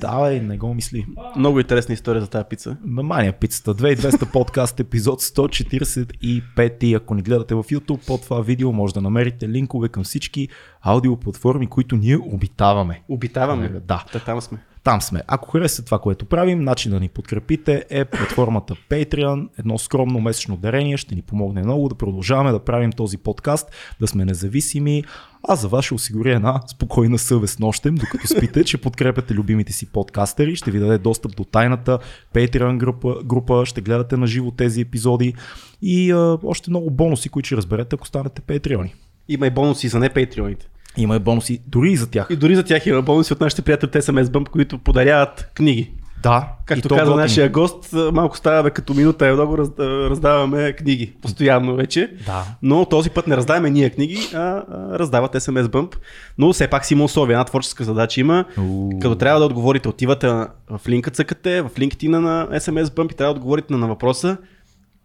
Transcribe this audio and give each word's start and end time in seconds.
Давай, 0.00 0.40
не 0.40 0.56
го 0.56 0.74
мисли. 0.74 1.06
Много 1.36 1.60
интересна 1.60 1.94
история 1.94 2.22
за 2.22 2.30
тази 2.30 2.44
пица. 2.50 2.76
Мамания 2.84 3.32
пицата. 3.32 3.74
2200 3.74 4.32
подкаст 4.32 4.80
епизод 4.80 5.22
145 5.22 6.84
и 6.84 6.94
ако 6.94 7.14
ни 7.14 7.22
гледате 7.22 7.54
в 7.54 7.64
YouTube 7.64 8.06
под 8.06 8.22
това 8.22 8.40
видео 8.40 8.72
може 8.72 8.94
да 8.94 9.00
намерите 9.00 9.48
линкове 9.48 9.88
към 9.88 10.04
всички 10.04 10.48
аудиоплатформи, 10.82 11.66
които 11.66 11.96
ние 11.96 12.16
обитаваме. 12.16 13.02
Обитаваме. 13.08 13.68
Да. 13.68 14.04
Та 14.12 14.18
там 14.18 14.40
сме. 14.40 14.58
Там 14.84 15.02
сме. 15.02 15.22
Ако 15.26 15.50
харесате 15.50 15.86
това, 15.86 15.98
което 15.98 16.24
правим, 16.24 16.64
начин 16.64 16.92
да 16.92 17.00
ни 17.00 17.08
подкрепите 17.08 17.84
е 17.90 18.04
платформата 18.04 18.74
Patreon. 18.90 19.48
Едно 19.58 19.78
скромно 19.78 20.20
месечно 20.20 20.56
дарение 20.56 20.96
ще 20.96 21.14
ни 21.14 21.22
помогне 21.22 21.62
много 21.62 21.88
да 21.88 21.94
продължаваме 21.94 22.52
да 22.52 22.64
правим 22.64 22.92
този 22.92 23.18
подкаст, 23.18 23.70
да 24.00 24.06
сме 24.06 24.24
независими, 24.24 25.04
а 25.48 25.56
за 25.56 25.68
вас 25.68 25.84
ще 25.84 25.94
осигуря 25.94 26.34
една 26.34 26.60
спокойна 26.68 27.18
съвест 27.18 27.60
нощем, 27.60 27.94
докато 27.94 28.26
спите, 28.26 28.64
че 28.64 28.78
подкрепяте 28.78 29.34
любимите 29.34 29.72
си 29.72 29.86
подкастери, 29.86 30.56
ще 30.56 30.70
ви 30.70 30.78
даде 30.78 30.98
достъп 30.98 31.36
до 31.36 31.44
тайната 31.44 31.98
Patreon 32.34 32.76
група, 32.76 33.16
група 33.24 33.66
ще 33.66 33.80
гледате 33.80 34.16
на 34.16 34.26
живо 34.26 34.50
тези 34.50 34.80
епизоди 34.80 35.34
и 35.82 36.10
а, 36.10 36.38
още 36.44 36.70
много 36.70 36.90
бонуси, 36.90 37.28
които 37.28 37.46
ще 37.46 37.56
разберете, 37.56 37.96
ако 37.96 38.06
станете 38.06 38.42
Patreon. 38.42 38.90
Има 39.28 39.46
и 39.46 39.50
бонуси 39.50 39.88
за 39.88 39.98
не 39.98 40.08
патреоните. 40.08 40.66
Има 40.96 41.16
и 41.16 41.18
бонуси 41.18 41.60
дори 41.66 41.90
и 41.90 41.96
за 41.96 42.10
тях. 42.10 42.26
И 42.30 42.36
дори 42.36 42.56
за 42.56 42.62
тях 42.62 42.86
има 42.86 43.02
бонуси 43.02 43.32
от 43.32 43.40
нашите 43.40 43.62
приятели 43.62 43.88
от 43.88 44.04
SMS 44.04 44.24
Bump, 44.24 44.48
които 44.48 44.78
подаряват 44.78 45.50
книги. 45.54 45.92
Да, 46.22 46.48
Както 46.66 46.88
каза 46.88 47.14
нашия 47.14 47.48
гост, 47.48 47.94
малко 48.12 48.36
ставаме 48.36 48.70
като 48.70 48.94
минута 48.94 49.26
е 49.26 49.32
много, 49.32 49.58
раз, 49.58 49.68
раздаваме 49.78 50.72
книги. 50.72 51.12
Постоянно 51.22 51.76
вече. 51.76 52.12
Да. 52.26 52.44
Но 52.62 52.84
този 52.84 53.10
път 53.10 53.26
не 53.26 53.36
раздаваме 53.36 53.70
ние 53.70 53.90
книги, 53.90 54.18
а, 54.34 54.38
а 54.38 54.64
раздават 54.98 55.34
SMS 55.34 55.62
Bump. 55.62 55.96
Но 56.38 56.52
все 56.52 56.68
пак 56.68 56.84
си 56.84 56.94
има 56.94 57.04
условия. 57.04 57.34
Една 57.34 57.44
творческа 57.44 57.84
задача 57.84 58.20
има. 58.20 58.44
Уу. 58.58 58.98
Като 58.98 59.14
трябва 59.14 59.40
да 59.40 59.46
отговорите, 59.46 59.88
отивате 59.88 60.26
в 60.70 60.80
линка 60.88 61.10
цъкате, 61.10 61.62
в 61.62 61.70
LinkedIn 61.76 62.08
на 62.08 62.48
SMS 62.52 62.84
Bump 62.84 63.12
и 63.12 63.16
трябва 63.16 63.34
да 63.34 63.38
отговорите 63.38 63.72
на, 63.72 63.78
на 63.78 63.86
въпроса 63.86 64.36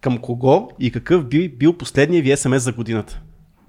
към 0.01 0.17
кого 0.17 0.69
и 0.79 0.91
какъв 0.91 1.25
би 1.25 1.49
бил 1.49 1.73
последния 1.73 2.23
ви 2.23 2.31
SMS 2.31 2.57
за 2.57 2.71
годината. 2.71 3.19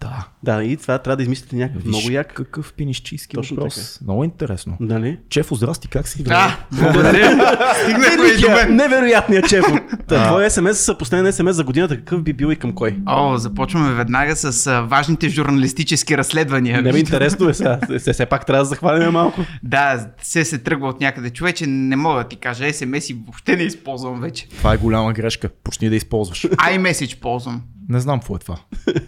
Да. 0.04 0.26
Да, 0.42 0.64
и 0.64 0.76
това 0.76 0.98
трябва 0.98 1.16
да 1.16 1.22
измислите 1.22 1.56
някакъв 1.56 1.82
Виж 1.82 1.88
много 1.88 2.10
як. 2.10 2.34
какъв 2.34 2.72
пинищийски 2.72 3.36
Точно 3.36 3.56
въпрос. 3.56 4.00
Много 4.02 4.24
интересно. 4.24 4.76
Нали? 4.80 5.18
Чефо, 5.28 5.54
здрасти, 5.54 5.88
как 5.88 6.08
си? 6.08 6.22
Да, 6.22 6.58
благодаря. 6.72 7.56
Стигнахме. 7.82 8.74
Невероятният 8.74 9.48
чеф. 9.48 9.64
Та, 10.08 10.26
твой 10.26 10.44
SMS, 10.44 10.98
последен 10.98 11.32
SMS 11.32 11.50
за 11.50 11.64
годината, 11.64 11.96
какъв 11.96 12.22
би 12.22 12.32
бил 12.32 12.52
и 12.52 12.56
към 12.56 12.72
кой? 12.72 12.96
О, 13.06 13.36
започваме 13.36 13.94
веднага 13.94 14.36
с 14.36 14.66
а, 14.66 14.80
важните 14.80 15.28
журналистически 15.28 16.18
разследвания. 16.18 16.82
Не 16.82 16.92
ми 16.92 16.98
интересно 16.98 17.48
е 17.48 17.54
сега. 17.54 17.78
Все, 17.98 18.12
все 18.12 18.26
пак 18.26 18.46
трябва 18.46 18.64
да 18.64 18.68
захвалим 18.68 19.12
малко. 19.12 19.40
Да, 19.62 20.06
се 20.22 20.44
се 20.44 20.58
тръгва 20.58 20.88
от 20.88 21.00
някъде. 21.00 21.30
Човече, 21.30 21.66
не 21.66 21.96
мога 21.96 22.22
да 22.22 22.28
ти 22.28 22.36
кажа, 22.36 22.64
SMS 22.64 23.10
и 23.10 23.14
въобще 23.24 23.56
не 23.56 23.62
използвам 23.62 24.20
вече. 24.20 24.48
Това 24.48 24.74
е 24.74 24.76
голяма 24.76 25.12
грешка. 25.12 25.48
Почни 25.64 25.88
да 25.88 25.96
използваш. 25.96 26.42
iMessage 26.46 27.20
ползвам. 27.20 27.62
Не 27.88 28.00
знам 28.00 28.20
какво 28.20 28.36
е 28.36 28.38
това. 28.38 28.56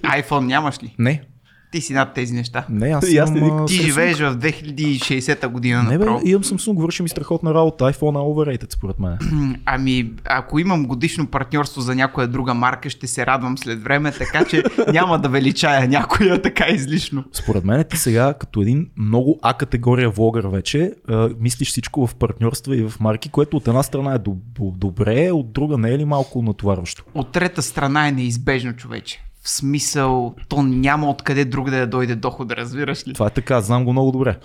iPhone 0.03 0.47
нямаш 0.47 0.83
ли? 0.83 0.95
Не, 0.99 1.23
Ти 1.73 1.81
си 1.81 1.93
над 1.93 2.15
тези 2.15 2.35
неща. 2.35 2.67
не, 2.71 2.89
аз 2.89 3.11
И 3.11 3.19
аз 3.19 3.31
имам, 3.31 3.67
Ти 3.67 3.75
Samsung. 3.75 3.83
живееш 3.83 4.19
в 4.19 4.37
2060 4.37 5.47
година 5.49 5.83
Не 5.83 5.99
бе, 5.99 6.05
имам 6.05 6.43
Samsung, 6.43 6.83
върши 6.83 7.03
ми 7.03 7.09
страхотна 7.09 7.55
работа. 7.55 7.85
iPhone 7.85 7.93
е 8.15 8.57
overrated 8.57 8.73
според 8.75 8.99
мен. 8.99 9.19
Ами, 9.65 10.11
ако 10.25 10.59
имам 10.59 10.87
годишно 10.87 11.27
партньорство 11.27 11.81
за 11.81 11.95
някоя 11.95 12.29
друга 12.29 12.55
марка, 12.55 12.91
ще 12.91 13.07
се 13.07 13.27
радвам 13.27 13.59
след 13.59 13.83
време, 13.83 14.13
така 14.13 14.45
че 14.45 14.63
няма 14.93 15.19
да 15.19 15.29
величая 15.29 15.89
някоя 15.89 16.43
така 16.43 16.67
излишно. 16.69 17.25
Според 17.33 17.65
мен 17.65 17.85
ти 17.91 17.97
сега 17.97 18.35
като 18.35 18.63
един 18.63 18.89
много 18.97 19.39
А 19.43 19.55
категория 19.55 20.11
влогър 20.11 20.47
вече 20.47 20.93
а, 21.09 21.29
мислиш 21.41 21.69
всичко 21.69 22.07
в 22.07 22.15
партньорства 22.15 22.77
и 22.77 22.89
в 22.89 23.01
марки, 23.01 23.29
което 23.29 23.57
от 23.57 23.69
една 23.69 23.83
страна 23.83 24.15
е 24.15 24.19
доб- 24.19 24.77
добре, 24.77 25.31
от 25.31 25.53
друга 25.53 25.79
не 25.79 25.91
е 25.91 25.99
ли 25.99 26.05
малко 26.05 26.43
натоварващо? 26.43 27.05
От 27.15 27.33
трета 27.33 27.63
страна 27.63 28.09
е 28.09 28.13
неизбежно, 28.13 28.73
човече. 28.73 29.23
В 29.47 29.51
смисъл, 29.51 30.35
то 30.49 30.63
няма 30.63 31.11
откъде 31.11 31.45
друг 31.45 31.71
да 31.71 31.87
дойде 31.87 32.15
доход, 32.15 32.53
разбираш 32.53 33.07
ли? 33.09 33.13
Това 33.13 33.27
е 33.27 33.31
така, 33.31 33.61
знам 33.61 33.85
го 33.85 33.93
много 33.93 34.13
добре. 34.13 34.39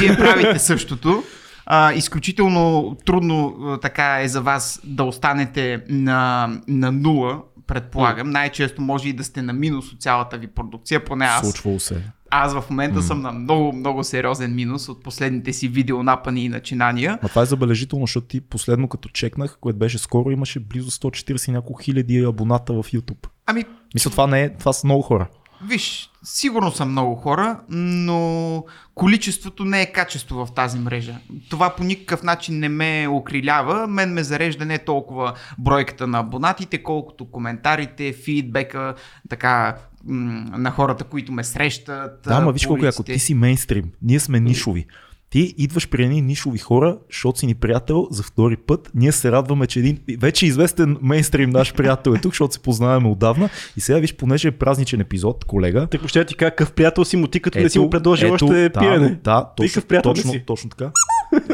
Вие 0.00 0.16
правите 0.16 0.58
същото. 0.58 1.22
А, 1.66 1.92
изключително 1.92 2.96
трудно 3.04 3.56
а, 3.60 3.80
така 3.80 4.22
е 4.22 4.28
за 4.28 4.40
вас 4.40 4.80
да 4.84 5.04
останете 5.04 5.84
на, 5.88 6.48
на 6.68 6.92
нула, 6.92 7.42
предполагам. 7.66 8.30
Най-често 8.30 8.82
може 8.82 9.08
и 9.08 9.12
да 9.12 9.24
сте 9.24 9.42
на 9.42 9.52
минус 9.52 9.92
от 9.92 10.00
цялата 10.00 10.38
ви 10.38 10.46
продукция, 10.46 11.04
поне 11.04 11.24
аз. 11.24 11.40
Случвало 11.40 11.80
се. 11.80 12.02
Аз 12.30 12.54
в 12.54 12.64
момента 12.70 13.02
съм 13.02 13.20
на 13.20 13.32
много, 13.32 13.72
много 13.72 14.04
сериозен 14.04 14.54
минус 14.54 14.88
от 14.88 15.02
последните 15.02 15.52
си 15.52 15.68
видеонапани 15.68 16.44
и 16.44 16.48
начинания. 16.48 17.18
Ма 17.22 17.28
това 17.28 17.42
е 17.42 17.46
забележително, 17.46 18.06
защото 18.06 18.26
ти 18.26 18.40
последно 18.40 18.88
като 18.88 19.08
чекнах, 19.08 19.58
което 19.60 19.78
беше 19.78 19.98
скоро, 19.98 20.30
имаше 20.30 20.60
близо 20.60 20.90
140 20.90 21.48
и 21.48 21.52
няколко 21.52 21.82
хиляди 21.82 22.18
абоната 22.18 22.72
в 22.72 22.82
YouTube. 22.82 23.28
Ами, 23.50 23.64
Мисля, 23.94 24.10
това 24.10 24.26
не 24.26 24.42
е, 24.42 24.54
това 24.56 24.72
са 24.72 24.86
много 24.86 25.02
хора. 25.02 25.26
Виж, 25.64 26.10
сигурно 26.24 26.72
са 26.72 26.84
много 26.84 27.14
хора, 27.14 27.60
но 27.68 28.64
количеството 28.94 29.64
не 29.64 29.82
е 29.82 29.92
качество 29.92 30.46
в 30.46 30.54
тази 30.54 30.78
мрежа. 30.78 31.18
Това 31.50 31.70
по 31.70 31.84
никакъв 31.84 32.22
начин 32.22 32.58
не 32.58 32.68
ме 32.68 33.08
окрилява. 33.10 33.86
Мен 33.86 34.12
ме 34.12 34.22
зарежда 34.22 34.64
не 34.64 34.78
толкова 34.78 35.34
бройката 35.58 36.06
на 36.06 36.18
абонатите, 36.18 36.82
колкото 36.82 37.30
коментарите, 37.30 38.12
фидбека, 38.12 38.94
така 39.28 39.76
м- 40.04 40.58
на 40.58 40.70
хората, 40.70 41.04
които 41.04 41.32
ме 41.32 41.44
срещат. 41.44 42.22
Да, 42.24 42.40
ма 42.40 42.52
виж 42.52 42.66
колко 42.66 42.84
яко, 42.84 43.02
улиците. 43.02 43.12
ти 43.12 43.18
си 43.18 43.34
мейнстрим, 43.34 43.84
ние 44.02 44.20
сме 44.20 44.40
нишови. 44.40 44.86
Ти 45.30 45.54
идваш 45.58 45.88
при 45.88 46.04
едни 46.04 46.22
нишови 46.22 46.58
хора, 46.58 46.98
защото 47.10 47.38
си 47.38 47.46
ни 47.46 47.54
приятел 47.54 48.08
за 48.10 48.22
втори 48.22 48.56
път. 48.56 48.90
Ние 48.94 49.12
се 49.12 49.32
радваме, 49.32 49.66
че 49.66 49.78
един 49.78 49.98
вече 50.18 50.46
известен 50.46 50.96
мейнстрим 51.02 51.50
наш 51.50 51.74
приятел 51.74 52.10
е 52.10 52.20
тук, 52.20 52.32
защото 52.32 52.54
се 52.54 52.60
познаваме 52.60 53.08
отдавна. 53.08 53.48
И 53.76 53.80
сега 53.80 53.98
виж, 53.98 54.14
понеже 54.14 54.48
е 54.48 54.50
празничен 54.50 55.00
епизод, 55.00 55.44
колега. 55.44 55.86
Так 55.86 56.08
ще 56.08 56.24
ти 56.24 56.34
кажа, 56.34 56.50
какъв 56.50 56.72
приятел 56.72 57.04
си 57.04 57.16
му 57.16 57.26
ти, 57.26 57.40
като 57.40 57.58
не 57.58 57.70
си 57.70 57.78
му 57.78 57.90
предложил 57.90 58.26
ето, 58.26 58.34
още 58.34 58.68
да, 58.68 58.80
пиене. 58.80 59.18
Да, 59.24 59.52
Ти 59.56 59.62
точно, 59.62 59.82
ли 59.90 60.02
точно, 60.02 60.32
точно 60.46 60.70
така. 60.70 60.90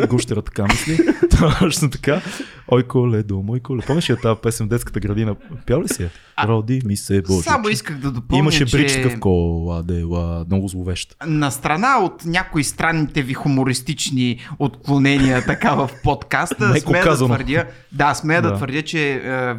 Гущера 0.09 0.43
така 0.43 0.65
мисли. 0.65 0.99
Точно 1.61 1.91
така. 1.91 2.21
Ой, 2.69 2.83
коледо, 2.83 3.43
мой 3.43 3.61
коледо. 3.61 3.87
Помниш 3.87 4.11
ли 4.11 4.17
тази 4.23 4.41
песен 4.43 4.67
в 4.67 4.69
детската 4.69 5.01
градина? 5.01 5.37
Пял 5.67 5.83
ли 5.83 5.89
си 5.89 6.03
я? 6.03 6.11
Роди 6.45 6.83
ми 6.85 6.97
се 6.97 7.23
Боже. 7.23 7.43
Само 7.43 7.69
исках 7.69 7.99
да 7.99 8.11
допълня, 8.11 8.39
Имаше 8.39 8.67
че... 8.67 8.77
бричка 8.77 9.11
в 9.11 9.21
кола, 9.21 9.83
дела, 9.83 10.45
много 10.47 10.69
зловещ. 10.69 11.17
На 11.27 11.51
страна 11.51 11.99
от 11.99 12.25
някои 12.25 12.65
странните 12.65 13.23
ви 13.23 13.35
хумористични 13.35 14.39
отклонения 14.59 15.45
така 15.45 15.75
в 15.75 15.91
подкаста, 16.03 16.69
Меко 16.69 16.89
смея 16.91 17.05
да 17.05 17.17
твърдя, 17.17 17.65
да, 17.93 18.15
смея 18.15 18.43
да, 18.43 18.51
Да. 18.51 18.57
твърдя, 18.57 18.83
че 18.83 19.13
е, 19.13 19.55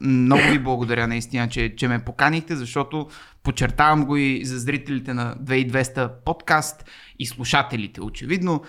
много 0.00 0.42
ви 0.50 0.58
благодаря 0.58 1.06
наистина, 1.06 1.48
че, 1.48 1.76
че 1.76 1.88
ме 1.88 1.98
поканихте, 1.98 2.56
защото 2.56 3.08
подчертавам 3.42 4.04
го 4.04 4.16
и 4.16 4.44
за 4.44 4.58
зрителите 4.58 5.14
на 5.14 5.36
2200 5.42 6.10
подкаст 6.24 6.84
и 7.18 7.26
слушателите. 7.26 8.00
Очевидно, 8.00 8.62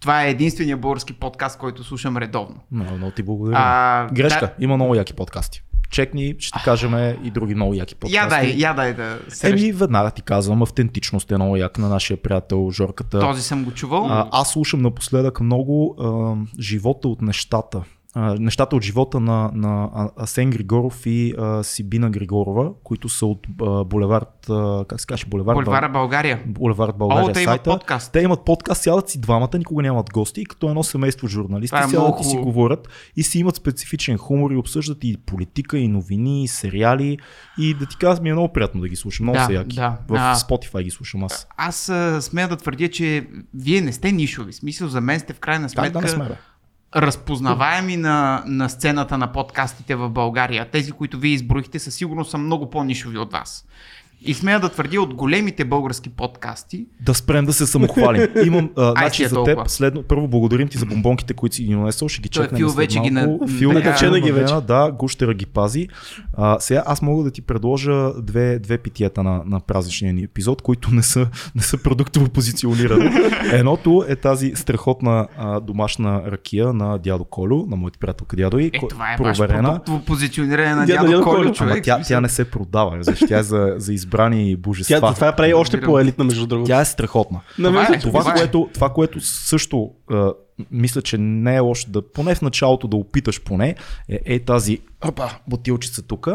това 0.00 0.24
е 0.24 0.30
единствения 0.30 0.76
български 0.76 1.12
подкаст, 1.12 1.58
който 1.58 1.84
слушам 1.84 2.16
редовно. 2.16 2.56
Много, 2.72 2.96
много 2.96 3.12
ти 3.12 3.22
благодаря. 3.22 3.56
А, 3.60 4.08
Грешка, 4.12 4.46
да- 4.46 4.64
има 4.64 4.76
много 4.76 4.94
яки 4.94 5.12
подкасти. 5.12 5.62
Чекни, 5.90 6.34
ще 6.38 6.58
ти 6.58 6.64
кажем 6.64 6.94
и 7.24 7.30
други 7.30 7.54
много 7.54 7.74
яки 7.74 7.94
подкасти. 7.94 8.16
Я 8.16 8.26
дай, 8.26 8.54
я 8.56 8.74
дай 8.74 8.94
да 8.94 9.18
се 9.28 9.50
Еми, 9.50 9.72
веднага 9.72 10.10
ти 10.10 10.22
казвам, 10.22 10.62
автентичност 10.62 11.30
е 11.30 11.34
много 11.34 11.56
як 11.56 11.78
на 11.78 11.88
нашия 11.88 12.16
приятел 12.16 12.70
Жорката. 12.70 13.20
Този 13.20 13.42
съм 13.42 13.64
го 13.64 13.70
чувал. 13.70 14.06
А, 14.08 14.28
аз 14.32 14.50
слушам 14.52 14.82
напоследък 14.82 15.40
много 15.40 15.96
а, 16.00 16.34
живота 16.60 17.08
от 17.08 17.22
нещата. 17.22 17.82
А, 18.20 18.36
нещата 18.40 18.76
от 18.76 18.82
живота 18.82 19.20
на, 19.20 19.50
на 19.54 19.88
Асен 20.16 20.50
Григоров 20.50 21.06
и 21.06 21.34
а, 21.38 21.62
Сибина 21.64 22.10
Григорова, 22.10 22.70
които 22.84 23.08
са 23.08 23.26
от 23.26 23.46
а, 23.62 23.84
булевард, 23.84 24.50
а, 24.50 24.84
как 24.88 25.00
се 25.00 25.06
каже, 25.06 25.26
булевард, 25.26 25.54
Булевара 25.56 25.88
България. 25.88 26.42
булевард 26.46 26.96
България 26.96 27.30
О, 27.30 27.32
те 27.32 27.40
имат 27.42 27.50
сайта. 27.50 27.70
подкаст. 27.70 28.12
Те 28.12 28.20
имат 28.20 28.44
подкаст, 28.44 28.82
сядат 28.82 29.08
си 29.08 29.20
двамата, 29.20 29.48
никога 29.54 29.82
нямат 29.82 30.10
гости, 30.12 30.40
и 30.40 30.46
като 30.46 30.68
едно 30.68 30.82
семейство 30.82 31.28
журналисти 31.28 31.76
е 31.76 31.78
сядат 31.78 31.90
много 31.92 32.18
и 32.20 32.24
си 32.24 32.36
говорят 32.36 32.88
и 33.16 33.22
си 33.22 33.38
имат 33.38 33.56
специфичен 33.56 34.18
хумор 34.18 34.50
и 34.50 34.56
обсъждат 34.56 34.98
и 35.02 35.16
политика, 35.16 35.78
и 35.78 35.88
новини, 35.88 36.44
и 36.44 36.48
сериали. 36.48 37.18
И 37.58 37.74
да 37.74 37.86
ти 37.86 37.96
кажа, 37.96 38.22
ми 38.22 38.28
е 38.28 38.32
много 38.32 38.52
приятно 38.52 38.80
да 38.80 38.88
ги 38.88 38.96
слушам. 38.96 39.24
Много 39.24 39.38
Да, 39.38 39.44
са 39.44 39.52
яки. 39.52 39.76
да. 39.76 39.98
В 40.08 40.14
А. 40.14 40.34
Spotify 40.36 40.82
ги 40.82 40.90
слушам 40.90 41.24
аз. 41.24 41.46
Аз 41.56 41.88
а, 41.88 42.22
смея 42.22 42.48
да 42.48 42.56
твърдя, 42.56 42.88
че 42.88 43.26
вие 43.54 43.80
не 43.80 43.92
сте 43.92 44.12
нишови. 44.12 44.52
Смисъл 44.52 44.88
за 44.88 45.00
мен 45.00 45.20
сте 45.20 45.32
в 45.32 45.40
крайна 45.40 45.62
Как 45.64 45.70
сметка 45.70 45.92
да 45.92 46.00
не 46.00 46.08
сме, 46.08 46.24
бе? 46.24 46.34
Разпознаваеми 46.96 47.96
на, 47.96 48.42
на 48.46 48.68
сцената 48.68 49.18
на 49.18 49.32
подкастите 49.32 49.94
в 49.94 50.08
България. 50.10 50.70
Тези, 50.70 50.92
които 50.92 51.18
вие 51.18 51.32
изброихте, 51.32 51.78
със 51.78 51.94
сигурност 51.94 52.30
са 52.30 52.38
много 52.38 52.70
по-нишови 52.70 53.18
от 53.18 53.32
вас. 53.32 53.66
И 54.20 54.34
смея 54.34 54.60
да 54.60 54.68
твърдя 54.68 55.00
от 55.00 55.14
големите 55.14 55.64
български 55.64 56.08
подкасти. 56.08 56.86
Да 57.00 57.14
спрем 57.14 57.44
да 57.44 57.52
се 57.52 57.66
самохвалим. 57.66 58.22
Имам, 58.46 58.70
а, 58.76 58.90
значи 58.90 59.22
е 59.22 59.28
за 59.28 59.34
толкова. 59.34 59.56
теб, 59.56 59.68
следно, 59.68 60.02
първо 60.02 60.28
благодарим 60.28 60.68
ти 60.68 60.78
за 60.78 60.86
бомбонките, 60.86 61.34
които 61.34 61.56
си 61.56 61.64
ги 61.64 61.72
донесъл, 61.72 62.08
ще 62.08 62.22
ги 62.22 62.28
Той 62.28 62.42
чекнем 62.44 62.58
Фил 62.58 62.68
вече 62.68 63.00
ги 63.00 63.10
на- 63.10 63.38
Фил 63.48 63.70
така, 63.70 63.78
накачена 63.80 64.20
ги 64.20 64.32
вече. 64.32 64.54
Да, 64.56 64.92
гущера 64.92 65.34
ги 65.34 65.46
пази. 65.46 65.88
А, 66.32 66.60
сега 66.60 66.82
аз 66.86 67.02
мога 67.02 67.24
да 67.24 67.30
ти 67.30 67.42
предложа 67.42 67.88
две, 68.14 68.58
две 68.58 68.78
питиета 68.78 69.22
на, 69.22 69.42
на 69.46 69.60
празничния 69.60 70.12
ни 70.12 70.22
епизод, 70.22 70.62
които 70.62 70.90
не 70.90 71.02
са, 71.02 71.26
не 71.54 71.62
са 71.62 71.78
продуктово 71.78 72.28
позиционирани. 72.28 73.10
Едното 73.52 74.04
е 74.08 74.16
тази 74.16 74.52
страхотна 74.54 75.28
а, 75.36 75.60
домашна 75.60 76.22
ракия 76.26 76.72
на 76.72 76.98
дядо 76.98 77.24
Колю, 77.24 77.66
на 77.66 77.76
моята 77.76 77.98
приятелка 77.98 78.36
дядо 78.36 78.58
и 78.58 78.66
Е, 78.66 78.70
това 78.80 79.12
е 79.12 79.16
проверена. 79.16 79.62
продуктово 79.64 80.00
позициониране 80.00 80.48
на 80.70 80.82
Дядо- 80.82 80.86
дядо 80.88 81.08
дядо 81.08 81.22
Колю, 81.22 81.34
Колю. 81.34 81.44
Ама 81.44 81.54
човек. 81.54 81.84
тя, 81.84 82.00
тя 82.00 82.20
не 82.20 82.28
се 82.28 82.44
продава, 82.46 82.96
разбираш, 82.98 83.18
тя 83.20 83.38
е 83.38 83.42
за, 83.42 83.74
за 83.76 83.92
избрани 84.08 84.56
божества. 84.56 85.00
Тя, 85.00 85.14
това 85.14 85.26
я 85.26 85.36
прави 85.36 85.54
още 85.54 85.80
по-елитна, 85.80 86.24
между 86.24 86.46
другото. 86.46 86.68
Тя 86.68 86.80
е 86.80 86.84
страхотна. 86.84 87.40
На 87.58 87.68
Това 87.68 87.82
е. 87.82 87.98
Това, 87.98 88.20
Това 88.20 88.32
е. 88.32 88.36
което, 88.36 88.70
това, 88.74 88.90
което 88.90 89.20
също 89.20 89.90
а, 90.10 90.32
мисля, 90.70 91.02
че 91.02 91.18
не 91.18 91.56
е 91.56 91.60
лошо 91.60 91.90
да, 91.90 92.12
поне 92.12 92.34
в 92.34 92.42
началото 92.42 92.88
да 92.88 92.96
опиташ 92.96 93.42
поне, 93.42 93.74
е, 94.08 94.20
е 94.24 94.38
тази 94.38 94.78
опа, 95.08 95.30
бутилчица 95.48 96.02
тук. 96.02 96.28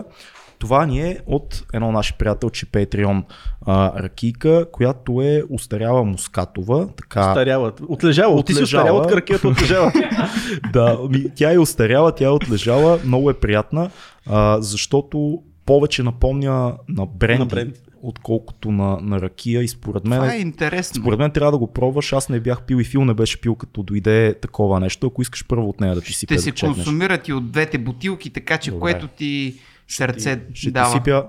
Това 0.59 0.85
ни 0.85 1.01
е 1.01 1.19
от 1.25 1.63
едно 1.73 1.91
наше 1.91 2.17
приятелче 2.17 2.65
Patreon 2.65 3.23
а, 3.65 4.03
ракийка, 4.03 4.65
която 4.71 5.21
е 5.21 5.43
устаряла 5.49 6.03
мускатова. 6.03 6.87
Така, 6.87 7.31
Старяла. 7.31 7.73
Отлежала. 7.87 8.43
Ти 8.43 8.53
си 8.53 8.63
остаряла 8.63 8.99
от 8.99 9.07
кракията, 9.07 9.47
отлежала. 9.47 9.91
да, 10.73 10.99
ми, 11.09 11.25
тя 11.35 11.53
е 11.53 11.57
устаряла, 11.57 12.15
тя 12.15 12.25
е 12.25 12.29
отлежала, 12.29 12.99
много 13.05 13.29
е 13.29 13.33
приятна, 13.33 13.89
а, 14.25 14.61
защото 14.61 15.43
повече 15.65 16.04
напомня 16.04 16.51
на 16.89 17.06
бренди, 17.07 17.39
На 17.39 17.45
бренди. 17.45 17.74
отколкото 17.95 18.71
на, 18.71 18.98
на 19.01 19.21
ракия 19.21 19.63
и 19.63 19.68
според 19.68 20.06
мен 20.06 20.19
Това 20.19 20.33
е 20.33 20.38
интересно. 20.38 21.01
според 21.01 21.19
мен 21.19 21.31
трябва 21.31 21.51
да 21.51 21.57
го 21.57 21.74
пробваш. 21.74 22.13
Аз 22.13 22.30
не 22.30 22.39
бях 22.39 22.62
пил 22.62 22.75
и 22.75 22.83
Фил 22.83 23.06
не 23.06 23.13
беше 23.13 23.42
пил, 23.42 23.56
като 23.56 23.83
дойде 23.83 24.33
такова 24.33 24.80
нещо. 24.80 25.07
Ако 25.07 25.21
искаш 25.21 25.45
първо 25.45 25.69
от 25.69 25.80
нея 25.81 25.95
да 25.95 26.01
ти 26.01 26.13
сипя 26.13 26.33
Ще 26.33 26.42
се 26.42 26.50
да 26.50 26.56
чекнеш. 26.56 26.75
консумират 26.75 27.27
и 27.27 27.33
от 27.33 27.51
двете 27.51 27.77
бутилки, 27.77 28.30
така 28.30 28.57
че 28.57 28.71
Добре. 28.71 28.80
което 28.81 29.07
ти 29.07 29.56
сърце 29.88 30.42
Ще 30.54 30.71
дава. 30.71 30.88
ти 30.88 30.94
сипя 30.94 31.25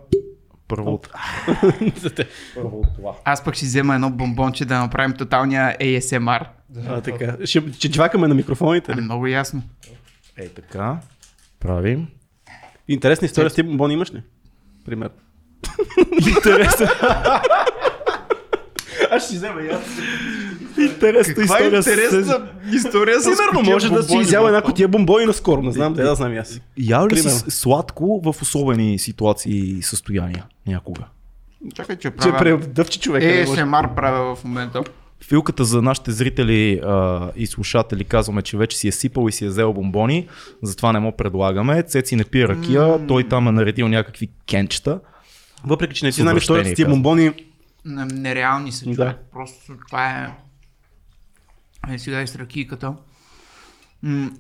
първо 0.69 0.93
от, 0.93 1.09
първо 2.55 2.79
от 2.79 2.87
това. 2.97 3.13
Аз 3.25 3.45
пък 3.45 3.55
ще 3.55 3.67
взема 3.67 3.95
едно 3.95 4.11
бомбонче 4.11 4.65
да 4.65 4.79
направим 4.79 5.17
тоталния 5.17 5.77
ASMR. 5.79 6.47
а, 6.89 7.01
така. 7.01 7.37
Ще, 7.45 7.73
ще 7.73 7.89
джвакаме 7.91 8.29
на 8.29 8.35
микрофоните. 8.35 8.93
Е, 8.93 8.97
ли? 8.97 9.01
много 9.01 9.27
ясно. 9.27 9.63
Е 10.37 10.49
така. 10.49 10.99
Правим. 11.61 12.07
Интересна 12.89 13.27
история 13.27 13.51
с 13.51 13.55
тия 13.55 13.65
бомбони 13.65 13.95
имаш 13.95 14.15
ли? 14.15 14.23
Пример. 14.85 15.11
Интересна, 16.29 16.91
Аз 19.11 19.27
ще 19.27 19.37
взема 19.37 19.61
и 19.63 19.69
аз. 19.69 19.83
интересна 20.81 21.35
Каква 21.35 21.45
история. 21.45 21.77
интересна 21.79 22.49
история 22.73 23.21
с 23.21 23.25
Примерно 23.25 23.73
може 23.73 23.91
да 23.91 24.03
си 24.03 24.17
изява 24.17 24.49
една 24.49 24.63
котия 24.63 24.89
бомбони 24.89 25.27
наскоро. 25.27 25.63
Не 25.63 25.73
знам, 25.73 25.95
те 25.95 26.03
да 26.03 26.15
знам 26.15 26.33
и 26.33 26.37
аз. 26.37 26.61
Ял 26.79 27.07
ли 27.07 27.19
си 27.19 27.29
сладко 27.49 28.21
в 28.25 28.43
особени 28.43 28.99
ситуации 28.99 29.79
и 29.79 29.83
състояния 29.83 30.45
някога? 30.67 31.03
Чакай, 31.75 31.97
че 31.97 32.03
Че 32.03 32.31
правя 32.33 32.61
предъвчи 32.61 33.01
човек. 33.01 33.23
не 33.23 33.45
може. 33.47 33.61
ASMR 33.61 33.95
правя 33.95 34.37
в 34.37 34.45
момента. 34.45 34.83
Филката 35.29 35.65
за 35.65 35.83
нашите 35.83 36.13
зрители 36.13 36.81
а, 36.85 37.31
и 37.37 37.47
слушатели 37.47 38.05
казваме, 38.05 38.43
че 38.43 38.57
вече 38.57 38.77
си 38.77 38.89
е 38.89 38.93
сипал 38.93 39.29
и 39.29 39.33
си 39.33 39.45
е 39.45 39.49
взел 39.49 39.73
бомбони, 39.73 40.29
затова 40.63 40.93
не 40.93 41.01
му 41.01 41.13
предлагаме. 41.13 41.83
Цеци 41.83 42.17
не 42.17 42.25
пие 42.25 42.49
ракия, 42.49 43.07
той 43.07 43.29
там 43.29 43.49
е 43.49 43.53
наредил 43.53 43.89
някакви 43.89 44.31
кенчета. 44.47 45.01
Въпреки, 45.65 45.95
че 45.95 46.05
не 46.05 46.13
С 46.13 46.17
ти 46.17 46.23
знам 46.23 46.37
историята 46.37 46.71
с 46.71 46.75
тия 46.75 46.89
бомбони. 46.89 47.33
Не- 47.85 48.05
Нереални 48.05 48.73
са, 48.73 48.85
човек. 48.85 48.97
Да. 48.99 49.19
Просто 49.33 49.57
това 49.89 50.11
е... 50.11 50.31
Е, 51.95 51.99
сега 51.99 52.23
и 52.23 52.27
с 52.27 52.37
ракийката. 52.37 52.95
М- 54.03 54.31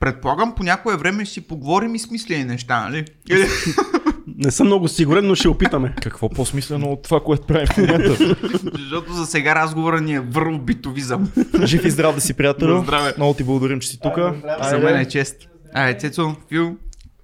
Предполагам, 0.00 0.54
по 0.54 0.62
някое 0.62 0.96
време 0.96 1.24
ще 1.24 1.34
си 1.34 1.40
поговорим 1.40 1.94
и 1.94 1.98
смислени 1.98 2.44
неща, 2.44 2.80
нали? 2.80 3.04
Не 4.36 4.50
съм 4.50 4.66
много 4.66 4.88
сигурен, 4.88 5.26
но 5.26 5.34
ще 5.34 5.48
опитаме. 5.48 5.94
Какво 6.02 6.28
по-смислено 6.28 6.92
от 6.92 7.02
това, 7.02 7.20
което 7.20 7.46
правим 7.46 7.66
в 7.66 7.76
момента? 7.76 8.36
Защото 8.78 9.12
за 9.12 9.26
сега 9.26 9.54
разговора 9.54 10.00
ни 10.00 10.14
е 10.14 10.20
върл 10.20 10.58
битовизъм. 10.58 11.32
Жив 11.64 11.84
и 11.84 11.90
здрав 11.90 12.14
да 12.14 12.20
си, 12.20 12.34
приятелю. 12.34 12.74
На 12.74 12.82
здраве. 12.82 13.14
Много 13.16 13.34
ти 13.34 13.44
благодарим, 13.44 13.80
че 13.80 13.88
си 13.88 14.00
тук. 14.00 14.14
За 14.62 14.78
мен 14.78 14.96
е 14.96 15.08
чест. 15.08 15.48
Айде, 15.74 15.98
Цецо, 15.98 16.36
Фил, 16.48 16.76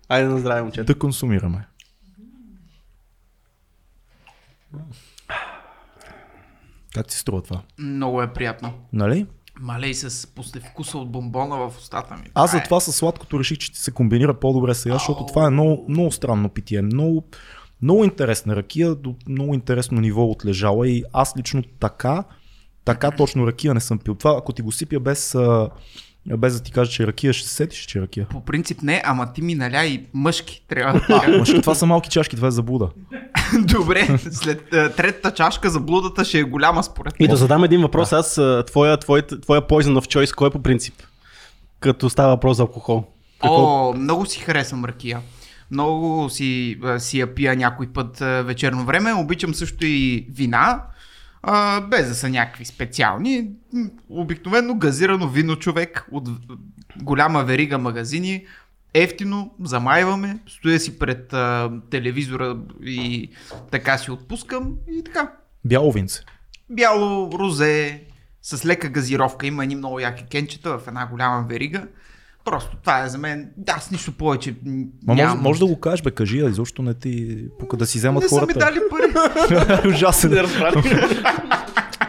Айде 0.09 0.29
на 0.29 0.39
здраве, 0.39 0.63
момчета. 0.63 0.85
Да 0.85 0.99
консумираме. 0.99 1.67
Как 6.95 7.07
ти 7.07 7.15
се 7.15 7.21
струва 7.21 7.43
това? 7.43 7.63
много 7.79 8.23
е 8.23 8.33
приятно. 8.33 8.73
Нали? 8.93 9.27
Малей 9.63 9.95
с 9.95 10.27
послевкуса 10.27 10.99
от 10.99 11.11
бомбона 11.13 11.57
в 11.57 11.79
устата 11.79 12.17
ми. 12.17 12.23
Аз 12.35 12.55
е- 12.55 12.57
за 12.57 12.63
това 12.63 12.81
със 12.81 12.97
сладкото 12.97 13.39
реших, 13.41 13.59
че 13.59 13.73
ти 13.73 13.79
се 13.79 13.91
комбинира 13.91 14.35
по-добре 14.35 14.75
сега, 14.75 14.95
защото 14.95 15.27
това 15.27 15.47
е 15.47 15.51
много, 15.51 15.85
много 15.89 16.13
странно 16.13 16.49
питие. 16.49 16.83
Много, 16.83 17.25
много 17.83 18.05
интересна 18.05 18.57
ракия, 18.57 18.95
до 18.95 19.15
много 19.29 19.55
интересно 19.55 20.01
ниво 20.01 20.25
отлежала 20.25 20.89
и 20.89 21.05
аз 21.13 21.37
лично 21.37 21.63
така, 21.81 22.25
така 22.85 23.11
точно 23.11 23.47
ракия 23.47 23.75
не 23.75 23.81
съм 23.81 23.99
пил. 23.99 24.15
Това, 24.15 24.35
ако 24.39 24.53
ти 24.53 24.63
го 24.63 24.73
сипя 24.73 25.01
без, 25.01 25.37
без 26.27 26.55
да 26.55 26.63
ти 26.63 26.73
кажа, 26.73 26.91
че 26.91 27.03
е 27.03 27.07
ракия, 27.07 27.33
ще 27.33 27.49
се 27.49 27.55
сетиш, 27.55 27.79
че 27.79 27.99
е 27.99 28.03
ракия. 28.03 28.27
По 28.31 28.45
принцип 28.45 28.83
не, 28.83 29.03
ама 29.05 29.33
ти 29.33 29.43
ми 29.43 29.55
наля 29.55 29.85
и 29.85 30.07
мъжки. 30.15 30.65
Трябва 30.69 31.01
да 31.09 31.23
А, 31.27 31.39
мъжки, 31.39 31.61
това 31.61 31.75
са 31.75 31.87
малки 31.87 32.11
чашки, 32.11 32.37
това 32.37 32.49
е 32.49 32.51
заблуда. 32.51 32.89
Добре, 33.59 34.19
след 34.33 34.75
е, 34.75 34.89
третата 34.93 35.35
чашка 35.35 35.71
за 35.71 35.81
блудата 35.81 36.25
ще 36.25 36.39
е 36.39 36.43
голяма 36.43 36.85
според 36.85 37.15
И 37.19 37.23
мен. 37.23 37.31
да 37.31 37.37
задам 37.37 37.65
един 37.65 37.81
въпрос. 37.83 38.13
Аз, 38.13 38.39
а, 38.39 38.65
твоя, 38.67 38.97
твоя, 38.97 39.27
твоя 39.27 39.61
poison 39.63 40.01
of 40.01 40.07
choice, 40.17 40.35
кой 40.35 40.49
е 40.49 40.51
по 40.51 40.63
принцип? 40.63 40.95
Като 41.81 42.11
става 42.11 42.29
въпрос 42.29 42.57
за 42.57 42.63
алкохол. 42.63 43.05
Какво? 43.43 43.89
О, 43.89 43.95
много 43.95 44.27
си 44.27 44.41
харесвам 44.41 44.85
ракия. 44.85 45.21
Много 45.71 46.31
си, 46.31 46.79
си 46.99 47.19
я 47.19 47.35
пия 47.35 47.57
някой 47.57 47.87
път 47.87 48.19
вечерно 48.19 48.85
време. 48.85 49.13
Обичам 49.15 49.55
също 49.55 49.87
и 49.87 50.27
вина, 50.35 50.83
а, 51.43 51.81
без 51.81 52.09
да 52.09 52.15
са 52.15 52.29
някакви 52.29 52.65
специални. 52.65 53.51
Обикновено 54.09 54.75
газирано 54.75 55.29
вино 55.29 55.57
човек 55.57 56.07
от 56.13 56.29
голяма 57.03 57.45
верига 57.45 57.79
магазини. 57.79 58.47
Ефтино, 58.95 59.55
замайваме, 59.65 60.39
стоя 60.47 60.81
си 60.81 60.99
пред 60.99 61.33
а, 61.33 61.73
телевизора 61.91 62.57
и 62.85 63.31
така 63.71 63.99
си 63.99 64.11
отпускам 64.11 64.75
и 64.91 65.05
така. 65.05 65.33
Бяло 65.65 65.93
винце. 65.93 66.21
Бяло, 66.71 67.33
розе, 67.39 68.03
с 68.43 68.65
лека 68.65 68.89
газировка. 68.89 69.47
Има 69.47 69.63
едни 69.63 69.77
много 69.77 70.01
яки 70.01 70.25
кенчета 70.31 70.79
в 70.79 70.89
една 70.89 71.07
голяма 71.07 71.47
верига. 71.49 71.87
Просто 72.45 72.77
това 72.77 73.05
е 73.05 73.09
за 73.09 73.19
мен. 73.19 73.51
Да, 73.57 73.79
с 73.81 73.91
нищо 73.91 74.13
повече. 74.13 74.55
Ма 75.07 75.15
може, 75.15 75.37
може 75.37 75.61
да 75.61 75.67
го 75.67 75.81
кажеш, 75.81 76.03
бе, 76.03 76.11
кажи, 76.11 76.41
а 76.41 76.49
изобщо 76.49 76.83
не 76.83 76.95
ти, 76.95 77.45
пука 77.59 77.77
да 77.77 77.87
си 77.87 77.99
вземат 77.99 78.23
Не 78.23 78.29
са 78.29 78.35
ми 78.35 78.41
хората. 78.41 78.59
дали 78.59 78.81
пари. 78.91 79.89
Ужасен. 79.89 80.33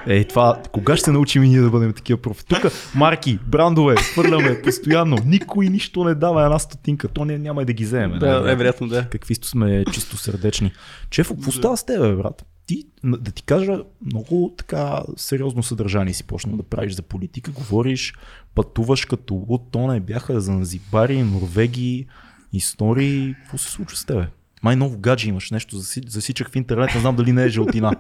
Ей, 0.08 0.28
това, 0.28 0.60
кога 0.72 0.96
ще 0.96 1.06
се 1.06 1.12
научим 1.12 1.44
и 1.44 1.50
ние 1.50 1.62
да 1.62 1.70
бъдем 1.70 1.94
такива 1.94 2.22
профи? 2.22 2.46
Тук 2.46 2.62
марки, 2.96 3.40
брандове, 3.48 3.96
хвърляме 3.96 4.62
постоянно. 4.62 5.18
Никой 5.26 5.66
нищо 5.70 6.04
не 6.04 6.16
дава 6.16 6.44
една 6.44 6.60
стотинка. 6.60 7.08
То 7.08 7.26
не, 7.26 7.38
няма 7.38 7.62
и 7.62 7.66
да 7.66 7.74
ги 7.74 7.84
вземе. 7.86 8.20
Да, 8.20 8.52
е 8.52 8.56
вероятно 8.56 8.88
да. 8.88 9.10
Какви 9.10 9.36
сме 9.36 9.86
чисто 9.92 10.18
сърдечни. 10.18 10.72
Чефо, 11.10 11.36
какво 11.36 11.52
става 11.52 11.78
с 11.78 11.86
теб, 11.86 12.18
брат? 12.18 12.46
Ти, 12.74 12.86
да 13.04 13.32
ти 13.32 13.44
кажа, 13.44 13.80
много 14.06 14.54
така 14.58 15.02
сериозно 15.18 15.64
съдържание 15.64 16.14
си 16.14 16.24
почнал 16.24 16.58
да 16.58 16.64
правиш 16.64 16.94
за 16.94 17.02
политика. 17.02 17.52
Говориш, 17.52 18.14
пътуваш 18.56 19.06
като 19.06 19.60
то 19.72 19.88
не 19.88 20.00
бяха 20.00 20.42
Занзибари, 20.42 21.24
Норвегии, 21.24 22.06
истории. 22.54 23.36
Какво 23.42 23.58
се 23.58 23.72
случва 23.72 23.98
с 23.98 24.06
тебе? 24.06 24.28
Май 24.64 24.76
ново 24.76 24.98
гадже 24.98 25.30
имаш 25.30 25.52
нещо, 25.52 25.76
заси- 25.76 26.10
засичах 26.10 26.50
в 26.50 26.56
интернет, 26.56 26.96
не 26.96 27.02
знам 27.02 27.16
дали 27.16 27.32
не 27.32 27.44
е 27.44 27.50
жълтина. 27.50 27.96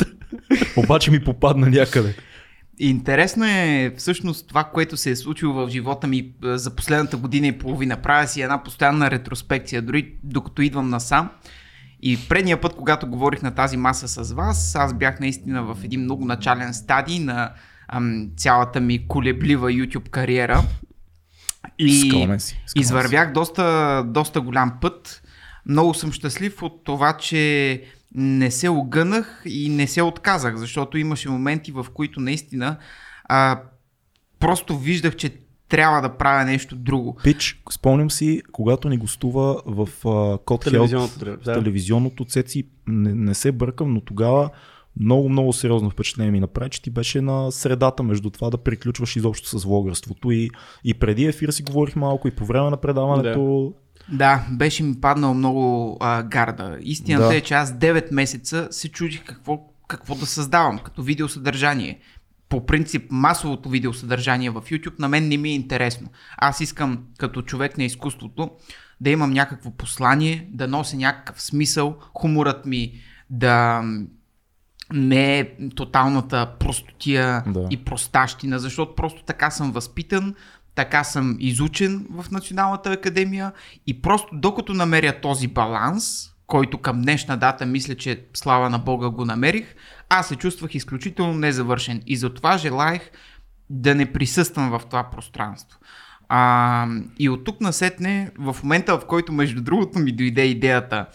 Обаче 0.76 1.10
ми 1.10 1.24
попадна 1.24 1.66
някъде. 1.66 2.16
Интересно 2.78 3.44
е 3.44 3.94
всъщност 3.96 4.48
това, 4.48 4.64
което 4.64 4.96
се 4.96 5.10
е 5.10 5.16
случило 5.16 5.52
в 5.52 5.70
живота 5.70 6.06
ми 6.06 6.32
а, 6.42 6.58
за 6.58 6.70
последната 6.70 7.16
година 7.16 7.46
и 7.46 7.58
половина. 7.58 7.96
Правя 7.96 8.28
си 8.28 8.42
една 8.42 8.62
постоянна 8.62 9.10
ретроспекция, 9.10 9.82
дори 9.82 10.14
докато 10.22 10.62
идвам 10.62 10.90
насам. 10.90 11.30
И 12.06 12.18
предния 12.28 12.60
път, 12.60 12.74
когато 12.76 13.06
говорих 13.06 13.42
на 13.42 13.50
тази 13.50 13.76
маса 13.76 14.08
с 14.08 14.32
вас, 14.32 14.74
аз 14.74 14.94
бях 14.94 15.20
наистина 15.20 15.62
в 15.62 15.84
един 15.84 16.00
много 16.00 16.24
начален 16.24 16.74
стадий 16.74 17.18
на 17.18 17.52
ам, 17.88 18.30
цялата 18.36 18.80
ми 18.80 19.08
колеблива 19.08 19.70
YouTube 19.70 20.08
кариера. 20.08 20.62
И 21.78 22.10
Скромен 22.10 22.40
си, 22.40 22.62
скромен 22.66 22.82
извървях 22.82 23.32
доста, 23.32 24.02
доста 24.06 24.40
голям 24.40 24.72
път. 24.80 25.22
Много 25.66 25.94
съм 25.94 26.12
щастлив 26.12 26.62
от 26.62 26.84
това, 26.84 27.16
че 27.16 27.82
не 28.14 28.50
се 28.50 28.68
огънах 28.68 29.42
и 29.44 29.68
не 29.68 29.86
се 29.86 30.02
отказах, 30.02 30.56
защото 30.56 30.98
имаше 30.98 31.28
моменти, 31.28 31.72
в 31.72 31.86
които 31.94 32.20
наистина 32.20 32.76
а, 33.24 33.60
просто 34.38 34.78
виждах, 34.78 35.16
че 35.16 35.30
трябва 35.74 36.00
да 36.00 36.16
правя 36.16 36.44
нещо 36.44 36.76
друго. 36.76 37.16
Пич, 37.24 37.62
спомням 37.72 38.10
си, 38.10 38.42
когато 38.52 38.88
ни 38.88 38.96
гостува 38.96 39.62
в 39.66 39.88
uh, 40.04 40.44
Код 40.44 40.60
Телевизионното, 40.60 41.18
в 41.18 41.38
да. 41.44 41.52
телевизионното 41.52 42.24
цеци, 42.24 42.68
не, 42.86 43.14
не 43.14 43.34
се 43.34 43.52
бъркам, 43.52 43.94
но 43.94 44.00
тогава 44.00 44.50
много, 45.00 45.28
много 45.28 45.52
сериозно 45.52 45.90
впечатление 45.90 46.30
ми 46.30 46.40
направи, 46.40 46.70
че 46.70 46.82
ти 46.82 46.90
беше 46.90 47.20
на 47.20 47.52
средата 47.52 48.02
между 48.02 48.30
това 48.30 48.50
да 48.50 48.58
приключваш 48.58 49.16
изобщо 49.16 49.58
с 49.58 49.64
влогърството 49.64 50.30
и, 50.30 50.50
и 50.84 50.94
преди 50.94 51.24
ефир 51.24 51.48
си 51.48 51.62
говорих 51.62 51.96
малко 51.96 52.28
и 52.28 52.30
по 52.30 52.46
време 52.46 52.70
на 52.70 52.76
предаването. 52.76 53.72
Да, 54.12 54.46
беше 54.50 54.82
ми 54.82 55.00
паднал 55.00 55.34
много 55.34 55.96
а, 56.00 56.22
гарда. 56.22 56.78
Истината 56.80 57.28
Да. 57.28 57.36
е, 57.36 57.40
че 57.40 57.54
аз 57.54 57.72
9 57.72 58.12
месеца 58.12 58.68
се 58.70 58.88
чудих 58.88 59.24
какво, 59.24 59.60
какво 59.88 60.14
да 60.14 60.26
създавам 60.26 60.78
като 60.78 61.02
видеосъдържание. 61.02 62.00
По 62.48 62.66
принцип, 62.66 63.06
масовото 63.10 63.68
видеосъдържание 63.68 64.50
в 64.50 64.62
YouTube 64.62 64.98
на 64.98 65.08
мен 65.08 65.28
не 65.28 65.36
ми 65.36 65.48
е 65.48 65.54
интересно. 65.54 66.08
Аз 66.36 66.60
искам, 66.60 67.04
като 67.18 67.42
човек 67.42 67.78
на 67.78 67.84
изкуството, 67.84 68.50
да 69.00 69.10
имам 69.10 69.30
някакво 69.30 69.70
послание, 69.70 70.48
да 70.52 70.68
нося 70.68 70.96
някакъв 70.96 71.42
смисъл, 71.42 71.96
хуморът 72.14 72.66
ми 72.66 72.92
да 73.30 73.82
не 74.92 75.38
е 75.38 75.50
тоталната 75.74 76.52
простотия 76.58 77.44
Да. 77.46 77.66
и 77.70 77.84
простащина, 77.84 78.58
защото 78.58 78.94
просто 78.94 79.24
така 79.24 79.50
съм 79.50 79.72
възпитан, 79.72 80.34
така 80.74 81.04
съм 81.04 81.36
изучен 81.40 82.06
в 82.10 82.30
Националната 82.30 82.92
академия 82.92 83.52
и 83.86 84.02
просто 84.02 84.28
докато 84.32 84.74
намеря 84.74 85.20
този 85.20 85.48
баланс, 85.48 86.30
който 86.46 86.78
към 86.78 87.02
днешна 87.02 87.36
дата 87.36 87.66
мисля, 87.66 87.94
че 87.94 88.24
слава 88.34 88.70
на 88.70 88.78
Бога 88.78 89.08
го 89.08 89.24
намерих, 89.24 89.74
аз 90.08 90.28
се 90.28 90.36
чувствах 90.36 90.74
изключително 90.74 91.34
незавършен 91.34 92.02
и 92.06 92.16
затова 92.16 92.58
желаях 92.58 93.10
да 93.70 93.94
не 93.94 94.12
присъствам 94.12 94.70
в 94.70 94.82
това 94.86 95.10
пространство. 95.10 95.78
А, 96.28 96.88
и 97.18 97.28
от 97.28 97.44
тук 97.44 97.60
насетне, 97.60 98.30
в 98.38 98.56
момента 98.62 98.98
в 98.98 99.06
който 99.06 99.32
между 99.32 99.62
другото 99.62 99.98
ми 99.98 100.12
дойде 100.12 100.44
идеята 100.44 101.06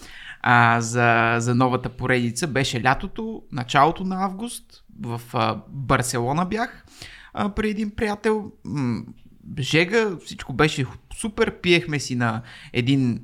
а, 0.41 0.81
за, 0.81 1.35
за 1.39 1.55
новата 1.55 1.89
поредица, 1.89 2.47
беше 2.47 2.83
лятото, 2.83 3.41
началото 3.51 4.03
на 4.03 4.23
август, 4.23 4.83
в 5.01 5.21
а, 5.33 5.61
Барселона 5.69 6.45
бях 6.45 6.85
а, 7.33 7.49
при 7.49 7.69
един 7.69 7.95
приятел. 7.95 8.51
Жега, 9.59 10.17
всичко 10.25 10.53
беше 10.53 10.85
супер, 11.15 11.61
пиехме 11.61 11.99
си 11.99 12.15
на 12.15 12.41
един 12.73 13.21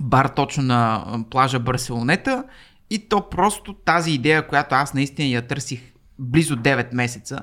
бар 0.00 0.28
точно 0.28 0.62
на 0.62 1.04
плажа 1.30 1.58
Барселонета 1.58 2.44
и 2.90 3.08
то 3.08 3.30
просто 3.30 3.74
тази 3.74 4.10
идея, 4.10 4.48
която 4.48 4.74
аз 4.74 4.94
наистина 4.94 5.28
я 5.28 5.46
търсих 5.46 5.92
близо 6.18 6.56
9 6.56 6.94
месеца, 6.94 7.38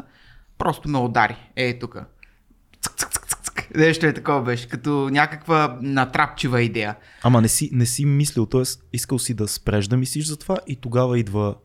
просто 0.57 0.89
ме 0.89 0.97
удари. 0.97 1.35
Е, 1.55 1.79
тук. 1.79 1.97
Нещо 3.75 4.05
е 4.05 4.13
такова 4.13 4.41
беше, 4.41 4.67
като 4.67 5.09
някаква 5.11 5.77
натрапчива 5.81 6.61
идея. 6.61 6.95
Ама 7.23 7.41
не 7.41 7.47
си, 7.47 7.69
не 7.73 7.85
си 7.85 8.05
мислил, 8.05 8.45
т.е. 8.45 8.61
искал 8.93 9.19
си 9.19 9.33
да 9.33 9.47
спреш 9.47 9.87
да 9.87 9.97
мислиш 9.97 10.25
за 10.25 10.37
това 10.37 10.57
и 10.67 10.75
тогава 10.75 11.19
идва 11.19 11.55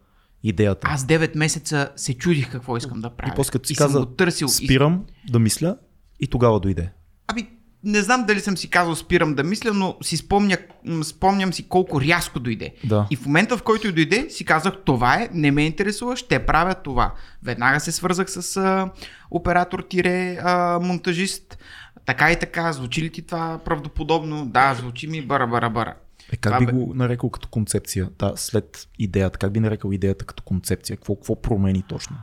идеята. 0.42 0.88
Аз 0.90 1.06
9 1.06 1.36
месеца 1.36 1.90
се 1.96 2.14
чудих 2.14 2.50
какво 2.50 2.76
искам 2.76 3.00
да 3.00 3.10
правя. 3.10 3.32
и 3.32 3.36
после 3.36 3.50
като 3.50 3.66
си 3.66 3.72
и 3.72 3.76
съм 3.76 3.86
каза, 3.86 3.98
го 3.98 4.06
търсил. 4.06 4.46
И... 4.46 4.48
спирам 4.48 5.04
да 5.30 5.38
мисля 5.38 5.76
и 6.20 6.26
тогава 6.26 6.60
дойде. 6.60 6.92
Ами, 7.26 7.48
не 7.88 8.02
знам 8.02 8.24
дали 8.26 8.40
съм 8.40 8.56
си 8.56 8.70
казал 8.70 8.96
спирам 8.96 9.34
да 9.34 9.44
мисля, 9.44 9.74
но 9.74 9.96
си 10.02 10.16
спомня, 10.16 10.56
спомням 11.02 11.52
си 11.52 11.68
колко 11.68 12.00
рязко 12.00 12.40
дойде. 12.40 12.74
Да. 12.84 13.06
И 13.10 13.16
в 13.16 13.26
момента, 13.26 13.56
в 13.56 13.62
който 13.62 13.92
дойде, 13.92 14.26
си 14.30 14.44
казах, 14.44 14.72
това 14.84 15.14
е, 15.14 15.28
не 15.32 15.50
ме 15.50 15.62
интересува, 15.62 16.16
ще 16.16 16.46
правя 16.46 16.74
това. 16.74 17.12
Веднага 17.42 17.80
се 17.80 17.92
свързах 17.92 18.30
с 18.30 18.56
а, 18.56 18.90
оператор-монтажист. 19.30 21.58
Така 22.06 22.32
и 22.32 22.38
така, 22.38 22.72
звучи 22.72 23.02
ли 23.02 23.10
ти 23.10 23.22
това 23.22 23.60
правдоподобно? 23.64 24.46
Да, 24.46 24.74
звучи 24.74 25.06
ми 25.06 25.26
бара-бара-бара. 25.26 25.94
Е, 26.32 26.36
как 26.36 26.52
Това 26.52 26.58
би 26.58 26.66
бе- 26.66 26.72
го 26.72 26.92
нарекал 26.94 27.30
като 27.30 27.48
концепция? 27.48 28.08
Да, 28.18 28.32
след 28.36 28.88
идеята, 28.98 29.38
как 29.38 29.52
би 29.52 29.60
нарекал 29.60 29.90
идеята 29.92 30.24
като 30.24 30.42
концепция? 30.42 30.96
Какво, 30.96 31.14
какво 31.14 31.42
промени 31.42 31.82
точно? 31.88 32.16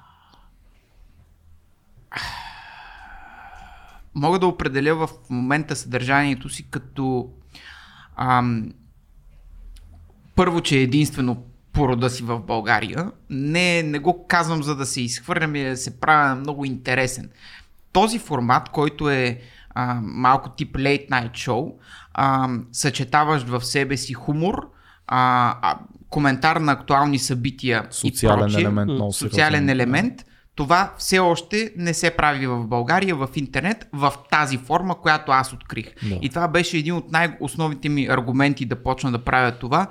Мога 4.16 4.40
да 4.40 4.48
определя 4.48 4.96
в 4.96 5.10
момента 5.30 5.76
съдържанието 5.76 6.50
си 6.50 6.70
като 6.70 7.30
ам, 8.16 8.74
първо, 10.36 10.62
че 10.62 10.78
е 10.78 10.82
единствено 10.82 11.44
по 11.74 11.88
рода 11.88 12.10
си 12.10 12.24
в 12.24 12.40
България. 12.40 13.12
Не, 13.30 13.84
не 13.84 14.00
го 14.00 14.28
казвам 14.28 14.64
за 14.64 14.76
да 14.76 14.86
се 14.86 15.02
изхвърлям 15.02 15.56
и 15.56 15.64
да 15.64 15.78
се 15.78 16.00
правя 16.00 16.36
много 16.36 16.66
интересен. 16.66 17.30
Този 17.92 18.20
формат, 18.20 18.70
който 18.70 19.10
е 19.10 19.42
а, 19.70 20.00
малко 20.04 20.50
тип 20.50 20.76
late 20.76 21.10
night 21.10 21.32
show, 21.32 21.74
а, 22.14 22.50
съчетаващ 22.72 23.48
в 23.48 23.66
себе 23.66 23.98
си 23.98 24.14
хумор, 24.14 24.72
а, 25.08 25.56
а, 25.62 25.80
коментар 26.10 26.56
на 26.56 26.72
актуални 26.72 27.20
събития 27.20 27.88
Социален 27.90 28.40
и 28.40 28.42
прочие, 28.42 28.62
елемент, 28.62 28.92
много 28.92 29.14
социален 29.14 29.52
сериозен. 29.52 29.70
елемент, 29.70 30.26
това 30.56 30.94
все 30.98 31.20
още 31.20 31.72
не 31.78 31.94
се 31.94 32.12
прави 32.12 32.48
в 32.48 32.68
България, 32.68 33.16
в 33.16 33.30
интернет, 33.36 33.88
в 33.94 34.14
тази 34.32 34.58
форма, 34.58 34.96
която 34.96 35.32
аз 35.32 35.54
открих. 35.54 35.86
Да. 36.04 36.20
И 36.22 36.30
това 36.30 36.48
беше 36.48 36.78
един 36.78 36.94
от 36.94 37.12
най-основните 37.12 37.90
ми 37.90 38.06
аргументи 38.06 38.66
да 38.66 38.84
почна 38.84 39.12
да 39.12 39.24
правя 39.24 39.52
това, 39.52 39.88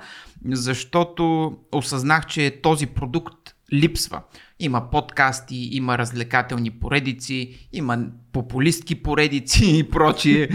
защото 0.51 1.53
осъзнах, 1.71 2.25
че 2.25 2.59
този 2.63 2.85
продукт 2.85 3.55
липсва. 3.73 4.21
Има 4.59 4.89
подкасти, 4.89 5.69
има 5.71 5.97
развлекателни 5.97 6.71
поредици, 6.71 7.67
има 7.73 7.97
популистки 8.31 9.03
поредици 9.03 9.77
и 9.77 9.89
прочие. 9.89 10.49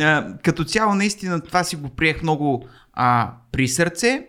А, 0.00 0.36
Като 0.42 0.64
цяло, 0.64 0.94
наистина, 0.94 1.40
това 1.40 1.64
си 1.64 1.76
го 1.76 1.88
приех 1.88 2.22
много 2.22 2.64
а, 2.92 3.32
при 3.52 3.68
сърце. 3.68 4.26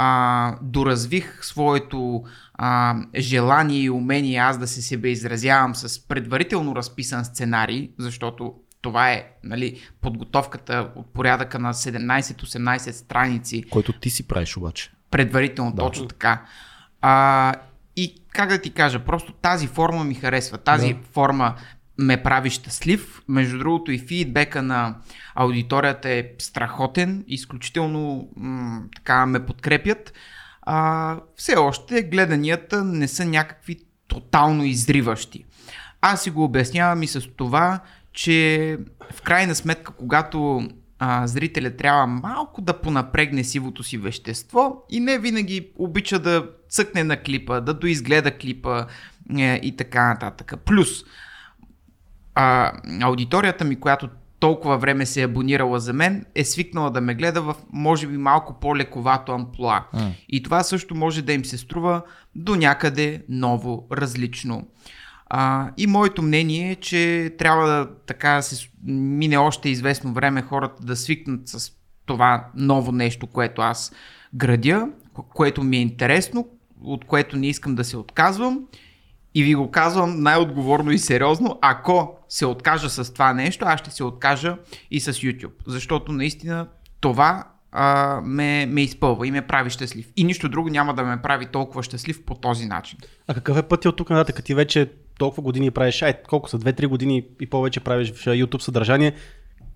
А, 0.00 0.56
доразвих 0.62 1.44
своето 1.44 2.22
а, 2.54 2.96
желание 3.16 3.80
и 3.80 3.90
умение 3.90 4.38
аз 4.38 4.58
да 4.58 4.66
се 4.66 4.82
себе 4.82 5.08
изразявам 5.08 5.74
с 5.74 6.08
предварително 6.08 6.76
разписан 6.76 7.24
сценарий, 7.24 7.90
защото 7.98 8.54
това 8.82 9.10
е 9.12 9.26
нали, 9.44 9.80
подготовката 10.00 10.90
от 10.96 11.12
порядъка 11.12 11.58
на 11.58 11.74
17-18 11.74 12.90
страници 12.90 13.62
Който 13.70 13.92
ти 13.92 14.10
си 14.10 14.28
правиш 14.28 14.56
обаче. 14.56 14.90
предварително, 15.10 15.72
Да. 15.72 15.82
точно 15.82 16.06
така. 16.06 16.42
А, 17.00 17.54
и 17.96 18.14
как 18.28 18.48
да 18.48 18.58
ти 18.58 18.70
кажа, 18.70 19.04
просто 19.04 19.32
тази 19.32 19.66
форма 19.66 20.04
ми 20.04 20.14
харесва. 20.14 20.58
Тази 20.58 20.94
да. 20.94 21.00
форма 21.12 21.54
ме 21.98 22.22
прави 22.22 22.50
щастлив. 22.50 23.22
Между 23.28 23.58
другото 23.58 23.92
и 23.92 23.98
фидбека 23.98 24.62
на 24.62 24.96
аудиторията 25.34 26.08
е 26.08 26.24
страхотен, 26.38 27.24
изключително 27.28 28.28
м- 28.36 28.82
така 28.96 29.26
ме 29.26 29.46
подкрепят. 29.46 30.12
А, 30.62 31.16
все 31.36 31.56
още 31.56 32.02
гледанията 32.02 32.84
не 32.84 33.08
са 33.08 33.24
някакви 33.24 33.78
тотално 34.08 34.64
изриващи. 34.64 35.44
Аз 36.00 36.22
си 36.22 36.30
го 36.30 36.44
обяснявам 36.44 37.02
и 37.02 37.06
с 37.06 37.28
това, 37.36 37.80
че 38.12 38.78
в 39.12 39.22
крайна 39.22 39.54
сметка, 39.54 39.92
когато 39.92 40.68
а, 40.98 41.26
зрителя 41.26 41.76
трябва 41.76 42.06
малко 42.06 42.60
да 42.60 42.80
понапрегне 42.80 43.44
сивото 43.44 43.82
си 43.82 43.98
вещество 43.98 44.84
и 44.90 45.00
не 45.00 45.18
винаги 45.18 45.70
обича 45.76 46.18
да 46.18 46.46
цъкне 46.68 47.04
на 47.04 47.16
клипа, 47.22 47.60
да 47.60 47.74
доизгледа 47.74 48.38
клипа 48.38 48.86
е, 49.38 49.60
и 49.62 49.76
така 49.76 50.08
нататък. 50.08 50.54
Плюс, 50.64 50.88
а, 52.40 52.72
аудиторията 53.02 53.64
ми, 53.64 53.80
която 53.80 54.08
толкова 54.40 54.78
време 54.78 55.06
се 55.06 55.20
е 55.20 55.24
абонирала 55.24 55.80
за 55.80 55.92
мен, 55.92 56.26
е 56.34 56.44
свикнала 56.44 56.90
да 56.90 57.00
ме 57.00 57.14
гледа 57.14 57.42
в, 57.42 57.54
може 57.72 58.06
би, 58.06 58.16
малко 58.16 58.60
по-лековато 58.60 59.32
амплуа. 59.32 59.84
М. 59.92 60.12
И 60.28 60.42
това 60.42 60.62
също 60.62 60.94
може 60.94 61.22
да 61.22 61.32
им 61.32 61.44
се 61.44 61.58
струва 61.58 62.02
до 62.34 62.56
някъде 62.56 63.22
ново, 63.28 63.86
различно. 63.92 64.66
А, 65.26 65.70
и 65.76 65.86
моето 65.86 66.22
мнение 66.22 66.70
е, 66.70 66.74
че 66.74 67.34
трябва 67.38 67.68
да 67.68 67.88
така 68.06 68.42
се 68.42 68.68
мине 68.86 69.36
още 69.36 69.68
известно 69.68 70.12
време 70.12 70.42
хората 70.42 70.84
да 70.84 70.96
свикнат 70.96 71.48
с 71.48 71.72
това 72.06 72.46
ново 72.54 72.92
нещо, 72.92 73.26
което 73.26 73.62
аз 73.62 73.92
градя, 74.34 74.88
ко- 75.14 75.28
което 75.34 75.62
ми 75.62 75.76
е 75.76 75.80
интересно, 75.80 76.48
от 76.82 77.04
което 77.04 77.36
не 77.36 77.46
искам 77.46 77.74
да 77.74 77.84
се 77.84 77.96
отказвам. 77.96 78.60
И 79.34 79.42
ви 79.42 79.54
го 79.54 79.70
казвам 79.70 80.22
най-отговорно 80.22 80.90
и 80.90 80.98
сериозно, 80.98 81.58
ако 81.62 82.18
се 82.28 82.46
откажа 82.46 82.90
с 82.90 83.12
това 83.12 83.32
нещо, 83.32 83.64
аз 83.68 83.80
ще 83.80 83.90
се 83.90 84.04
откажа 84.04 84.56
и 84.90 85.00
с 85.00 85.12
YouTube. 85.12 85.52
Защото 85.66 86.12
наистина 86.12 86.66
това 87.00 87.44
а, 87.72 88.20
ме, 88.24 88.66
ме 88.66 88.82
изпълва 88.82 89.26
и 89.26 89.30
ме 89.30 89.46
прави 89.46 89.70
щастлив. 89.70 90.06
И 90.16 90.24
нищо 90.24 90.48
друго 90.48 90.68
няма 90.68 90.94
да 90.94 91.02
ме 91.02 91.22
прави 91.22 91.46
толкова 91.46 91.82
щастлив 91.82 92.24
по 92.24 92.34
този 92.34 92.66
начин. 92.66 92.98
А 93.28 93.34
какъв 93.34 93.56
е 93.58 93.62
пътя 93.62 93.88
от 93.88 93.96
тук 93.96 94.10
нататък? 94.10 94.44
Ти 94.44 94.54
вече 94.54 94.90
толкова 95.18 95.42
години 95.42 95.70
правиш, 95.70 96.02
ай, 96.02 96.22
колко 96.28 96.48
са, 96.48 96.58
2-3 96.58 96.86
години 96.86 97.24
и 97.40 97.50
повече 97.50 97.80
правиш 97.80 98.12
YouTube 98.12 98.62
съдържание. 98.62 99.12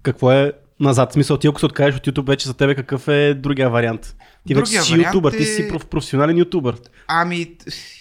Какво 0.03 0.33
е 0.33 0.53
назад. 0.83 1.11
В 1.11 1.13
смисъл, 1.13 1.37
ти 1.37 1.47
ако 1.47 1.61
се 1.61 1.67
откажеш 1.67 2.01
от 2.01 2.07
YouTube, 2.07 2.27
вече 2.27 2.49
за 2.49 2.55
тебе 2.55 2.75
какъв 2.75 3.09
е 3.09 3.35
другия 3.35 3.71
вариант? 3.71 4.17
Ти 4.47 4.55
вече 4.55 4.65
Другия 4.65 4.83
си 4.83 4.93
вариант 4.93 5.15
ютубър, 5.15 5.33
ти 5.33 5.43
е- 5.43 5.47
си 5.47 5.69
проф- 5.69 5.87
професионален 5.87 6.39
ютубър. 6.39 6.77
Ами, 7.09 7.47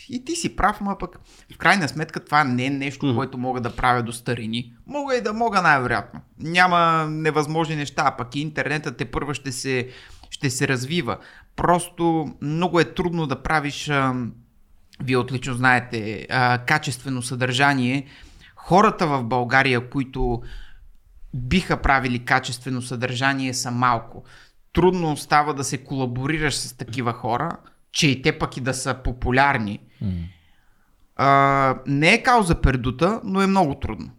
и 0.10 0.26
ти 0.26 0.36
си 0.36 0.56
прав, 0.56 0.82
ма 0.82 0.98
пък 1.00 1.20
в 1.54 1.58
крайна 1.58 1.90
сметка 1.90 2.20
това 2.26 2.44
не 2.44 2.66
е 2.66 2.70
нещо, 2.70 3.06
Мгм. 3.06 3.16
което 3.16 3.38
мога 3.38 3.62
да 3.62 3.76
правя 3.76 4.04
до 4.04 4.12
старини. 4.12 4.74
Мога 4.88 5.16
и 5.16 5.22
да 5.22 5.34
мога 5.34 5.62
най-вероятно. 5.62 6.20
Няма 6.40 7.08
невъзможни 7.10 7.76
неща, 7.76 8.04
а 8.06 8.18
пък 8.18 8.36
и 8.36 8.40
интернетът 8.40 8.98
те 8.98 9.06
първа 9.06 9.34
ще 9.34 9.52
се, 9.52 9.88
ще 10.30 10.50
се 10.50 10.68
развива. 10.68 11.18
Просто 11.56 12.28
много 12.42 12.80
е 12.80 12.94
трудно 12.94 13.28
да 13.28 13.44
правиш, 13.44 13.90
а, 13.90 14.14
вие 15.04 15.18
отлично 15.18 15.54
знаете, 15.54 16.28
а, 16.30 16.58
качествено 16.58 17.22
съдържание. 17.22 18.06
Хората 18.56 19.08
в 19.08 19.24
България, 19.24 19.90
които 19.90 20.42
биха 21.34 21.82
правили 21.82 22.26
качествено 22.26 22.82
съдържание 22.82 23.54
са 23.54 23.72
малко. 23.72 24.24
Трудно 24.74 25.18
става 25.18 25.54
да 25.54 25.64
се 25.64 25.78
колаборираш 25.78 26.56
с 26.56 26.74
такива 26.74 27.14
хора, 27.14 27.58
че 27.92 28.08
и 28.08 28.22
те 28.22 28.40
пък 28.40 28.58
и 28.58 28.62
да 28.62 28.74
са 28.74 28.94
популярни. 29.04 29.80
А, 31.16 31.80
не 31.88 32.14
е 32.14 32.24
кауза 32.24 32.62
пердута, 32.62 33.22
но 33.24 33.42
е 33.42 33.48
много 33.48 33.76
трудно. 33.76 34.12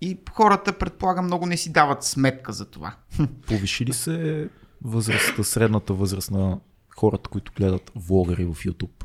И 0.00 0.18
хората, 0.30 0.78
предполагам, 0.78 1.24
много 1.24 1.46
не 1.46 1.56
си 1.56 1.72
дават 1.72 2.04
сметка 2.04 2.52
за 2.52 2.64
това. 2.70 2.94
Повиши 3.46 3.86
ли 3.86 3.92
се 3.92 4.48
възрастта, 4.84 5.44
средната 5.44 5.94
възраст 5.94 6.30
на 6.30 6.58
хората, 6.96 7.30
които 7.30 7.52
гледат 7.56 7.92
влогъри 7.94 8.44
в 8.44 8.54
YouTube? 8.54 9.04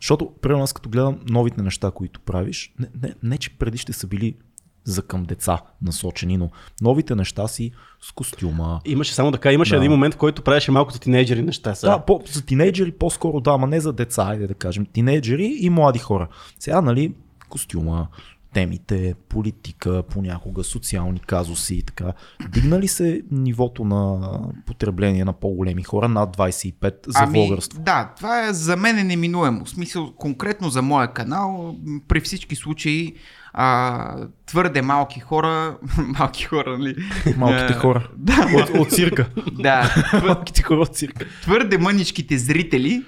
Защото, 0.00 0.34
примерно 0.40 0.62
аз 0.62 0.72
като 0.72 0.88
гледам 0.88 1.20
новите 1.26 1.62
неща, 1.62 1.90
които 1.90 2.20
правиш, 2.20 2.74
не, 2.78 2.88
не, 3.02 3.14
не 3.22 3.38
че 3.38 3.58
преди 3.58 3.78
ще 3.78 3.92
са 3.92 4.06
били 4.06 4.36
за 4.84 5.02
към 5.02 5.24
деца 5.24 5.58
насочени, 5.82 6.36
но 6.36 6.50
новите 6.82 7.14
неща 7.14 7.48
си 7.48 7.72
с 8.00 8.12
костюма. 8.12 8.80
Имаше 8.84 9.14
само 9.14 9.32
така, 9.32 9.52
имаше 9.52 9.74
Да. 9.74 9.76
един 9.76 9.90
момент, 9.90 10.14
в 10.14 10.18
който 10.18 10.42
правеше 10.42 10.70
малко 10.70 10.92
за 10.92 11.00
тинейджери 11.00 11.42
неща. 11.42 11.74
Сега. 11.74 11.92
Да, 11.92 12.04
по, 12.04 12.22
за 12.32 12.46
тинейджери 12.46 12.92
по-скоро 12.92 13.40
да, 13.40 13.50
ама 13.50 13.66
не 13.66 13.80
за 13.80 13.92
деца, 13.92 14.22
айде 14.22 14.46
да 14.46 14.54
кажем. 14.54 14.86
Тинейджери 14.86 15.56
и 15.60 15.70
млади 15.70 15.98
хора. 15.98 16.28
Сега, 16.58 16.80
нали, 16.80 17.14
костюма, 17.48 18.08
темите, 18.54 19.14
политика, 19.28 20.02
понякога 20.10 20.64
социални 20.64 21.20
казуси 21.20 21.74
и 21.74 21.82
така. 21.82 22.12
Дигна 22.48 22.80
ли 22.80 22.88
се 22.88 23.22
нивото 23.30 23.84
на 23.84 24.30
потребление 24.66 25.24
на 25.24 25.32
по-големи 25.32 25.82
хора 25.82 26.08
над 26.08 26.36
25 26.36 26.94
за 27.06 27.18
ами, 27.22 27.38
влогърство? 27.38 27.80
Да, 27.80 28.12
това 28.16 28.48
е 28.48 28.52
за 28.52 28.76
мен 28.76 28.98
е 28.98 29.04
неминуемо. 29.04 29.64
В 29.64 29.70
смисъл, 29.70 30.12
конкретно 30.16 30.70
за 30.70 30.82
моя 30.82 31.12
канал, 31.12 31.76
при 32.08 32.20
всички 32.20 32.56
случаи 32.56 33.14
а, 33.60 34.16
твърде 34.46 34.82
малки 34.82 35.20
хора, 35.20 35.78
малки 36.18 36.44
хора, 36.44 36.78
нали? 36.78 36.96
Малките 37.36 37.72
А, 37.72 37.78
хора. 37.78 38.08
Да, 38.16 38.46
От, 38.54 38.70
от 38.70 38.90
цирка. 38.90 39.28
да, 39.52 39.94
Малките 40.26 40.62
хора 40.62 40.80
от 40.80 40.96
цирка. 40.96 41.26
твърде 41.42 41.78
мъничките 41.78 42.38
зрители 42.38 43.04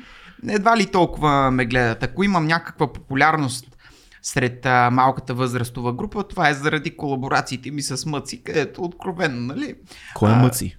едва 0.48 0.76
ли 0.76 0.86
толкова 0.86 1.50
ме 1.50 1.66
гледат. 1.66 2.02
Ако 2.02 2.24
имам 2.24 2.46
някаква 2.46 2.92
популярност 2.92 3.76
сред 4.22 4.66
а, 4.66 4.90
малката 4.90 5.34
възрастова 5.34 5.92
група, 5.92 6.28
това 6.28 6.48
е 6.48 6.54
заради 6.54 6.96
колаборациите 6.96 7.70
ми 7.70 7.82
с 7.82 8.06
Мъци, 8.06 8.42
където 8.44 8.82
откровенно, 8.82 9.40
нали? 9.40 9.74
Кой 10.14 10.30
е 10.30 10.34
А, 10.34 10.36
мъци? 10.36 10.76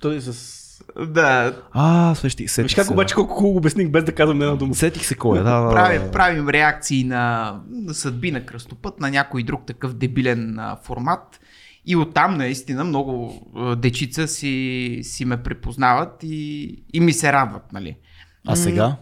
Той 0.00 0.16
е 0.16 0.20
с... 0.20 0.61
Да, 1.08 1.56
А, 1.72 2.14
свещи, 2.14 2.48
сетих 2.48 2.64
Виж 2.64 2.74
как 2.74 2.86
се. 2.86 2.92
обаче 2.92 3.14
колко 3.14 3.34
хубаво 3.34 3.56
обясних 3.56 3.88
без 3.88 4.04
да 4.04 4.12
казвам 4.12 4.42
една 4.42 4.54
дума. 4.54 4.74
Сетих 4.74 5.06
се 5.06 5.14
кой 5.14 5.38
е, 5.38 5.42
да, 5.42 5.60
да, 5.60 5.66
да. 5.66 5.70
правим, 5.70 6.02
правим 6.12 6.48
реакции 6.48 7.04
на, 7.04 7.54
на 7.70 7.94
съдби 7.94 8.30
на 8.30 8.46
кръстопът, 8.46 9.00
на 9.00 9.10
някой 9.10 9.42
друг 9.42 9.66
такъв 9.66 9.94
дебилен 9.94 10.58
а, 10.58 10.76
формат. 10.84 11.40
И 11.86 11.96
оттам 11.96 12.36
наистина 12.36 12.84
много 12.84 13.42
а, 13.56 13.76
дечица 13.76 14.28
си, 14.28 14.98
си 15.02 15.24
ме 15.24 15.42
препознават 15.42 16.18
и, 16.22 16.84
и 16.92 17.00
ми 17.00 17.12
се 17.12 17.32
радват, 17.32 17.72
нали? 17.72 17.96
А 18.46 18.56
сега? 18.56 18.96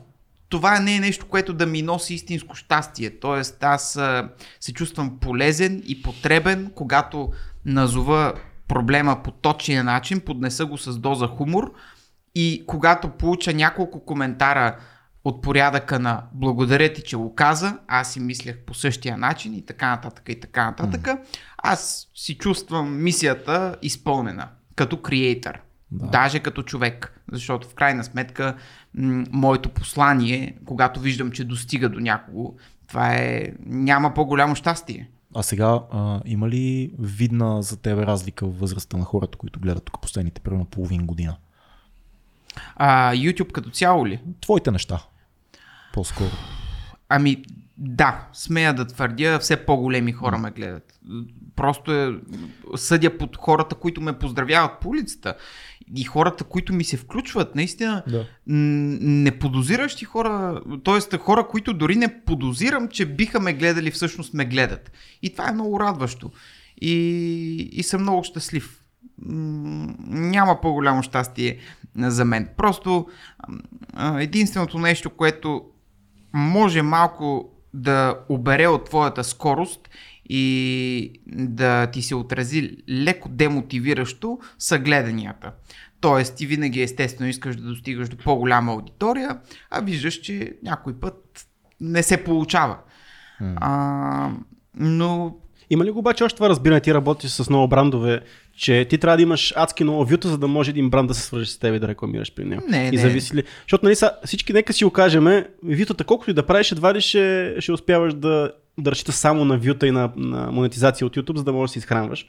това 0.48 0.80
не 0.80 0.96
е 0.96 1.00
нещо, 1.00 1.26
което 1.26 1.52
да 1.52 1.66
ми 1.66 1.82
носи 1.82 2.14
истинско 2.14 2.54
щастие. 2.54 3.10
Тоест, 3.10 3.64
аз 3.64 3.96
а, 3.96 4.28
се 4.60 4.72
чувствам 4.72 5.18
полезен 5.20 5.82
и 5.86 6.02
потребен, 6.02 6.70
когато 6.74 7.32
назова 7.64 8.32
проблема 8.70 9.22
по 9.22 9.30
точния 9.30 9.84
начин, 9.84 10.20
поднеса 10.20 10.66
го 10.66 10.78
с 10.78 10.98
доза 10.98 11.26
хумор 11.26 11.72
и 12.34 12.64
когато 12.66 13.08
получа 13.08 13.54
няколко 13.54 14.04
коментара 14.04 14.76
от 15.24 15.42
порядъка 15.42 15.98
на 15.98 16.22
благодаря 16.32 16.92
ти, 16.92 17.02
че 17.02 17.16
го 17.16 17.34
каза, 17.34 17.78
аз 17.88 18.12
си 18.12 18.20
мислех 18.20 18.58
по 18.58 18.74
същия 18.74 19.18
начин 19.18 19.54
и 19.54 19.66
така 19.66 19.90
нататък 19.90 20.28
и 20.28 20.40
така 20.40 20.64
нататък, 20.64 21.08
аз 21.58 22.08
си 22.14 22.34
чувствам 22.34 23.02
мисията 23.02 23.76
изпълнена 23.82 24.48
като 24.76 25.02
креатор. 25.02 25.58
Да. 25.90 26.06
Даже 26.06 26.40
като 26.40 26.62
човек. 26.62 27.20
Защото 27.32 27.68
в 27.68 27.74
крайна 27.74 28.04
сметка 28.04 28.56
м- 28.94 29.24
моето 29.32 29.68
послание, 29.68 30.56
когато 30.64 31.00
виждам, 31.00 31.30
че 31.30 31.44
достига 31.44 31.88
до 31.88 32.00
някого, 32.00 32.54
това 32.88 33.14
е... 33.14 33.52
няма 33.66 34.14
по-голямо 34.14 34.54
щастие. 34.54 35.10
А 35.34 35.42
сега 35.42 35.80
а, 35.92 36.20
има 36.24 36.48
ли 36.48 36.92
видна 36.98 37.62
за 37.62 37.76
тебе 37.76 38.06
разлика 38.06 38.46
в 38.46 38.58
възрастта 38.58 38.96
на 38.96 39.04
хората, 39.04 39.38
които 39.38 39.60
гледат 39.60 39.84
тук 39.84 40.00
последните 40.00 40.40
примерно 40.40 40.64
половин 40.64 41.06
година? 41.06 41.36
А, 42.76 43.14
YouTube 43.14 43.52
като 43.52 43.70
цяло 43.70 44.06
ли? 44.06 44.20
Твоите 44.40 44.70
неща. 44.70 45.02
По-скоро. 45.92 46.30
Ами 47.08 47.44
да, 47.78 48.28
смея 48.32 48.74
да 48.74 48.86
твърдя, 48.86 49.38
все 49.38 49.66
по-големи 49.66 50.12
хора 50.12 50.38
ме 50.38 50.50
гледат. 50.50 51.00
Просто 51.56 51.92
е, 51.92 52.14
съдя 52.76 53.18
под 53.18 53.36
хората, 53.36 53.74
които 53.74 54.00
ме 54.00 54.18
поздравяват 54.18 54.80
по 54.80 54.88
улицата. 54.88 55.34
И 55.96 56.04
хората, 56.04 56.44
които 56.44 56.72
ми 56.72 56.84
се 56.84 56.96
включват, 56.96 57.54
наистина 57.54 58.02
Да. 58.08 58.26
неподозиращи 58.46 60.04
хора, 60.04 60.60
т.е. 60.84 61.18
хора, 61.18 61.46
които 61.48 61.74
дори 61.74 61.96
не 61.96 62.24
подозирам, 62.24 62.88
че 62.88 63.06
биха 63.06 63.40
ме 63.40 63.52
гледали, 63.52 63.90
всъщност 63.90 64.34
ме 64.34 64.44
гледат. 64.44 64.92
И 65.22 65.32
това 65.32 65.48
е 65.48 65.52
много 65.52 65.80
радващо. 65.80 66.30
И, 66.80 66.92
и 67.72 67.82
съм 67.82 68.02
много 68.02 68.24
щастлив. 68.24 68.80
Няма 70.06 70.60
по-голямо 70.60 71.02
щастие 71.02 71.58
за 71.96 72.24
мен. 72.24 72.48
Просто 72.56 73.06
единственото 74.18 74.78
нещо, 74.78 75.10
което 75.10 75.62
може 76.32 76.82
малко 76.82 77.50
да 77.74 78.18
обере 78.28 78.66
от 78.66 78.84
твоята 78.84 79.24
скорост 79.24 79.88
и 80.32 81.12
да 81.26 81.86
ти 81.86 82.02
се 82.02 82.14
отрази 82.14 82.76
леко 82.88 83.28
демотивиращо 83.28 84.38
са 84.58 84.78
гледанията. 84.78 85.52
Тоест 86.00 86.36
ти 86.36 86.46
винаги 86.46 86.82
естествено 86.82 87.30
искаш 87.30 87.56
да 87.56 87.62
достигаш 87.62 88.08
до 88.08 88.16
по-голяма 88.16 88.72
аудитория, 88.72 89.38
а 89.70 89.80
виждаш, 89.80 90.14
че 90.14 90.52
някой 90.62 90.94
път 91.00 91.46
не 91.80 92.02
се 92.02 92.24
получава. 92.24 92.76
А, 93.40 94.30
но 94.74 95.36
Има 95.70 95.84
ли 95.84 95.90
го 95.90 95.98
обаче 95.98 96.24
още 96.24 96.36
това 96.36 96.48
разбиране, 96.48 96.80
ти 96.80 96.94
работиш 96.94 97.30
с 97.30 97.50
много 97.50 97.68
брандове, 97.68 98.20
че 98.56 98.86
ти 98.90 98.98
трябва 98.98 99.16
да 99.16 99.22
имаш 99.22 99.52
адски 99.56 99.84
много 99.84 100.04
вюта, 100.04 100.28
за 100.28 100.38
да 100.38 100.48
може 100.48 100.70
един 100.70 100.90
бранд 100.90 101.08
да 101.08 101.14
се 101.14 101.22
свържи 101.22 101.50
с 101.50 101.58
теб 101.58 101.74
и 101.74 101.78
да 101.78 101.88
рекламираш 101.88 102.34
при 102.34 102.44
него? 102.44 102.62
Не, 102.68 102.86
и 102.86 102.90
не. 102.90 102.98
зависи 102.98 103.36
ли? 103.36 103.44
Защото 103.62 103.84
нали, 103.84 103.96
са, 103.96 104.12
всички, 104.24 104.52
нека 104.52 104.72
си 104.72 104.84
го 104.84 104.90
кажем, 104.90 105.44
вютата 105.62 106.04
колкото 106.04 106.30
и 106.30 106.34
да 106.34 106.46
правиш, 106.46 106.72
едва 106.72 106.94
ли 106.94 107.00
ще, 107.00 107.54
ще 107.58 107.72
успяваш 107.72 108.14
да, 108.14 108.52
да 108.80 108.90
разчиташ 108.90 109.14
само 109.14 109.44
на 109.44 109.58
вюта 109.58 109.86
и 109.86 109.90
на, 109.90 110.12
на 110.16 110.50
монетизация 110.52 111.06
от 111.06 111.16
YouTube, 111.16 111.36
за 111.36 111.44
да 111.44 111.52
можеш 111.52 111.70
да 111.70 111.72
се 111.72 111.78
изхранваш. 111.78 112.26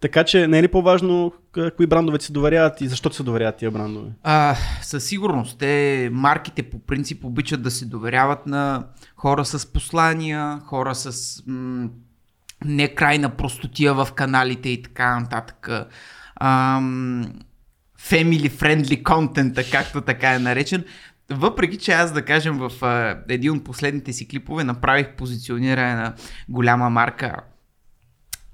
Така 0.00 0.24
че 0.24 0.46
не 0.46 0.58
е 0.58 0.62
ли 0.62 0.68
по-важно 0.68 1.32
кои 1.76 1.86
брандове 1.86 2.20
се 2.20 2.32
доверяват 2.32 2.80
и 2.80 2.88
защо 2.88 3.12
се 3.12 3.22
доверяват 3.22 3.56
тия 3.56 3.70
брандове? 3.70 4.10
А, 4.22 4.56
със 4.82 5.04
сигурност. 5.04 5.58
Те, 5.58 6.08
марките 6.12 6.62
по 6.62 6.78
принцип 6.78 7.24
обичат 7.24 7.62
да 7.62 7.70
се 7.70 7.84
доверяват 7.84 8.46
на 8.46 8.84
хора 9.16 9.44
с 9.44 9.72
послания, 9.72 10.60
хора 10.64 10.94
с 10.94 11.42
м- 11.46 11.88
не 12.64 12.94
крайна 12.94 13.30
простотия 13.30 13.94
в 13.94 14.08
каналите 14.14 14.68
и 14.68 14.82
така 14.82 15.20
нататък. 15.20 15.70
Ам, 16.40 17.32
family 18.00 18.50
friendly 18.50 19.02
content, 19.02 19.70
както 19.72 20.00
така 20.00 20.34
е 20.34 20.38
наречен. 20.38 20.84
Въпреки, 21.30 21.78
че 21.78 21.92
аз 21.92 22.12
да 22.12 22.24
кажем 22.24 22.58
в 22.58 22.84
а, 22.84 23.18
един 23.28 23.52
от 23.52 23.64
последните 23.64 24.12
си 24.12 24.28
клипове 24.28 24.64
направих 24.64 25.08
позициониране 25.08 25.94
на 25.94 26.14
голяма 26.48 26.90
марка 26.90 27.36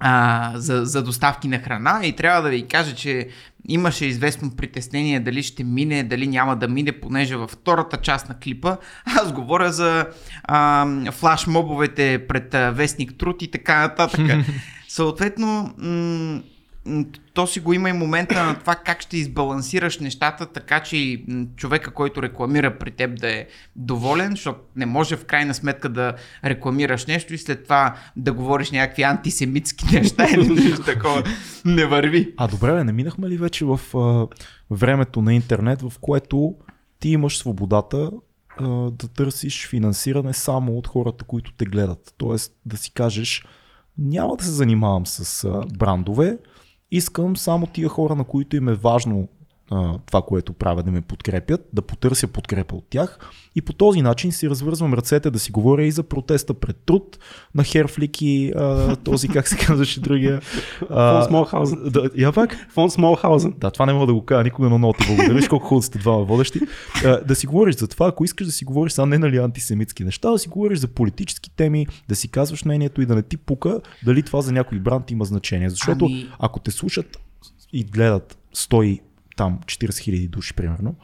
а, 0.05 0.53
за, 0.55 0.85
за 0.85 1.03
доставки 1.03 1.49
на 1.49 1.59
храна 1.59 2.01
и 2.05 2.17
трябва 2.17 2.43
да 2.43 2.49
ви 2.49 2.69
кажа, 2.69 2.95
че 2.95 3.29
имаше 3.69 4.07
известно 4.07 4.57
притеснение 4.57 5.21
дали 5.21 5.43
ще 5.43 5.65
мине, 5.65 6.05
дали 6.05 6.27
няма 6.27 6.57
да 6.57 6.69
мине, 6.69 6.93
понеже 6.93 7.37
във 7.37 7.51
втората 7.51 7.97
част 7.97 8.29
на 8.29 8.39
клипа 8.39 8.77
аз 9.05 9.33
говоря 9.33 9.73
за 9.73 10.07
а, 10.45 10.87
флашмобовете 11.13 12.27
пред 12.29 12.55
а, 12.55 12.71
Вестник 12.71 13.19
Труд 13.19 13.43
и 13.43 13.51
така 13.51 13.81
нататък. 13.81 14.21
Съответно, 14.89 15.75
м- 15.79 16.43
то 17.35 17.47
си 17.47 17.61
го 17.61 17.73
има 17.73 17.91
и 17.91 17.93
момента 17.93 18.45
на 18.45 18.59
това 18.59 18.75
как 18.75 19.01
ще 19.01 19.17
избалансираш 19.17 19.99
нещата, 19.99 20.47
така 20.47 20.81
че 20.81 20.97
и 20.97 21.25
човека, 21.57 21.91
който 21.91 22.23
рекламира 22.23 22.79
при 22.79 22.91
теб 22.91 23.21
да 23.21 23.31
е 23.31 23.47
доволен, 23.77 24.31
защото 24.31 24.61
не 24.77 24.87
може 24.87 25.17
в 25.17 25.25
крайна 25.25 25.55
сметка 25.55 25.89
да 25.89 26.15
рекламираш 26.45 27.07
нещо 27.07 27.35
и 27.35 27.39
след 27.39 27.65
това 27.65 27.95
да 28.17 28.33
говориш 28.33 28.71
някакви 28.71 29.03
антисемитски 29.03 29.85
неща 29.95 30.27
или 30.31 30.49
нещо 30.55 30.83
такова. 30.83 31.23
Не 31.65 31.87
върви. 31.87 32.35
А 32.37 32.49
добре, 32.49 32.73
бе, 32.73 32.85
не 32.85 32.93
минахме 32.93 33.29
ли 33.29 33.37
вече 33.37 33.65
в 33.65 33.81
а, 33.95 34.27
времето 34.71 35.23
на 35.23 35.35
интернет, 35.35 35.83
в 35.83 35.93
което 36.01 36.55
ти 37.01 37.09
имаш 37.09 37.39
свободата 37.39 38.11
а, 38.59 38.67
да 38.91 39.09
търсиш 39.09 39.69
финансиране 39.69 40.33
само 40.33 40.79
от 40.79 40.87
хората, 40.87 41.25
които 41.25 41.53
те 41.53 41.65
гледат. 41.65 42.15
Тоест 42.19 42.53
да 42.67 42.77
си 42.77 42.93
кажеш, 42.93 43.45
няма 43.99 44.37
да 44.37 44.45
се 44.45 44.51
занимавам 44.51 45.07
с 45.07 45.45
а, 45.45 45.61
брандове, 45.79 46.39
искам 46.93 47.37
само 47.37 47.67
тия 47.67 47.89
хора, 47.89 48.15
на 48.15 48.25
които 48.25 48.57
им 48.57 48.69
е 48.69 48.75
важно 48.75 49.29
а, 49.73 49.99
това, 50.07 50.23
което 50.23 50.53
правя, 50.53 50.83
да 50.83 50.91
ме 50.91 51.01
подкрепят, 51.01 51.69
да 51.73 51.83
потърся 51.83 52.27
подкрепа 52.27 52.75
от 52.75 52.85
тях 52.91 53.19
и 53.55 53.63
по 53.63 53.73
този 53.73 54.03
начин 54.03 54.33
си 54.33 54.51
развързвам 54.51 54.95
ръцете 54.95 55.31
да 55.31 55.39
си 55.39 55.53
говоря 55.53 55.85
и 55.85 55.91
за 55.91 56.03
протеста 56.03 56.55
пред 56.55 56.77
труд 56.77 57.19
на 57.55 57.65
Херфлик 57.65 58.23
и 58.23 58.53
а, 58.57 58.97
този, 58.97 59.29
как 59.29 59.49
се 59.49 59.57
казваше 59.57 60.01
другия. 60.01 60.41
Фон 60.89 61.25
Смолхаузен. 61.25 61.79
Да, 61.85 62.11
я 62.17 62.33
пак? 62.33 62.67
Фон 62.71 62.91
Смолхаузен. 62.91 63.55
Да, 63.59 63.71
това 63.71 63.87
не 63.87 63.93
мога 63.93 64.07
да 64.07 64.15
го 64.15 64.25
кажа 64.25 64.45
никога, 64.45 64.69
но 64.69 64.79
много 64.79 64.95
ти 64.99 65.07
благодаря. 65.07 65.35
Виж 65.35 65.49
колко 65.49 65.67
хубаво 65.67 65.83
сте 65.83 65.99
двама 65.99 66.25
водещи. 66.25 66.61
А, 67.05 67.21
да 67.21 67.35
си 67.35 67.47
говориш 67.47 67.77
за 67.77 67.89
това, 67.89 68.09
ако 68.09 68.25
искаш 68.25 68.47
да 68.47 68.53
си 68.53 68.65
говориш 68.65 68.93
са 68.93 69.07
не 69.07 69.19
нали 69.19 69.37
антисемитски 69.37 70.05
неща, 70.05 70.31
да 70.31 70.39
си 70.39 70.49
говориш 70.49 70.79
за 70.79 70.89
политически 70.89 71.51
теми, 71.57 71.87
да 72.09 72.17
си 72.17 72.29
казваш 72.29 72.65
мнението 72.65 73.03
и 73.03 73.07
да 73.07 73.15
не 73.15 73.23
ти 73.23 73.37
пука 73.37 73.81
дали 74.05 74.23
това 74.23 74.41
за 74.41 74.53
някой 74.53 74.79
бранд 74.79 75.11
има 75.11 75.25
значение. 75.25 75.71
Защото 75.71 76.05
Ами- 76.05 76.29
ако 76.39 76.61
те 76.61 76.71
слушат 76.71 77.19
и 77.73 77.85
гледат 77.85 78.39
100 78.57 79.01
там 79.43 79.61
40 79.67 79.97
хиляди 79.97 80.29
души 80.29 80.55
примерно, 80.55 80.95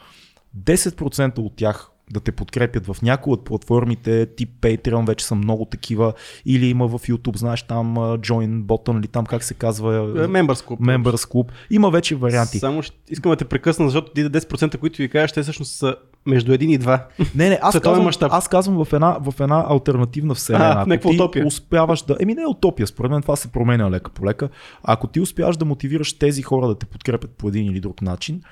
10% 0.55 1.41
от 1.41 1.57
тях 1.57 1.93
да 2.11 2.21
те 2.21 2.33
подкрепят 2.33 2.87
в 2.87 2.97
някои 3.03 3.33
от 3.33 3.45
платформите, 3.45 4.27
тип 4.37 4.51
Patreon, 4.61 5.07
вече 5.07 5.27
са 5.27 5.35
много 5.35 5.65
такива, 5.65 6.13
или 6.47 6.67
има 6.67 6.89
в 6.89 6.99
YouTube, 6.99 7.37
знаеш 7.37 7.63
там 7.63 7.97
Join 7.97 8.63
Button, 8.63 8.99
или 8.99 9.07
там 9.07 9.27
как 9.27 9.45
се 9.45 9.55
казва, 9.55 9.93
Members 10.29 10.67
Club. 10.67 10.79
Members 10.79 11.31
Club. 11.33 11.49
Има 11.71 11.91
вече 11.91 12.15
варианти. 12.17 12.59
Само 12.59 12.83
ще, 12.83 12.97
искам 13.11 13.31
да 13.33 13.37
те 13.37 13.45
прекъсна, 13.45 13.85
защото 13.85 14.13
ти 14.13 14.25
10%, 14.25 14.79
които 14.79 14.99
ви 14.99 15.09
кажеш, 15.09 15.33
те 15.33 15.43
всъщност 15.43 15.73
са 15.73 15.97
между 16.27 16.53
1 16.53 16.63
и 16.65 16.79
2. 16.79 17.03
Не, 17.35 17.49
не, 17.49 17.59
аз 17.63 17.73
Световен 17.73 17.93
казвам, 17.95 18.05
мащаб. 18.05 18.33
аз 18.33 18.49
казвам 18.49 18.85
в 18.85 18.93
една, 18.93 19.19
в 19.21 19.35
една 19.41 19.65
альтернативна 19.69 20.35
вселена. 20.35 20.65
А, 20.65 20.95
Ако 20.95 21.11
ти 21.11 21.15
утопия. 21.15 21.47
успяваш 21.47 22.03
да... 22.03 22.17
Еми 22.21 22.35
не 22.35 22.43
е 22.43 22.47
утопия, 22.47 22.87
според 22.87 23.11
мен 23.11 23.23
това 23.23 23.37
се 23.37 23.49
променя 23.49 23.91
лека 23.91 24.11
по 24.11 24.27
лека. 24.27 24.49
Ако 24.83 25.07
ти 25.07 25.21
успяваш 25.21 25.57
да 25.57 25.65
мотивираш 25.65 26.19
тези 26.19 26.43
хора 26.43 26.69
да 26.69 26.75
те 26.79 26.87
подкрепят 26.87 27.31
по 27.31 27.49
един 27.49 27.67
или 27.67 27.81
друг 27.81 28.03
начин, 28.03 28.43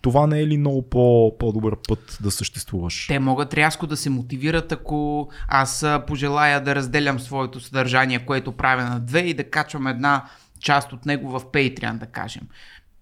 това 0.00 0.26
не 0.26 0.40
е 0.40 0.46
ли 0.46 0.58
много 0.58 0.82
по, 0.82 1.36
по-добър 1.38 1.76
път 1.88 2.18
да 2.22 2.30
съществуваш? 2.30 3.06
Те 3.06 3.18
могат 3.18 3.54
рязко 3.54 3.86
да 3.86 3.96
се 3.96 4.10
мотивират, 4.10 4.72
ако 4.72 5.28
аз 5.48 5.86
пожелая 6.06 6.60
да 6.64 6.74
разделям 6.74 7.20
своето 7.20 7.60
съдържание, 7.60 8.26
което 8.26 8.52
правя 8.52 8.84
на 8.84 9.00
две 9.00 9.20
и 9.20 9.34
да 9.34 9.50
качвам 9.50 9.86
една 9.86 10.24
част 10.60 10.92
от 10.92 11.06
него 11.06 11.30
в 11.30 11.40
Patreon, 11.40 11.98
да 11.98 12.06
кажем. 12.06 12.42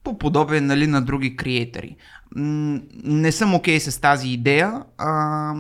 По 0.05 0.19
подобен 0.19 0.67
нали, 0.67 0.87
на 0.87 1.03
други 1.03 1.37
креатори. 1.37 1.97
Не 2.35 3.33
съм 3.33 3.55
окей 3.55 3.81
с 3.81 4.01
тази 4.01 4.29
идея 4.29 4.83
а, 4.99 5.55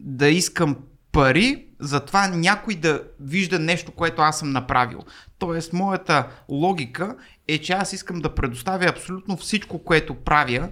да 0.00 0.28
искам 0.28 0.76
пари, 1.12 1.64
затова 1.80 2.28
някой 2.28 2.74
да 2.74 3.02
вижда 3.20 3.58
нещо, 3.58 3.92
което 3.92 4.22
аз 4.22 4.38
съм 4.38 4.52
направил. 4.52 5.00
Тоест, 5.38 5.72
моята 5.72 6.28
логика 6.48 7.16
е, 7.48 7.58
че 7.58 7.72
аз 7.72 7.92
искам 7.92 8.20
да 8.20 8.34
предоставя 8.34 8.86
абсолютно 8.86 9.36
всичко, 9.36 9.78
което 9.78 10.14
правя, 10.14 10.68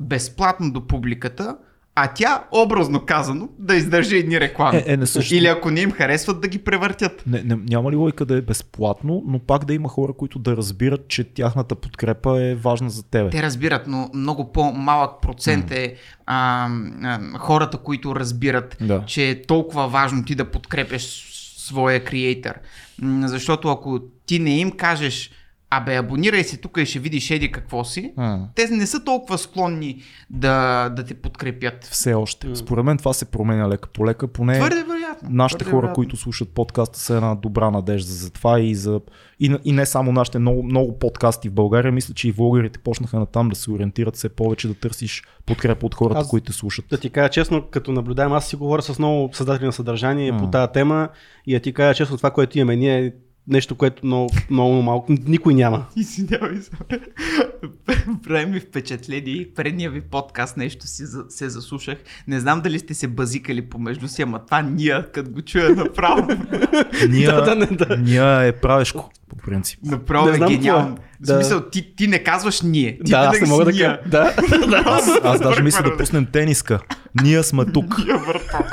безплатно 0.00 0.72
до 0.72 0.86
публиката, 0.86 1.56
а 1.94 2.08
тя, 2.08 2.44
образно 2.52 3.00
казано, 3.00 3.48
да 3.58 3.74
издържи 3.74 4.16
едни 4.16 4.40
реклами. 4.40 4.78
Е, 4.78 4.84
е, 4.86 4.96
не 4.96 5.06
също- 5.06 5.34
Или 5.34 5.46
ако 5.46 5.70
не 5.70 5.80
им 5.80 5.92
харесват, 5.92 6.40
да 6.40 6.48
ги 6.48 6.58
превъртят. 6.58 7.22
Не, 7.26 7.42
не, 7.42 7.56
няма 7.56 7.92
ли 7.92 7.96
логика 7.96 8.24
да 8.24 8.36
е 8.36 8.40
безплатно, 8.40 9.22
но 9.26 9.38
пак 9.38 9.64
да 9.64 9.74
има 9.74 9.88
хора, 9.88 10.12
които 10.12 10.38
да 10.38 10.56
разбират, 10.56 11.08
че 11.08 11.24
тяхната 11.24 11.74
подкрепа 11.74 12.42
е 12.42 12.54
важна 12.54 12.90
за 12.90 13.02
тебе? 13.02 13.30
Те 13.30 13.42
разбират, 13.42 13.86
но 13.86 14.10
много 14.14 14.52
по-малък 14.52 15.20
процент 15.22 15.70
е 15.70 15.94
а, 16.26 16.68
а, 17.02 17.38
хората, 17.38 17.78
които 17.78 18.16
разбират, 18.16 18.76
Да. 18.80 19.04
че 19.06 19.30
е 19.30 19.42
толкова 19.42 19.88
важно 19.88 20.24
ти 20.24 20.34
да 20.34 20.44
подкрепяш 20.44 21.26
своя 21.56 22.04
креатор. 22.04 22.54
Защото 23.22 23.68
ако 23.68 24.00
ти 24.26 24.38
не 24.38 24.58
им 24.58 24.70
кажеш, 24.70 25.30
абе, 25.70 25.96
абонирай 25.96 26.44
се 26.44 26.56
тук 26.56 26.76
и 26.76 26.86
ще 26.86 26.98
видиш 26.98 27.30
еди 27.30 27.52
какво 27.52 27.84
си, 27.84 28.12
М. 28.16 28.48
те 28.54 28.66
не 28.66 28.86
са 28.86 29.04
толкова 29.04 29.38
склонни 29.38 30.02
да, 30.30 30.88
да 30.88 31.04
те 31.04 31.14
подкрепят. 31.14 31.84
Все 31.84 32.14
още. 32.14 32.54
Според 32.54 32.84
мен 32.84 32.98
това 32.98 33.12
се 33.12 33.24
променя 33.24 33.68
лека 33.68 33.88
по 33.88 34.06
лека, 34.06 34.28
поне 34.28 34.54
Твърде 34.54 34.82
вероятно. 34.82 35.28
нашите 35.30 35.58
твърде 35.58 35.70
хора, 35.70 35.80
вероятно. 35.80 35.94
които 35.94 36.16
слушат 36.16 36.48
подкаста 36.48 36.98
са 36.98 37.14
една 37.14 37.34
добра 37.34 37.70
надежда 37.70 38.12
за 38.12 38.30
това 38.30 38.60
и, 38.60 38.74
за, 38.74 39.00
и, 39.40 39.56
и 39.64 39.72
не 39.72 39.86
само 39.86 40.12
нашите, 40.12 40.38
много, 40.38 40.62
много 40.62 40.98
подкасти 40.98 41.48
в 41.48 41.52
България, 41.52 41.92
мисля, 41.92 42.14
че 42.14 42.28
и 42.28 42.32
влогерите 42.32 42.78
почнаха 42.78 43.18
на 43.18 43.26
там 43.26 43.48
да 43.48 43.56
се 43.56 43.70
ориентират 43.70 44.16
все 44.16 44.28
повече 44.28 44.68
да 44.68 44.74
търсиш 44.74 45.22
подкрепа 45.46 45.86
от 45.86 45.94
хората, 45.94 46.20
Аз- 46.20 46.28
които 46.28 46.46
те 46.46 46.52
слушат. 46.52 46.84
Да 46.90 46.98
ти 46.98 47.10
кажа 47.10 47.28
честно, 47.30 47.62
като 47.62 47.92
наблюдавам, 47.92 48.32
аз 48.32 48.48
си 48.48 48.56
говоря 48.56 48.82
с 48.82 48.98
много 48.98 49.30
създатели 49.32 49.66
на 49.66 49.72
съдържание 49.72 50.32
по 50.32 50.44
М. 50.44 50.50
тази 50.50 50.72
тема 50.72 51.08
и 51.46 51.52
да 51.52 51.60
ти 51.60 51.72
кажа 51.72 51.94
честно, 51.94 52.16
това, 52.16 52.30
което 52.30 52.58
имаме 52.58 52.76
ние 52.76 53.12
нещо, 53.48 53.74
което 53.74 54.06
много, 54.06 54.30
много 54.50 54.72
малко, 54.74 55.12
никой 55.18 55.54
няма. 55.54 55.86
Извинявай 55.96 56.56
се. 56.56 56.70
Прави 58.22 58.46
ми 58.46 58.60
впечатление. 58.60 59.48
Предния 59.56 59.90
ви 59.90 60.00
подкаст 60.00 60.56
нещо 60.56 60.86
си 60.86 61.04
за- 61.04 61.24
се 61.28 61.48
заслушах. 61.48 61.98
Не 62.28 62.40
знам 62.40 62.60
дали 62.60 62.78
сте 62.78 62.94
се 62.94 63.08
базикали 63.08 63.62
помежду 63.62 64.08
си, 64.08 64.22
ама 64.22 64.38
това 64.40 64.62
ние, 64.62 65.02
като 65.04 65.30
го 65.30 65.42
чуя 65.42 65.70
направо, 65.70 66.28
Ние, 67.08 67.26
Да, 67.26 67.40
да, 67.40 67.56
не, 67.56 67.66
да. 67.66 67.96
ние 67.96 68.48
е 68.48 68.52
правешко, 68.52 69.10
по 69.30 69.36
принцип. 69.36 69.78
направо 69.84 70.26
Не 70.26 70.36
е 70.36 70.38
гениално. 70.38 70.86
какво 70.86 71.02
е. 71.02 71.10
В 71.16 71.26
Да. 71.26 71.34
смисъл, 71.34 71.60
ти, 71.62 71.96
ти 71.96 72.06
не 72.06 72.18
казваш 72.18 72.60
ние. 72.60 72.98
Ти 73.04 73.10
да, 73.10 73.16
аз 73.18 73.40
не 73.40 73.48
мога 73.48 73.64
да 73.64 73.70
кажа. 73.70 73.98
Да, 74.06 74.34
да. 74.68 74.82
Аз, 74.86 75.10
аз 75.24 75.40
даже 75.40 75.62
мисля 75.62 75.82
да 75.82 75.96
пуснем 75.96 76.26
тениска. 76.26 76.78
Ние 77.22 77.42
сме 77.42 77.64
тук. 77.64 77.96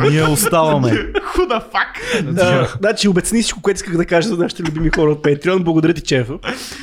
Ние 0.01 0.23
оставаме. 0.23 0.91
The 1.37 1.61
fuck? 1.63 2.21
Да, 2.23 2.73
значи 2.79 3.07
обясни 3.07 3.41
всичко, 3.41 3.61
което 3.61 3.75
исках 3.75 3.97
да 3.97 4.05
кажа 4.05 4.27
за 4.27 4.37
нашите 4.37 4.63
любими 4.63 4.89
хора 4.89 5.11
от 5.11 5.23
Patreon. 5.23 5.63
Благодаря 5.63 5.93
ти, 5.93 6.01
Чефо. 6.01 6.39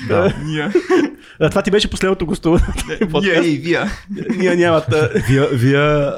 Да. 0.09 0.33
Това 1.41 1.63
ти 1.63 1.71
беше 1.71 1.91
последното 1.91 2.27
гостуване. 2.27 2.65
Ние 2.89 2.99
подкаст. 2.99 3.47
и 3.47 3.57
вие. 3.57 3.81
Ние 4.37 4.57
нямат. 4.57 4.95
вие... 5.53 6.11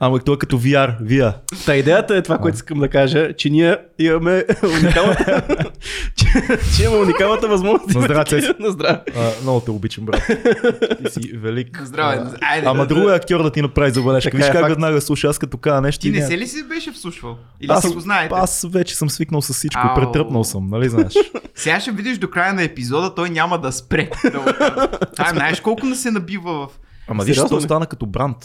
Ама 0.00 0.18
той 0.18 0.34
е 0.34 0.38
като 0.38 0.60
VR, 0.60 0.96
вие. 1.00 1.32
Та 1.66 1.76
идеята 1.76 2.16
е 2.16 2.22
това, 2.22 2.38
което 2.38 2.54
искам 2.54 2.78
да 2.78 2.88
кажа, 2.88 3.32
че 3.32 3.50
ние 3.50 3.76
имаме 3.98 4.44
уникалната, 4.82 5.42
че, 6.16 6.26
че 6.76 6.84
имаме 6.84 7.02
уникалната 7.02 7.48
възможност. 7.48 7.94
На 7.94 8.00
здраве, 8.00 8.24
Цеци. 8.24 8.48
На 8.60 8.70
здраве. 8.70 9.00
А, 9.16 9.30
много 9.42 9.60
те 9.60 9.70
обичам, 9.70 10.04
брат. 10.04 10.22
Ти 11.04 11.12
си 11.12 11.32
велик. 11.34 11.82
Здраве. 11.84 12.16
А, 12.16 12.52
Айде, 12.52 12.66
Ама 12.66 12.86
да- 12.86 12.94
друго 12.94 13.10
е 13.10 13.14
актьор 13.14 13.42
да 13.42 13.50
ти 13.50 13.62
направи 13.62 13.90
забележка. 13.90 14.36
Виж 14.36 14.46
е, 14.46 14.52
как 14.52 14.68
веднага 14.68 15.00
слуша, 15.00 15.28
аз 15.28 15.38
като 15.38 15.56
кажа 15.58 15.80
нещо. 15.80 16.00
Ти 16.02 16.10
не 16.10 16.26
се 16.26 16.38
ли 16.38 16.46
си 16.46 16.62
беше 16.68 16.92
вслушвал? 16.92 17.36
Или 17.60 17.70
аз, 17.72 17.82
си 17.82 17.94
го 17.94 18.00
знаете? 18.00 18.34
аз 18.36 18.66
вече 18.70 18.96
съм 18.96 19.10
свикнал 19.10 19.42
с 19.42 19.52
всичко, 19.52 19.80
Ау. 19.84 19.94
претръпнал 19.94 20.44
съм, 20.44 20.68
нали 20.70 20.88
знаеш? 20.88 21.14
Сега 21.54 21.80
ще 21.80 21.90
видиш 21.92 22.18
до 22.18 22.30
края 22.30 22.54
на 22.54 22.62
епизода, 22.62 23.14
той 23.14 23.30
няма 23.30 23.60
да 23.60 23.72
спре. 23.72 24.10
Да 24.24 24.30
кажа. 24.54 24.88
Това 25.16 25.28
знаеш 25.30 25.60
колко 25.60 25.86
не 25.86 25.94
се 25.94 26.10
набива 26.10 26.52
в... 26.52 26.68
Ама 27.08 27.24
виж, 27.24 27.36
то 27.36 27.60
стана 27.60 27.86
като 27.86 28.06
бранд. 28.06 28.36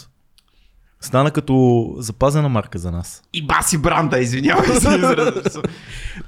Стана 1.03 1.31
като 1.31 1.55
запазена 1.97 2.49
марка 2.49 2.79
за 2.79 2.91
нас. 2.91 3.21
И 3.33 3.47
баси 3.47 3.77
бранда, 3.77 4.19
извинявай 4.19 4.67
се. 4.67 4.99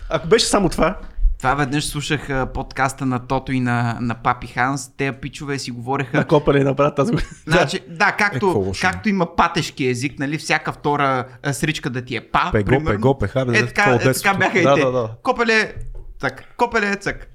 Ако 0.10 0.28
беше 0.28 0.46
само 0.46 0.70
това, 0.70 0.98
Това 1.38 1.56
веднъж 1.56 1.86
слушах 1.86 2.30
а, 2.30 2.46
подкаста 2.46 3.06
на 3.06 3.20
Тото 3.20 3.52
и 3.52 3.60
на, 3.60 3.98
на 4.02 4.16
Папи 4.16 4.48
Ханс. 4.48 4.92
Те 4.98 5.12
пичове 5.12 5.60
си 5.60 5.72
говореха. 5.72 6.18
на 6.18 6.28
копане 6.28 6.64
на 6.64 6.74
брат, 6.74 7.00
аз 7.00 7.12
го... 7.12 7.18
Значи, 7.48 7.80
да, 7.90 8.08
Е, 8.08 8.16
както, 8.18 8.46
лошо? 8.48 8.82
както 8.82 9.10
има 9.10 9.36
патешки 9.36 9.86
език, 9.86 10.20
нали, 10.20 10.38
всяка 10.38 10.72
втора 10.72 11.26
а, 11.44 11.54
сричка 11.54 11.90
да 11.90 12.02
ти 12.02 12.16
е 12.16 12.22
па. 12.22 12.50
Пего, 12.52 12.66
примерно. 12.66 13.02
пего, 13.02 13.18
пеха, 13.18 13.46
бе, 13.46 13.58
Е, 13.58 13.66
така, 13.66 14.00
е, 14.02 14.14
така 14.14 14.34
бяха 14.34 14.60
и 14.60 14.64
Да, 14.64 14.76
те. 14.76 14.82
да, 14.82 14.92
да. 14.92 15.10
Копеле, 15.24 15.74
цък, 16.22 16.44
копеле, 16.58 16.96
цък. 16.96 17.28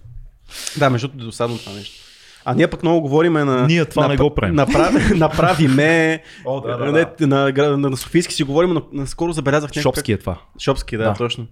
Да, 0.79 0.91
между 0.91 1.09
другото, 1.09 1.25
досадно 1.27 1.59
това 1.59 1.73
нещо. 1.73 2.10
А 2.45 2.55
ние 2.55 2.67
пък 2.67 2.83
много 2.83 3.01
говориме 3.01 3.45
на... 3.45 3.67
Ние 3.67 3.85
това 3.85 4.03
на, 4.03 4.09
не 4.09 4.17
го 4.17 4.35
правим. 4.35 4.55
Направи, 4.55 5.15
направиме. 5.17 6.23
О, 6.45 6.61
да, 6.61 6.77
да, 6.77 6.93
не, 6.93 7.07
На, 7.21 7.53
на, 7.53 7.77
на, 7.77 7.91
на, 7.91 7.97
Софийски 7.97 8.35
си 8.35 8.45
говорим, 8.45 8.71
но 8.71 8.83
наскоро 8.93 9.33
забелязах 9.33 9.71
някакъв... 9.71 9.83
Шопски 9.85 10.13
е 10.13 10.19
това. 10.19 10.39
Шопски, 10.59 10.97
да, 10.97 11.05
Да. 11.05 11.15
точно. 11.15 11.47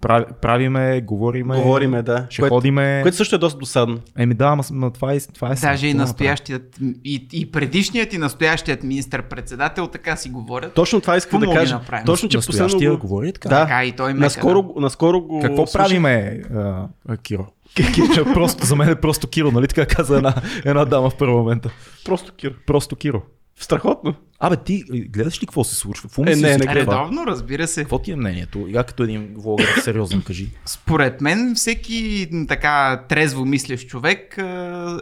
Прави, 0.00 0.24
правиме, 0.42 1.00
говориме, 1.00 1.56
Говориме, 1.56 2.02
да. 2.02 2.26
ще 2.30 2.42
Което- 2.42 2.54
ходиме. 2.54 2.98
Което 3.02 3.16
също 3.16 3.34
е 3.34 3.38
доста 3.38 3.58
досадно. 3.58 3.98
Еми 4.18 4.34
да, 4.34 4.44
ама, 4.44 4.64
ама 4.70 4.90
това 4.90 5.12
е, 5.12 5.20
това 5.20 5.48
е 5.48 5.54
Даже 5.54 5.86
и 5.86 5.92
да 5.92 5.98
настоящият, 5.98 6.76
и, 7.04 7.28
и 7.32 7.50
предишният 7.50 8.12
и 8.12 8.18
настоящият 8.18 8.82
министър-председател 8.82 9.86
така 9.86 10.16
си 10.16 10.28
говорят. 10.28 10.74
Точно 10.74 11.00
това 11.00 11.14
Какво 11.14 11.38
да 11.38 11.46
да 11.46 11.54
кажа. 11.54 11.74
направим? 11.74 12.04
Точно, 12.06 12.28
че 12.28 12.38
последно... 12.38 12.78
го- 12.80 12.98
говори 12.98 13.32
така. 13.32 13.48
Да. 13.48 13.60
Така 13.60 13.84
и 13.84 13.92
той 13.92 14.12
мека, 14.12 14.20
Наскоро, 14.20 14.54
да. 14.56 14.62
го- 14.64 14.80
наскоро 14.80 15.20
го 15.20 15.40
Какво 15.40 15.66
слушах. 15.66 15.72
правиме, 15.80 16.40
а, 16.56 16.86
Киро? 17.16 17.46
Киро, 17.82 18.32
просто, 18.34 18.66
за 18.66 18.76
мен 18.76 18.88
е 18.88 18.94
просто 18.94 19.28
Киро, 19.28 19.50
нали 19.50 19.68
така 19.68 19.86
каза 19.86 20.16
една, 20.16 20.34
една 20.64 20.84
дама 20.84 21.10
в 21.10 21.16
парламента. 21.16 21.70
Просто 22.04 22.32
Кир. 22.36 22.54
Просто 22.66 22.96
Киро. 22.96 23.22
Страхотно. 23.60 24.14
Абе, 24.40 24.56
ти 24.56 24.84
гледаш 24.90 25.42
ли 25.42 25.46
какво 25.46 25.64
се 25.64 25.74
случва? 25.74 26.08
Ума 26.18 26.30
Е, 26.30 26.36
не, 26.36 26.56
не? 26.56 26.74
Редовно, 26.74 27.26
разбира 27.26 27.66
се. 27.66 27.80
Какво 27.80 27.98
ти 27.98 28.12
е 28.12 28.16
мнението? 28.16 28.66
Я 28.68 28.84
като 28.84 29.02
един 29.02 29.34
влогър, 29.36 29.66
сериозен 29.84 30.22
кажи. 30.22 30.48
Според 30.66 31.20
мен 31.20 31.54
всеки 31.54 32.28
така 32.48 33.04
трезво 33.08 33.44
мислещ 33.44 33.88
човек 33.88 34.38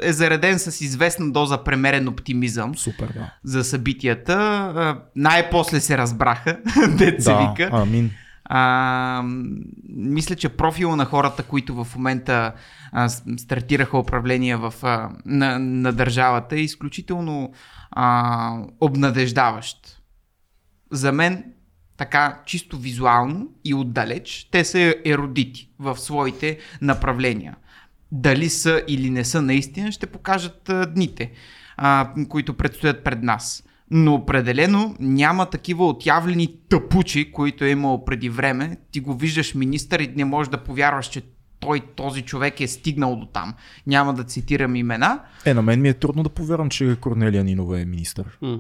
е 0.03 0.13
зареден 0.13 0.59
с 0.59 0.81
известна 0.81 1.33
доза 1.33 1.65
премерен 1.65 2.09
оптимизъм 2.09 2.75
Супер, 2.75 3.07
да. 3.07 3.33
за 3.45 3.65
събитията. 3.65 4.97
Най-после 5.17 5.81
се 5.81 5.99
разбраха, 5.99 6.59
дет 6.99 7.23
се 7.23 7.31
да, 7.31 7.39
вика. 7.51 7.71
амин. 7.73 8.11
А, 8.49 9.23
мисля, 9.89 10.37
че 10.37 10.49
профила 10.49 10.97
на 10.97 11.05
хората, 11.05 11.43
които 11.43 11.85
в 11.85 11.97
момента 11.97 12.53
а, 12.93 13.09
стартираха 13.09 13.99
управление 13.99 14.57
в, 14.57 14.75
а, 14.83 15.11
на, 15.27 15.59
на 15.59 15.93
държавата 15.93 16.57
е 16.57 16.61
изключително 16.61 17.53
а, 17.91 18.59
обнадеждаващ. 18.81 20.03
За 20.93 21.13
мен, 21.13 21.45
така 21.97 22.43
чисто 22.47 22.79
визуално 22.79 23.49
и 23.65 23.75
отдалеч, 23.75 24.49
те 24.53 24.65
са 24.65 24.95
еродити 25.05 25.71
в 25.79 25.97
своите 25.97 26.59
направления. 26.81 27.57
Дали 28.13 28.49
са 28.49 28.83
или 28.89 29.11
не 29.11 29.25
са 29.25 29.43
наистина, 29.43 29.93
ще 29.93 30.07
покажат 30.07 30.69
а, 30.69 30.87
дните, 30.87 31.33
а, 31.77 32.13
които 32.29 32.57
предстоят 32.57 33.05
пред 33.05 33.23
нас. 33.23 33.66
Но 33.91 34.15
определено 34.15 34.97
няма 35.01 35.47
такива 35.47 35.87
отявлени 35.87 36.49
тъпучи, 36.69 37.33
които 37.33 37.65
е 37.65 37.71
имало 37.71 38.05
преди 38.05 38.29
време. 38.29 38.77
Ти 38.93 39.01
го 39.01 39.15
виждаш 39.15 39.55
министър 39.55 40.01
и 40.01 40.13
не 40.17 40.25
можеш 40.25 40.51
да 40.51 40.59
повярваш, 40.59 41.07
че 41.07 41.23
той, 41.61 41.81
този 41.97 42.23
човек 42.23 42.61
е 42.61 42.67
стигнал 42.69 43.17
до 43.17 43.27
там. 43.27 43.55
Няма 43.87 44.15
да 44.15 44.25
цитирам 44.25 44.77
имена. 44.77 45.19
Е, 45.45 45.55
на 45.55 45.63
мен 45.63 45.81
ми 45.81 45.89
е 45.89 45.95
трудно 45.95 46.23
да 46.23 46.29
повярвам, 46.29 46.69
че 46.71 46.97
Корнелия 47.01 47.45
Нинова 47.45 47.81
е 47.81 47.85
министър. 47.85 48.39
М. 48.43 48.59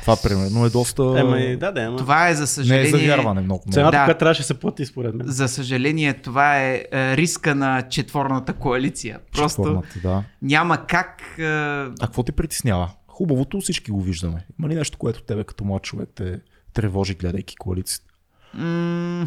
Това 0.00 0.16
примерно 0.22 0.66
е 0.66 0.70
доста... 0.70 1.14
Ема, 1.18 1.40
и- 1.40 1.56
да, 1.56 1.72
да, 1.72 1.82
ема. 1.82 1.96
Това 1.96 2.28
е 2.28 2.34
за 2.34 2.40
не 2.40 2.44
е 2.44 2.46
съжаление... 2.46 2.90
завярване 2.90 3.40
много. 3.40 3.62
много. 3.66 3.72
Цената, 3.72 3.98
Да. 3.98 4.04
която 4.04 4.18
трябваше 4.18 4.40
да 4.40 4.46
се 4.46 4.54
плати, 4.54 4.86
според 4.86 5.14
мен. 5.14 5.26
За 5.26 5.48
съжаление, 5.48 6.14
това 6.14 6.58
е, 6.58 6.84
е 6.92 7.16
риска 7.16 7.54
на 7.54 7.82
четворната 7.82 8.52
коалиция. 8.52 9.18
Просто 9.32 9.62
Четвърната, 9.62 9.98
да. 10.02 10.22
няма 10.42 10.86
как. 10.86 11.22
е, 11.38 11.42
А 11.44 11.90
какво 12.00 12.22
те 12.22 12.32
притеснява? 12.32 12.90
Хубавото 13.18 13.60
всички 13.60 13.90
го 13.90 14.02
виждаме. 14.02 14.46
Има 14.58 14.68
ли 14.68 14.74
нещо, 14.74 14.98
което 14.98 15.22
тебе 15.22 15.44
като 15.44 15.64
млад 15.64 15.82
човек 15.82 16.08
те 16.14 16.40
тревожи, 16.72 17.14
гледайки 17.14 17.56
коалицията? 17.56 18.14
М- 18.54 19.26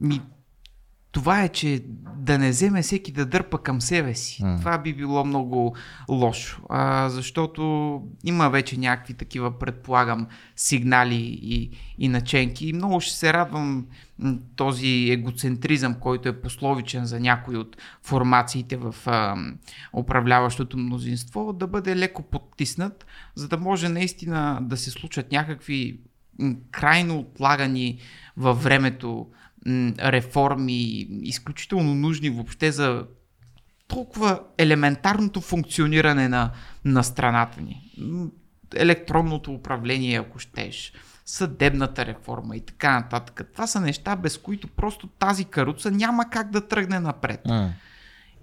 ми, 0.00 0.20
това 1.12 1.42
е, 1.42 1.48
че 1.48 1.84
да 2.16 2.38
не 2.38 2.50
вземе 2.50 2.82
всеки 2.82 3.12
да 3.12 3.26
дърпа 3.26 3.62
към 3.62 3.80
себе 3.80 4.14
си. 4.14 4.44
М. 4.44 4.58
Това 4.60 4.78
би 4.78 4.94
било 4.94 5.24
много 5.24 5.76
лошо, 6.08 6.62
а, 6.68 7.08
защото 7.08 8.02
има 8.24 8.50
вече 8.50 8.78
някакви 8.78 9.14
такива, 9.14 9.58
предполагам, 9.58 10.26
сигнали 10.56 11.38
и, 11.42 11.70
и 11.98 12.08
наченки. 12.08 12.68
И 12.68 12.72
много 12.72 13.00
ще 13.00 13.16
се 13.16 13.32
радвам 13.32 13.86
този 14.56 15.08
егоцентризъм, 15.10 15.94
който 15.94 16.28
е 16.28 16.40
пословичен 16.40 17.04
за 17.04 17.20
някои 17.20 17.56
от 17.56 17.76
формациите 18.02 18.76
в 18.76 18.94
а, 19.06 19.36
управляващото 19.92 20.78
мнозинство, 20.78 21.52
да 21.52 21.66
бъде 21.66 21.96
леко 21.96 22.22
подтиснат, 22.22 23.06
за 23.34 23.48
да 23.48 23.56
може 23.56 23.88
наистина 23.88 24.58
да 24.62 24.76
се 24.76 24.90
случат 24.90 25.32
някакви 25.32 26.00
крайно 26.70 27.18
отлагани 27.18 27.98
във 28.36 28.62
времето 28.62 29.26
реформи, 30.00 31.06
изключително 31.22 31.94
нужни 31.94 32.30
въобще 32.30 32.72
за 32.72 33.06
толкова 33.88 34.40
елементарното 34.58 35.40
функциониране 35.40 36.28
на, 36.28 36.50
на 36.84 37.04
страната 37.04 37.60
ни. 37.60 37.92
Електронното 38.76 39.52
управление, 39.52 40.18
ако 40.18 40.38
щеш, 40.38 40.92
съдебната 41.24 42.06
реформа 42.06 42.56
и 42.56 42.60
така 42.60 43.00
нататък. 43.00 43.50
Това 43.52 43.66
са 43.66 43.80
неща, 43.80 44.16
без 44.16 44.38
които 44.38 44.68
просто 44.68 45.06
тази 45.06 45.44
каруца 45.44 45.90
няма 45.90 46.30
как 46.30 46.50
да 46.50 46.68
тръгне 46.68 47.00
напред. 47.00 47.40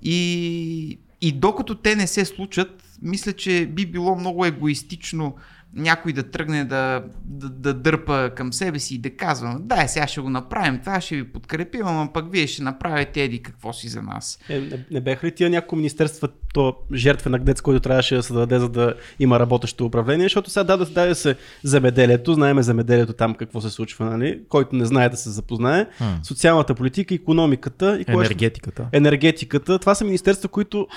И, 0.02 1.00
и 1.22 1.32
докато 1.32 1.76
те 1.76 1.96
не 1.96 2.08
се 2.08 2.26
случат, 2.26 2.84
мисля, 3.02 3.34
че 3.34 3.66
би 3.66 3.86
било 3.86 4.16
много 4.16 4.46
егоистично 4.46 5.36
някой 5.76 6.14
да 6.14 6.24
тръгне 6.24 6.66
да, 6.66 7.04
да, 7.26 7.50
да 7.50 7.74
дърпа 7.74 8.32
към 8.36 8.54
себе 8.54 8.80
си 8.80 8.96
и 8.96 8.98
да 8.98 9.10
казва, 9.10 9.58
да, 9.60 9.88
сега 9.88 10.08
ще 10.08 10.22
го 10.22 10.30
направим, 10.30 10.80
това 10.80 11.02
ще 11.02 11.16
ви 11.16 11.24
подкрепим, 11.24 11.88
ама 11.88 12.14
пък 12.14 12.32
вие 12.32 12.48
ще 12.48 12.64
направите 12.64 13.24
еди 13.24 13.42
какво 13.42 13.74
си 13.74 13.88
за 13.88 14.02
нас. 14.02 14.40
Е, 14.50 14.60
не, 14.60 14.86
не 14.92 15.02
бяха 15.02 15.28
ли 15.28 15.36
тия 15.36 15.50
някои 15.50 15.78
министерства 15.78 16.30
то 16.54 16.76
жертвен 16.94 17.34
агдец, 17.34 17.62
който 17.62 17.80
трябваше 17.80 18.16
да 18.16 18.24
се 18.24 18.34
даде, 18.34 18.60
за 18.60 18.70
да 18.70 18.94
има 19.20 19.40
работещо 19.40 19.86
управление, 19.86 20.26
защото 20.26 20.50
сега 20.50 20.64
даде, 20.64 20.86
даде 20.86 21.16
се 21.16 21.36
земеделието, 21.64 22.34
знаеме 22.34 22.64
земеделието 22.64 23.14
там 23.14 23.36
какво 23.36 23.62
се 23.62 23.70
случва, 23.70 24.06
нали? 24.06 24.42
който 24.50 24.76
не 24.76 24.86
знае 24.86 25.10
да 25.10 25.18
се 25.18 25.30
запознае, 25.30 25.88
М. 26.00 26.20
социалната 26.24 26.76
политика, 26.76 27.16
економиката 27.16 28.00
и 28.00 28.06
кое 28.06 28.26
ще- 28.26 28.34
Енергетиката. 28.34 28.88
енергетиката. 28.92 29.80
Това 29.80 29.96
са 29.96 30.06
министерства, 30.06 30.50
които 30.50 30.88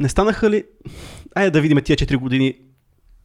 не 0.00 0.08
станаха 0.08 0.50
ли... 0.50 0.64
Айде 1.34 1.50
да 1.50 1.60
видим 1.60 1.80
тия 1.84 1.96
4 1.96 2.16
години 2.16 2.54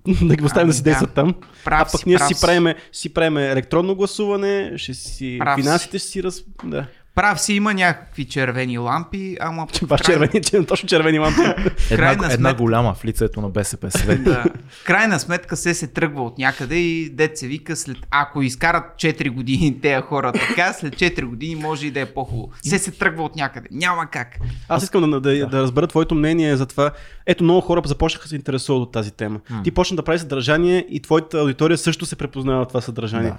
да 0.21 0.35
ги 0.35 0.43
оставим 0.43 0.63
Ами 0.63 0.69
да 0.69 0.73
си 0.73 0.83
да. 0.83 0.83
действат 0.83 1.13
там. 1.13 1.35
Прав 1.65 1.87
а 1.87 1.91
пък 1.91 2.01
си, 2.01 2.09
ние 2.09 2.17
прав 2.17 2.27
си 2.27 2.41
правиме, 2.41 2.75
си 2.91 3.13
правиме 3.13 3.45
електронно 3.47 3.95
гласуване, 3.95 4.73
ще 4.77 4.93
си 4.93 5.37
Прав 5.39 5.55
си. 5.55 5.61
финансите 5.61 5.99
ще 5.99 6.07
си 6.07 6.23
раз... 6.23 6.43
Да. 6.63 6.85
Прав 7.17 7.41
си, 7.41 7.53
има 7.53 7.73
някакви 7.73 8.25
червени 8.25 8.77
лампи, 8.77 9.37
ама... 9.39 9.67
Крайна- 9.79 9.97
червени, 9.99 10.41
че- 10.41 10.65
точно 10.65 10.89
червени 10.89 11.19
лампи. 11.19 11.41
Една, 11.91 11.97
крайна 11.97 12.33
една 12.33 12.49
сметка- 12.49 12.57
голяма 12.57 12.93
в 12.93 13.05
лицето 13.05 13.41
на 13.41 13.49
БСП 13.49 13.91
свет. 13.97 14.23
Да. 14.23 14.43
В 14.69 14.83
крайна 14.83 15.19
сметка 15.19 15.55
се 15.55 15.73
се 15.73 15.87
тръгва 15.87 16.23
от 16.23 16.37
някъде 16.37 16.75
и 16.75 17.09
дет 17.09 17.37
се 17.37 17.47
вика, 17.47 17.75
след, 17.75 17.97
ако 18.11 18.41
изкарат 18.41 18.83
4 18.97 19.29
години 19.29 19.81
тези 19.81 20.01
хора 20.01 20.31
така, 20.33 20.73
след 20.73 20.95
4 20.95 21.25
години 21.25 21.55
може 21.55 21.87
и 21.87 21.91
да 21.91 21.99
е 21.99 22.05
по-хубаво. 22.05 22.49
Се 22.61 22.79
се 22.79 22.91
тръгва 22.91 23.23
от 23.23 23.35
някъде. 23.35 23.67
Няма 23.71 24.05
как. 24.05 24.37
Аз 24.69 24.83
искам 24.83 25.11
да, 25.11 25.21
да, 25.21 25.47
да 25.47 25.61
разбера 25.61 25.87
твоето 25.87 26.15
мнение 26.15 26.55
за 26.55 26.65
това. 26.65 26.91
Ето 27.25 27.43
много 27.43 27.61
хора 27.61 27.81
започнаха 27.85 28.23
да 28.23 28.29
се 28.29 28.35
интересуват 28.35 28.81
от 28.81 28.91
тази 28.91 29.11
тема. 29.11 29.39
М. 29.49 29.61
Ти 29.63 29.71
почна 29.71 29.95
да 29.95 30.03
правиш 30.03 30.21
съдържание 30.21 30.85
и 30.89 30.99
твоята 30.99 31.39
аудитория 31.39 31.77
също 31.77 32.05
се 32.05 32.15
препознава 32.15 32.61
от 32.61 32.67
това 32.67 32.81
съдържание. 32.81 33.33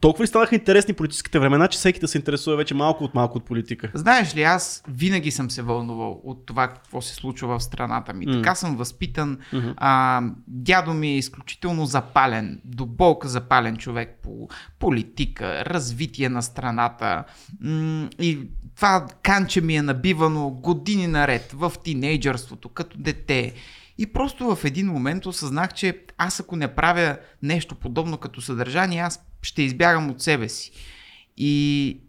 Толкова 0.00 0.22
ли 0.22 0.26
станаха 0.26 0.54
интересни 0.54 0.94
политическите 0.94 1.38
времена, 1.38 1.68
че 1.68 1.78
всеки 1.78 2.00
да 2.00 2.08
се 2.08 2.18
интересува 2.18 2.56
вече 2.56 2.74
малко 2.74 3.04
от 3.04 3.14
малко 3.14 3.38
от 3.38 3.44
политика? 3.44 3.90
Знаеш 3.94 4.36
ли, 4.36 4.42
аз 4.42 4.82
винаги 4.88 5.30
съм 5.30 5.50
се 5.50 5.62
вълнувал 5.62 6.20
от 6.24 6.46
това 6.46 6.68
какво 6.68 7.00
се 7.00 7.14
случва 7.14 7.58
в 7.58 7.62
страната 7.62 8.12
ми. 8.12 8.26
М. 8.26 8.32
Така 8.32 8.54
съм 8.54 8.76
възпитан. 8.76 9.38
Мгм. 9.52 9.68
А, 9.76 10.22
дядо 10.46 10.94
ми 10.94 11.08
е 11.08 11.18
изключително 11.18 11.86
запален, 11.86 12.60
до 12.64 12.86
болка 12.86 13.28
запален 13.28 13.76
човек 13.76 14.18
по 14.22 14.48
политика, 14.78 15.64
развитие 15.64 16.28
на 16.28 16.42
страната. 16.42 17.24
И 18.18 18.38
това 18.76 19.06
канче 19.22 19.60
ми 19.60 19.76
е 19.76 19.82
набивано 19.82 20.50
години 20.50 21.06
наред 21.06 21.52
в 21.52 21.72
тинейджърството, 21.84 22.68
като 22.68 22.98
дете. 22.98 23.54
И 23.98 24.06
просто 24.06 24.56
в 24.56 24.64
един 24.64 24.86
момент 24.86 25.26
осъзнах, 25.26 25.74
че 25.74 25.98
аз 26.18 26.40
ако 26.40 26.56
не 26.56 26.74
правя 26.74 27.16
нещо 27.42 27.74
подобно 27.74 28.18
като 28.18 28.40
съдържание, 28.40 29.00
аз 29.00 29.20
ще 29.42 29.62
избягам 29.62 30.10
от 30.10 30.22
себе 30.22 30.48
си. 30.48 30.72
И, 31.36 32.00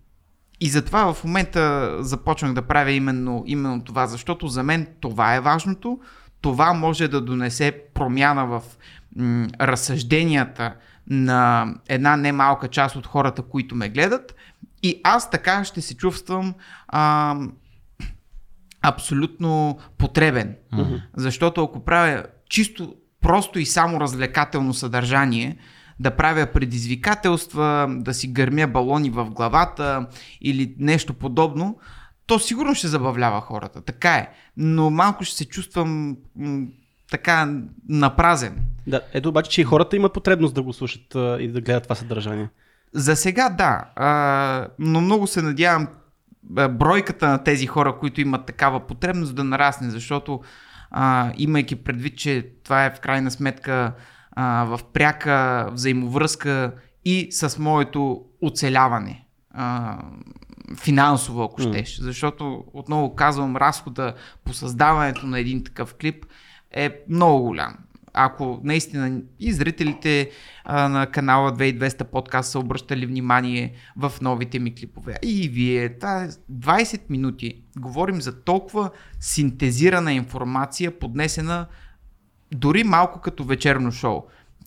и 0.60 0.70
затова 0.70 1.14
в 1.14 1.24
момента 1.24 1.96
започнах 2.00 2.54
да 2.54 2.62
правя 2.62 2.92
именно, 2.92 3.44
именно 3.48 3.84
това, 3.84 4.08
защото 4.08 4.48
за 4.48 4.64
мен 4.64 4.88
това 5.00 5.36
е 5.36 5.42
важното. 5.42 6.00
Това 6.42 6.74
може 6.74 7.08
да 7.08 7.22
донесе 7.22 7.84
промяна 7.94 8.46
в 8.46 8.62
м, 9.16 9.48
разсъжденията 9.62 10.76
на 11.08 11.68
една 11.88 12.16
немалка 12.16 12.68
част 12.68 12.96
от 12.96 13.08
хората, 13.08 13.42
които 13.42 13.76
ме 13.76 13.90
гледат. 13.90 14.36
И 14.84 15.02
аз 15.04 15.30
така 15.30 15.64
ще 15.64 15.82
се 15.82 15.96
чувствам 15.96 16.54
а, 16.88 17.36
абсолютно 18.82 19.80
потребен. 19.98 20.56
Мгм. 20.74 20.96
Защото 21.16 21.64
ако 21.64 21.86
правя 21.86 22.24
чисто, 22.50 22.96
просто 23.22 23.60
и 23.60 23.66
само 23.66 24.00
развлекателно 24.00 24.74
съдържание, 24.74 25.58
да 26.02 26.12
правя 26.12 26.46
предизвикателства, 26.46 27.88
да 27.90 28.14
си 28.14 28.28
гърмя 28.28 28.68
балони 28.68 29.10
в 29.10 29.26
главата 29.26 30.08
или 30.42 30.76
нещо 30.80 31.14
подобно, 31.14 31.80
то 32.26 32.40
сигурно 32.40 32.76
ще 32.76 32.88
забавлява 32.88 33.42
хората. 33.42 33.82
Така 33.82 34.16
е. 34.16 34.30
Но 34.58 34.90
малко 34.90 35.24
ще 35.24 35.38
се 35.38 35.46
чувствам 35.46 36.18
м, 36.36 36.66
така 37.12 37.54
напразен. 37.90 38.58
Да, 38.88 39.02
ето 39.14 39.30
обаче, 39.30 39.52
че 39.52 39.62
и 39.62 39.64
хората 39.64 39.96
имат 39.96 40.14
потребност 40.14 40.56
да 40.56 40.62
го 40.62 40.74
слушат 40.74 41.16
а, 41.16 41.38
и 41.40 41.48
да 41.48 41.62
гледат 41.62 41.84
това 41.84 41.96
съдържание. 41.96 42.50
За 42.94 43.16
сега 43.16 43.50
да, 43.50 43.86
а, 43.96 44.68
но 44.80 45.02
много 45.02 45.28
се 45.28 45.42
надявам 45.42 45.88
а, 46.58 46.70
бройката 46.70 47.28
на 47.28 47.44
тези 47.44 47.68
хора, 47.68 47.98
които 48.00 48.22
имат 48.22 48.46
такава 48.46 48.88
потребност 48.88 49.36
да 49.36 49.44
нарасне, 49.44 49.90
защото 49.90 50.42
а, 50.92 51.32
имайки 51.38 51.76
предвид, 51.76 52.18
че 52.18 52.48
това 52.64 52.86
е 52.86 52.94
в 52.96 53.00
крайна 53.00 53.32
сметка 53.32 53.94
а, 54.32 54.64
в 54.66 54.80
пряка 54.94 55.70
взаимовръзка 55.72 56.74
и 57.06 57.28
с 57.32 57.60
моето 57.60 58.22
оцеляване. 58.42 59.26
А, 59.54 59.98
финансово, 60.76 61.44
ако 61.44 61.62
щеш. 61.62 62.00
Защото, 62.00 62.64
отново 62.74 63.16
казвам, 63.16 63.58
разхода 63.58 64.14
по 64.44 64.54
създаването 64.54 65.26
на 65.26 65.40
един 65.40 65.64
такъв 65.64 65.94
клип 65.94 66.26
е 66.72 67.00
много 67.10 67.44
голям. 67.44 67.78
Ако 68.14 68.60
наистина 68.64 69.22
и 69.40 69.54
зрителите 69.54 70.32
а, 70.66 70.88
на 70.88 71.08
канала 71.08 71.52
2200 71.52 72.04
подкаст 72.04 72.52
са 72.52 72.60
обръщали 72.60 73.06
внимание 73.06 73.74
в 73.98 74.14
новите 74.22 74.60
ми 74.60 74.76
клипове, 74.76 75.16
и 75.24 75.50
вие, 75.50 75.84
е 75.84 76.00
20 76.00 77.02
минути, 77.10 77.62
говорим 77.78 78.22
за 78.22 78.44
толкова 78.44 78.90
синтезирана 79.20 80.14
информация, 80.14 81.00
поднесена 81.00 81.68
дори 82.52 82.84
малко 82.84 83.22
като 83.22 83.44
вечерно 83.44 83.92
шоу. 83.92 84.22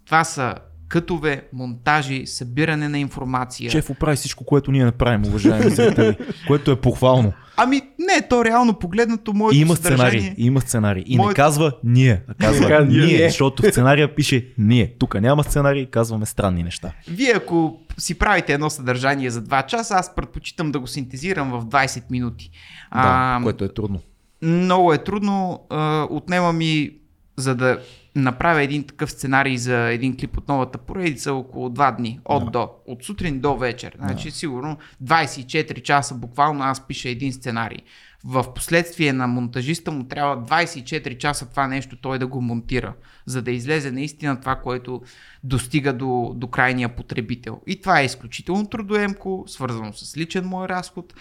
Това 0.07 0.25
са 0.25 0.55
кътове, 0.89 1.49
монтажи, 1.53 2.27
събиране 2.27 2.89
на 2.89 2.99
информация. 2.99 3.71
Шеф 3.71 3.91
прави 4.01 4.17
всичко, 4.17 4.45
което 4.45 4.73
ние 4.73 4.85
не 4.85 4.93
правим, 4.93 5.27
уважаеми 5.27 5.71
зрители, 5.71 6.17
което 6.47 6.71
е 6.71 6.77
похвално. 6.77 7.33
Ами 7.57 7.77
не, 7.99 8.29
то 8.29 8.45
реално 8.45 8.75
погледнато 8.75 9.33
моето 9.33 9.57
И 9.57 9.61
има 9.61 9.77
съдържание... 9.77 10.21
сценарий, 10.21 10.35
има 10.39 10.61
сценарий. 10.61 11.05
И 11.07 11.17
не 11.17 11.23
Моето- 11.23 11.37
казва 11.37 11.73
ние, 11.85 12.23
а 12.29 12.35
казва 12.35 12.85
ние, 12.85 13.29
защото 13.29 13.63
в 13.63 13.71
сценария 13.71 14.15
пише 14.15 14.49
ние. 14.59 14.95
Тук 14.99 15.15
няма 15.15 15.45
сценарий, 15.45 15.87
казваме 15.87 16.27
странни 16.27 16.63
неща. 16.63 16.93
Вие 17.09 17.33
ако 17.37 17.79
си 17.99 18.19
правите 18.19 18.53
едно 18.53 18.71
съдържание 18.71 19.31
за 19.31 19.43
2 19.43 19.67
часа, 19.67 19.95
аз 19.95 20.15
предпочитам 20.15 20.73
да 20.73 20.81
го 20.81 20.87
синтезирам 20.87 21.51
в 21.51 21.65
20 21.65 22.03
минути. 22.11 22.51
Да, 22.93 23.41
което 23.43 23.65
е 23.65 23.75
трудно. 23.75 24.01
Много 24.43 24.93
е 24.93 24.99
трудно. 24.99 25.61
А, 25.71 26.07
отнема 26.11 26.53
ми, 26.53 26.91
за 27.37 27.55
да 27.55 27.79
направя 28.17 28.63
един 28.63 28.85
такъв 28.85 29.11
сценарий 29.11 29.57
за 29.57 29.77
един 29.77 30.17
клип 30.17 30.39
от 30.39 30.49
новата 30.49 30.79
поредица 30.79 31.35
около 31.35 31.69
2 31.69 31.97
дни. 31.97 32.21
От 32.25 32.45
Да. 32.45 32.51
до. 32.51 32.69
От 32.87 33.05
сутрин 33.05 33.41
до 33.41 33.57
вечер. 33.57 33.97
Значи 33.99 34.31
сигурно 34.31 34.77
24 35.05 35.83
часа 35.83 36.15
буквално 36.15 36.65
аз 36.65 36.87
пиша 36.87 37.09
един 37.09 37.33
сценарий. 37.33 37.79
В 38.27 38.55
последствие 38.55 39.13
на 39.13 39.27
монтажиста 39.27 39.91
му 39.91 40.05
трябва 40.05 40.47
24 40.47 41.19
часа 41.19 41.51
това 41.51 41.67
нещо 41.67 41.97
той 41.97 42.19
да 42.19 42.27
го 42.27 42.41
монтира, 42.41 42.95
за 43.27 43.43
да 43.43 43.51
излезе 43.51 43.91
наистина 43.91 44.41
това, 44.41 44.57
което 44.57 45.03
достига 45.43 45.93
до, 45.93 46.33
до 46.37 46.47
крайния 46.47 46.89
потребител. 46.89 47.61
И 47.67 47.81
това 47.81 48.01
е 48.01 48.05
изключително 48.05 48.67
трудоемко, 48.67 49.45
свързано 49.47 49.93
с 49.93 50.17
личен 50.17 50.47
мой 50.47 50.69
разход, 50.69 51.15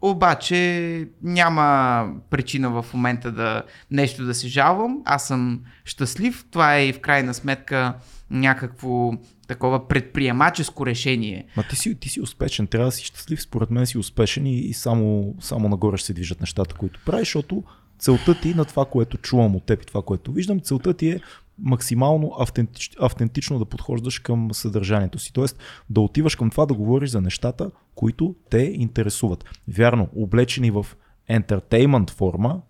обаче 0.00 1.08
няма 1.22 2.08
причина 2.30 2.82
в 2.82 2.94
момента 2.94 3.32
да 3.32 3.62
нещо 3.90 4.24
да 4.24 4.34
се 4.34 4.48
жалвам. 4.48 5.02
Аз 5.04 5.26
съм 5.26 5.60
щастлив. 5.84 6.44
Това 6.50 6.76
е 6.76 6.86
и 6.86 6.92
в 6.92 7.00
крайна 7.00 7.34
сметка 7.34 7.94
някакво 8.30 9.12
такова 9.46 9.88
предприемаческо 9.88 10.86
решение. 10.86 11.46
Ма 11.56 11.62
ти 11.70 11.76
си, 11.76 11.94
ти 11.94 12.08
си 12.08 12.20
успешен, 12.20 12.66
трябва 12.66 12.88
да 12.88 12.92
си 12.92 13.04
щастлив, 13.04 13.42
според 13.42 13.70
мен 13.70 13.86
си 13.86 13.98
успешен 13.98 14.46
и, 14.46 14.58
и 14.58 14.72
само, 14.72 15.34
само 15.40 15.68
нагоре 15.68 15.96
ще 15.96 16.06
се 16.06 16.12
движат 16.12 16.40
нещата, 16.40 16.74
които 16.74 17.00
правиш, 17.06 17.28
защото 17.28 17.64
целта 17.98 18.40
ти 18.40 18.54
на 18.54 18.64
това, 18.64 18.84
което 18.84 19.18
чувам 19.18 19.56
от 19.56 19.66
теб 19.66 19.82
и 19.82 19.86
това, 19.86 20.02
което 20.02 20.32
виждам, 20.32 20.60
целта 20.60 20.94
ти 20.94 21.08
е 21.08 21.20
максимално 21.58 22.32
автентич, 22.38 22.90
автентично 23.00 23.58
да 23.58 23.64
подхождаш 23.64 24.18
към 24.18 24.48
съдържанието 24.52 25.18
си. 25.18 25.32
Тоест 25.32 25.58
да 25.90 26.00
отиваш 26.00 26.36
към 26.36 26.50
това 26.50 26.66
да 26.66 26.74
говориш 26.74 27.10
за 27.10 27.20
нещата, 27.20 27.70
които 27.94 28.34
те 28.50 28.58
интересуват. 28.74 29.44
Вярно, 29.68 30.08
облечени 30.16 30.70
в 30.70 30.86
ентертеймент 31.28 32.10
форма, 32.10 32.60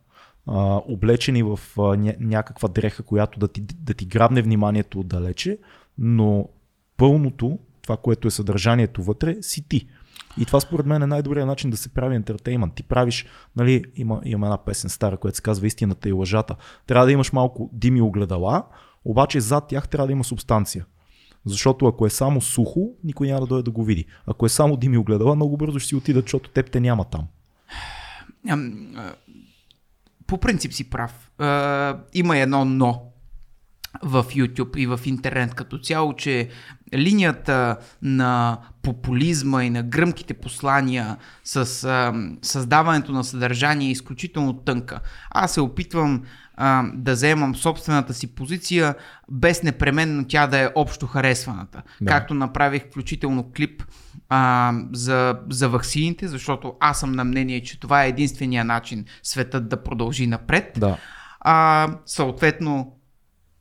а, 0.46 0.80
облечени 0.88 1.42
в 1.42 1.50
а, 1.50 1.80
ня- 1.80 2.16
някаква 2.20 2.68
дреха, 2.68 3.02
която 3.02 3.38
да 3.38 3.48
ти, 3.48 3.60
да 3.60 3.94
ти 3.94 4.06
грабне 4.06 4.42
вниманието 4.42 5.00
отдалече, 5.00 5.58
но 5.98 6.48
пълното, 6.96 7.58
това, 7.82 7.96
което 7.96 8.28
е 8.28 8.30
съдържанието 8.30 9.02
вътре, 9.02 9.42
си 9.42 9.68
ти. 9.68 9.88
И 10.38 10.44
това 10.44 10.60
според 10.60 10.86
мен 10.86 11.02
е 11.02 11.06
най-добрият 11.06 11.46
начин 11.46 11.70
да 11.70 11.76
се 11.76 11.88
прави 11.88 12.16
ентертеймент. 12.16 12.74
Ти 12.74 12.82
правиш, 12.82 13.26
нали, 13.56 13.84
има, 13.96 14.20
има 14.24 14.46
една 14.46 14.64
песен 14.64 14.90
стара, 14.90 15.16
която 15.16 15.36
се 15.36 15.42
казва 15.42 15.66
Истината 15.66 16.08
и 16.08 16.12
лъжата. 16.12 16.56
Трябва 16.86 17.06
да 17.06 17.12
имаш 17.12 17.32
малко 17.32 17.70
дими 17.72 18.00
огледала, 18.00 18.64
обаче 19.04 19.40
зад 19.40 19.68
тях 19.68 19.88
трябва 19.88 20.06
да 20.06 20.12
има 20.12 20.24
субстанция. 20.24 20.86
Защото 21.46 21.86
ако 21.86 22.06
е 22.06 22.10
само 22.10 22.40
сухо, 22.40 22.90
никой 23.04 23.26
няма 23.26 23.40
да 23.40 23.46
дойде 23.46 23.62
да 23.62 23.70
го 23.70 23.84
види. 23.84 24.06
Ако 24.26 24.46
е 24.46 24.48
само 24.48 24.76
дими 24.76 24.98
огледала, 24.98 25.36
много 25.36 25.56
бързо 25.56 25.78
ще 25.78 25.88
си 25.88 25.96
отидат, 25.96 26.24
защото 26.24 26.50
теб 26.50 26.70
те 26.70 26.80
няма 26.80 27.04
там. 27.04 27.26
По 30.26 30.38
принцип 30.38 30.72
си 30.72 30.90
прав. 30.90 31.30
Има 32.14 32.38
едно 32.38 32.64
но 32.64 33.02
в 34.02 34.24
YouTube 34.24 34.76
и 34.76 34.86
в 34.86 35.00
интернет 35.04 35.54
като 35.54 35.78
цяло, 35.78 36.12
че 36.12 36.48
линията 36.94 37.76
на 38.02 38.58
популизма 38.82 39.64
и 39.64 39.70
на 39.70 39.82
гръмките 39.82 40.34
послания 40.34 41.16
с 41.44 41.84
а, 41.84 42.12
създаването 42.42 43.12
на 43.12 43.24
съдържание 43.24 43.88
е 43.88 43.92
изключително 43.92 44.52
тънка. 44.52 45.00
Аз 45.30 45.54
се 45.54 45.60
опитвам 45.60 46.22
а, 46.56 46.84
да 46.94 47.16
заемам 47.16 47.56
собствената 47.56 48.14
си 48.14 48.34
позиция, 48.34 48.94
без 49.30 49.62
непременно 49.62 50.24
тя 50.28 50.46
да 50.46 50.58
е 50.58 50.68
общо 50.74 51.06
харесваната. 51.06 51.82
Да. 52.00 52.10
Както 52.10 52.34
направих 52.34 52.86
включително 52.86 53.52
клип 53.56 53.84
а, 54.28 54.72
за, 54.92 55.38
за 55.50 55.68
ваксините, 55.68 56.28
защото 56.28 56.74
аз 56.80 57.00
съм 57.00 57.12
на 57.12 57.24
мнение, 57.24 57.62
че 57.62 57.80
това 57.80 58.04
е 58.04 58.08
единствения 58.08 58.64
начин 58.64 59.04
светът 59.22 59.68
да 59.68 59.82
продължи 59.82 60.26
напред. 60.26 60.72
Да. 60.76 60.96
А, 61.40 61.88
съответно, 62.06 62.93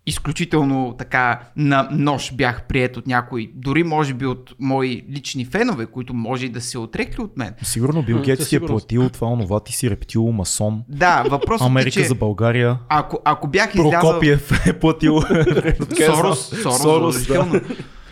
изключително 0.05 0.95
така 0.97 1.39
на 1.55 1.87
нож 1.91 2.33
бях 2.33 2.63
прият 2.67 2.97
от 2.97 3.07
някой, 3.07 3.51
дори 3.55 3.83
може 3.83 4.13
би 4.13 4.25
от 4.25 4.55
мои 4.59 5.05
лични 5.11 5.45
фенове, 5.45 5.85
които 5.85 6.13
може 6.13 6.45
и 6.45 6.49
да 6.49 6.61
се 6.61 6.77
отрекли 6.77 7.23
от 7.23 7.37
мен. 7.37 7.53
Сигурно 7.63 8.03
Бил 8.03 8.21
Гейтс 8.21 8.49
ти 8.49 8.55
е 8.55 8.59
платил 8.59 9.09
това, 9.09 9.27
онова, 9.27 9.59
ти 9.59 9.73
си 9.73 9.89
рептил, 9.89 10.31
масон. 10.31 10.83
Да, 10.89 11.23
въпросът 11.29 11.67
Америка 11.67 11.89
е, 11.89 11.91
че 11.91 12.03
за 12.03 12.15
България. 12.15 12.79
ако, 12.89 13.19
ако 13.25 13.47
бях 13.47 13.75
излязъл... 13.75 14.01
Прокопиев 14.01 14.67
е 14.67 14.73
платил. 14.79 15.21
Сорос, 16.05 16.49
Сорос, 16.49 16.81
Сорос, 16.81 17.15
задължително. 17.15 17.61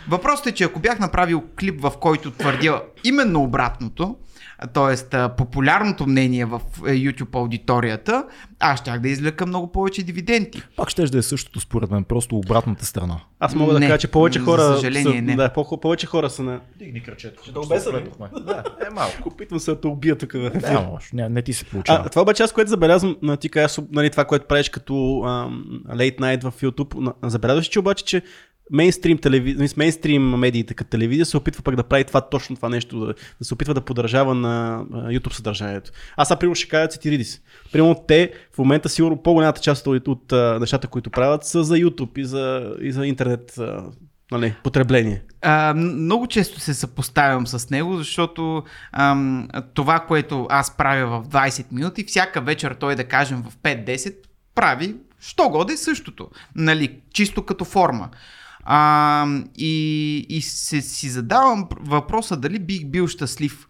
Въпросът 0.08 0.46
е, 0.46 0.52
че 0.52 0.64
ако 0.64 0.80
бях 0.80 0.98
направил 0.98 1.42
клип, 1.60 1.80
в 1.80 1.92
който 2.00 2.30
твърдя 2.30 2.82
именно 3.04 3.42
обратното, 3.42 4.16
т.е. 4.66 5.18
популярното 5.36 6.06
мнение 6.06 6.44
в 6.44 6.60
е, 6.86 6.90
YouTube 6.90 7.34
аудиторията, 7.34 8.24
аз 8.60 8.80
щях 8.80 9.00
да 9.00 9.08
извлека 9.08 9.46
много 9.46 9.72
повече 9.72 10.02
дивиденти. 10.02 10.62
Пак 10.76 10.88
ще 10.90 11.04
да 11.04 11.18
е 11.18 11.22
същото 11.22 11.60
според 11.60 11.90
мен, 11.90 12.04
просто 12.04 12.36
обратната 12.36 12.86
страна. 12.86 13.20
Аз 13.40 13.54
мога 13.54 13.72
да 13.72 13.80
Не, 13.80 13.86
кажа, 13.86 13.98
че 13.98 14.08
повече 14.08 14.38
за 14.38 14.44
хора. 14.44 14.62
съжаление, 14.62 15.18
са, 15.18 15.22
не. 15.22 15.36
Да, 15.36 15.48
по- 15.48 15.80
повече 15.80 16.06
хора 16.06 16.30
са 16.30 16.42
на. 16.42 16.60
Дигни 16.78 17.02
кръчето. 17.02 17.42
Ще 17.42 17.52
да 17.52 17.60
обесаме. 17.60 18.04
Да, 18.40 18.64
е 18.86 18.90
малко. 18.90 19.28
Опитвам 19.28 19.60
се 19.60 19.70
да 19.70 19.80
те 19.80 19.86
убия 19.86 20.18
тук. 20.18 20.34
лошо, 20.92 21.16
не, 21.16 21.28
не 21.28 21.42
ти 21.42 21.52
се 21.52 21.64
получава. 21.64 22.02
А, 22.06 22.08
това 22.08 22.22
обаче 22.22 22.42
аз, 22.42 22.52
което 22.52 22.70
забелязвам, 22.70 23.16
на 23.22 23.36
ти 23.36 23.48
каза, 23.48 23.82
нали, 23.92 24.10
това, 24.10 24.24
което 24.24 24.46
правиш 24.46 24.68
като 24.68 24.92
late 24.92 26.18
night 26.18 26.50
в 26.50 26.60
YouTube, 26.62 27.12
забелязваш, 27.22 27.66
че 27.66 27.78
обаче, 27.78 28.04
че 28.04 28.22
мейнстрим, 28.70 29.18
телеви... 29.18 29.68
мейнстрим 29.76 30.22
медиите 30.22 30.74
като 30.74 30.90
телевизия 30.90 31.26
се 31.26 31.36
опитва 31.36 31.62
пък 31.62 31.76
да 31.76 31.82
прави 31.82 32.04
това 32.04 32.20
точно 32.20 32.56
това 32.56 32.68
нещо, 32.68 33.00
да, 33.00 33.14
да 33.38 33.44
се 33.44 33.54
опитва 33.54 33.74
да 33.74 33.80
поддържава 33.80 34.34
на 34.34 34.84
YouTube 34.92 35.32
съдържанието. 35.32 35.90
Аз 36.16 36.28
сега 36.28 36.38
примерно 36.38 36.54
ще 36.54 36.68
кажа 36.68 36.88
Цитиридис. 36.88 37.40
Примерно 37.72 38.04
те 38.08 38.32
в 38.54 38.58
момента 38.58 38.88
сигурно 38.88 39.22
по-голямата 39.22 39.60
част 39.60 39.86
от, 39.86 40.08
от 40.08 40.32
а, 40.32 40.58
нещата, 40.60 40.88
които 40.88 41.10
правят 41.10 41.44
са 41.44 41.64
за 41.64 41.74
YouTube 41.74 42.18
и 42.18 42.24
за, 42.24 42.74
и 42.80 42.92
за 42.92 43.06
интернет 43.06 43.58
нали, 44.32 44.54
потребление. 44.64 45.22
А, 45.42 45.74
много 45.74 46.26
често 46.26 46.60
се 46.60 46.74
съпоставям 46.74 47.46
с 47.46 47.70
него, 47.70 47.96
защото 47.96 48.62
ам, 48.92 49.48
това, 49.74 50.00
което 50.00 50.46
аз 50.50 50.76
правя 50.76 51.20
в 51.22 51.28
20 51.28 51.72
минути, 51.72 52.04
всяка 52.04 52.40
вечер 52.40 52.76
той 52.80 52.96
да 52.96 53.04
кажем 53.04 53.42
в 53.42 53.56
5-10, 53.56 54.14
прави 54.54 54.94
що 55.22 55.48
годе 55.48 55.76
същото. 55.76 56.28
Нали, 56.56 57.00
чисто 57.12 57.42
като 57.42 57.64
форма. 57.64 58.08
А, 58.62 59.26
и, 59.56 60.16
и 60.28 60.42
се, 60.42 60.80
си 60.80 61.08
задавам 61.08 61.68
въпроса 61.80 62.36
дали 62.36 62.58
бих 62.58 62.86
бил 62.86 63.08
щастлив, 63.08 63.68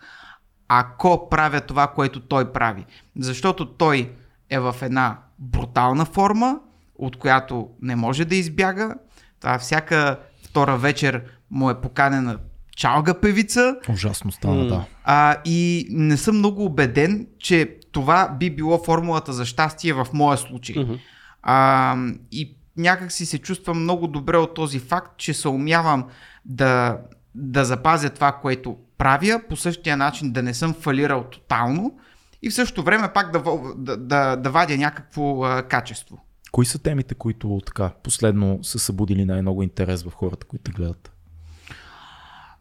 ако 0.68 1.28
правя 1.28 1.60
това, 1.60 1.86
което 1.86 2.20
той 2.20 2.52
прави. 2.52 2.84
Защото 3.18 3.66
той 3.66 4.12
е 4.50 4.58
в 4.58 4.76
една 4.82 5.18
брутална 5.38 6.04
форма, 6.04 6.58
от 6.94 7.16
която 7.16 7.68
не 7.82 7.96
може 7.96 8.24
да 8.24 8.36
избяга. 8.36 8.94
Това 9.40 9.58
всяка 9.58 10.18
втора 10.42 10.76
вечер 10.76 11.22
му 11.50 11.70
е 11.70 11.80
поканена 11.80 12.38
чалга 12.76 13.20
певица. 13.20 13.76
Ужасно 13.88 14.32
стана, 14.32 14.66
да. 14.66 14.84
А, 15.04 15.36
и 15.44 15.86
не 15.90 16.16
съм 16.16 16.38
много 16.38 16.64
убеден, 16.64 17.26
че 17.38 17.78
това 17.92 18.36
би 18.40 18.50
било 18.50 18.84
формулата 18.84 19.32
за 19.32 19.44
щастие 19.44 19.92
в 19.92 20.06
моя 20.12 20.38
случай. 20.38 20.82
Мгм. 20.82 20.94
А, 21.42 21.96
и 22.32 22.56
някак 22.76 23.12
си 23.12 23.26
се 23.26 23.38
чувствам 23.38 23.82
много 23.82 24.06
добре 24.06 24.36
от 24.36 24.54
този 24.54 24.78
факт, 24.78 25.16
че 25.16 25.34
се 25.34 25.48
умявам 25.48 26.04
да 26.44 26.98
да 27.34 27.64
запазя 27.64 28.10
това, 28.10 28.32
което 28.32 28.76
правя, 28.98 29.42
по 29.48 29.56
същия 29.56 29.96
начин 29.96 30.32
да 30.32 30.42
не 30.42 30.54
съм 30.54 30.74
фалирал 30.74 31.24
тотално 31.24 31.98
и 32.42 32.50
в 32.50 32.54
същото 32.54 32.82
време 32.82 33.12
пак 33.14 33.32
да, 33.32 33.42
да, 33.76 33.96
да, 33.96 34.36
да 34.36 34.50
вадя 34.50 34.76
някакво 34.76 35.44
а, 35.44 35.62
качество. 35.62 36.24
Кои 36.52 36.66
са 36.66 36.78
темите, 36.78 37.14
които 37.14 37.60
така 37.66 37.90
последно 38.02 38.58
са 38.62 38.78
събудили 38.78 39.24
най-много 39.24 39.62
интерес 39.62 40.02
в 40.02 40.10
хората, 40.10 40.46
които 40.46 40.72
гледат? 40.72 41.12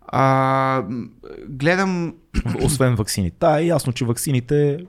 А, 0.07 0.83
гледам, 1.47 2.15
Освен 2.63 2.95
ваксините. 2.95 3.37
Та 3.39 3.59
е 3.59 3.65
ясно, 3.65 3.93
че 3.93 4.05
ваксините 4.05 4.85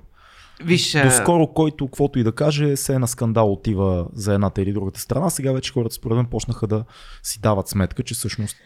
виж, 0.64 0.92
доскоро, 0.92 1.46
който 1.46 1.87
каквото 1.87 2.18
и 2.18 2.22
да 2.22 2.33
каже, 2.33 2.77
се 2.77 2.94
е 2.94 2.98
на 2.98 3.09
скандал 3.09 3.53
отива 3.53 4.07
за 4.12 4.35
едната 4.35 4.62
или 4.62 4.72
другата 4.72 5.01
страна. 5.01 5.31
Сега 5.31 5.53
вече 5.53 5.72
хората 5.72 5.94
според 5.94 6.16
мен 6.16 6.27
почнаха 6.27 6.66
да 6.66 6.85
си 7.22 7.40
дават 7.40 7.68
сметка, 7.68 8.03
че 8.03 8.14
всъщност 8.14 8.57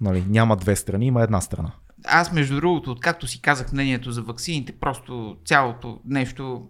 нали, 0.00 0.24
няма 0.28 0.56
две 0.56 0.76
страни, 0.76 1.06
има 1.06 1.22
една 1.22 1.40
страна. 1.40 1.72
аз 2.04 2.32
между 2.32 2.56
другото, 2.56 2.90
откакто 2.90 3.26
си 3.26 3.42
казах 3.42 3.72
мнението 3.72 4.12
за 4.12 4.22
ваксините, 4.22 4.72
просто 4.80 5.36
цялото 5.44 5.98
нещо 6.04 6.62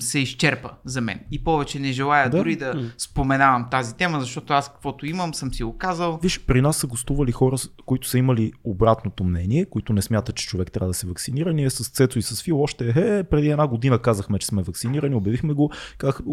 се 0.00 0.18
изчерпа 0.18 0.70
за 0.84 1.00
мен. 1.00 1.20
И 1.30 1.44
повече 1.44 1.78
не 1.78 1.92
желая 1.92 2.30
Да. 2.30 2.36
дори 2.36 2.56
да 2.56 2.92
споменавам 2.98 3.66
тази 3.70 3.94
тема, 3.94 4.20
защото 4.20 4.52
аз 4.52 4.68
каквото 4.68 5.06
имам 5.06 5.34
съм 5.34 5.54
си 5.54 5.62
го 5.64 5.78
казал. 5.78 6.18
Виж, 6.22 6.40
при 6.40 6.60
нас 6.60 6.76
са 6.76 6.86
гостували 6.86 7.32
хора, 7.32 7.56
които 7.86 8.08
са 8.08 8.18
имали 8.18 8.52
обратното 8.64 9.24
мнение, 9.24 9.64
които 9.66 9.92
не 9.92 10.02
смятат, 10.02 10.36
че 10.36 10.46
човек 10.46 10.72
трябва 10.72 10.88
да 10.88 10.94
се 10.94 11.06
вакцинира. 11.06 11.52
Ние 11.52 11.70
с 11.70 11.88
Цецо 11.88 12.18
и 12.18 12.22
с 12.22 12.42
Фил 12.42 12.62
още 12.62 12.88
е, 12.88 13.24
преди 13.24 13.48
една 13.48 13.66
година 13.66 13.98
казахме, 13.98 14.38
че 14.38 14.46
сме 14.46 14.62
вакцинирани, 14.62 15.14
обявихме 15.14 15.52
го 15.52 15.70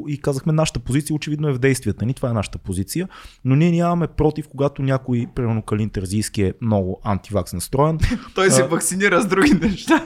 и 0.07 0.17
казахме 0.17 0.53
нашата 0.53 0.79
позиция, 0.79 1.15
очевидно 1.15 1.47
е 1.47 1.53
в 1.53 1.59
действията 1.59 2.05
ни, 2.05 2.13
това 2.13 2.29
е 2.29 2.33
нашата 2.33 2.57
позиция, 2.57 3.07
но 3.45 3.55
ние 3.55 3.71
нямаме 3.71 4.07
против, 4.07 4.47
когато 4.47 4.81
някой, 4.81 5.27
примерно 5.35 5.61
Калин 5.61 5.89
Терзийски 5.89 6.41
е 6.41 6.53
много 6.61 7.01
антивакс 7.03 7.53
настроен. 7.53 7.99
Той 8.35 8.51
се 8.51 8.63
вакцинира 8.63 9.21
с 9.21 9.25
други 9.25 9.53
неща. 9.53 10.05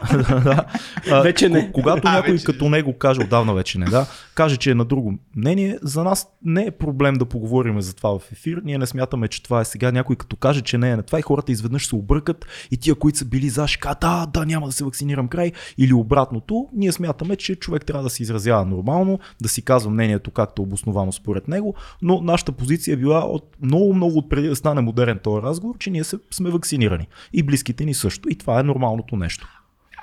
Вече 1.23 1.49
не. 1.49 1.59
ко- 1.61 1.71
Когато 1.71 2.09
някой 2.09 2.37
като 2.37 2.69
него 2.69 2.93
каже, 2.93 3.21
отдавна 3.29 3.53
вече 3.53 3.79
не, 3.79 3.85
да, 3.85 4.07
каже, 4.35 4.57
че 4.57 4.71
е 4.71 4.75
на 4.75 4.85
друго 4.85 5.13
мнение, 5.35 5.79
за 5.81 6.03
нас 6.03 6.27
не 6.43 6.65
е 6.65 6.71
проблем 6.71 7.13
да 7.13 7.25
поговорим 7.25 7.81
за 7.81 7.93
това 7.93 8.19
в 8.19 8.31
ефир. 8.31 8.61
Ние 8.63 8.77
не 8.77 8.85
смятаме, 8.85 9.27
че 9.27 9.43
това 9.43 9.61
е 9.61 9.65
сега. 9.65 9.91
Някой 9.91 10.15
като 10.15 10.35
каже, 10.35 10.61
че 10.61 10.77
не 10.77 10.91
е 10.91 10.95
на 10.95 11.03
това 11.03 11.19
и 11.19 11.21
хората 11.21 11.51
изведнъж 11.51 11.87
се 11.87 11.95
объркат 11.95 12.45
и 12.71 12.77
тия, 12.77 12.95
които 12.95 13.17
са 13.17 13.25
били 13.25 13.49
за, 13.49 13.67
ще 13.67 13.89
да, 14.01 14.25
да, 14.25 14.45
няма 14.45 14.67
да 14.67 14.71
се 14.71 14.83
вакцинирам 14.83 15.27
край 15.27 15.51
или 15.77 15.93
обратното. 15.93 16.67
Ние 16.73 16.91
смятаме, 16.91 17.35
че 17.35 17.55
човек 17.55 17.85
трябва 17.85 18.03
да 18.03 18.09
се 18.09 18.23
изразява 18.23 18.65
нормално, 18.65 19.19
да 19.41 19.49
си 19.49 19.61
казва 19.61 19.91
мнението 19.91 20.31
както 20.31 20.61
е 20.61 20.65
обосновано 20.65 21.11
според 21.11 21.47
него, 21.47 21.75
но 22.01 22.21
нашата 22.21 22.51
позиция 22.51 22.93
е 22.93 22.97
била 22.97 23.25
от 23.25 23.55
много, 23.61 23.93
много 23.93 24.17
отпреди 24.17 24.47
да 24.47 24.55
стане 24.55 24.81
модерен 24.81 25.19
този 25.23 25.41
разговор, 25.41 25.77
че 25.77 25.89
ние 25.89 26.03
сме 26.03 26.49
вакцинирани. 26.49 27.07
И 27.33 27.43
близките 27.43 27.85
ни 27.85 27.93
също. 27.93 28.29
И 28.29 28.35
това 28.35 28.59
е 28.59 28.63
нормалното 28.63 29.15
нещо. 29.15 29.58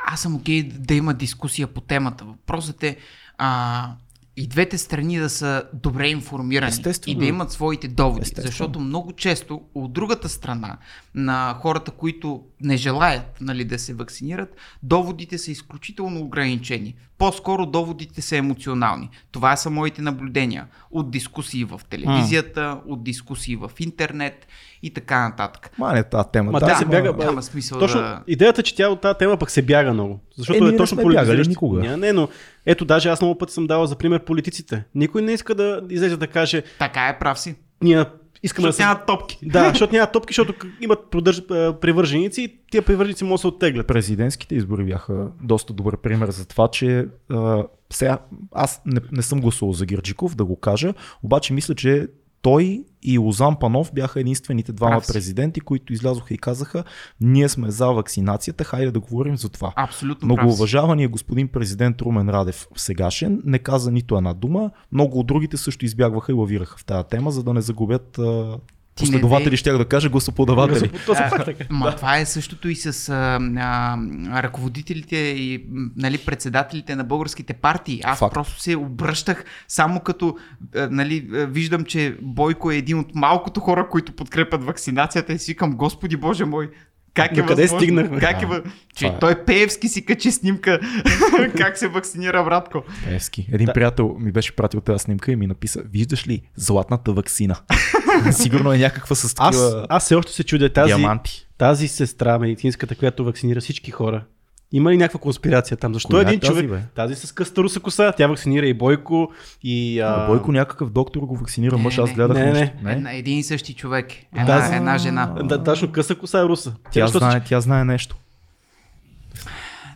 Аз 0.09 0.20
съм 0.20 0.34
окей 0.34 0.62
да 0.62 0.94
има 0.94 1.14
дискусия 1.14 1.66
по 1.66 1.80
темата. 1.80 2.24
Въпросът 2.24 2.82
е 2.82 2.96
а, 3.38 3.92
и 4.36 4.46
двете 4.46 4.78
страни 4.78 5.18
да 5.18 5.30
са 5.30 5.64
добре 5.72 6.09
информирани 6.09 6.68
Естествено. 6.68 7.16
и 7.16 7.20
да 7.20 7.26
имат 7.26 7.52
своите 7.52 7.88
доводи. 7.88 8.22
Естествено. 8.22 8.46
Защото 8.46 8.80
много 8.80 9.12
често 9.12 9.61
от 9.74 9.92
другата 9.92 10.28
страна 10.28 10.78
на 11.14 11.59
хората, 11.61 11.90
които 11.90 12.42
не 12.61 12.76
желаят 12.76 13.40
нали, 13.40 13.64
да 13.64 13.78
се 13.78 13.94
вакцинират, 13.94 14.57
доводите 14.82 15.38
са 15.38 15.50
изключително 15.50 16.20
ограничени. 16.20 16.94
По-скоро 17.18 17.66
доводите 17.66 18.22
са 18.22 18.36
емоционални. 18.36 19.11
Това 19.32 19.57
са 19.57 19.70
моите 19.70 20.02
наблюдения 20.02 20.66
от 20.90 21.11
дискусии 21.11 21.64
в 21.64 21.80
телевизията, 21.90 22.80
от 22.86 23.04
дискусии 23.04 23.57
в 23.57 23.70
интернет 23.78 24.46
и 24.87 24.95
така 24.95 25.28
нататък. 25.28 25.70
Ма 25.78 25.93
не 25.93 26.03
тази 26.03 26.28
тема. 26.32 26.53
Ма 26.53 26.61
да, 26.61 26.76
се 26.76 26.84
бяга, 26.84 27.12
Няма 27.12 27.43
смисъл 27.43 27.78
Точно, 27.78 28.01
да... 28.01 28.22
идеята, 28.26 28.62
че 28.62 28.76
тя 28.76 28.89
от 28.89 29.01
тази 29.01 29.18
тема 29.18 29.37
пък 29.37 29.51
се 29.51 29.62
бяга 29.62 29.93
много. 29.93 30.20
Защото 30.37 30.55
Е, 30.55 30.59
е, 30.59 30.61
ние 30.61 30.70
не 30.70 30.76
точно 30.76 31.03
политизираща. 31.03 31.49
никога. 31.49 31.80
Не, 31.80 31.97
не, 31.97 32.12
но 32.12 32.28
ето 32.66 32.84
даже 32.84 33.09
аз 33.09 33.20
много 33.20 33.39
пъти 33.39 33.53
съм 33.53 33.66
давал 33.66 33.87
за 33.87 33.97
пример 33.97 34.24
политиците. 34.24 34.84
Никой 34.95 35.22
не 35.22 35.32
иска 35.32 35.55
да 35.55 35.80
излезе 35.91 36.16
да 36.16 36.26
каже, 36.26 36.62
Така 36.78 37.09
е, 37.09 37.18
прав 37.18 37.39
си. 37.39 37.55
ние 37.82 38.05
искаме 38.43 38.68
Защото 38.68 38.82
да 38.82 38.89
няма 38.89 39.07
топки. 39.07 39.39
Да, 39.43 39.68
защото 39.68 39.93
няма 39.95 40.07
топки, 40.07 40.32
защото 40.32 40.66
имат 40.80 41.11
продърж... 41.11 41.43
привърженици 41.80 42.43
и 42.43 42.59
тия 42.70 42.82
привърженици 42.82 43.24
могат 43.24 43.34
да 43.34 43.41
се 43.41 43.47
оттеглят. 43.47 43.87
президентските 43.87 44.55
избори 44.55 44.84
бяха 44.84 45.28
доста 45.43 45.72
добър 45.72 45.97
пример 45.97 46.30
за 46.30 46.49
това, 46.49 46.68
че 46.68 47.07
а, 47.30 47.62
сега 47.91 48.18
аз 48.53 48.82
не, 48.87 49.01
не 49.12 49.22
съм 49.22 49.41
гласувал 49.41 49.72
за 49.72 49.87
Гирджиков, 49.87 50.37
да 50.37 50.45
го 50.45 50.57
кажа, 50.57 50.95
обаче 51.22 51.53
мисля, 51.53 51.74
че 51.74 52.07
той 52.43 52.84
и 53.03 53.18
Лозан 53.18 53.57
Панов 53.57 53.91
бяха 53.95 54.20
единствените 54.20 54.72
двама 54.72 55.01
президенти, 55.09 55.61
които 55.61 55.93
излязоха 55.93 56.34
и 56.34 56.39
казаха, 56.39 56.84
ние 57.20 57.49
сме 57.49 57.70
за 57.70 57.87
вакцинацията, 57.87 58.64
хайде 58.64 58.91
да 58.91 59.01
говорим 59.01 59.37
за 59.37 59.49
това. 59.49 59.72
Абсолютно 59.76 60.28
прав 60.28 60.39
си. 60.39 60.45
Многоуважаваният 60.45 61.12
господин 61.12 61.49
президент 61.49 62.01
Румен 62.03 62.28
Радев 62.28 62.66
сегашен 62.76 63.43
не 63.45 63.59
каза 63.59 63.93
нито 63.93 64.16
една 64.16 64.34
дума. 64.34 64.70
Много 64.93 65.18
от 65.20 65.26
другите 65.26 65.57
също 65.57 65.84
избягваха 65.84 66.32
и 66.32 66.34
лавираха 66.34 66.78
в 66.78 66.84
тази 66.84 67.09
тема, 67.09 67.30
за 67.30 67.43
да 67.43 67.55
не 67.55 67.61
загубят 67.61 68.18
а, 68.18 68.59
Ти 68.97 69.05
не 69.05 69.11
последователи, 69.11 69.51
дей- 69.51 69.57
ще 69.57 69.72
да 69.72 69.84
кажа 69.84 70.09
гласоподаватели. 70.09 70.90
Така. 71.44 71.64
Ма 71.70 71.97
това 71.97 72.18
е 72.18 72.26
същото 72.26 72.68
и 72.68 72.74
с 72.74 73.09
а, 73.09 73.38
а, 73.57 74.42
ръководителите 74.42 75.16
и 75.16 75.66
нали, 75.97 76.18
председателите 76.18 76.97
на 76.97 77.05
българските 77.05 77.53
партии. 77.53 78.01
Аз 78.05 78.18
Факт. 78.18 78.34
просто 78.34 78.61
се 78.61 78.76
обръщах 78.76 79.44
само 79.68 80.01
като 80.01 80.36
а, 80.76 80.88
нали, 80.90 81.28
виждам, 81.30 81.84
че 81.84 82.16
Бойко 82.22 82.70
е 82.70 82.76
един 82.76 82.99
от 82.99 83.14
малкото 83.14 83.61
хора, 83.61 83.88
които 83.88 84.12
подкрепят 84.12 84.64
вакцинацията 84.64 85.32
и 85.32 85.38
си 85.38 85.53
викам, 85.53 85.76
Господи 85.76 86.16
Боже 86.16 86.44
мой, 86.44 86.70
как 87.16 87.32
е 87.32 87.34
Докъде 87.34 87.62
възможно? 87.62 87.80
стигнахме? 87.80 88.18
Как 88.20 88.42
е, 88.42 88.46
Да. 88.46 88.62
че 88.96 89.06
е. 89.06 89.18
той 89.20 89.44
Пеевски 89.44 89.88
си 89.88 90.04
качи 90.04 90.30
снимка 90.30 90.80
как 91.56 91.78
се 91.78 91.88
вакцинира 91.88 92.44
братко. 92.44 92.82
Ески. 93.08 93.48
Един 93.52 93.68
приятел 93.74 94.16
ми 94.18 94.32
беше 94.32 94.56
пратил 94.56 94.80
тази 94.80 94.98
снимка 94.98 95.32
и 95.32 95.36
ми 95.36 95.46
написа, 95.46 95.82
виждаш 95.84 96.28
ли 96.28 96.42
златната 96.56 97.12
вакцина? 97.12 97.56
Сигурно 98.32 98.72
е 98.72 98.78
някаква 98.78 99.16
с 99.16 99.24
Аз, 99.24 99.34
такива 99.36 99.86
аз 99.88 100.04
все 100.04 100.14
още 100.14 100.32
се 100.32 100.44
чудя 100.44 100.72
тази, 100.72 100.86
диаманти. 100.88 101.46
тази 101.58 101.88
сестра 101.88 102.38
медицинската, 102.38 102.94
която 102.94 103.24
вакцинира 103.24 103.60
всички 103.60 103.90
хора. 103.90 104.24
Има 104.72 104.90
ли 104.90 104.96
някаква 104.96 105.20
конспирация 105.20 105.76
там? 105.76 105.94
Защо 105.94 106.08
Коя 106.08 106.22
един 106.22 106.40
тази, 106.40 106.52
човек, 106.52 106.70
бе? 106.70 106.80
тази 106.94 107.14
с 107.14 107.32
къста 107.32 107.62
руса 107.62 107.80
коса, 107.80 108.12
тя 108.12 108.26
вакцинира 108.26 108.66
и 108.66 108.74
Бойко, 108.74 109.32
и... 109.62 110.00
А... 110.00 110.06
А... 110.06 110.26
Бойко 110.26 110.52
някакъв 110.52 110.90
доктор 110.90 111.22
го 111.22 111.36
вакцинира 111.36 111.76
Не, 111.76 111.82
мъж, 111.82 111.98
аз 111.98 112.08
не, 112.08 112.14
гледах 112.14 112.36
не, 112.36 112.44
не. 112.44 112.52
нещо. 112.52 112.76
Една, 112.86 113.12
един 113.12 113.38
и 113.38 113.42
същи 113.42 113.74
човек. 113.74 114.06
Една, 114.34 114.46
Тази- 114.46 114.74
една 114.74 114.98
жена. 114.98 115.26
Да, 115.44 115.64
точно 115.64 115.92
къса 115.92 116.14
коса 116.14 116.40
е 116.40 116.44
руса. 116.44 116.72
Тя 116.92 117.06
защото- 117.06 117.18
знае, 117.24 117.42
тя 117.44 117.60
знае 117.60 117.84
нещо. 117.84 118.16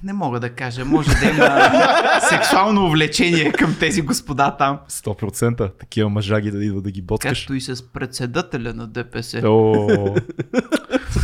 Не 0.03 0.13
мога 0.13 0.41
да 0.41 0.51
кажа. 0.51 0.85
Може 0.85 1.11
да 1.11 1.31
има 1.31 1.71
сексуално 2.29 2.87
увлечение 2.87 3.53
към 3.53 3.77
тези 3.81 4.03
господа 4.03 4.57
там. 4.59 4.79
100% 4.89 5.73
такива 5.73 6.11
мъжаги 6.11 6.51
да 6.51 6.65
идват 6.65 6.85
да 6.85 6.91
ги 6.91 7.03
боткаш. 7.03 7.39
Както 7.41 7.55
и 7.55 7.61
с 7.61 7.83
председателя 7.85 8.75
на 8.75 8.87
ДПС. 8.87 9.43
О, 9.45 10.15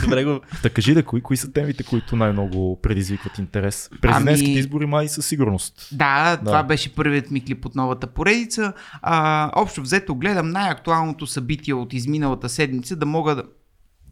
Добре 0.04 0.24
го... 0.24 0.40
да 0.62 0.70
кажи 0.70 0.94
да, 0.94 1.02
кои, 1.02 1.20
кои 1.20 1.36
са 1.36 1.52
темите, 1.52 1.84
които 1.84 2.16
най-много 2.16 2.80
предизвикват 2.82 3.38
интерес? 3.38 3.90
Президентските 4.02 4.50
Ами- 4.50 4.58
избори 4.60 4.86
май 4.86 5.08
със 5.08 5.26
сигурност. 5.26 5.88
Да, 5.92 6.36
това 6.36 6.56
Да. 6.56 6.62
беше 6.62 6.94
първият 6.94 7.30
ми 7.30 7.44
клип 7.44 7.66
от 7.66 7.74
новата 7.74 8.06
поредица. 8.06 8.72
А, 9.02 9.50
общо 9.54 9.82
взето 9.82 10.14
гледам 10.14 10.50
най-актуалното 10.50 11.26
събитие 11.26 11.74
от 11.74 11.92
изминалата 11.92 12.48
седмица, 12.48 12.96
да 12.96 13.06
мога 13.06 13.34
да 13.34 13.42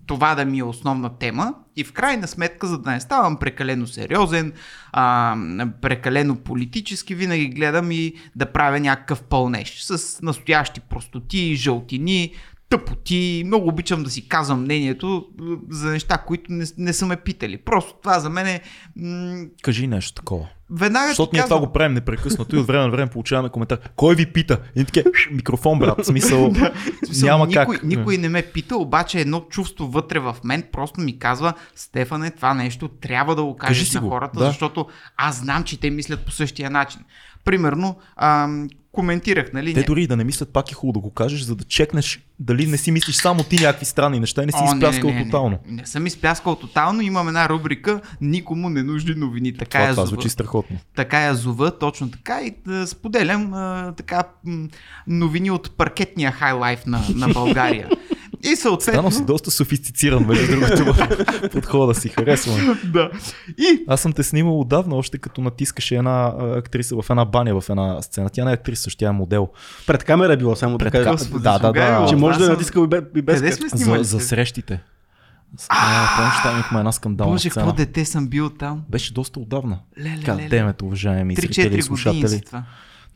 това 0.07 0.35
да 0.35 0.45
ми 0.45 0.59
е 0.59 0.64
основна 0.64 1.18
тема 1.18 1.55
и 1.77 1.85
в 1.85 1.93
крайна 1.93 2.29
сметка, 2.29 2.66
за 2.66 2.79
да 2.79 2.91
не 2.91 3.01
ставам 3.01 3.37
прекалено 3.37 3.87
сериозен, 3.87 4.53
а, 4.93 5.37
прекалено 5.83 6.37
политически, 6.37 7.14
винаги 7.14 7.49
гледам 7.49 7.93
и 7.93 8.12
да 8.37 8.47
правя 8.47 8.81
някакъв 8.81 9.22
пълнеж 9.22 9.83
с 9.83 10.22
настоящи 10.22 10.81
простоти, 10.81 11.55
жълтини, 11.57 12.33
тъпоти. 12.71 13.43
Много 13.47 13.69
обичам 13.69 14.03
да 14.03 14.11
си 14.11 14.29
казвам 14.29 14.61
мнението 14.61 15.27
за 15.71 15.91
неща, 15.91 16.19
които 16.19 16.53
не, 16.53 16.65
не 16.79 16.93
са 16.93 17.07
ме 17.07 17.17
питали. 17.17 17.59
Просто 17.59 17.95
това 18.03 18.21
за 18.21 18.31
мен 18.31 18.47
е... 18.47 18.61
М- 18.97 19.47
Кажи 19.62 19.87
нещо 19.87 20.15
такова. 20.15 20.49
веднага 20.71 21.09
Защото 21.09 21.31
ние 21.33 21.43
казвам, 21.43 21.59
това 21.59 21.67
го 21.67 21.73
правим 21.73 21.95
непрекъснато 21.95 22.57
и 22.57 22.59
от 22.59 22.67
време 22.67 22.85
на 22.85 22.91
време 22.91 23.11
получаваме 23.11 23.49
коментар. 23.49 23.79
Кой 23.97 24.15
ви 24.15 24.33
пита? 24.33 24.59
И 24.77 24.85
таке, 24.85 25.05
микрофон, 25.33 25.79
брат. 25.79 26.07
Смисъл, 26.07 26.51
В 27.03 27.07
смисъл, 27.07 27.27
няма 27.27 27.47
никой, 27.47 27.77
как. 27.77 27.85
Никой 27.85 28.19
не 28.19 28.29
ме 28.29 28.43
пита, 28.43 28.77
обаче 28.77 29.21
едно 29.21 29.41
чувство 29.41 29.87
вътре 29.87 30.19
в 30.19 30.37
мен 30.45 30.65
просто 30.73 31.01
ми 31.01 31.19
казва, 31.19 31.53
Стефане, 31.75 32.31
това 32.31 32.55
нещо 32.55 32.89
трябва 32.89 33.37
да 33.37 33.45
го 33.45 33.57
кажеш 33.57 33.89
Кажи 33.89 33.95
на 33.95 34.01
го, 34.01 34.09
хората, 34.09 34.39
да. 34.39 34.47
защото 34.47 34.87
аз 35.17 35.37
знам, 35.37 35.65
че 35.65 35.81
те 35.81 35.91
мислят 35.91 36.25
по 36.25 36.33
същия 36.33 36.71
начин. 36.71 37.01
Примерно, 37.45 37.97
ам, 38.16 38.68
коментирах, 38.92 39.53
нали? 39.53 39.74
Те 39.74 39.80
не- 39.80 39.86
дори 39.86 40.03
и 40.03 40.07
да 40.07 40.16
не 40.16 40.24
мислят, 40.24 40.53
пак 40.53 40.70
е 40.70 40.74
хубаво 40.74 40.92
да 40.92 40.99
го 40.99 41.11
кажеш, 41.11 41.40
за 41.42 41.57
да 41.57 41.64
чекнеш 41.64 42.20
дали 42.38 42.66
не 42.66 42.76
си 42.76 42.90
мислиш 42.90 43.16
само 43.16 43.42
ти 43.42 43.57
някакви 43.57 43.84
странни 43.84 44.20
неща 44.20 44.42
и 44.42 44.47
не 44.47 44.53
си 44.53 44.59
О, 44.62 44.74
изпляскал 44.74 45.11
не, 45.11 45.16
не, 45.16 45.24
тотално. 45.24 45.59
Не, 45.66 45.76
не 45.76 45.86
съм 45.86 46.07
изпляскал 46.07 46.55
тотално. 46.57 47.01
Имам 47.01 47.28
една 47.28 47.49
рубрика 47.49 48.01
Никому 48.20 48.68
не 48.68 48.82
нужни 48.82 49.14
новини. 49.14 49.53
Така 49.53 49.70
Това, 49.70 49.80
я 49.80 49.90
това 49.90 49.95
зова. 49.95 50.07
звучи 50.07 50.28
страхотно. 50.28 50.78
Така 50.97 51.20
я 51.20 51.34
зова, 51.34 51.78
точно 51.78 52.11
така 52.11 52.40
и 52.40 52.55
да 52.66 52.86
споделям 52.86 53.55
а, 53.55 53.92
така 53.97 54.22
новини 55.07 55.51
от 55.51 55.76
паркетния 55.76 56.32
хайлайф 56.32 56.86
на, 56.86 57.03
на 57.14 57.28
България. 57.28 57.88
И 58.45 58.57
съответно... 58.57 58.92
Станал 58.92 59.11
си 59.12 59.24
доста 59.24 59.51
софистициран, 59.51 60.26
между 60.26 60.47
другото, 60.51 60.95
подхода 61.53 61.95
си. 61.95 62.09
Харесвам. 62.09 62.78
да. 62.84 63.11
И 63.49 63.84
Аз 63.88 64.01
съм 64.01 64.12
те 64.12 64.22
снимал 64.22 64.61
отдавна, 64.61 64.97
още 64.97 65.18
като 65.18 65.40
натискаше 65.40 65.97
една 65.97 66.26
актриса 66.57 66.97
в 66.97 67.11
една 67.11 67.24
баня 67.24 67.61
в 67.61 67.70
една 67.70 68.03
сцена. 68.03 68.30
Тя 68.30 68.45
не 68.45 68.51
е 68.51 68.55
актриса, 68.55 68.90
тя 68.99 69.09
е 69.09 69.12
модел. 69.12 69.49
Пред 69.86 70.05
камера 70.05 70.32
е 70.32 70.36
било 70.36 70.57
само 70.57 70.78
Пред 70.78 70.92
така. 70.92 71.05
ка- 71.05 71.11
Господи, 71.11 71.42
да, 71.42 71.59
да, 71.59 71.72
да. 71.72 72.07
Че 72.09 72.16
може 72.16 72.38
да 72.38 72.45
е 72.45 72.49
натиска 72.49 72.80
и 72.80 72.86
бе- 72.86 73.03
и 73.16 73.22
без 73.22 73.34
къде 73.34 73.53
сме 73.53 73.68
За, 73.97 74.05
за 74.05 74.20
срещите. 74.20 74.80
Помниш, 76.16 76.32
там 76.42 76.55
имахме 76.55 76.78
една 76.78 76.92
скандална 76.92 77.32
Боже, 77.32 77.51
какво 77.51 77.72
дете 77.72 78.05
съм 78.05 78.26
бил 78.28 78.51
там. 78.51 78.82
Беше 78.88 79.12
доста 79.12 79.40
отдавна. 79.40 79.78
Демет, 80.51 80.82
уважаеми 80.82 81.34
зрители 81.34 81.62
и 81.62 81.64
3-4 81.64 81.68
години 81.68 81.82
слушатели. 81.82 82.40
това. 82.40 82.62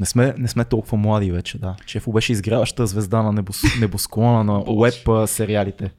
Не 0.00 0.06
сме, 0.06 0.34
не 0.38 0.48
сме 0.48 0.64
толкова 0.64 0.98
млади 0.98 1.32
вече, 1.32 1.58
да. 1.58 1.76
Чефо 1.86 2.12
беше 2.12 2.32
изгряваща 2.32 2.86
звезда 2.86 3.22
на 3.22 3.32
небос, 3.32 3.62
небосклона 3.80 4.44
на 4.44 4.62
уеб 4.66 5.08
а, 5.08 5.26
сериалите. 5.26 5.90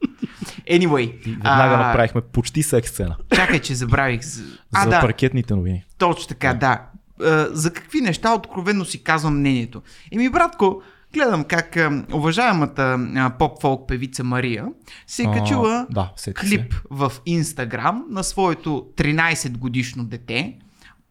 Anyway. 0.67 1.25
Веднага 1.27 1.73
а, 1.73 1.77
направихме 1.77 2.21
почти 2.23 2.63
секс 2.63 2.89
сцена. 2.89 3.15
Чакай, 3.35 3.59
че 3.59 3.75
забравих. 3.75 4.21
за- 4.23 4.43
А, 4.73 4.83
за 4.83 4.89
да. 4.89 5.01
паркетните 5.01 5.55
новини. 5.55 5.83
Точно 5.97 6.27
така, 6.27 6.53
да. 6.53 6.81
А, 7.23 7.47
За 7.51 7.73
какви 7.73 8.01
неща 8.01 8.33
откровенно 8.33 8.85
си 8.85 9.03
казвам 9.03 9.39
мнението? 9.39 9.81
Еми, 10.11 10.29
братко, 10.29 10.81
гледам 11.13 11.43
как 11.43 11.77
а, 11.77 12.03
уважаемата 12.13 12.99
поп-фолк 13.39 13.87
певица 13.87 14.23
Мария 14.23 14.65
се 15.07 15.23
е 15.23 15.31
качила 15.33 15.87
да, 15.91 16.11
сети 16.15 16.39
се. 16.39 16.57
клип 16.57 16.75
в 16.89 17.11
Инстаграм 17.25 18.05
на 18.09 18.23
своето 18.23 18.85
13 18.97 19.51
годишно 19.51 20.05
дете, 20.05 20.57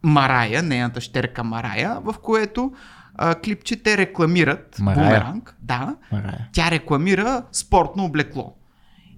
Марая, 0.02 0.62
нейната 0.62 1.00
щерка 1.00 1.44
Марая, 1.44 2.00
в 2.00 2.14
което 2.22 2.72
а, 3.14 3.34
клипче 3.34 3.82
те 3.82 3.96
рекламират 3.96 4.76
Марая. 4.80 5.04
бумеранг. 5.04 5.56
Да, 5.60 5.96
Марая. 6.12 6.48
тя 6.52 6.70
рекламира 6.70 7.42
спортно 7.52 8.04
облекло. 8.04 8.54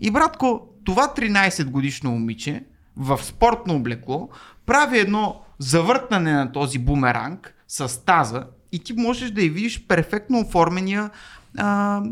И 0.00 0.10
братко, 0.10 0.66
това 0.84 1.14
13 1.16 1.64
годишно 1.64 2.10
момиче 2.10 2.64
в 2.96 3.20
спортно 3.22 3.74
облекло 3.74 4.28
прави 4.66 4.98
едно 4.98 5.40
завъртане 5.58 6.32
на 6.32 6.52
този 6.52 6.78
бумеранг 6.78 7.54
с 7.68 8.04
таза 8.04 8.46
и 8.72 8.78
ти 8.78 8.92
можеш 8.92 9.30
да 9.30 9.42
я 9.42 9.50
видиш 9.50 9.86
перфектно 9.86 10.40
оформения 10.40 11.10
а, 11.58 12.02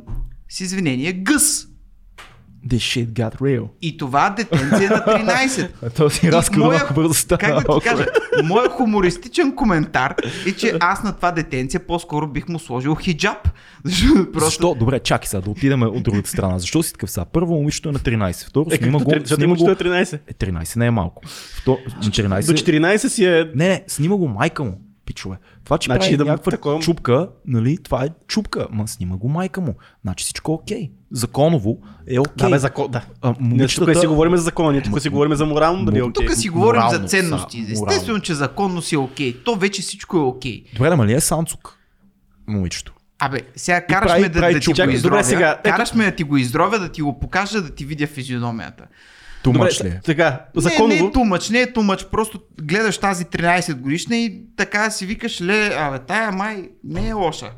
с 0.48 0.60
извинение 0.60 1.12
гъс. 1.12 1.66
This 2.66 2.76
shit 2.76 3.06
got 3.08 3.36
real. 3.36 3.68
И 3.82 3.96
това 3.96 4.30
детенце 4.30 4.84
е 4.84 4.88
на 4.88 4.96
13. 4.98 5.68
А 5.82 5.90
този 5.90 6.32
разговор 6.32 6.66
моя- 6.66 6.78
малко 6.78 6.94
бързо 6.94 7.14
стана. 7.14 7.38
Как 7.38 7.54
да 7.56 7.80
ти 7.80 7.88
кажа? 7.88 8.04
бе. 8.36 8.42
Моя 8.42 8.68
хумористичен 8.68 9.54
коментар 9.54 10.14
е, 10.46 10.52
че 10.52 10.74
аз 10.80 11.02
на 11.02 11.12
това 11.12 11.32
детенце 11.32 11.78
по-скоро 11.78 12.26
бих 12.28 12.48
му 12.48 12.58
сложил 12.58 12.94
хиджаб. 12.94 13.48
Защото 13.84 14.32
просто... 14.32 14.44
Защо? 14.44 14.74
Добре, 14.74 15.00
чакай 15.00 15.26
сега 15.26 15.40
да 15.40 15.50
отидем 15.50 15.82
от 15.82 16.02
другата 16.02 16.28
страна. 16.28 16.58
Защо 16.58 16.82
си 16.82 16.92
такъв 16.92 17.10
сега? 17.10 17.24
Първо 17.24 17.54
момичето 17.54 17.88
е 17.88 17.92
на 17.92 17.98
13. 17.98 18.48
Второ, 18.48 18.66
Е, 18.70 18.76
снима 18.76 18.98
го, 18.98 19.10
снима 19.26 19.54
го... 19.56 19.70
е 19.70 19.74
13. 19.74 20.20
Е, 20.26 20.34
13 20.34 20.76
не 20.76 20.86
е 20.86 20.90
малко. 20.90 21.22
Второ, 21.54 21.78
на 21.96 22.02
14... 22.02 22.46
До 22.46 22.52
14 22.52 23.08
си 23.08 23.24
е... 23.24 23.50
Не, 23.54 23.68
не, 23.68 23.84
снима 23.86 24.16
го 24.16 24.28
майка 24.28 24.64
му, 24.64 24.80
пичове. 25.06 25.36
Това, 25.64 25.78
че 25.78 25.86
Значи 25.86 25.98
прави 26.00 26.16
да 26.16 26.24
му 26.24 26.30
някаква 26.30 26.52
такова- 26.52 26.80
чупка, 26.80 27.28
нали, 27.46 27.78
това 27.78 28.04
е 28.04 28.08
чупка, 28.26 28.66
ма 28.70 28.88
снима 28.88 29.16
го 29.16 29.28
майка 29.28 29.60
му. 29.60 29.74
Значи 30.02 30.24
всичко 30.24 30.52
е 30.52 30.54
окей. 30.54 30.90
Законово 31.10 31.78
е 32.06 32.18
окей. 32.18 32.32
Да, 32.38 32.50
бе, 32.50 32.58
закон, 32.58 32.90
да. 32.90 33.02
А, 33.22 33.34
момичетата... 33.40 33.92
тук 33.92 34.00
си 34.00 34.06
говорим 34.06 34.36
за 34.36 34.42
закона, 34.42 34.72
ние 34.72 34.82
тук 34.82 35.00
си 35.00 35.08
говорим 35.08 35.34
за 35.34 35.46
морално, 35.46 35.84
дали 35.84 35.98
е 35.98 36.02
окей. 36.02 36.26
Тук 36.26 36.36
си 36.36 36.48
говорим 36.48 36.80
Морално, 36.80 36.98
за 36.98 37.04
ценности. 37.04 37.66
са, 37.66 37.72
Естествено, 37.72 38.20
че 38.20 38.34
законно 38.34 38.82
си 38.82 38.94
е 38.94 38.98
окей. 38.98 39.36
То 39.36 39.54
вече 39.54 39.82
всичко 39.82 40.16
е 40.16 40.20
окей. 40.20 40.64
Добре, 40.74 40.88
ама 40.88 41.06
ли 41.06 41.12
е 41.12 41.20
Санцук? 41.20 41.78
Момичето. 42.48 42.92
Абе, 43.18 43.40
сега 43.56 43.80
караш 43.82 44.06
прави- 44.06 44.22
ме 44.22 44.28
да, 44.28 44.40
прави 44.40 44.54
да 44.54 44.60
ти 44.60 44.64
чупка. 44.64 44.76
го 44.76 44.86
Добре, 44.86 44.96
изровя. 44.96 45.24
сега, 45.24 45.50
ето- 45.60 45.70
Караш 45.70 45.94
ме 45.94 46.04
да 46.04 46.10
ти 46.10 46.22
го 46.22 46.36
изровя, 46.36 46.78
да 46.78 46.88
ти 46.88 47.02
го 47.02 47.20
покажа, 47.20 47.62
да 47.62 47.70
ти 47.70 47.84
видя 47.84 48.06
физиономията. 48.06 48.84
Тумач 49.42 49.84
ли 49.84 49.88
е? 49.88 50.00
Така, 50.04 50.40
Не, 50.54 50.62
законово. 50.62 50.88
не 50.88 50.98
е 50.98 51.12
тумъч, 51.12 51.50
не 51.50 51.60
е 51.60 51.72
тумъч, 51.72 52.04
просто 52.04 52.40
гледаш 52.60 52.98
тази 52.98 53.24
13 53.24 53.74
годишна 53.74 54.16
и 54.16 54.40
така 54.56 54.90
си 54.90 55.06
викаш, 55.06 55.40
ле, 55.40 55.66
абе, 55.68 55.98
тая 55.98 56.32
май 56.32 56.68
не 56.84 57.08
е 57.08 57.12
лоша. 57.12 57.50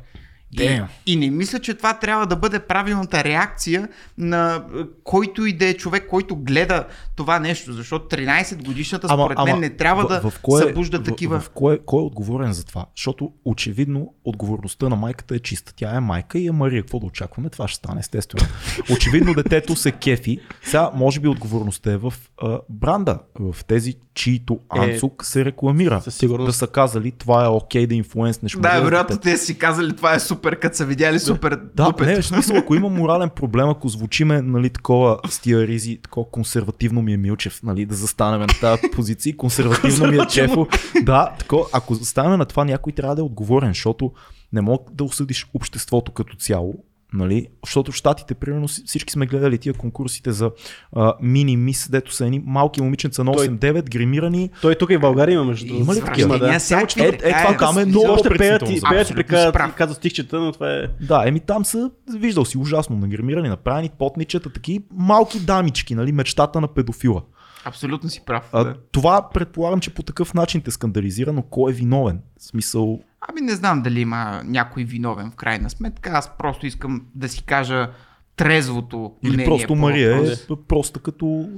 И, 0.53 0.57
Damn. 0.57 0.85
и 1.05 1.15
не 1.15 1.29
мисля, 1.29 1.59
че 1.59 1.73
това 1.73 1.93
трябва 1.93 2.27
да 2.27 2.35
бъде 2.35 2.59
правилната 2.59 3.23
реакция 3.23 3.87
на 4.17 4.55
е, 4.55 4.83
който 5.03 5.45
и 5.45 5.53
да 5.53 5.65
е 5.65 5.73
човек, 5.73 6.07
който 6.09 6.35
гледа 6.35 6.87
това 7.21 7.39
нещо, 7.39 7.73
защото 7.73 8.15
13 8.15 8.63
годишната 8.65 9.07
според 9.07 9.37
мен 9.45 9.59
не 9.59 9.69
трябва 9.69 10.07
да 10.07 10.31
събужда 10.59 11.03
такива. 11.03 11.39
В, 11.39 11.43
в 11.43 11.49
кое, 11.49 11.79
кой 11.85 12.01
е 12.01 12.05
отговорен 12.05 12.53
за 12.53 12.65
това? 12.65 12.85
Защото 12.95 13.31
очевидно 13.45 14.13
отговорността 14.25 14.89
на 14.89 14.95
майката 14.95 15.35
е 15.35 15.39
чиста. 15.39 15.73
Тя 15.75 15.95
е 15.95 15.99
майка 15.99 16.39
и 16.39 16.47
е 16.47 16.51
Мария. 16.51 16.81
Какво 16.81 16.99
да 16.99 17.05
очакваме? 17.05 17.49
Това 17.49 17.67
ще 17.67 17.77
стане 17.77 17.99
естествено. 17.99 18.47
Очевидно 18.93 19.33
детето 19.33 19.75
се 19.75 19.91
кефи. 19.91 20.39
Сега 20.63 20.91
може 20.93 21.19
би 21.19 21.27
отговорността 21.27 21.91
е 21.91 21.97
в 21.97 22.13
а, 22.41 22.59
бранда, 22.69 23.19
в 23.39 23.55
тези, 23.67 23.95
чието 24.13 24.59
анцук 24.69 25.25
се 25.25 25.45
рекламира. 25.45 26.01
със 26.01 26.15
сигурност. 26.15 26.47
Да 26.47 26.53
са 26.53 26.67
казали 26.67 27.11
това 27.11 27.45
е 27.45 27.47
окей 27.47 27.87
да 27.87 27.95
инфлуенснеш. 27.95 28.51
Да, 28.51 28.81
вероятно 28.81 29.17
те 29.17 29.37
си 29.37 29.57
казали 29.57 29.95
това 29.95 30.13
е 30.13 30.19
супер, 30.19 30.59
като 30.59 30.77
са 30.77 30.85
видяли 30.85 31.19
супер 31.19 31.59
Да, 31.75 31.85
дупето. 31.85 32.09
не, 32.09 32.21
в 32.21 32.25
смисъл, 32.25 32.57
ако 32.57 32.75
има 32.75 32.89
морален 33.01 33.29
проблем, 33.29 33.69
ако 33.69 33.89
звучиме 33.89 34.41
нали, 34.41 34.69
такова 34.69 35.19
с 35.29 35.39
тия 35.39 35.67
ризи, 35.67 35.99
такова 36.03 36.29
консервативно 36.31 37.01
ми 37.11 37.15
е 37.15 37.17
Милчев, 37.17 37.63
нали, 37.63 37.85
да 37.85 37.95
застанем 37.95 38.39
на 38.39 38.47
тази 38.47 38.81
позиция, 38.95 39.37
консервативно 39.37 40.07
ми 40.07 40.17
е 40.17 40.25
Чефо. 40.29 40.67
Да, 41.03 41.35
тако, 41.39 41.67
ако 41.73 41.95
застанем 41.95 42.39
на 42.39 42.45
това, 42.45 42.65
някой 42.65 42.93
трябва 42.93 43.15
да 43.15 43.21
е 43.21 43.25
отговорен, 43.25 43.69
защото 43.69 44.11
не 44.53 44.61
мога 44.61 44.83
да 44.91 45.03
осъдиш 45.03 45.47
обществото 45.53 46.11
като 46.11 46.35
цяло, 46.35 46.83
Нали? 47.13 47.47
Защото 47.65 47.91
в 47.91 47.95
Штатите, 47.95 48.33
примерно, 48.33 48.67
си- 48.67 48.83
всички 48.85 49.11
сме 49.13 49.25
гледали 49.25 49.57
тия 49.57 49.73
конкурсите 49.73 50.31
за 50.31 50.51
а, 50.95 51.13
мини 51.21 51.57
мис, 51.57 51.89
дето 51.91 52.13
са 52.13 52.25
едни 52.25 52.41
малки 52.45 52.81
момиченца 52.81 53.23
на 53.23 53.31
Той- 53.31 53.47
8-9, 53.49 53.89
гримирани. 53.89 54.49
Той 54.61 54.75
тук 54.75 54.89
и 54.89 54.97
в 54.97 55.01
България 55.01 55.33
има 55.33 55.43
между 55.43 55.67
другото. 55.67 55.83
Има 55.83 55.95
ли 55.95 56.01
такива? 56.01 56.39
Да. 56.39 56.59
Само, 56.59 56.87
че 56.87 56.99
Е, 56.99 57.07
е, 57.07 57.17
това 57.31 57.57
там 57.57 57.77
е 57.77 57.85
много 57.85 58.11
Още 58.11 58.29
пеят 58.29 58.69
и 58.69 58.77
за 58.77 58.87
пеят 58.89 58.99
и 58.99 59.01
Абсолютно 59.01 59.15
прекарат 59.15 59.47
си 59.47 59.53
прав. 59.53 59.71
и 59.71 59.75
казват 59.75 59.97
стихчета, 59.97 60.39
но 60.39 60.51
това 60.51 60.73
е... 60.73 60.87
Да, 61.01 61.23
еми 61.27 61.39
там 61.39 61.65
са, 61.65 61.91
виждал 62.13 62.45
си 62.45 62.57
ужасно 62.57 62.97
нагримирани, 62.97 63.49
направени 63.49 63.89
потничета, 63.99 64.49
таки 64.49 64.79
малки 64.93 65.39
дамички, 65.39 65.95
нали, 65.95 66.11
мечтата 66.11 66.61
на 66.61 66.67
педофила. 66.67 67.21
Абсолютно 67.65 68.09
си 68.09 68.21
прав. 68.25 68.49
А, 68.51 68.63
да. 68.63 68.75
това 68.91 69.29
предполагам, 69.33 69.79
че 69.79 69.93
по 69.93 70.03
такъв 70.03 70.33
начин 70.33 70.61
те 70.61 70.71
скандализира, 70.71 71.33
но 71.33 71.41
кой 71.41 71.71
е 71.71 71.75
виновен? 71.75 72.19
В 72.39 72.43
смисъл, 72.43 72.99
Ами 73.29 73.41
не 73.41 73.55
знам 73.55 73.81
дали 73.81 73.99
има 73.99 74.41
някой 74.45 74.83
виновен 74.83 75.31
в 75.31 75.35
крайна 75.35 75.69
сметка. 75.69 76.09
Аз 76.13 76.37
просто 76.37 76.65
искам 76.65 77.05
да 77.15 77.29
си 77.29 77.43
кажа 77.43 77.89
трезвото 78.35 79.13
или 79.23 79.33
мнение 79.33 79.45
просто 79.45 79.75
Мария 79.75 80.11
е 80.11 80.19
въпроса. 80.19 80.57
просто 80.67 80.99
като... 80.99 81.49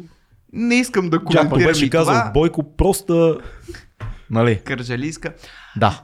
Не 0.53 0.76
искам 0.76 1.09
да 1.09 1.24
коментирам 1.24 1.64
беше 1.64 1.86
и 1.86 1.89
казал 1.89 2.14
това. 2.14 2.32
Бойко, 2.34 2.76
просто... 2.76 3.39
Нали? 4.30 4.61
Кържалийска. 4.66 5.34
Да. 5.78 6.01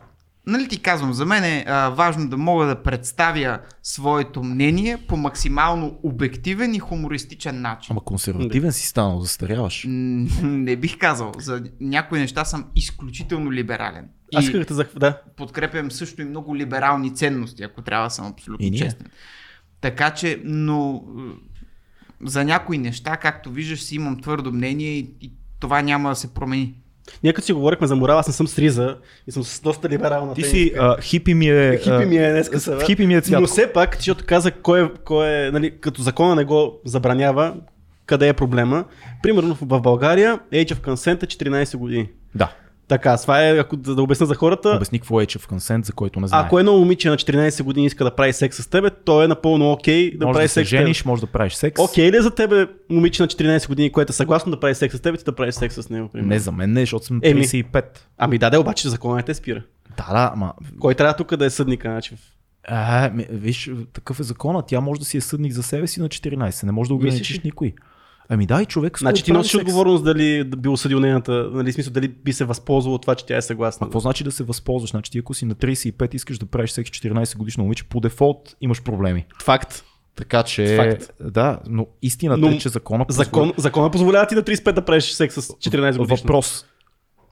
Нали 0.49 0.67
ти 0.67 0.81
казвам, 0.81 1.13
за 1.13 1.25
мен 1.25 1.43
е 1.43 1.65
а, 1.67 1.89
важно 1.89 2.29
да 2.29 2.37
мога 2.37 2.65
да 2.65 2.83
представя 2.83 3.59
своето 3.83 4.43
мнение 4.43 4.97
по 5.07 5.17
максимално 5.17 5.99
обективен 6.03 6.75
и 6.75 6.79
хумористичен 6.79 7.61
начин. 7.61 7.91
Ама 7.91 8.01
консервативен 8.01 8.71
си 8.71 8.87
станал, 8.87 9.21
застаряваш. 9.21 9.85
М, 9.87 10.27
Не 10.41 10.75
бих 10.75 10.97
казал. 10.97 11.31
За 11.37 11.63
някои 11.79 12.19
неща 12.19 12.45
съм 12.45 12.65
изключително 12.75 13.51
либерален. 13.51 14.09
Аз 14.35 14.45
И 14.45 14.47
исках 14.47 14.65
да. 14.65 14.85
Да. 14.95 15.21
подкрепям 15.37 15.91
също 15.91 16.21
и 16.21 16.25
много 16.25 16.55
либерални 16.55 17.15
ценности, 17.15 17.63
ако 17.63 17.81
трябва 17.81 18.05
да 18.05 18.09
съм 18.09 18.25
абсолютно 18.25 18.71
честен. 18.77 19.07
Така 19.81 20.13
че, 20.13 20.41
но 20.45 21.03
е, 21.19 21.21
за 22.29 22.43
някои 22.43 22.77
неща, 22.77 23.17
както 23.17 23.51
виждаш, 23.51 23.81
си 23.83 23.95
имам 23.95 24.21
твърдо 24.21 24.51
мнение 24.51 24.91
и, 24.91 25.15
и 25.21 25.33
това 25.59 25.81
няма 25.81 26.09
да 26.09 26.15
се 26.15 26.33
промени. 26.33 26.75
Ние 27.23 27.33
като 27.33 27.45
си 27.45 27.53
говорихме 27.53 27.87
за 27.87 27.95
морал, 27.95 28.19
аз 28.19 28.27
не 28.27 28.33
съм 28.33 28.47
с 28.47 28.59
риза 28.59 28.97
и 29.27 29.31
съм 29.31 29.43
с 29.43 29.61
доста 29.61 29.89
либерална 29.89 30.33
Ти 30.33 30.43
си 30.43 30.73
а, 30.79 31.01
хипи 31.01 31.33
ми 31.33 31.49
е... 31.49 31.77
Хипи 31.77 32.05
ми 32.05 32.17
е 32.17 32.31
днеска 32.31 32.59
сега. 32.59 32.85
Хипи 32.85 33.07
ми 33.07 33.15
е 33.15 33.21
цвят. 33.21 33.41
Но 33.41 33.47
все 33.47 33.73
пак, 33.73 33.95
защото 33.95 34.25
каза 34.27 34.51
кой 34.51 34.85
е, 34.85 34.89
кой 35.05 35.27
е 35.27 35.51
нали, 35.51 35.79
като 35.79 36.01
закона 36.01 36.35
не 36.35 36.43
го 36.43 36.79
забранява, 36.85 37.55
къде 38.05 38.27
е 38.27 38.33
проблема. 38.33 38.85
Примерно 39.23 39.57
в 39.61 39.81
България 39.81 40.39
Age 40.53 40.73
of 40.73 40.79
Consent 40.79 41.23
е 41.23 41.27
14 41.27 41.77
години. 41.77 42.09
Да. 42.35 42.51
Така, 42.89 43.17
това 43.17 43.43
е, 43.43 43.57
ако 43.57 43.77
да, 43.77 43.95
да 43.95 44.01
обясня 44.01 44.25
за 44.25 44.35
хората, 44.35 44.69
Обясни 44.69 44.99
какво 44.99 45.21
е 45.21 45.25
в 45.39 45.47
консент, 45.47 45.85
за 45.85 45.93
който 45.93 46.19
не 46.19 46.27
знае. 46.27 46.41
ако 46.45 46.59
едно 46.59 46.77
момиче 46.77 47.09
на 47.09 47.17
14 47.17 47.63
години 47.63 47.85
иска 47.85 48.03
да 48.03 48.15
прави 48.15 48.33
секс 48.33 48.57
с 48.57 48.67
тебе, 48.67 48.89
то 48.89 49.23
е 49.23 49.27
напълно 49.27 49.71
окей 49.71 50.17
да 50.17 50.25
може 50.25 50.35
прави 50.35 50.45
да 50.45 50.49
се 50.49 50.53
секс 50.53 50.67
с 50.67 50.71
тебе. 50.71 50.81
жениш, 50.81 51.05
може 51.05 51.21
да 51.21 51.27
правиш 51.27 51.53
секс. 51.53 51.81
Окей 51.81 52.11
ли 52.11 52.17
е 52.17 52.21
за 52.21 52.31
тебе 52.31 52.67
момиче 52.89 53.23
на 53.23 53.27
14 53.27 53.67
години, 53.67 53.91
което 53.91 54.11
е 54.11 54.13
съгласно 54.13 54.51
да 54.51 54.59
прави 54.59 54.75
секс 54.75 54.97
с 54.97 54.99
тебе, 54.99 55.17
ти 55.17 55.23
да 55.23 55.35
правиш 55.35 55.55
секс 55.55 55.75
с 55.75 55.89
него? 55.89 56.09
примерно? 56.09 56.29
Не 56.29 56.39
за 56.39 56.51
мен, 56.51 56.73
не, 56.73 56.79
защото 56.79 57.05
съм 57.05 57.19
Еми. 57.23 57.43
35. 57.43 57.83
Ами 58.17 58.37
да, 58.37 58.49
да, 58.49 58.59
обаче 58.59 58.89
законът 58.89 59.17
не 59.17 59.23
те 59.23 59.33
спира. 59.33 59.63
Да, 59.97 60.13
да, 60.13 60.31
ама 60.33 60.53
Кой 60.79 60.95
трябва 60.95 61.13
тук 61.13 61.35
да 61.35 61.45
е 61.45 61.49
съдника? 61.49 61.89
Значи? 61.89 62.15
А, 62.67 63.11
виж, 63.29 63.71
такъв 63.93 64.19
е 64.19 64.23
закона. 64.23 64.63
Тя 64.67 64.81
може 64.81 64.99
да 64.99 65.05
си 65.05 65.17
е 65.17 65.21
съдник 65.21 65.53
за 65.53 65.63
себе 65.63 65.87
си 65.87 66.01
на 66.01 66.09
14. 66.09 66.63
Не 66.63 66.71
може 66.71 66.87
да 66.87 66.93
ограничиш 66.93 67.39
никой. 67.39 67.73
Ами 68.31 68.45
да, 68.45 68.61
и 68.61 68.65
човек 68.65 68.99
Значи 68.99 69.23
ти 69.23 69.31
носиш 69.31 69.51
секс. 69.51 69.61
отговорност 69.61 70.03
дали 70.03 70.43
да 70.43 70.57
би 70.57 70.69
осъдил 70.69 70.99
нейната, 70.99 71.49
нали, 71.53 71.71
смисъл 71.71 71.93
дали 71.93 72.07
би 72.07 72.33
се 72.33 72.45
възползвал 72.45 72.95
от 72.95 73.01
това, 73.01 73.15
че 73.15 73.25
тя 73.25 73.37
е 73.37 73.41
съгласна. 73.41 73.85
А 73.85 73.87
какво 73.87 73.99
значи 73.99 74.23
да 74.23 74.31
се 74.31 74.43
възползваш? 74.43 74.89
Значи 74.89 75.11
ти 75.11 75.19
ако 75.19 75.33
си 75.33 75.45
на 75.45 75.55
35 75.55 76.15
искаш 76.15 76.37
да 76.37 76.45
правиш 76.45 76.69
всеки 76.69 76.91
14 76.91 77.37
годишно 77.37 77.63
момиче, 77.63 77.83
по 77.83 77.99
дефолт 77.99 78.55
имаш 78.61 78.83
проблеми. 78.83 79.25
Факт. 79.41 79.83
Така 80.15 80.43
че, 80.43 80.75
Факт. 80.75 81.11
да, 81.31 81.59
но 81.67 81.87
истината 82.01 82.41
Но 82.41 82.47
е, 82.47 82.57
че 82.57 82.69
закона 82.69 83.05
Закон, 83.09 83.53
закона 83.57 83.91
позволява 83.91 84.27
ти 84.27 84.35
на 84.35 84.41
35 84.43 84.71
да 84.71 84.85
правиш 84.85 85.03
секс 85.11 85.35
с 85.35 85.47
14 85.47 85.97
годишно. 85.97 86.05
Въпрос. 86.05 86.65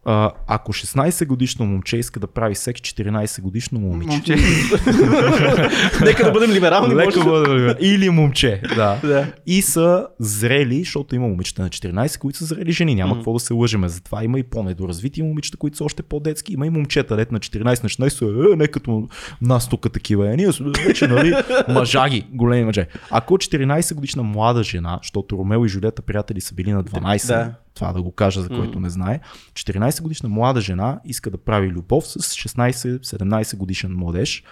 А, 0.09 0.31
ако 0.47 0.73
16 0.73 1.25
годишно 1.25 1.65
момче 1.65 1.97
иска 1.97 2.19
да 2.19 2.27
прави 2.27 2.55
секс 2.55 2.81
14 2.81 3.41
годишно 3.41 3.79
момиче. 3.79 4.09
Момче. 4.09 4.35
Нека 6.05 6.23
да 6.23 6.31
бъдем 6.31 6.51
либерални. 6.51 6.95
Леко 6.95 7.19
може. 7.19 7.29
бъде, 7.29 7.75
Или 7.81 8.09
момче, 8.09 8.61
да. 8.75 8.99
Да. 9.03 9.27
И 9.45 9.61
са 9.61 10.07
зрели, 10.19 10.79
защото 10.79 11.15
има 11.15 11.27
момичета 11.27 11.61
на 11.61 11.69
14, 11.69 12.17
които 12.19 12.37
са 12.37 12.45
зрели 12.45 12.71
жени. 12.71 12.95
Няма 12.95 13.09
Мгм. 13.09 13.19
какво 13.19 13.33
да 13.33 13.39
се 13.39 13.53
лъжеме. 13.53 13.89
Затова 13.89 14.23
има 14.23 14.39
и 14.39 14.43
по-недоразвити 14.43 15.23
момичета, 15.23 15.57
които 15.57 15.77
са 15.77 15.83
още 15.83 16.03
по-детски. 16.03 16.53
Има 16.53 16.67
и 16.67 16.69
момчета, 16.69 17.15
дет 17.15 17.31
на 17.31 17.39
14, 17.39 17.83
на 17.83 17.89
16 17.89 18.09
са, 18.09 18.25
е, 18.25 18.55
не 18.55 18.67
като 18.67 19.07
нас 19.41 19.69
тук 19.69 19.91
такива. 19.93 20.33
Е, 20.33 20.35
ние 20.35 20.51
сме 20.51 20.71
вече, 20.85 21.07
нали, 21.07 21.33
мъжаги, 21.69 22.25
големи 22.33 22.63
мъже. 22.65 22.87
Ако 23.11 23.37
14 23.37 23.93
годишна 23.93 24.23
млада 24.23 24.63
жена, 24.63 24.99
защото 25.03 25.37
Ромео 25.37 25.65
и 25.65 25.69
Жулета 25.69 26.01
приятели 26.01 26.41
са 26.41 26.55
били 26.55 26.71
на 26.71 26.83
12, 26.83 27.27
Да. 27.27 27.51
Това 27.77 27.93
да 27.93 28.01
го 28.01 28.11
кажа 28.11 28.41
за 28.41 28.49
който 28.49 28.79
не 28.79 28.89
знае, 28.89 29.19
14 29.53 30.01
годишна 30.01 30.29
млада 30.29 30.61
жена 30.61 30.99
иска 31.05 31.31
да 31.31 31.37
прави 31.37 31.69
любов 31.69 32.07
с 32.07 32.17
16-17 32.17 33.57
годишен 33.57 33.95
младеж. 33.95 34.43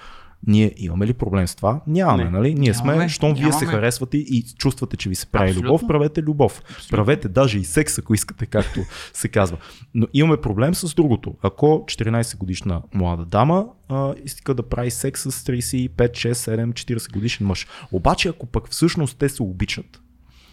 Ние 0.48 0.74
имаме 0.78 1.08
ли 1.08 1.14
проблем 1.14 1.48
с 1.48 1.56
това? 1.56 1.82
Нямаме, 1.88 2.24
Не. 2.24 2.30
нали? 2.30 2.54
Ние 2.54 2.74
сме, 2.74 2.92
Нямаме, 2.92 3.10
щом 3.10 3.34
вие 3.34 3.52
се 3.52 3.66
харесвате 3.66 4.18
и 4.18 4.44
чувствате, 4.58 4.98
че 4.98 5.10
ви 5.10 5.16
се 5.16 5.26
прави 5.28 5.50
Абсолютно. 5.50 5.70
любов, 5.70 5.88
правете 5.88 6.22
любов. 6.22 6.62
Правете 6.90 7.28
даже 7.28 7.60
и 7.60 7.64
секс, 7.64 7.98
ако 7.98 8.14
искате, 8.14 8.46
както 8.46 8.80
се 9.14 9.28
казва. 9.28 9.58
Но 9.94 10.08
имаме 10.14 10.42
проблем 10.42 10.76
с 10.76 10.94
другото. 10.96 11.34
Ако 11.42 11.66
14 11.66 12.38
годишна 12.38 12.82
млада 12.94 13.26
дама 13.26 13.66
а, 13.90 14.14
иска 14.24 14.54
да 14.54 14.64
прави 14.64 14.92
секс 14.92 15.22
с 15.22 15.32
35, 15.32 15.90
6, 15.90 16.34
7, 16.34 16.74
40 16.74 17.14
годишен 17.14 17.48
мъж. 17.48 17.68
Обаче, 17.92 18.30
ако 18.30 18.46
пък 18.46 18.70
всъщност 18.70 19.18
те 19.18 19.30
се 19.30 19.44
обичат 19.44 20.02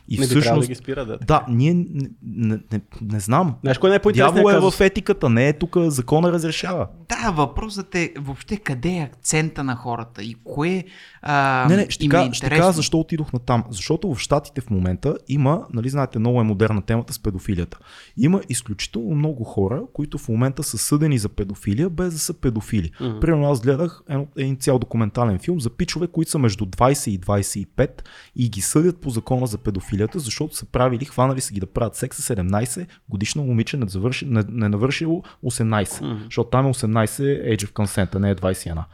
и 0.08 0.18
Не 0.18 0.26
би 0.26 0.28
трябвало 0.28 0.34
да 0.34 0.40
всъщност... 0.40 0.68
ги 0.68 0.74
спира, 0.74 1.06
да. 1.06 1.18
Да, 1.18 1.46
ние 1.48 1.74
не, 1.74 2.10
не, 2.22 2.58
не, 2.72 2.80
не 3.02 3.20
знам. 3.20 3.54
Знаеш, 3.62 3.78
кой 3.78 3.90
не 3.90 3.96
е 3.96 4.12
Дявол 4.12 4.50
е 4.50 4.52
казус? 4.52 4.76
в 4.76 4.80
етиката, 4.80 5.28
не 5.28 5.48
е 5.48 5.52
тук, 5.52 5.76
закона 5.76 6.32
разрешава. 6.32 6.88
Да, 7.08 7.30
въпросът 7.30 7.94
е 7.94 8.12
въобще 8.18 8.56
къде 8.56 8.88
е 8.88 9.02
акцента 9.02 9.64
на 9.64 9.76
хората 9.76 10.22
и 10.22 10.36
кое 10.44 10.84
а, 11.22 11.66
Не, 11.68 11.76
не, 11.76 11.90
ще, 11.90 12.06
е 12.06 12.08
кажа, 12.08 12.34
ще 12.34 12.48
кажа 12.48 12.72
защо 12.72 13.00
отидох 13.00 13.32
на 13.32 13.38
там. 13.38 13.64
Защото 13.70 14.14
в 14.14 14.18
Штатите 14.18 14.60
в 14.60 14.70
момента 14.70 15.16
има, 15.28 15.66
нали 15.72 15.88
знаете, 15.88 16.18
много 16.18 16.40
е 16.40 16.44
модерна 16.44 16.82
темата 16.82 17.12
с 17.12 17.18
педофилията. 17.18 17.78
Има 18.16 18.40
изключително 18.48 19.14
много 19.14 19.44
хора, 19.44 19.82
които 19.92 20.18
в 20.18 20.28
момента 20.28 20.62
са 20.62 20.78
съдени 20.78 21.18
за 21.18 21.28
педофилия, 21.28 21.90
без 21.90 22.12
да 22.12 22.18
са 22.18 22.34
педофили. 22.34 22.90
Мгм. 23.00 23.20
Примерно 23.20 23.50
аз 23.50 23.60
гледах 23.60 24.02
едно- 24.08 24.26
един 24.36 24.56
цял 24.56 24.78
документален 24.78 25.38
филм 25.38 25.60
за 25.60 25.70
пичове, 25.70 26.06
които 26.06 26.30
са 26.30 26.38
между 26.38 26.66
20 26.66 27.10
и 27.10 27.20
25 27.20 28.02
и 28.36 28.48
ги 28.48 28.60
съдят 28.60 29.00
по 29.00 29.10
закона 29.10 29.46
за 29.46 29.58
педофилията, 29.58 30.18
защото 30.18 30.56
са 30.56 30.66
правили, 30.66 31.04
хванали 31.04 31.40
са 31.40 31.52
ги 31.54 31.60
да 31.60 31.66
правят 31.66 31.96
секс 31.96 32.16
с 32.16 32.34
17 32.34 32.86
годишно 33.08 33.44
момиче, 33.44 33.76
не, 33.76 33.88
завърши, 33.88 34.26
не, 34.26 34.42
не 34.48 34.68
навършило 34.68 35.22
18. 35.44 36.02
Мгм. 36.04 36.20
Защото 36.24 36.50
там 36.50 36.66
е 36.66 36.70
18 36.70 37.22
age 37.56 37.66
of 37.66 37.72
consent, 37.72 38.14
а 38.14 38.18
не 38.18 38.30
е 38.30 38.34
21. 38.34 38.84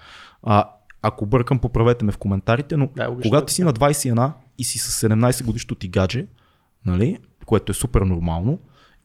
А, 0.42 0.64
ако 1.02 1.26
бъркам, 1.26 1.58
поправете 1.58 2.04
ме 2.04 2.12
в 2.12 2.18
коментарите, 2.18 2.76
но 2.76 2.88
Да, 2.96 3.16
когато 3.22 3.52
си 3.52 3.62
на 3.62 3.72
21 3.72 4.32
и 4.58 4.64
си 4.64 4.78
с 4.78 5.08
17 5.08 5.44
годишно 5.44 5.76
ти 5.76 5.88
гадже, 5.88 6.26
нали, 6.86 7.18
което 7.46 7.72
е 7.72 7.74
супер 7.74 8.00
нормално, 8.00 8.58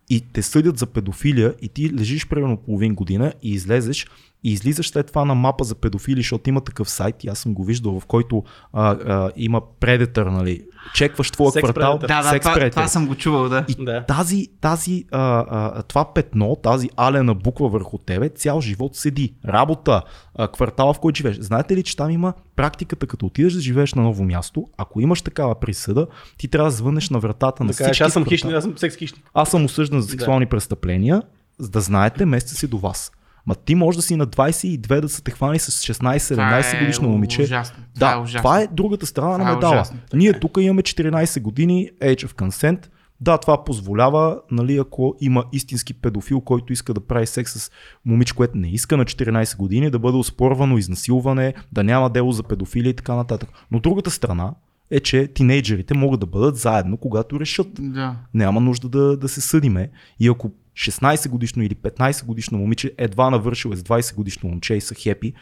и 0.10 0.22
те 0.22 0.41
съдят 0.41 0.78
за 0.78 0.86
педофилия 0.86 1.56
и 1.62 1.70
ти 1.70 1.94
лежиш 1.94 2.28
примерно 2.28 2.58
половин 2.58 2.96
година 2.96 3.34
и 3.41 3.52
излезеш 3.52 4.08
и 4.44 4.52
излизаш 4.52 4.89
след 4.89 5.08
това 5.08 5.26
на 5.26 5.36
мапа 5.36 5.64
за 5.64 5.76
педофили, 5.76 6.20
защото 6.20 6.50
има 6.50 6.62
такъв 6.62 6.89
сайт 6.89 7.24
и 7.24 7.28
аз 7.28 7.39
съм 7.39 7.54
го 7.54 7.64
виждал, 7.64 8.00
в 8.00 8.06
който 8.06 8.44
а, 8.74 8.91
а, 8.91 9.32
има 9.36 9.62
предетър, 9.80 10.26
нали, 10.26 10.62
чекваш 10.94 11.32
твоя 11.32 11.52
Секс 11.52 11.64
квартал. 11.64 11.98
Да, 11.98 12.08
да, 12.08 12.30
секс 12.30 12.48
това, 12.54 12.70
това 12.70 12.88
съм 12.88 13.08
го 13.08 13.16
чувал, 13.16 13.50
да. 13.50 13.66
И 13.68 13.76
Да. 13.86 14.06
тази, 14.06 14.48
тази, 14.62 15.06
а, 15.12 15.46
а, 15.50 15.84
това 15.84 16.14
петно, 16.14 16.56
тази 16.64 16.89
алена 16.98 17.34
буква 17.36 17.70
върху 17.70 17.98
тебе, 17.98 18.30
цял 18.30 18.62
живот 18.62 18.96
седи. 18.96 19.34
Работа, 19.48 20.02
а, 20.36 20.48
квартала 20.48 20.94
в 20.94 21.00
който 21.00 21.18
живееш. 21.18 21.38
Знаете 21.39 21.76
ли, 21.76 21.84
че 21.84 21.96
там 21.96 22.10
има 22.10 22.34
практиката, 22.56 23.08
като 23.08 23.26
отидеш 23.26 23.54
да 23.54 23.60
живееш 23.62 23.94
на 23.94 24.02
ново 24.02 24.24
място, 24.24 24.68
ако 24.78 25.02
имаш 25.02 25.22
такава 25.22 25.60
присъда, 25.60 26.08
ти 26.38 26.48
трябва 26.48 26.70
да 26.70 26.76
звънеш 26.76 27.10
на 27.10 27.20
вратата 27.20 27.64
на 27.64 27.68
Да 27.72 27.78
кажеш, 27.78 27.91
всички. 27.91 28.04
аз 28.04 28.14
съм 28.14 28.26
хищник, 28.26 28.54
аз 28.54 28.64
съм 28.64 28.78
секс 28.78 28.96
хищник. 28.96 29.26
Аз 29.34 29.50
съм 29.50 29.66
осъждан 29.66 30.02
за 30.02 30.08
сексуални 30.10 30.46
престъпления, 30.46 31.22
за 31.60 31.70
да 31.70 31.82
знаете, 31.82 32.26
месеца 32.26 32.56
си 32.56 32.68
до 32.68 32.78
вас. 32.78 33.12
Ма 33.48 33.56
ти 33.56 33.76
може 33.76 33.98
да 33.98 34.02
си 34.02 34.16
на 34.16 34.28
22 34.28 35.02
да 35.02 35.10
са 35.10 35.24
те 35.24 35.32
хвани 35.32 35.60
с 35.60 35.72
16-17 35.94 36.30
Това 36.30 36.60
е 36.60 36.80
годишно 36.80 37.10
момиче. 37.10 37.41
Ужасно. 37.41 37.78
Това 37.96 38.08
Да, 38.08 38.14
е 38.14 38.22
ужасно. 38.22 38.39
това 38.39 38.62
е 38.62 38.68
другата 38.68 39.06
страна 39.06 39.34
Това 39.34 39.44
на 39.44 39.52
е 39.52 39.56
медала. 39.56 39.74
ужасно, 39.74 39.98
така 40.00 40.18
Ние 40.18 40.30
е. 40.30 40.39
тук 40.39 40.58
имаме 40.60 40.82
14 40.82 41.41
години 41.41 41.89
Age 42.02 42.28
of 42.28 42.34
Consent. 42.34 42.88
Да, 43.22 43.38
това 43.38 43.64
позволява, 43.64 44.39
нали, 44.52 44.78
ако 44.78 45.16
има 45.22 45.44
истински 45.52 45.94
педофил, 45.94 46.41
който 46.41 46.74
иска 46.74 46.94
да 46.94 47.00
прави 47.00 47.26
секс 47.28 47.52
с 47.54 47.72
момиче, 48.06 48.34
което 48.34 48.58
не 48.58 48.68
иска 48.68 48.98
на 48.98 49.06
14 49.06 49.58
години, 49.58 49.89
да 49.89 50.00
бъде 50.00 50.18
оспорвано, 50.18 50.78
изнасилване, 50.78 51.54
да 51.72 51.84
няма 51.84 52.10
дело 52.10 52.32
за 52.32 52.44
педофилия 52.44 52.89
и 52.89 52.96
така 52.96 53.16
нататък. 53.16 53.50
Но 53.72 53.80
другата 53.80 54.12
страна 54.12 54.54
е, 54.91 55.00
че 55.00 55.28
тинейджерите 55.28 55.94
могат 55.94 56.20
да 56.20 56.26
бъдат 56.26 56.58
заедно, 56.58 56.98
когато 56.98 57.39
решат. 57.39 57.68
Да. 57.80 58.16
Няма 58.34 58.60
нужда 58.62 58.89
да, 58.89 59.18
да 59.18 59.30
се 59.30 59.41
съдиме. 59.41 59.89
И 60.20 60.28
ако 60.28 60.52
16 60.78 61.30
годишно 61.30 61.63
или 61.63 61.76
15 61.76 62.26
годишно 62.26 62.57
момиче 62.57 62.91
едва 62.97 63.30
навършил 63.30 63.69
е 63.69 63.76
с 63.76 63.84
20 63.84 64.15
годишно 64.15 64.49
момче 64.49 64.74
и 64.74 64.82
са 64.82 64.95
хепи, 64.95 65.34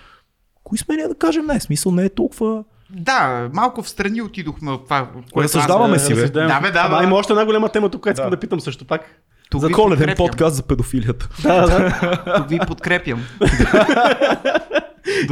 кои 0.63 0.77
сме 0.77 0.95
ние 0.95 1.07
да 1.07 1.15
кажем 1.15 1.45
не? 1.45 1.59
Смисъл 1.59 1.91
не 1.91 2.05
е 2.05 2.09
толкова... 2.09 2.63
Да, 2.89 3.49
малко 3.53 3.83
в 3.83 3.89
страни 3.89 4.21
отидохме 4.21 4.71
от 4.71 4.83
това, 4.83 5.09
което 5.31 5.43
Разсъждаваме 5.43 5.95
аз... 5.95 6.07
си, 6.07 6.15
бе. 6.15 6.27
Да, 6.29 6.59
бе, 6.59 6.71
да, 6.71 6.89
да. 6.89 7.03
има 7.03 7.15
още 7.15 7.33
една 7.33 7.45
голяма 7.45 7.69
тема 7.69 7.89
тук, 7.89 8.01
която 8.01 8.15
искам 8.15 8.29
Да. 8.29 8.35
да 8.35 8.39
питам 8.39 8.59
също 8.59 8.85
пак. 8.85 9.21
Тук 9.49 9.61
За 9.61 9.71
коледен 9.71 10.15
подкаст 10.17 10.55
за 10.55 10.63
педофилията. 10.63 11.29
Да, 11.43 11.67
да. 11.67 12.35
Тук 12.35 12.49
ви 12.49 12.59
подкрепям. 12.67 13.23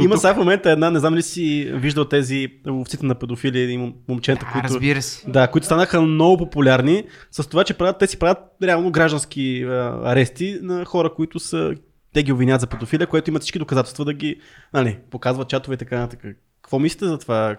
Има 0.02 0.18
сега 0.18 0.34
в 0.34 0.36
момента 0.36 0.70
една, 0.70 0.90
не 0.90 0.98
знам 0.98 1.14
ли 1.14 1.22
си 1.22 1.70
виждал 1.74 2.04
тези 2.04 2.48
ловците 2.68 3.06
на 3.06 3.14
педофили 3.14 3.58
и 3.58 3.78
мом- 3.78 3.92
момчета, 4.08 4.46
Да, 4.46 4.52
които... 4.52 4.74
разбира 4.74 5.02
се. 5.02 5.30
Да, 5.30 5.48
които 5.48 5.64
станаха 5.64 6.00
много 6.00 6.36
популярни 6.36 7.04
с 7.30 7.48
това, 7.48 7.64
че 7.64 7.74
правят, 7.74 7.98
те 7.98 8.06
си 8.06 8.18
правят 8.18 8.38
реално 8.62 8.90
граждански 8.90 9.62
а, 9.62 10.00
арести 10.04 10.58
на 10.62 10.84
хора, 10.84 11.14
които 11.14 11.38
са 11.38 11.74
те 12.12 12.22
ги 12.22 12.32
обвинят 12.32 12.60
за 12.60 12.66
педофилия, 12.66 13.06
което 13.06 13.30
имат 13.30 13.42
всички 13.42 13.58
доказателства 13.58 14.04
да 14.04 14.12
ги 14.12 14.40
нали, 14.74 14.98
показват 15.10 15.48
чатове 15.48 15.74
и 15.74 15.78
така 15.78 15.98
нататък. 15.98 16.36
Какво 16.62 16.78
мислите 16.78 17.06
за 17.06 17.18
това? 17.18 17.56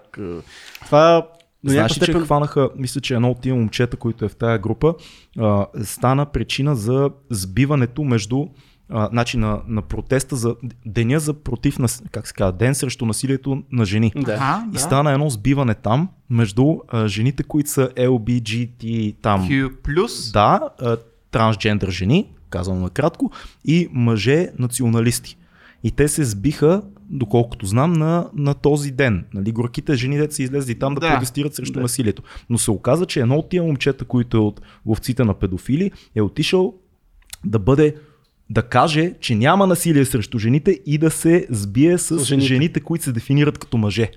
Това 0.84 1.28
до 1.64 1.72
Знаеш 1.72 1.90
ли, 1.90 1.94
че 1.94 2.04
степен... 2.04 2.24
хванаха, 2.24 2.70
мисля, 2.76 3.00
че 3.00 3.14
едно 3.14 3.30
от 3.30 3.40
тия 3.40 3.54
момчета, 3.54 3.96
които 3.96 4.24
е 4.24 4.28
в 4.28 4.36
тая 4.36 4.58
група, 4.58 4.94
а, 5.38 5.66
стана 5.82 6.26
причина 6.26 6.76
за 6.76 7.10
сбиването 7.30 8.04
между 8.04 8.46
а, 8.88 9.08
значи 9.08 9.36
на, 9.36 9.60
на 9.68 9.82
протеста 9.82 10.36
за 10.36 10.56
деня 10.86 11.20
за 11.20 11.34
против, 11.34 11.76
как 12.10 12.26
се 12.26 12.34
казва, 12.34 12.52
ден 12.52 12.74
срещу 12.74 13.06
насилието 13.06 13.62
на 13.72 13.84
жени. 13.84 14.12
Да. 14.16 14.32
Ага, 14.32 14.64
И 14.68 14.72
да. 14.72 14.78
стана 14.78 15.12
едно 15.12 15.30
сбиване 15.30 15.74
там 15.74 16.08
между 16.30 16.76
а, 16.88 17.08
жените, 17.08 17.42
които 17.42 17.70
са 17.70 17.88
LBGT 17.88 19.14
там. 19.22 19.48
Q+. 19.48 20.32
Да, 20.32 20.60
а, 20.80 20.96
трансджендър 21.30 21.90
жени, 21.90 22.30
казвам 22.50 22.80
накратко, 22.80 23.30
и 23.64 23.88
мъже 23.92 24.48
националисти. 24.58 25.36
И 25.84 25.90
те 25.90 26.08
се 26.08 26.24
сбиха, 26.24 26.82
доколкото 27.10 27.66
знам, 27.66 27.92
на, 27.92 28.28
на 28.34 28.54
този 28.54 28.90
ден. 28.90 29.24
Нали, 29.34 29.52
горките 29.52 29.94
жени 29.94 30.16
деца 30.18 30.34
са 30.34 30.42
излезли 30.42 30.78
там 30.78 30.94
да, 30.94 31.00
Да. 31.00 31.12
протестират 31.14 31.54
срещу 31.54 31.72
Да. 31.72 31.80
насилието. 31.80 32.22
Но 32.50 32.58
се 32.58 32.70
оказа, 32.70 33.06
че 33.06 33.20
едно 33.20 33.36
от 33.36 33.48
тия 33.48 33.62
момчета, 33.62 34.04
които 34.04 34.36
е 34.36 34.40
от 34.40 34.60
ловците 34.86 35.24
на 35.24 35.34
педофили, 35.34 35.90
е 36.14 36.22
отишъл 36.22 36.74
да 37.44 37.58
бъде 37.58 37.94
да 38.50 38.62
каже, 38.62 39.12
че 39.20 39.34
няма 39.34 39.66
насилие 39.66 40.04
срещу 40.04 40.38
жените 40.38 40.80
и 40.86 40.98
да 40.98 41.10
се 41.10 41.46
сбие 41.50 41.98
с, 41.98 42.18
С 42.18 42.24
жените. 42.24 42.46
жените. 42.46 42.80
които 42.80 43.04
се 43.04 43.12
дефинират 43.12 43.58
като 43.58 43.76
мъже. 43.76 44.10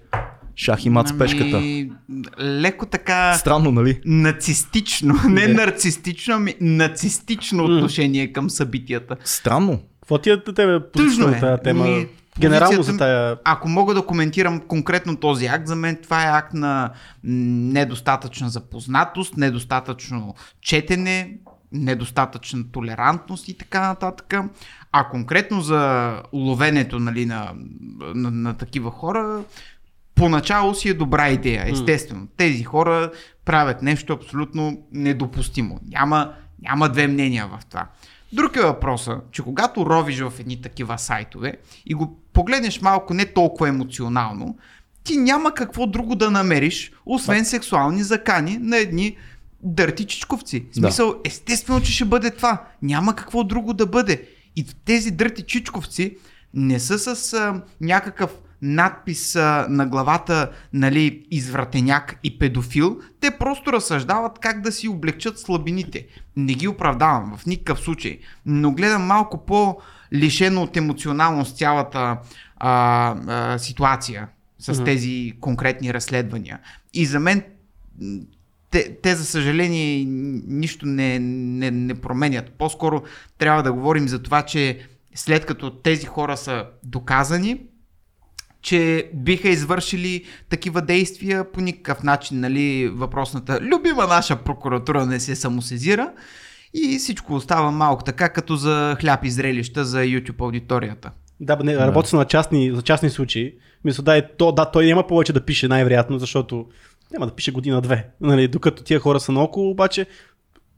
Шах 0.56 0.86
и 0.86 0.90
мат 0.90 1.08
с 1.08 1.18
пешката. 1.18 1.58
Ами, 1.58 1.92
леко 2.40 2.86
така 2.86 3.34
Странно, 3.34 3.72
нали? 3.72 4.00
нацистично, 4.06 5.16
не 5.30 5.48
Не. 5.48 5.54
нарцистично, 5.54 6.36
ами 6.36 6.56
нацистично 6.62 7.64
М. 7.64 7.76
отношение 7.76 8.34
към 8.34 8.50
събитията. 8.50 9.16
Странно. 9.24 9.80
Какво 10.02 10.18
ти 10.18 10.30
е 10.30 10.44
тебе 10.46 10.80
Тъжно 10.94 11.28
е. 11.30 11.40
тази 11.40 11.64
тема? 11.64 11.86
Ми, 11.86 12.08
Генерално 12.40 12.84
за 12.84 12.98
тая... 12.98 13.38
Ако 13.44 13.70
мога 13.70 13.94
да 13.94 14.02
коментирам 14.02 14.60
конкретно 14.60 15.16
този 15.16 15.46
акт, 15.46 15.68
за 15.68 15.76
мен 15.76 15.98
това 16.04 16.24
е 16.24 16.38
акт 16.38 16.54
на 16.54 16.90
недостатъчна 17.24 18.50
запознатост, 18.50 19.38
недостатъчно 19.38 20.36
четене, 20.62 21.38
недостатъчна 21.72 22.72
толерантност 22.72 23.48
и 23.48 23.58
така 23.58 23.88
нататък. 23.88 24.34
А 24.92 25.10
конкретно 25.10 25.62
за 25.62 26.14
ловенето 26.34 27.00
нали, 27.00 27.26
на, 27.26 27.52
на, 28.16 28.32
на 28.32 28.54
такива 28.54 28.92
хора, 28.92 29.44
поначало 30.16 30.76
си 30.76 30.90
е 30.90 30.94
добра 30.94 31.30
идея, 31.30 31.66
естествено. 31.68 32.28
Тези 32.38 32.64
хора 32.64 33.12
правят 33.46 33.82
нещо 33.82 34.14
абсолютно 34.14 34.82
недопустимо. 34.92 35.80
Няма, 35.88 36.34
няма 36.62 36.90
две 36.90 37.08
мнения 37.08 37.48
в 37.48 37.66
това. 37.66 37.88
Друг 38.34 38.56
е 38.56 38.62
въпроса, 38.62 39.18
че 39.32 39.42
когато 39.42 39.86
ровиш 39.86 40.20
в 40.20 40.34
едни 40.40 40.62
такива 40.62 40.98
сайтове 40.98 41.54
и 41.86 41.94
го 41.94 42.20
погледнеш 42.34 42.82
малко 42.82 43.14
не 43.14 43.26
толкова 43.26 43.70
емоционално, 43.70 44.58
ти 45.04 45.18
няма 45.18 45.54
какво 45.54 45.88
друго 45.88 46.16
да 46.16 46.32
намериш, 46.32 46.92
освен 47.06 47.46
сексуални 47.46 48.04
закани 48.04 48.58
на 48.58 48.78
едни 48.78 49.18
дърти 49.66 50.06
чичковци. 50.06 50.60
В 50.60 50.64
Да. 50.66 50.74
смисъл, 50.74 51.16
естествено, 51.26 51.82
че 51.82 51.92
ще 51.92 52.06
бъде 52.06 52.32
това. 52.32 52.64
Няма 52.82 53.16
какво 53.16 53.44
друго 53.44 53.74
да 53.74 53.86
бъде. 53.86 54.28
И 54.56 54.66
тези 54.86 55.12
дърти 55.12 55.42
чичковци 55.42 56.18
не 56.54 56.80
са 56.80 57.16
с 57.16 57.34
а, 57.34 57.62
някакъв 57.82 58.32
надпис 58.62 59.36
а, 59.36 59.68
на 59.70 59.86
главата, 59.88 60.52
нали, 60.74 61.26
извратеняк 61.32 62.20
и 62.24 62.40
педофил. 62.40 63.00
Те 63.20 63.32
просто 63.32 63.74
разсъждават 63.74 64.40
как 64.40 64.62
да 64.62 64.72
си 64.72 64.88
облегчат 64.88 65.40
слабините. 65.40 66.08
Не 66.36 66.54
ги 66.54 66.68
оправдавам 66.68 67.38
в 67.38 67.46
никакъв 67.46 67.80
случай. 67.80 68.20
Но 68.46 68.72
гледам 68.72 69.04
малко 69.06 69.46
по 69.46 69.78
лишено 70.14 70.62
от 70.64 70.78
емоционалност 70.78 71.58
цялата 71.58 72.18
а, 72.58 73.16
а, 73.28 73.58
ситуация 73.58 74.28
с 74.60 74.74
Мгм. 74.74 74.84
тези 74.86 75.34
конкретни 75.40 75.94
разследвания. 75.94 76.60
И 76.94 77.06
за 77.06 77.20
мен 77.20 77.44
те, 78.76 78.98
те 79.02 79.16
за 79.16 79.26
съжаление, 79.26 80.06
нищо 80.48 80.86
не, 80.86 81.20
не, 81.20 81.72
не 81.72 81.96
променят. 81.96 82.52
По-скоро 82.58 83.04
трябва 83.38 83.64
да 83.64 83.74
говорим 83.74 84.08
за 84.08 84.24
това, 84.24 84.42
че 84.42 84.80
след 85.16 85.46
като 85.46 85.70
тези 85.70 86.06
хора 86.06 86.38
са 86.38 86.66
доказани, 86.84 87.62
че 88.62 89.10
биха 89.14 89.50
извършили 89.50 90.24
такива 90.50 90.82
действия 90.82 91.52
по 91.52 91.62
никакъв 91.62 92.04
начин, 92.04 92.40
нали, 92.40 92.88
въпросната 92.88 93.60
любима 93.62 94.08
наша 94.08 94.36
прокуратура 94.36 95.06
не 95.06 95.20
се 95.20 95.36
самосезира 95.36 96.12
и 96.74 96.98
всичко 96.98 97.36
остава 97.36 97.72
малко 97.72 98.04
така, 98.04 98.30
като 98.30 98.56
за 98.56 98.98
хляб 99.00 99.26
и 99.26 99.32
зрелища 99.32 99.86
за 99.86 100.00
YouTube 100.00 100.42
аудиторията. 100.42 101.12
Да, 101.40 101.58
не, 101.64 101.78
работи 101.78 102.10
се 102.10 102.16
на 102.16 102.26
частни, 102.26 102.72
за 102.76 102.82
частни 102.82 103.10
случаи. 103.10 103.54
Мисля, 103.86 104.04
да, 104.04 104.18
е, 104.18 104.36
то, 104.38 104.52
да, 104.52 104.66
той 104.66 104.86
няма 104.86 105.08
повече 105.08 105.34
да 105.34 105.46
пише 105.46 105.68
най-вероятно, 105.68 106.20
защото 106.20 106.66
няма 107.12 107.26
да 107.26 107.36
пише 107.36 107.52
година-две. 107.52 108.10
Нали, 108.22 108.48
докато 108.48 108.84
тия 108.84 109.00
хора 109.00 109.20
са 109.20 109.32
наоколо, 109.32 109.72
обаче 109.72 110.06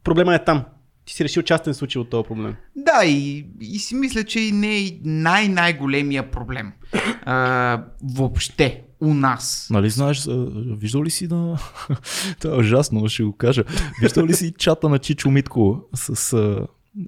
проблема 0.04 0.36
е 0.36 0.44
там. 0.44 0.64
Ти 1.06 1.14
си 1.14 1.24
решил 1.24 1.44
частен 1.44 1.74
случай 1.74 2.00
от 2.00 2.10
този 2.10 2.28
проблем. 2.28 2.56
Да, 2.76 3.06
и, 3.06 3.48
и 3.62 3.80
си 3.80 3.96
мисля, 3.96 4.24
че 4.24 4.40
и 4.40 4.52
не 4.52 4.78
е 4.78 5.00
най-най-големия 5.04 6.32
проблем. 6.32 6.74
А, 7.26 7.84
въобще, 8.04 8.84
у 9.02 9.14
нас. 9.14 9.68
Нали 9.72 9.90
знаеш, 9.90 10.28
виждал 10.78 11.04
ли 11.04 11.10
си 11.10 11.28
на... 11.28 11.60
Това 12.40 12.56
е 12.56 12.58
ужасно, 12.58 13.00
но 13.00 13.08
ще 13.08 13.24
го 13.24 13.34
кажа. 13.34 13.64
Виждал 14.02 14.26
ли 14.26 14.34
си 14.34 14.54
чата 14.58 14.90
на 14.90 15.00
Чичо 15.00 15.32
Митко 15.32 15.82
с... 15.96 16.38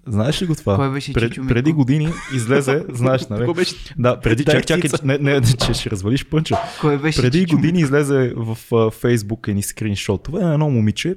Знаеш 0.08 0.42
ли 0.42 0.46
го 0.46 0.56
това? 0.56 0.76
Кой 0.76 0.92
беше 0.92 1.14
Пред, 1.14 1.32
Чичо 1.32 1.42
Митко? 1.42 1.54
Преди 1.54 1.72
години 1.72 2.10
излезе, 2.36 2.86
знаеш, 2.94 3.28
нали? 3.28 3.40
Какво 3.40 3.54
беше? 3.54 3.76
Да, 3.98 4.20
преди, 4.20 4.46
чак, 4.46 4.66
цица. 4.66 5.00
не, 5.04 5.18
не, 5.18 5.40
не, 5.40 5.54
че 5.66 5.74
ще 5.74 5.90
развалиш 5.90 6.26
пънча. 6.26 6.58
Кой 6.82 6.98
беше 6.98 7.22
Преди 7.22 7.40
Чичо 7.40 7.56
години 7.56 7.80
излезе 7.80 8.34
в 8.36 8.58
Фейсбук 8.92 9.48
едни 9.48 9.64
скриншотове 9.64 10.44
на 10.44 10.54
едно 10.54 10.70
момиче 10.70 11.16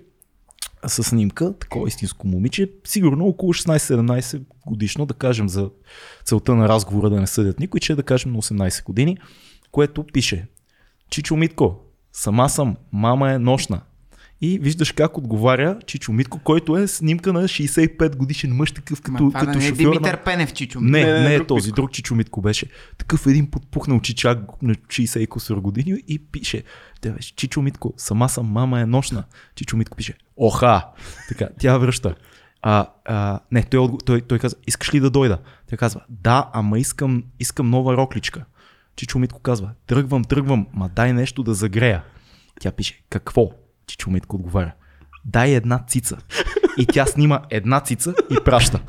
с 0.86 1.04
снимка, 1.04 1.54
такова 1.58 1.88
истинско 1.88 2.26
момиче, 2.26 2.70
сигурно 2.84 3.26
около 3.26 3.54
16-17 3.54 4.42
годишно, 4.66 5.06
да 5.06 5.14
кажем 5.14 5.48
за 5.48 5.70
целта 6.24 6.54
на 6.54 6.68
разговора 6.68 7.10
да 7.10 7.20
не 7.20 7.26
съдят 7.26 7.60
никой, 7.60 7.80
че 7.80 7.92
е 7.92 7.96
да 7.96 8.02
кажем 8.02 8.32
на 8.32 8.38
18 8.38 8.84
години, 8.84 9.18
което 9.70 10.04
пише 10.12 10.46
Чичо 11.10 11.36
Митко, 11.36 11.76
сама 12.12 12.48
съм, 12.48 12.76
мама 12.92 13.32
е 13.32 13.38
нощна. 13.38 13.80
И 14.45 14.59
виждаш 14.59 14.93
как 14.93 15.18
отговаря 15.18 15.78
Чичо 15.86 16.12
Митко, 16.12 16.38
който 16.38 16.76
е 16.76 16.86
снимка 16.86 17.32
на 17.32 17.43
65 17.43 18.16
годишен 18.16 18.57
мъж, 18.57 18.72
такъв 18.72 19.09
Ма 19.09 19.18
като, 19.18 19.28
това 19.28 19.40
като 19.40 19.53
да 19.53 19.59
не 19.59 19.64
е 19.64 19.68
шофьор 19.68 19.84
на... 19.84 19.90
Димитър 19.90 20.24
Пенев, 20.24 20.53
Чичо. 20.53 20.80
Не, 20.80 21.05
Не, 21.05 21.12
не, 21.12 21.20
не, 21.20 21.28
не, 21.28 21.36
друг 21.36 21.49
този, 21.49 21.66
Митко. 21.66 21.76
друг 21.76 21.93
Чичо 21.93 22.14
Митко 22.14 22.40
беше. 22.40 22.66
Такъв 22.99 23.26
един 23.26 23.51
подпухнал 23.51 24.01
чичак 24.01 24.38
на 24.62 24.74
60 24.74 25.18
и 25.18 25.26
косор 25.26 25.59
години 25.59 26.03
и 26.09 26.18
пише, 26.18 26.62
те 27.01 27.11
беше, 27.11 27.36
Чичо 27.36 27.62
Митко, 27.62 27.95
сама 27.97 28.28
съм, 28.28 28.47
мама 28.47 28.80
е 28.80 28.86
нощна. 28.86 29.24
Чичо 29.55 29.76
Митко 29.76 29.97
пише, 29.97 30.14
оха. 30.36 30.86
Така, 31.28 31.49
тя 31.59 31.78
връща. 31.78 32.14
А, 32.62 32.86
а, 33.05 33.40
не, 33.53 33.62
той, 33.62 33.88
той, 34.05 34.20
той 34.20 34.38
каза, 34.38 34.57
искаш 34.66 34.95
ли 34.95 35.01
да 35.01 35.11
дойда? 35.11 35.38
Тя 35.66 35.76
казва, 35.76 36.01
да, 36.09 36.51
ама 36.53 36.78
искам, 36.78 37.24
искам 37.40 37.70
нова 37.70 37.97
рокличка. 37.97 38.45
Чичо 38.97 39.18
Митко 39.18 39.40
казва, 39.40 39.70
тръгвам, 39.86 40.24
тръгвам, 40.24 40.66
ма 40.74 40.88
дай 40.88 41.12
нещо 41.12 41.43
да 41.43 41.55
загрея. 41.55 42.05
Тя 42.61 42.72
пише, 42.72 43.03
какво? 43.11 43.61
Чичо 43.93 44.11
Митко 44.11 44.36
отговаря, 44.36 44.72
дай 45.24 45.55
една 45.55 45.84
цица. 45.88 46.18
И 46.78 46.86
тя 46.86 47.07
снима 47.07 47.40
една 47.51 47.80
цица 47.80 48.14
и 48.30 48.36
праща. 48.45 48.80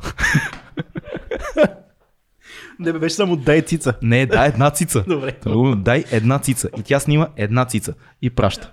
Не, 2.78 2.92
бе, 2.92 2.98
беше 2.98 3.14
само 3.14 3.36
дай 3.36 3.62
цица. 3.62 3.94
Не, 4.02 4.26
дай 4.26 4.48
една 4.48 4.70
цица. 4.70 5.04
Добре. 5.08 5.36
Дай 5.76 6.04
една 6.10 6.38
цица. 6.38 6.68
И 6.78 6.82
тя 6.82 7.00
снима 7.00 7.28
една 7.36 7.64
цица. 7.64 7.94
И 8.22 8.30
праща. 8.30 8.70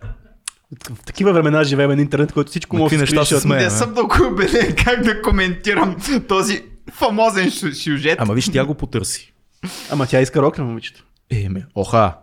В 0.93 1.05
такива 1.05 1.33
времена 1.33 1.63
живеем 1.63 1.91
на 1.91 2.01
интернет, 2.01 2.33
който 2.33 2.49
всичко 2.49 2.75
На 2.75 2.81
може 2.81 2.95
да 2.95 3.01
неща 3.01 3.25
се 3.25 3.39
смее? 3.39 3.57
Не 3.57 3.63
бе. 3.63 3.69
съм 3.69 3.91
много 3.91 4.15
убеден 4.31 4.75
как 4.85 5.03
да 5.03 5.21
коментирам 5.21 5.97
този 6.27 6.63
фамозен 6.93 7.51
сюжет. 7.51 8.15
Ама 8.19 8.33
виж, 8.33 8.49
тя 8.49 8.65
го 8.65 8.75
потърси. 8.75 9.33
Ама 9.91 10.07
тя 10.07 10.21
иска 10.21 10.41
рокля, 10.41 10.63
момичето. 10.63 11.05
Е, 11.29 11.49
ме, 11.49 11.65
оха. 11.75 12.13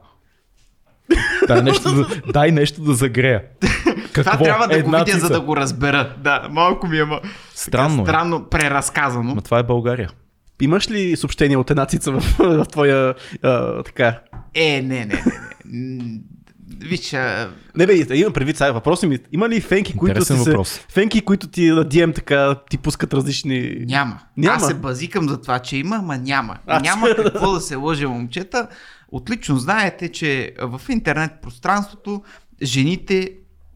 Дай 1.47 1.63
нещо, 1.63 1.95
да, 1.95 2.33
дай 2.33 2.53
нещо 2.53 2.83
да 2.83 2.95
загрея. 2.95 3.43
Какво? 4.25 4.33
Това 4.35 4.45
трябва 4.45 4.69
да 4.69 4.75
го 4.75 4.79
Една 4.79 4.99
видя, 4.99 5.13
цица. 5.13 5.27
за 5.27 5.33
да 5.33 5.41
го 5.41 5.57
разбера. 5.57 6.15
Да, 6.19 6.49
малко 6.51 6.87
ми 6.87 6.99
е 6.99 7.05
ма... 7.05 7.21
Странно 7.55 8.03
е. 8.03 8.05
странно 8.05 8.45
преразказано. 8.45 9.35
Ма 9.35 9.43
това 9.43 9.59
е 9.59 9.63
България. 9.63 10.11
Имаш 10.61 10.91
ли 10.91 11.17
съобщение 11.17 11.57
от 11.57 11.71
една 11.71 11.87
цица 11.87 12.13
в, 12.13 12.21
в 12.39 12.65
твоя 12.65 13.15
а, 13.43 13.83
така? 13.83 14.21
Е, 14.55 14.83
не, 14.83 14.99
не, 14.99 15.05
не. 15.05 15.23
не. 15.65 16.21
Виж, 16.81 17.13
а, 17.15 17.51
Не 17.77 17.87
бе, 17.87 17.95
имам 18.15 18.33
предвид 18.33 18.57
сега 18.57 18.73
въпроси 18.73 19.07
ми. 19.07 19.19
Има 19.33 19.49
ли 19.49 19.61
фенки, 19.61 19.97
които 19.97 20.21
ти 20.21 20.27
се, 20.27 20.35
въпрос. 20.35 20.81
фенки, 20.89 21.21
които 21.21 21.49
ти 21.49 21.71
на 21.71 21.85
DM 21.85 22.15
така 22.15 22.55
ти 22.71 22.79
пускат 22.79 23.15
различни... 23.15 23.77
няма. 23.81 24.19
Няма. 24.37 24.57
Аз 24.57 24.67
се 24.67 24.75
базикам 24.75 25.29
за 25.29 25.41
това, 25.41 25.59
че 25.59 25.77
има, 25.77 25.97
ама 25.97 26.19
няма. 26.19 26.57
Аз- 26.67 26.83
Няма 26.83 27.09
какво 27.17 27.53
да 27.53 27.61
се 27.61 27.77
лъже, 27.77 28.07
момчета. 28.07 28.69
Отлично 29.13 29.57
знаете, 29.57 30.09
че 30.09 30.53
в 30.61 30.81
интернет 30.89 31.31
пространството 31.43 32.23
жените 32.63 33.31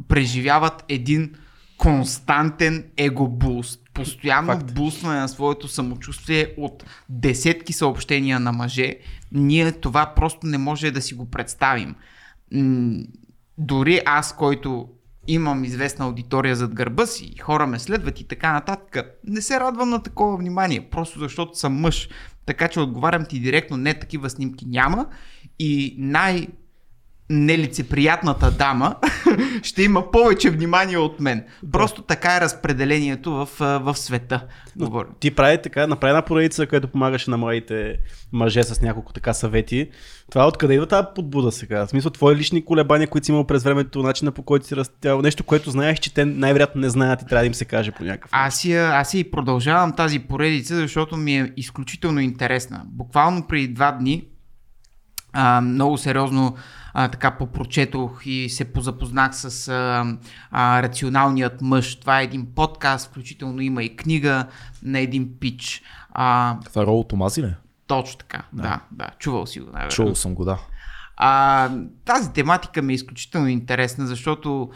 преживяват 0.09 0.85
един 0.89 1.35
константен 1.79 2.85
его 2.97 3.29
буст. 3.29 3.81
Постоянно 3.95 4.53
Факт. 4.53 4.75
бустване 4.75 5.21
на 5.21 5.29
своето 5.29 5.69
самочувствие 5.69 6.55
от 6.57 6.85
десетки 7.09 7.73
съобщения 7.73 8.41
на 8.41 8.53
мъже. 8.53 8.97
Ние 9.33 9.73
това 9.73 10.13
просто 10.17 10.47
не 10.47 10.59
може 10.59 10.91
да 10.91 11.03
си 11.03 11.15
го 11.15 11.31
представим. 11.31 11.95
Дори 13.59 14.01
аз, 14.07 14.37
който 14.37 14.89
имам 15.27 15.65
известна 15.65 16.05
аудитория 16.05 16.57
зад 16.57 16.75
гърба 16.75 17.07
си, 17.07 17.33
и 17.35 17.39
хора 17.39 17.67
ме 17.67 17.79
следват 17.79 18.21
и 18.21 18.29
така 18.29 18.53
нататък, 18.53 19.07
не 19.25 19.41
се 19.41 19.61
радвам 19.61 19.91
на 19.91 20.03
такова 20.03 20.37
внимание, 20.37 20.89
просто 20.91 21.19
защото 21.19 21.59
съм 21.59 21.81
мъж. 21.81 22.09
Така 22.47 22.69
че 22.69 22.81
отговарям 22.81 23.25
ти 23.29 23.41
директно, 23.41 23.77
не 23.77 23.95
такива 23.95 24.31
снимки 24.31 24.67
няма 24.67 25.07
и 25.59 25.95
най- 25.99 26.49
нелицеприятната 27.33 28.51
дама 28.51 28.95
ще 29.63 29.83
има 29.83 30.11
повече 30.11 30.51
внимание 30.51 30.99
от 30.99 31.21
мен. 31.21 31.45
Просто 31.73 32.03
така 32.03 32.37
е 32.37 32.41
разпределението 32.41 33.33
в, 33.33 33.49
в 33.59 33.97
света. 33.97 34.47
Говоря. 34.77 35.09
Ти 35.21 35.31
прави 35.35 35.63
така, 35.63 35.87
направи 35.87 36.11
една 36.11 36.23
поредица, 36.23 36.67
която 36.67 36.89
помагаше 36.89 37.31
на 37.31 37.37
младите 37.37 37.97
мъже 38.33 38.63
с 38.63 38.81
няколко 38.81 39.13
така 39.13 39.33
съвети. 39.33 39.91
Това 40.31 40.49
откъде 40.49 40.75
идва 40.75 40.87
тази 40.87 41.07
подбуда 41.15 41.53
сега? 41.53 41.87
В 41.87 41.91
смисъл, 41.91 42.11
твои 42.11 42.37
лични 42.37 42.65
колебания, 42.65 43.09
които 43.09 43.25
си 43.25 43.33
имал 43.33 43.47
през 43.47 43.65
времето, 43.65 44.03
начина 44.03 44.33
по 44.33 44.43
който 44.43 44.67
си 44.67 44.77
растял, 44.77 45.23
нещо, 45.23 45.45
което 45.45 45.71
знаеш, 45.71 45.99
че 45.99 46.15
те 46.15 46.25
най-вероятно 46.25 46.81
не 46.81 46.89
знаят 46.89 47.23
и 47.23 47.27
трябва 47.27 47.43
да 47.43 47.47
им 47.47 47.55
се 47.55 47.65
каже 47.65 47.91
по 47.91 48.05
някакъв. 48.05 48.31
Аз 48.33 48.65
я, 48.65 48.89
аз 48.89 49.15
я 49.15 49.19
и 49.19 49.31
продължавам 49.31 49.93
тази 49.93 50.19
поредица, 50.19 50.77
защото 50.77 51.17
ми 51.17 51.37
е 51.37 51.53
изключително 51.57 52.21
интересна. 52.21 52.83
Буквално 52.87 53.47
преди 53.47 53.69
два 53.69 53.93
дни 53.93 54.25
а, 55.33 55.61
много 55.61 55.99
сериозно 55.99 56.57
а, 56.95 57.09
така 57.09 57.31
попрочетох 57.31 58.23
и 58.27 58.49
се 58.49 58.73
позапознах 58.73 59.37
с 59.37 59.69
а, 59.69 60.17
а, 60.51 60.83
Рационалният 60.83 61.61
мъж. 61.61 62.01
Това 62.01 62.21
е 62.21 62.25
един 62.25 62.47
подкаст, 62.55 63.11
включително 63.11 63.61
има 63.61 63.83
и 63.83 63.97
книга 63.97 64.47
на 64.83 64.99
един 64.99 65.39
пич. 65.41 65.83
А, 66.11 66.57
Това 66.61 66.83
е 66.83 66.87
Роло 66.87 67.05
Томази 67.05 67.43
ли? 67.43 67.55
точно 67.87 68.19
така, 68.19 68.43
да, 68.53 68.63
да, 68.63 68.81
да 68.93 69.11
чувал 69.19 69.47
си 69.47 69.61
го. 69.61 69.65
най-вероятно. 69.67 69.97
Чувал 69.97 70.15
съм 70.15 70.35
го, 70.35 70.45
да. 70.45 70.59
А, 71.17 71.71
тази 72.05 72.33
тематика 72.33 72.83
ми 72.83 72.93
е 72.93 72.95
изключително 72.95 73.49
интересна, 73.49 74.07
защото 74.07 74.71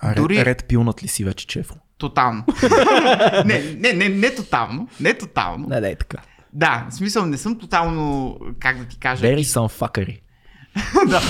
А 0.00 0.14
дори... 0.14 0.36
ред, 0.36 0.46
ред 0.46 0.64
пилнат 0.68 1.02
ли 1.02 1.08
си 1.08 1.24
вече 1.24 1.46
чефо? 1.46 1.74
Тотално. 1.98 2.44
не, 3.44 3.74
не, 3.78 3.92
не, 3.92 4.08
не 4.08 4.34
тотално. 4.34 4.88
Не 5.00 5.14
тотално. 5.14 5.68
Не, 5.68 5.80
не, 5.80 5.94
така. 5.96 6.16
Да, 6.52 6.86
в 6.90 6.94
смисъл 6.94 7.26
не 7.26 7.38
съм 7.38 7.58
тотално, 7.58 8.38
как 8.60 8.78
да 8.78 8.84
ти 8.84 8.98
кажа, 8.98 9.26
Very 9.26 9.42
some 9.42 9.78
fuckery. 9.80 10.20
да. 11.08 11.20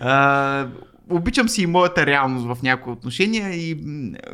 А, 0.00 0.68
обичам 1.10 1.48
си 1.48 1.62
и 1.62 1.66
моята 1.66 2.06
реалност 2.06 2.46
в 2.46 2.62
някои 2.62 2.92
отношения 2.92 3.54
и 3.54 3.76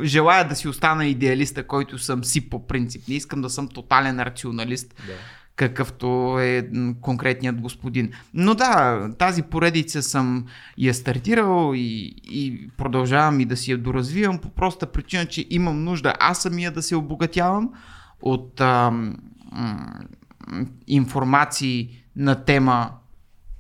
желая 0.03 0.49
да 0.49 0.55
си 0.55 0.68
остана 0.68 1.07
идеалиста, 1.07 1.66
който 1.66 1.99
съм 1.99 2.24
си 2.24 2.51
по 2.51 2.66
принцип. 2.66 3.09
Не 3.09 3.14
искам 3.14 3.43
да 3.43 3.51
съм 3.51 3.68
тотален 3.68 4.20
рационалист. 4.20 4.95
Да. 5.07 5.12
какъвто 5.57 6.38
е 6.41 6.70
конкретният 7.01 7.61
господин. 7.61 8.11
Но 8.34 8.55
да, 8.55 9.09
тази 9.18 9.43
поредица 9.43 10.03
съм 10.03 10.47
я 10.78 10.95
стартирал 10.95 11.72
и, 11.74 12.14
и 12.24 12.68
продължавам 12.76 13.41
и 13.41 13.45
да 13.45 13.57
си 13.57 13.72
я 13.72 13.78
доразвивам 13.78 14.38
по 14.38 14.49
проста 14.49 14.86
причина, 14.86 15.26
че 15.26 15.47
имам 15.51 15.84
нужда 15.84 16.14
аз 16.20 16.43
самия 16.43 16.70
да 16.70 16.82
се 16.82 16.97
обогатявам 16.97 17.70
от 18.22 18.61
ам, 18.61 19.16
м, 19.53 20.66
информации 20.86 21.88
на 22.16 22.45
тема 22.45 22.91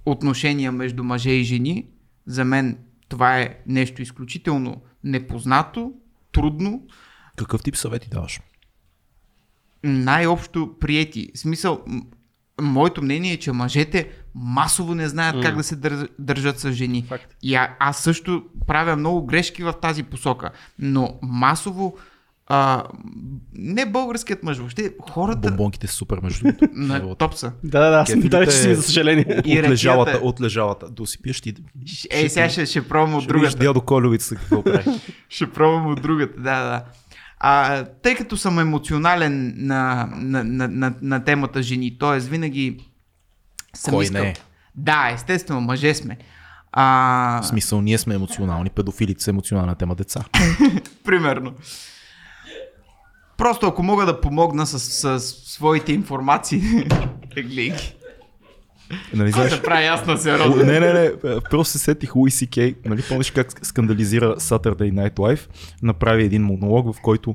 отношения 0.06 0.72
между 0.72 1.04
мъже 1.04 1.30
и 1.30 1.44
жени. 1.44 1.86
За 2.26 2.44
мен 2.44 2.78
това 3.08 3.38
е 3.40 3.58
нещо 3.66 4.02
изключително 4.02 4.82
непознато, 5.04 5.92
трудно, 6.32 6.82
Какъв 7.36 7.62
тип 7.62 7.76
съвети 7.76 8.08
даваш? 8.10 8.40
най-общо 9.84 10.74
приети. 10.80 11.30
Смисъл, 11.34 11.84
моето 12.60 13.02
мнение 13.02 13.32
е, 13.32 13.36
че 13.36 13.52
мъжете 13.52 14.10
масово 14.34 14.94
не 14.94 15.08
знаят 15.08 15.36
М. 15.36 15.42
как 15.42 15.56
да 15.56 15.62
се 15.62 15.76
държ, 15.76 16.08
държат 16.18 16.58
с 16.58 16.72
жени. 16.72 17.04
Факт. 17.08 17.36
И 17.42 17.54
а, 17.54 17.76
аз 17.78 17.98
също 17.98 18.44
правя 18.66 18.96
много 18.96 19.26
грешки 19.26 19.62
в 19.62 19.74
тази 19.82 20.02
посока. 20.02 20.50
Но 20.78 21.18
масово, 21.22 21.96
а, 22.52 22.84
не 23.52 23.86
българският 23.86 24.42
мъж, 24.42 24.58
въобще 24.58 24.92
хората 25.10 25.48
Бомбонките 25.48 25.86
са 25.86 25.94
супер 25.94 26.18
между 26.22 26.44
другото. 26.44 26.68
на 26.72 27.14
топса. 27.14 27.52
Да, 27.64 27.80
да, 27.80 27.90
да, 27.90 27.96
аз 27.96 28.08
Кефилите- 28.08 28.28
да, 28.28 28.46
че 28.46 28.52
си, 28.52 28.74
за 28.74 28.82
съжаление. 28.82 29.42
И 29.44 29.58
от 29.58 29.68
лежалата, 29.68 30.18
от 30.22 30.40
лежалата. 30.40 30.90
Да 30.90 31.06
си 31.06 31.22
пиеш 31.22 31.40
ти. 31.40 31.54
Е, 32.10 32.28
сега 32.28 32.48
ще, 32.48 32.66
ще 32.66 32.88
пробвам 32.88 33.14
от 33.14 33.22
Ще 33.22 33.28
другата. 33.28 33.56
дядо 33.58 33.80
Колевица 33.80 34.36
какво 34.36 34.62
прави. 34.62 34.84
Ще 35.28 35.50
пробвам 35.52 35.86
от 35.86 36.02
другата, 36.02 36.36
да, 36.36 36.64
да. 36.64 36.84
А, 37.38 37.84
тъй 37.84 38.14
като 38.14 38.36
съм 38.36 38.58
емоционален 38.58 39.54
на, 39.56 40.08
на, 40.16 40.44
на, 40.44 40.68
на, 40.68 40.94
на 41.02 41.24
темата 41.24 41.62
жени, 41.62 41.98
т.е. 41.98 42.18
винаги 42.18 42.90
съм 43.74 43.94
Кой 43.94 44.04
искал... 44.04 44.22
не 44.22 44.28
е? 44.28 44.34
Да, 44.74 45.10
естествено, 45.14 45.60
мъже 45.60 45.94
сме. 45.94 46.18
А, 46.72 47.40
В 47.42 47.46
смисъл, 47.46 47.80
ние 47.80 47.98
сме 47.98 48.14
емоционални, 48.14 48.70
педофилите 48.70 49.22
са 49.22 49.30
емоционална 49.30 49.74
тема 49.74 49.94
деца. 49.94 50.24
примерно. 51.04 51.52
Просто 53.40 53.66
ако 53.66 53.82
мога 53.82 54.06
да 54.06 54.20
помогна 54.20 54.66
с, 54.66 54.78
с, 54.78 55.20
своите 55.52 55.92
информации. 55.92 56.60
Ги. 57.42 57.74
Нали, 59.14 59.30
знаеш, 59.30 59.52
се 59.52 59.62
прави 59.62 59.84
ясно 59.84 60.12
О, 60.12 60.16
сериозно. 60.16 60.64
не, 60.64 60.80
не, 60.80 60.92
не. 60.92 61.10
Просто 61.50 61.72
се 61.72 61.78
сетих 61.78 62.16
Луи 62.16 62.30
Си 62.30 62.46
Кей. 62.46 62.74
Нали 62.84 63.02
помниш 63.08 63.30
как 63.30 63.66
скандализира 63.66 64.36
Saturday 64.36 64.92
Night 64.92 65.14
Live? 65.14 65.48
Направи 65.82 66.24
един 66.24 66.42
монолог, 66.42 66.94
в 66.94 67.00
който 67.02 67.34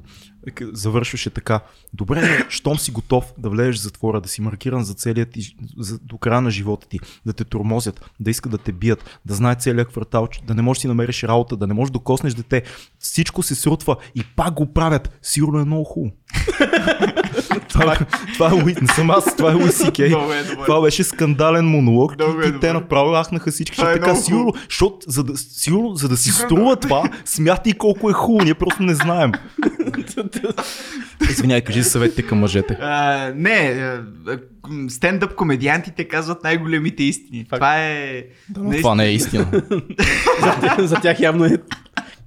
завършваше 0.62 1.30
така. 1.30 1.60
Добре, 1.93 2.46
щом 2.50 2.80
си 2.80 2.91
готов 2.91 3.34
да 3.38 3.50
влезеш 3.50 3.76
в 3.76 3.82
затвора, 3.82 4.22
да 4.22 4.30
си 4.30 4.41
маркиран 4.41 4.84
за 4.84 4.93
целият 4.93 5.32
ти, 5.32 5.56
за, 5.78 6.00
до 6.00 6.18
края 6.18 6.41
на 6.41 6.52
живота 6.52 6.88
ти, 6.88 7.00
да 7.26 7.34
те 7.34 7.43
тормозят, 7.43 8.12
да 8.20 8.32
искат 8.32 8.52
да 8.52 8.58
те 8.58 8.72
бият, 8.72 9.20
да 9.26 9.34
знае 9.34 9.56
целият 9.56 9.88
квартал, 9.88 10.28
да 10.48 10.56
не 10.56 10.62
можеш 10.62 10.80
да 10.80 10.82
си 10.82 10.88
намериш 10.88 11.24
работа, 11.24 11.58
да 11.58 11.68
не 11.68 11.74
можеш 11.74 11.91
да 11.91 12.00
коснеш 12.00 12.34
дете. 12.34 12.64
Всичко 13.00 13.43
се 13.43 13.56
срутва 13.56 13.96
и 14.16 14.24
пак 14.36 14.54
го 14.54 14.74
правят. 14.74 15.18
Сигурно 15.22 15.60
е 15.60 15.66
много 15.66 15.84
хубаво. 15.84 16.16
това, 17.69 17.97
това 18.34 18.47
е 18.49 18.76
не 18.82 18.88
съм 18.88 19.09
аз, 19.11 19.36
това 19.38 19.51
е 19.51 19.53
Луи 19.53 19.71
Си 19.71 19.91
Кей. 19.91 20.07
Е. 20.07 20.15
Това 20.65 20.82
беше 20.82 21.03
скандален 21.03 21.65
монолог 21.65 22.15
Много 22.19 22.41
е 22.41 22.45
и, 22.45 22.59
те 22.59 22.73
направо 22.73 23.13
ахнаха 23.13 23.51
всички. 23.51 23.76
Защото 23.76 23.91
е 23.91 23.99
така, 23.99 24.15
сигурно, 24.15 24.53
защото, 24.69 24.97
за 25.07 25.23
да, 25.23 25.38
сигурно, 25.38 25.95
за 25.95 26.09
да 26.09 26.17
си 26.17 26.32
струва 26.32 26.76
това, 26.76 27.09
смятай 27.26 27.73
колко 27.73 28.09
е 28.09 28.13
хубаво. 28.13 28.43
Ние 28.43 28.53
просто 28.53 28.84
не 28.84 28.93
знаем. 28.93 29.32
Извинявай, 31.30 31.61
кажи 31.61 31.84
съветите 31.84 32.21
към 32.21 32.39
мъжете. 32.39 32.78
А, 32.82 33.32
не, 33.36 33.51
а, 34.28 34.39
стендъп 34.89 35.36
комедиантите 35.36 36.07
казват 36.07 36.43
най-големите 36.43 37.03
истини. 37.03 37.45
Това 37.51 37.78
е... 37.80 38.23
наистина- 38.57 38.78
Това 38.78 38.95
не 38.95 39.05
е 39.05 39.13
истина. 39.13 39.47
за, 40.78 40.88
за 40.88 40.95
тях 40.95 41.19
явно 41.19 41.45
е. 41.45 41.57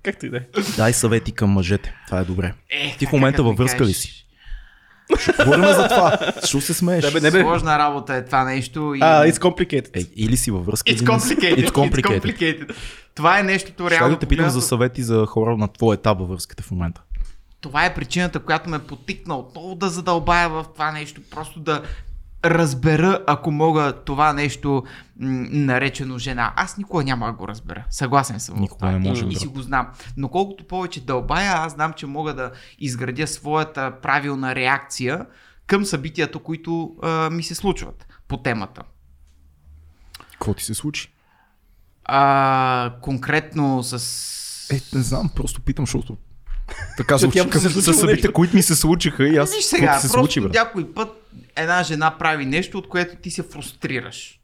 Както 0.03 0.27
и 0.27 0.31
да 0.31 0.37
е. 0.37 0.41
Дай 0.77 0.93
съвети 0.93 1.33
към 1.33 1.51
мъжете. 1.51 1.95
Това 2.07 2.21
е 2.21 2.25
добре. 2.25 2.55
Е, 2.71 2.97
Ти 2.99 3.07
в 3.07 3.13
момента 3.13 3.43
във 3.43 3.57
връзка 3.57 3.85
ли 3.85 3.93
си? 3.93 4.25
Ще 5.21 5.33
говорим 5.45 5.65
за 5.65 5.89
това. 5.89 6.33
Що 6.45 6.61
се 6.61 6.75
смееш? 6.75 7.05
Да, 7.05 7.11
бе, 7.13 7.21
не 7.21 7.31
бе. 7.31 7.41
Сложна 7.41 7.79
работа 7.79 8.15
е 8.15 8.25
това 8.25 8.45
нещо. 8.45 8.95
И... 8.95 8.99
А, 9.03 9.27
it's 9.27 9.37
complicated. 9.37 9.97
Е, 9.97 10.07
или 10.17 10.37
си 10.37 10.51
във 10.51 10.67
връзка, 10.67 10.93
It's 10.93 11.03
complicated. 11.03 11.67
It's 11.67 11.71
complicated. 11.71 12.21
It's 12.21 12.39
complicated. 12.39 12.75
Това 13.15 13.39
е 13.39 13.43
нещото 13.43 13.87
Ще 13.87 13.97
реално. 13.97 14.15
да 14.15 14.19
те 14.19 14.27
питам 14.27 14.51
за 14.51 14.63
съвети 14.63 15.03
за 15.03 15.27
хора 15.27 15.57
на 15.57 15.69
твоя 15.69 15.95
етап 15.95 16.19
във 16.19 16.29
връзката 16.29 16.63
в 16.63 16.71
момента. 16.71 17.03
Това 17.61 17.85
е 17.87 17.95
причината, 17.95 18.41
която 18.41 18.71
ме 18.71 18.79
потикна 18.79 19.37
отново 19.37 19.75
да 19.75 19.89
задълбая 19.89 20.49
в 20.49 20.65
това 20.75 20.93
нещо. 20.93 21.21
Просто 21.31 21.61
да 21.61 21.83
разбера, 22.45 23.25
ако 23.27 23.51
мога 23.51 23.93
това 24.05 24.33
нещо 24.33 24.83
м- 25.21 25.47
наречено 25.51 26.19
жена. 26.19 26.53
Аз 26.57 26.77
никога 26.79 27.05
няма 27.05 27.27
да 27.27 27.33
го 27.33 27.49
разбера. 27.49 27.85
Съгласен 27.91 28.41
съм. 28.41 28.61
Никога 28.61 28.79
това. 28.79 28.93
не 28.93 28.99
можем 28.99 29.31
и, 29.31 29.33
и 29.33 29.37
си 29.37 29.47
го 29.47 29.63
знам. 29.63 29.89
Но 30.17 30.29
колкото 30.29 30.65
повече 30.65 31.05
дълбая, 31.05 31.53
аз 31.53 31.73
знам, 31.73 31.93
че 31.93 32.07
мога 32.07 32.35
да 32.35 32.51
изградя 32.79 33.27
своята 33.27 34.01
правилна 34.03 34.55
реакция 34.55 35.27
към 35.67 35.85
събитията, 35.85 36.39
които 36.39 36.97
а, 37.03 37.31
ми 37.31 37.43
се 37.43 37.55
случват 37.55 38.07
по 38.29 38.37
темата. 38.37 38.83
Какво 40.33 40.55
ти 40.55 40.65
се 40.65 40.75
случи? 40.75 41.13
А, 42.05 42.95
конкретно 43.01 43.83
с... 43.83 43.95
Е, 44.73 44.97
не 44.97 45.03
знам, 45.03 45.31
просто 45.35 45.61
питам, 45.61 45.87
защото 45.87 46.17
така 46.97 47.15
явно 47.35 47.53
се 47.53 47.71
събития, 47.71 48.07
нещо. 48.07 48.33
които 48.33 48.57
ми 48.57 48.63
се 48.63 48.75
случиха 48.75 49.29
и 49.29 49.37
аз 49.37 49.55
Виж 49.55 49.65
сега, 49.65 49.99
се 49.99 50.09
просто 50.09 50.19
случи, 50.19 50.41
бе? 50.41 50.49
някой 50.49 50.93
път 50.93 51.09
една 51.59 51.83
жена 51.83 52.19
прави 52.19 52.47
нещо, 52.47 52.79
от 52.79 52.89
което 52.89 53.17
ти 53.17 53.31
се 53.31 53.43
фрустрираш. 53.43 54.41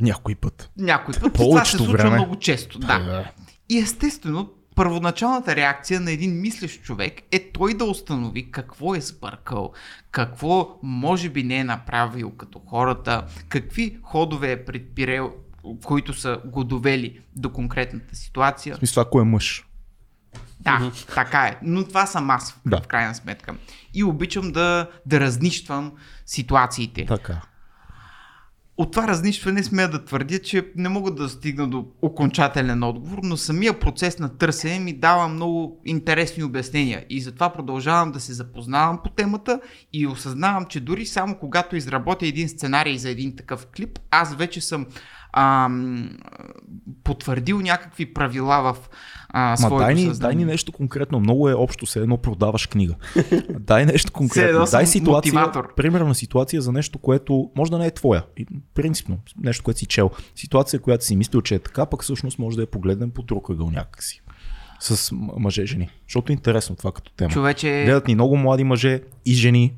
Някой 0.00 0.34
път. 0.34 0.70
Някой 0.78 1.14
път 1.20 1.32
това 1.32 1.64
се 1.64 1.76
случва 1.76 1.92
време. 1.92 2.16
много 2.16 2.36
често. 2.36 2.78
Да. 2.78 3.30
И 3.68 3.78
естествено, 3.78 4.50
първоначалната 4.74 5.56
реакция 5.56 6.00
на 6.00 6.10
един 6.10 6.40
мислещ 6.40 6.82
човек 6.82 7.22
е 7.32 7.52
той 7.52 7.74
да 7.74 7.84
установи 7.84 8.50
какво 8.50 8.94
е 8.94 9.00
сбъркал, 9.00 9.72
какво 10.10 10.78
може 10.82 11.28
би 11.28 11.42
не 11.42 11.56
е 11.56 11.64
направил 11.64 12.30
като 12.30 12.58
хората, 12.58 13.26
какви 13.48 13.98
ходове 14.02 14.52
е 14.52 14.64
предпирел, 14.64 15.32
които 15.84 16.14
са 16.14 16.40
го 16.44 16.64
довели 16.64 17.20
до 17.36 17.52
конкретната 17.52 18.16
ситуация. 18.16 18.74
В 18.74 18.78
смисъл, 18.78 19.00
ако 19.00 19.20
е 19.20 19.24
мъж. 19.24 19.64
Да, 20.64 20.92
така 21.14 21.46
е. 21.46 21.58
Но 21.62 21.84
това 21.84 22.06
съм 22.06 22.30
аз, 22.30 22.60
Да. 22.66 22.80
в 22.80 22.86
крайна 22.86 23.14
сметка. 23.14 23.54
И 23.94 24.04
обичам 24.04 24.52
да, 24.52 24.90
да 25.06 25.20
разнищвам 25.20 25.92
ситуациите. 26.26 27.06
Така. 27.06 27.40
От 28.76 28.92
това 28.92 29.08
разнищване 29.08 29.62
смея 29.62 29.90
да 29.90 30.04
твърдя, 30.04 30.38
че 30.38 30.66
не 30.76 30.88
мога 30.88 31.10
да 31.10 31.28
стигна 31.28 31.68
до 31.68 31.86
окончателен 32.02 32.82
отговор, 32.82 33.18
но 33.22 33.36
самия 33.36 33.80
процес 33.80 34.18
на 34.18 34.38
търсене 34.38 34.78
ми 34.78 34.92
дава 34.92 35.28
много 35.28 35.82
интересни 35.84 36.44
обяснения 36.44 37.04
и 37.10 37.20
затова 37.20 37.52
продължавам 37.52 38.12
да 38.12 38.20
се 38.20 38.32
запознавам 38.32 39.00
по 39.04 39.10
темата 39.10 39.60
и 39.92 40.06
осъзнавам, 40.06 40.66
че 40.66 40.80
дори 40.80 41.06
само 41.06 41.38
когато 41.38 41.76
изработя 41.76 42.26
един 42.26 42.48
сценарий 42.48 42.98
за 42.98 43.10
един 43.10 43.36
такъв 43.36 43.66
клип, 43.76 43.98
аз 44.10 44.34
вече 44.34 44.60
съм 44.60 44.86
ам, 45.36 46.10
потвърдил 47.04 47.60
някакви 47.60 48.14
правила 48.14 48.62
в 48.62 48.88
а, 49.28 49.56
своето 49.56 49.76
дай 49.76 49.94
ни, 49.94 50.04
съзнание. 50.04 50.34
дай 50.34 50.44
ни 50.44 50.50
нещо 50.50 50.72
конкретно. 50.72 51.20
Много 51.20 51.48
е 51.48 51.54
общо, 51.54 51.86
все 51.86 52.00
едно 52.00 52.16
продаваш 52.16 52.66
книга. 52.66 52.94
дай 53.60 53.86
нещо 53.86 54.12
конкретно. 54.12 54.64
Дай 54.70 54.86
ситуация, 54.86 55.34
мотиватор. 55.34 55.74
примерна 55.74 56.14
ситуация 56.14 56.62
за 56.62 56.72
нещо, 56.72 56.98
което 56.98 57.50
може 57.56 57.70
да 57.70 57.78
не 57.78 57.86
е 57.86 57.90
твоя. 57.90 58.24
И, 58.36 58.46
принципно, 58.74 59.18
нещо, 59.40 59.64
което 59.64 59.78
си 59.78 59.86
чел. 59.86 60.10
Ситуация, 60.34 60.80
която 60.80 61.04
си 61.04 61.16
мислил, 61.16 61.42
че 61.42 61.54
е 61.54 61.58
така, 61.58 61.86
пък 61.86 62.02
всъщност 62.02 62.38
може 62.38 62.56
да 62.56 62.62
я 62.62 62.70
погледнем 62.70 63.10
по 63.10 63.22
друг 63.22 63.50
ъгъл 63.50 63.70
някакси. 63.70 64.20
С 64.80 65.10
мъже, 65.38 65.66
жени. 65.66 65.88
Защото 66.08 66.32
е 66.32 66.34
интересно 66.34 66.76
това 66.76 66.92
като 66.92 67.12
тема. 67.12 67.30
Човече, 67.30 67.82
Гледат 67.84 68.08
ни 68.08 68.14
много 68.14 68.36
млади 68.36 68.64
мъже 68.64 69.00
и 69.26 69.34
жени. 69.34 69.74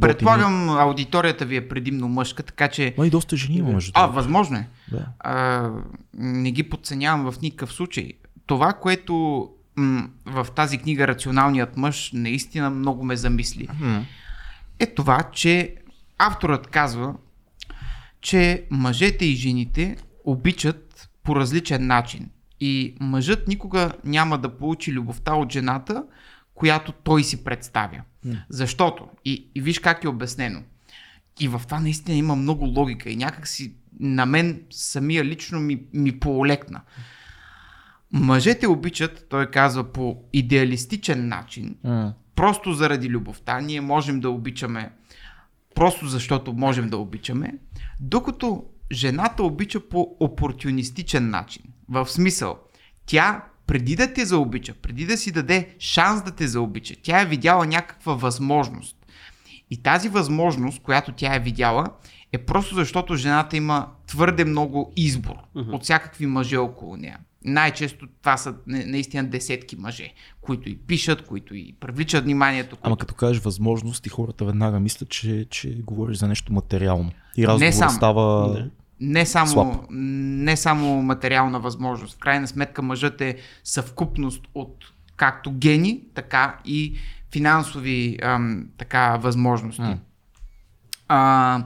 Предполагам 0.00 0.70
аудиторията 0.70 1.44
ви 1.44 1.56
е 1.56 1.68
предимно 1.68 2.08
мъжка, 2.08 2.42
така 2.42 2.68
че... 2.68 2.94
И 3.04 3.10
доста 3.10 3.36
жени 3.36 3.56
има 3.56 3.72
между 3.72 3.92
А, 3.94 4.06
възможно 4.06 4.56
е. 4.56 4.68
Да. 4.90 5.06
а, 5.18 5.70
не 6.14 6.50
ги 6.50 6.62
подценявам 6.62 7.32
в 7.32 7.40
никакъв 7.40 7.72
случай. 7.72 8.12
Това, 8.46 8.72
което 8.72 9.48
м- 9.76 10.08
в 10.26 10.46
тази 10.56 10.78
книга 10.78 11.08
Рационалният 11.08 11.76
мъж 11.76 12.10
наистина 12.14 12.70
много 12.70 13.04
ме 13.04 13.16
замисли, 13.16 13.68
е 14.78 14.86
това, 14.86 15.22
че 15.32 15.74
авторът 16.18 16.66
казва, 16.66 17.14
че 18.20 18.64
мъжете 18.70 19.24
и 19.24 19.36
жените 19.36 19.96
обичат 20.24 21.08
по 21.22 21.36
различен 21.36 21.86
начин. 21.86 22.30
И 22.60 22.94
мъжът 23.00 23.48
никога 23.48 23.92
няма 24.04 24.38
да 24.38 24.48
получи 24.48 24.92
любовта 24.92 25.34
от 25.34 25.52
жената, 25.52 26.04
която 26.54 26.92
той 26.92 27.24
си 27.24 27.44
представя. 27.44 28.02
Защото, 28.48 29.08
и, 29.24 29.50
и 29.54 29.60
виж 29.60 29.78
как 29.78 30.04
е 30.04 30.08
обяснено, 30.08 30.62
и 31.40 31.48
в 31.48 31.62
това 31.64 31.80
наистина 31.80 32.16
има 32.16 32.36
много 32.36 32.64
логика 32.64 33.10
и 33.10 33.16
някак 33.16 33.48
си 33.48 33.74
на 34.00 34.26
мен 34.26 34.62
самия 34.70 35.24
лично 35.24 35.60
ми, 35.60 35.82
ми 35.92 36.20
поолекна. 36.20 36.80
Мъжете 38.12 38.66
обичат, 38.66 39.26
той 39.28 39.50
казва, 39.50 39.92
по 39.92 40.16
идеалистичен 40.32 41.28
начин, 41.28 41.76
просто 42.34 42.72
заради 42.72 43.08
любовта. 43.08 43.60
Ние 43.60 43.80
можем 43.80 44.20
да 44.20 44.30
обичаме 44.30 44.90
просто 45.74 46.06
защото 46.06 46.52
можем 46.52 46.88
да 46.88 46.96
обичаме, 46.96 47.54
докато 48.00 48.64
жената 48.92 49.42
обича 49.42 49.80
по 49.80 50.16
опортунистичен 50.20 51.30
начин. 51.30 51.62
В 51.88 52.06
смисъл, 52.06 52.58
тя 53.06 53.44
преди 53.66 53.96
да 53.96 54.12
те 54.12 54.24
заобича, 54.24 54.74
преди 54.74 55.06
да 55.06 55.16
си 55.16 55.32
даде 55.32 55.74
шанс 55.78 56.22
да 56.22 56.30
те 56.30 56.46
заобича, 56.46 56.94
тя 57.02 57.20
е 57.20 57.26
видяла 57.26 57.66
някаква 57.66 58.14
възможност. 58.14 58.96
И 59.70 59.82
тази 59.82 60.08
възможност, 60.08 60.82
която 60.82 61.12
тя 61.12 61.34
е 61.34 61.40
видяла, 61.40 61.86
е 62.32 62.38
просто 62.38 62.74
защото 62.74 63.16
жената 63.16 63.56
има 63.56 63.88
твърде 64.06 64.44
много 64.44 64.92
избор 64.96 65.34
uh-huh. 65.56 65.72
от 65.72 65.82
всякакви 65.82 66.26
мъже 66.26 66.56
около 66.56 66.96
нея. 66.96 67.18
Най-често 67.44 68.06
това 68.20 68.36
са 68.36 68.54
наистина 68.66 69.24
десетки 69.28 69.76
мъже, 69.76 70.12
които 70.40 70.68
и 70.68 70.76
пишат, 70.76 71.24
които 71.24 71.54
и 71.54 71.74
привличат 71.80 72.24
вниманието. 72.24 72.76
Които... 72.76 72.86
Ама 72.86 72.96
като 72.96 73.14
кажеш 73.14 73.42
възможности, 73.42 74.08
хората 74.08 74.44
веднага 74.44 74.80
мислят, 74.80 75.08
че, 75.08 75.46
че 75.50 75.74
говориш 75.74 76.16
за 76.16 76.28
нещо 76.28 76.52
материално. 76.52 77.10
И 77.36 77.46
разговор 77.46 77.72
само. 77.72 77.90
става... 77.90 78.54
Не 78.54 78.70
не 79.00 79.26
само, 79.26 79.84
не 79.90 80.56
само 80.56 81.02
материална 81.02 81.60
възможност. 81.60 82.14
В 82.14 82.18
крайна 82.18 82.48
сметка 82.48 82.82
мъжът 82.82 83.20
е 83.20 83.36
съвкупност 83.64 84.44
от 84.54 84.84
както 85.16 85.52
гени, 85.52 86.00
така 86.14 86.58
и 86.64 86.98
финансови 87.32 88.18
ам, 88.22 88.66
така, 88.78 89.16
възможности. 89.16 89.82
Mm. 89.82 89.98
А, 91.08 91.62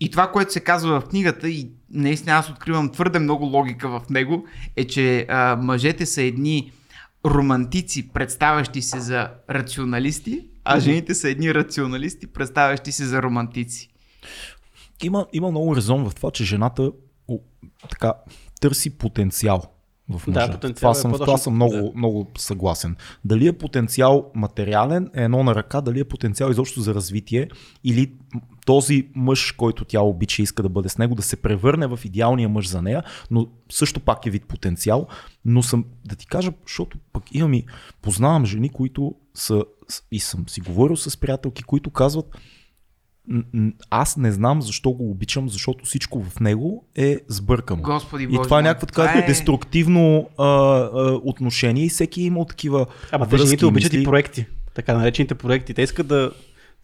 и 0.00 0.10
това, 0.10 0.32
което 0.32 0.52
се 0.52 0.60
казва 0.60 1.00
в 1.00 1.08
книгата, 1.08 1.48
и 1.48 1.70
наистина 1.90 2.36
аз 2.36 2.50
откривам 2.50 2.92
твърде 2.92 3.18
много 3.18 3.44
логика 3.44 3.88
в 3.88 4.02
него, 4.10 4.46
е, 4.76 4.84
че 4.84 5.26
а, 5.28 5.56
мъжете 5.56 6.06
са 6.06 6.22
едни 6.22 6.72
романтици, 7.26 8.08
представящи 8.08 8.82
се 8.82 9.00
за 9.00 9.30
рационалисти, 9.50 10.46
а 10.64 10.80
жените 10.80 11.14
са 11.14 11.28
едни 11.28 11.54
рационалисти, 11.54 12.26
представящи 12.26 12.92
се 12.92 13.04
за 13.04 13.22
романтици 13.22 13.90
има, 15.04 15.26
има 15.32 15.50
много 15.50 15.76
резон 15.76 16.10
в 16.10 16.14
това, 16.14 16.30
че 16.30 16.44
жената 16.44 16.92
о, 17.28 17.38
така 17.90 18.14
търси 18.60 18.98
потенциал 18.98 19.62
в 20.08 20.26
мъжа. 20.26 20.46
Да, 20.46 20.52
потенциал 20.52 20.74
това, 20.74 20.90
е 20.90 20.94
съм, 20.94 21.12
това 21.12 21.38
съм 21.38 21.54
много, 21.54 21.72
да. 21.72 21.92
много 21.94 22.30
съгласен. 22.38 22.96
Дали 23.24 23.46
е 23.46 23.52
потенциал 23.52 24.30
материален 24.34 25.10
е 25.14 25.22
едно 25.22 25.42
на 25.42 25.54
ръка, 25.54 25.80
дали 25.80 26.00
е 26.00 26.04
потенциал 26.04 26.50
изобщо 26.50 26.80
за 26.80 26.94
развитие 26.94 27.48
или 27.84 28.12
този 28.66 29.08
мъж, 29.14 29.52
който 29.52 29.84
тя 29.84 30.00
обича 30.00 30.42
и 30.42 30.44
иска 30.44 30.62
да 30.62 30.68
бъде 30.68 30.88
с 30.88 30.98
него, 30.98 31.14
да 31.14 31.22
се 31.22 31.42
превърне 31.42 31.86
в 31.86 32.00
идеалния 32.04 32.48
мъж 32.48 32.68
за 32.68 32.82
нея, 32.82 33.02
но 33.30 33.46
също 33.70 34.00
пак 34.00 34.26
е 34.26 34.30
вид 34.30 34.46
потенциал. 34.46 35.06
Но 35.44 35.62
съм, 35.62 35.84
да 36.04 36.16
ти 36.16 36.26
кажа, 36.26 36.52
защото 36.66 36.98
пък 37.12 37.24
имам 37.32 37.54
и 37.54 37.64
познавам 38.02 38.46
жени, 38.46 38.68
които 38.68 39.14
са, 39.34 39.64
и 40.12 40.20
съм 40.20 40.48
си 40.48 40.60
говорил 40.60 40.96
с 40.96 41.16
приятелки, 41.16 41.62
които 41.62 41.90
казват, 41.90 42.26
аз 43.90 44.16
не 44.16 44.32
знам 44.32 44.62
защо 44.62 44.90
го 44.90 45.10
обичам, 45.10 45.48
защото 45.48 45.84
всичко 45.84 46.22
в 46.22 46.40
него 46.40 46.84
е 46.96 47.18
сбъркано. 47.28 47.82
Господи 47.82 48.24
и 48.24 48.38
това 48.42 48.60
е 48.60 48.62
някакво 48.62 48.86
така 48.86 49.12
е... 49.18 49.26
деструктивно 49.26 50.28
а, 50.38 50.44
а, 50.44 51.20
отношение 51.24 51.84
и 51.84 51.88
всеки 51.88 52.22
има 52.22 52.46
такива. 52.46 52.86
Ама 53.12 53.28
те 53.28 53.36
жените 53.36 53.66
обичат 53.66 53.92
и 53.92 54.04
проекти. 54.04 54.46
Така 54.74 54.94
наречените 54.94 55.34
проекти. 55.34 55.74
Те 55.74 55.82
искат 55.82 56.06
да 56.06 56.30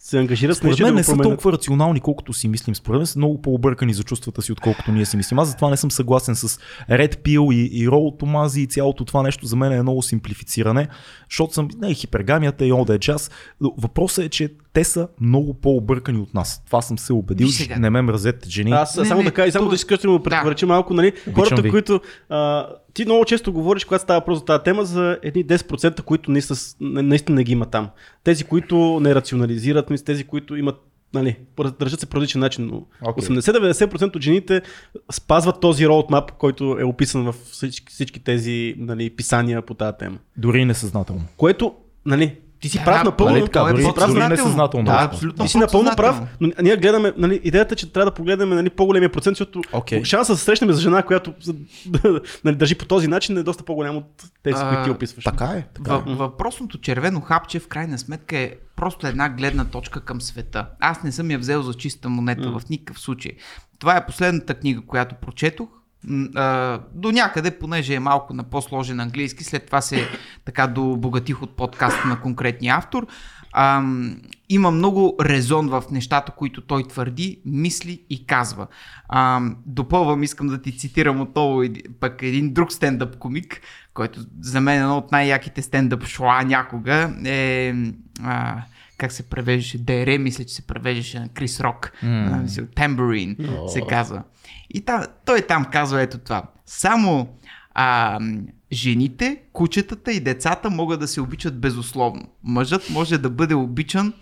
се 0.05 0.19
ангажират 0.19 0.57
с 0.57 0.63
нещо. 0.63 0.83
мен 0.83 0.93
да 0.93 0.97
не 0.97 1.05
са 1.05 1.17
толкова 1.17 1.53
рационални, 1.53 2.01
колкото 2.01 2.33
си 2.33 2.49
мислим. 2.49 2.75
Според 2.75 2.99
мен 2.99 3.07
са 3.07 3.19
много 3.19 3.43
по-объркани 3.43 3.95
за 3.95 4.03
чувствата 4.03 4.43
си, 4.43 4.53
отколкото 4.53 4.93
ние 4.93 5.07
си 5.07 5.17
мислим. 5.17 5.39
Аз 5.39 5.49
затова 5.49 5.71
не 5.71 5.77
съм 5.77 5.91
съгласен 5.91 6.37
с 6.37 6.59
Red 6.91 7.17
Pill 7.17 7.55
и, 7.55 7.83
и 7.83 7.89
Roll 7.89 8.19
Томази 8.19 8.61
и 8.61 8.67
цялото 8.67 9.05
това 9.05 9.23
нещо 9.23 9.47
за 9.47 9.57
мен 9.57 9.73
е 9.73 9.83
много 9.83 10.03
симплифициране, 10.03 10.89
защото 11.31 11.55
съм 11.55 11.69
не, 11.79 11.95
хипергамията 11.95 12.67
и 12.67 12.73
да 12.87 12.95
е 12.95 12.99
час. 12.99 13.31
Въпросът 13.61 14.25
е, 14.25 14.29
че 14.29 14.53
те 14.73 14.85
са 14.85 15.09
много 15.21 15.55
по-объркани 15.55 16.19
от 16.19 16.35
нас. 16.35 16.63
Това 16.67 16.83
съм 16.83 16.99
се 16.99 17.13
убедил, 17.13 17.49
че 17.49 17.77
не 17.77 17.91
ме 17.91 18.03
мразят 18.03 18.47
жени. 18.49 18.71
Аз 18.71 18.97
не, 18.97 19.05
само 19.05 19.23
не, 19.23 19.25
да 19.25 19.35
кажа, 19.35 19.53
само 19.53 19.69
да 19.69 19.75
изкажа, 19.75 20.09
му 20.09 20.19
да. 20.19 20.67
малко, 20.67 20.95
нали, 20.95 21.13
хората, 21.35 21.63
ви. 21.63 21.71
които 21.71 22.01
а, 22.29 22.67
ти 22.95 23.05
много 23.05 23.25
често 23.25 23.53
говориш, 23.53 23.85
когато 23.85 24.03
става 24.03 24.25
просто 24.25 24.39
за 24.39 24.45
тази 24.45 24.65
тема, 24.65 24.85
за 24.85 25.19
едни 25.23 25.47
10%, 25.47 26.03
които 26.03 26.31
наистина, 26.31 26.59
наистина 26.81 27.37
не 27.37 27.45
ги 27.45 27.53
има 27.53 27.67
там. 27.67 27.89
Тези, 28.25 28.45
които 28.45 29.01
не 29.01 29.15
рационализират, 29.15 30.05
тези, 30.05 30.25
които 30.25 30.57
имат 30.57 30.77
нали, 31.15 31.37
държат 31.79 32.01
се 32.01 32.07
по 32.07 32.17
различен 32.17 32.41
начин, 32.41 32.67
но 32.67 32.87
okay. 33.09 33.41
80-90% 33.41 34.17
от 34.17 34.23
жените 34.23 34.63
спазват 35.13 35.61
този 35.61 35.89
роудмап, 35.89 36.33
който 36.33 36.77
е 36.81 36.85
описан 36.85 37.25
в 37.25 37.33
всички, 37.33 37.93
всички 37.93 38.21
тези 38.21 38.75
нали, 38.79 39.11
писания 39.11 39.63
по 39.63 39.75
тази 39.75 39.97
тема. 39.99 40.19
Дори 40.37 40.61
и 40.61 40.65
несъзнателно. 40.65 41.23
Което, 41.37 41.75
нали, 42.07 42.37
ти 42.63 42.69
си 42.69 42.79
да, 42.79 42.85
прав 42.85 43.05
напълно. 43.05 43.33
Нали, 43.33 43.45
така, 43.45 43.65
дори, 43.65 43.83
си 43.83 43.91
прав 43.95 44.15
дори 44.15 44.29
несъзнателно. 44.29 44.85
Да, 44.85 45.09
абсолютно. 45.13 45.45
Ти 45.45 45.51
си 45.51 45.59
напълно 45.59 45.91
прав, 45.97 46.21
но 46.41 46.51
ние 46.63 46.77
гледаме, 46.77 47.13
нали, 47.17 47.41
идеята, 47.45 47.77
че 47.77 47.93
трябва 47.93 48.11
да 48.11 48.15
погледнем 48.15 48.49
нали, 48.49 48.71
по-големия 48.71 49.13
процент, 49.13 49.37
защото 49.37 49.59
okay. 49.59 50.05
шанса 50.05 50.33
да 50.33 50.39
се 50.39 50.45
срещнем 50.45 50.73
за 50.73 50.81
жена, 50.81 51.03
която 51.03 51.35
нали, 52.45 52.57
държи 52.57 52.75
по 52.75 52.85
този 52.85 53.09
начин 53.09 53.39
е 53.39 53.43
доста 53.43 53.65
по-голям 53.65 53.97
от 53.97 54.23
тези, 54.43 54.63
които 54.69 54.85
ти 54.85 54.91
описваш. 54.91 55.25
Така 55.25 55.45
е. 55.45 55.67
Така 55.75 55.95
е. 55.95 56.15
Въпросното 56.15 56.79
червено 56.79 57.21
хапче 57.21 57.59
в 57.59 57.69
крайна 57.69 57.99
сметка 57.99 58.39
е 58.39 58.53
просто 58.77 59.07
една 59.07 59.29
гледна 59.29 59.65
точка 59.65 60.01
към 60.01 60.21
света. 60.21 60.67
Аз 60.81 61.03
не 61.03 61.13
съм 61.13 61.31
я 61.31 61.39
взел 61.39 61.63
за 61.63 61.75
чиста 61.75 62.09
монета 62.09 62.43
mm. 62.43 62.59
в 62.59 62.69
никакъв 62.69 63.01
случай. 63.01 63.33
Това 63.79 63.97
е 63.97 64.07
последната 64.07 64.55
книга, 64.55 64.81
която 64.87 65.15
прочетох 65.15 65.69
до 66.95 67.11
някъде, 67.13 67.59
понеже 67.59 67.95
е 67.95 68.01
малко 68.01 68.35
на 68.35 68.45
по-сложен 68.45 69.01
английски, 69.01 69.45
след 69.45 69.67
това 69.67 69.81
се 69.81 70.09
така 70.45 70.67
добогатих 70.67 71.43
от 71.43 71.57
подкаста 71.57 72.09
на 72.09 72.21
конкретния 72.21 72.77
автор. 72.77 73.07
А, 73.53 73.83
има 74.49 74.71
много 74.71 75.17
резон 75.21 75.69
в 75.69 75.85
нещата, 75.91 76.33
които 76.33 76.61
той 76.61 76.89
твърди, 76.89 77.41
мисли 77.45 78.05
и 78.11 78.27
казва. 78.27 78.67
А, 79.09 79.41
допълвам, 79.67 80.23
искам 80.23 80.47
да 80.47 80.63
ти 80.63 80.79
цитирам 80.79 81.21
отново 81.21 81.63
пък 82.01 82.23
един 82.23 82.53
друг 82.53 82.73
стендъп 82.73 83.19
комик, 83.19 83.61
който 83.95 84.21
за 84.41 84.61
мен 84.61 84.79
е 84.79 84.81
едно 84.81 84.97
от 84.97 85.13
най-яките 85.13 85.63
стендъп 85.63 86.05
шоа 86.05 86.43
някога 86.43 87.15
е... 87.25 87.75
А, 88.23 88.63
как 89.03 89.13
се 89.13 89.23
превеждаше, 89.23 89.79
Дере, 89.79 90.19
мисля, 90.19 90.45
че 90.45 90.55
се 90.55 90.67
превеждаше 90.67 91.21
на 91.21 91.29
Крис 91.29 91.61
Рок, 91.61 91.93
Тамбурин 92.75 93.37
mm. 93.37 93.67
се 93.67 93.81
казва. 93.89 94.23
И 94.71 94.81
та, 94.81 95.07
той 95.25 95.43
там 95.43 95.65
казва 95.65 96.03
ето 96.03 96.19
това. 96.19 96.43
Само 96.67 97.29
а, 97.75 98.19
жените, 98.73 99.43
кучетата 99.53 100.13
и 100.13 100.21
децата 100.21 100.71
могат 100.71 101.01
да 101.01 101.09
се 101.09 101.21
обичат 101.21 101.61
безусловно. 101.61 102.23
Мъжът 102.43 102.91
може 102.91 103.19
да 103.19 103.31
бъде 103.31 103.55
обичан 103.55 104.13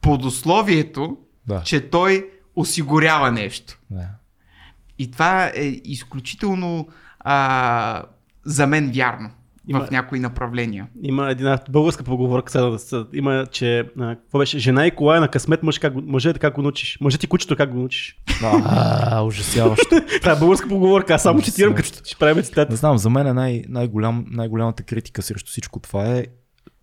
под 0.00 0.24
условието, 0.24 1.16
да. 1.46 1.62
че 1.62 1.90
той 1.90 2.30
осигурява 2.56 3.32
нещо. 3.32 3.78
Да. 3.90 4.08
И 4.98 5.10
това 5.10 5.52
е 5.54 5.64
изключително 5.84 6.88
а, 7.20 8.02
за 8.44 8.66
мен 8.66 8.90
вярно 8.94 9.30
има, 9.68 9.86
в 9.86 9.90
някои 9.90 10.20
направления. 10.20 10.86
Има 11.02 11.30
една 11.30 11.58
българска 11.70 12.04
поговорка, 12.04 12.78
има, 13.12 13.46
че 13.50 13.90
какво 13.96 14.38
беше, 14.38 14.58
жена 14.58 14.86
и 14.86 14.90
кола 14.90 15.16
е 15.16 15.20
на 15.20 15.28
късмет, 15.28 15.62
мъж, 15.62 15.78
как, 15.78 15.94
мъже 15.94 16.30
е 16.30 16.34
как 16.34 16.54
го 16.54 16.62
научиш. 16.62 16.98
Мъжът 17.00 17.24
и 17.24 17.26
кучето 17.26 17.56
как 17.56 17.70
го 17.70 17.78
научиш. 17.78 18.16
А, 18.42 19.22
ужасяващо. 19.26 19.86
Това 20.20 20.32
е 20.32 20.38
българска 20.38 20.68
поговорка, 20.68 21.14
аз 21.14 21.22
само 21.22 21.42
цитирам, 21.42 21.74
като 21.74 21.88
ще 21.88 22.16
правим 22.16 22.42
цитат. 22.42 22.70
Не 22.70 22.76
знам, 22.76 22.98
за 22.98 23.10
мен 23.10 23.26
е 23.26 23.32
най- 23.32 23.64
най-голям, 23.68 24.26
най-голямата 24.30 24.82
критика 24.82 25.22
срещу 25.22 25.50
всичко 25.50 25.80
това 25.80 26.06
е 26.06 26.26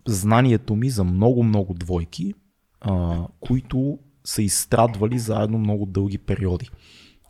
знанието 0.06 0.76
ми 0.76 0.90
за 0.90 1.04
много-много 1.04 1.74
двойки, 1.74 2.34
а, 2.80 3.18
които 3.40 3.98
са 4.24 4.42
изстрадвали 4.42 5.18
заедно 5.18 5.58
много 5.58 5.86
дълги 5.86 6.18
периоди. 6.18 6.70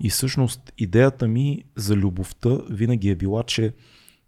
И 0.05 0.11
всъщност 0.11 0.73
идеята 0.79 1.29
ми 1.29 1.65
за 1.77 1.97
любовта 1.97 2.59
винаги 2.71 3.11
е 3.11 3.17
била, 3.17 3.43
че 3.43 3.73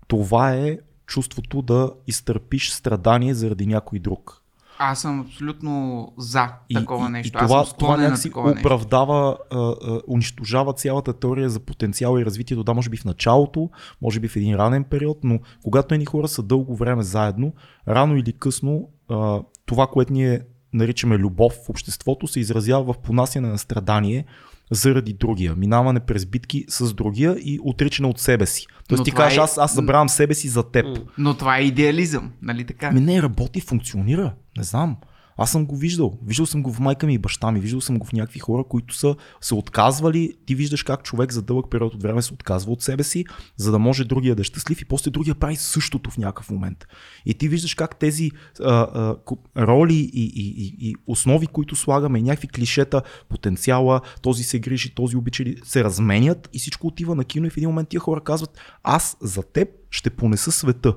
това 0.08 0.54
е 0.54 0.78
чувството 1.06 1.62
да 1.62 1.92
изтърпиш 2.06 2.70
страдание 2.70 3.34
заради 3.34 3.66
някой 3.66 3.98
друг. 3.98 4.40
Аз 4.78 5.00
съм 5.00 5.20
абсолютно 5.20 6.12
за 6.18 6.48
такова 6.74 7.06
и, 7.06 7.10
нещо. 7.10 7.38
И 7.38 7.46
това, 7.46 7.60
Аз 7.60 7.68
съм 7.68 7.78
това 7.78 7.96
някакси 7.96 8.32
оправдава, 8.36 9.38
а, 9.50 9.58
а, 9.58 10.00
унищожава 10.08 10.72
цялата 10.72 11.12
теория 11.12 11.50
за 11.50 11.60
потенциала 11.60 12.20
и 12.20 12.24
развитието. 12.24 12.64
Да, 12.64 12.74
може 12.74 12.90
би 12.90 12.96
в 12.96 13.04
началото, 13.04 13.70
може 14.02 14.20
би 14.20 14.28
в 14.28 14.36
един 14.36 14.56
ранен 14.56 14.84
период, 14.84 15.18
но 15.24 15.38
когато 15.62 15.94
едни 15.94 16.06
хора 16.06 16.28
са 16.28 16.42
дълго 16.42 16.76
време 16.76 17.02
заедно, 17.02 17.52
рано 17.88 18.16
или 18.16 18.32
късно 18.32 18.88
а, 19.08 19.40
това, 19.66 19.86
което 19.86 20.12
ние 20.12 20.40
наричаме 20.72 21.18
любов 21.18 21.52
в 21.52 21.68
обществото, 21.68 22.26
се 22.26 22.40
изразява 22.40 22.92
в 22.92 22.98
понасяне 22.98 23.48
на 23.48 23.58
страдание 23.58 24.24
заради 24.70 25.12
другия. 25.12 25.54
Минаване 25.56 26.00
през 26.00 26.26
битки 26.26 26.64
с 26.68 26.94
другия 26.94 27.36
и 27.40 27.58
отричане 27.62 28.08
от 28.08 28.18
себе 28.18 28.46
си. 28.46 28.66
Тоест 28.88 29.04
ти 29.04 29.12
кажеш, 29.12 29.38
е... 29.38 29.40
аз, 29.40 29.58
аз 29.58 29.74
забравям 29.74 30.08
себе 30.08 30.34
си 30.34 30.48
за 30.48 30.70
теб. 30.70 30.86
Но 31.18 31.34
това 31.34 31.58
е 31.58 31.62
идеализъм, 31.62 32.32
нали 32.42 32.64
така? 32.64 32.90
Ми 32.90 33.00
не 33.00 33.22
работи, 33.22 33.60
функционира. 33.60 34.34
Не 34.58 34.64
знам. 34.64 34.96
Аз 35.36 35.52
съм 35.52 35.66
го 35.66 35.76
виждал. 35.76 36.18
Виждал 36.26 36.46
съм 36.46 36.62
го 36.62 36.72
в 36.72 36.80
майка 36.80 37.06
ми 37.06 37.14
и 37.14 37.18
баща 37.18 37.52
ми. 37.52 37.60
Виждал 37.60 37.80
съм 37.80 37.98
го 37.98 38.06
в 38.06 38.12
някакви 38.12 38.38
хора, 38.38 38.64
които 38.68 38.94
са 38.94 39.16
се 39.40 39.54
отказвали. 39.54 40.32
Ти 40.46 40.54
виждаш 40.54 40.82
как 40.82 41.02
човек 41.02 41.32
за 41.32 41.42
дълъг 41.42 41.70
период 41.70 41.94
от 41.94 42.02
време 42.02 42.22
се 42.22 42.34
отказва 42.34 42.72
от 42.72 42.82
себе 42.82 43.04
си, 43.04 43.24
за 43.56 43.72
да 43.72 43.78
може 43.78 44.04
другия 44.04 44.34
да 44.34 44.40
е 44.40 44.44
щастлив 44.44 44.82
и 44.82 44.84
после 44.84 45.10
другия 45.10 45.34
прави 45.34 45.56
същото 45.56 46.10
в 46.10 46.18
някакъв 46.18 46.50
момент. 46.50 46.86
И 47.26 47.34
ти 47.34 47.48
виждаш 47.48 47.74
как 47.74 47.98
тези 47.98 48.30
а, 48.60 48.72
а, 48.72 49.16
роли 49.56 49.94
и, 49.94 50.24
и, 50.24 50.64
и, 50.64 50.88
и 50.88 50.94
основи, 51.06 51.46
които 51.46 51.76
слагаме, 51.76 52.22
някакви 52.22 52.48
клишета, 52.48 53.02
потенциала, 53.28 54.00
този 54.22 54.44
се 54.44 54.58
грижи, 54.58 54.94
този 54.94 55.16
обича, 55.16 55.44
се 55.64 55.84
разменят 55.84 56.48
и 56.52 56.58
всичко 56.58 56.86
отива 56.86 57.14
на 57.14 57.24
кино 57.24 57.46
и 57.46 57.50
в 57.50 57.56
един 57.56 57.68
момент 57.68 57.88
тия 57.88 58.00
хора 58.00 58.20
казват, 58.20 58.58
аз 58.82 59.16
за 59.20 59.42
теб 59.42 59.68
ще 59.90 60.10
понеса 60.10 60.52
света. 60.52 60.94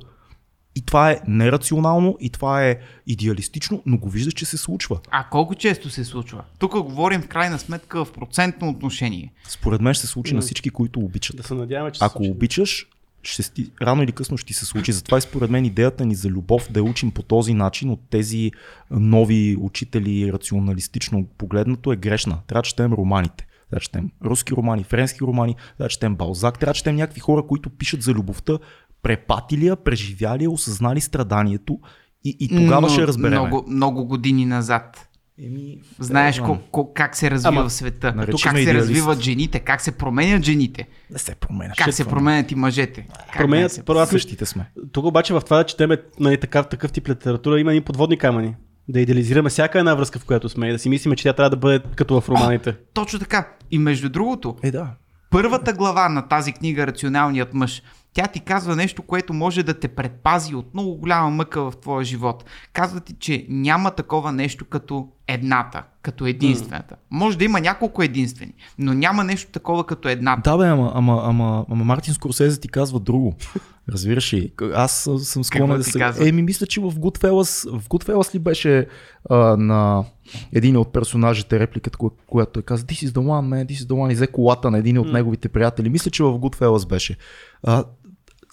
И 0.78 0.82
това 0.82 1.12
е 1.12 1.20
нерационално, 1.28 2.18
и 2.20 2.30
това 2.30 2.66
е 2.66 2.80
идеалистично, 3.08 3.82
но 3.86 3.98
го 3.98 4.10
виждаш, 4.10 4.34
че 4.34 4.46
се 4.46 4.58
случва. 4.58 5.00
А 5.12 5.24
колко 5.24 5.56
често 5.56 5.90
се 5.90 6.06
случва? 6.06 6.44
Тук 6.60 6.72
говорим 6.72 7.22
в 7.22 7.28
крайна 7.28 7.60
сметка 7.60 8.06
в 8.06 8.14
процентно 8.14 8.70
отношение. 8.70 9.34
Според 9.48 9.82
мен 9.82 9.94
ще 9.94 10.06
се 10.06 10.12
случи 10.12 10.34
на 10.34 10.42
всички, 10.42 10.70
които 10.70 11.00
обичат. 11.00 11.38
Да 11.38 11.44
се 11.44 11.54
надяваме, 11.54 11.92
че 11.92 12.00
се 12.00 12.06
Ако 12.06 12.18
случи. 12.18 12.32
обичаш, 12.32 12.88
ще 13.24 13.44
сти... 13.44 13.72
рано 13.82 14.04
или 14.04 14.12
късно 14.12 14.38
ще 14.38 14.48
ти 14.48 14.54
се 14.54 14.66
случи. 14.66 14.92
Затова 14.92 15.18
и 15.18 15.22
според 15.22 15.50
мен 15.50 15.66
идеята 15.66 16.06
ни 16.06 16.16
за 16.16 16.30
любов 16.30 16.72
да 16.72 16.80
я 16.80 16.84
учим 16.84 17.12
по 17.12 17.24
този 17.24 17.54
начин 17.54 17.90
от 17.90 18.00
тези 18.10 18.52
нови 18.92 19.58
учители 19.60 20.34
рационалистично 20.34 21.26
погледнато 21.38 21.92
е 21.92 21.96
грешна. 21.96 22.40
Трябва 22.48 22.62
да 22.62 22.68
четем 22.68 22.94
романите. 22.94 23.48
Трябва 23.70 23.80
да 23.80 23.84
четем 23.84 24.12
руски 24.26 24.54
романи, 24.54 24.84
френски 24.84 25.20
романи, 25.22 25.56
трябва 25.56 25.86
да 25.86 25.90
четем 25.90 26.16
Балзак, 26.16 26.60
трябва 26.60 26.72
да 26.72 26.78
четем 26.78 26.96
някакви 26.96 27.20
хора, 27.20 27.48
които 27.48 27.70
пишат 27.70 28.02
за 28.02 28.12
любовта, 28.12 28.58
препатили 29.08 29.66
я, 29.66 29.76
преживяли 29.76 30.44
я, 30.44 30.52
осъзнали 30.52 31.02
страданието 31.02 31.80
и, 32.26 32.38
и 32.40 32.48
тогава 32.50 32.82
Но 32.82 32.90
ще 32.90 33.08
разберем. 33.08 33.32
Много, 33.42 33.66
много 33.68 34.06
години 34.06 34.46
назад. 34.46 35.10
Еми, 35.44 35.78
Знаеш 36.00 36.40
ко, 36.40 36.60
ко, 36.72 36.94
как 36.94 37.16
се 37.16 37.32
развива 37.32 37.60
Ама, 37.60 37.70
в 37.70 37.74
света, 37.74 38.14
как 38.44 38.56
се 38.56 38.62
идеалист. 38.62 38.82
развиват 38.82 39.22
жените, 39.22 39.60
как 39.60 39.82
се 39.82 39.92
променят 39.92 40.44
жените, 40.44 40.88
Не 41.12 41.18
се 41.20 41.36
променя. 41.36 41.74
как 41.78 41.94
се 41.94 42.04
това. 42.04 42.16
променят 42.16 42.52
и 42.52 42.56
мъжете. 42.56 43.08
Как 43.28 43.38
Променят 43.38 43.72
се. 43.72 43.84
мисля, 43.90 44.06
Същите 44.08 44.46
сме. 44.46 44.70
тук 44.92 45.06
обаче 45.06 45.34
в 45.34 45.42
това 45.42 45.58
да 45.58 45.64
четеме 45.64 45.98
нали, 46.20 46.40
такъв, 46.40 46.68
такъв 46.68 46.92
тип 46.92 47.10
литература 47.10 47.60
има 47.60 47.74
и 47.74 47.82
подводни 47.82 48.18
камъни. 48.18 48.56
Да 48.88 49.00
идеализираме 49.00 49.50
всяка 49.50 49.80
една 49.80 49.96
връзка, 49.96 50.20
в 50.20 50.26
която 50.26 50.50
сме 50.50 50.70
и 50.70 50.72
да 50.72 50.80
си 50.80 50.90
мислиме, 50.90 51.16
че 51.16 51.24
тя 51.24 51.34
трябва 51.34 51.50
да 51.50 51.58
бъде 51.58 51.80
като 51.96 52.22
в 52.22 52.30
романите. 52.30 52.76
Точно 52.94 53.20
така. 53.20 53.48
И 53.72 53.80
между 53.80 54.10
другото, 54.10 54.56
Е, 54.64 54.72
да. 54.72 54.88
първата 55.30 55.74
глава 55.74 56.10
на 56.10 56.28
тази 56.28 56.54
книга 56.54 56.88
Рационалният 56.88 57.54
мъж, 57.54 57.82
тя 58.18 58.28
ти 58.28 58.40
казва 58.40 58.76
нещо, 58.76 59.02
което 59.02 59.34
може 59.34 59.64
да 59.64 59.80
те 59.80 59.88
предпази 59.88 60.56
от 60.56 60.74
много 60.74 60.96
голяма 60.96 61.30
мъка 61.30 61.62
в 61.62 61.78
твоя 61.82 62.06
живот. 62.06 62.46
Казва 62.74 63.00
ти, 63.00 63.14
че 63.20 63.46
няма 63.50 63.92
такова 63.92 64.32
нещо 64.32 64.66
като 64.66 65.08
едната, 65.28 65.84
като 66.02 66.26
единствената. 66.26 66.96
Може 67.12 67.38
да 67.38 67.46
има 67.46 67.62
няколко 67.62 68.04
единствени, 68.04 68.54
но 68.80 68.94
няма 68.94 69.24
нещо 69.24 69.52
такова 69.52 69.86
като 69.86 70.10
едната. 70.10 70.52
Да, 70.52 70.58
бе, 70.58 70.68
ама, 70.68 70.92
ама, 70.96 71.22
ама, 71.26 71.66
ама 71.70 71.84
Мартин 71.84 72.14
Скорсезе 72.14 72.60
ти 72.60 72.68
казва 72.68 73.00
друго. 73.00 73.36
Разбираш 73.90 74.34
ли? 74.34 74.52
Аз 74.74 75.10
съм 75.18 75.44
склонен 75.44 75.78
да 75.78 75.84
се... 75.84 76.00
казва? 76.00 76.30
Еми, 76.30 76.42
мисля, 76.42 76.68
че 76.68 76.82
в 76.82 76.92
Goodfellas, 76.92 77.80
в 77.80 77.88
Goodfellas 77.88 78.36
ли 78.36 78.40
беше 78.40 78.88
а, 79.30 79.36
на 79.58 80.04
един 80.54 80.78
от 80.78 80.94
персонажите 80.94 81.60
репликата, 81.60 81.98
която 82.28 82.52
той 82.52 82.64
каза 82.64 82.86
This 82.86 83.08
is 83.08 83.10
the 83.10 83.22
one, 83.22 83.48
man, 83.48 83.72
this 83.72 83.84
is 83.84 83.88
the 83.88 83.94
one, 83.94 84.12
и 84.12 84.16
взе 84.16 84.28
колата 84.28 84.72
на 84.72 84.78
един 84.78 84.98
от 84.98 85.14
неговите 85.14 85.50
приятели. 85.50 85.90
Мисля, 85.90 86.12
че 86.12 86.24
в 86.24 86.32
Goodfellas 86.32 86.90
беше. 86.90 87.18
А, 87.64 87.84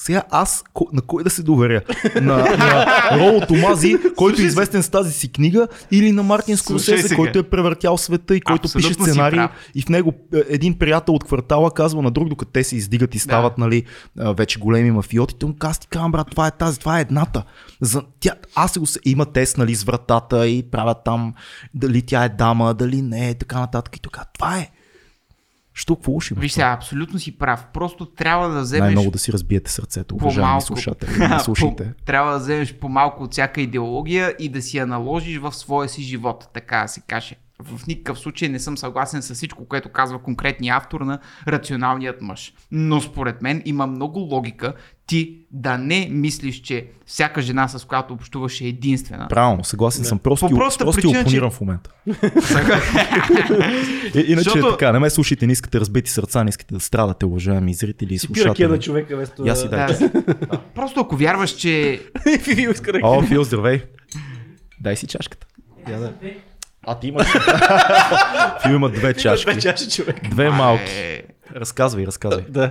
сега 0.04 0.22
аз 0.30 0.64
на 0.92 1.02
кой 1.02 1.24
да 1.24 1.30
се 1.30 1.42
доверя? 1.42 1.80
На, 2.14 2.36
на 2.36 2.86
Роло 3.18 3.40
Томази, 3.40 3.96
който 4.16 4.42
е 4.42 4.44
известен 4.44 4.82
с 4.82 4.88
тази 4.88 5.12
си 5.12 5.32
книга, 5.32 5.68
или 5.90 6.12
на 6.12 6.22
Мартин 6.22 6.56
Скорсезе, 6.56 7.16
който 7.16 7.38
е 7.38 7.42
превъртял 7.42 7.98
света 7.98 8.36
и 8.36 8.40
който 8.40 8.66
Абсолютно 8.66 8.90
пише 8.90 9.10
сценарии 9.10 9.48
и 9.74 9.82
в 9.82 9.88
него 9.88 10.12
е, 10.34 10.42
един 10.48 10.78
приятел 10.78 11.14
от 11.14 11.24
квартала 11.24 11.70
казва 11.70 12.02
на 12.02 12.10
друг, 12.10 12.28
докато 12.28 12.50
те 12.52 12.64
се 12.64 12.76
издигат 12.76 13.14
и 13.14 13.18
стават, 13.18 13.58
нали, 13.58 13.84
а, 14.18 14.32
вече 14.32 14.58
големи 14.58 14.90
мафиоти. 14.90 15.34
Той 15.34 15.48
му 15.48 15.56
казва, 15.56 15.80
ти 15.80 15.86
казвам, 15.86 16.12
брат, 16.12 16.30
това 16.30 16.46
е 16.46 16.50
тази, 16.50 16.78
това 16.78 16.98
е 16.98 17.02
едната. 17.02 17.42
За, 17.80 18.02
тя, 18.20 18.34
аз 18.54 18.72
се 18.72 18.80
го 18.80 18.86
се, 18.86 18.98
има 19.04 19.24
тест, 19.24 19.58
нали, 19.58 19.74
с 19.74 19.84
вратата 19.84 20.48
и 20.48 20.62
правят 20.70 20.98
там 21.04 21.34
дали 21.74 22.02
тя 22.02 22.24
е 22.24 22.28
дама, 22.28 22.74
дали 22.74 23.02
не, 23.02 23.34
така 23.34 23.60
нататък. 23.60 23.96
И 23.96 24.00
казва, 24.00 24.26
това 24.34 24.58
е. 24.58 24.70
Що, 25.76 25.96
какво 25.96 26.12
лошо 26.12 26.34
има? 26.34 26.40
Виж 26.40 26.52
сега, 26.52 26.66
абсолютно 26.68 27.18
си 27.18 27.38
прав. 27.38 27.66
Просто 27.72 28.06
трябва 28.06 28.48
да 28.48 28.60
вземеш 28.60 28.80
Най-много 28.80 29.10
да 29.10 29.18
си 29.18 29.32
разбиете 29.32 29.70
сърцето, 29.70 30.14
уважаеми 30.14 30.60
слушатели. 30.60 31.10
Не 31.28 31.40
слушайте. 31.40 31.84
По- 31.88 32.04
Трябва 32.04 32.32
да 32.32 32.38
вземеш 32.38 32.74
по-малко 32.74 33.22
от 33.22 33.32
всяка 33.32 33.60
идеология 33.60 34.34
и 34.38 34.48
да 34.48 34.62
си 34.62 34.78
я 34.78 34.86
наложиш 34.86 35.38
в 35.38 35.52
своя 35.52 35.88
си 35.88 36.02
живот, 36.02 36.48
така 36.54 36.82
да 36.82 36.88
се 36.88 37.00
каже. 37.00 37.34
В 37.62 37.86
никакъв 37.86 38.18
случай 38.18 38.48
не 38.48 38.58
съм 38.58 38.78
съгласен 38.78 39.22
с 39.22 39.34
всичко, 39.34 39.68
което 39.68 39.88
казва 39.88 40.18
конкретният 40.18 40.76
автор 40.76 41.00
на 41.00 41.18
Рационалният 41.48 42.22
мъж. 42.22 42.52
Но 42.70 43.00
според 43.00 43.42
мен 43.42 43.62
има 43.64 43.86
много 43.86 44.18
логика 44.20 44.74
ти 45.06 45.38
да 45.50 45.78
не 45.78 46.08
мислиш, 46.10 46.60
че 46.60 46.86
всяка 47.06 47.42
жена, 47.42 47.68
с 47.68 47.84
която 47.84 48.14
общуваш 48.14 48.60
е 48.60 48.66
единствена. 48.66 49.28
Правилно, 49.28 49.64
съгласен 49.64 50.04
съм. 50.04 50.18
Просто, 50.18 50.48
По 50.48 50.56
просто 50.56 50.84
причина, 50.92 51.12
че- 51.14 51.20
опонирам 51.20 51.50
в 51.50 51.60
момента. 51.60 51.90
И, 54.14 54.20
иначе 54.26 54.42
Защото- 54.44 54.68
е 54.68 54.70
така. 54.70 54.92
Не 54.92 54.98
ме 54.98 55.10
слушайте, 55.10 55.46
не 55.46 55.52
искате 55.52 55.80
разбити 55.80 56.10
сърца, 56.10 56.44
не 56.44 56.48
искате 56.48 56.74
да 56.74 56.80
страдате, 56.80 57.26
уважаеми 57.26 57.74
зрители 57.74 58.14
и 58.14 58.18
кия 58.18 58.28
на 58.30 58.44
слушатели. 58.44 58.80
човека 58.80 59.16
вместо 59.16 59.42
аз 59.42 59.60
си 59.60 59.68
дай. 59.68 59.86
Да. 59.86 60.10
Просто 60.74 61.00
ако 61.00 61.16
вярваш, 61.16 61.50
че 61.50 62.00
да 62.92 63.00
О, 63.02 63.22
Фил, 63.22 63.44
здравей. 63.44 63.82
Дай 64.80 64.96
си 64.96 65.06
чашката. 65.06 65.46
Я 65.90 65.98
да. 65.98 66.12
А 66.86 66.98
ти 66.98 67.08
имаш. 67.08 67.26
Фил 68.62 68.74
има 68.74 68.88
две 68.88 69.14
чашки. 69.14 69.50
Две 69.50 69.60
чаши 69.60 69.90
човек. 69.90 70.28
Две 70.30 70.50
малки. 70.50 71.22
Разказвай, 71.56 72.06
разказвай. 72.06 72.44
Да. 72.48 72.70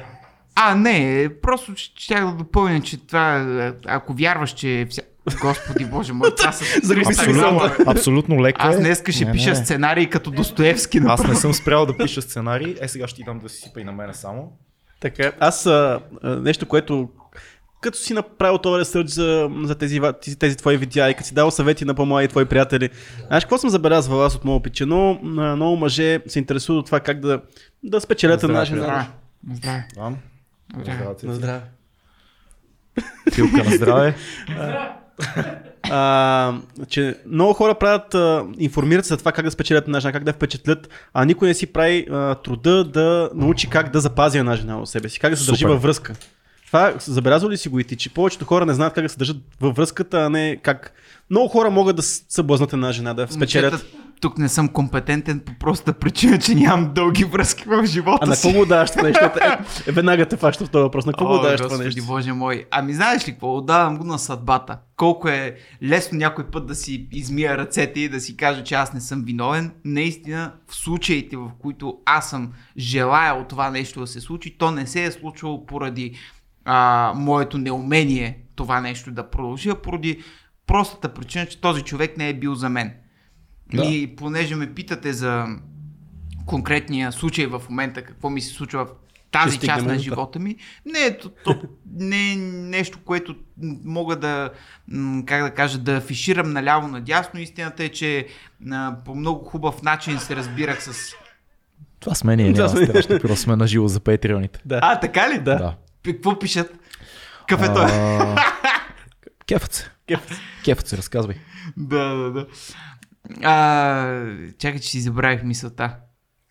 А, 0.55 0.75
не, 0.75 1.29
просто 1.41 1.73
ще 1.75 2.15
да 2.15 2.31
допълня, 2.31 2.81
че 2.81 3.07
това, 3.07 3.45
ако 3.85 4.13
вярваш, 4.13 4.51
че 4.51 4.87
вся... 4.89 5.01
Господи 5.41 5.85
Боже 5.85 6.13
мой, 6.13 6.35
това 6.35 6.51
са... 6.51 6.65
Абсолютно, 7.07 7.71
абсолютно 7.87 8.41
леко 8.41 8.59
Аз 8.63 8.75
е. 8.75 8.79
днеска 8.79 9.11
ще 9.11 9.25
Не, 9.25 9.31
пиша 9.31 9.49
не. 9.49 9.55
сценарий 9.55 10.09
като 10.09 10.31
Достоевски. 10.31 10.99
Но... 10.99 11.09
Аз 11.09 11.27
не 11.27 11.35
съм 11.35 11.53
спрял 11.53 11.85
да 11.85 11.97
пиша 11.97 12.21
сценарий. 12.21 12.75
Е, 12.81 12.87
сега 12.87 13.07
ще 13.07 13.17
ти 13.17 13.23
дам 13.23 13.39
да 13.39 13.49
си 13.49 13.61
сипа 13.61 13.81
и 13.81 13.83
на 13.83 13.91
мене 13.91 14.13
само. 14.13 14.51
Така, 14.99 15.31
аз 15.39 15.65
а, 15.65 15.99
нещо, 16.23 16.65
което 16.65 17.09
като 17.83 17.97
си 17.97 18.13
направил 18.13 18.57
това 18.57 18.79
ресърч 18.79 19.07
за, 19.07 19.49
за 19.63 19.75
тези, 19.75 20.01
тези, 20.21 20.39
тези 20.39 20.57
твои 20.57 20.77
видеа 20.77 21.09
и 21.09 21.13
като 21.13 21.27
си 21.27 21.33
дал 21.33 21.51
съвети 21.51 21.85
на 21.85 21.93
по-млади 21.93 22.27
твои 22.27 22.45
приятели. 22.45 22.89
Знаеш, 23.27 23.43
какво 23.43 23.57
съм 23.57 23.69
забелязал 23.69 24.25
аз 24.25 24.35
от 24.35 24.45
моят 24.45 24.63
пиче? 24.63 24.85
Но 24.85 25.11
а, 25.11 25.55
много 25.55 25.75
мъже 25.75 26.19
се 26.27 26.39
интересуват 26.39 26.79
от 26.79 26.85
това 26.85 26.99
как 26.99 27.19
да, 27.19 27.41
да 27.83 28.01
спечелят 28.01 28.39
Здраве, 28.39 28.65
жена. 28.65 29.07
Здраве. 29.53 29.87
Вам. 29.97 30.17
Здраве. 30.81 31.15
На 31.23 31.33
здраве. 31.33 31.61
Филка 33.33 33.63
на 33.63 33.71
здраве. 33.71 34.15
А, 35.91 36.53
че 36.87 37.15
много 37.27 37.53
хора 37.53 37.75
правят, 37.75 38.15
а, 38.15 38.45
информират 38.57 39.05
се 39.05 39.13
за 39.13 39.17
това 39.17 39.31
как 39.31 39.45
да 39.45 39.51
спечелят 39.51 39.85
една 39.85 39.99
жена, 39.99 40.13
как 40.13 40.23
да 40.23 40.29
я 40.29 40.33
впечатлят, 40.33 40.89
а 41.13 41.25
никой 41.25 41.47
не 41.47 41.53
си 41.53 41.65
прави 41.67 42.07
а, 42.11 42.35
труда 42.35 42.83
да 42.83 43.29
научи 43.35 43.69
как 43.69 43.89
да 43.91 43.99
запази 43.99 44.37
една 44.37 44.55
жена 44.55 44.79
от 44.79 44.89
себе 44.89 45.09
си, 45.09 45.19
как 45.19 45.31
да 45.31 45.37
се 45.37 45.45
държи 45.45 45.59
Супер. 45.59 45.73
във 45.73 45.81
връзка. 45.81 46.13
Това 46.73 46.93
забелязал 46.99 47.49
ли 47.49 47.57
си 47.57 47.69
го 47.69 47.79
и 47.79 47.83
ти, 47.83 47.95
че 47.95 48.09
повечето 48.09 48.45
хора 48.45 48.65
не 48.65 48.73
знаят 48.73 48.93
как 48.93 49.03
да 49.03 49.09
се 49.09 49.17
държат 49.17 49.37
във 49.61 49.75
връзката, 49.75 50.17
а 50.17 50.29
не 50.29 50.57
как... 50.57 50.93
Много 51.29 51.47
хора 51.47 51.69
могат 51.69 51.95
да 51.95 52.01
с- 52.01 52.25
съблъзнат 52.29 52.73
една 52.73 52.91
жена, 52.91 53.13
да 53.13 53.27
спечелят. 53.27 53.73
Момчета, 53.73 53.91
тук 54.21 54.37
не 54.37 54.49
съм 54.49 54.69
компетентен 54.69 55.39
по 55.39 55.53
простата 55.53 55.93
причина, 55.93 56.39
че 56.39 56.55
нямам 56.55 56.91
дълги 56.93 57.23
връзки 57.25 57.63
в 57.67 57.85
живота 57.85 58.19
А 58.21 58.25
на 58.25 58.35
си. 58.35 58.41
какво 58.43 58.59
го 58.59 58.65
даваш 58.65 58.91
това 58.91 59.03
нещо? 59.03 59.25
Е, 59.87 59.91
веднага 59.91 60.25
те 60.25 60.37
фаща 60.37 60.65
в 60.65 60.69
този 60.69 60.81
въпрос. 60.83 61.05
На 61.05 61.11
какво 61.11 61.27
го 61.27 61.33
О, 61.33 61.41
даваш 61.41 61.61
това 61.61 61.77
нещо? 61.77 62.03
Боже 62.05 62.31
мой. 62.31 62.65
Ами 62.71 62.93
знаеш 62.93 63.27
ли 63.27 63.31
какво? 63.31 63.57
Отдавам 63.57 63.97
го 63.97 64.03
на 64.03 64.19
съдбата. 64.19 64.77
Колко 64.95 65.27
е 65.27 65.55
лесно 65.83 66.17
някой 66.17 66.45
път 66.45 66.65
да 66.67 66.75
си 66.75 67.07
измия 67.11 67.57
ръцете 67.57 67.99
и 67.99 68.09
да 68.09 68.19
си 68.19 68.37
каже, 68.37 68.63
че 68.63 68.75
аз 68.75 68.93
не 68.93 69.01
съм 69.01 69.23
виновен. 69.23 69.71
Наистина, 69.85 70.51
в 70.67 70.75
случаите, 70.75 71.37
в 71.37 71.49
които 71.59 71.97
аз 72.05 72.29
съм 72.29 72.51
желаял 72.77 73.45
това 73.49 73.69
нещо 73.69 73.99
да 73.99 74.07
се 74.07 74.21
случи, 74.21 74.57
то 74.57 74.71
не 74.71 74.87
се 74.87 75.03
е 75.03 75.11
случвало 75.11 75.65
поради 75.65 76.15
а, 76.65 77.13
моето 77.15 77.57
неумение 77.57 78.39
това 78.55 78.81
нещо 78.81 79.11
да 79.11 79.29
продължи, 79.29 79.69
а 79.69 79.75
поради 79.75 80.23
простата 80.67 81.13
причина, 81.13 81.45
че 81.45 81.61
този 81.61 81.81
човек 81.81 82.17
не 82.17 82.29
е 82.29 82.33
бил 82.33 82.55
за 82.55 82.69
мен. 82.69 82.93
Да. 83.73 83.85
И 83.85 84.15
понеже 84.15 84.55
ме 84.55 84.73
питате 84.73 85.13
за 85.13 85.45
конкретния 86.45 87.11
случай 87.11 87.45
в 87.45 87.61
момента, 87.69 88.03
какво 88.03 88.29
ми 88.29 88.41
се 88.41 88.53
случва 88.53 88.85
в 88.85 88.89
тази 89.31 89.57
Ще 89.57 89.65
част 89.65 89.85
на 89.85 89.99
живота 89.99 90.39
ми, 90.39 90.55
не 90.85 90.99
е, 90.99 91.17
то, 91.17 91.29
то, 91.29 91.61
не 91.95 92.31
е 92.31 92.35
нещо, 92.35 92.99
което 93.05 93.35
мога 93.85 94.15
да, 94.15 94.49
как 95.25 95.43
да 95.43 95.51
кажа, 95.51 95.77
да 95.77 95.97
афиширам 95.97 96.53
наляво 96.53 96.87
надясно. 96.87 97.39
Истината 97.39 97.83
е, 97.83 97.89
че 97.89 98.27
а, 98.71 98.95
по 99.05 99.15
много 99.15 99.45
хубав 99.45 99.81
начин 99.81 100.19
се 100.19 100.35
разбирах 100.35 100.83
с... 100.83 101.13
Това 101.99 102.15
с 102.15 102.23
мен 102.23 102.39
е 102.39 102.43
няма 102.49 102.73
мен. 102.73 102.85
страшно, 102.87 103.19
просто 103.19 103.37
сме 103.37 103.55
на 103.55 103.67
живо 103.67 103.87
за 103.87 103.99
патреоните. 103.99 104.59
Да. 104.65 104.79
А, 104.83 104.99
така 104.99 105.33
ли? 105.33 105.39
Да. 105.39 105.55
Да. 105.55 105.75
Какво 106.05 106.39
пишат? 106.39 106.73
Кафето 107.47 107.81
е. 107.81 107.85
А, 107.85 108.35
Кефът 109.47 109.73
се. 109.73 109.89
Кеф. 110.07 110.41
Кефът 110.65 110.87
се, 110.87 110.97
разказвай. 110.97 111.35
Да, 111.77 112.05
да, 112.05 112.31
да. 112.31 112.45
А, 113.43 114.25
чакай, 114.59 114.79
че 114.79 114.89
си 114.89 115.01
забравих 115.01 115.43
мисълта. 115.43 115.95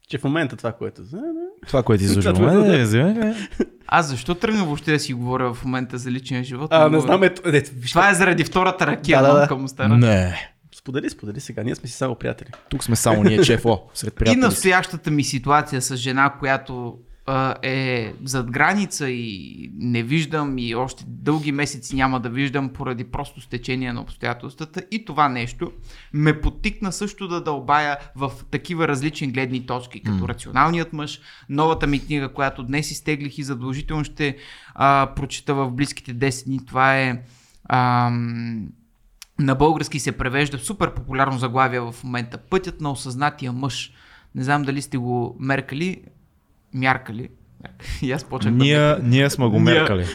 Че 0.09 0.18
в 0.18 0.24
момента 0.24 0.57
това, 0.57 0.72
което... 0.72 1.03
Това, 1.66 1.82
което 1.82 2.05
излъжа 2.05 2.34
в 2.34 2.38
момента, 2.38 3.34
Аз 3.86 4.09
защо 4.09 4.35
тръгна 4.35 4.64
въобще 4.64 4.93
да 4.93 4.98
си 4.98 5.14
говоря 5.14 5.55
в 5.55 5.64
момента 5.64 5.98
за 5.98 6.10
личния 6.10 6.44
живот? 6.44 6.68
А, 6.72 6.89
не 6.89 7.01
знам, 7.01 7.22
ето, 7.22 7.43
ето, 7.44 7.70
Това 7.89 8.10
е 8.10 8.14
заради 8.14 8.44
втората 8.44 8.86
ракета, 8.86 9.22
Да, 9.22 9.35
да, 9.35 9.40
да. 9.40 9.48
към 9.48 9.60
Мустара. 9.60 9.89
Не. 9.89 10.52
Сподели, 10.74 11.10
сподели 11.10 11.40
сега, 11.40 11.62
ние 11.62 11.74
сме 11.74 11.89
си 11.89 11.94
само 11.94 12.14
приятели. 12.14 12.48
Тук 12.68 12.85
сме 12.85 12.97
само 12.97 13.22
ние 13.22 13.43
чефо, 13.43 13.82
сред 13.94 14.12
И 14.12 14.16
приятели. 14.16 14.40
си. 14.40 14.47
настоящата 14.47 15.10
ми 15.10 15.24
ситуация 15.24 15.82
с 15.82 15.97
жена, 15.97 16.35
която 16.39 16.98
е 17.62 18.15
зад 18.24 18.51
граница 18.51 19.11
и 19.11 19.70
не 19.78 20.03
виждам 20.03 20.59
и 20.59 20.74
още 20.74 21.05
дълги 21.07 21.53
месеци 21.53 21.97
няма 21.97 22.20
да 22.20 22.28
виждам 22.28 22.69
поради 22.69 23.05
просто 23.05 23.40
стечение 23.40 23.93
на 23.93 24.01
обстоятелствата 24.01 24.82
и 24.90 25.05
това 25.05 25.28
нещо 25.28 25.73
ме 26.12 26.40
подтикна 26.40 26.93
също 26.93 27.28
да 27.28 27.44
дълбая 27.44 27.97
в 28.16 28.32
такива 28.51 28.89
различни 28.89 29.32
гледни 29.32 29.66
точки, 29.66 30.03
като 30.03 30.28
рационалният 30.28 30.93
мъж, 30.93 31.20
новата 31.49 31.86
ми 31.86 32.07
книга, 32.07 32.32
която 32.32 32.62
днес 32.62 32.90
изтеглих 32.90 33.39
и 33.39 33.43
задължително 33.43 34.05
ще 34.05 34.36
а, 34.74 35.12
прочита 35.16 35.55
в 35.55 35.70
близките 35.70 36.15
10 36.15 36.44
дни. 36.47 36.66
Това 36.66 36.99
е 36.99 37.23
ам, 37.69 38.69
на 39.39 39.55
български 39.55 40.01
се 40.01 40.12
превежда 40.12 40.59
супер 40.59 40.94
популярно 40.94 41.39
заглавие 41.39 41.81
в 41.81 41.94
момента. 42.05 42.39
Пътят 42.39 42.81
на 42.81 42.90
осъзнатия 42.90 43.53
мъж. 43.53 43.93
Не 44.35 44.44
знам 44.44 44.62
дали 44.62 44.82
сте 44.82 44.97
го 44.97 45.36
меркали. 45.40 46.03
Мяркали. 46.74 47.28
И 48.03 48.12
аз 48.12 48.24
почнах 48.24 48.55
да 48.55 48.65
Ние, 48.65 48.97
ние 49.03 49.31
сме 49.31 49.47
го 49.47 49.53
Ние- 49.53 49.62
меркали. 49.74 50.07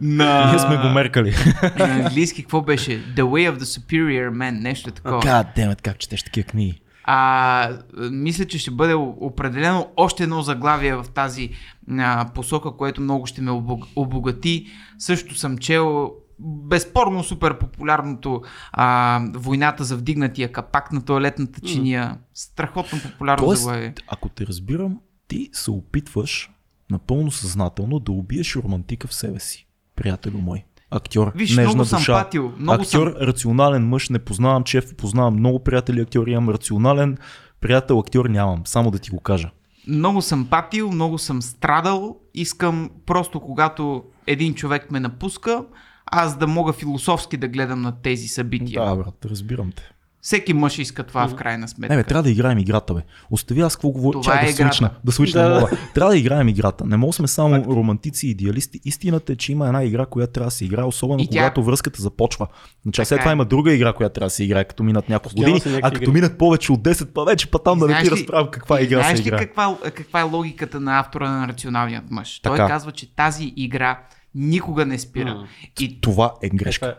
на... 0.00 0.50
Ние 0.50 0.58
сме 0.58 0.76
го 0.76 0.88
меркали. 0.88 1.34
на 1.78 1.84
английски 1.84 2.42
какво 2.42 2.60
беше? 2.60 2.90
The 3.04 3.22
Way 3.22 3.52
of 3.52 3.58
the 3.58 3.80
Superior 3.80 4.30
Man, 4.30 4.60
нещо 4.60 4.90
такова. 4.90 5.22
God 5.22 5.56
damn 5.56 5.74
it, 5.74 5.82
как 5.82 5.98
четеш 5.98 6.22
такива 6.22 6.44
книги. 6.46 6.80
А, 7.04 7.70
мисля, 8.10 8.44
че 8.44 8.58
ще 8.58 8.70
бъде 8.70 8.94
определено 8.94 9.88
още 9.96 10.22
едно 10.22 10.42
заглавие 10.42 10.94
в 10.94 11.04
тази 11.14 11.50
а, 11.90 12.28
посока, 12.34 12.70
което 12.72 13.00
много 13.00 13.26
ще 13.26 13.42
ме 13.42 13.50
обог- 13.50 13.86
обогати. 13.96 14.66
Също 14.98 15.34
съм 15.34 15.58
чел 15.58 16.12
безспорно 16.40 17.24
супер 17.24 17.58
популярното 17.58 18.42
а, 18.72 19.20
Войната 19.34 19.84
за 19.84 19.96
вдигнатия 19.96 20.52
капак 20.52 20.92
на 20.92 21.04
туалетната 21.04 21.60
чиния. 21.60 22.18
Страхотно 22.34 22.98
популярно 23.02 23.44
Тоест, 23.46 23.62
заглавие. 23.62 23.94
ако 24.08 24.28
те 24.28 24.46
разбирам, 24.46 24.98
ти 25.28 25.50
се 25.52 25.70
опитваш 25.70 26.50
напълно 26.90 27.30
съзнателно 27.30 27.98
да 27.98 28.12
убиеш 28.12 28.56
романтика 28.56 29.08
в 29.08 29.14
себе 29.14 29.40
си. 29.40 29.66
Приятелю 29.96 30.38
мой. 30.38 30.64
Актьор, 30.90 31.32
Виж, 31.34 31.56
нежна 31.56 31.74
много 31.74 31.84
съм 31.84 31.98
душа. 31.98 32.24
патил, 32.24 32.52
много 32.58 32.82
актьор, 32.82 33.14
рационален 33.20 33.88
мъж, 33.88 34.08
не 34.08 34.18
познавам 34.18 34.64
чеф, 34.64 34.96
познавам 34.96 35.34
много 35.34 35.64
приятели 35.64 36.00
актьори, 36.00 36.30
имам 36.30 36.48
рационален 36.48 37.18
приятел 37.60 37.98
актьор 37.98 38.26
нямам, 38.26 38.62
само 38.66 38.90
да 38.90 38.98
ти 38.98 39.10
го 39.10 39.20
кажа. 39.20 39.50
Много 39.88 40.22
съм 40.22 40.46
патил, 40.46 40.92
много 40.92 41.18
съм 41.18 41.42
страдал. 41.42 42.16
Искам 42.34 42.90
просто 43.06 43.40
когато 43.40 44.04
един 44.26 44.54
човек 44.54 44.90
ме 44.90 45.00
напуска, 45.00 45.64
аз 46.06 46.38
да 46.38 46.46
мога 46.46 46.72
философски 46.72 47.36
да 47.36 47.48
гледам 47.48 47.82
на 47.82 48.02
тези 48.02 48.28
събития. 48.28 48.84
Да, 48.84 48.96
брат, 48.96 49.24
разбирам 49.24 49.72
те. 49.72 49.90
Всеки 50.28 50.54
мъж 50.54 50.78
иска 50.78 51.04
това 51.04 51.28
в 51.28 51.34
крайна 51.34 51.68
сметка. 51.68 51.96
Не, 51.96 52.02
бе, 52.02 52.04
трябва 52.04 52.22
да 52.22 52.30
играем 52.30 52.58
играта, 52.58 52.94
бе. 52.94 53.00
Остави 53.30 53.60
аз 53.60 53.76
какво 53.76 53.88
говоря. 53.88 54.20
Чай 54.20 54.34
е 54.34 54.44
да 54.44 54.50
играта. 54.50 54.62
свична, 54.66 54.90
да 55.04 55.12
свична 55.12 55.42
Да. 55.42 55.68
Трябва 55.94 56.10
да 56.12 56.18
играем 56.18 56.48
играта. 56.48 56.84
Не 56.84 56.96
може 56.96 57.12
сме 57.12 57.28
само 57.28 57.64
романтици 57.66 58.26
и 58.26 58.30
идеалисти. 58.30 58.80
Истината 58.84 59.32
е, 59.32 59.36
че 59.36 59.52
има 59.52 59.66
една 59.66 59.84
игра, 59.84 60.06
която 60.06 60.32
трябва 60.32 60.46
да 60.46 60.50
се 60.50 60.64
играе, 60.64 60.84
особено 60.84 61.20
И 61.20 61.26
тя- 61.26 61.30
когато 61.32 61.62
връзката 61.62 62.02
започва. 62.02 62.46
Значи, 62.82 62.96
след 62.96 63.08
Така 63.08 63.20
това 63.20 63.30
е. 63.30 63.32
има 63.32 63.44
друга 63.44 63.72
игра, 63.72 63.92
която 63.92 64.12
трябва 64.12 64.26
да 64.26 64.30
се 64.30 64.44
играе, 64.44 64.64
като 64.64 64.82
минат 64.82 65.08
няколко 65.08 65.36
години. 65.36 65.60
А 65.76 65.90
като 65.90 66.02
игри. 66.02 66.12
минат 66.12 66.38
повече 66.38 66.72
от 66.72 66.80
10, 66.80 67.06
па 67.06 67.24
вече 67.24 67.46
па 67.46 67.58
там 67.58 67.78
да 67.78 67.86
не 67.86 68.02
ти 68.02 68.10
разправям 68.10 68.48
каква 68.48 68.80
игра 68.80 68.98
Знаеш 68.98 69.18
се 69.18 69.24
ли 69.24 69.28
играе. 69.28 69.38
каква, 69.38 69.76
каква 69.86 70.20
е 70.20 70.24
логиката 70.24 70.80
на 70.80 70.98
автора 70.98 71.30
на 71.30 71.48
рационалният 71.48 72.10
мъж? 72.10 72.40
Той 72.40 72.56
Така. 72.56 72.68
казва, 72.68 72.92
че 72.92 73.14
тази 73.14 73.52
игра 73.56 74.00
никога 74.34 74.86
не 74.86 74.98
спира. 74.98 75.30
М. 75.30 75.46
И 75.80 76.00
Това 76.00 76.32
е 76.42 76.46
Е, 76.46 76.50
грешка. 76.50 76.86
е- 76.88 76.94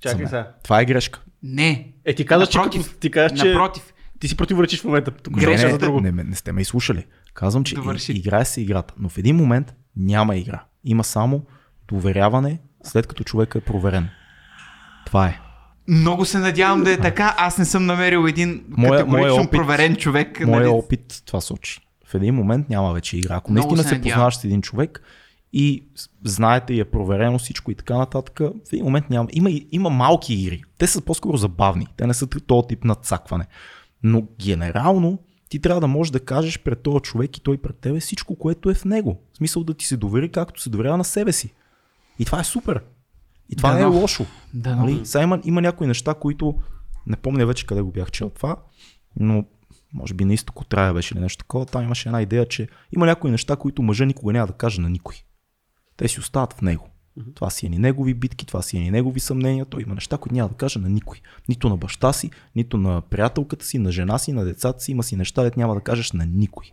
Чакай 0.00 0.26
сега. 0.26 0.48
Това 0.62 0.80
е 0.80 0.84
грешка. 0.84 1.20
не. 1.42 1.91
Е, 2.04 2.14
ти 2.14 2.26
казваш, 2.26 2.48
че, 2.48 2.58
Напротив. 2.58 2.82
като- 2.82 2.96
ти 2.96 3.10
казваш, 3.10 3.40
че 3.40 3.46
Напротив, 3.46 3.82
ти 4.18 4.28
си 4.28 4.36
противоречиш 4.36 4.80
в 4.80 4.84
момента. 4.84 5.10
Тук 5.12 5.34
Грешката- 5.34 5.58
ще 5.58 5.66
не, 5.66 5.72
за 5.72 5.78
друго. 5.78 6.00
не, 6.00 6.12
не, 6.12 6.24
не 6.24 6.36
сте 6.36 6.52
ме 6.52 6.60
изслушали. 6.60 7.04
Казвам, 7.34 7.64
че 7.64 7.74
Довърши. 7.74 8.12
и- 8.12 8.16
играе 8.16 8.44
се 8.44 8.60
играта, 8.60 8.94
но 8.98 9.08
в 9.08 9.18
един 9.18 9.36
момент 9.36 9.74
няма 9.96 10.36
игра. 10.36 10.62
Има 10.84 11.04
само 11.04 11.42
доверяване, 11.88 12.58
след 12.84 13.06
като 13.06 13.24
човек 13.24 13.54
е 13.54 13.60
проверен. 13.60 14.08
Това 15.06 15.26
е. 15.26 15.40
много 15.88 16.24
се 16.24 16.38
надявам 16.38 16.82
да 16.82 16.92
е 16.92 16.98
така. 16.98 17.34
Аз 17.38 17.58
не 17.58 17.64
съм 17.64 17.86
намерил 17.86 18.26
един 18.28 18.64
Моя- 18.68 18.90
категорично 18.90 19.18
моя 19.28 19.42
опит- 19.42 19.50
проверен 19.52 19.96
човек. 19.96 20.40
Моя 20.40 20.60
нали? 20.60 20.68
опит 20.68 21.22
това 21.26 21.40
сочи. 21.40 21.80
В 22.06 22.14
един 22.14 22.34
момент 22.34 22.68
няма 22.68 22.92
вече 22.92 23.16
игра. 23.16 23.34
Ако 23.36 23.52
наистина 23.52 23.82
се 23.82 23.88
се 23.88 24.00
познаваш 24.00 24.36
с 24.36 24.44
един 24.44 24.62
човек 24.62 25.02
и 25.52 25.84
знаете 26.24 26.74
и 26.74 26.80
е 26.80 26.84
проверено 26.84 27.38
всичко 27.38 27.70
и 27.70 27.74
така 27.74 27.98
нататък, 27.98 28.38
в 28.38 28.72
един 28.72 28.84
момент 28.84 29.10
няма. 29.10 29.28
Има, 29.32 29.50
има 29.72 29.90
малки 29.90 30.34
игри. 30.34 30.62
Те 30.78 30.86
са 30.86 31.00
по-скоро 31.00 31.36
забавни. 31.36 31.86
Те 31.96 32.06
не 32.06 32.14
са 32.14 32.26
този 32.26 32.68
тип 32.68 32.84
надцакване. 32.84 33.46
Но 34.02 34.22
генерално 34.38 35.18
ти 35.48 35.60
трябва 35.60 35.80
да 35.80 35.86
можеш 35.86 36.10
да 36.10 36.20
кажеш 36.20 36.58
пред 36.58 36.82
този 36.82 37.02
човек 37.02 37.36
и 37.36 37.40
той 37.40 37.58
пред 37.58 37.76
тебе 37.76 38.00
всичко, 38.00 38.36
което 38.36 38.70
е 38.70 38.74
в 38.74 38.84
него. 38.84 39.22
В 39.32 39.36
смисъл 39.36 39.64
да 39.64 39.74
ти 39.74 39.86
се 39.86 39.96
довери 39.96 40.28
както 40.28 40.62
се 40.62 40.70
доверява 40.70 40.96
на 40.96 41.04
себе 41.04 41.32
си. 41.32 41.54
И 42.18 42.24
това 42.24 42.40
е 42.40 42.44
супер. 42.44 42.82
И 43.48 43.56
това 43.56 43.70
Да, 43.70 43.76
не 43.76 43.82
е 43.82 43.84
лошо. 43.84 44.26
Да, 44.54 44.76
Нали? 44.76 44.94
но... 44.94 45.04
Сега 45.04 45.22
има, 45.22 45.40
има 45.44 45.62
някои 45.62 45.86
неща, 45.86 46.14
които 46.14 46.54
не 47.06 47.16
помня 47.16 47.46
вече 47.46 47.66
къде 47.66 47.82
го 47.82 47.90
бях 47.90 48.10
чел 48.10 48.30
това, 48.30 48.56
но 49.16 49.44
може 49.94 50.14
би 50.14 50.24
на 50.24 50.34
изтоко 50.34 50.64
трябва 50.64 50.94
беше 50.94 51.14
или 51.14 51.20
нещо 51.20 51.38
такова. 51.38 51.66
Там 51.66 51.82
имаше 51.82 52.08
една 52.08 52.22
идея, 52.22 52.48
че 52.48 52.68
има 52.92 53.06
някои 53.06 53.30
неща, 53.30 53.56
които 53.56 53.82
мъжа 53.82 54.06
никога 54.06 54.32
няма 54.32 54.46
да 54.46 54.52
каже 54.52 54.80
на 54.80 54.90
никой. 54.90 55.16
Те 56.02 56.08
си 56.08 56.20
остават 56.20 56.52
в 56.52 56.62
него. 56.62 56.88
Това 57.34 57.50
си 57.50 57.66
е 57.66 57.68
ни 57.68 57.78
негови 57.78 58.14
битки, 58.14 58.46
това 58.46 58.62
си 58.62 58.76
е 58.76 58.80
ни 58.80 58.90
негови 58.90 59.20
съмнения. 59.20 59.64
Той 59.64 59.82
има 59.82 59.94
неща, 59.94 60.18
които 60.18 60.34
няма 60.34 60.48
да 60.48 60.54
каже 60.54 60.78
на 60.78 60.88
никой. 60.88 61.20
Нито 61.48 61.68
на 61.68 61.76
баща 61.76 62.12
си, 62.12 62.30
нито 62.56 62.76
на 62.76 63.00
приятелката 63.00 63.64
си, 63.64 63.78
на 63.78 63.92
жена 63.92 64.18
си, 64.18 64.32
на 64.32 64.44
децата 64.44 64.80
си. 64.80 64.92
Има 64.92 65.02
си 65.02 65.16
неща, 65.16 65.42
дето 65.42 65.58
няма 65.58 65.74
да 65.74 65.80
кажеш 65.80 66.12
на 66.12 66.26
никой. 66.26 66.64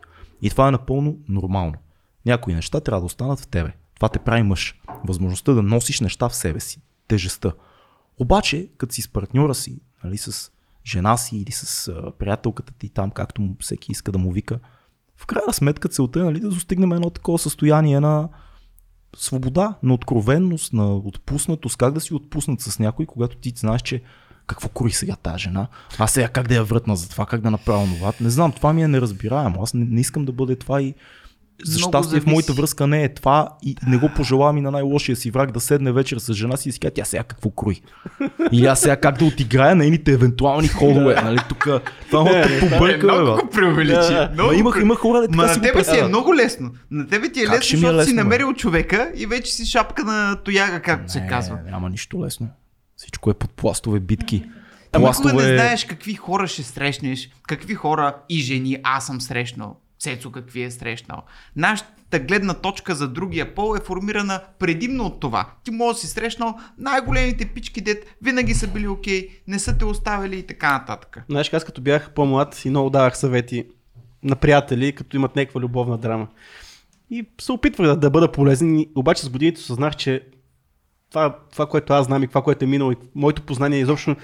И 0.41 0.49
това 0.49 0.67
е 0.67 0.71
напълно 0.71 1.17
нормално. 1.27 1.73
Някои 2.25 2.53
неща 2.53 2.79
трябва 2.79 3.01
да 3.01 3.05
останат 3.05 3.39
в 3.39 3.47
тебе. 3.47 3.71
Това 3.95 4.09
те 4.09 4.19
прави 4.19 4.43
мъж. 4.43 4.81
Възможността 5.05 5.53
да 5.53 5.61
носиш 5.61 5.99
неща 5.99 6.29
в 6.29 6.35
себе 6.35 6.59
си. 6.59 6.81
Тежестта. 7.07 7.51
Обаче, 8.17 8.69
като 8.77 8.93
си 8.93 9.01
с 9.01 9.07
партньора 9.07 9.55
си, 9.55 9.79
нали, 10.03 10.17
с 10.17 10.51
жена 10.85 11.17
си 11.17 11.37
или 11.37 11.51
с 11.51 11.93
приятелката 12.19 12.73
ти 12.73 12.89
там, 12.89 13.11
както 13.11 13.55
всеки 13.59 13.91
иска 13.91 14.11
да 14.11 14.17
му 14.17 14.31
вика, 14.31 14.59
в 15.17 15.25
крайна 15.25 15.53
сметка 15.53 15.89
целта 15.89 16.19
е 16.19 16.23
нали, 16.23 16.39
да 16.39 16.49
достигнем 16.49 16.91
едно 16.91 17.09
такова 17.09 17.39
състояние 17.39 17.99
на 17.99 18.29
свобода, 19.15 19.75
на 19.83 19.93
откровенност, 19.93 20.73
на 20.73 20.95
отпуснатост, 20.95 21.77
как 21.77 21.93
да 21.93 22.01
си 22.01 22.13
отпуснат 22.13 22.61
с 22.61 22.79
някой, 22.79 23.05
когато 23.05 23.37
ти 23.37 23.53
знаеш, 23.55 23.81
че 23.81 24.01
какво 24.47 24.69
кори 24.69 24.91
сега 24.91 25.15
тази 25.15 25.43
жена, 25.43 25.67
аз 25.97 26.11
сега 26.11 26.27
как 26.27 26.47
да 26.47 26.55
я 26.55 26.63
вратна 26.63 26.95
за 26.95 27.09
това, 27.09 27.25
как 27.25 27.41
да 27.41 27.51
направя 27.51 27.85
това. 27.85 28.13
Не 28.21 28.29
знам, 28.29 28.51
това 28.51 28.73
ми 28.73 28.83
е 28.83 28.87
неразбираемо. 28.87 29.63
Аз 29.63 29.73
не, 29.73 29.85
не 29.85 30.01
искам 30.01 30.25
да 30.25 30.31
бъде 30.31 30.55
това 30.55 30.81
и 30.81 30.95
за 31.65 31.79
щастие 31.79 32.19
в 32.19 32.25
моята 32.25 32.53
връзка 32.53 32.87
не 32.87 33.03
е 33.03 33.13
това 33.13 33.49
и 33.63 33.75
не 33.87 33.97
го 33.97 34.09
пожелавам 34.15 34.57
и 34.57 34.61
на 34.61 34.71
най-лошия 34.71 35.15
си 35.15 35.31
враг 35.31 35.51
да 35.51 35.59
седне 35.59 35.91
вечер 35.91 36.17
с 36.17 36.33
жена 36.33 36.57
си 36.57 36.69
и 36.69 36.71
си 36.71 36.79
каже, 36.79 36.91
тя 36.93 37.05
сега 37.05 37.23
какво 37.23 37.49
крои. 37.49 37.81
И 38.51 38.65
аз 38.65 38.81
сега 38.81 38.95
как 38.95 39.17
да 39.17 39.25
отиграя 39.25 39.75
нейните 39.75 40.11
евентуални 40.11 40.67
ходове. 40.67 41.21
нали, 41.23 41.39
тук 41.49 41.67
това 42.11 42.23
ме 42.23 42.31
Не, 42.31 42.39
Е, 42.39 42.59
побърка, 42.59 43.07
бе, 43.07 43.13
много 43.13 43.41
го 43.41 43.49
преувеличи. 43.49 44.13
Много 44.33 44.49
Ма 44.51 44.55
има, 44.57 44.73
има 44.81 44.95
хора, 44.95 45.21
да 45.21 45.35
Ма 45.35 45.43
така 45.43 45.53
си 45.53 45.59
на 45.59 45.65
тебе 45.65 45.83
си 45.83 45.97
е 45.99 46.03
много 46.03 46.35
лесно. 46.35 46.71
На 46.91 47.07
тебе 47.07 47.31
ти 47.31 47.39
е 47.39 47.45
Как 47.45 47.53
лесно, 47.53 47.77
е 47.77 47.77
защото 47.77 47.93
си 47.93 47.97
лесно, 47.97 48.15
бе? 48.15 48.23
намерил 48.23 48.53
човека 48.53 49.11
и 49.15 49.25
вече 49.25 49.51
си 49.51 49.65
шапка 49.65 50.03
на 50.03 50.35
тояга, 50.35 50.79
както 50.79 51.11
се 51.11 51.21
Не, 51.21 51.27
казва. 51.27 51.57
Няма 51.65 51.89
нищо 51.89 52.19
лесно. 52.23 52.49
Всичко 52.97 53.29
е 53.29 53.33
под 53.33 53.51
пластове 53.51 53.99
битки. 53.99 54.43
Ама 54.93 55.07
никога 55.09 55.33
не 55.33 55.43
знаеш 55.43 55.85
какви 55.85 56.13
хора 56.13 56.47
ще 56.47 56.63
срещнеш, 56.63 57.29
какви 57.47 57.75
хора 57.75 58.15
и 58.29 58.39
жени 58.39 58.77
аз 58.83 59.05
съм 59.05 59.21
срещнал. 59.21 59.77
Цецо 59.99 60.31
какви 60.31 60.63
е 60.63 60.71
срещнал. 60.71 61.23
Нашата 61.55 62.19
гледна 62.19 62.53
точка 62.53 62.95
за 62.95 63.07
другия 63.07 63.55
пол 63.55 63.75
е 63.77 63.85
формирана 63.85 64.41
предимно 64.59 65.05
от 65.05 65.19
това. 65.19 65.51
Ти 65.63 65.71
може 65.71 65.95
да 65.95 65.99
си 65.99 66.07
срещнал 66.07 66.57
най-големите 66.77 67.45
пички 67.45 67.81
дет, 67.81 68.15
винаги 68.21 68.53
са 68.53 68.67
били 68.67 68.87
окей, 68.87 69.29
не 69.47 69.59
са 69.59 69.77
те 69.77 69.85
оставили 69.85 70.39
и 70.39 70.47
така 70.47 70.71
нататък. 70.71 71.23
Знаеш, 71.29 71.53
аз 71.53 71.65
като 71.65 71.81
бях 71.81 72.13
по-млад 72.13 72.65
и 72.65 72.69
много 72.69 72.89
давах 72.89 73.17
съвети 73.17 73.67
на 74.23 74.35
приятели, 74.35 74.95
като 74.95 75.17
имат 75.17 75.35
някаква 75.35 75.61
любовна 75.61 75.97
драма. 75.97 76.27
И 77.09 77.25
се 77.41 77.51
опитвах 77.51 77.87
да, 77.87 77.95
да 77.95 78.09
бъда 78.09 78.31
полезен, 78.31 78.85
обаче 78.95 79.25
с 79.25 79.29
годините 79.29 79.59
осъзнах, 79.59 79.95
че 79.95 80.23
това, 81.09 81.37
това, 81.51 81.65
което 81.65 81.93
аз 81.93 82.05
знам 82.05 82.23
и 82.23 82.27
това, 82.27 82.41
което 82.41 82.65
е 82.65 82.67
минало 82.67 82.91
и 82.91 82.95
моето 83.15 83.41
познание 83.41 83.79
изобщо 83.79 84.15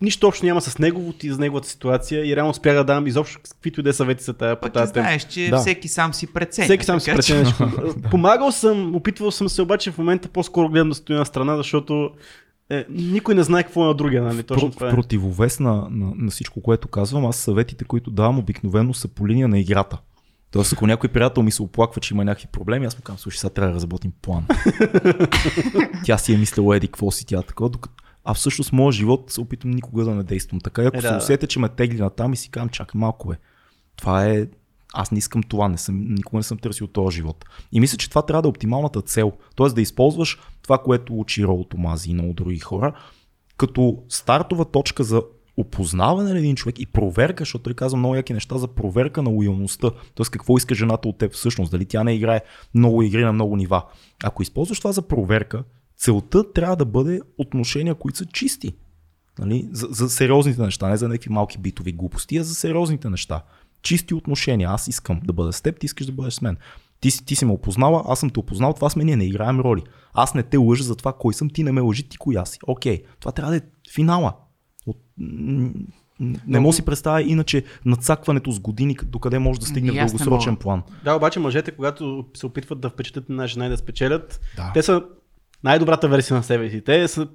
нищо 0.00 0.28
общо 0.28 0.46
няма 0.46 0.60
с 0.60 0.78
неговото 0.78 1.26
и 1.26 1.30
с 1.30 1.38
неговата 1.38 1.68
ситуация 1.68 2.26
и 2.26 2.36
реално 2.36 2.54
спрях 2.54 2.74
да 2.74 2.84
давам 2.84 3.06
изобщо 3.06 3.40
каквито 3.44 3.80
и 3.80 3.82
да 3.82 3.90
е 3.90 3.92
съвети 3.92 4.24
за 4.24 4.34
тая 4.34 4.56
по 4.56 4.60
Пък 4.60 4.72
ти 4.72 4.74
тази 4.74 4.92
тема. 4.92 5.04
знаеш, 5.04 5.24
че 5.24 5.48
Да. 5.48 5.58
всеки 5.58 5.88
сам 5.88 6.14
си 6.14 6.26
преценя. 6.26 6.64
Всеки 6.64 6.84
сам 6.84 7.00
си 7.00 7.06
така 7.06 7.22
че- 7.22 7.34
преценя. 7.34 7.94
Помагал 8.10 8.52
съм, 8.52 8.94
опитвал 8.94 9.30
съм 9.30 9.48
се, 9.48 9.62
обаче 9.62 9.90
в 9.90 9.98
момента 9.98 10.28
по-скоро 10.28 10.68
гледам 10.68 10.88
да 10.88 10.94
стоя 10.94 11.18
на 11.18 11.26
страна, 11.26 11.56
защото 11.56 12.10
е, 12.70 12.84
никой 12.90 13.34
не 13.34 13.42
знае 13.42 13.62
какво 13.62 13.84
е 13.84 13.86
на 13.86 13.94
другия, 13.94 14.22
нали? 14.22 14.42
Точно 14.42 14.68
Про, 14.68 14.74
това 14.74 14.88
е. 14.88 14.90
противовес 14.90 15.60
на, 15.60 15.72
на, 15.90 16.12
на 16.16 16.30
всичко, 16.30 16.62
което 16.62 16.88
казвам, 16.88 17.26
аз 17.26 17.36
съветите, 17.36 17.84
които 17.84 18.10
давам 18.10 18.38
обикновено 18.38 18.94
са 18.94 19.08
по 19.08 19.28
линия 19.28 19.48
на 19.48 19.58
играта. 19.58 19.98
Тоест, 20.50 20.72
ако 20.72 20.86
някой 20.86 21.08
приятел 21.10 21.42
ми 21.42 21.50
се 21.50 21.62
оплаква, 21.62 22.00
че 22.00 22.14
има 22.14 22.24
някакви 22.24 22.46
проблеми, 22.48 22.86
аз 22.86 22.96
му 22.96 23.02
казвам, 23.02 23.18
слушай, 23.18 23.38
сега 23.38 23.50
трябва 23.50 23.68
да 23.68 23.74
разработим 23.74 24.12
план. 24.22 24.46
тя 26.04 26.18
си 26.18 26.34
е 26.34 26.38
мислила, 26.38 26.76
еди, 26.76 26.86
какво 26.86 27.10
си 27.10 27.26
тя 27.26 27.42
такова, 27.42 27.70
докато 27.70 27.94
а 28.24 28.34
всъщност 28.34 28.72
моят 28.72 28.94
живот 28.94 29.30
се 29.30 29.40
опитвам 29.40 29.70
никога 29.70 30.04
да 30.04 30.14
не 30.14 30.22
действам 30.22 30.60
така. 30.60 30.82
И 30.82 30.86
ако 30.86 30.96
Е, 30.96 31.00
да, 31.00 31.08
се 31.08 31.16
усетя, 31.16 31.46
че 31.46 31.58
ме 31.58 31.68
тегли 31.68 31.98
на 31.98 32.10
там 32.10 32.32
и 32.32 32.36
си 32.36 32.50
казвам, 32.50 32.68
чакай 32.68 32.98
малко 32.98 33.32
е. 33.32 33.38
Това 33.96 34.26
е 34.26 34.46
аз 34.94 35.10
не 35.10 35.18
искам 35.18 35.42
това, 35.42 35.68
не 35.68 35.78
съм, 35.78 36.14
никога 36.14 36.38
не 36.38 36.42
съм 36.42 36.58
търсил 36.58 36.86
този 36.86 37.16
живот. 37.16 37.44
И 37.72 37.80
мисля, 37.80 37.98
че 37.98 38.10
това 38.10 38.22
трябва 38.22 38.42
да 38.42 38.48
е 38.48 38.50
оптималната 38.50 39.02
цел. 39.02 39.32
Тоест 39.54 39.74
да 39.74 39.82
използваш 39.82 40.38
това, 40.62 40.78
което 40.78 41.18
учи 41.18 41.44
Рол 41.44 41.64
Томази 41.64 42.10
и 42.10 42.14
много 42.14 42.32
други 42.32 42.58
хора, 42.58 42.92
като 43.56 44.02
стартова 44.08 44.64
точка 44.64 45.04
за 45.04 45.22
опознаване 45.56 46.32
на 46.32 46.38
един 46.38 46.56
човек 46.56 46.78
и 46.78 46.86
проверка, 46.86 47.42
защото 47.42 47.62
той 47.62 47.74
казва 47.74 47.98
много 47.98 48.14
яки 48.14 48.32
неща 48.32 48.58
за 48.58 48.68
проверка 48.68 49.22
на 49.22 49.30
лоялността. 49.30 49.90
Тоест 50.14 50.30
какво 50.30 50.56
иска 50.56 50.74
жената 50.74 51.08
от 51.08 51.18
теб 51.18 51.32
всъщност, 51.32 51.70
дали 51.70 51.84
тя 51.84 52.04
не 52.04 52.14
играе 52.14 52.40
много 52.74 53.02
игри 53.02 53.24
на 53.24 53.32
много 53.32 53.56
нива. 53.56 53.82
Ако 54.24 54.42
използваш 54.42 54.78
това 54.78 54.92
за 54.92 55.02
проверка, 55.02 55.64
целта 56.00 56.52
трябва 56.52 56.76
да 56.76 56.84
бъде 56.84 57.20
отношения, 57.38 57.94
които 57.94 58.18
са 58.18 58.26
чисти. 58.26 58.74
Нали? 59.38 59.68
За, 59.72 59.86
за 59.90 60.10
сериозните 60.10 60.62
неща, 60.62 60.88
не 60.88 60.96
за 60.96 61.08
някакви 61.08 61.30
малки 61.30 61.58
битови 61.58 61.92
глупости, 61.92 62.36
а 62.36 62.44
за 62.44 62.54
сериозните 62.54 63.10
неща. 63.10 63.42
Чисти 63.82 64.14
отношения. 64.14 64.70
Аз 64.70 64.88
искам 64.88 65.20
да 65.24 65.32
бъда 65.32 65.52
с 65.52 65.62
теб, 65.62 65.78
ти 65.80 65.86
искаш 65.86 66.06
да 66.06 66.12
бъдеш 66.12 66.34
с 66.34 66.40
мен. 66.42 66.56
Ти, 67.00 67.10
си- 67.10 67.24
ти 67.24 67.36
си 67.36 67.44
ме 67.44 67.52
опознала, 67.52 68.04
аз 68.08 68.20
съм 68.20 68.30
те 68.30 68.40
опознал, 68.40 68.72
това 68.72 68.90
сме 68.90 69.04
ние, 69.04 69.16
не 69.16 69.24
играем 69.24 69.60
роли. 69.60 69.82
Аз 70.14 70.34
не 70.34 70.42
те 70.42 70.56
лъжа 70.56 70.84
за 70.84 70.96
това 70.96 71.12
кой 71.12 71.34
съм, 71.34 71.50
ти 71.50 71.62
не 71.64 71.72
ме 71.72 71.80
лъжи, 71.80 72.08
ти 72.08 72.16
коя 72.16 72.44
си. 72.44 72.58
Окей, 72.66 73.02
това 73.20 73.32
трябва 73.32 73.50
да 73.50 73.56
е 73.56 73.60
финала. 73.94 74.32
От, 74.86 74.96
не 76.46 76.60
мога 76.60 76.72
си 76.72 76.84
представя 76.84 77.22
иначе 77.22 77.64
надцакването 77.84 78.52
с 78.52 78.60
години, 78.60 78.96
докъде 79.04 79.38
може 79.38 79.60
да 79.60 79.66
стигне 79.66 79.92
в 79.92 79.94
дългосрочен 79.94 80.56
план. 80.56 80.82
Да, 81.04 81.14
обаче 81.14 81.40
мъжете, 81.40 81.70
когато 81.70 82.24
се 82.36 82.46
опитват 82.46 82.80
да 82.80 82.90
впечатлят 82.90 83.30
една 83.30 83.46
жена 83.46 83.66
и 83.66 83.68
да 83.68 83.76
спечелят, 83.76 84.40
Да. 84.56 84.70
те 84.74 84.82
са 84.82 85.02
най-добрата 85.64 86.08
версия 86.08 86.36
на 86.36 86.42
себе 86.42 86.70
си. 86.70 86.80
Те 86.80 87.08
са, 87.08 87.28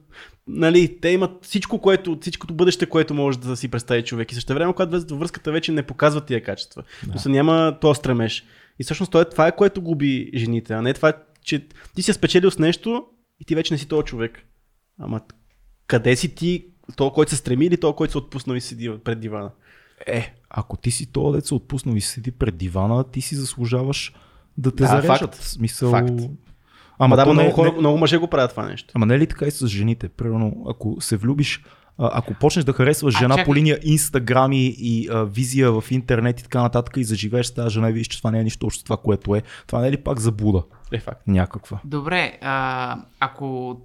нали, 0.48 0.98
те 1.02 1.10
имат 1.10 1.46
всичко, 1.46 1.82
което, 1.82 2.18
всичкото 2.22 2.54
бъдеще, 2.54 2.86
което 2.86 3.14
може 3.14 3.40
да 3.40 3.58
си 3.58 3.68
представи 3.68 4.04
човек. 4.04 4.32
И 4.32 4.36
също 4.36 4.54
време, 4.54 4.74
когато 4.74 5.18
връзката, 5.18 5.52
вече 5.52 5.72
не 5.72 5.84
показват 5.84 6.26
тия 6.26 6.44
качества. 6.44 6.84
Да. 7.08 7.20
се 7.20 7.30
няма 7.30 7.78
то 7.82 7.96
стремеж. 7.96 8.46
И 8.80 8.84
всъщност 8.84 9.12
това 9.12 9.22
е, 9.22 9.30
това 9.30 9.48
е 9.48 9.56
което 9.56 9.82
губи 9.82 10.32
жените, 10.36 10.74
а 10.74 10.82
не 10.82 10.94
това, 10.94 11.14
че 11.42 11.68
ти 11.96 12.02
си 12.02 12.14
спечелил 12.14 12.52
с 12.52 12.60
нещо 12.60 13.06
и 13.40 13.46
ти 13.46 13.56
вече 13.56 13.74
не 13.74 13.78
си 13.78 13.88
този 13.88 14.06
човек. 14.06 14.42
Ама 15.00 15.22
къде 15.88 16.16
си 16.16 16.36
ти, 16.36 16.66
то, 16.96 17.12
който 17.12 17.32
се 17.32 17.38
стреми 17.38 17.66
или 17.66 17.78
то, 17.78 17.94
който 17.94 18.12
се 18.12 18.18
отпуснал 18.18 18.56
и 18.56 18.62
седи 18.62 18.92
пред 19.04 19.20
дивана? 19.20 19.52
Е, 20.08 20.36
ако 20.50 20.78
ти 20.78 20.92
си 20.92 21.12
този 21.12 21.36
деца 21.36 21.56
отпуснал 21.56 21.96
и 21.96 22.02
седи 22.02 22.32
пред 22.32 22.58
дивана, 22.58 23.04
ти 23.04 23.22
си 23.22 23.36
заслужаваш 23.36 24.14
да 24.58 24.72
те 24.72 24.84
Да, 24.84 24.88
зарежат. 24.88 25.36
факт. 25.36 25.36
Смисъл... 25.36 25.92
Факт. 25.92 26.14
Ама, 27.00 27.16
да, 27.16 27.26
много, 27.26 27.52
хора, 27.52 27.72
не, 27.72 27.80
много 27.80 27.98
мъже 27.98 28.18
го 28.18 28.28
правят 28.28 28.52
това 28.52 28.66
нещо. 28.66 28.92
ама 28.96 29.06
не 29.06 29.16
е 29.16 29.20
ли 29.20 29.28
така 29.28 29.46
и 29.46 29.52
с 29.52 29.68
жените? 29.68 30.10
Примерно, 30.10 30.66
ако 30.70 30.98
се 31.00 31.18
влюбиш, 31.18 31.64
а, 31.98 32.10
ако 32.14 32.34
почнеш 32.34 32.66
да 32.66 32.74
харесваш 32.74 33.16
А, 33.16 33.20
жена 33.20 33.34
чакай. 33.34 33.46
по 33.46 33.56
линия 33.56 33.80
инстаграми 33.84 34.66
и 34.68 35.10
а, 35.10 35.24
визия 35.24 35.72
в 35.72 35.92
интернет 35.92 36.40
и 36.40 36.44
така 36.44 36.62
нататък 36.62 36.98
и 36.98 37.04
заживееш 37.04 37.46
с 37.46 37.54
тази 37.54 37.70
жена 37.70 37.90
и 37.90 37.94
видиш, 37.94 38.08
че 38.08 38.18
това 38.18 38.32
не 38.32 38.40
е 38.40 38.44
нищо 38.44 38.66
общо 38.66 38.84
това, 38.84 38.98
което 38.98 39.36
е, 39.36 39.42
това 39.68 39.82
не 39.82 39.88
е 39.88 39.92
ли 39.92 39.98
пак 39.98 40.20
заблуда 40.20 40.64
Е 40.92 41.00
факт. 41.00 41.28
някаква? 41.28 41.80
Добре, 41.86 42.38
а, 42.42 42.98
ако 43.20 43.78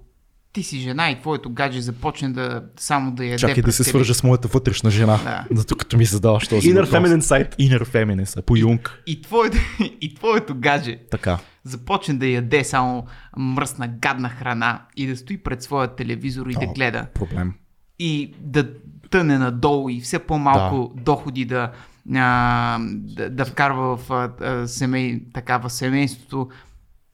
ти 0.53 0.63
си 0.63 0.79
жена 0.79 1.11
и 1.11 1.19
твоето 1.19 1.49
гадже 1.49 1.81
започне 1.81 2.29
да 2.29 2.63
само 2.77 3.11
да 3.11 3.25
яде 3.25 3.37
Чакай 3.37 3.63
да 3.63 3.71
се 3.71 3.83
тебе. 3.83 3.89
свържа 3.89 4.13
с 4.13 4.23
моята 4.23 4.47
вътрешна 4.47 4.91
жена, 4.91 5.17
Да. 5.17 5.45
да. 5.51 5.63
докато 5.63 5.97
ми 5.97 6.05
задаваш 6.05 6.47
този 6.47 6.69
Inner 6.69 6.73
въпрос. 6.75 6.89
feminine 6.89 7.19
side. 7.19 7.55
Inner 7.57 7.85
feminine, 7.85 8.23
са, 8.23 8.41
по 8.41 8.57
юнг. 8.57 9.03
И 9.07 9.21
твоето, 9.21 9.57
и 10.01 10.13
твоето 10.15 10.55
гадже 10.55 10.97
Така. 11.11 11.37
започне 11.63 12.13
да 12.13 12.27
яде 12.27 12.63
само 12.63 13.05
мръсна, 13.37 13.87
гадна 13.87 14.29
храна 14.29 14.81
и 14.95 15.07
да 15.07 15.17
стои 15.17 15.37
пред 15.37 15.63
своя 15.63 15.95
телевизор 15.95 16.47
и 16.47 16.53
да 16.53 16.65
О, 16.65 16.73
гледа 16.73 17.05
Проблем. 17.13 17.53
и 17.99 18.33
да 18.39 18.69
тъне 19.09 19.37
надолу 19.37 19.89
и 19.89 20.01
все 20.01 20.19
по-малко 20.19 20.93
да. 20.95 21.03
доходи 21.03 21.45
да, 21.45 21.71
а, 22.15 22.77
да, 22.81 23.29
да 23.29 23.45
вкарва 23.45 23.97
в 23.97 24.11
а, 24.11 24.31
а, 24.41 24.67
семей, 24.67 25.23
такава 25.33 25.69
семейството. 25.69 26.49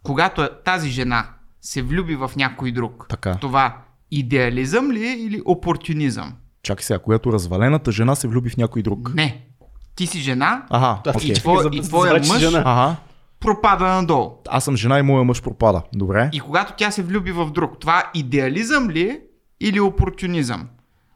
Когато 0.04 0.44
е- 0.44 0.50
тази 0.66 0.90
жена 0.90 1.28
се 1.68 1.82
влюби 1.82 2.16
в 2.16 2.32
някой 2.36 2.72
друг, 2.72 3.06
Така. 3.10 3.36
това 3.36 3.78
идеализъм 4.12 4.92
ли 4.92 5.08
е 5.08 5.14
или 5.14 5.42
опортунизъм? 5.46 6.34
Чакай 6.64 6.84
сега, 6.84 7.00
когато 7.00 7.34
развалената 7.34 7.92
жена 7.92 8.16
се 8.16 8.28
влюби 8.28 8.50
в 8.50 8.58
някой 8.58 8.82
друг. 8.82 9.14
Не. 9.14 9.46
Ти 9.96 10.08
си 10.08 10.20
жена, 10.20 10.66
Ага, 10.70 11.02
Да, 11.04 11.14
чакай, 11.14 11.34
Твой- 11.34 11.70
и 11.72 11.82
твоя 11.82 12.14
мъж- 12.14 12.38
жена. 12.40 12.64
Ага. 12.66 12.96
пропада 13.40 13.86
надолу. 13.86 14.32
Аз 14.50 14.64
съм 14.64 14.76
жена 14.76 15.00
и 15.00 15.04
моя 15.04 15.24
мъж 15.24 15.42
пропада. 15.42 15.82
Добре. 15.96 16.30
И 16.34 16.40
когато 16.40 16.74
тя 16.78 16.92
се 16.92 17.04
влюби 17.04 17.32
в 17.32 17.52
друг, 17.52 17.80
това 17.80 18.12
идеализъм 18.14 18.90
ли 18.90 19.02
е 19.02 19.20
или 19.62 19.80
опортунизъм? 19.80 20.68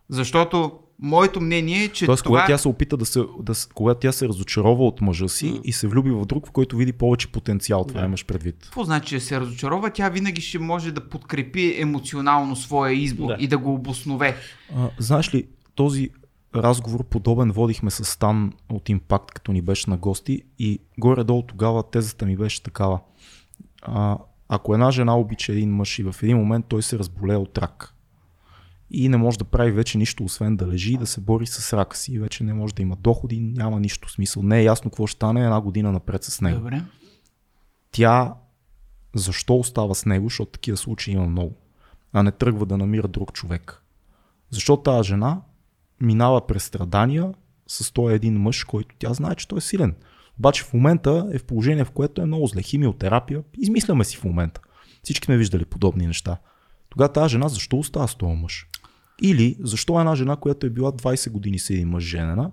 Защото 0.09 0.71
моето 1.01 1.41
мнение 1.41 1.83
е, 1.83 1.87
че 1.89 2.05
Тоест, 2.05 2.23
това... 2.23 2.29
когато 2.39 2.47
тя 2.47 2.57
се 2.57 2.67
опита 2.67 2.97
да 2.97 3.05
се, 3.05 3.19
да, 3.39 3.53
когато 3.73 3.99
тя 3.99 4.11
се 4.11 4.27
разочарова 4.27 4.85
от 4.85 5.01
мъжа 5.01 5.29
си 5.29 5.61
и 5.63 5.71
се 5.71 5.87
влюби 5.87 6.11
в 6.11 6.25
друг, 6.25 6.47
в 6.47 6.51
който 6.51 6.77
види 6.77 6.93
повече 6.93 7.31
потенциал, 7.31 7.83
това 7.83 7.99
Да. 7.99 8.05
имаш 8.05 8.25
предвид. 8.25 8.55
Какво 8.63 8.83
значи, 8.83 9.09
че 9.09 9.19
се 9.19 9.39
разочарова? 9.39 9.89
Тя 9.89 10.09
винаги 10.09 10.41
ще 10.41 10.59
може 10.59 10.91
да 10.91 11.09
подкрепи 11.09 11.75
емоционално 11.79 12.55
своя 12.55 12.93
избор 12.93 13.27
Да. 13.27 13.37
и 13.39 13.47
да 13.47 13.57
го 13.57 13.73
обоснове. 13.73 14.35
А, 14.75 14.89
знаеш 14.99 15.33
ли, 15.33 15.47
този 15.75 16.09
разговор 16.55 17.03
подобен 17.03 17.51
водихме 17.51 17.91
с 17.91 18.05
Стан 18.05 18.53
от 18.69 18.89
Импакт, 18.89 19.31
като 19.31 19.51
ни 19.51 19.61
беше 19.61 19.89
на 19.89 19.97
гости 19.97 20.41
и 20.59 20.79
горе-долу 20.97 21.41
тогава 21.41 21.83
тезата 21.83 22.25
ми 22.25 22.37
беше 22.37 22.63
такава. 22.63 22.99
А, 23.81 24.17
ако 24.49 24.73
една 24.73 24.91
жена 24.91 25.17
обича 25.17 25.51
един 25.51 25.75
мъж 25.75 25.99
и 25.99 26.03
в 26.03 26.15
един 26.23 26.37
момент 26.37 26.65
той 26.69 26.81
се 26.81 26.99
разболее 26.99 27.37
от 27.37 27.57
рак 27.57 27.93
и 28.93 29.09
не 29.09 29.17
може 29.17 29.37
да 29.37 29.43
прави 29.43 29.71
вече 29.71 29.97
нищо, 29.97 30.23
освен 30.23 30.55
да 30.55 30.67
лежи 30.67 30.93
и 30.93 30.97
да 30.97 31.07
се 31.07 31.21
бори 31.21 31.47
с 31.47 31.77
рака 31.77 31.97
си, 31.97 32.19
вече 32.19 32.43
не 32.43 32.53
може 32.53 32.73
да 32.73 32.81
има 32.81 32.95
доходи, 32.95 33.39
няма 33.39 33.79
нищо 33.79 34.09
смисъл. 34.09 34.43
Не 34.43 34.59
е 34.59 34.63
ясно 34.63 34.91
какво 34.91 35.07
ще 35.07 35.15
стане 35.15 35.43
една 35.43 35.61
година 35.61 35.91
напред 35.91 36.23
с 36.23 36.41
него. 36.41 36.59
Добре. 36.59 36.81
тя 37.91 38.33
защо 39.15 39.55
остава 39.55 39.95
с 39.95 40.05
него, 40.05 40.25
защото 40.25 40.51
такива 40.51 40.77
случаи 40.77 41.13
има 41.13 41.25
много, 41.25 41.55
а 42.13 42.23
не 42.23 42.31
тръгва 42.31 42.65
да 42.65 42.77
намира 42.77 43.07
друг 43.07 43.33
човек. 43.33 43.83
Защо 44.49 44.77
тази 44.77 45.07
жена 45.07 45.41
минава 46.01 46.47
през 46.47 46.63
страдания 46.63 47.33
с 47.67 47.93
този 47.93 48.15
един 48.15 48.37
мъж, 48.41 48.63
който 48.63 48.95
тя 48.99 49.13
знае, 49.13 49.35
че 49.35 49.47
той 49.47 49.57
е 49.57 49.61
силен. 49.61 49.95
Обаче 50.39 50.63
в 50.63 50.73
момента 50.73 51.29
е 51.33 51.37
в 51.37 51.43
положение, 51.43 51.85
в 51.85 51.91
което 51.91 52.21
е 52.21 52.25
много 52.25 52.47
зле. 52.47 52.61
Химиотерапия, 52.61 53.43
измисляме 53.57 54.03
си 54.03 54.17
в 54.17 54.23
момента. 54.23 54.61
Всички 55.03 55.25
сме 55.25 55.37
виждали 55.37 55.65
подобни 55.65 56.07
неща. 56.07 56.37
Тогава 56.89 57.13
тази 57.13 57.31
жена 57.31 57.47
защо 57.47 57.77
остава 57.77 58.07
с 58.07 58.15
този 58.15 58.35
мъж? 58.35 58.67
Или 59.21 59.57
защо 59.59 59.99
една 59.99 60.15
жена, 60.15 60.35
която 60.35 60.65
е 60.65 60.69
била 60.69 60.91
20 60.91 61.31
години 61.31 61.59
с 61.59 61.69
един 61.69 61.89
мъж 61.89 62.03
женена, 62.03 62.51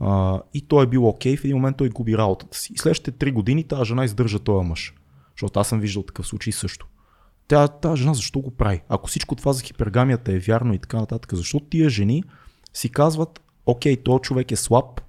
а, 0.00 0.40
и 0.54 0.60
той 0.60 0.84
е 0.84 0.86
бил 0.86 1.08
окей, 1.08 1.36
в 1.36 1.44
един 1.44 1.56
момент 1.56 1.76
той 1.76 1.88
губи 1.88 2.18
работата 2.18 2.58
си. 2.58 2.72
И 2.72 2.78
следващите 2.78 3.12
3 3.12 3.32
години 3.32 3.64
тази 3.64 3.84
жена 3.84 4.04
издържа 4.04 4.38
този 4.38 4.68
мъж. 4.68 4.94
Защото 5.36 5.60
аз 5.60 5.68
съм 5.68 5.80
виждал 5.80 6.02
такъв 6.02 6.26
случай 6.26 6.52
също. 6.52 6.86
Тя, 7.48 7.68
тази 7.68 8.02
жена 8.02 8.14
защо 8.14 8.40
го 8.40 8.50
прави? 8.50 8.82
Ако 8.88 9.08
всичко 9.08 9.36
това 9.36 9.52
за 9.52 9.62
хипергамията 9.62 10.32
е 10.32 10.38
вярно 10.38 10.74
и 10.74 10.78
така 10.78 10.96
нататък, 10.96 11.34
защо 11.34 11.60
тия 11.60 11.90
жени 11.90 12.24
си 12.74 12.88
казват, 12.88 13.40
окей, 13.66 13.96
този 13.96 14.20
човек 14.20 14.52
е 14.52 14.56
слаб 14.56 15.00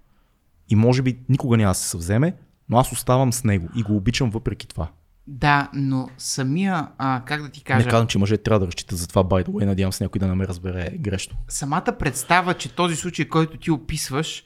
и 0.69 0.75
може 0.75 1.01
би 1.01 1.19
никога 1.29 1.57
няма 1.57 1.71
да 1.71 1.75
се 1.75 1.89
съвземе, 1.89 2.35
но 2.69 2.77
аз 2.77 2.91
оставам 2.91 3.33
с 3.33 3.43
него 3.43 3.69
и 3.75 3.83
го 3.83 3.95
обичам 3.95 4.29
въпреки 4.29 4.67
това. 4.67 4.91
Да, 5.27 5.69
но 5.73 6.09
самия, 6.17 6.87
а, 6.97 7.21
как 7.25 7.41
да 7.41 7.49
ти 7.49 7.59
Не 7.59 7.63
кажа, 7.63 7.89
казвам, 7.89 8.07
че 8.07 8.17
мъже 8.17 8.37
трябва 8.37 8.59
да 8.59 8.67
разчитат 8.67 8.97
за 8.97 9.07
това, 9.07 9.23
by 9.23 9.45
the 9.45 9.49
way, 9.49 9.65
надявам 9.65 9.93
се 9.93 10.03
някой 10.03 10.19
да 10.19 10.27
не 10.27 10.35
ме 10.35 10.47
разбере 10.47 10.89
грешно. 10.99 11.37
самата 11.47 11.95
представа, 11.99 12.53
че 12.53 12.75
този 12.75 12.95
случай, 12.95 13.27
който 13.27 13.57
ти 13.57 13.71
описваш, 13.71 14.43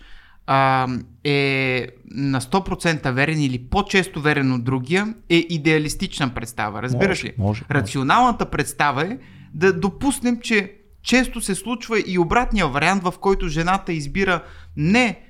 а, 0.47 0.87
е 1.23 1.87
на 2.11 2.41
100% 2.41 3.11
верен 3.11 3.41
или 3.41 3.59
по-често 3.69 4.21
верен 4.21 4.51
от 4.51 4.63
другия, 4.63 5.13
е 5.29 5.35
идеалистична 5.49 6.33
представа. 6.33 6.81
Разбираш 6.81 7.23
Може, 7.23 7.27
ли? 7.27 7.33
може, 7.37 7.63
може. 7.69 7.81
Рационалната 7.81 8.49
представа 8.49 9.05
е 9.05 9.17
да 9.53 9.73
допуснем, 9.79 10.39
че 10.39 10.73
често 11.03 11.41
се 11.41 11.55
случва 11.55 11.99
и 12.07 12.19
обратния 12.19 12.67
вариант, 12.67 13.03
в 13.03 13.13
който 13.21 13.47
жената 13.47 13.93
избира 13.93 14.43
не 14.77 15.26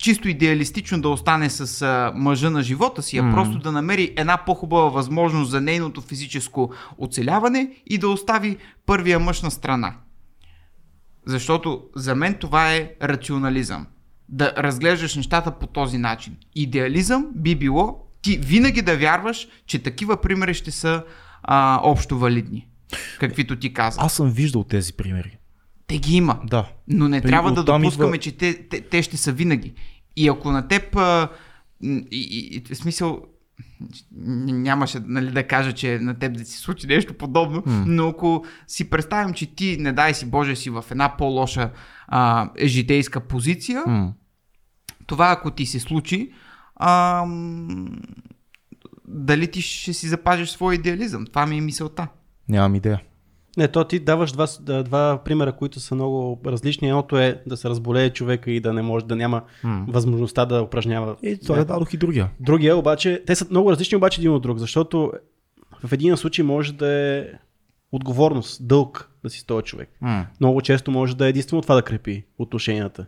чисто 0.00 0.28
идеалистично 0.28 1.00
да 1.00 1.08
остане 1.08 1.50
с 1.50 1.82
а, 1.82 2.12
мъжа 2.14 2.50
на 2.50 2.62
живота 2.62 3.02
си, 3.02 3.18
а 3.18 3.22
Мгм. 3.22 3.34
просто 3.34 3.58
да 3.58 3.72
намери 3.72 4.14
една 4.16 4.36
по-хубава 4.36 4.88
възможност 4.88 5.50
за 5.50 5.60
нейното 5.60 6.00
физическо 6.00 6.72
оцеляване 6.98 7.70
и 7.86 7.98
да 7.98 8.08
остави 8.08 8.56
първия 8.86 9.18
мъж 9.18 9.42
на 9.42 9.50
страна. 9.50 9.94
Защото 11.26 11.82
за 11.96 12.14
мен 12.14 12.34
това 12.34 12.74
е 12.74 12.90
рационализъм. 13.02 13.86
Да 14.28 14.52
разглеждаш 14.58 15.16
нещата 15.16 15.50
по 15.50 15.66
този 15.66 15.98
начин. 15.98 16.36
Идеализъм 16.54 17.26
би 17.34 17.56
било 17.56 18.06
ти 18.22 18.38
винаги 18.38 18.82
да 18.82 18.98
вярваш, 18.98 19.48
че 19.66 19.82
такива 19.82 20.20
примери 20.20 20.54
ще 20.54 20.70
са 20.70 21.04
а, 21.42 21.80
общо 21.82 22.18
валидни. 22.18 22.66
каквито 23.20 23.56
ти 23.56 23.72
каза. 23.74 24.00
Аз 24.02 24.12
съм 24.12 24.30
виждал 24.30 24.64
тези 24.64 24.92
примери. 24.92 25.36
Те 25.90 25.98
ги 25.98 26.16
има. 26.16 26.40
Да. 26.44 26.68
Но 26.88 27.08
не 27.08 27.20
При- 27.20 27.28
трябва 27.28 27.52
да 27.52 27.64
допускаме, 27.64 28.08
идва- 28.08 28.18
че 28.18 28.32
те, 28.32 28.68
те, 28.68 28.80
те 28.80 29.02
ще 29.02 29.16
са 29.16 29.32
винаги. 29.32 29.74
И 30.16 30.28
ако 30.28 30.50
на 30.50 30.68
теб, 30.68 30.96
а, 30.96 31.28
и, 31.82 32.06
и, 32.52 32.74
в 32.74 32.76
смисъл, 32.76 33.22
нямаше 34.12 34.98
нали, 35.00 35.30
да 35.30 35.46
кажа, 35.46 35.72
че 35.72 35.98
на 35.98 36.14
теб 36.14 36.32
да 36.32 36.44
си 36.44 36.58
случи 36.58 36.86
нещо 36.86 37.14
подобно, 37.14 37.62
М. 37.66 37.84
но 37.86 38.08
ако 38.08 38.44
си 38.66 38.90
представим, 38.90 39.34
че 39.34 39.46
ти, 39.46 39.76
не 39.80 39.92
дай 39.92 40.14
си 40.14 40.26
Боже, 40.26 40.56
си 40.56 40.70
в 40.70 40.84
една 40.90 41.16
по-лоша 41.16 41.70
а, 42.08 42.50
житейска 42.64 43.20
позиция, 43.20 43.82
М. 43.86 44.12
това 45.06 45.30
ако 45.30 45.50
ти 45.50 45.66
се 45.66 45.80
случи, 45.80 46.30
а, 46.76 47.24
дали 49.04 49.50
ти 49.50 49.62
ще 49.62 49.92
си 49.92 50.08
запазиш 50.08 50.48
своя 50.48 50.74
идеализъм? 50.74 51.26
Това 51.26 51.46
ми 51.46 51.58
е 51.58 51.60
мисълта. 51.60 52.08
Нямам 52.48 52.74
идея. 52.74 53.00
Не, 53.56 53.68
то 53.68 53.84
ти 53.84 53.98
даваш 53.98 54.32
два, 54.32 54.46
два 54.82 55.20
примера, 55.24 55.52
които 55.52 55.80
са 55.80 55.94
много 55.94 56.40
различни. 56.46 56.88
Едното 56.88 57.18
е 57.18 57.42
да 57.46 57.56
се 57.56 57.68
разболее 57.68 58.10
човека 58.10 58.50
и 58.50 58.60
да 58.60 58.72
не 58.72 58.82
може 58.82 59.04
да 59.04 59.16
няма 59.16 59.42
М. 59.64 59.84
възможността 59.88 60.46
да 60.46 60.62
упражнява. 60.62 61.16
И 61.22 61.38
това 61.38 61.58
я 61.58 61.64
дадох 61.64 61.94
и 61.94 61.96
другия. 61.96 62.30
Другия 62.40 62.76
обаче, 62.76 63.22
те 63.26 63.34
са 63.34 63.46
много 63.50 63.70
различни 63.70 63.96
обаче 63.96 64.20
един 64.20 64.32
от 64.32 64.42
друг, 64.42 64.58
защото 64.58 65.12
в 65.84 65.92
един 65.92 66.16
случай 66.16 66.44
може 66.44 66.72
да 66.72 66.92
е 66.92 67.26
отговорност, 67.92 68.66
дълг 68.66 69.10
да 69.24 69.30
си 69.30 69.46
този 69.46 69.64
човек. 69.64 69.90
М. 70.00 70.26
Много 70.40 70.60
често 70.60 70.90
може 70.90 71.16
да 71.16 71.26
е 71.26 71.28
единствено 71.28 71.62
това 71.62 71.74
да 71.74 71.82
крепи 71.82 72.24
отношенията. 72.38 73.06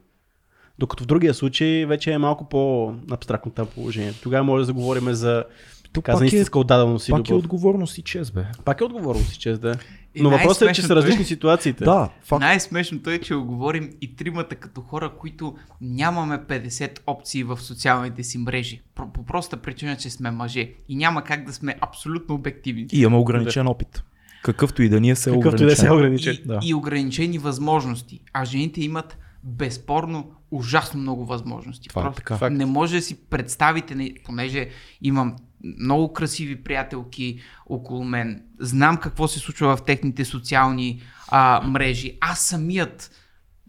Докато 0.78 1.04
в 1.04 1.06
другия 1.06 1.34
случай 1.34 1.86
вече 1.86 2.12
е 2.12 2.18
малко 2.18 2.48
по-абстрактно 2.48 3.52
това 3.52 3.66
положение. 3.66 4.12
Тогава 4.22 4.44
може 4.44 4.60
да 4.60 4.64
заговорим 4.64 5.12
за 5.12 5.44
Тук 5.92 6.04
каза 6.04 6.16
пак 6.16 6.22
е, 6.22 6.26
истинска 6.26 6.58
отдаденост 6.58 7.08
и 7.08 7.12
пак 7.12 7.20
е 7.20 7.32
любов. 7.32 7.44
отговорност 7.44 7.98
и 7.98 8.02
чест, 8.02 8.34
бе. 8.34 8.44
Пак 8.64 8.80
е 8.80 8.84
отговорност 8.84 9.32
и 9.32 9.38
чест, 9.38 9.60
да. 9.60 9.74
И 10.14 10.22
Но 10.22 10.30
въпросът 10.30 10.68
е, 10.68 10.72
че 10.72 10.82
са 10.82 10.92
е- 10.92 10.96
различни 10.96 11.24
ситуациите. 11.24 11.84
Да, 11.84 12.08
факт. 12.22 12.40
Най-смешното 12.40 13.10
е, 13.10 13.18
че 13.18 13.34
го 13.34 13.44
говорим 13.44 13.90
и 14.00 14.16
тримата 14.16 14.54
като 14.54 14.80
хора, 14.80 15.10
които 15.10 15.54
нямаме 15.80 16.38
50 16.38 16.98
опции 17.06 17.44
в 17.44 17.58
социалните 17.58 18.22
си 18.22 18.38
мрежи. 18.38 18.80
Про- 18.96 19.12
По 19.12 19.24
проста 19.24 19.56
причина, 19.56 19.96
че 19.96 20.10
сме 20.10 20.30
мъже 20.30 20.70
и 20.88 20.96
няма 20.96 21.24
как 21.24 21.44
да 21.44 21.52
сме 21.52 21.74
абсолютно 21.80 22.34
обективни. 22.34 22.86
И 22.92 23.00
имаме 23.00 23.16
ограничен 23.16 23.66
опит. 23.68 24.02
Какъвто 24.42 24.82
и 24.82 24.88
да 24.88 25.00
ни 25.00 25.10
е 25.10 25.14
се 25.16 25.30
Какъвто 25.30 25.36
и 25.36 25.48
ограничен. 25.48 25.66
да 25.68 25.76
се 25.76 25.86
е 25.86 25.92
ограничен. 25.92 26.34
И, 26.34 26.46
Да. 26.46 26.58
и 26.62 26.74
ограничени 26.74 27.38
възможности. 27.38 28.20
А 28.32 28.44
жените 28.44 28.80
имат 28.80 29.18
безспорно 29.44 30.30
ужасно 30.50 31.00
много 31.00 31.24
възможности. 31.26 31.88
Това 31.88 32.02
е 32.02 32.04
Просто 32.04 32.22
така. 32.24 32.50
Не 32.50 32.66
може 32.66 32.96
да 32.96 33.02
си 33.02 33.16
представите, 33.20 33.94
не- 33.94 34.14
понеже 34.24 34.68
имам 35.02 35.36
много 35.64 36.12
красиви 36.12 36.62
приятелки 36.62 37.40
около 37.66 38.04
мен, 38.04 38.42
знам 38.60 38.96
какво 38.96 39.28
се 39.28 39.38
случва 39.38 39.76
в 39.76 39.84
техните 39.84 40.24
социални 40.24 41.02
а, 41.28 41.62
мрежи. 41.66 42.18
Аз 42.20 42.40
самият 42.40 43.10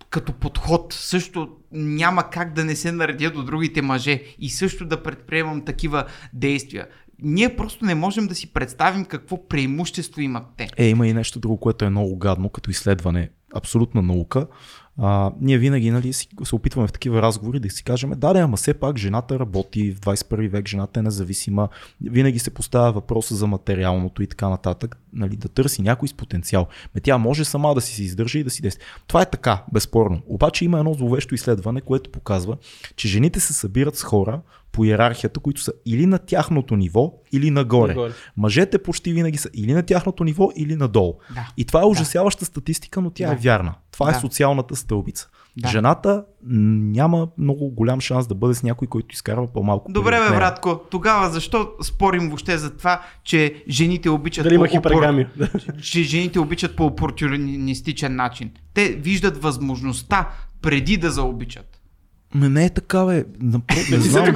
като 0.10 0.34
подход 0.34 0.94
също 0.94 1.50
няма 1.72 2.30
как 2.30 2.54
да 2.54 2.66
не 2.66 2.76
се 2.76 2.92
наредя 2.92 3.32
до 3.32 3.44
другите 3.44 3.82
мъже 3.82 4.24
и 4.40 4.50
също 4.50 4.86
да 4.86 5.04
предприемам 5.04 5.66
такива 5.66 6.06
действия. 6.34 6.88
Ние 7.20 7.56
просто 7.56 7.86
не 7.86 7.96
можем 7.96 8.28
да 8.28 8.36
си 8.36 8.54
представим 8.54 9.06
какво 9.06 9.48
преимущество 9.48 10.22
имат 10.22 10.44
те. 10.58 10.70
Е, 10.78 10.90
има 10.90 11.08
и 11.08 11.14
нещо 11.14 11.40
друго, 11.40 11.58
което 11.58 11.86
е 11.86 11.90
много 11.90 12.18
гадно, 12.18 12.50
като 12.50 12.72
изследване, 12.72 13.30
абсолютна 13.56 14.02
наука. 14.02 14.48
А, 14.98 15.32
ние 15.42 15.58
винаги 15.58 15.92
нали, 15.92 16.14
се 16.14 16.28
опитваме 16.54 16.88
в 16.88 16.92
такива 16.92 17.22
разговори 17.22 17.60
да 17.60 17.70
си 17.70 17.84
кажем, 17.84 18.10
да, 18.10 18.34
да, 18.34 18.40
ама 18.40 18.58
все 18.58 18.74
пак 18.74 18.98
жената 18.98 19.40
работи 19.40 19.92
в 19.92 20.00
21 20.00 20.50
век, 20.50 20.68
жената 20.68 21.00
е 21.00 21.04
независима, 21.04 21.70
винаги 22.02 22.40
се 22.40 22.50
поставя 22.50 22.92
въпроса 22.92 23.36
за 23.36 23.48
материалното 23.48 24.24
и 24.24 24.28
така 24.28 24.50
нататък, 24.50 24.98
нали, 25.14 25.36
да 25.36 25.50
търси 25.50 25.82
някой 25.82 26.08
с 26.08 26.14
потенциал. 26.14 26.68
Ме 26.96 27.02
тя 27.02 27.18
може 27.18 27.46
сама 27.46 27.76
да 27.76 27.82
си 27.82 27.96
се 27.96 28.04
издържа 28.04 28.40
и 28.40 28.44
да 28.44 28.50
си 28.50 28.62
действа. 28.62 28.84
Това 29.08 29.22
е 29.22 29.30
така, 29.30 29.64
безспорно. 29.74 30.22
Обаче 30.28 30.66
има 30.66 30.80
едно 30.80 30.94
зловещо 30.94 31.36
изследване, 31.36 31.82
което 31.82 32.10
показва, 32.10 32.58
че 32.96 33.08
жените 33.08 33.40
се 33.40 33.54
събират 33.54 33.96
с 33.96 34.04
хора 34.04 34.42
по 34.74 34.86
иерархията, 34.86 35.40
които 35.40 35.62
са 35.62 35.74
или 35.86 36.06
на 36.06 36.20
тяхното 36.20 36.76
ниво, 36.76 37.14
или 37.32 37.52
нагоре. 37.52 37.94
Нагоре. 37.94 38.12
Мъжете 38.38 38.78
почти 38.78 39.14
винаги 39.14 39.38
са 39.38 39.50
или 39.54 39.74
на 39.74 39.84
тяхното 39.84 40.24
ниво, 40.24 40.50
или 40.56 40.76
надолу. 40.76 41.14
Да. 41.36 41.48
И 41.58 41.66
това 41.66 41.82
е 41.82 41.86
ужасяваща 41.86 42.46
статистика, 42.46 43.02
но 43.02 43.10
тя 43.10 43.28
Да. 43.28 43.34
е 43.34 43.38
вярна. 43.38 43.74
Това 43.92 44.10
е 44.10 44.14
Да. 44.14 44.20
социалната 44.20 44.76
стълбица. 44.76 45.30
Да. 45.58 45.70
Жената 45.70 46.26
няма 46.44 47.28
много 47.38 47.70
голям 47.70 48.02
шанс 48.02 48.28
да 48.28 48.36
бъде 48.36 48.54
с 48.54 48.64
някой, 48.64 48.88
който 48.88 49.14
изкарва 49.14 49.48
по-малко. 49.48 49.92
Добре, 49.92 50.20
бе, 50.22 50.36
братко, 50.36 50.82
тогава 50.92 51.30
защо 51.30 51.70
спорим 51.84 52.28
въобще 52.28 52.58
за 52.58 52.78
това, 52.78 53.02
че 53.24 53.64
жените 53.70 54.10
обичат 54.10 54.44
Дали 54.44 54.56
има 54.56 54.66
по 54.66 54.70
опор- 54.70 55.82
че 55.82 56.04
жените 56.04 56.40
обичат 56.40 56.76
по 56.76 56.86
опортунистичен 56.86 58.16
начин. 58.16 58.52
Те 58.74 58.90
виждат 58.90 59.38
възможността 59.38 60.30
преди 60.62 60.98
да 60.98 61.12
заобичат. 61.12 61.73
Ме 62.36 62.50
не 62.50 62.66
е 62.66 62.70
така, 62.70 63.06
бе. 63.06 63.24
Напро- 63.24 63.92
не 63.92 63.98
знам. 64.02 64.36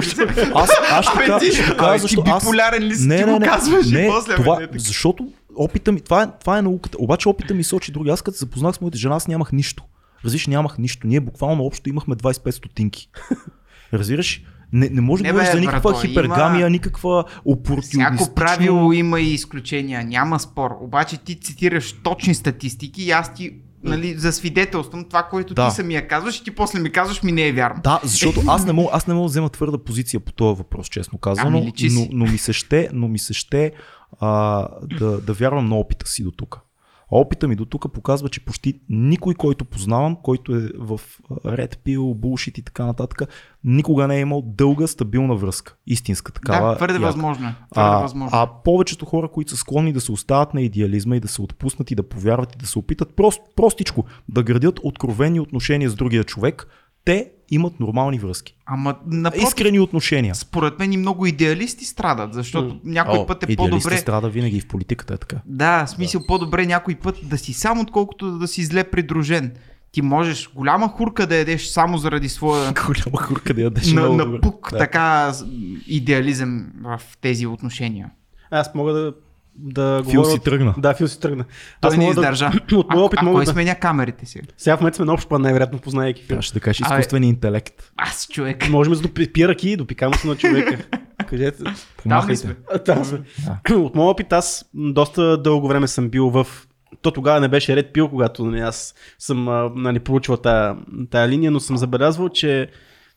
Аз, 0.54 0.70
аз 0.90 1.06
ще 1.06 1.18
кажа, 1.18 1.52
ще 1.52 1.62
Абе, 1.62 1.76
кажа 1.76 1.94
ти 1.94 2.00
защо 2.00 2.22
аз... 2.26 2.42
биполярен 2.44 2.82
ли 2.82 2.94
си? 2.94 3.06
Не, 3.06 3.16
ти 3.16 3.24
не, 3.24 3.32
го 3.32 3.40
казваш 3.40 3.90
не, 3.90 4.00
и 4.00 4.08
после, 4.08 4.34
това, 4.34 4.58
не 4.58 4.64
е 4.64 4.66
така. 4.66 4.78
защото 4.78 5.28
опита 5.56 5.92
ми, 5.92 6.00
това 6.00 6.22
е, 6.22 6.26
това 6.40 6.58
е 6.58 6.62
науката, 6.62 6.96
обаче 7.00 7.28
опита 7.28 7.54
ми 7.54 7.64
сочи 7.64 7.92
други. 7.92 8.10
Аз 8.10 8.22
като 8.22 8.36
се 8.36 8.44
запознах 8.44 8.74
с 8.74 8.80
моята 8.80 8.98
жена, 8.98 9.14
аз 9.14 9.28
нямах 9.28 9.52
нищо. 9.52 9.84
Разбираш, 10.24 10.46
нямах 10.46 10.78
нищо. 10.78 11.06
Ние 11.06 11.20
буквално 11.20 11.64
общо 11.64 11.88
имахме 11.88 12.14
25 12.14 12.50
стотинки. 12.50 13.10
Разбираш? 13.94 14.42
Не, 14.72 14.88
не 14.88 15.00
може 15.00 15.22
Не, 15.22 15.28
да 15.28 15.32
говориш 15.32 15.52
за 15.52 15.60
никаква 15.60 15.92
брато, 15.92 16.06
хипергамия, 16.06 16.60
има- 16.60 16.70
никаква 16.70 17.24
опортунистична... 17.44 18.16
Всяко 18.16 18.34
правило 18.34 18.92
има 18.92 19.20
и 19.20 19.34
изключения, 19.34 20.04
няма 20.04 20.40
спор. 20.40 20.70
Обаче 20.80 21.16
ти 21.18 21.40
цитираш 21.40 21.92
точни 21.92 22.34
статистики 22.34 23.02
и 23.02 23.10
аз 23.10 23.34
ти 23.34 23.52
нали, 23.82 24.14
засвидетелствам 24.14 25.04
това, 25.04 25.22
което 25.22 25.54
Да. 25.54 25.68
ти 25.68 25.74
самия 25.74 26.08
казваш 26.08 26.38
и 26.38 26.44
ти 26.44 26.50
после 26.50 26.80
ми 26.80 26.92
казваш 26.92 27.22
ми 27.22 27.32
не 27.32 27.48
е 27.48 27.52
вярно. 27.52 27.80
Да, 27.82 28.00
защото 28.04 28.42
аз 28.46 28.64
не 28.64 28.72
мога, 28.72 28.90
аз 28.92 29.06
не 29.06 29.14
мога 29.14 29.24
да 29.24 29.28
взема 29.28 29.48
твърда 29.48 29.78
позиция 29.78 30.20
по 30.20 30.32
този 30.32 30.58
въпрос, 30.58 30.86
честно 30.88 31.18
казано, 31.18 31.58
Ами, 31.58 31.72
но, 31.90 32.08
но 32.10 32.32
ми 32.32 32.38
се 32.38 32.52
ще, 32.52 32.88
но 32.92 33.08
ми 33.08 33.18
се 33.18 33.34
ще 33.34 33.72
а, 34.20 34.68
да, 34.98 35.20
да 35.20 35.32
вярвам 35.32 35.68
на 35.68 35.76
опита 35.76 36.06
си 36.06 36.24
до 36.24 36.30
тук. 36.30 36.60
Опита 37.10 37.48
ми 37.48 37.56
до 37.56 37.64
тук 37.64 37.92
показва, 37.92 38.28
че 38.28 38.44
почти 38.44 38.80
никой, 38.88 39.34
който 39.34 39.64
познавам, 39.64 40.16
който 40.22 40.56
е 40.56 40.70
в 40.78 41.00
Red 41.30 41.76
Pill, 41.76 41.98
bullshit 41.98 42.58
и 42.58 42.62
така 42.62 42.84
нататък, 42.86 43.22
никога 43.64 44.08
не 44.08 44.16
е 44.16 44.20
имал 44.20 44.42
дълга, 44.46 44.86
стабилна 44.86 45.34
връзка. 45.34 45.76
Истинска 45.86 46.32
такава. 46.32 46.70
да, 46.70 46.76
твърде 46.76 46.94
яка. 46.94 47.06
възможно 47.06 47.48
е. 47.48 47.54
Твърде 47.72 47.90
А, 47.90 47.98
възможно. 47.98 48.38
а 48.38 48.46
повечето 48.64 49.06
хора, 49.06 49.28
които 49.28 49.50
са 49.50 49.56
склонни 49.56 49.92
да 49.92 50.00
се 50.00 50.12
остават 50.12 50.54
на 50.54 50.62
идеализма 50.62 51.16
и 51.16 51.20
да 51.20 51.28
се 51.28 51.42
отпуснат 51.42 51.90
и 51.90 51.94
да 51.94 52.02
повярват 52.02 52.54
и 52.54 52.58
да 52.58 52.66
се 52.66 52.78
опитат 52.78 53.16
прост, 53.16 53.42
простичко 53.56 54.04
да 54.28 54.42
градят 54.42 54.80
откровени 54.82 55.40
отношения 55.40 55.90
с 55.90 55.94
другия 55.94 56.24
човек, 56.24 56.66
те 57.04 57.30
имат 57.50 57.80
нормални 57.80 58.18
връзки. 58.18 58.54
Ама 58.66 58.96
напротив, 59.06 59.48
Искрени 59.48 59.80
отношения. 59.80 60.34
според 60.34 60.78
мен 60.78 60.92
и 60.92 60.96
много 60.96 61.26
идеалисти 61.26 61.84
страдат, 61.84 62.34
защото 62.34 62.68
М. 62.68 62.80
някой 62.84 63.18
О, 63.18 63.26
път 63.26 63.42
е 63.42 63.56
по-добре. 63.56 63.96
страда 63.96 64.28
винаги 64.28 64.60
в 64.60 64.68
политиката 64.68 65.14
е 65.14 65.18
така. 65.18 65.36
Да, 65.46 65.86
в 65.86 65.90
смисъл 65.90 66.20
по-добре 66.26 66.66
някой 66.66 66.94
път 66.94 67.16
да 67.22 67.38
си 67.38 67.52
сам, 67.52 67.80
отколкото 67.80 68.30
да 68.30 68.48
си 68.48 68.64
зле 68.64 68.84
придружен. 68.84 69.52
Ти 69.92 70.02
можеш 70.02 70.50
голяма 70.54 70.88
хурка 70.88 71.26
да 71.26 71.36
ядеш 71.36 71.66
само 71.66 71.98
заради 71.98 72.28
своя 72.28 72.72
Голяма 72.86 73.18
хурка 73.18 73.54
да 73.54 73.60
ядеш 73.62 73.92
на, 73.92 74.00
много 74.02 74.14
на 74.16 74.40
пук 74.40 74.68
Да. 74.72 74.78
така 74.78 75.32
идеализъм 75.86 76.66
в 76.82 77.00
тези 77.20 77.46
отношения. 77.46 78.10
Аз 78.50 78.74
мога 78.74 78.92
да, 78.92 79.12
да 79.58 80.02
Фил 80.10 80.20
говоря... 80.20 80.34
си 80.36 80.40
тръгна. 80.44 80.74
Да, 80.78 80.94
Фил 80.94 81.08
си 81.08 81.20
тръгна. 81.20 81.44
Той 81.80 81.88
Аз 81.88 81.96
не 81.96 82.04
мога 82.04 82.14
да- 82.14 82.20
издържа. 82.20 82.50
От 82.72 82.90
моя 82.90 83.04
опит 83.04 83.18
а, 83.18 83.22
а 83.22 83.24
мога 83.24 83.36
кой 83.36 83.44
да... 83.44 83.50
сменя 83.50 83.74
камерите 83.74 84.26
си? 84.26 84.40
Сега 84.56 84.76
в 84.76 84.80
момента 84.80 84.96
сме 84.96 85.04
на 85.04 85.12
общ 85.12 85.28
план, 85.28 85.42
най-вероятно 85.42 85.78
познайки 85.78 86.22
Фил. 86.22 86.38
Да 86.54 86.60
кажеш 86.60 86.82
Абе. 86.86 87.00
изкуствен 87.00 87.24
интелект. 87.24 87.92
Аз, 87.96 88.28
човек. 88.32 88.68
Можем 88.70 88.92
да 88.92 89.00
допия 89.00 89.48
ръки 89.48 89.70
и 89.70 89.76
допикам 89.76 90.14
се 90.14 90.28
на 90.28 90.36
човека. 90.36 90.78
Кажете. 91.26 91.64
Там 91.64 91.74
Помахайте. 92.02 92.36
сме? 92.36 92.56
А, 92.74 92.78
Там 92.78 93.04
сме. 93.04 93.18
От 93.74 93.94
моя 93.94 94.08
опит 94.08 94.32
аз 94.32 94.64
доста 94.74 95.42
дълго 95.42 95.68
време 95.68 95.88
съм 95.88 96.08
бил 96.08 96.30
в... 96.30 96.46
То 97.02 97.10
тогава 97.10 97.40
не 97.40 97.48
беше 97.48 97.76
ред 97.76 97.92
пил, 97.92 98.08
когато 98.08 98.44
нали, 98.44 98.60
аз 98.60 98.94
съм 99.18 99.48
а, 99.48 99.70
нали, 99.74 99.98
получил 100.00 100.36
тая, 100.36 100.76
тая 101.10 101.28
линия, 101.28 101.50
но 101.50 101.60
съм 101.60 101.76
забелязвал, 101.76 102.28
че 102.28 102.68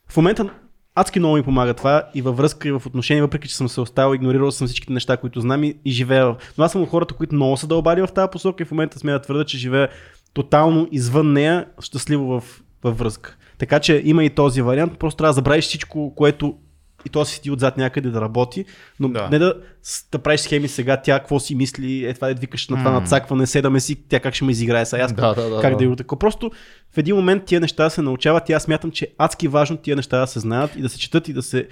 в 0.08 0.16
момента 0.16 0.50
адски 0.94 1.18
много 1.18 1.36
ми 1.36 1.42
помага 1.42 1.74
това 1.74 2.02
и 2.14 2.22
във 2.22 2.36
връзка 2.36 2.68
и 2.68 2.72
в 2.72 2.82
отношение, 2.86 3.22
въпреки 3.22 3.48
че 3.48 3.56
съм 3.56 3.68
се 3.68 3.80
оставил, 3.80 4.14
игнорирал 4.14 4.50
съм 4.50 4.66
всичките 4.66 4.92
неща, 4.92 5.16
които 5.16 5.40
знам 5.40 5.64
и, 5.64 5.74
и 5.84 5.90
живея. 5.90 6.36
Но 6.58 6.64
аз 6.64 6.72
съм 6.72 6.82
от 6.82 6.88
хората, 6.88 7.14
които 7.14 7.34
много 7.34 7.56
са 7.56 7.66
дълбали 7.66 8.02
в 8.02 8.08
тази 8.14 8.30
посока 8.30 8.62
и 8.62 8.66
в 8.66 8.70
момента 8.70 8.98
сме 8.98 9.12
да 9.12 9.22
твърда, 9.22 9.44
че 9.44 9.58
живея 9.58 9.88
тотално 10.34 10.88
извън 10.92 11.32
нея, 11.32 11.66
щастливо 11.80 12.40
в, 12.40 12.62
във 12.82 12.98
връзка. 12.98 13.36
Така 13.58 13.80
че 13.80 14.02
има 14.04 14.24
и 14.24 14.30
този 14.30 14.62
вариант, 14.62 14.98
просто 14.98 15.18
трябва 15.18 15.30
да 15.30 15.34
забравиш 15.34 15.64
всичко, 15.64 16.14
което 16.14 16.54
и 17.06 17.08
то 17.08 17.24
си 17.24 17.42
ти 17.42 17.50
отзад 17.50 17.76
някъде 17.76 18.10
да 18.10 18.20
работи, 18.20 18.64
но 19.00 19.08
Да. 19.08 19.28
не 19.28 19.38
да, 19.38 19.54
да 20.12 20.18
правиш 20.18 20.40
схеми 20.40 20.68
сега, 20.68 20.96
тя 20.96 21.18
какво 21.18 21.40
си 21.40 21.54
мисли, 21.54 22.04
е 22.04 22.14
това 22.14 22.28
да 22.28 22.34
викаш 22.34 22.68
на 22.68 22.76
това 22.76 22.90
М. 22.90 23.00
надцакване, 23.00 23.46
седаме 23.46 23.80
си, 23.80 23.96
тя 24.08 24.20
как 24.20 24.34
ще 24.34 24.44
ме 24.44 24.50
изиграе 24.52 24.86
сега, 24.86 25.02
аз 25.02 25.12
Да, 25.12 25.34
да, 25.34 25.50
да, 25.50 25.60
как 25.60 25.72
да. 25.72 25.76
да 25.78 25.88
го 25.88 25.96
така. 25.96 26.16
Просто 26.16 26.50
в 26.94 26.98
един 26.98 27.16
момент 27.16 27.44
тия 27.44 27.60
неща 27.60 27.90
се 27.90 28.02
научават 28.02 28.48
и 28.48 28.52
аз 28.52 28.62
смятам, 28.62 28.90
че 28.90 29.08
адски 29.18 29.48
важно 29.48 29.76
тия 29.76 29.96
неща 29.96 30.18
да 30.18 30.26
се 30.26 30.40
знаят 30.40 30.76
и 30.76 30.82
да 30.82 30.88
се 30.88 30.98
четат 30.98 31.28
и 31.28 31.32
да 31.32 31.42
се 31.42 31.68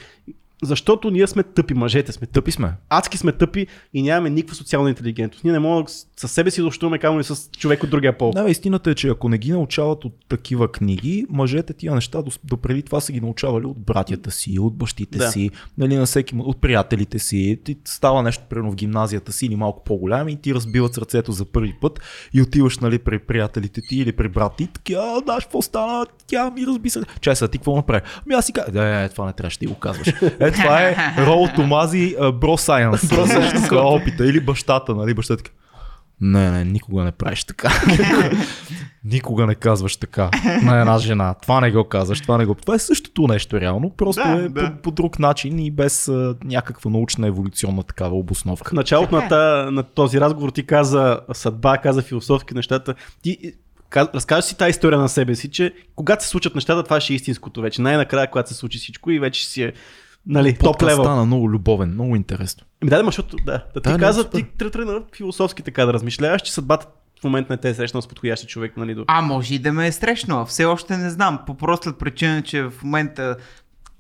Защото 0.63 1.11
ние 1.11 1.27
сме 1.27 1.43
тъпи, 1.43 1.75
мъжете 1.75 2.13
сме 2.13 2.27
тъпи. 2.27 2.51
Сме. 2.53 2.73
Адски 2.89 3.19
сме 3.19 3.33
тъпи 3.33 3.67
и 3.95 4.03
нямаме 4.03 4.31
никаква 4.31 4.57
социална 4.57 4.89
интелигентност. 4.89 5.45
Ние 5.45 5.53
не 5.53 5.59
можем 5.59 5.87
със 6.17 6.33
себе 6.33 6.51
си 6.51 6.61
да 6.61 6.67
общуваме, 6.67 6.99
камо 6.99 7.21
и 7.21 7.25
с 7.25 7.51
човек 7.59 7.83
от 7.83 7.91
другия 7.91 8.19
пол. 8.19 8.31
Да, 8.31 8.45
бе, 8.45 8.51
истината 8.51 8.91
е, 8.91 8.95
че 8.95 9.09
ако 9.09 9.29
не 9.29 9.39
ги 9.39 9.53
научават 9.53 10.05
от 10.05 10.15
такива 10.29 10.73
книги, 10.73 11.27
мъжете 11.31 11.73
тия 11.73 11.95
неща 11.95 12.23
до, 12.23 12.31
до 12.45 12.57
преди 12.57 12.83
това 12.83 13.01
са 13.01 13.13
ги 13.13 13.21
научавали 13.21 13.67
от 13.67 13.79
братята 13.79 14.31
си, 14.31 14.59
от 14.59 14.77
бащите 14.77 15.19
Да. 15.19 15.31
си, 15.31 15.51
нали, 15.79 15.97
на 15.97 16.07
всеки, 16.07 16.35
от 16.39 16.61
приятелите 16.61 17.19
си. 17.19 17.61
Ти 17.65 17.77
става 17.85 18.23
нещо 18.23 18.45
примерно 18.51 18.73
в 18.73 18.75
гимназията 18.75 19.33
си 19.33 19.47
или 19.47 19.57
малко 19.57 19.85
по-голям 19.85 20.29
и 20.29 20.41
ти 20.41 20.55
разбиват 20.55 20.95
сърцето 20.95 21.33
за 21.33 21.45
първи 21.45 21.75
път 21.81 22.01
и 22.35 22.43
отиваш 22.43 22.79
нали, 22.79 22.99
при 22.99 23.19
приятелите 23.19 23.81
ти 23.89 23.97
или 23.97 24.13
при 24.13 24.29
брат 24.29 24.57
ти. 24.57 24.67
Таки, 24.67 24.95
а, 24.95 25.21
знаеш 25.25 25.45
какво 25.45 25.63
стана? 25.63 26.07
Тя 26.27 26.51
ми 26.51 26.67
разби 26.67 26.91
се. 26.91 27.01
Чай 27.21 27.37
сега, 27.37 27.49
ти 27.49 27.59
какво 27.59 27.77
направи? 27.77 28.03
Ами 28.27 28.35
аз 28.35 28.47
си 28.47 28.53
казвам, 28.53 28.75
да, 28.75 29.03
е, 29.05 29.09
това 29.09 29.27
не 29.27 29.33
трябваше 29.33 29.57
да 29.57 29.61
ти 29.61 29.67
го 29.67 29.75
казваш. 29.75 30.09
Е, 30.41 30.50
това 30.53 30.83
е 30.83 30.97
Рол 31.19 31.49
Томази, 31.57 32.17
бро 32.35 32.57
сайенс. 32.57 33.09
Бро 33.09 33.27
сайенс. 33.27 33.69
опита. 33.73 34.27
Или 34.27 34.41
бащата, 34.41 34.95
нали, 34.95 35.15
бащата 35.15 35.43
така. 35.43 35.57
Не, 36.21 36.51
не, 36.51 36.65
никога 36.65 37.05
не 37.05 37.13
правиш 37.13 37.45
така. 37.45 37.71
никога 39.05 39.47
не 39.47 39.55
казваш 39.55 39.97
така 39.97 40.31
на 40.63 40.81
една 40.81 40.99
жена. 40.99 41.35
Това 41.43 41.61
не 41.61 41.71
го 41.71 41.85
казваш, 41.85 42.21
това 42.21 42.39
не 42.39 42.47
го. 42.47 42.55
Това 42.55 42.75
е 42.75 42.79
същото 42.79 43.27
нещо 43.27 43.61
реално, 43.61 43.91
просто 43.91 44.23
Да, 44.23 44.33
е 44.33 44.49
да. 44.49 44.71
По, 44.75 44.83
по 44.83 44.91
друг 44.91 45.19
начин 45.19 45.59
и 45.59 45.71
без 45.71 46.09
а, 46.09 46.37
някаква 46.45 46.91
научна 46.91 47.27
еволюционна 47.27 47.83
такава 47.83 48.11
В 48.11 48.19
обосновка. 48.19 48.75
началото 48.75 49.17
на, 49.17 49.29
та, 49.29 49.71
на 49.71 49.83
този 49.83 50.21
разговор 50.21 50.51
ти 50.51 50.67
каза 50.67 51.21
съдба, 51.33 51.79
каза 51.79 52.03
философски 52.03 52.55
нещата. 52.55 52.95
Ти 53.23 53.39
разкажеш 53.97 54.45
си 54.45 54.57
тази 54.57 54.71
история 54.71 54.99
на 54.99 55.09
себе 55.09 55.35
си, 55.35 55.51
че 55.51 55.75
когато 55.97 56.25
се 56.25 56.31
случат 56.31 56.55
нещата, 56.55 56.83
това 56.85 57.01
ще 57.01 57.13
е 57.13 57.17
истинското 57.17 57.61
вече. 57.61 57.83
Най-накрая, 57.83 58.31
когато 58.31 58.49
се 58.49 58.55
случи 58.55 58.79
всичко 58.79 59.11
и 59.11 59.19
вече 59.19 59.47
си 59.47 59.63
е 59.63 59.73
нали, 60.27 60.57
топ 60.57 60.83
левел. 60.83 61.05
стана 61.05 61.25
много 61.25 61.51
любовен, 61.51 61.91
много 61.91 62.17
интересно. 62.17 62.67
Ми 62.85 62.91
да, 62.91 62.97
да, 62.97 63.03
ма, 63.03 63.09
защото, 63.09 63.37
да, 63.37 63.65
да, 63.75 63.81
ти 63.81 63.93
Да, 63.93 63.99
каза, 63.99 64.31
ти 64.31 64.45
тръ- 64.45 64.73
тръгна 64.73 65.03
философски 65.17 65.63
така 65.63 65.87
да 65.87 65.93
размишляваш, 65.93 66.43
че 66.43 66.53
съдбата 66.53 66.87
в 67.21 67.25
момента 67.25 67.53
не 67.53 67.57
те 67.57 67.69
е 67.69 67.75
срещнал 67.75 68.03
с 68.03 68.09
подходящи 68.09 68.47
човек, 68.47 68.77
нали, 68.77 68.95
до... 68.95 69.05
А 69.07 69.23
може 69.23 69.55
и 69.55 69.59
да 69.59 69.73
ме 69.73 69.87
е 69.87 69.93
срещнала. 69.93 70.45
Все 70.45 70.65
още 70.65 70.97
не 70.97 71.11
знам. 71.11 71.39
По 71.47 71.55
простата 71.55 71.99
причина, 71.99 72.43
че 72.43 72.63
в 72.63 72.73
момента 72.83 73.37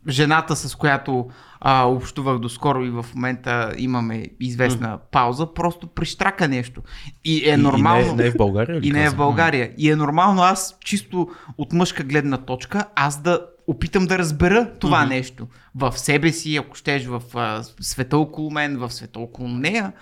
жената, 0.08 0.56
с 0.56 0.74
която 0.74 1.30
а, 1.60 1.84
общувах 1.84 2.38
доскоро 2.38 2.84
и 2.84 2.90
в 2.90 3.06
момента 3.14 3.72
имаме 3.78 4.26
известна 4.40 4.98
пауза, 5.10 5.54
просто 5.54 5.86
прищрака 5.86 6.48
нещо. 6.48 6.82
И 7.24 7.48
е 7.48 7.56
нормално. 7.56 8.06
И 8.06 8.10
не, 8.10 8.22
не 8.22 8.26
е 8.26 8.30
в 8.30 8.36
България 8.36 8.80
И 8.82 8.92
не 8.92 9.04
е 9.04 9.10
в 9.10 9.16
България. 9.16 9.70
И 9.78 9.90
е 9.90 9.96
нормално 9.96 10.42
аз, 10.42 10.76
чисто 10.84 11.28
от 11.58 11.72
мъжка 11.72 12.02
гледна 12.02 12.36
точка, 12.36 12.84
аз 12.94 13.22
да 13.22 13.46
опитам 13.70 14.06
да 14.06 14.18
разбера 14.18 14.70
това 14.78 15.06
нещо. 15.06 15.46
В 15.74 15.98
себе 15.98 16.32
си, 16.32 16.56
ако 16.56 16.76
щеш, 16.76 17.04
в 17.06 17.22
а, 17.34 17.62
света 17.80 18.18
около 18.18 18.50
мен, 18.50 18.76
в 18.78 18.90
света 18.90 19.18
около 19.20 19.48
нея. 19.48 19.92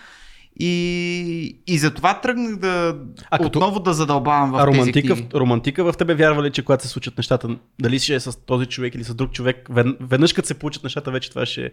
И, 0.61 1.59
и 1.67 1.79
затова 1.79 2.21
тръгнах 2.21 2.57
да 2.57 2.97
А 3.31 3.37
като- 3.39 3.47
отново 3.47 3.81
да 3.81 3.93
задълбавам 3.95 4.51
в 4.51 4.55
А 4.55 4.67
тези 4.67 4.79
романтика, 4.79 5.15
книги. 5.15 5.29
в, 5.33 5.35
романтика 5.35 5.93
в 5.93 5.97
тебе 5.97 6.15
вярва 6.15 6.43
ли, 6.43 6.51
че 6.51 6.65
когато 6.65 6.83
се 6.83 6.89
случат 6.89 7.17
нещата, 7.17 7.49
дали 7.81 7.99
ще 7.99 8.15
е 8.15 8.21
с 8.21 8.39
този 8.47 8.67
човек 8.67 8.95
или 8.95 9.05
с 9.05 9.15
друг 9.15 9.33
човек, 9.33 9.67
вед, 9.71 9.87
веднъж 10.01 10.33
като 10.33 10.49
се 10.49 10.59
получат 10.59 10.85
нещата, 10.85 11.11
вече 11.11 11.31
това 11.31 11.47
ще 11.47 11.65
е... 11.65 11.71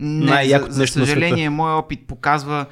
Най-якото 0.00 0.70
за, 0.70 0.74
за 0.74 0.80
нещо 0.80 0.98
на 0.98 1.06
съжаление, 1.06 1.50
моят 1.50 1.84
опит 1.84 2.06
показва 2.06 2.66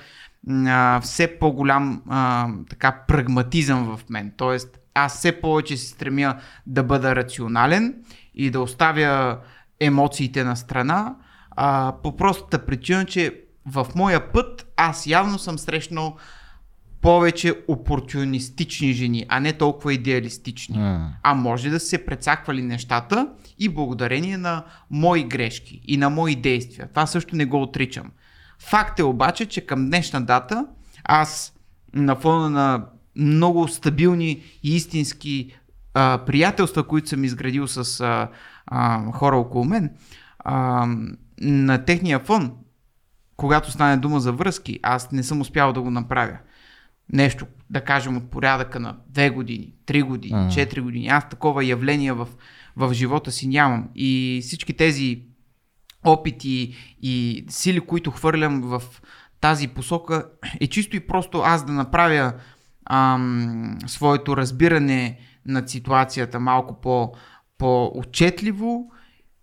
а, 0.49 1.01
все 1.01 1.27
по-голям 1.39 2.03
а, 2.09 2.49
така 2.71 3.05
прагматизъм 3.09 3.97
в 3.97 4.01
мен. 4.11 4.33
Тоест, 4.37 4.79
аз 4.95 5.17
все 5.19 5.33
повече 5.33 5.77
се 5.77 5.89
стремя 5.89 6.37
да 6.67 6.83
бъда 6.83 7.17
рационален 7.17 7.95
и 8.41 8.51
да 8.51 8.61
оставя 8.61 9.39
емоциите 9.81 10.45
на 10.45 10.57
страна, 10.57 11.15
а, 11.51 11.95
по 12.03 12.17
простата 12.17 12.67
причина, 12.67 13.05
че 13.05 13.41
в 13.67 13.87
моя 13.95 14.33
път 14.33 14.73
аз 14.77 15.07
явно 15.07 15.39
съм 15.39 15.59
срещнал 15.59 16.17
повече 17.01 17.55
опортунистични 17.69 18.93
жени, 18.93 19.27
а 19.29 19.41
не 19.41 19.53
толкова 19.53 19.95
идеалистични. 19.95 20.79
М. 20.79 21.15
А 21.23 21.35
може 21.35 21.71
да 21.71 21.81
се 21.81 22.05
прецаквали 22.05 22.63
нещата 22.63 23.29
и 23.59 23.69
благодарение 23.69 24.37
на 24.37 24.65
мои 24.91 25.25
грешки 25.25 25.81
и 25.85 25.97
на 25.97 26.11
мои 26.11 26.37
действия. 26.37 26.89
Това 26.89 27.07
също 27.07 27.37
не 27.37 27.45
го 27.45 27.63
отричам. 27.63 28.11
Факт 28.59 28.99
е 28.99 29.03
обаче, 29.03 29.47
че 29.47 29.61
към 29.61 29.87
днешна 29.87 30.23
дата 30.23 30.67
аз 31.05 31.53
на 31.95 32.17
фона 32.17 32.51
на 32.51 32.87
много 33.17 33.69
стабилни 33.69 34.43
и 34.63 34.77
истински 34.77 35.57
а, 35.95 36.25
приятелства, 36.27 36.87
които 36.87 37.09
съм 37.09 37.25
изградил 37.25 37.67
с 37.67 38.01
а, 38.01 38.29
а, 38.67 39.13
хора 39.13 39.37
около 39.37 39.65
мен, 39.65 39.91
а, 40.39 40.87
на 41.41 41.85
техния 41.85 42.19
фон, 42.19 42.53
когато 43.37 43.71
стане 43.71 43.97
дума 43.97 44.21
за 44.21 44.33
връзки, 44.33 44.81
аз 44.83 45.13
не 45.13 45.23
съм 45.23 45.41
успял 45.41 45.73
да 45.73 45.83
го 45.83 45.91
направя. 45.91 46.39
Нещо, 47.13 47.47
да 47.71 47.81
кажем, 47.81 48.17
от 48.17 48.31
порядъка 48.31 48.81
на 48.81 48.97
2 49.13 49.33
години, 49.33 49.75
3 49.87 50.03
години, 50.03 50.35
М. 50.35 50.51
4 50.51 50.81
години. 50.81 51.09
Аз 51.09 51.29
такова 51.29 51.65
явление 51.65 52.13
в, 52.13 52.29
в 52.77 52.95
живота 52.95 53.31
си 53.31 53.49
нямам. 53.49 53.89
И 53.95 54.41
всички 54.43 54.73
тези 54.73 55.23
опити 56.05 56.75
и 57.03 57.45
сили, 57.49 57.81
които 57.81 58.11
хвърлям 58.11 58.61
в 58.61 58.83
тази 59.41 59.69
посока, 59.69 60.27
е 60.61 60.67
чисто 60.67 60.97
и 60.97 61.07
просто 61.07 61.41
аз 61.41 61.65
да 61.65 61.73
направя 61.73 62.33
ам, 62.91 63.79
своето 63.87 64.37
разбиране 64.37 65.19
на 65.47 65.69
ситуацията 65.69 66.41
малко 66.41 66.81
по, 66.81 67.13
по-отчетливо 67.59 68.91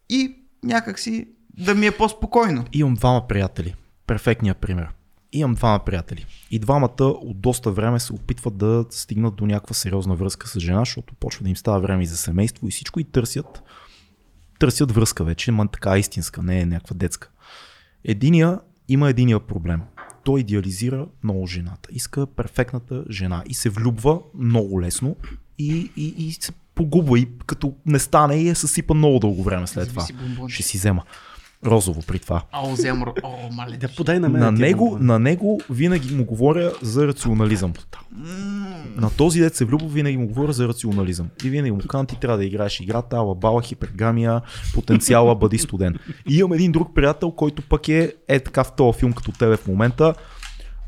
и 0.09 0.35
някакси 0.63 1.27
да 1.57 1.75
ми 1.75 1.85
е 1.85 1.97
по-спокойно. 1.97 2.65
Имам 2.73 2.93
двама 2.93 3.27
приятели. 3.27 3.75
Перфектният 4.07 4.57
пример. 4.57 4.87
Имам 5.31 5.55
двама 5.55 5.79
приятели. 5.85 6.25
И 6.51 6.59
двамата 6.59 7.03
от 7.03 7.41
доста 7.41 7.71
време 7.71 7.99
се 7.99 8.13
опитват 8.13 8.57
да 8.57 8.85
стигнат 8.89 9.35
до 9.35 9.45
някаква 9.45 9.73
сериозна 9.73 10.15
връзка 10.15 10.47
с 10.47 10.59
жена, 10.59 10.79
защото 10.79 11.13
почва 11.15 11.43
да 11.43 11.49
им 11.49 11.57
става 11.57 11.79
време 11.79 12.03
и 12.03 12.07
за 12.07 12.17
семейство 12.17 12.67
и 12.67 12.71
всичко 12.71 12.99
и 12.99 13.03
търсят 13.03 13.63
търсят 14.59 14.91
връзка 14.91 15.23
вече, 15.23 15.51
ма 15.51 15.67
така 15.67 15.97
истинска, 15.97 16.43
не 16.43 16.59
е 16.59 16.65
някаква 16.65 16.95
детска. 16.95 17.29
Единия 18.03 18.59
има 18.87 19.09
единия 19.09 19.39
проблем. 19.39 19.81
Той 20.27 20.39
идеализира 20.39 21.07
много 21.23 21.47
жената. 21.47 21.89
Иска 21.91 22.27
перфектната 22.27 23.03
жена 23.09 23.43
и 23.45 23.53
се 23.53 23.69
влюбва 23.69 24.19
много 24.35 24.81
лесно 24.81 25.15
и, 25.59 25.91
и, 25.97 26.13
и 26.17 26.31
се 26.31 26.51
погубва 26.75 27.19
и 27.19 27.27
като 27.45 27.73
не 27.85 27.99
стане 27.99 28.35
и 28.35 28.49
е 28.49 28.55
съсипа 28.55 28.93
много 28.93 29.19
дълго 29.19 29.43
време 29.43 29.67
след 29.67 29.89
това. 29.89 30.05
Ще 30.47 30.63
си 30.63 30.77
взема. 30.77 31.03
Розово 31.65 32.01
при 32.07 32.19
това. 32.19 32.43
О, 32.53 32.71
взем, 32.71 33.01
ро- 33.01 33.19
о, 33.23 33.53
мале. 33.53 33.77
Да 33.77 33.87
подай 33.97 34.19
на 34.19 34.29
мен. 34.29 34.41
На 34.41 34.51
него, 34.51 34.97
на 35.01 35.19
него 35.19 35.61
винаги 35.69 36.15
му 36.15 36.25
говоря 36.25 36.71
за 36.81 37.07
рационализъм. 37.07 37.73
На 38.95 39.09
този 39.09 39.39
дет 39.39 39.55
се 39.55 39.65
влюбва, 39.65 39.87
винаги 39.87 40.17
му 40.17 40.27
говоря 40.27 40.53
за 40.53 40.67
рационализъм. 40.67 41.29
И 41.43 41.49
винаги 41.49 41.71
му 41.71 41.77
казвам, 41.77 42.05
ти 42.05 42.19
трябва 42.19 42.37
да 42.37 42.45
играеш 42.45 42.79
играта, 42.79 43.17
ала 43.17 43.35
бала, 43.35 43.61
хипергамия, 43.61 44.41
потенциала, 44.73 45.35
бъди 45.35 45.57
студент. 45.57 45.97
И 46.29 46.37
имам 46.37 46.53
един 46.53 46.71
друг 46.71 46.95
приятел, 46.95 47.31
който 47.31 47.61
пък 47.61 47.87
е, 47.89 48.13
е 48.27 48.39
така 48.39 48.63
в 48.63 48.75
този 48.75 48.99
филм 48.99 49.13
като 49.13 49.31
тебе 49.31 49.57
в 49.57 49.67
момента. 49.67 50.13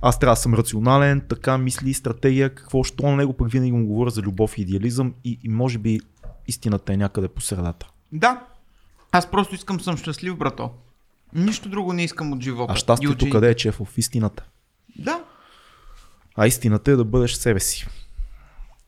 Аз 0.02 0.20
трябва 0.20 0.36
да 0.36 0.42
съм 0.42 0.54
рационален, 0.54 1.22
така 1.30 1.58
мисли, 1.58 1.94
стратегия, 1.94 2.56
какво, 2.56 2.84
що 2.84 3.04
на 3.04 3.16
него 3.16 3.34
пък 3.34 3.52
винаги 3.52 3.72
му 3.72 3.86
говоря 3.86 4.10
за 4.10 4.22
любов 4.22 4.58
и 4.58 4.62
идеализъм 4.62 5.14
и, 5.24 5.40
и 5.44 5.50
може 5.50 5.78
би 5.78 6.00
истината 6.48 6.94
е 6.94 6.98
някъде 6.98 7.28
по 7.28 7.42
средата. 7.42 7.88
Да. 8.12 8.42
Аз 9.12 9.32
просто 9.32 9.56
искам 9.56 9.80
съм 9.80 9.98
щастлив, 9.98 10.38
брато. 10.38 10.70
Нищо 11.34 11.70
друго 11.70 11.94
не 11.94 12.04
искам 12.04 12.34
от 12.34 12.42
живота. 12.42 12.74
А 12.74 12.76
щастието 12.76 13.20
жени- 13.20 13.32
къде 13.32 13.50
е, 13.50 13.56
че 13.56 13.68
е 13.68 13.72
в 13.72 13.88
истината? 13.98 14.44
Да. 14.96 15.24
А 16.36 16.48
истината 16.48 16.92
е 16.92 16.96
да 16.96 17.06
бъдеш 17.06 17.34
себе 17.34 17.60
си. 17.60 17.88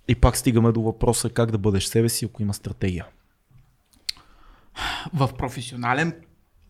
И 0.08 0.16
пак 0.16 0.38
стигаме 0.38 0.72
до 0.72 0.82
въпроса 0.82 1.30
как 1.30 1.52
да 1.52 1.58
бъдеш 1.58 1.86
себе 1.86 2.10
си, 2.10 2.26
ако 2.26 2.42
има 2.42 2.54
стратегия. 2.54 3.06
В 5.14 5.30
професионален 5.38 6.14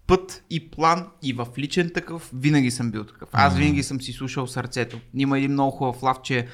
път 0.08 0.44
и 0.50 0.72
план 0.72 1.08
и 1.24 1.34
в 1.34 1.48
личен 1.58 1.92
такъв 1.94 2.30
винаги 2.34 2.72
съм 2.72 2.92
бил 2.92 3.04
такъв. 3.06 3.30
Аз 3.34 3.56
винаги 3.56 3.84
съм 3.84 4.02
си 4.02 4.12
слушал 4.14 4.48
сърцето. 4.48 5.00
Има 5.14 5.38
един 5.38 5.52
много 5.52 5.72
хубав 5.72 6.04
лав, 6.04 6.18
че 6.24 6.48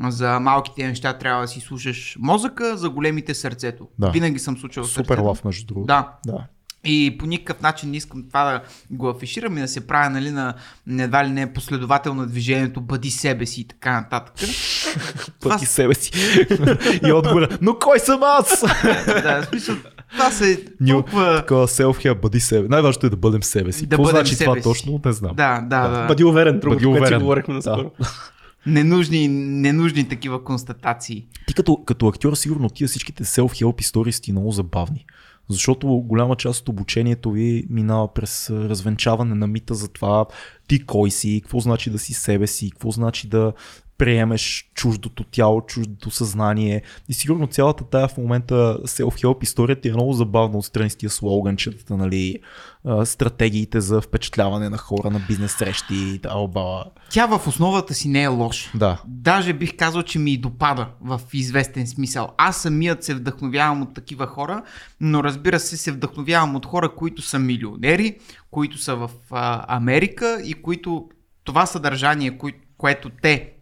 за 0.00 0.40
малките 0.40 0.88
неща 0.88 1.12
трябва 1.12 1.42
да 1.42 1.48
си 1.48 1.60
слушаш 1.60 2.16
мозъка, 2.20 2.76
за 2.76 2.90
големите 2.90 3.34
сърцето. 3.34 3.88
Да. 3.98 4.10
Винаги 4.10 4.38
съм 4.38 4.58
слушал 4.58 4.84
Супер 4.84 5.04
сърцето. 5.04 5.24
лав, 5.24 5.44
между 5.44 5.66
другото. 5.66 5.86
Да. 5.86 6.08
да. 6.26 6.46
И 6.84 7.16
по 7.18 7.26
никакъв 7.26 7.62
начин 7.62 7.90
не 7.90 7.96
искам 7.96 8.24
това 8.28 8.44
да 8.44 8.60
го 8.90 9.08
афиширам 9.08 9.58
и 9.58 9.60
да 9.60 9.68
се 9.68 9.86
правя 9.86 10.10
нали, 10.10 10.30
на 10.30 10.54
едва 10.88 11.24
ли 11.24 11.28
не 11.28 11.52
последовател 11.52 12.14
на 12.14 12.26
движението 12.26 12.80
бъди 12.80 13.10
себе 13.10 13.46
си 13.46 13.60
и 13.60 13.64
така 13.64 13.92
нататък. 13.92 14.34
Това 15.40 15.54
Пъти 15.54 15.66
себе 15.66 15.94
си. 15.94 16.10
и 17.06 17.12
отгоре, 17.12 17.48
но 17.60 17.78
кой 17.78 17.98
съм 17.98 18.20
аз? 18.22 18.60
да, 19.06 19.42
в 19.42 19.46
смисъл, 19.48 19.76
това 20.12 20.30
са 20.30 20.56
Ние 20.80 20.92
толкова... 20.92 21.36
Такова 21.36 21.68
self 21.68 22.20
бъди 22.20 22.40
себе. 22.40 22.68
Най-важното 22.68 23.06
е 23.06 23.10
да 23.10 23.16
бъдем 23.16 23.42
себе 23.42 23.72
си. 23.72 23.86
Да 23.86 23.96
Какво 23.96 24.02
бъдем 24.02 24.26
значи 24.26 24.44
това 24.44 24.56
си. 24.56 24.62
точно? 24.62 25.00
Не 25.04 25.12
знам. 25.12 25.32
Да, 25.34 25.60
да, 25.60 25.88
да. 25.88 26.06
Бъди 26.06 26.24
уверен, 26.24 26.60
другото, 26.60 26.90
Бъди 26.90 26.98
което 26.98 27.14
си 27.14 27.22
говорихме 27.22 27.58
Да. 27.60 27.90
Ненужни, 28.66 29.28
ненужни 29.28 30.08
такива 30.08 30.44
констатации. 30.44 31.26
Ти 31.46 31.54
като, 31.54 31.84
като 31.84 32.08
актьор 32.08 32.34
сигурно 32.34 32.70
тия 32.70 32.88
всичките 32.88 33.24
self-help 33.24 33.80
истории 33.80 34.12
са 34.12 34.22
ти 34.22 34.32
много 34.32 34.50
забавни. 34.50 35.06
Защото 35.48 35.86
голяма 35.86 36.36
част 36.36 36.60
от 36.60 36.68
обучението 36.68 37.30
ви 37.30 37.66
минава 37.70 38.14
през 38.14 38.50
развенчаване 38.50 39.34
на 39.34 39.46
мита 39.46 39.74
за 39.74 39.88
това 39.88 40.26
ти 40.68 40.86
кой 40.86 41.10
си, 41.10 41.40
какво 41.42 41.60
значи 41.60 41.90
да 41.90 41.98
си 41.98 42.14
себе 42.14 42.46
си, 42.46 42.70
какво 42.70 42.90
значи 42.90 43.28
да 43.28 43.52
приемеш 44.02 44.70
чуждото 44.74 45.24
тяло, 45.24 45.60
чуждото 45.60 46.10
съзнание. 46.10 46.82
И 47.08 47.14
сигурно 47.14 47.46
цялата 47.46 47.84
тая 47.84 48.08
в 48.08 48.16
момента 48.16 48.78
self-help 48.84 49.42
историята 49.42 49.88
е 49.88 49.92
много 49.92 50.12
забавна 50.12 50.58
от 50.58 50.64
страни 50.64 50.90
с 50.90 50.96
тия 50.96 51.10
слоганчетата, 51.10 51.96
нали, 51.96 52.38
стратегиите 53.04 53.80
за 53.80 54.00
впечатляване 54.00 54.68
на 54.68 54.78
хора 54.78 55.10
на 55.10 55.20
бизнес 55.28 55.52
срещи, 55.52 56.20
алба. 56.28 56.84
Тя 57.10 57.26
в 57.26 57.46
основата 57.46 57.94
си 57.94 58.08
не 58.08 58.22
е 58.22 58.26
лоша. 58.26 58.70
Да. 58.74 59.02
Даже 59.06 59.52
бих 59.52 59.76
казал, 59.76 60.02
че 60.02 60.18
ми 60.18 60.32
и 60.32 60.38
допада 60.38 60.88
в 61.00 61.20
известен 61.32 61.86
смисъл. 61.86 62.28
Аз 62.38 62.56
самият 62.56 63.04
се 63.04 63.14
вдъхновявам 63.14 63.82
от 63.82 63.94
такива 63.94 64.26
хора, 64.26 64.62
но 65.00 65.24
разбира 65.24 65.60
се 65.60 65.76
се 65.76 65.92
вдъхновявам 65.92 66.56
от 66.56 66.66
хора, 66.66 66.94
които 66.94 67.22
са 67.22 67.38
милионери, 67.38 68.16
които 68.50 68.78
са 68.78 68.96
в 68.96 69.10
а, 69.30 69.76
Америка 69.76 70.40
и 70.44 70.54
които 70.54 71.08
това 71.44 71.66
съдържание, 71.66 72.38
кое, 72.38 72.52
което 72.76 73.10
те 73.22 73.52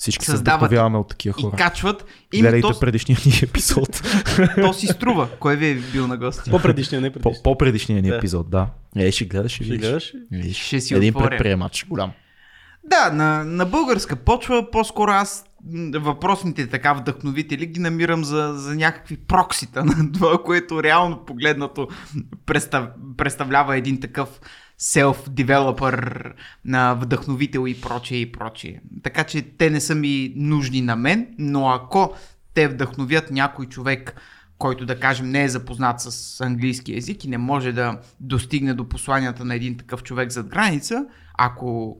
Всички 0.00 0.24
се 0.24 0.30
Създават 0.30 0.60
вдъхновяваме 0.60 0.98
от 0.98 1.08
такива 1.08 1.34
и 1.38 1.42
хора. 1.42 1.56
качват, 1.56 2.04
им 2.32 2.40
Гледайте 2.40 2.60
то, 2.62 2.80
предишния 2.80 3.18
ни 3.26 3.40
епизод. 3.42 4.02
то 4.56 4.72
си 4.72 4.86
струва. 4.86 5.28
Кой 5.40 5.56
ви 5.56 5.66
е 5.68 5.74
бил 5.74 6.06
на 6.06 6.16
гости? 6.16 6.50
По-предишния, 6.50 7.00
не 7.00 7.10
По- 7.10 7.14
предишния. 7.14 7.42
По-предишния 7.42 8.02
ни 8.02 8.08
Да. 8.08 8.16
епизод, 8.16 8.50
да. 8.50 8.66
Е, 8.96 9.12
ще 9.12 9.24
гледаш 9.24 9.60
и 9.60 9.64
Ще 9.64 9.76
гледаш? 9.76 10.12
Ще 10.52 10.80
си 10.80 10.94
Един 10.94 11.08
отворя. 11.10 11.28
предприемач, 11.30 11.86
голям. 11.88 12.12
Да, 12.84 13.10
на, 13.12 13.44
на 13.44 13.66
българска 13.66 14.16
почва 14.16 14.70
по-скоро 14.70 15.10
аз 15.10 15.44
въпросните 15.94 16.66
така 16.66 16.92
вдъхновители 16.92 17.66
ги 17.66 17.80
намирам 17.80 18.24
за, 18.24 18.52
за 18.56 18.74
някакви 18.74 19.16
проксита 19.18 19.84
на 19.84 20.12
това, 20.12 20.42
което 20.44 20.82
реално 20.82 21.24
погледнато 21.26 21.88
представ, 22.46 22.86
представлява 23.16 23.76
един 23.76 24.00
такъв 24.00 24.28
селф-девелопър 24.80 26.32
на 26.64 26.94
вдъхновител 26.94 27.66
и 27.66 27.80
прочее 27.80 28.18
и 28.18 28.32
прочее. 28.32 28.80
Така 29.02 29.24
че 29.24 29.42
те 29.42 29.70
не 29.70 29.80
са 29.80 29.94
ми 29.94 30.32
нужни 30.36 30.80
на 30.80 30.96
мен, 30.96 31.34
но 31.38 31.68
ако 31.68 32.14
те 32.54 32.68
вдъхновят 32.68 33.30
някой 33.30 33.66
човек, 33.66 34.20
който 34.58 34.86
да 34.86 35.00
кажем 35.00 35.30
не 35.30 35.44
е 35.44 35.48
запознат 35.48 36.00
с 36.00 36.40
английски 36.40 36.94
язик 36.94 37.24
и 37.24 37.28
не 37.28 37.38
може 37.38 37.72
да 37.72 37.98
достигне 38.20 38.74
до 38.74 38.88
посланията 38.88 39.44
на 39.44 39.54
един 39.54 39.76
такъв 39.76 40.02
човек 40.02 40.30
зад 40.30 40.46
граница, 40.46 41.06
ако 41.38 41.98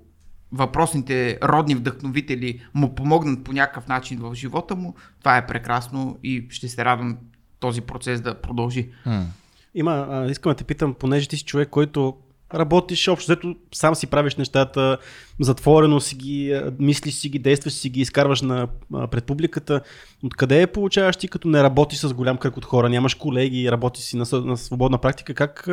въпросните 0.53 1.39
родни 1.43 1.75
вдъхновители 1.75 2.63
му 2.75 2.95
помогнат 2.95 3.45
по 3.45 3.53
някакъв 3.53 3.89
начин 3.89 4.19
в 4.19 4.35
живота 4.35 4.77
му, 4.77 4.95
това 5.19 5.37
е 5.37 5.47
прекрасно 5.47 6.19
и 6.23 6.47
ще 6.51 6.69
се 6.69 6.85
радвам 6.85 7.19
този 7.59 7.81
процес 7.81 8.21
да 8.21 8.41
продължи. 8.41 8.89
Има, 9.75 10.27
искам 10.31 10.53
да 10.53 10.57
те 10.57 10.65
питам, 10.65 10.95
понеже 10.95 11.29
ти 11.29 11.37
си 11.37 11.45
човек, 11.45 11.69
който 11.69 12.17
работиш 12.55 13.09
общо, 13.09 13.27
взето 13.27 13.55
сам 13.75 13.95
си 13.95 14.07
правиш 14.07 14.37
нещата, 14.37 14.99
затворено 15.41 16.01
си 16.01 16.17
ги, 16.17 16.61
мислиш 16.79 17.15
си 17.15 17.29
ги, 17.29 17.39
действаш 17.39 17.73
си 17.73 17.91
ги, 17.91 18.01
изкарваш 18.01 18.43
на, 18.43 18.69
пред 19.11 19.25
публиката. 19.25 19.81
Откъде 20.25 20.61
я 20.61 20.73
получаваш 20.73 21.17
ти, 21.17 21.29
като 21.29 21.49
не 21.49 21.63
работиш 21.63 21.99
с 21.99 22.15
голям 22.15 22.37
кръг 22.37 22.57
от 22.57 22.65
хора, 22.65 22.89
нямаш 22.89 23.15
колеги, 23.15 23.71
работиш 23.71 24.05
си 24.05 24.17
на, 24.17 24.25
на 24.33 24.57
свободна 24.57 24.99
практика, 24.99 25.35
как 25.35 25.69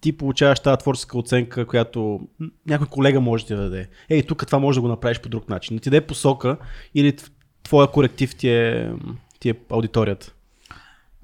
ти 0.00 0.12
получаваш 0.12 0.60
тази 0.60 0.78
творческа 0.78 1.18
оценка, 1.18 1.66
която 1.66 2.20
някой 2.66 2.86
колега 2.86 3.20
може 3.20 3.44
да 3.44 3.48
ти 3.48 3.54
даде? 3.54 3.88
Ей, 4.10 4.22
тук 4.22 4.46
това 4.46 4.58
може 4.58 4.76
да 4.76 4.82
го 4.82 4.88
направиш 4.88 5.20
по 5.20 5.28
друг 5.28 5.48
начин. 5.48 5.76
Да 5.76 5.82
ти 5.82 5.90
даде 5.90 6.06
посока 6.06 6.56
или 6.94 7.16
твоя 7.62 7.90
коректив 7.90 8.36
ти 8.36 8.48
е, 8.48 8.92
ти 9.40 9.48
е 9.48 9.54
аудиторията? 9.70 10.32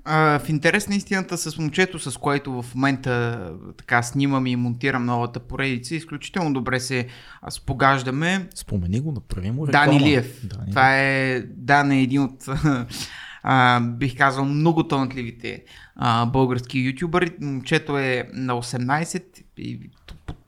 А, 0.07 0.39
в 0.39 0.49
интерес 0.49 0.89
на 0.89 0.95
истината 0.95 1.39
с 1.39 1.59
момчето, 1.59 1.99
с 1.99 2.17
което 2.19 2.63
в 2.63 2.75
момента 2.75 3.39
така 3.77 4.03
снимам 4.03 4.47
и 4.47 4.57
монтирам 4.57 5.05
новата 5.05 5.41
поредица, 5.41 5.95
изключително 5.95 6.53
добре 6.53 6.81
се 6.81 7.07
спогаждаме. 7.51 8.49
Спомени 8.55 9.01
го, 9.01 9.13
направи 9.13 9.51
му 9.51 9.67
реклама. 9.67 9.87
Дани 9.87 10.01
Лиев. 10.01 10.47
Дани. 10.47 10.71
Това 10.71 10.99
е 10.99 11.41
Дан 11.41 11.91
е 11.93 12.01
един 12.01 12.23
от 12.23 12.47
а, 13.43 13.81
бих 13.81 14.19
казал 14.19 14.45
много 14.45 14.89
талантливите 14.89 15.63
а, 15.97 16.27
български 16.27 16.79
ютубъри. 16.79 17.31
Момчето 17.41 17.99
е 17.99 18.29
на 18.33 18.53
18 18.53 19.25
и 19.59 19.81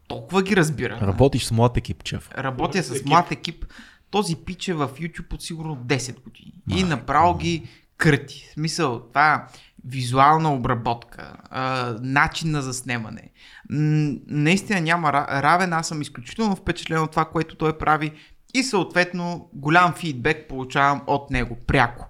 толкова 0.09 0.43
ги 0.43 0.57
разбира. 0.57 1.01
Работиш 1.01 1.45
с 1.45 1.51
млад 1.51 1.77
екип, 1.77 2.05
чеф. 2.05 2.31
Работя 2.39 2.83
с 2.83 3.05
млад 3.05 3.33
екип. 3.33 3.67
Този 4.11 4.37
пич 4.37 4.69
е 4.69 4.75
в 4.75 4.89
YouTube 4.89 5.35
от 5.35 5.43
сигурно 5.43 5.77
10 5.77 6.23
години. 6.23 6.53
И 6.77 6.85
направо 6.85 7.37
ги 7.37 7.69
кръти. 7.97 8.47
В 8.51 8.53
смисъл, 8.53 9.01
това 9.01 9.47
визуална 9.89 10.55
обработка, 10.55 11.37
а, 11.51 11.95
начин 12.01 12.51
на 12.51 12.63
заснемане. 12.63 13.31
М, 13.71 14.15
наистина 14.27 14.81
няма 14.81 15.09
ра- 15.09 15.43
равен. 15.43 15.73
Аз 15.73 15.89
съм 15.89 16.03
изключително 16.03 16.57
впечатлен 16.57 17.03
от 17.03 17.11
това, 17.11 17.25
което 17.25 17.57
той 17.57 17.79
прави 17.79 18.13
и 18.55 18.63
съответно 18.63 19.51
голям 19.53 19.93
фидбек 19.93 20.49
получавам 20.49 21.03
от 21.07 21.31
него 21.31 21.57
пряко. 21.67 22.09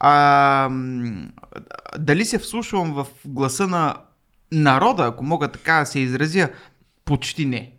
А, 0.00 0.70
дали 1.98 2.24
се 2.24 2.38
вслушвам 2.38 2.92
в 2.94 3.06
гласа 3.26 3.66
на 3.66 3.94
народа, 4.52 5.04
ако 5.06 5.24
мога 5.24 5.52
така 5.52 5.74
да 5.74 5.86
се 5.86 5.98
изразя, 5.98 6.50
почти 7.04 7.46
не. 7.46 7.72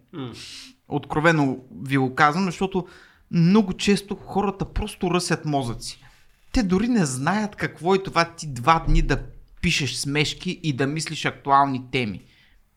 Откровено 0.88 1.58
ви 1.84 1.98
го 1.98 2.16
казвам, 2.16 2.46
защото 2.46 2.88
много 3.32 3.74
често 3.74 4.16
хората 4.16 4.66
просто 4.74 5.12
ръсят 5.12 5.46
мозъци. 5.46 6.05
Те 6.56 6.64
дори 6.64 6.88
не 6.88 7.06
знаят 7.06 7.56
какво 7.56 7.96
е 7.96 8.04
това 8.04 8.26
ти 8.26 8.48
два 8.48 8.84
дни 8.88 9.02
да 9.02 9.20
пишеш 9.62 9.96
смешки 9.96 10.60
и 10.64 10.74
да 10.74 10.88
мислиш 10.88 11.26
актуални 11.26 11.82
теми. 11.92 12.22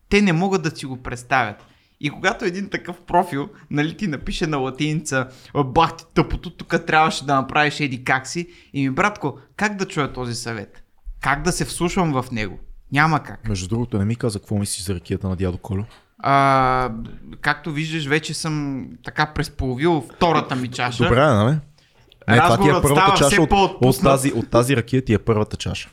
Те 0.09 0.23
не 0.23 0.33
могат 0.33 0.63
да 0.63 0.77
си 0.77 0.87
го 0.87 1.03
представят. 1.03 1.57
И 2.01 2.11
когато 2.11 2.45
един 2.45 2.69
такъв 2.69 3.01
профил, 3.01 3.49
нали 3.71 3.97
ти 3.97 4.07
напише 4.07 4.47
на 4.47 4.57
латиница, 4.57 5.29
«О, 5.55 5.65
бах 5.65 5.97
ти 5.97 6.05
тъпото, 6.15 6.51
тук 6.51 6.87
трябваше 6.87 7.27
да 7.27 7.35
направиш 7.35 7.81
еди 7.81 8.05
как 8.05 8.27
си, 8.27 8.49
и 8.73 8.89
ми 8.89 8.95
братко, 8.95 9.39
как 9.57 9.77
да 9.77 9.85
чуя 9.85 10.13
този 10.13 10.35
съвет? 10.35 10.83
Как 11.21 11.43
да 11.43 11.53
се 11.53 11.65
вслушвам 11.65 12.23
в 12.23 12.31
него? 12.33 12.59
Няма 12.93 13.23
как. 13.23 13.49
Между 13.49 13.69
другото, 13.69 13.99
не 13.99 14.05
ми 14.05 14.17
каза 14.17 14.39
какво 14.39 14.59
мислиш 14.59 14.85
за 14.85 14.95
ракията 14.95 15.29
на 15.29 15.37
дядо 15.37 15.59
Колю. 15.59 15.85
А, 16.19 16.93
както 17.41 17.73
виждаш, 17.73 18.07
вече 18.07 18.35
съм 18.35 18.87
така 19.05 19.27
пресполовил 19.27 20.05
втората 20.15 20.57
ми 20.57 20.69
чаша. 20.69 21.05
Добре, 21.05 21.21
нали? 21.21 21.57
Не, 22.29 22.37
това 22.37 22.59
ти 22.59 22.69
е 22.69 22.73
първата 22.83 23.15
чаша 23.17 23.43
от, 23.43 23.53
от, 23.81 24.03
тази, 24.03 24.33
от 24.33 24.51
тази 24.51 24.77
ракия 24.77 25.05
ти 25.05 25.15
е 25.15 25.19
първата 25.19 25.57
чаша. 25.57 25.89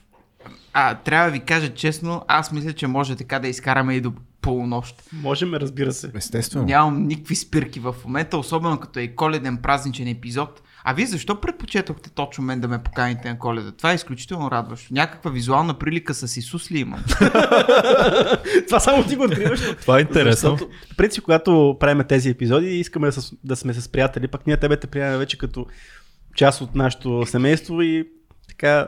А, 0.74 0.96
трябва 0.96 1.26
да 1.26 1.32
ви 1.32 1.40
кажа 1.40 1.74
честно, 1.74 2.22
аз 2.28 2.52
мисля, 2.52 2.74
че 2.74 2.88
може 2.88 3.16
така 3.16 3.40
да 3.40 3.48
изкараме 3.48 3.94
и 3.94 4.02
до 4.02 4.14
полунощ. 4.42 5.04
Можем, 5.14 5.54
разбира 5.54 5.92
се. 5.92 6.12
Естествено. 6.16 6.66
Нямам 6.66 7.04
никакви 7.04 7.36
спирки 7.36 7.80
в 7.80 7.96
момента, 8.06 8.38
особено 8.38 8.80
като 8.80 9.00
е 9.00 9.08
коледен 9.08 9.58
празничен 9.58 10.08
епизод. 10.08 10.62
А 10.84 10.94
вие 10.94 11.06
защо 11.06 11.42
предпочетохте 11.42 12.10
точно 12.10 12.44
мен 12.44 12.60
да 12.60 12.68
ме 12.68 12.84
поканите 12.84 13.30
на 13.30 13.40
коледа? 13.40 13.72
Това 13.72 13.92
е 13.92 13.96
изключително 13.96 14.52
радващо. 14.52 14.94
Някаква 14.94 15.32
визуална 15.32 15.74
прилика 15.74 16.14
с 16.14 16.38
Исус 16.38 16.72
ли 16.72 16.80
имам? 16.80 17.04
Това 18.68 18.80
само 18.80 19.04
ти 19.04 19.16
го 19.16 19.24
откриваш. 19.24 19.60
Това 19.82 19.98
е 19.98 20.02
интересно. 20.02 20.50
Защото, 20.50 20.72
в 20.94 20.98
принцип, 20.98 21.24
когато 21.24 21.78
правим 21.80 22.04
тези 22.10 22.30
епизоди, 22.30 22.68
искаме 22.68 23.10
да 23.44 23.56
сме 23.56 23.74
с 23.74 23.90
приятели, 23.90 24.28
пък 24.28 24.48
ние 24.48 24.58
тебе 24.58 24.78
те 24.78 24.88
приемаме 24.88 25.18
вече 25.18 25.38
като 25.38 25.66
част 26.36 26.62
от 26.62 26.76
нашето 26.76 27.26
семейство 27.26 27.82
и 27.82 28.08
така 28.48 28.88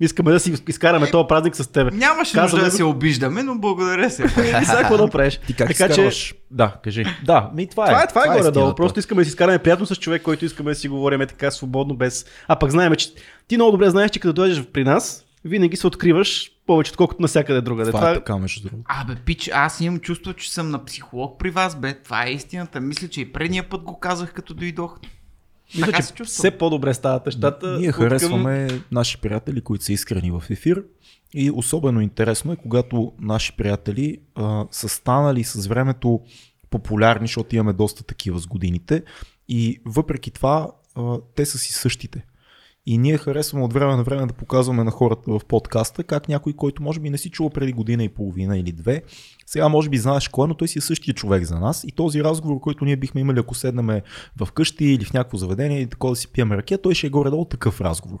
искаме 0.00 0.32
да 0.32 0.40
си 0.40 0.54
изкараме 0.68 1.10
този 1.10 1.28
празник 1.28 1.56
с 1.56 1.66
тебе. 1.66 1.90
Нямаше 1.90 2.32
Казваме 2.32 2.62
нужда 2.62 2.70
да 2.70 2.76
се 2.76 2.84
обиждаме, 2.84 3.42
но 3.42 3.58
благодаря 3.58 4.10
се. 4.10 4.22
И 4.24 4.28
сега 4.28 4.78
какво 4.78 4.96
да 4.96 5.08
правиш? 5.08 5.40
Ти 5.46 5.54
как 5.54 5.68
така, 5.68 5.94
че, 5.94 6.34
Да, 6.50 6.76
кажи. 6.84 7.04
Да, 7.24 7.50
ми 7.54 7.66
това 7.66 7.84
е. 7.84 7.88
това 7.88 8.02
е, 8.02 8.06
това 8.06 8.22
е 8.22 8.26
горе-долу. 8.26 8.48
истината. 8.48 8.74
Просто 8.74 8.98
искаме 8.98 9.20
да 9.20 9.24
си 9.24 9.28
изкараме 9.28 9.58
приятно 9.58 9.86
с 9.86 9.96
човек, 9.96 10.22
който 10.22 10.44
искаме 10.44 10.70
да 10.70 10.74
си 10.74 10.88
говорим 10.88 11.20
е 11.20 11.26
така 11.26 11.50
свободно, 11.50 11.96
без... 11.96 12.26
А 12.48 12.58
пък 12.58 12.70
знаем, 12.70 12.94
че 12.94 13.08
ти 13.48 13.56
много 13.56 13.72
добре 13.72 13.90
знаеш, 13.90 14.10
че 14.10 14.20
като 14.20 14.32
дойдеш 14.32 14.64
при 14.64 14.84
нас, 14.84 15.24
винаги 15.44 15.76
се 15.76 15.86
откриваш 15.86 16.50
повече, 16.66 16.90
отколкото 16.90 17.22
навсякъде 17.22 17.60
другаде. 17.60 17.90
Това 17.90 18.10
е 18.10 18.14
така, 18.14 18.36
между 18.36 18.68
другото. 18.68 18.84
Абе, 18.88 19.14
пич, 19.14 19.50
аз 19.54 19.80
имам 19.80 20.00
чувство, 20.00 20.32
че 20.32 20.52
съм 20.52 20.70
на 20.70 20.84
психолог 20.84 21.38
при 21.38 21.50
вас, 21.50 21.76
бе. 21.76 21.94
Това 22.02 22.26
е 22.26 22.30
истината. 22.30 22.80
Мисля, 22.80 23.08
че 23.08 23.20
и 23.20 23.32
предния 23.32 23.68
път 23.68 23.82
го 23.82 24.00
казах, 24.00 24.32
като 24.32 24.54
дойдох. 24.54 24.98
Мисля, 25.74 25.92
че 25.92 25.98
чувствам. 26.02 26.26
все 26.26 26.50
по-добре 26.50 26.94
стават 26.94 27.26
нещата. 27.26 27.78
Ние 27.78 27.90
откъм- 27.90 27.92
харесваме 27.92 28.68
наши 28.92 29.18
приятели, 29.20 29.60
които 29.60 29.84
са 29.84 29.92
искрени 29.92 30.30
в 30.30 30.42
ефир. 30.50 30.84
И 31.34 31.50
особено 31.50 32.00
интересно 32.00 32.52
е, 32.52 32.56
когато 32.56 33.12
наши 33.20 33.52
приятели 33.52 34.18
а, 34.34 34.66
са 34.70 34.88
станали 34.88 35.44
с 35.44 35.66
времето 35.66 36.20
популярни, 36.70 37.26
защото 37.26 37.56
имаме 37.56 37.72
доста 37.72 38.04
такива 38.04 38.38
с 38.38 38.46
годините. 38.46 39.02
И 39.48 39.80
въпреки 39.84 40.30
това, 40.30 40.70
а, 40.94 41.18
те 41.34 41.46
са 41.46 41.58
си 41.58 41.72
същите. 41.72 42.24
И 42.86 42.98
ние 42.98 43.18
харесваме 43.18 43.64
от 43.64 43.72
време 43.72 43.96
на 43.96 44.02
време 44.02 44.26
да 44.26 44.32
показваме 44.32 44.84
на 44.84 44.90
хората 44.90 45.22
в 45.30 45.40
подкаста 45.48 46.04
как 46.04 46.28
някой, 46.28 46.52
който 46.52 46.82
може 46.82 47.00
би 47.00 47.10
не 47.10 47.18
си 47.18 47.30
чул 47.30 47.50
преди 47.50 47.72
година 47.72 48.04
и 48.04 48.08
половина 48.08 48.58
или 48.58 48.72
две, 48.72 49.02
сега 49.46 49.68
може 49.68 49.88
би 49.88 49.98
знаеш 49.98 50.28
кой, 50.28 50.44
е, 50.44 50.48
но 50.48 50.54
той 50.54 50.68
си 50.68 50.78
е 50.78 50.82
същия 50.82 51.14
човек 51.14 51.44
за 51.44 51.58
нас. 51.60 51.84
И 51.84 51.92
този 51.92 52.24
разговор, 52.24 52.60
който 52.60 52.84
ние 52.84 52.96
бихме 52.96 53.20
имали, 53.20 53.38
ако 53.38 53.54
седнем 53.54 54.00
в 54.40 54.52
къщи 54.52 54.84
или 54.84 55.04
в 55.04 55.12
някакво 55.12 55.36
заведение 55.36 55.80
и 55.80 55.86
такова 55.86 56.12
да 56.12 56.16
си 56.16 56.32
пием 56.32 56.52
ракет, 56.52 56.82
той 56.82 56.94
ще 56.94 57.06
е 57.06 57.10
горе-долу 57.10 57.44
такъв 57.44 57.80
разговор. 57.80 58.18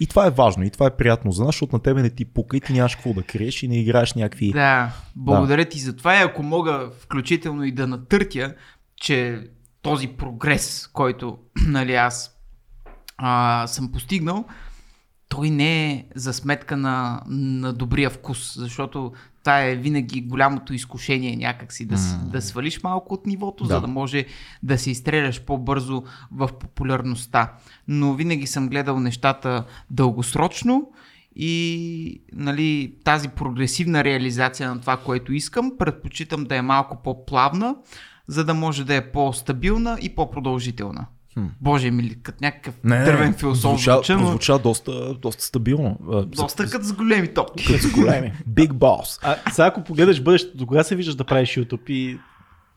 И 0.00 0.06
това 0.06 0.26
е 0.26 0.30
важно, 0.30 0.64
и 0.64 0.70
това 0.70 0.86
е 0.86 0.96
приятно 0.96 1.32
за 1.32 1.44
нас, 1.44 1.48
защото 1.48 1.76
на 1.76 1.82
тебе 1.82 2.02
не 2.02 2.10
ти 2.10 2.24
пука 2.24 2.56
и 2.56 2.60
ти 2.60 2.72
нямаш 2.72 2.94
какво 2.94 3.12
да 3.12 3.22
криеш 3.22 3.62
и 3.62 3.68
не 3.68 3.80
играеш 3.80 4.14
някакви... 4.14 4.52
Да, 4.52 4.92
благодаря 5.16 5.64
ти 5.64 5.78
за 5.78 5.96
това 5.96 6.16
и 6.16 6.22
ако 6.22 6.42
мога 6.42 6.90
включително 7.00 7.64
и 7.64 7.72
да 7.72 7.86
натъртя, 7.86 8.54
че 8.96 9.48
този 9.82 10.08
прогрес, 10.08 10.86
който 10.92 11.38
нали, 11.66 11.94
аз 11.94 12.33
а, 13.16 13.66
съм 13.66 13.92
постигнал, 13.92 14.44
той 15.28 15.50
не 15.50 15.92
е 15.92 16.04
за 16.14 16.32
сметка 16.32 16.76
на, 16.76 17.22
на 17.26 17.72
добрия 17.72 18.10
вкус, 18.10 18.54
защото 18.58 19.12
това 19.40 19.64
е 19.64 19.76
винаги 19.76 20.20
голямото 20.20 20.74
изкушение 20.74 21.36
някакси 21.36 21.86
да, 21.86 21.96
mm. 21.96 22.18
да 22.18 22.42
свалиш 22.42 22.82
малко 22.82 23.14
от 23.14 23.26
нивото, 23.26 23.64
да. 23.64 23.74
за 23.74 23.80
да 23.80 23.86
може 23.86 24.26
да 24.62 24.78
се 24.78 24.90
изстреляш 24.90 25.40
по-бързо 25.40 26.02
в 26.32 26.48
популярността. 26.60 27.52
Но 27.88 28.14
винаги 28.14 28.46
съм 28.46 28.68
гледал 28.68 29.00
нещата 29.00 29.64
дългосрочно 29.90 30.92
и 31.36 32.22
нали, 32.32 32.94
тази 33.04 33.28
прогресивна 33.28 34.04
реализация 34.04 34.74
на 34.74 34.80
това, 34.80 34.96
което 34.96 35.32
искам, 35.32 35.72
предпочитам 35.78 36.44
да 36.44 36.56
е 36.56 36.62
малко 36.62 37.02
по-плавна, 37.02 37.76
за 38.26 38.44
да 38.44 38.54
може 38.54 38.84
да 38.84 38.94
е 38.94 39.12
по-стабилна 39.12 39.98
и 40.02 40.14
по-продължителна. 40.14 41.06
Хм. 41.34 41.46
Боже 41.60 41.90
ми, 41.90 42.22
като 42.22 42.38
някакъв 42.42 42.74
не, 42.84 43.04
дървен 43.04 43.34
философ 43.34 43.70
звуча, 43.70 43.94
звуча, 43.94 44.16
но... 44.16 44.26
звуча 44.26 44.58
доста, 44.58 45.14
доста 45.14 45.44
стабилно. 45.44 45.98
Доста 46.26 46.70
като 46.70 46.84
с 46.84 46.92
големи 46.92 47.28
топки. 47.28 47.66
Като 47.72 47.88
с 47.88 47.90
големи. 47.90 48.32
Big 48.50 48.68
boss. 48.68 49.18
А 49.22 49.52
сега 49.52 49.66
ако 49.66 49.84
погледаш 49.84 50.22
бъдещето, 50.22 50.56
до 50.56 50.66
кога 50.66 50.84
се 50.84 50.96
виждаш 50.96 51.14
да 51.14 51.24
правиш 51.24 51.48
YouTube 51.48 51.90
и 51.90 52.18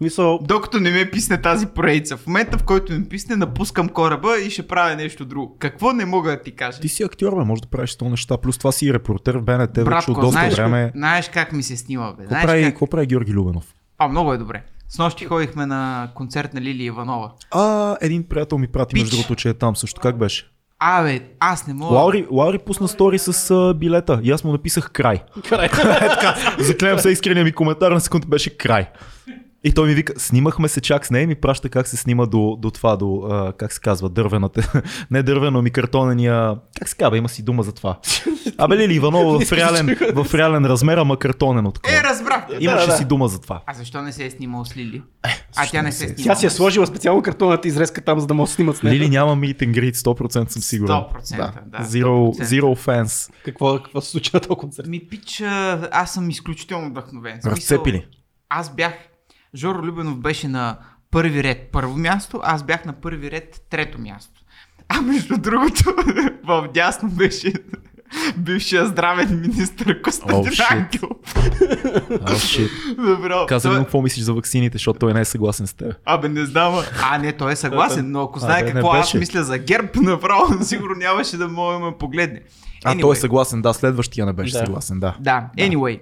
Мисъл... 0.01 0.39
Докато 0.41 0.79
не 0.79 0.91
ме 0.91 1.11
писне 1.11 1.41
тази 1.41 1.67
поредица. 1.67 2.17
В 2.17 2.27
момента, 2.27 2.57
в 2.57 2.63
който 2.63 2.93
ми 2.93 3.09
писне, 3.09 3.35
напускам 3.35 3.89
кораба 3.89 4.39
и 4.39 4.49
ще 4.49 4.67
правя 4.67 4.95
нещо 4.95 5.25
друго. 5.25 5.55
Какво 5.59 5.93
не 5.93 6.05
мога 6.05 6.31
да 6.31 6.41
ти 6.41 6.51
кажа? 6.51 6.79
Ти 6.79 6.87
си 6.87 7.03
актьор, 7.03 7.35
бе, 7.35 7.43
може 7.43 7.61
да 7.61 7.67
правиш 7.67 7.95
това 7.95 8.11
неща. 8.11 8.37
Плюс 8.37 8.57
това 8.57 8.71
си 8.71 8.93
репортер 8.93 9.35
в 9.35 9.41
БНТ 9.41 9.77
вече 9.77 10.11
от 10.11 10.15
доста 10.15 10.31
знаеш, 10.31 10.55
време. 10.55 10.91
Знаеш 10.95 11.29
как 11.29 11.53
ми 11.53 11.63
се 11.63 11.77
снима, 11.77 12.13
бе. 12.13 12.23
Какво 12.23 12.47
прави, 12.47 12.73
как... 12.79 12.89
прави 12.89 13.05
Георги 13.05 13.33
Любенов? 13.33 13.73
А, 13.97 14.07
много 14.07 14.33
е 14.33 14.37
добре. 14.37 14.63
С 14.89 14.97
нощи 14.97 15.25
ходихме 15.25 15.65
на 15.65 16.11
концерт 16.15 16.53
на 16.53 16.61
Лили 16.61 16.83
Иванова. 16.83 17.31
А, 17.51 17.97
един 18.01 18.23
приятел 18.23 18.57
ми 18.57 18.67
прати, 18.67 18.99
между 18.99 19.15
другото, 19.15 19.35
че 19.35 19.49
е 19.49 19.53
там 19.53 19.75
също. 19.75 20.01
Как 20.01 20.17
беше? 20.17 20.51
Абе, 20.79 21.21
аз 21.39 21.67
не 21.67 21.73
мога. 21.73 21.95
Лаури, 21.95 22.27
Лаури 22.31 22.59
пусна 22.59 22.87
стори 22.87 23.19
с 23.19 23.51
а, 23.51 23.73
билета 23.73 24.19
и 24.23 24.31
аз 24.31 24.43
му 24.43 24.51
написах 24.51 24.91
край. 24.91 25.23
Край. 25.49 25.65
е, 26.59 26.63
заклевам 26.63 26.99
се 26.99 27.09
искрения 27.09 27.43
ми 27.43 27.51
коментар 27.51 27.91
на 27.91 28.01
секунда 28.01 28.27
беше 28.27 28.57
край. 28.57 28.89
И 29.67 29.71
той 29.71 29.87
ми 29.87 29.93
вика, 29.93 30.13
снимахме 30.17 30.67
се 30.67 30.81
чак 30.81 31.05
с 31.05 31.11
нея 31.11 31.23
и 31.23 31.27
ми 31.27 31.35
праща 31.35 31.69
как 31.69 31.87
се 31.87 31.97
снима 31.97 32.25
до, 32.25 32.57
до 32.59 32.71
това, 32.71 32.95
до, 32.95 33.27
а, 33.31 33.53
как 33.53 33.73
се 33.73 33.79
казва, 33.79 34.09
дървената, 34.09 34.81
не 35.11 35.23
дървено, 35.23 35.61
ми 35.61 35.71
картонения, 35.71 36.55
как 36.79 36.89
се 36.89 36.95
казва, 36.95 37.17
има 37.17 37.29
си 37.29 37.43
дума 37.43 37.63
за 37.63 37.71
това. 37.71 37.99
Абе 38.57 38.77
Лили 38.77 38.93
Иванова 38.93 39.45
в 39.45 39.51
реален, 39.51 39.97
в 40.15 40.33
реален 40.33 40.65
размер, 40.65 40.97
ама 40.97 41.19
картонено 41.19 41.71
такова. 41.71 41.97
Е, 41.97 42.03
разбрах. 42.03 42.45
Имаше 42.59 42.85
да, 42.85 42.91
да. 42.91 42.97
си 42.97 43.05
дума 43.05 43.27
за 43.27 43.41
това. 43.41 43.61
А 43.65 43.73
защо 43.73 44.01
не 44.01 44.11
се 44.11 44.25
е 44.25 44.31
снимал 44.31 44.65
с 44.65 44.77
Лили? 44.77 45.03
а 45.55 45.67
тя 45.71 45.81
не 45.81 45.91
се 45.91 46.05
е 46.05 46.07
Тя 46.07 46.15
снимала. 46.15 46.39
си 46.39 46.45
е 46.45 46.49
сложила 46.49 46.87
специално 46.87 47.21
картонната 47.21 47.67
изрезка 47.67 48.01
там, 48.01 48.19
за 48.19 48.27
да 48.27 48.33
може 48.33 48.49
да 48.49 48.55
снимат 48.55 48.77
с 48.77 48.83
нея. 48.83 48.95
Лили 48.95 49.09
няма 49.09 49.37
meet 49.37 49.57
and 49.57 49.71
greet, 49.71 49.95
100% 49.95 50.49
съм 50.49 50.61
сигурен. 50.61 50.95
100%, 50.95 51.51
да, 51.65 51.77
Zero, 51.79 52.05
100%. 52.05 52.43
zero 52.43 52.85
fans. 52.85 53.31
Какво, 53.45 53.83
какво 53.83 54.01
се 54.01 54.09
случи 54.11 54.31
на 54.33 54.39
този 54.39 54.57
концерт? 54.57 54.87
Ми 54.87 54.99
пича, 54.99 55.89
аз 55.91 56.13
съм 56.13 56.29
изключително 56.29 56.89
вдъхновен. 56.89 57.39
Разцепили. 57.45 58.05
Аз 58.49 58.75
бях, 58.75 58.93
Жоро 59.55 59.79
Любенов 59.79 60.17
беше 60.17 60.47
на 60.47 60.77
първи 61.11 61.43
ред 61.43 61.69
първо 61.71 61.97
място, 61.97 62.39
аз 62.43 62.63
бях 62.63 62.85
на 62.85 62.93
първи 62.93 63.31
ред 63.31 63.61
трето 63.69 64.01
място. 64.01 64.41
А 64.89 65.01
между 65.01 65.37
другото, 65.37 65.83
в 66.43 66.69
дясно 66.73 67.09
беше 67.09 67.53
бившия 68.37 68.85
здравен 68.85 69.41
министр 69.41 70.01
Костадин 70.01 70.35
Oh. 70.35 70.71
Ангел. 70.71 71.09
Oh. 72.09 73.45
Каза 73.45 73.69
му 73.69 73.75
какво 73.75 74.01
мислиш 74.01 74.23
за 74.23 74.33
ваксините, 74.33 74.75
защото 74.75 74.99
той 74.99 75.13
не 75.13 75.19
е 75.19 75.25
съгласен 75.25 75.67
с 75.67 75.73
теб. 75.73 75.95
Абе, 76.05 76.29
не 76.29 76.45
знам. 76.45 76.73
а- 76.75 76.83
А, 77.03 77.17
не, 77.17 77.31
той 77.33 77.51
е 77.51 77.55
съгласен, 77.55 78.11
но 78.11 78.21
ако 78.21 78.39
знае 78.39 78.63
не 78.63 78.71
какво 78.71 78.91
аз 78.91 79.13
мисля 79.13 79.43
за 79.43 79.57
ГЕРБ, 79.57 79.89
направо 79.95 80.63
сигурно 80.63 80.95
нямаше 80.95 81.37
да 81.37 81.47
мога 81.47 81.73
да 81.73 81.79
ме 81.79 81.91
погледне. 81.91 82.41
А, 82.83 82.99
той 82.99 83.13
е 83.13 83.19
съгласен, 83.19 83.61
да, 83.61 83.73
следващия 83.73 84.25
не 84.25 84.33
беше 84.33 84.53
Да. 84.53 84.59
съгласен, 84.59 84.99
да. 84.99 85.15
Да, 85.19 85.49
anyway. 85.57 85.99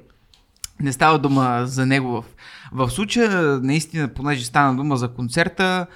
Не 0.80 0.93
става 0.93 1.19
дума 1.19 1.61
за 1.65 1.85
него 1.85 2.22
в, 2.22 2.26
в 2.72 2.89
случая, 2.89 3.60
наистина, 3.64 4.07
понеже 4.07 4.45
стана 4.45 4.76
дума 4.76 4.97
за 4.97 5.14
концерта, 5.14 5.88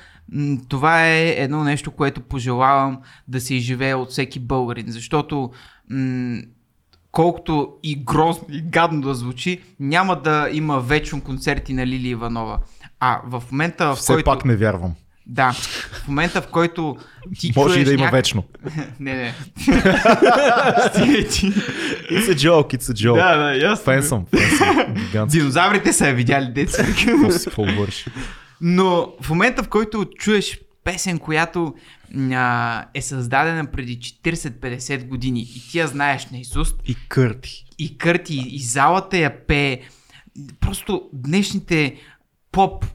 това 0.68 1.06
е 1.08 1.30
едно 1.30 1.64
нещо, 1.64 1.92
което 1.92 2.22
пожелавам 2.22 3.00
да 3.28 3.42
се 3.42 3.56
изживее 3.56 3.96
от 3.96 4.10
всеки 4.10 4.40
българин, 4.40 4.86
защото 4.88 5.52
м- 5.90 6.42
колкото 7.12 7.74
и 7.84 8.04
грозно 8.04 8.48
и 8.52 8.62
гадно 8.62 9.02
да 9.02 9.14
звучи, 9.14 9.62
няма 9.80 10.22
да 10.22 10.50
има 10.52 10.80
вечно 10.80 11.22
концерти 11.22 11.74
на 11.74 11.88
Лили 11.88 12.08
Иванова. 12.08 12.58
А 13.00 13.22
в 13.26 13.44
момента, 13.52 13.96
в 13.96 13.96
Все 13.96 14.14
който... 14.14 14.26
пак 14.26 14.46
не 14.46 14.56
вярвам. 14.56 14.96
Да, 15.32 15.52
в 15.52 16.08
момента, 16.08 16.42
в 16.42 16.48
който 16.48 16.98
ти 17.40 17.54
Може 17.56 17.72
и 17.72 17.74
чуеш 17.76 17.86
да 17.88 17.94
има 17.94 18.06
няк- 18.06 18.12
вечно. 18.12 18.44
не, 19.00 19.14
не. 19.14 19.34
It's 22.12 22.28
a 22.28 22.36
joke, 22.36 22.74
it's 22.74 22.84
a 22.84 22.94
joke. 22.94 23.16
Да, 23.16 23.38
да, 23.38 23.56
ясно. 23.56 23.86
Фен 23.86 24.04
съм, 24.04 24.26
фен 24.26 24.58
съм. 24.58 24.94
Гигантски. 24.96 25.40
Динозаврите 25.40 25.94
са 25.94 26.08
я 26.08 26.14
видяли, 26.14 26.54
деца. 26.54 26.86
Но 28.62 29.14
в 29.22 29.30
момента, 29.30 29.64
в 29.64 29.70
който 29.70 30.06
чуеш 30.18 30.60
песен, 30.84 31.20
която 31.20 31.74
а, 32.32 32.86
е 32.94 33.02
създадена 33.02 33.66
преди 33.66 34.00
40-50 34.00 35.08
години 35.08 35.42
и 35.42 35.70
ти 35.72 35.80
я 35.80 35.88
знаеш 35.88 36.28
на 36.32 36.38
Исус, 36.38 36.70
И 36.86 36.96
кърти. 37.10 37.66
и 37.80 37.98
кърти, 37.98 38.46
и 38.50 38.60
залата 38.60 39.18
я 39.18 39.46
пее, 39.48 39.80
просто 40.60 41.10
днешните 41.14 41.96
поп, 42.52 42.86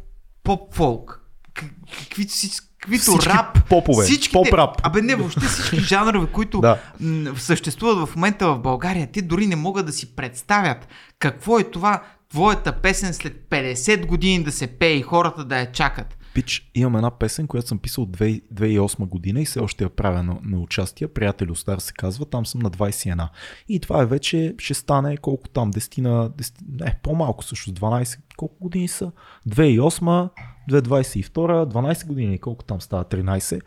поп-фолк, 0.45 1.21
к- 1.55 1.71
каквито 1.99 2.33
си 2.33 2.51
каквито 2.79 3.03
Всички 3.03 3.29
рап, 3.29 3.69
попове, 3.69 4.05
всичките, 4.05 4.39
поп-рап. 4.39 4.81
Абе 4.83 5.03
не, 5.03 5.15
въобще 5.15 5.41
всички 5.41 5.81
жанрове, 5.81 6.27
които 6.27 6.61
Да. 6.61 6.79
м, 7.01 7.37
съществуват 7.37 8.09
в 8.09 8.17
момента 8.17 8.49
в 8.49 8.59
България, 8.59 9.09
те 9.13 9.23
дори 9.23 9.47
не 9.47 9.57
могат 9.57 9.87
да 9.87 9.93
си 9.93 10.17
представят 10.17 10.89
какво 11.19 11.59
е 11.59 11.65
това 11.65 12.03
твоята 12.31 12.73
песен 12.73 13.15
след 13.15 13.47
50 13.51 14.07
години 14.07 14.45
да 14.45 14.53
се 14.53 14.67
пее 14.67 14.93
и 14.93 15.03
хората 15.03 15.45
да 15.45 15.59
я 15.59 15.73
чакат. 15.73 16.19
Пич, 16.35 16.71
имам 16.75 16.97
една 16.97 17.11
песен, 17.11 17.47
която 17.47 17.69
съм 17.69 17.79
писал 17.79 18.05
от 18.05 18.17
2 18.17 18.43
2008 18.55 19.09
година 19.09 19.41
и 19.41 19.45
все 19.45 19.61
още 19.61 19.85
я 19.85 19.91
правя 19.91 20.23
на, 20.23 20.37
на 20.43 20.59
участие. 20.59 21.09
Приятелю 21.09 21.55
стар 21.55 21.79
се 21.79 21.93
казва, 21.93 22.27
там 22.27 22.47
съм 22.47 22.61
на 22.61 22.71
21. 22.71 23.29
И 23.69 23.81
това 23.81 24.03
е 24.03 24.07
вече, 24.07 24.55
ще 24.59 24.75
стане 24.75 25.17
колко 25.17 25.49
там, 25.49 25.73
10 25.73 26.01
на, 26.01 26.31
10, 26.31 26.53
не, 26.69 26.99
по-малко 27.03 27.45
също, 27.45 27.71
12, 27.73 28.19
колко 28.37 28.57
години 28.61 28.89
са? 28.89 29.13
2008, 29.49 30.29
2022, 30.71 31.29
12 31.73 32.07
години, 32.07 32.39
колко 32.39 32.65
там 32.65 32.81
става, 32.81 33.05
13. 33.05 33.61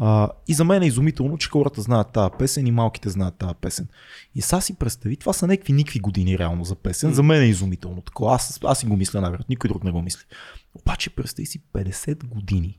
А, 0.00 0.28
и 0.48 0.54
за 0.54 0.64
мен 0.64 0.82
е 0.82 0.86
изумително, 0.86 1.38
че 1.38 1.48
хората 1.48 1.80
знаят 1.80 2.12
тази 2.12 2.30
песен 2.38 2.66
и 2.66 2.70
малките 2.70 3.08
знаят 3.08 3.34
тази 3.34 3.54
песен. 3.60 3.88
И 4.34 4.42
сега 4.42 4.60
си 4.60 4.74
представи, 4.74 5.16
това 5.16 5.32
са 5.32 5.46
някакви 5.46 5.72
никакви 5.72 6.00
години 6.00 6.38
реално 6.38 6.64
за 6.64 6.74
песен. 6.74 7.12
За 7.12 7.22
мен 7.22 7.42
е 7.42 7.46
изумително. 7.46 8.00
Такова, 8.00 8.34
аз, 8.34 8.60
аз 8.64 8.78
си 8.78 8.86
го 8.86 8.96
мисля, 8.96 9.20
най-вероятно. 9.20 9.46
Никой 9.48 9.68
друг 9.68 9.84
не 9.84 9.90
го 9.90 10.02
мисли. 10.02 10.22
Обаче 10.74 11.10
представи 11.10 11.46
си 11.46 11.60
50 11.74 12.24
години. 12.24 12.78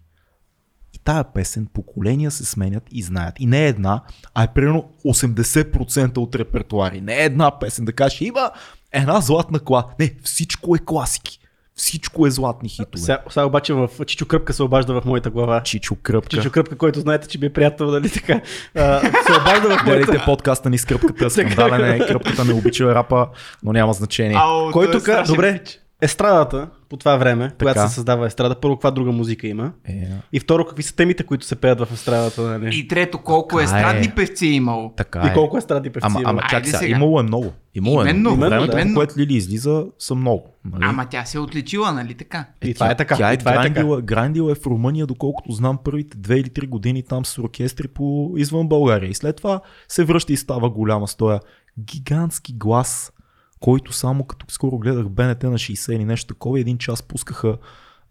И 0.93 0.99
тая 0.99 1.23
песен 1.23 1.67
поколения 1.73 2.31
се 2.31 2.45
сменят 2.45 2.83
и 2.91 3.01
знаят. 3.01 3.39
И 3.39 3.45
не 3.45 3.65
е 3.65 3.69
една, 3.69 4.03
а 4.33 4.43
е 4.43 4.53
примерно 4.53 4.89
80% 5.05 6.17
от 6.17 6.35
репертуари. 6.35 7.01
Не 7.01 7.21
е 7.21 7.25
една 7.25 7.59
песен 7.59 7.85
да 7.85 7.93
кажеш, 7.93 8.21
има 8.21 8.51
една 8.91 9.21
златна 9.21 9.59
кола. 9.59 9.85
Не, 9.99 10.15
всичко 10.23 10.75
е 10.75 10.79
класики. 10.85 11.39
Всичко 11.79 12.27
е 12.27 12.31
златни 12.31 12.69
хитове. 12.69 12.97
Сега, 12.97 13.19
сега 13.29 13.45
обаче 13.45 13.73
в 13.73 13.89
Чичо 14.05 14.25
Кръпка 14.25 14.53
се 14.53 14.63
обажда 14.63 15.01
в 15.01 15.05
моята 15.05 15.29
глава. 15.29 15.63
Чичо 15.63 15.95
Кръпка. 16.03 16.29
Чичо 16.29 16.51
Кръпка, 16.51 16.77
който 16.77 16.99
знаете, 16.99 17.27
че 17.27 17.37
би 17.37 17.45
е 17.45 17.53
приятел, 17.53 17.91
нали 17.91 18.09
така, 18.09 18.41
а, 18.75 18.99
се 19.01 19.41
обажда 19.41 19.61
в 19.61 19.67
моята... 19.67 19.85
Гледайте 19.85 20.25
подкаста 20.25 20.69
ни 20.69 20.77
с 20.77 20.85
кръпката. 20.85 21.29
Скандален 21.29 22.01
е. 22.01 22.07
Кръпката 22.07 22.45
не 22.45 22.53
обича 22.53 22.95
рапа, 22.95 23.27
но 23.63 23.73
няма 23.73 23.93
значение. 23.93 24.37
Ау, 24.39 24.71
Който 24.71 24.97
е 24.97 25.01
ка... 25.01 25.23
Добре. 25.27 25.61
Естрадата 26.01 26.69
по 26.89 26.97
това 26.97 27.17
време, 27.17 27.51
когато 27.59 27.75
Така. 27.75 27.87
се 27.87 27.95
създава 27.95 28.27
естрада, 28.27 28.55
първо 28.55 28.75
каква 28.75 28.91
друга 28.91 29.11
музика 29.11 29.47
има. 29.47 29.71
Е, 29.85 30.07
И 30.33 30.39
второ, 30.39 30.65
какви 30.65 30.83
са 30.83 30.95
темите, 30.95 31.23
които 31.23 31.45
се 31.45 31.55
пеят 31.55 31.79
в 31.79 31.93
естрадата, 31.93 32.41
нали? 32.41 32.79
И 32.79 32.87
трето, 32.87 33.17
колко 33.17 33.49
Така 33.49 33.63
естрадни 33.63 34.07
е. 34.07 34.15
певци 34.15 34.45
е 34.47 34.51
имало. 34.51 34.93
така 34.97 35.21
И 35.25 35.27
е. 35.27 35.33
колко 35.33 35.57
естрадни 35.57 35.89
певци 35.89 36.05
Ама, 36.05 36.19
има. 36.21 36.29
ама 36.29 36.41
чакай 36.41 36.57
Айде 36.57 36.69
сега, 36.69 36.95
имало 36.95 37.19
е 37.19 37.23
много. 37.23 37.53
Имало 37.75 38.01
е 38.01 38.03
Именно, 38.03 38.19
много. 38.19 38.35
именно, 38.35 38.49
Времето, 38.65 38.87
да. 38.87 38.93
което 38.93 39.19
Лили 39.19 39.33
излиза, 39.33 39.85
са 39.99 40.15
много. 40.15 40.43
Нали? 40.65 40.83
Ама 40.85 41.05
тя 41.05 41.25
се 41.25 41.37
е 41.37 41.41
отличила, 41.41 41.91
нали 41.91 42.13
така? 42.13 42.45
И 42.61 42.73
това 42.73 42.91
е 42.91 42.95
така. 42.97 43.15
Тя 43.15 43.31
е 43.31 43.33
и 43.33 43.37
това 43.37 43.51
е 43.51 43.55
така. 43.55 43.69
грандила, 43.69 44.01
грандила 44.01 44.51
е 44.51 44.55
в 44.55 44.65
Румъния, 44.65 45.05
доколкото 45.07 45.51
знам 45.51 45.77
първите 45.83 46.17
две 46.17 46.35
или 46.35 46.49
три 46.49 46.67
години 46.67 47.03
там 47.03 47.25
с 47.25 47.37
оркестри 47.37 47.87
по 47.87 48.33
извън 48.37 48.67
България. 48.67 49.09
И 49.09 49.13
след 49.13 49.35
това 49.35 49.59
се 49.87 50.03
връща 50.03 50.33
и 50.33 50.37
става 50.37 50.69
голяма 50.69 51.07
стоя. 51.07 51.39
Гигантски 51.79 52.53
глас, 52.53 53.11
който 53.59 53.93
само 53.93 54.23
като 54.23 54.45
скоро 54.49 54.77
гледах 54.77 55.09
БНТ 55.09 55.43
на 55.43 55.57
60 55.57 55.95
или 55.95 56.05
нещо 56.05 56.33
такова, 56.33 56.59
един 56.59 56.77
час 56.77 57.03
пускаха 57.03 57.57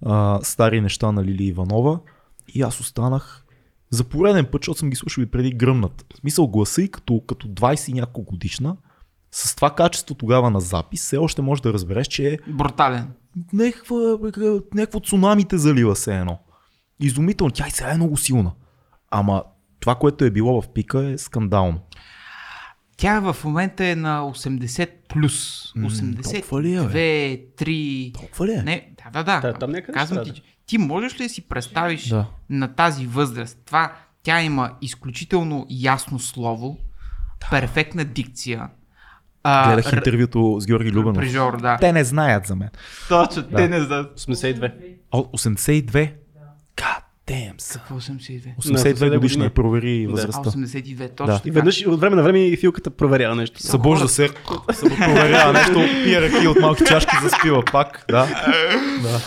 а, 0.07 0.39
стари 0.43 0.81
неща 0.81 1.12
на 1.12 1.25
Лили 1.25 1.45
Иванова 1.45 2.01
и 2.55 2.62
аз 2.62 2.81
останах 2.81 3.45
За 3.91 4.05
пореден 4.05 4.47
път, 4.47 4.62
защото 4.62 4.79
съм 4.79 4.91
ги 4.91 4.97
слушал 4.97 5.23
и 5.23 5.27
преди 5.27 5.51
гръмнат. 5.51 6.05
В 6.15 6.16
смисъл 6.16 6.47
гласа 6.47 6.83
и 6.83 6.89
като, 6.89 7.20
като 7.27 7.49
20 7.49 7.91
и 7.91 7.93
няколко 7.93 8.33
годишна, 8.33 8.77
с 9.31 9.57
това 9.57 9.75
качество 9.75 10.15
тогава 10.15 10.51
на 10.51 10.61
запис, 10.61 11.01
все 11.01 11.16
още 11.16 11.43
можеш 11.43 11.62
да 11.62 11.73
разбереш, 11.73 12.07
че 12.07 12.33
е 12.33 12.39
Брутален. 12.53 13.12
някакво 14.75 15.01
цунамите 15.01 15.59
залива 15.59 15.97
се 15.97 16.19
едно. 16.19 16.39
Изумително. 17.01 17.53
Тя 17.53 17.66
и 17.69 17.70
сега 17.70 17.93
е 17.93 17.97
много 17.97 18.16
силна. 18.16 18.53
Ама 19.11 19.43
това, 19.81 19.95
което 19.95 20.25
е 20.25 20.31
било 20.31 20.62
в 20.62 20.69
пика 20.69 21.05
е 21.05 21.19
скандално. 21.19 21.81
Тя 23.01 23.20
в 23.20 23.37
момента 23.45 23.87
е 23.87 23.97
на 23.97 24.20
80 24.23 24.89
плюс. 25.09 25.65
М, 25.77 25.91
82, 25.91 26.33
толкова 26.33 26.62
ли 26.62 26.75
е, 26.75 26.81
бе? 26.81 27.65
3... 27.65 28.15
Толкова 28.15 28.47
ли 28.47 28.53
е? 28.53 28.62
Не, 28.62 28.89
да, 29.05 29.11
да, 29.12 29.23
да. 29.25 29.41
Та- 29.43 29.59
там 29.59 29.73
Казвам 29.95 30.25
ти, 30.25 30.33
че 30.33 30.43
ти 30.66 30.79
можеш 30.79 31.20
ли 31.20 31.25
да 31.25 31.29
си 31.29 31.41
представиш 31.43 32.09
Да. 32.09 32.27
на 32.51 32.69
тази 32.69 33.07
възраст? 33.07 33.59
Това, 33.65 33.93
тя 34.23 34.43
има 34.43 34.73
изключително 34.83 35.66
ясно 35.70 36.19
слово, 36.19 36.79
перфектна 37.51 38.05
дикция. 38.05 38.69
А, 39.43 39.69
Гледах 39.69 39.93
р- 39.93 39.97
интервюто 39.97 40.57
с 40.61 40.66
Георги 40.66 40.93
Любенов. 40.93 41.16
Прижор, 41.16 41.61
да. 41.61 41.77
Те 41.77 41.93
не 41.93 42.05
знаят 42.05 42.47
за 42.47 42.57
мен. 42.57 42.69
Точно, 43.09 43.43
те 43.43 43.69
не 43.69 43.81
знаят. 43.81 44.20
82. 44.20 44.73
О, 45.12 45.19
82? 45.23 46.12
God 46.77 47.03
damn, 47.29 47.57
son. 47.61 47.73
Какво 47.73 47.95
82? 47.95 48.57
82 48.57 49.15
годишна 49.15 49.45
е, 49.45 49.51
провери 49.51 50.07
Да. 50.07 50.13
възрастта. 50.13 50.51
82, 50.51 51.17
точно 51.17 51.35
Да. 51.35 51.41
И 51.45 51.51
веднъж 51.51 51.87
от 51.87 52.01
време 52.01 52.17
на 52.17 52.23
време 52.23 52.39
и 52.39 52.57
филката 52.57 52.91
проверява 52.91 53.35
нещо. 53.35 53.63
Събужда 53.63 54.09
се, 54.09 54.29
проверява 54.99 55.53
нещо, 55.53 56.05
пие 56.05 56.23
ръки 56.23 56.49
от 56.49 56.61
малки 56.61 56.85
чашки, 56.85 57.17
заспива 57.23 57.63
пак. 57.73 58.05
Да. 58.11 58.27
да. 59.03 59.21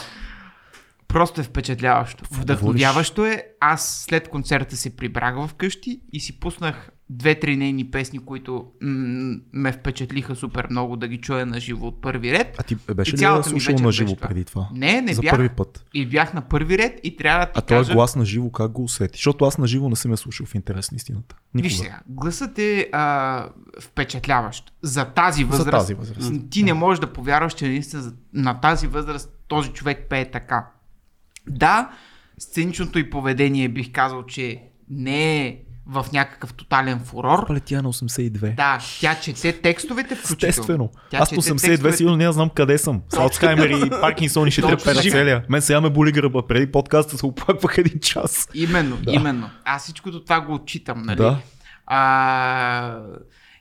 Просто 1.08 1.42
е 1.42 1.44
впечатляващо. 1.44 2.24
Вдъхновяващо 2.32 3.26
е. 3.26 3.44
Аз 3.60 4.06
след 4.08 4.30
концерта 4.30 4.78
се 4.78 4.96
прибрах 4.96 5.48
вкъщи 5.48 6.02
и 6.14 6.20
си 6.20 6.40
пуснах 6.40 6.90
две-три 7.12 7.58
нейни 7.58 7.92
песни, 7.92 8.20
които 8.20 8.66
м- 8.82 9.36
ме 9.54 9.72
впечатлиха 9.72 10.36
супер 10.36 10.68
много 10.70 10.96
да 10.96 11.08
ги 11.08 11.18
чуя 11.18 11.46
на 11.46 11.60
живо 11.60 11.88
от 11.88 12.02
първи 12.02 12.32
ред. 12.32 12.56
А 12.60 12.64
ти 12.64 12.76
беше 12.96 13.18
ли 13.18 13.28
ми 13.28 13.44
слушал 13.44 13.76
на 13.76 13.92
живо 13.92 14.16
преди 14.16 14.46
това? 14.46 14.70
Не, 14.74 15.02
не 15.02 15.14
За 15.14 15.22
бях. 15.22 15.32
първи 15.32 15.50
път. 15.50 15.86
И 15.94 16.06
бях 16.06 16.34
на 16.34 16.42
първи 16.42 16.78
ред 16.78 17.00
и 17.04 17.18
трябва 17.18 17.46
да 17.46 17.52
ти 17.52 17.60
А 17.60 17.62
този 17.62 17.78
кажа... 17.88 17.94
глас 17.94 18.16
на 18.16 18.26
живо 18.26 18.52
как 18.52 18.72
го 18.72 18.84
усети? 18.84 19.18
Защото 19.18 19.46
аз 19.46 19.58
на 19.58 19.68
живо 19.68 19.90
не 19.90 19.96
съм 19.96 20.12
я 20.12 20.18
слушал 20.18 20.46
в 20.46 20.56
интерес 20.56 20.92
на 20.92 20.96
истината. 20.96 21.36
Никога. 21.54 21.70
Виж 21.70 21.78
сега, 21.78 22.00
гласът 22.08 22.60
е 22.60 22.90
а, 22.92 23.48
впечатляващ. 23.82 24.74
За 24.82 25.06
тази 25.06 25.44
възраст. 25.44 25.66
За 25.66 25.72
тази 25.72 25.94
възраст. 25.94 26.50
Ти 26.50 26.64
не 26.64 26.74
можеш 26.74 27.00
да 27.00 27.14
повярваш, 27.14 27.54
че 27.54 27.68
наистина 27.68 28.14
на 28.34 28.60
тази 28.60 28.88
възраст 28.88 29.30
този 29.48 29.70
човек 29.70 30.08
пее 30.10 30.32
така. 30.32 30.68
Да, 31.48 31.92
сценичното 32.38 33.00
и 33.00 33.10
поведение 33.10 33.70
бих 33.70 33.92
казал, 33.92 34.26
че 34.26 34.64
не 34.90 35.48
е 35.48 35.58
в 35.92 36.06
някакъв 36.14 36.54
тотален 36.54 37.00
фурор. 37.00 37.48
Пале 37.48 37.60
тя 37.60 37.78
е 37.78 37.82
на 37.82 37.94
82. 37.94 38.56
Да, 38.56 38.80
тя 39.00 39.16
чете 39.16 39.62
текстовете 39.62 40.16
включително. 40.16 40.50
Естествено. 40.50 40.90
Тя 41.10 41.18
Аз 41.18 41.30
чете 41.30 41.42
82 41.42 41.62
текстовете. 41.62 41.98
сигурно 41.98 42.18
не 42.18 42.32
знам 42.32 42.50
къде 42.50 42.78
съм. 42.78 43.02
С 43.10 43.18
Алцхаймер 43.18 43.70
и 43.70 43.90
Паркинсон 43.90 44.48
и 44.48 44.52
ще 44.52 44.62
трепе 44.62 44.94
на 44.94 45.02
целия. 45.02 45.46
Мен 45.50 45.62
сега 45.62 45.82
ме 45.82 45.90
боли 45.90 46.12
гръба. 46.12 46.48
Преди 46.48 46.72
подкаста 46.72 47.18
се 47.18 47.26
оплаквах 47.26 47.78
един 47.78 48.00
час. 48.00 48.50
Именно, 48.54 48.98
Да. 48.98 49.12
именно. 49.12 49.50
Аз 49.66 49.84
всичкото 49.84 50.24
това 50.24 50.42
го 50.42 50.54
отчитам, 50.54 51.02
нали? 51.02 51.18
Да. 51.18 51.40
А, 51.86 52.98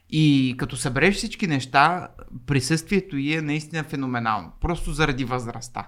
и 0.09 0.55
като 0.57 0.75
събереш 0.77 1.15
всички 1.15 1.47
неща, 1.47 2.07
присъствието 2.47 3.17
й 3.17 3.33
е 3.33 3.41
наистина 3.41 3.83
феноменално. 3.83 4.51
Просто 4.61 4.91
заради 4.91 5.25
възрастта. 5.25 5.87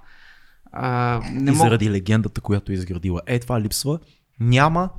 А, 0.71 1.19
не 1.31 1.51
и 1.51 1.55
мога... 1.55 1.69
заради 1.69 1.89
легендата, 1.91 2.41
която 2.41 2.71
е 2.71 2.75
изградила. 2.75 3.21
Е, 3.27 3.39
това 3.39 3.61
липсва. 3.61 3.99
Няма 4.39 4.89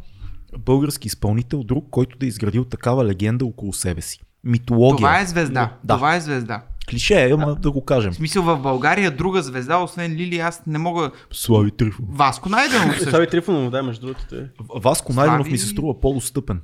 български 0.59 1.07
изпълнител 1.09 1.63
друг, 1.63 1.87
който 1.91 2.19
да 2.19 2.27
е 2.27 2.29
изградил 2.29 2.65
такава 2.65 3.05
легенда 3.05 3.45
около 3.45 3.73
себе 3.73 4.01
си. 4.01 4.19
Митология. 4.45 4.97
Това 4.97 5.21
е 5.21 5.27
звезда. 5.27 5.73
Да. 5.85 5.95
Това 5.95 6.15
е 6.17 6.21
звезда. 6.21 6.63
Клише 6.91 7.25
е, 7.25 7.31
ама 7.33 7.55
да 7.55 7.71
го 7.71 7.85
кажем. 7.85 8.13
В 8.13 8.15
смисъл 8.15 8.43
в 8.43 8.59
България 8.59 9.11
друга 9.11 9.43
звезда, 9.43 9.79
освен 9.79 10.13
Лили, 10.13 10.39
аз 10.39 10.63
не 10.67 10.79
мога... 10.79 11.11
Слави 11.33 11.71
Трифон. 11.71 12.07
Васко 12.09 12.49
Найденов 12.49 12.95
също. 12.97 13.11
Слави 13.11 13.27
Трифонов, 13.31 13.71
да, 13.71 13.83
между 13.83 14.07
другото. 14.07 14.27
Те. 14.31 14.49
Васко 14.75 15.13
Найденов 15.13 15.47
Слави- 15.47 15.53
ми 15.53 15.59
се 15.59 15.67
струва 15.67 16.01
по-достъпен. 16.01 16.61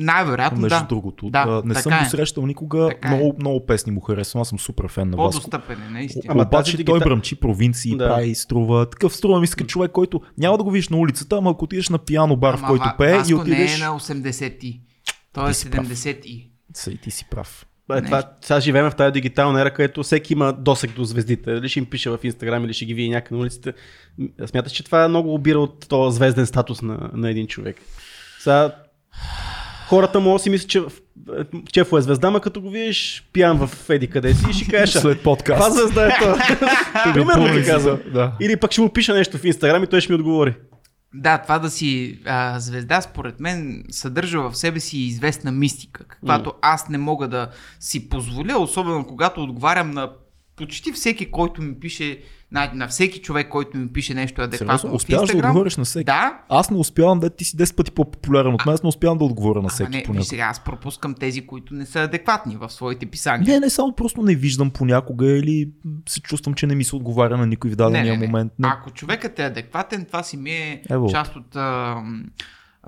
Най-вероятно, 0.00 0.58
Между 0.60 0.78
да. 0.78 0.86
другото. 0.86 1.30
Да, 1.30 1.38
А, 1.38 1.62
не 1.64 1.74
така 1.74 1.80
съм 1.80 1.92
е. 1.92 1.98
го 1.98 2.04
срещал 2.04 2.46
никога. 2.46 2.88
Така 2.88 3.08
е. 3.08 3.16
много, 3.16 3.34
много 3.38 3.66
песни 3.66 3.92
му 3.92 4.00
харесвам. 4.00 4.40
Аз 4.40 4.48
съм 4.48 4.58
супер 4.58 4.88
фен 4.88 5.10
на 5.10 5.16
Васко. 5.16 5.30
По-достъпен 5.32 5.82
е, 5.82 5.90
наистина. 5.90 6.22
Ама 6.28 6.42
Обаче 6.42 6.72
тази 6.72 6.84
той 6.84 6.98
бръмчи 7.00 7.36
провинции, 7.36 7.96
Да. 7.96 8.08
прави, 8.08 8.34
струва. 8.34 8.90
Такъв 8.90 9.16
струва 9.16 9.40
ми 9.40 9.46
се 9.46 9.56
човек, 9.56 9.90
който 9.90 10.20
няма 10.38 10.58
да 10.58 10.64
го 10.64 10.70
видиш 10.70 10.88
на 10.88 10.96
улицата, 10.96 11.36
ама 11.36 11.50
ако 11.50 11.64
отидеш 11.64 11.88
на 11.88 11.98
пиано 11.98 12.36
бар, 12.36 12.54
в 12.54 12.58
Ама 12.58 12.68
който 12.68 12.84
Ва- 12.84 12.94
пее 12.98 13.22
и 13.28 13.34
отидеш... 13.34 13.78
не 13.78 13.84
е 13.84 13.88
на 13.88 13.94
80 13.94 14.58
ти. 14.60 14.80
Той 15.32 15.44
е 15.44 15.48
Ти 15.48 15.54
си 15.54 15.70
прав. 15.70 15.86
70 15.86 16.20
и. 16.20 16.50
Са, 16.74 16.90
и 16.90 16.96
ти 16.96 17.10
си 17.10 17.24
прав. 17.30 17.66
Бе, 17.88 17.94
Не. 17.94 18.02
това, 18.02 18.22
сега 18.40 18.60
живеем 18.60 18.90
в 18.90 18.94
тази 18.94 19.12
дигитална 19.12 19.60
ера, 19.60 19.74
където 19.74 20.02
всеки 20.02 20.32
има 20.32 20.52
досег 20.52 20.90
до 20.90 21.04
звездите. 21.04 21.52
Дали 21.52 21.68
ще 21.68 21.78
им 21.78 21.86
пише 21.86 22.10
в 22.10 22.18
Инстаграм 22.22 22.64
или 22.64 22.72
ще 22.72 22.84
ги 22.84 22.94
види 22.94 23.08
някъде 23.08 23.34
на 23.34 23.40
улиците. 23.40 23.72
М, 24.18 24.28
Смяташ, 24.46 24.72
че 24.72 24.84
това 24.84 25.08
много 25.08 25.34
обира 25.34 25.58
от 25.58 25.88
този 25.88 26.16
звезден 26.16 26.46
статус 26.46 26.82
на, 26.82 27.10
на 27.12 27.30
един 27.30 27.46
човек. 27.46 27.76
Сега, 28.40 28.72
хората 29.90 30.20
му 30.20 30.38
си 30.38 30.50
мислят, 30.50 30.70
че 30.70 30.80
в- 30.80 30.92
Чефо 31.72 31.98
е 31.98 32.02
звезда, 32.02 32.30
ма 32.30 32.40
като 32.40 32.60
го 32.60 32.70
видиш 32.70 33.28
пиян 33.32 33.58
в 33.58 33.90
еди 33.90 34.06
къде 34.06 34.34
си 34.34 34.44
и 34.50 34.54
ще 34.54 34.64
кажеш, 34.66 34.96
«А, 34.96 35.00
След 35.00 35.22
подкаст. 35.22 35.46
каква 35.60 35.70
звезда 35.70 36.06
е 36.06 36.18
това? 36.18 36.38
Примерно 37.14 37.54
ти 37.54 37.66
казвам. 37.66 37.98
Да. 38.12 38.32
Или 38.40 38.56
пък 38.56 38.72
ще 38.72 38.80
му 38.80 38.88
пиша 38.88 39.14
нещо 39.14 39.38
в 39.38 39.44
Инстаграм 39.44 39.84
и 39.84 39.86
той 39.86 40.00
ще 40.00 40.12
ми 40.12 40.16
отговори. 40.16 40.54
Да, 41.14 41.38
това 41.38 41.58
да 41.58 41.70
си 41.70 42.18
а, 42.26 42.60
звезда, 42.60 43.00
според 43.00 43.40
мен, 43.40 43.84
съдържа 43.90 44.40
в 44.40 44.56
себе 44.56 44.80
си 44.80 44.98
известна 44.98 45.52
мистика, 45.52 46.04
каквато 46.04 46.52
аз 46.62 46.88
не 46.88 46.98
мога 46.98 47.28
да 47.28 47.48
си 47.80 48.08
позволя, 48.08 48.58
особено 48.58 49.06
когато 49.06 49.42
отговарям 49.42 49.90
на 49.90 50.10
почти 50.56 50.92
всеки, 50.92 51.30
който 51.30 51.62
ми 51.62 51.80
пише, 51.80 52.18
на, 52.52 52.70
на 52.74 52.88
всеки 52.88 53.20
човек, 53.20 53.48
който 53.48 53.78
ми 53.78 53.88
пише 53.88 54.14
нещо 54.14 54.42
адекватно 54.42 54.78
Сериозно, 54.78 54.96
успяваш 54.96 55.20
да 55.20 55.32
Инстаграм. 55.32 55.50
отговориш 55.50 55.76
на 55.76 55.84
всеки. 55.84 56.04
Да, 56.04 56.38
Аз 56.48 56.70
не 56.70 56.76
успявам 56.76 57.20
да 57.20 57.30
ти 57.30 57.44
си 57.44 57.56
10 57.56 57.76
пъти 57.76 57.90
по-популярен 57.90 58.54
от 58.54 58.66
мен, 58.66 58.74
аз 58.74 58.82
не 58.82 58.88
успявам 58.88 59.18
да 59.18 59.24
отговоря 59.24 59.62
на 59.62 59.68
всеки 59.68 59.90
не, 59.90 59.96
виж 59.98 60.06
понякога. 60.06 60.24
сега, 60.24 60.42
аз 60.44 60.60
пропускам 60.60 61.14
тези, 61.14 61.46
които 61.46 61.74
не 61.74 61.86
са 61.86 62.00
адекватни 62.00 62.56
в 62.56 62.70
своите 62.70 63.06
писания. 63.06 63.48
Не, 63.48 63.60
не 63.60 63.70
само 63.70 63.92
просто 63.92 64.22
не 64.22 64.34
виждам 64.34 64.70
понякога 64.70 65.26
или 65.28 65.70
се 66.08 66.20
чувствам, 66.20 66.54
че 66.54 66.66
не 66.66 66.74
ми 66.74 66.84
се 66.84 66.96
отговаря 66.96 67.36
на 67.36 67.46
никой 67.46 67.70
в 67.70 67.76
дадения 67.76 68.18
момент. 68.18 68.52
Не. 68.58 68.68
Ако 68.68 68.90
човекът 68.90 69.38
е 69.38 69.44
адекватен, 69.44 70.04
това 70.04 70.22
си 70.22 70.36
ми 70.36 70.50
е 70.50 70.82
Ево. 70.90 71.08
част 71.08 71.36
от 71.36 71.56
а, 71.56 71.96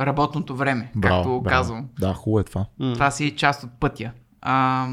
работното 0.00 0.56
време, 0.56 0.90
Браво, 0.96 1.14
както 1.16 1.28
браво. 1.30 1.42
казвам. 1.44 1.88
Да, 2.00 2.12
хубаво 2.12 2.40
е 2.40 2.44
това. 2.44 2.66
Това 2.94 3.10
си 3.10 3.24
е 3.26 3.30
част 3.30 3.64
от 3.64 3.70
пътя. 3.80 4.10
А, 4.40 4.86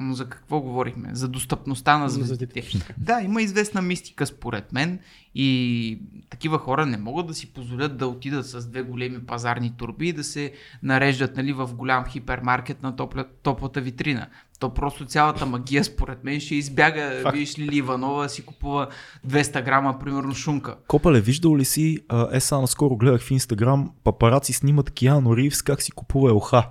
но 0.00 0.14
за 0.14 0.28
какво 0.28 0.60
говорихме? 0.60 1.08
За 1.12 1.28
достъпността 1.28 1.98
на 1.98 2.08
звездите. 2.08 2.62
Да, 2.98 3.20
има 3.20 3.42
известна 3.42 3.82
мистика 3.82 4.26
според 4.26 4.72
мен 4.72 4.98
и 5.34 6.00
такива 6.30 6.58
хора 6.58 6.86
не 6.86 6.96
могат 6.96 7.26
да 7.26 7.34
си 7.34 7.52
позволят 7.52 7.96
да 7.96 8.06
отидат 8.06 8.46
с 8.46 8.66
две 8.66 8.82
големи 8.82 9.26
пазарни 9.26 9.72
турби 9.78 10.08
и 10.08 10.12
да 10.12 10.24
се 10.24 10.52
нареждат 10.82 11.36
нали, 11.36 11.52
в 11.52 11.70
голям 11.74 12.04
хипермаркет 12.04 12.82
на 12.82 12.96
топля, 12.96 13.24
топлата 13.42 13.80
витрина. 13.80 14.26
То 14.60 14.74
просто 14.74 15.04
цялата 15.04 15.46
магия 15.46 15.84
според 15.84 16.24
мен 16.24 16.40
ще 16.40 16.54
избяга. 16.54 17.20
Факт. 17.22 17.36
Виж 17.36 17.58
ли 17.58 17.76
Иванова 17.76 18.22
да 18.22 18.28
си 18.28 18.44
купува 18.44 18.88
200 19.28 19.64
грама, 19.64 19.98
примерно 19.98 20.34
шунка. 20.34 20.76
Копале, 20.86 21.20
виждал 21.20 21.56
ли 21.56 21.64
си, 21.64 21.98
е 22.32 22.40
сега 22.40 22.60
наскоро 22.60 22.96
гледах 22.96 23.22
в 23.22 23.30
Инстаграм, 23.30 23.90
папараци 24.04 24.52
снимат 24.52 24.90
Киано 24.90 25.36
Ривз 25.36 25.62
как 25.62 25.82
си 25.82 25.92
купува 25.92 26.30
елха. 26.30 26.68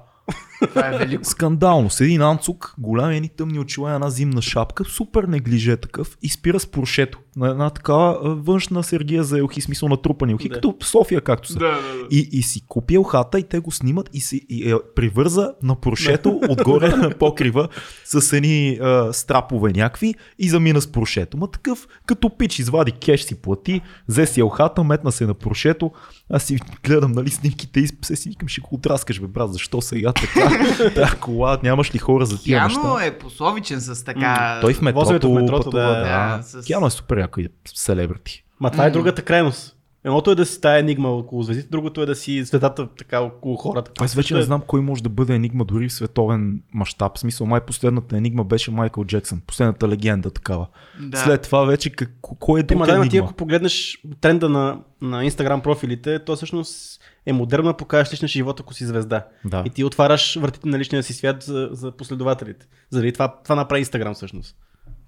Това 0.59 0.87
е 0.87 0.97
велико. 0.97 1.25
Скандално. 1.25 1.89
С 1.89 2.01
един 2.01 2.21
анцук, 2.21 2.75
голям 2.77 3.09
едни 3.09 3.29
тъмни 3.29 3.59
очила, 3.59 3.93
една 3.93 4.09
зимна 4.09 4.41
шапка, 4.41 4.85
супер 4.85 5.23
неглиже 5.23 5.77
такъв 5.77 6.17
и 6.21 6.29
спира 6.29 6.59
с 6.59 6.65
поршето. 6.65 7.19
На 7.35 7.49
една 7.49 7.69
такава 7.69 8.35
външна 8.35 8.83
сергия 8.83 9.23
за 9.23 9.37
елхи, 9.37 9.61
смисъл 9.61 9.89
натрупани 9.89 10.31
елхи, 10.31 10.49
Да. 10.49 10.55
като 10.55 10.75
София 10.83 11.21
както 11.21 11.47
са. 11.47 11.59
да, 11.59 11.65
да, 11.65 11.73
да. 11.81 12.07
И, 12.11 12.29
и 12.31 12.43
си 12.43 12.61
купи 12.67 12.95
елхата 12.95 13.39
и 13.39 13.43
те 13.43 13.59
го 13.59 13.71
снимат 13.71 14.09
и, 14.13 14.19
си, 14.21 14.45
и 14.49 14.71
е, 14.71 14.75
привърза 14.95 15.51
на 15.63 15.75
поршето 15.75 16.39
отгоре 16.49 16.87
на 16.87 17.09
покрива 17.19 17.67
с 18.05 18.33
едни 18.33 18.77
а, 18.81 19.13
страпове 19.13 19.71
някакви 19.71 20.15
и 20.39 20.49
замина 20.49 20.81
с 20.81 20.87
поршето. 20.87 21.37
Ма 21.37 21.51
такъв 21.51 21.87
като 22.05 22.37
пич 22.37 22.59
извади 22.59 22.91
кеш 22.91 23.21
си 23.21 23.35
плати, 23.35 23.81
взе 24.07 24.25
си 24.25 24.39
елхата, 24.39 24.83
метна 24.83 25.11
се 25.11 25.25
на 25.25 25.33
поршето. 25.33 25.91
Аз 26.29 26.43
си 26.43 26.59
гледам 26.83 27.11
нали, 27.11 27.29
снимките 27.29 27.79
и 27.79 27.87
се 28.01 28.15
си 28.15 28.29
викам 28.29 28.47
ще 28.47 28.61
го 28.61 28.69
отраскаш 28.71 29.19
бе 29.21 29.27
брат, 29.27 29.53
защо 29.53 29.81
сега 29.81 30.13
така? 30.13 30.46
Та 30.95 31.15
кола, 31.21 31.59
нямаш 31.63 31.95
ли 31.95 31.97
хора 31.97 32.25
за 32.25 32.41
тия 32.41 32.59
Киано 32.59 32.93
неща? 32.93 33.05
е 33.05 33.17
пословичен 33.17 33.81
с 33.81 34.03
така... 34.03 34.57
Той 34.61 34.73
в 34.73 34.81
метрото, 34.81 35.29
в 35.29 35.33
метрото, 35.33 35.63
пътува, 35.63 35.83
да. 35.83 35.95
да. 35.95 36.37
Да, 36.37 36.43
с- 36.43 36.65
Киано 36.65 36.87
е 36.87 36.89
супер 36.89 37.17
яко 37.17 37.41
селебрити. 37.75 38.43
Ма 38.59 38.71
това 38.71 38.85
е 38.85 38.91
другата 38.91 39.21
крайност. 39.21 39.77
Едното 40.07 40.31
е 40.31 40.35
да 40.35 40.45
си 40.45 40.61
тая 40.61 40.79
енигма 40.79 41.09
около 41.09 41.43
звездите, 41.43 41.69
другото 41.69 42.01
е 42.01 42.05
да 42.05 42.15
си 42.15 42.45
светата 42.45 42.87
така 42.97 43.19
около 43.19 43.55
хората. 43.55 43.91
Аз 43.99 44.13
вече 44.13 44.33
не 44.33 44.41
знам 44.41 44.61
кой 44.67 44.81
може 44.81 45.03
да 45.03 45.09
бъде 45.09 45.35
енигма 45.35 45.65
дори 45.65 45.89
в 45.89 45.93
световен 45.93 46.61
мащаб. 46.73 47.15
В 47.15 47.19
смисъл, 47.19 47.47
май 47.47 47.61
последната 47.61 48.17
енигма 48.17 48.43
беше 48.43 48.71
Майкъл 48.71 49.05
Джексън. 49.05 49.41
Последната 49.47 49.87
легенда 49.87 50.29
такава. 50.29 50.67
Да. 51.01 51.17
След 51.17 51.41
това 51.41 51.65
вече 51.65 51.89
как, 51.89 52.09
кой 52.21 52.59
е 52.59 52.63
друг 52.63 52.75
Има 52.75 52.85
да, 52.85 53.09
ти 53.09 53.17
ако 53.17 53.33
погледнеш 53.33 54.01
тренда 54.21 54.49
на, 54.49 54.79
на 55.01 55.23
Instagram 55.23 55.61
профилите, 55.61 56.19
то 56.25 56.35
всъщност 56.35 57.01
е 57.27 57.33
модерно 57.33 57.65
да 57.65 57.77
покажеш 57.77 58.13
личния 58.13 58.29
живот, 58.29 58.59
ако 58.59 58.73
си 58.73 58.85
звезда. 58.85 59.25
Да. 59.45 59.63
И 59.65 59.69
ти 59.69 59.83
отваряш 59.83 60.35
вратите 60.35 60.69
на 60.69 60.79
личния 60.79 61.03
си 61.03 61.13
свят 61.13 61.43
за, 61.43 61.69
за 61.71 61.91
последователите. 61.91 62.65
Заради 62.89 63.13
това, 63.13 63.35
това 63.43 63.55
направи 63.55 63.85
Instagram 63.85 64.13
всъщност. 64.13 64.55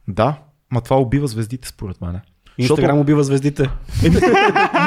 Да, 0.07 0.39
ма 0.71 0.81
това 0.81 0.97
убива 0.97 1.27
звездите 1.27 1.67
според 1.67 2.01
мен. 2.01 2.19
Инстаграм 2.57 2.99
убива 2.99 3.23
звездите. 3.23 3.69
Еми, 4.05 4.15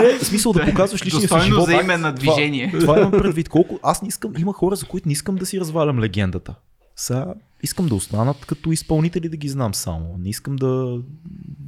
не, 0.03 0.19
в 0.19 0.25
смисъл 0.25 0.53
да 0.53 0.65
показваш 0.65 1.07
личния 1.07 1.29
си 1.29 1.41
живот. 1.41 1.67
за 1.67 1.75
име 1.75 1.97
на 1.97 2.13
движение. 2.13 2.69
Това, 2.71 2.81
това 2.81 2.99
имам 2.99 3.11
предвид. 3.11 3.49
Колко 3.49 3.79
аз 3.83 4.03
не 4.03 4.09
искам, 4.09 4.33
има 4.39 4.53
хора, 4.53 4.77
за 4.77 4.87
които 4.87 5.09
не 5.09 5.13
искам 5.13 5.37
да 5.37 5.47
си 5.47 5.61
развалям 5.61 5.99
легендата. 6.01 6.55
Сега 6.97 7.27
искам 7.63 7.87
да 7.87 7.95
останат 7.95 8.47
като 8.47 8.73
изпълнители 8.73 9.29
да 9.29 9.37
ги 9.37 9.49
знам 9.49 9.75
само. 9.75 10.17
Не 10.19 10.29
искам 10.29 10.57
да 10.57 11.01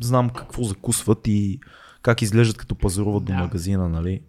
знам 0.02 0.30
какво 0.30 0.62
закусват 0.62 1.20
и 1.26 1.58
как 2.02 2.22
изглеждат 2.22 2.56
като 2.56 2.74
пазаруват 2.74 3.24
до 3.24 3.32
Да. 3.32 3.38
магазина, 3.38 3.88
нали? 3.88 4.20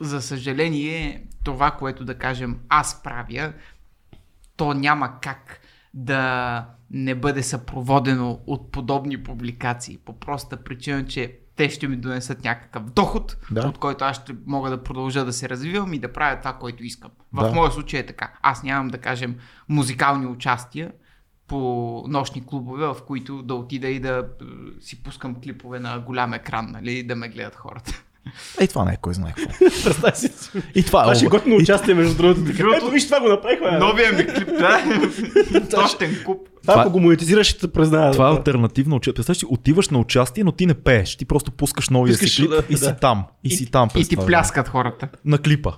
За 0.00 0.22
съжаление, 0.22 1.26
това, 1.44 1.70
което 1.70 2.04
да 2.04 2.18
кажем 2.18 2.58
аз 2.68 3.02
правя, 3.02 3.52
то 4.56 4.74
няма 4.74 5.20
как 5.20 5.60
да 5.94 6.66
не 6.90 7.14
бъде 7.14 7.42
съпроводено 7.42 8.40
от 8.46 8.72
подобни 8.72 9.22
публикации. 9.22 9.98
По 9.98 10.18
проста 10.20 10.56
причина, 10.64 11.06
че 11.06 11.38
те 11.56 11.70
ще 11.70 11.88
ми 11.88 11.96
донесат 11.96 12.44
някакъв 12.44 12.90
доход, 12.90 13.36
Да. 13.50 13.68
от 13.68 13.78
който 13.78 14.04
аз 14.04 14.16
ще 14.16 14.36
мога 14.46 14.70
да 14.70 14.82
продължа 14.82 15.24
да 15.24 15.32
се 15.32 15.48
развивам 15.48 15.94
и 15.94 15.98
да 15.98 16.12
правя 16.12 16.38
това, 16.40 16.52
което 16.52 16.84
искам. 16.84 17.10
В 17.32 17.42
Да. 17.44 17.52
моя 17.52 17.70
случай 17.70 18.00
е 18.00 18.06
така. 18.06 18.32
Аз 18.42 18.62
нямам, 18.62 18.88
да 18.88 18.98
кажем, 18.98 19.36
музикални 19.68 20.26
участия 20.26 20.92
по 21.46 21.58
нощни 22.08 22.46
клубове, 22.46 22.86
в 22.86 22.96
които 23.06 23.42
да 23.42 23.54
отида 23.54 23.88
и 23.88 24.00
да 24.00 24.18
е, 24.18 24.44
си 24.80 25.02
пускам 25.02 25.40
клипове 25.40 25.80
на 25.80 25.98
голям 25.98 26.32
екран, 26.32 26.70
нали, 26.70 27.02
да 27.02 27.16
ме 27.16 27.28
гледат 27.28 27.54
хората. 27.54 28.04
Ей, 28.60 28.68
това 28.68 28.84
не 28.84 28.92
е 28.92 28.96
кой 29.02 29.14
знае 29.14 29.32
какво. 29.36 29.58
Представя 29.84 30.16
си. 30.16 30.30
И 30.74 30.82
това, 30.82 31.02
Това 31.02 31.14
ще 31.14 31.24
е 31.24 31.26
е 31.26 31.28
готино 31.28 31.56
участие, 31.56 31.94
между 31.94 32.14
другото. 32.16 32.40
Ето, 32.76 32.90
виж, 32.90 33.04
това 33.04 33.20
го 33.20 33.28
направихме. 33.28 33.78
Новия 33.78 34.12
ми 34.12 34.26
клип, 34.26 34.48
да. 34.48 34.82
Точен 35.70 36.22
куп. 36.26 36.48
Това, 36.62 36.74
ако 36.80 36.90
го 36.90 37.00
монетизираш, 37.00 37.46
ще 37.46 37.60
те 37.60 37.72
признава. 37.72 38.12
Това 38.12 38.28
е 38.28 38.30
альтернативно 38.30 38.96
участие. 38.96 39.14
Представяш 39.14 39.44
отиваш 39.48 39.88
на 39.88 39.98
участие, 39.98 40.44
но 40.44 40.52
ти 40.52 40.66
не 40.66 40.74
пееш. 40.74 41.16
Ти 41.16 41.24
просто 41.24 41.50
пускаш 41.50 41.88
новия 41.88 42.16
си 42.16 42.36
клип 42.36 42.52
и 42.68 42.76
си 42.76 42.92
там. 43.00 43.24
И, 43.44 43.50
си 43.50 43.70
там. 43.70 43.88
И 43.96 44.04
ти 44.04 44.16
пляскат 44.16 44.68
хората. 44.68 45.08
На 45.24 45.38
клипа. 45.38 45.72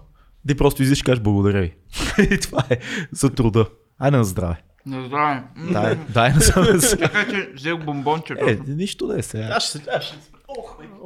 Ти 0.48 0.55
просто 0.55 0.82
излизаш 0.82 1.01
и 1.01 1.05
кажеш 1.05 1.23
благодаря 1.23 1.60
ви. 1.60 1.74
и 2.35 2.39
това 2.39 2.64
е 2.70 2.78
за 3.12 3.31
труда. 3.31 3.66
Айде 3.98 4.16
на 4.16 4.24
здраве. 4.24 4.62
На 4.86 5.06
здраве. 5.06 5.43
Дай, 5.73 5.97
дай 6.09 6.32
на 6.32 6.40
здраве. 6.40 6.78
Така 6.98 7.31
че 7.31 7.51
взех 7.55 7.85
бомбончето. 7.85 8.48
Е, 8.48 8.59
нищо 8.66 9.06
да 9.06 9.19
е 9.19 9.23
сега. 9.23 9.48
Аз 9.56 9.62
ще 9.69 9.78
се... 9.78 9.85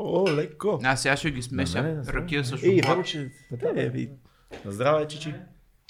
О, 0.06 0.24
леко. 0.34 0.80
Аз 0.84 1.02
сега 1.02 1.16
ще 1.16 1.30
ги 1.30 1.42
не, 1.52 1.64
не. 1.64 2.02
Ракия 2.08 2.44
с 2.44 2.52
Ей, 2.52 2.58
шоколад. 2.58 2.86
верно, 2.86 3.02
че... 3.04 3.30
Е, 3.76 4.08
здраве, 4.64 5.08
чичи. 5.08 5.34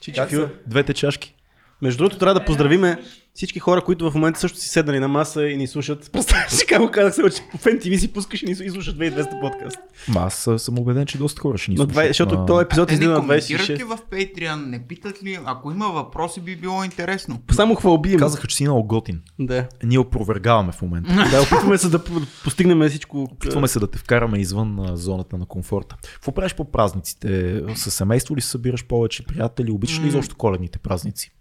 Чичи? 0.01 0.21
Двете 0.67 0.95
чашки. 0.95 1.35
Между 1.83 1.99
другото, 1.99 2.19
трябва 2.19 2.35
да 2.35 2.45
поздравиме 2.45 2.99
всички 3.37 3.59
хора, 3.59 3.81
които 3.81 4.11
в 4.11 4.15
момента 4.15 4.41
също 4.41 4.59
си 4.59 4.69
седнали 4.69 4.99
на 4.99 5.09
маса 5.09 5.43
и 5.43 5.57
ни 5.57 5.67
слушат. 5.67 6.11
Представяш 6.13 6.51
си 6.51 6.67
как 6.67 6.91
казах 6.91 7.15
сега, 7.15 7.31
че 7.31 7.43
по 7.51 7.59
Фен 7.59 7.73
TV 7.73 7.97
си 7.97 8.13
пускаш 8.13 8.43
и 8.43 8.47
ни 8.47 8.53
и 8.53 8.71
слушаш 8.71 8.95
2200 8.95 9.41
подкаст. 9.41 9.79
Ма 10.09 10.21
аз 10.21 10.47
а, 10.47 10.59
съм 10.59 10.79
убеден, 10.79 11.07
че 11.07 11.19
доста 11.19 11.41
хора 11.41 11.59
ще 11.59 11.71
ни 11.71 11.77
слушат. 11.77 11.93
20, 11.93 12.07
защото 12.07 12.39
на- 12.39 12.47
този 12.47 12.65
епизод 12.65 12.91
излиза 12.93 13.11
на 13.11 13.21
коментират 13.21 13.69
ли 13.69 13.77
26. 13.77 13.85
в 13.85 13.99
Patreon? 14.11 14.67
Не 14.67 14.79
питат 14.79 15.23
ли? 15.23 15.39
Ако 15.45 15.71
има 15.71 15.89
въпроси, 15.89 16.41
би 16.41 16.57
било 16.57 16.85
интересно. 16.85 17.43
Само 17.53 17.75
хвалби 17.75 18.11
има. 18.11 18.19
Казаха, 18.19 18.47
че 18.47 18.57
си 18.57 18.63
много 18.63 18.85
готин. 18.85 19.21
Да. 19.39 19.67
Ние 19.85 19.99
опровергаваме 19.99 20.73
в 20.73 20.83
момента. 20.83 21.29
Да, 21.31 21.43
опитваме 21.43 21.79
се 21.79 21.89
да 21.89 22.05
по- 22.05 22.21
постигнем 22.45 22.89
всичко. 22.89 23.23
Опитваме 23.23 23.69
се 23.69 23.81
да 23.81 23.91
те 23.91 23.99
вкараме 23.99 24.39
извън 24.39 24.79
а, 24.81 24.97
зоната 24.97 25.39
на 25.39 25.47
комфорта. 25.47 25.97
Какво 26.15 26.33
правиш 26.33 26.55
по 26.55 26.65
празниците? 26.65 27.63
С 27.75 27.91
семейство 27.91 28.37
ли 28.37 28.41
се 28.41 28.49
събираш 28.49 28.85
повече 28.85 29.27
приятели? 29.27 29.71
Обичаш 29.71 30.01
ли 30.01 30.09
изобщо 30.09 30.37
коледните 30.37 30.79
празници? 30.79 31.33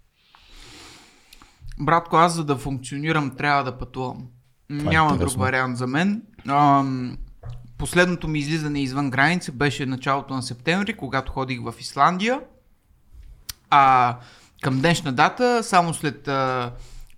Братко, 1.80 2.16
аз 2.16 2.34
за 2.34 2.44
да 2.44 2.56
функционирам, 2.56 3.30
трябва 3.36 3.64
да 3.64 3.78
пътувам. 3.78 4.26
Това 4.68 4.90
е 4.90 4.94
Няма 4.94 5.08
друг 5.08 5.14
интересно. 5.20 5.40
вариант 5.40 5.76
за 5.76 5.86
мен. 5.86 6.22
Ам, 6.48 7.18
последното 7.78 8.28
ми 8.28 8.38
излизане 8.38 8.82
извън 8.82 9.10
граница 9.10 9.52
беше 9.52 9.86
началото 9.86 10.34
на 10.34 10.42
септември, 10.42 10.96
когато 10.96 11.32
ходих 11.32 11.60
в 11.62 11.74
Исландия. 11.80 12.40
А 13.70 14.16
към 14.62 14.80
днешна 14.80 15.12
дата, 15.12 15.62
само 15.62 15.94
след 15.94 16.28
а, 16.28 16.72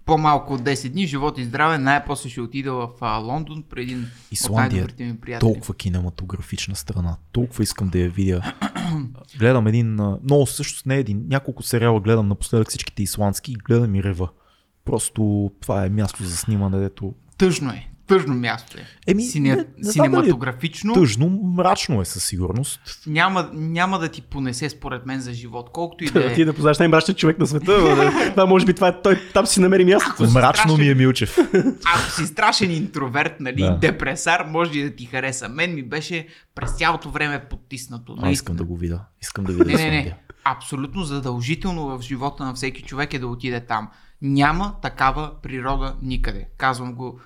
по-малко 0.05 0.55
от 0.55 0.61
10 0.61 0.89
дни, 0.89 1.07
живот 1.07 1.39
и 1.39 1.45
здраве, 1.45 1.79
най-после 1.79 2.29
ще 2.29 2.41
отида 2.41 2.73
в 2.73 2.89
а, 3.01 3.17
Лондон 3.17 3.65
при 3.71 3.83
един 3.83 4.01
от 4.01 4.33
Исландия 4.33 4.67
е 4.67 4.71
най-добрите 4.71 5.05
ми 5.05 5.21
приятели. 5.21 5.53
толкова 5.53 5.75
кинематографична 5.75 6.77
страна. 6.77 7.17
Толкова 7.33 7.63
искам 7.63 7.89
да 7.89 7.99
я 7.99 8.11
видя. 8.11 8.55
гледам 9.39 9.67
един, 9.67 10.01
а, 10.01 10.19
много 10.25 10.47
всъщност 10.47 10.87
не 10.87 10.97
един, 10.97 11.25
няколко 11.29 11.63
сериала 11.63 12.01
гледам 12.01 12.29
напоследък 12.29 12.69
всичките 12.69 13.03
исландски 13.03 13.53
и 13.53 13.55
гледам 13.55 13.95
и 13.95 14.03
рева. 14.03 14.29
Просто 14.89 15.51
това 15.60 15.85
е 15.85 15.90
място 15.90 16.24
за 16.24 16.36
снимане, 16.36 16.78
дето 16.78 17.15
Тъжно 17.39 17.70
е. 17.70 17.89
Тъжно 18.06 18.35
място 18.35 18.77
е. 18.78 18.85
Еми, 19.06 19.23
Сине... 19.23 19.48
не- 19.48 19.56
не 19.56 19.62
знам 19.62 19.66
дали 19.77 19.81
е 19.81 19.93
Синематографично. 19.93 20.94
тъжно, 20.94 21.28
мрачно 21.28 22.01
е 22.01 22.05
със 22.05 22.24
сигурност. 22.24 22.81
Няма, 23.06 23.51
няма 23.52 23.98
да 23.98 24.09
ти 24.09 24.23
понесе 24.23 24.70
според 24.70 25.06
мен 25.06 25.20
за 25.20 25.32
живот. 25.32 25.70
Колкото 25.73 26.05
и 26.05 26.06
да 26.06 26.20
Да 26.20 26.32
е. 26.32 26.35
ти 26.35 26.44
да 26.44 26.52
познаеш 26.52 26.78
най-мрачният 26.78 27.19
човек 27.19 27.39
на 27.39 27.47
света. 27.47 27.65
Това 28.31 28.47
може 28.47 28.66
би 28.66 28.74
това 28.74 28.89
е 28.89 29.02
той. 29.02 29.20
Там 29.28 29.47
си 29.47 29.60
намери 29.60 29.85
мястото. 29.85 30.27
си 30.27 30.35
Мрачно 30.35 30.62
страшен- 30.65 30.81
ми 30.81 30.90
е 30.90 30.94
Милчев. 30.97 31.39
Ако 31.86 32.10
си 32.10 32.27
страшен 32.27 32.70
интроверт, 32.73 33.40
нали, 33.40 33.62
Да. 33.62 33.70
депресар, 33.73 34.44
може 34.44 34.78
и 34.78 34.85
да 34.85 34.90
ти 34.90 35.06
хареса. 35.06 35.48
Мен 35.48 35.74
ми 35.74 35.82
беше 35.82 36.27
през 36.55 36.70
цялото 36.70 37.10
време 37.10 37.40
потиснато. 37.40 38.16
А, 38.23 38.31
искам 38.31 38.56
да 38.56 38.65
го 38.65 38.77
видя. 38.77 39.01
Искам 39.23 39.44
да 39.44 39.52
видя 39.52 39.65
Не, 39.66 39.74
не, 39.74 39.90
не. 39.90 40.16
Абсолютно 40.44 41.02
задължително 41.02 41.86
в 41.89 42.02
живота 42.02 42.44
на 42.44 42.55
всеки 42.55 42.82
човек 42.82 43.15
е 43.15 43.19
да 43.19 43.27
отиде 43.27 43.60
там. 43.60 43.89
Няма 44.23 44.74
такава 44.82 45.32
природа 45.43 45.97
никъде. 46.03 46.49
Казвам 46.57 46.95
го 46.95 47.20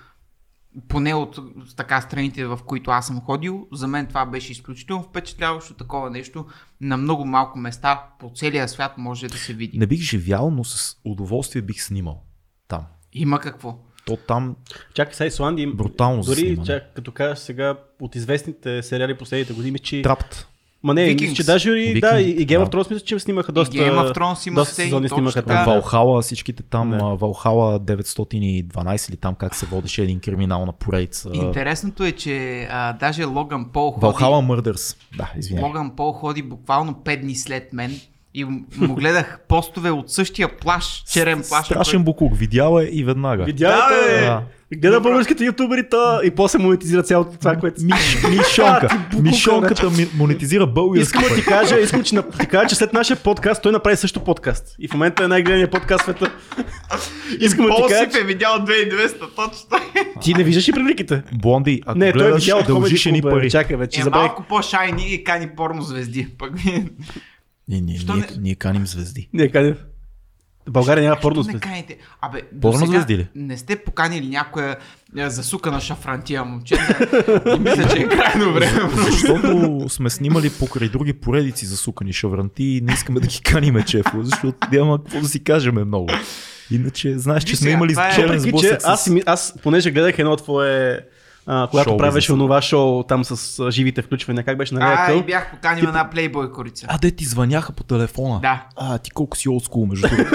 поне 0.88 1.14
от 1.14 1.38
така 1.76 2.00
страните, 2.00 2.46
в 2.46 2.58
които 2.66 2.90
аз 2.90 3.06
съм 3.06 3.20
ходил. 3.20 3.68
За 3.72 3.86
мен 3.88 4.06
това 4.06 4.26
беше 4.26 4.52
изключително 4.52 5.02
впечатляващо 5.02 5.74
такова 5.74 6.10
нещо. 6.10 6.46
На 6.80 6.96
много 6.96 7.24
малко 7.24 7.58
места 7.58 8.04
по 8.20 8.30
целия 8.34 8.68
свят 8.68 8.98
може 8.98 9.28
да 9.28 9.38
се 9.38 9.54
види. 9.54 9.78
Не 9.78 9.86
бих 9.86 10.00
живял, 10.00 10.50
но 10.50 10.64
с 10.64 10.96
удоволствие 11.04 11.62
бих 11.62 11.82
снимал 11.82 12.22
там. 12.68 12.86
Има 13.12 13.40
какво. 13.40 13.78
То 14.06 14.16
там 14.16 14.56
Чакай, 14.94 15.14
сега 15.14 15.26
Исландия. 15.26 15.62
им- 15.64 15.76
Брутално 15.76 16.22
за 16.22 16.32
Дори, 16.34 16.40
снимане. 16.40 16.66
чак, 16.66 16.94
като 16.94 17.12
кажеш 17.12 17.38
сега, 17.38 17.78
от 18.00 18.14
известните 18.14 18.82
сериали 18.82 19.18
последните 19.18 19.52
години, 19.52 19.78
че... 19.78 20.02
трапт. 20.02 20.48
Ма 20.84 20.94
не, 20.94 21.14
мисля, 21.14 21.34
че 21.34 21.44
даже 21.44 21.70
и, 21.70 22.00
да, 22.00 22.20
и, 22.20 22.30
и 22.30 22.46
Game 22.46 22.66
of 22.66 22.72
Thrones 22.72 22.90
мисля, 22.90 23.04
че 23.04 23.18
снимаха 23.18 23.52
доста... 23.52 23.76
И 23.76 23.80
Game 23.80 23.94
of 23.94 24.16
Thrones 24.16 24.46
има 24.48 24.54
доста 24.54 24.74
сезони 24.74 25.08
точно 25.08 25.16
снимаха 25.16 25.42
там. 25.42 25.64
Валхала, 25.64 26.22
всичките 26.22 26.62
там. 26.62 26.90
Валхала 27.20 27.80
912 27.80 29.08
или 29.08 29.16
там 29.16 29.34
как 29.34 29.54
се 29.54 29.66
водеше 29.66 30.02
един 30.02 30.20
криминал 30.20 30.66
на 30.66 30.72
поредица. 30.72 31.30
Интересното 31.32 32.04
е, 32.04 32.12
че 32.12 32.68
а, 32.70 32.92
даже 32.92 33.24
Логан 33.24 33.64
Пол 33.72 33.90
ходи, 33.90 34.06
Валхала 34.06 34.42
Мърдърс. 34.42 34.96
Да, 35.16 35.32
извинявай. 35.38 35.68
Логан 35.68 35.96
Пол 35.96 36.12
ходи 36.12 36.42
буквално 36.42 36.92
5 36.92 37.20
дни 37.20 37.34
след 37.34 37.72
мен 37.72 38.00
и 38.34 38.44
му 38.44 38.94
гледах 38.94 39.38
постове 39.48 39.90
от 39.90 40.10
същия 40.10 40.56
плаш, 40.56 41.04
черен 41.12 41.42
плаш. 41.48 41.64
Страшен 41.66 42.04
буклук. 42.04 42.32
Видяла 42.36 42.84
е 42.84 42.86
и 42.86 43.04
веднага. 43.04 43.44
Видяла 43.44 43.76
Да, 43.76 44.12
е! 44.12 44.20
Да. 44.20 44.42
Гледа 44.74 45.00
българските 45.00 45.44
ютубери 45.44 45.84
и 46.24 46.30
после 46.30 46.58
монетизира 46.58 47.02
цялото 47.02 47.38
това, 47.38 47.56
което... 47.56 47.82
Миш, 47.82 48.16
мишонка. 48.30 48.78
А, 48.82 48.88
ти 48.88 48.94
буклука, 48.96 49.22
Мишонката 49.22 49.90
ми, 49.90 50.06
монетизира 50.16 50.66
български. 50.66 51.02
Искам 51.02 51.22
да 51.22 51.34
ти 51.34 51.44
кажа, 51.44 51.80
искам 51.80 52.02
че, 52.04 52.14
на- 52.14 52.30
ти 52.30 52.46
кажа, 52.46 52.68
че 52.68 52.74
след 52.74 52.92
нашия 52.92 53.16
подкаст 53.16 53.62
той 53.62 53.72
направи 53.72 53.96
също 53.96 54.20
подкаст. 54.20 54.76
И 54.78 54.88
в 54.88 54.92
момента 54.92 55.24
е 55.24 55.28
най-гледания 55.28 55.70
подкаст 55.70 56.00
в 56.00 56.04
света. 56.04 56.32
Искам 57.40 57.66
да 57.66 57.76
ти 57.76 57.82
кажа, 57.88 58.04
Сип 58.04 58.22
е 58.22 58.24
видял 58.24 58.52
2200 58.52 59.10
точно. 59.36 59.78
ти 60.20 60.34
не 60.34 60.44
виждаш 60.44 60.68
и 60.68 60.72
приликите. 60.72 61.22
Блонди, 61.32 61.82
ако 61.86 61.98
Не, 61.98 62.12
той 62.12 62.20
е 62.20 62.24
гледаш, 62.24 62.44
видял 62.44 62.62
дължиш 62.62 63.04
бе. 63.22 63.30
пари. 63.30 63.50
Чакай, 63.50 63.76
вече 63.76 64.00
Е 64.00 64.04
забравих. 64.04 64.26
малко 64.26 64.42
по-шайни 64.42 65.14
и 65.14 65.24
кани 65.24 65.48
порно 65.56 65.82
звезди. 65.82 66.28
Пък 66.38 66.52
Не, 67.68 67.80
не, 67.80 67.96
Що 67.96 68.14
ние, 68.14 68.22
не- 68.22 68.36
ние 68.38 68.54
каним 68.54 68.86
звезди. 68.86 69.28
Не, 69.32 69.48
къде? 69.48 69.76
В 70.66 70.70
България 70.70 71.04
няма 71.04 71.20
порно 71.20 71.36
не 71.36 71.42
звезди. 71.42 71.60
каните. 71.60 71.98
Абе, 72.20 72.42
Порно 72.60 72.86
звезди 72.86 73.18
ли? 73.18 73.28
Не 73.34 73.58
сте 73.58 73.76
поканили 73.76 74.28
някоя 74.28 74.76
е, 75.18 75.30
засукана 75.30 75.80
шафрантия 75.80 76.44
момче. 76.44 76.74
Не 77.46 77.58
мисля, 77.58 77.88
че 77.88 78.02
е 78.02 78.08
крайно 78.08 78.52
време. 78.52 78.80
Защото 79.10 79.84
сме 79.88 80.10
снимали 80.10 80.50
покрай 80.50 80.88
други 80.88 81.12
поредици 81.12 81.66
за 81.66 81.76
сукани 81.76 82.12
шавранти 82.12 82.64
и 82.64 82.80
не 82.80 82.92
искаме 82.92 83.20
да 83.20 83.26
ги 83.26 83.40
каниме 83.40 83.84
чефо, 83.84 84.22
защото 84.22 84.58
няма 84.72 84.98
какво 85.04 85.20
да 85.20 85.28
си 85.28 85.44
кажем 85.44 85.74
много. 85.74 86.08
Иначе, 86.70 87.18
знаеш, 87.18 87.44
че 87.44 87.56
сме 87.56 87.70
имали 87.70 87.92
е- 87.92 88.14
челен 88.14 88.26
Въпреки, 88.28 88.44
че 88.44 88.48
сблъсък 88.48 88.80
аз, 88.84 89.10
аз, 89.26 89.54
понеже 89.62 89.90
гледах 89.90 90.18
едно 90.18 90.36
твое 90.36 91.00
а, 91.46 91.68
когато 91.70 91.90
Шоу 91.90 91.98
правеше 91.98 92.32
онова 92.32 92.62
шоу 92.62 93.02
там 93.02 93.24
с 93.24 93.70
живите 93.70 94.02
включвания, 94.02 94.44
как 94.44 94.58
беше 94.58 94.74
на 94.74 94.80
Лея 94.80 94.96
А, 95.08 95.12
и 95.12 95.22
бях 95.22 95.50
поканил 95.50 95.84
една 95.84 96.10
плейбой 96.10 96.52
корица. 96.52 96.86
А, 96.88 96.98
де 96.98 97.10
ти 97.10 97.24
звъняха 97.24 97.72
по 97.72 97.84
телефона. 97.84 98.40
Да. 98.42 98.62
А, 98.76 98.98
ти 98.98 99.10
колко 99.10 99.36
си 99.36 99.48
олдскул, 99.48 99.86
между 99.86 100.08
другото. 100.08 100.30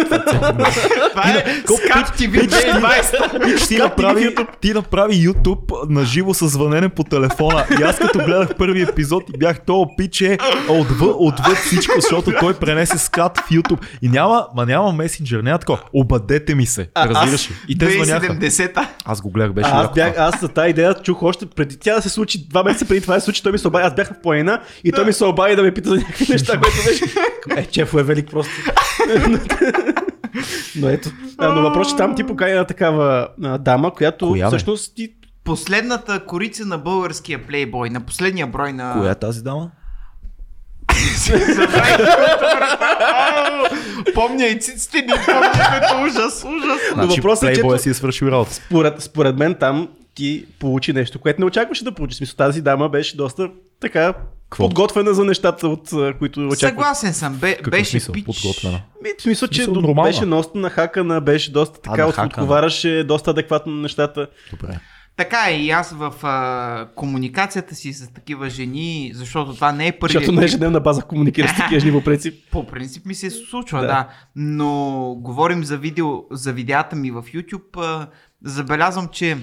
Това 1.12 1.30
е 1.30 1.46
Скап 1.66 2.18
TV 2.18 2.50
2020. 2.50 3.68
ти, 3.68 3.78
направи, 3.78 4.36
ти 4.62 4.74
направи 4.74 5.14
YouTube 5.28 5.90
на 5.90 6.06
живо 6.06 6.34
с 6.34 6.48
звънене 6.48 6.90
по 6.90 7.04
телефона. 7.04 7.66
И 7.80 7.84
аз 7.84 7.98
като 7.98 8.20
гледах 8.20 8.56
първи 8.56 8.82
епизод 8.82 9.24
и 9.36 9.38
бях 9.38 9.62
то 9.66 9.90
пиче 9.98 10.38
отвъд, 10.70 11.16
отвъд 11.20 11.58
всичко, 11.58 11.94
защото 11.96 12.32
той 12.40 12.54
пренесе 12.54 12.98
скат 12.98 13.38
в 13.38 13.50
YouTube. 13.50 13.80
И 14.02 14.10
няма, 14.10 14.48
ма 14.56 14.66
няма 14.66 14.92
месенджер, 14.92 15.40
няма 15.40 15.60
такова. 15.60 15.80
Обадете 15.94 16.56
ми 16.56 16.66
се. 16.66 16.90
Разбираш 16.98 17.52
ли? 17.52 17.54
И 17.68 17.78
те 17.78 17.90
звъняха. 17.90 18.28
2070-та. 18.28 18.90
Аз 19.06 19.22
го 19.22 19.30
гледах, 19.30 19.54
беше 19.54 19.70
аз, 19.74 19.94
бях, 19.94 20.18
аз 20.18 20.40
за 20.42 20.48
тази 20.48 20.70
идея 20.70 20.97
чух 21.04 21.24
още 21.24 21.46
преди 21.46 21.78
тя 21.78 21.96
да 21.96 22.02
се 22.02 22.10
случи, 22.10 22.48
два 22.48 22.64
месеца 22.64 22.86
преди 22.86 23.02
това 23.02 23.14
да 23.14 23.22
се 23.22 23.26
случи, 23.26 23.44
той 23.44 23.52
ми 23.52 23.58
се 23.58 23.68
обади, 23.68 23.88
аз 23.88 23.96
бях 23.96 24.14
в 24.14 24.22
планина 24.24 24.62
и 24.84 24.92
той 24.92 25.06
ми 25.06 25.14
се 25.14 25.26
обади 25.26 25.56
да 25.56 25.64
ме 25.64 25.74
пита 25.74 25.90
за 25.90 25.96
някакви 25.96 26.26
неща, 26.30 26.60
което 26.60 26.78
беше. 26.86 27.06
Е, 27.58 27.66
чефо 27.66 28.00
е 28.00 28.04
велик 28.04 28.30
просто. 28.30 28.54
Но 30.76 30.90
ето. 30.90 31.10
А, 31.38 31.48
но 31.48 31.62
въпрос, 31.62 31.90
че 31.90 31.96
там 31.96 32.16
ти 32.16 32.24
покани 32.24 32.52
една 32.52 32.64
такава 32.64 33.28
а, 33.44 33.58
дама, 33.58 33.94
която 33.94 34.28
Коя, 34.28 34.48
всъщност 34.48 34.96
ти 34.96 35.14
Последната 35.48 36.26
корица 36.26 36.66
на 36.66 36.78
българския 36.78 37.48
плейбой, 37.48 37.90
на 37.90 38.02
последния 38.02 38.48
брой 38.48 38.74
на... 38.74 38.94
Коя 38.94 39.12
е 39.12 39.16
тази 39.16 39.44
дама? 39.44 39.72
Помня 44.14 44.46
и 44.46 44.60
циците 44.60 44.98
ни, 44.98 45.14
помня 45.26 45.52
като 45.52 46.04
ужас, 46.04 46.44
ужас. 46.44 46.80
Значи, 46.94 47.22
въпросът 47.22 47.50
е, 47.50 47.54
че 47.54 47.80
си 47.80 47.90
е 47.90 47.94
свършил 47.94 48.26
работа. 48.26 48.54
според, 48.54 49.02
според 49.02 49.38
мен 49.38 49.56
там 49.56 49.90
ти 50.18 50.46
получи 50.60 50.94
нещо, 50.94 51.20
което 51.20 51.42
не 51.42 51.46
очакваше 51.46 51.84
да 51.84 51.92
получи. 51.92 52.16
Смисъл, 52.16 52.36
тази 52.36 52.62
дама 52.62 52.90
беше 52.90 53.18
доста 53.18 53.50
така 53.80 54.14
Какво? 54.50 54.64
подготвена 54.64 55.14
за 55.14 55.24
нещата, 55.24 55.68
от 55.68 55.94
а, 55.94 56.14
които 56.20 56.40
очаквах. 56.42 56.60
Съгласен 56.70 57.14
съм, 57.14 57.34
бе, 57.36 57.56
Какъв 57.56 57.72
беше 57.72 57.92
смисъл? 57.92 58.14
пич. 58.14 58.26
Подготвена. 58.26 58.82
Ми, 59.04 59.10
в 59.20 59.22
смисъл, 59.22 59.48
че 59.48 59.68
нормална. 59.68 60.04
беше 60.04 60.26
доста 60.26 60.58
нахакана, 60.58 61.22
беше 61.22 61.52
доста 61.52 61.82
така, 61.82 62.06
нахакана. 62.06 62.28
отговаряше 62.28 63.04
доста 63.04 63.32
адекватно 63.32 63.74
на 63.74 63.82
нещата. 63.82 64.28
Добре. 64.52 64.80
Така 65.18 65.50
е 65.50 65.54
и 65.54 65.70
аз 65.70 65.92
в 65.92 66.14
а, 66.24 66.88
комуникацията 66.96 67.76
си 67.76 67.94
с 67.94 68.14
такива 68.14 68.50
жени, 68.50 69.12
защото 69.16 69.54
това 69.54 69.72
не 69.72 69.88
е 69.88 69.92
първият 69.92 70.22
Защото 70.22 70.40
на 70.40 70.46
ежедневна 70.46 70.80
база 70.80 71.02
комуникира 71.02 71.48
с 71.48 71.56
такива 71.58 71.80
жени 71.80 71.92
по 71.92 72.04
принцип. 72.04 72.34
По 72.52 72.68
принцип 72.68 73.06
ми 73.06 73.16
се 73.16 73.30
случва, 73.30 73.82
Да. 73.82 73.88
да. 73.88 73.94
да. 73.94 74.08
Но 74.36 74.80
говорим 75.16 75.64
за, 75.64 75.78
видео, 75.78 76.08
за 76.32 76.54
видеята 76.54 76.96
ми 76.96 77.12
в 77.12 77.24
YouTube. 77.24 77.78
А, 77.78 78.08
забелязвам, 78.44 79.08
че 79.08 79.38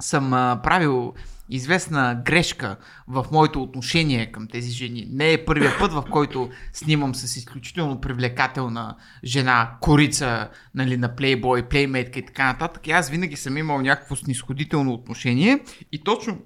съм 0.00 0.32
а, 0.32 0.60
правил 0.62 1.14
известна 1.50 2.22
грешка 2.24 2.76
в 3.08 3.26
моето 3.32 3.62
отношение 3.62 4.32
към 4.32 4.48
тези 4.48 4.70
жени. 4.70 5.06
Не 5.10 5.32
е 5.32 5.44
първият 5.44 5.78
път, 5.78 5.92
в 5.92 6.04
който 6.10 6.50
снимам 6.72 7.14
с 7.14 7.36
изключително 7.36 8.00
привлекателна 8.00 8.96
жена, 9.24 9.76
корица 9.80 10.48
нали, 10.74 10.96
на 10.96 11.08
Playboy, 11.08 11.70
Playmateка 11.70 12.16
и 12.16 12.26
така 12.26 12.46
нататък. 12.46 12.86
И 12.86 12.90
аз 12.90 13.10
винаги 13.10 13.36
съм 13.36 13.56
имал 13.56 13.80
някакво 13.80 14.16
снисходително 14.16 14.92
отношение 14.92 15.58
и 15.92 16.04
точно 16.04 16.38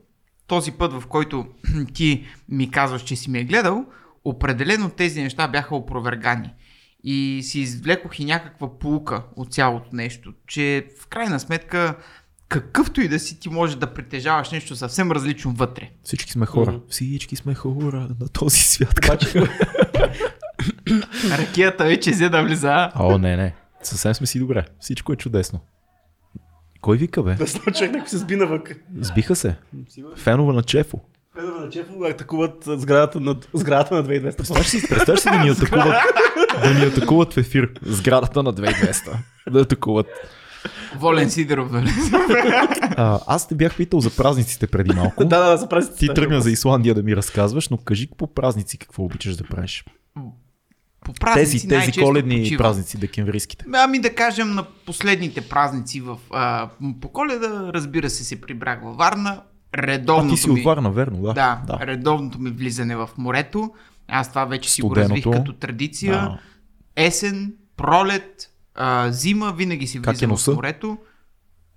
този 0.47 0.73
път, 0.73 0.93
в 0.93 1.07
който 1.07 1.47
ти 1.95 2.27
ми 2.49 2.71
казваш, 2.71 3.03
че 3.03 3.17
си 3.17 3.31
ме 3.31 3.41
е 3.41 3.45
гледал, 3.45 3.87
определено 4.25 4.91
тези 4.91 5.23
неща 5.23 5.49
бяха 5.49 5.77
опровергани. 5.77 6.51
И 7.07 7.41
си 7.43 7.61
извлекох 7.61 8.19
и 8.19 8.25
някаква 8.25 8.79
полука 8.79 9.23
от 9.37 9.53
цялото 9.53 9.89
нещо, 9.93 10.33
че 10.47 10.87
в 11.03 11.07
крайна 11.07 11.41
сметка 11.41 11.97
какъвто 12.49 13.01
и 13.01 13.09
да 13.09 13.19
си, 13.19 13.41
ти 13.41 13.49
можеш 13.49 13.77
да 13.77 13.87
притежаваш 13.95 14.51
нещо 14.51 14.77
съвсем 14.77 15.13
различно 15.13 15.53
вътре. 15.53 15.91
Всички 16.03 16.33
сме 16.33 16.47
хора. 16.47 16.73
Мгм. 16.73 16.81
Всички 16.89 17.37
сме 17.37 17.55
хора 17.55 18.09
на 18.21 18.29
този 18.29 18.61
свят. 18.61 18.99
Обаче, 19.05 19.43
Ракията 21.31 21.85
вече 21.85 22.11
взе 22.11 22.29
да 22.29 22.43
влиза. 22.43 22.91
О, 22.95 23.19
не, 23.19 23.37
не. 23.37 23.55
Съвсем 23.83 24.15
сме 24.15 24.27
си 24.27 24.39
добре. 24.39 24.65
Всичко 24.81 25.13
е 25.13 25.17
чудесно. 25.17 25.61
Кой 26.81 26.97
вика, 26.97 27.23
бе? 27.23 27.35
да 27.35 27.47
знам, 27.47 27.65
човек 27.75 27.93
някой 27.93 28.09
се 28.09 28.19
сби 28.19 28.37
навък. 28.37 28.77
Сбиха 29.01 29.37
се. 29.37 29.57
Фенове 30.17 30.53
на 30.53 30.63
Чефо. 30.63 31.01
Педове 31.35 31.61
на 31.61 31.71
Чефо 31.71 32.05
атакуват 32.11 32.65
сградата 32.67 33.21
на, 33.21 33.37
сградата 33.55 33.95
на 33.95 34.05
2200. 34.05 34.37
Представяш 34.37 34.67
си, 34.67 34.89
представяш 34.89 35.21
си 35.21 35.31
да 35.31 35.39
ни 35.39 35.49
атакуват, 35.49 35.97
да 36.63 36.75
ни 36.75 36.85
атакуват 36.85 37.35
в 37.35 37.37
ефир. 37.37 37.73
Сградата 37.83 38.43
на 38.43 38.55
2200. 38.55 39.17
Да 39.51 39.61
атакуват. 39.61 40.07
Волен 40.97 41.31
Сидеров, 41.31 41.73
нали? 41.73 41.91
А, 42.97 43.21
аз 43.27 43.49
те 43.49 43.55
бях 43.55 43.77
питал 43.77 44.01
за 44.01 44.17
празниците 44.17 44.67
преди 44.67 44.95
малко. 44.95 45.25
да, 45.25 45.51
да, 45.51 45.57
за 45.57 45.69
празниците. 45.69 46.07
Ти 46.07 46.15
тръгна 46.15 46.41
за 46.41 46.51
Исландия 46.51 46.95
да 46.95 47.03
ми 47.03 47.17
разказваш, 47.17 47.69
но 47.69 47.77
кажи 47.77 48.09
по 48.19 48.35
празници 48.35 48.79
какво 48.79 49.03
обичаш 49.05 49.37
да 49.37 49.45
правиш. 49.45 49.85
По 51.05 51.13
празници 51.13 51.69
Тези, 51.69 51.87
тези 51.87 52.01
коледни 52.01 52.43
почивам. 52.43 52.59
празници, 52.59 52.99
декемврийските. 52.99 53.65
Ами 53.75 53.99
да 53.99 54.15
кажем 54.15 54.55
на 54.55 54.65
последните 54.87 55.41
празници 55.41 56.01
в, 56.01 56.19
а, 56.31 56.69
по 57.01 57.09
коледа, 57.09 57.71
разбира 57.75 58.11
се, 58.11 58.25
се 58.25 58.41
прибрах 58.41 58.83
във 58.85 58.97
Варна. 58.97 59.43
А 59.73 59.83
Редовното 59.83 60.35
ти 60.35 60.41
си 60.41 60.51
ми... 60.51 60.61
от 60.61 60.65
Варна, 60.65 60.91
верно, 60.91 61.23
да. 61.23 61.33
Да, 61.33 61.63
да. 61.67 61.87
редовното 61.87 62.39
ми 62.39 62.51
влизане 62.51 62.97
в 62.97 63.11
морето. 63.19 63.71
Аз 64.09 64.29
това 64.29 64.45
вече 64.45 64.71
си 64.71 64.83
го 64.83 64.87
Студеното. 64.89 65.15
развих 65.15 65.39
като 65.39 65.53
традиция. 65.53 66.13
Да. 66.13 66.39
Есен, 66.97 67.55
пролет, 67.77 68.51
а, 68.75 69.13
зима, 69.13 69.53
винаги 69.53 69.87
си 69.87 70.03
Как 70.03 70.23
е 70.23 70.27
влизам 70.27 70.55
в 70.55 70.57
морето. 70.57 70.99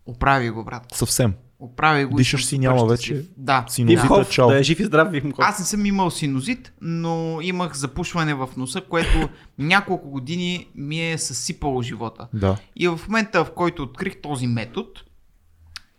Оправи 0.05 0.49
го, 0.49 0.63
брат. 0.63 0.83
Съвсем. 0.93 1.33
Оправи 1.59 2.05
го. 2.05 2.17
Дишаш 2.17 2.45
си, 2.45 2.59
няма 2.59 2.85
вече 2.85 3.25
Да. 3.37 3.65
синузит. 3.69 4.07
да. 4.09 4.25
Чао. 4.29 4.47
да 4.49 4.59
е 4.59 4.63
жив 4.63 4.79
и 4.79 4.85
здрав 4.85 5.11
Вимхов. 5.11 5.45
Аз 5.45 5.59
не 5.59 5.65
съм 5.65 5.85
имал 5.85 6.11
синузит, 6.11 6.73
но 6.81 7.39
имах 7.41 7.75
запушване 7.77 8.33
в 8.33 8.49
носа, 8.57 8.81
което 8.81 9.29
няколко 9.57 10.09
години 10.09 10.67
ми 10.75 11.11
е 11.11 11.17
съсипало 11.17 11.81
живота. 11.81 12.27
Да. 12.33 12.57
И 12.75 12.87
в 12.87 12.99
момента, 13.07 13.45
в 13.45 13.51
който 13.55 13.83
открих 13.83 14.21
този 14.21 14.47
метод 14.47 14.89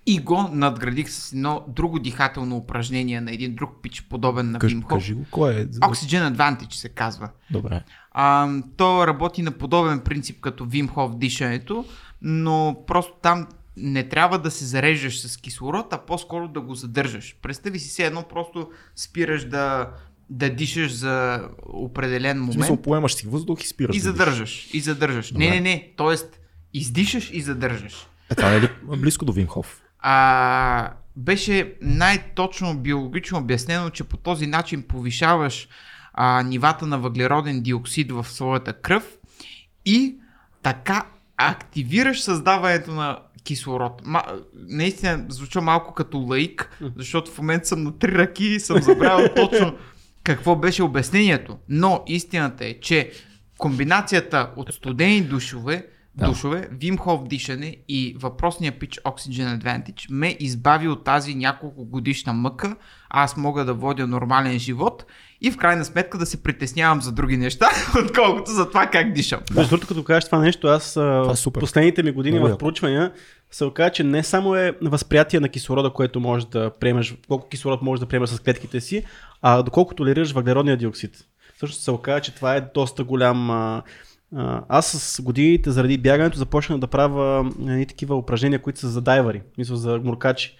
и 0.08 0.18
го 0.18 0.48
надградих 0.52 1.10
с 1.10 1.32
едно 1.32 1.64
друго 1.68 1.98
дихателно 1.98 2.56
упражнение 2.56 3.20
на 3.20 3.32
един 3.32 3.54
друг 3.54 3.70
пич, 3.82 4.02
подобен 4.02 4.50
на 4.50 4.58
Вим 4.58 4.82
Хоф. 4.82 4.98
кажи 4.98 5.14
го, 5.14 5.24
кой 5.30 5.54
е? 5.54 5.66
Oxygen 5.66 6.34
Advantage 6.34 6.72
се 6.72 6.88
казва. 6.88 7.30
Добре. 7.50 7.82
А, 8.12 8.48
то 8.76 9.06
работи 9.06 9.42
на 9.42 9.50
подобен 9.50 10.00
принцип 10.00 10.40
като 10.40 10.64
Вим 10.64 10.88
Хоф 10.88 11.16
дишането, 11.18 11.84
но 12.22 12.84
просто 12.86 13.12
там 13.22 13.46
не 13.76 14.08
трябва 14.08 14.38
да 14.38 14.50
се 14.50 14.64
зареждаш 14.64 15.20
с 15.20 15.36
кислород, 15.36 15.86
а 15.92 15.98
по-скоро 15.98 16.48
да 16.48 16.60
го 16.60 16.74
задържаш. 16.74 17.36
Представи 17.42 17.78
си 17.78 17.88
се 17.88 18.06
едно, 18.06 18.22
просто 18.22 18.70
спираш 18.96 19.44
да, 19.44 19.90
да 20.30 20.50
дишаш 20.50 20.92
за 20.92 21.42
определен 21.72 22.36
В 22.36 22.40
момент 22.40 22.54
смисъл, 22.54 22.76
поемаш 22.76 23.14
си 23.14 23.26
въздух 23.26 23.62
и 23.62 23.66
спираш. 23.66 23.96
и 23.96 23.98
да 23.98 24.04
задържаш. 24.04 24.68
И 24.72 24.80
задържаш. 24.80 25.32
Добре. 25.32 25.44
Не, 25.44 25.50
не, 25.50 25.60
не. 25.60 25.92
Тоест, 25.96 26.40
издишаш 26.74 27.30
и 27.32 27.40
задържаш. 27.40 28.06
Е, 28.30 28.34
това 28.34 28.54
е 28.54 28.60
ли 28.60 28.68
близко 28.84 29.24
до 29.24 29.32
Вимхов? 29.32 29.82
А, 29.98 30.92
беше 31.16 31.74
най-точно 31.82 32.78
биологично 32.78 33.38
обяснено, 33.38 33.90
че 33.90 34.04
по 34.04 34.16
този 34.16 34.46
начин 34.46 34.82
повишаваш 34.82 35.68
а, 36.14 36.42
нивата 36.42 36.86
на 36.86 36.98
въглероден 36.98 37.62
диоксид 37.62 38.12
в 38.12 38.24
своята 38.28 38.72
кръв 38.72 39.18
и 39.84 40.16
така 40.62 41.06
активираш 41.36 42.20
създаването 42.20 42.90
на 42.90 43.18
кислород. 43.44 44.02
Ма, 44.04 44.22
наистина 44.54 45.24
звуча 45.28 45.60
малко 45.60 45.94
като 45.94 46.18
лаик, 46.18 46.78
защото 46.96 47.30
в 47.30 47.38
момента 47.38 47.66
съм 47.68 47.82
на 47.82 47.98
три 47.98 48.12
ръки 48.12 48.44
и 48.44 48.60
съм 48.60 48.82
забравил 48.82 49.28
точно 49.36 49.74
какво 50.24 50.56
беше 50.56 50.82
обяснението. 50.82 51.58
Но 51.68 52.04
истината 52.06 52.64
е, 52.64 52.80
че 52.80 53.10
комбинацията 53.58 54.50
от 54.56 54.74
студени 54.74 55.20
душове, 55.20 55.86
Да. 56.18 56.26
душове, 56.26 56.68
Вимхов 56.72 57.28
дишане 57.28 57.76
и 57.88 58.16
въпросния 58.18 58.78
пич 58.78 59.00
Oxygen 59.04 59.58
Advantage 59.58 60.06
ме 60.10 60.36
избави 60.40 60.88
от 60.88 61.04
тази 61.04 61.34
няколко 61.34 61.84
годишна 61.84 62.32
мъка. 62.32 62.76
Аз 63.10 63.36
мога 63.36 63.64
да 63.64 63.74
водя 63.74 64.06
нормален 64.06 64.58
живот 64.58 65.04
и 65.40 65.50
в 65.50 65.56
крайна 65.56 65.84
сметка 65.84 66.18
да 66.18 66.26
се 66.26 66.42
притеснявам 66.42 67.02
за 67.02 67.12
други 67.12 67.36
неща, 67.36 67.68
отколкото 68.04 68.50
за 68.50 68.68
това 68.68 68.86
как 68.86 69.12
дишам. 69.12 69.40
Между 69.54 69.70
другото, 69.70 69.88
като 69.88 70.04
кажеш 70.04 70.24
това 70.24 70.38
нещо, 70.38 70.66
аз 70.66 70.92
Това 70.92 71.32
е 71.32 71.36
супер. 71.36 71.60
последните 71.60 72.02
ми 72.02 72.10
години 72.10 72.38
Много 72.38 72.54
в 72.54 72.58
проучвания 72.58 73.12
се 73.50 73.64
оказа, 73.64 73.90
че 73.90 74.04
не 74.04 74.22
само 74.22 74.54
е 74.54 74.72
възприятие 74.82 75.40
на 75.40 75.48
кислорода, 75.48 75.90
което 75.90 76.20
можеш 76.20 76.48
да 76.48 76.70
приемеш, 76.70 77.14
колко 77.28 77.48
кислород 77.48 77.82
можеш 77.82 78.00
да 78.00 78.06
приемеш 78.06 78.30
с 78.30 78.40
клетките 78.40 78.80
си, 78.80 79.04
а 79.42 79.62
доколко 79.62 79.94
толерираш 79.94 80.32
въглеродния 80.32 80.76
диоксид. 80.76 81.24
Също 81.60 81.82
се 81.82 81.90
оказа, 81.90 82.20
че 82.20 82.34
това 82.34 82.56
е 82.56 82.60
доста 82.74 83.04
голям. 83.04 83.50
Аз 84.68 84.86
с 84.86 85.22
годините, 85.22 85.70
заради 85.70 85.98
бягането, 85.98 86.38
започнах 86.38 86.78
да 86.78 86.86
правя 86.86 87.52
едни 87.60 87.86
такива 87.86 88.16
упражнения, 88.16 88.62
които 88.62 88.80
са 88.80 88.88
за 88.88 89.00
дайвари, 89.00 89.42
мисля 89.58 89.76
за 89.76 90.00
муркачи. 90.04 90.56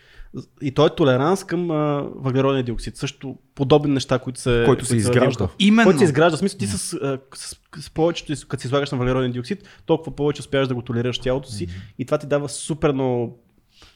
И 0.63 0.71
той 0.71 0.87
е 0.87 0.95
толеранс 0.95 1.45
към 1.45 1.71
а, 1.71 2.09
въглеродния 2.15 2.65
диоксид. 2.65 2.97
Също 2.97 3.37
подобни 3.55 3.95
неща, 3.95 4.19
които 4.19 4.41
се. 4.41 4.63
Който 4.67 4.85
се 4.85 4.97
изгражда. 4.97 5.49
Именно. 5.59 5.87
Който 5.87 5.99
се 5.99 6.05
изгражда. 6.05 6.37
В 6.37 6.39
смисъл, 6.39 6.59
ти 6.59 6.67
с, 6.67 6.93
а, 6.93 7.19
с, 7.35 7.57
с 7.81 7.91
повечето, 7.91 8.49
като 8.49 8.61
се 8.61 8.67
излагаш 8.69 8.91
на 8.91 8.99
въглероден 8.99 9.33
диоксид, 9.33 9.69
толкова 9.87 10.17
повече 10.17 10.41
успяваш 10.41 10.69
да 10.69 10.75
го 10.75 10.83
толерираш 10.83 11.19
тялото 11.19 11.51
си 11.51 11.67
и 11.99 12.05
това 12.05 12.19
ти 12.19 12.27
дава 12.27 12.49
супер 12.49 12.93
много 12.93 13.39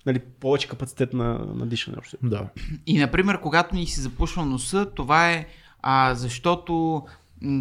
нали, 0.07 0.19
повече 0.19 0.69
капацитет 0.69 1.13
на, 1.13 1.39
на 1.55 1.67
дишане. 1.67 1.97
Да. 2.23 2.49
И, 2.87 2.99
например, 2.99 3.41
когато 3.41 3.75
ни 3.75 3.87
се 3.87 4.01
запушва 4.01 4.47
носа, 4.47 4.87
това 4.95 5.31
е 5.31 5.47
а, 5.83 6.15
защото 6.15 7.03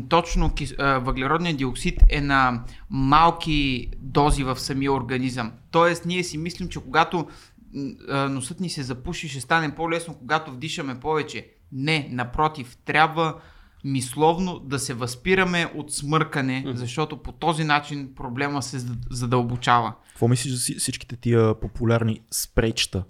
точно 0.09 0.51
въглеродният 0.79 1.57
диоксид 1.57 1.99
е 2.09 2.21
на 2.21 2.63
малки 2.89 3.89
дози 3.97 4.43
в 4.43 4.59
самия 4.59 4.93
организъм. 4.93 5.51
Тоест, 5.71 6.05
ние 6.05 6.23
си 6.23 6.37
мислим, 6.37 6.69
че 6.69 6.79
когато 6.79 7.27
носът 8.29 8.59
ни 8.59 8.69
се 8.69 8.83
запуши, 8.83 9.29
ще 9.29 9.41
стане 9.41 9.75
по-лесно, 9.75 10.13
когато 10.13 10.51
вдишаме 10.51 10.99
повече. 10.99 11.47
Не, 11.71 12.09
напротив, 12.11 12.77
трябва 12.85 13.35
мисловно 13.83 14.59
да 14.59 14.79
се 14.79 14.93
възпираме 14.93 15.71
от 15.75 15.93
смъркане, 15.93 16.63
защото 16.75 17.17
по 17.17 17.31
този 17.31 17.63
начин 17.63 18.09
проблема 18.15 18.61
се 18.61 18.79
зад- 18.79 19.07
задълбочава. 19.09 19.93
Какво 20.07 20.27
мислиш 20.27 20.53
за 20.53 20.59
си- 20.59 20.75
всичките 20.75 21.15
тия 21.15 21.59
популярни 21.59 22.21
спрейчета, 22.31 23.03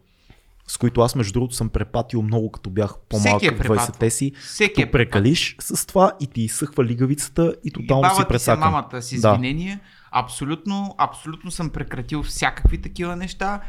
с 0.67 0.77
които 0.77 1.01
аз 1.01 1.15
между 1.15 1.33
другото 1.33 1.55
съм 1.55 1.69
препатил 1.69 2.21
много 2.21 2.51
като 2.51 2.69
бях 2.69 2.93
по-малък 3.09 3.43
е 3.43 3.51
в 3.51 3.57
препатвал. 3.57 3.77
20-те 3.87 4.09
си. 4.09 4.31
Всеки 4.45 4.81
е 4.81 4.83
Като 4.83 4.91
прекалиш 4.91 5.55
с 5.59 5.85
това 5.85 6.11
и 6.19 6.27
ти 6.27 6.41
изсъхва 6.41 6.85
лигавицата 6.85 7.55
и 7.63 7.71
тотално 7.71 8.01
Баба 8.01 8.15
си 8.15 8.21
ти 8.31 8.39
се 8.39 8.55
мамата 8.55 9.01
с 9.01 9.09
Да. 9.09 9.15
извинения. 9.15 9.79
Абсолютно, 10.11 10.95
абсолютно 10.97 11.51
съм 11.51 11.69
прекратил 11.69 12.23
всякакви 12.23 12.81
такива 12.81 13.15
неща. 13.15 13.61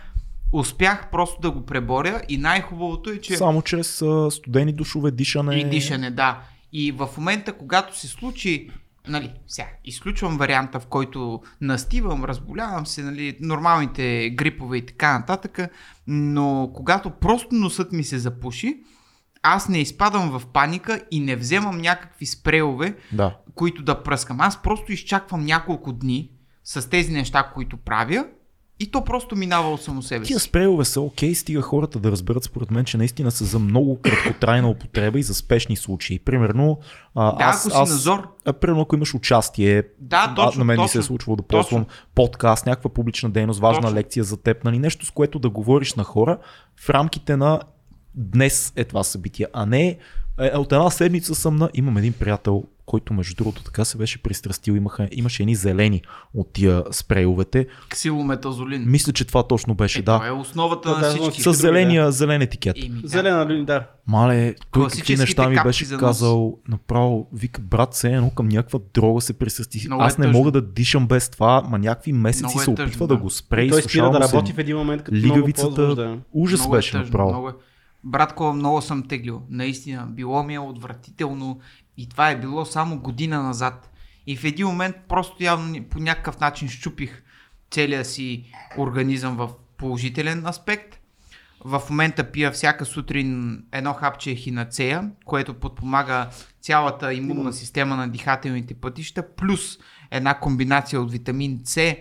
Успях 0.53 1.11
просто 1.11 1.41
да 1.41 1.51
го 1.51 1.67
преборя 1.67 2.23
и 2.29 2.37
най-хубавото 2.37 3.11
е, 3.11 3.19
че 3.19 3.37
Само 3.37 3.63
чрез 3.63 4.03
студени 4.31 4.73
душове, 4.73 5.11
дишане. 5.11 5.55
и 5.57 5.65
дишане, 5.65 6.11
да. 6.11 6.41
И 6.73 6.93
в 6.93 7.09
момента, 7.17 7.53
когато 7.53 7.99
се 7.99 8.09
случи, 8.09 8.71
нали, 9.09 9.33
сега, 9.47 9.69
изключвам 9.85 10.39
варианта, 10.39 10.81
в 10.81 10.87
който 10.87 11.43
настивам, 11.61 12.25
разболявам 12.25 12.87
се, 12.87 13.03
нали, 13.03 13.37
нормалните 13.41 14.31
грипове 14.31 14.77
и 14.77 14.87
така 14.87 15.19
нататък, 15.19 15.59
но 16.07 16.71
когато 16.75 17.11
просто 17.11 17.55
носът 17.55 17.93
ми 17.93 18.05
се 18.05 18.19
запуши, 18.19 18.81
аз 19.43 19.69
не 19.69 19.79
изпадам 19.79 20.39
в 20.39 20.47
паника 20.47 21.03
и 21.11 21.21
не 21.21 21.37
вземам 21.37 21.79
някакви 21.79 22.27
спреове, 22.27 22.97
Да. 23.13 23.37
които 23.55 23.83
да 23.83 24.03
пръскам. 24.03 24.41
Аз 24.41 24.63
просто 24.63 24.93
изчаквам 24.93 25.45
няколко 25.45 25.93
дни 25.93 26.31
с 26.65 26.91
тези 26.91 27.13
неща, 27.13 27.51
които 27.55 27.77
правя 27.77 28.27
и 28.83 28.91
то 28.91 29.05
просто 29.05 29.37
минава 29.37 29.71
от 29.71 29.83
само 29.83 30.03
себе 30.03 30.25
Тия 30.25 30.39
си. 30.39 30.49
спрейове 30.49 30.85
са 30.85 31.01
окей, 31.01 31.35
стига 31.35 31.61
хората 31.63 31.99
да 31.99 32.11
разберат 32.11 32.45
според 32.45 32.71
мен, 32.71 32.85
че 32.85 32.97
наистина 32.97 33.31
са 33.31 33.45
за 33.45 33.59
много 33.59 34.01
краткотрайна 34.01 34.69
употреба 34.69 35.19
и 35.19 35.23
за 35.23 35.35
спешни 35.35 35.77
случаи. 35.77 36.19
Примерно, 36.19 36.79
а, 37.15 37.37
Да, 37.37 37.45
аз, 37.45 37.67
ако 37.67 37.75
си 37.75 37.81
аз, 37.83 37.91
назор. 37.91 38.29
А, 38.45 38.53
примерно, 38.53 38.83
ако 38.83 38.95
имаш 38.97 39.15
участие, 39.15 39.83
Да, 40.01 40.35
точно, 40.37 40.59
а, 40.59 40.59
на 40.59 40.65
мен 40.65 40.81
ми 40.81 40.89
се 40.89 40.99
е 40.99 41.01
точно, 41.01 41.07
случвало 41.07 41.37
да 41.37 41.43
ползвам 41.43 41.85
точно. 41.85 41.97
подкаст, 42.15 42.67
някаква 42.67 42.91
публична 42.91 43.31
дейност, 43.31 43.61
важна 43.61 43.83
Точно. 43.83 43.97
лекция 43.97 44.25
за 44.25 44.37
теб, 44.37 44.65
нали, 44.65 44.79
нещо 44.79 45.07
с 45.07 45.11
което 45.11 45.39
да 45.39 45.51
говориш 45.51 45.95
на 45.95 46.05
хора 46.05 46.39
в 46.81 46.91
рамките 46.91 47.37
на 47.37 47.61
днес 48.15 48.73
е 48.77 48.85
това 48.85 49.03
събитие, 49.05 49.47
а 49.53 49.67
не 49.67 49.99
е, 50.41 50.57
от 50.57 50.73
една 50.73 50.91
седмица 50.91 51.35
съм 51.35 51.57
на... 51.57 51.71
Имам 51.75 51.97
един 51.97 52.13
приятел, 52.13 52.65
който 52.87 53.15
между 53.15 53.35
другото 53.37 53.63
така 53.63 53.85
се 53.85 53.99
беше 53.99 54.23
пристрастил, 54.23 54.73
имаха, 54.73 55.09
имаше 55.13 55.43
едни 55.43 55.55
зелени 55.55 56.03
от 56.35 56.53
тия 56.53 56.83
спрейовете. 56.91 57.67
Ксилометазолин. 57.91 58.91
Мисля, 58.91 59.13
че 59.13 59.25
това 59.25 59.43
точно 59.43 59.75
беше, 59.75 59.99
Е, 59.99 60.03
да. 60.03 60.15
Това 60.17 60.27
е 60.27 60.31
основата 60.31 60.89
Да, 60.89 60.95
на 60.95 61.01
да, 61.01 61.09
всички. 61.11 61.43
С 61.43 61.53
зеления, 61.53 62.13
зелен 62.13 62.43
етикет. 62.43 62.79
Еми, 62.79 62.89
да. 63.03 63.09
Зелена 63.09 63.47
линия, 63.49 63.65
да. 63.65 63.87
Мале, 64.07 64.55
той 64.73 64.89
какви 64.89 65.17
неща 65.17 65.49
ми 65.49 65.57
беше 65.65 65.97
казал, 65.97 66.59
направо, 66.69 67.29
вика, 67.33 67.61
брат, 67.61 67.95
се 67.95 68.13
едно 68.13 68.31
към 68.31 68.49
някаква 68.49 68.79
дрога 68.95 69.21
се 69.21 69.33
присъсти. 69.33 69.83
Много 69.87 70.03
е 70.03 70.07
Аз 70.07 70.19
не 70.19 70.25
тъжно. 70.25 70.39
мога 70.39 70.51
да 70.51 70.63
дишам 70.63 71.07
без 71.07 71.31
това, 71.31 71.63
ма 71.69 71.79
някакви 71.79 72.13
месеци 72.13 72.43
Много 72.45 72.61
е 72.61 72.65
се 72.65 72.71
опитва 72.71 72.87
тъжно, 72.87 73.07
да 73.07 73.15
да. 73.15 73.21
го 73.21 73.31
спре 73.31 73.63
и 73.63 73.71
Той 73.71 73.83
спира 73.83 74.11
да 74.11 74.21
работи 74.21 74.53
в 74.53 74.59
един 74.59 74.77
момент, 74.77 75.03
като 75.03 75.17
много 75.17 75.37
Лигавицата, 75.37 75.75
ползваш, 75.75 75.95
да. 75.95 76.19
ужас 76.33 76.61
Много 76.61 76.75
е 76.75 76.79
беше 76.79 76.93
тъжно, 76.93 77.05
направо. 77.05 77.31
много 77.31 77.49
е. 77.49 77.53
Братко, 78.05 78.53
много 78.53 78.83
съм 78.83 79.03
теглил. 79.03 79.43
Наистина, 79.51 80.07
било 80.11 80.43
ми 80.43 80.55
е 80.55 80.59
отвратително 80.59 81.59
и 81.97 82.09
това 82.09 82.31
е 82.31 82.41
било 82.41 82.65
само 82.65 82.99
година 82.99 83.43
назад. 83.43 83.91
И 84.27 84.37
в 84.37 84.45
един 84.45 84.67
момент 84.67 84.97
просто 85.09 85.43
явно 85.43 85.85
по 85.85 85.99
някакъв 85.99 86.41
начин 86.41 86.69
щупих 86.69 87.23
целия 87.71 88.05
си 88.05 88.53
организъм 88.79 89.37
в 89.37 89.51
положителен 89.77 90.47
аспект. 90.47 90.99
В 91.65 91.83
момента 91.91 92.33
пия 92.33 92.51
всяка 92.51 92.85
сутрин 92.85 93.63
едно 93.73 93.93
хапче 93.93 94.35
хинацея, 94.35 95.11
което 95.25 95.55
подпомага 95.55 96.29
цялата 96.61 97.15
имунна 97.15 97.53
система 97.53 97.97
на 97.97 98.09
дихателните 98.09 98.75
пътища, 98.75 99.35
плюс 99.35 99.79
една 100.11 100.39
комбинация 100.39 101.01
от 101.01 101.13
витамин 101.13 101.61
С 101.65 101.97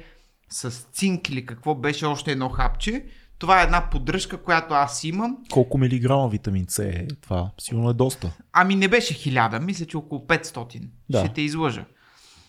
с 0.50 0.70
цинк 0.94 1.30
или 1.30 1.46
какво 1.46 1.76
беше 1.76 2.06
още 2.06 2.32
едно 2.32 2.50
хапче. 2.50 3.06
Това 3.42 3.62
е 3.62 3.64
една 3.64 3.90
поддръжка, 3.90 4.38
която 4.38 4.74
аз 4.74 5.04
имам. 5.04 5.38
Колко 5.52 5.78
милиграма 5.78 6.30
витамин 6.30 6.66
С 6.70 6.84
е 6.84 7.08
това? 7.22 7.52
Сигурно 7.60 7.90
е 7.90 7.94
доста. 7.94 8.32
Ами 8.54 8.76
не 8.76 8.88
беше 8.88 9.14
1000, 9.14 9.60
мисля, 9.60 9.86
че 9.86 9.98
около 9.98 10.22
500. 10.22 10.82
Да. 11.10 11.20
Ще 11.20 11.34
те 11.34 11.42
излъжа. 11.42 11.86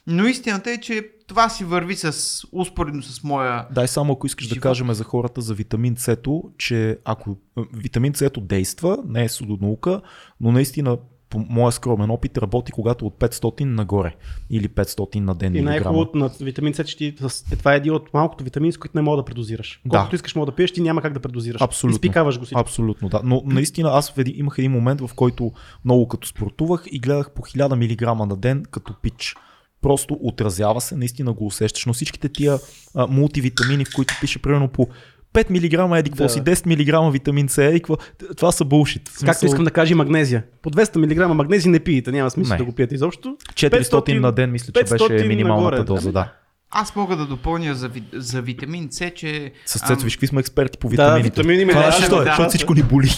Но 0.06 0.26
истината 0.26 0.70
е, 0.70 0.80
че 0.80 1.08
това 1.28 1.48
си 1.48 1.64
върви 1.64 1.96
с 1.96 2.42
успоредно 2.52 3.02
с 3.02 3.22
моя... 3.24 3.66
Дай 3.70 3.88
само 3.88 4.12
ако 4.12 4.26
искаш 4.26 4.46
да 4.46 4.54
Живот. 4.54 4.62
кажем 4.62 4.92
за 4.92 5.04
хората 5.04 5.40
за 5.40 5.54
витамин 5.54 5.96
С, 5.96 6.16
че 6.58 6.98
ако 7.04 7.36
а, 7.56 7.62
витамин 7.74 8.14
С 8.14 8.30
действа, 8.40 8.98
не 9.06 9.24
е 9.24 9.28
судонаука, 9.28 10.00
но 10.40 10.52
наистина 10.52 10.98
по 11.32 11.38
моя 11.48 11.72
скромен 11.72 12.10
опит 12.10 12.38
работи 12.38 12.72
когато 12.72 13.06
от 13.06 13.14
500 13.14 13.64
нагоре 13.64 14.14
или 14.50 14.68
500 14.68 15.20
на 15.20 15.34
ден 15.34 15.56
И 15.56 15.62
най-хубавото 15.62 16.18
на 16.18 16.30
витамин 16.40 16.74
С, 16.74 16.84
че 16.84 16.96
ти, 16.96 17.06
е, 17.06 17.56
това 17.56 17.74
е 17.74 17.76
един 17.76 17.92
от 17.92 18.14
малкото 18.14 18.44
витамини, 18.44 18.72
с 18.72 18.78
които 18.78 18.96
не 18.96 19.02
мога 19.02 19.16
да 19.16 19.24
предозираш. 19.24 19.80
Да. 19.84 19.90
Колкото 19.90 20.14
искаш 20.14 20.34
мога 20.34 20.46
да 20.46 20.56
пиеш, 20.56 20.72
ти 20.72 20.80
няма 20.80 21.02
как 21.02 21.12
да 21.12 21.20
предозираш. 21.20 21.62
Абсолютно. 21.62 21.94
Изпикаваш 21.94 22.38
го 22.38 22.44
всичко. 22.44 22.60
Абсолютно, 22.60 23.08
да. 23.08 23.20
Но 23.24 23.42
наистина 23.46 23.88
аз 23.92 24.12
един, 24.18 24.34
имах 24.36 24.54
един 24.58 24.70
момент, 24.70 25.00
в 25.00 25.10
който 25.16 25.52
много 25.84 26.08
като 26.08 26.28
спортувах 26.28 26.84
и 26.90 26.98
гледах 26.98 27.30
по 27.30 27.42
1000 27.42 28.14
мг 28.14 28.28
на 28.28 28.36
ден 28.36 28.64
като 28.70 28.94
пич. 29.02 29.34
Просто 29.82 30.18
отразява 30.20 30.80
се, 30.80 30.96
наистина 30.96 31.32
го 31.32 31.46
усещаш. 31.46 31.86
Но 31.86 31.92
всичките 31.92 32.28
тия 32.28 32.58
а, 32.94 33.06
мултивитамини, 33.06 33.84
в 33.84 33.94
които 33.94 34.14
пише 34.20 34.42
примерно 34.42 34.68
по 34.68 34.88
5 35.34 35.50
мг 35.88 35.98
еди 35.98 36.10
какво 36.10 36.24
Да. 36.24 36.28
си, 36.30 36.40
10 36.40 36.66
мг 37.06 37.12
витамин 37.12 37.48
С, 37.48 37.58
еди 37.58 37.80
какво, 37.80 37.96
това 38.36 38.52
са 38.52 38.64
булшит. 38.64 39.08
В 39.08 39.12
Както 39.12 39.38
смисъл, 39.38 39.46
искам 39.46 39.64
да 39.64 39.70
кажа 39.70 39.92
и 39.92 39.96
магнезия. 39.96 40.44
По 40.62 40.70
200 40.70 40.96
мг 41.22 41.36
магнезия 41.36 41.70
не 41.70 41.80
пиете, 41.80 42.12
няма 42.12 42.30
смисъл 42.30 42.52
Не. 42.52 42.58
да 42.58 42.64
го 42.64 42.72
пиете 42.72 42.94
изобщо. 42.94 43.36
400 43.54 44.18
на 44.18 44.32
ден, 44.32 44.50
мисля, 44.52 44.72
че 44.72 44.84
500 44.84 45.08
беше 45.08 45.26
минималната 45.26 45.64
нагоре. 45.70 45.84
доза, 45.86 46.08
Ами 46.08 46.12
да. 46.12 46.32
Аз 46.70 46.96
мога 46.96 47.16
да 47.16 47.26
допълня 47.26 47.74
за, 47.74 47.88
ви... 47.88 48.02
за 48.12 48.42
витамин 48.42 48.88
С, 48.90 49.10
че... 49.10 49.52
С 49.66 49.78
Цецо, 49.78 50.04
виж 50.04 50.16
какви 50.16 50.26
сме 50.26 50.40
експерти 50.40 50.78
по 50.78 50.86
Да, 50.86 50.90
витамините. 50.90 51.28
витамини 51.30 51.64
ме 51.64 51.72
Това 51.72 51.84
да, 51.84 51.92
защо 51.92 52.16
е? 52.16 52.18
да. 52.18 52.24
Защото 52.24 52.48
всичко 52.48 52.74
ни 52.74 52.82
боли. 52.82 53.08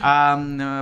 А, 0.00 0.38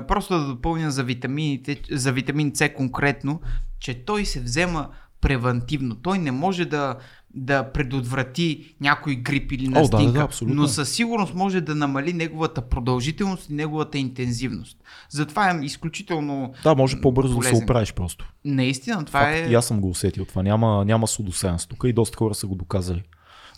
просто 0.08 0.38
да 0.38 0.46
допълня 0.46 0.90
за 0.90 1.02
витамините, 1.02 1.80
за 1.90 2.12
витамин 2.12 2.52
С 2.54 2.68
конкретно, 2.68 3.40
че 3.80 4.04
той 4.04 4.24
се 4.24 4.40
взема 4.40 4.88
превентивно. 5.26 5.94
Той 5.94 6.18
не 6.18 6.30
може 6.30 6.64
да, 6.64 6.96
да 7.34 7.72
предотврати 7.72 8.74
някой 8.80 9.16
грип 9.16 9.52
или 9.52 9.64
да, 9.64 9.70
да, 9.70 9.80
настинка, 9.80 10.18
да, 10.18 10.24
абсолютно. 10.24 10.62
но 10.62 10.68
със 10.68 10.90
сигурност 10.92 11.34
може 11.34 11.60
да 11.60 11.74
намали 11.74 12.12
неговата 12.12 12.62
продължителност 12.62 13.50
и 13.50 13.54
неговата 13.54 13.98
интензивност. 13.98 14.76
Затова 15.10 15.50
е 15.50 15.64
изключително 15.64 16.52
да, 16.62 16.74
може 16.74 17.00
по-бързо 17.00 17.36
да 17.36 17.42
се 17.42 17.50
полезен. 17.50 17.64
оправиш 17.64 17.92
просто. 17.92 18.32
Наистина, 18.44 19.04
това 19.04 19.20
Факт, 19.20 19.36
е... 19.36 19.50
и 19.50 19.54
аз 19.54 19.66
съм 19.66 19.80
го 19.80 19.88
усетил 19.88 20.24
това. 20.24 20.42
Няма, 20.42 20.84
няма 20.84 21.06
судосеанс 21.06 21.66
тук 21.66 21.84
и 21.86 21.92
доста 21.92 22.16
хора 22.16 22.34
са 22.34 22.46
го 22.46 22.54
доказали. 22.54 23.02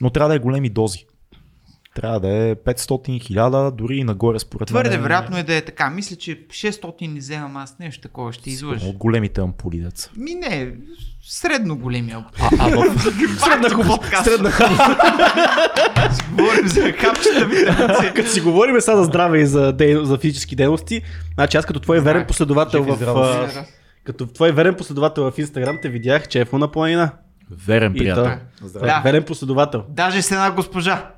Но 0.00 0.10
трябва 0.10 0.28
да 0.28 0.34
е 0.34 0.38
големи 0.38 0.68
дози. 0.68 1.06
Трябва 2.00 2.20
да 2.20 2.28
е 2.28 2.54
500, 2.54 3.32
1000, 3.32 3.70
дори 3.70 3.96
и 3.96 4.04
нагоре 4.04 4.38
според 4.38 4.70
мен. 4.70 4.82
Твърде 4.82 4.98
вероятно 4.98 5.38
е 5.38 5.42
да 5.42 5.54
е 5.54 5.60
така. 5.60 5.90
Мисля, 5.90 6.16
че 6.16 6.46
600 6.48 7.06
не 7.06 7.18
вземам 7.18 7.56
аз 7.56 7.78
нещо 7.78 8.02
такова, 8.02 8.32
ще 8.32 8.50
излъжа. 8.50 8.86
От 8.86 8.96
големите 8.96 9.40
ампули 9.40 9.78
деца. 9.78 10.10
Ми 10.16 10.34
не, 10.34 10.72
средно 11.22 11.76
големия. 11.76 12.24
А, 12.40 12.50
а 12.58 12.68
в... 12.68 13.00
Средна 13.38 13.70
хубава. 13.70 14.24
Средна 14.24 14.50
Говорим 16.30 16.68
за 16.68 16.92
капчета 16.92 17.46
витамин. 17.46 18.12
Като 18.14 18.28
си 18.28 18.40
говорим 18.40 18.80
сега 18.80 18.96
за 18.96 19.04
здраве 19.04 19.40
и 19.40 19.46
за, 19.46 19.72
дейно, 19.72 20.04
за 20.04 20.18
физически 20.18 20.56
дейности, 20.56 21.02
значи 21.34 21.56
аз 21.56 21.66
като 21.66 21.80
твой 21.80 22.00
верен 22.00 22.24
последовател 22.26 22.84
в... 22.84 23.02
а. 23.02 23.64
Като 24.04 24.26
твой 24.26 24.52
верен 24.52 24.74
последовател 24.74 25.30
в 25.30 25.38
Инстаграм 25.38 25.78
те 25.82 25.88
видях, 25.88 26.28
че 26.28 26.40
е 26.40 26.46
на 26.52 26.70
планина. 26.70 27.10
Верен 27.50 27.94
приятел. 27.94 28.30
Здраве. 28.62 28.86
Да. 28.86 29.00
Верен 29.04 29.24
последовател. 29.24 29.84
Даже 29.88 30.22
с 30.22 30.30
една 30.30 30.50
госпожа. 30.50 31.10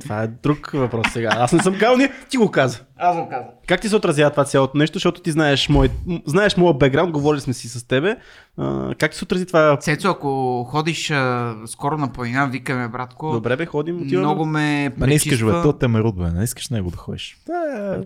Това 0.00 0.22
е 0.22 0.26
друг 0.26 0.70
въпрос 0.74 1.06
сега. 1.12 1.30
Аз 1.32 1.52
не 1.52 1.62
съм 1.62 1.78
казал, 1.78 1.96
не, 1.96 2.12
ти 2.28 2.36
го 2.36 2.50
каза. 2.50 2.80
Аз 2.96 3.16
го 3.16 3.28
казвам. 3.28 3.50
Как 3.66 3.80
ти 3.80 3.88
се 3.88 3.96
отразява 3.96 4.30
това 4.30 4.44
цялото 4.44 4.78
нещо, 4.78 4.94
защото 4.94 5.20
ти 5.20 5.30
знаеш 5.30 5.68
мой, 5.68 5.90
знаеш 6.26 6.56
моя 6.56 6.74
бекграунд, 6.74 7.12
говорили 7.12 7.40
сме 7.40 7.52
си 7.52 7.68
с 7.68 7.88
тебе. 7.88 8.16
А, 8.56 8.94
как 8.98 9.10
ти 9.10 9.16
се 9.16 9.24
отрази 9.24 9.46
това? 9.46 9.76
Цецо, 9.76 10.08
ако 10.08 10.64
ходиш 10.64 11.10
а, 11.10 11.54
скоро 11.66 11.98
на 11.98 12.12
планина, 12.12 12.46
викаме, 12.46 12.88
братко. 12.88 13.32
Добре 13.32 13.56
бе, 13.56 13.66
ходим, 13.66 13.96
отиваме. 14.02 14.26
Много 14.26 14.44
ме 14.44 14.92
Ма 14.96 15.06
не 15.06 15.14
искаш, 15.14 15.38
бе, 15.38 15.44
пречиства 15.44 15.62
то 15.62 15.72
темерут, 15.72 16.16
бе, 16.16 16.30
не 16.30 16.44
искаш 16.44 16.68
него 16.68 16.90
да 16.90 16.96
ходиш. 16.96 17.36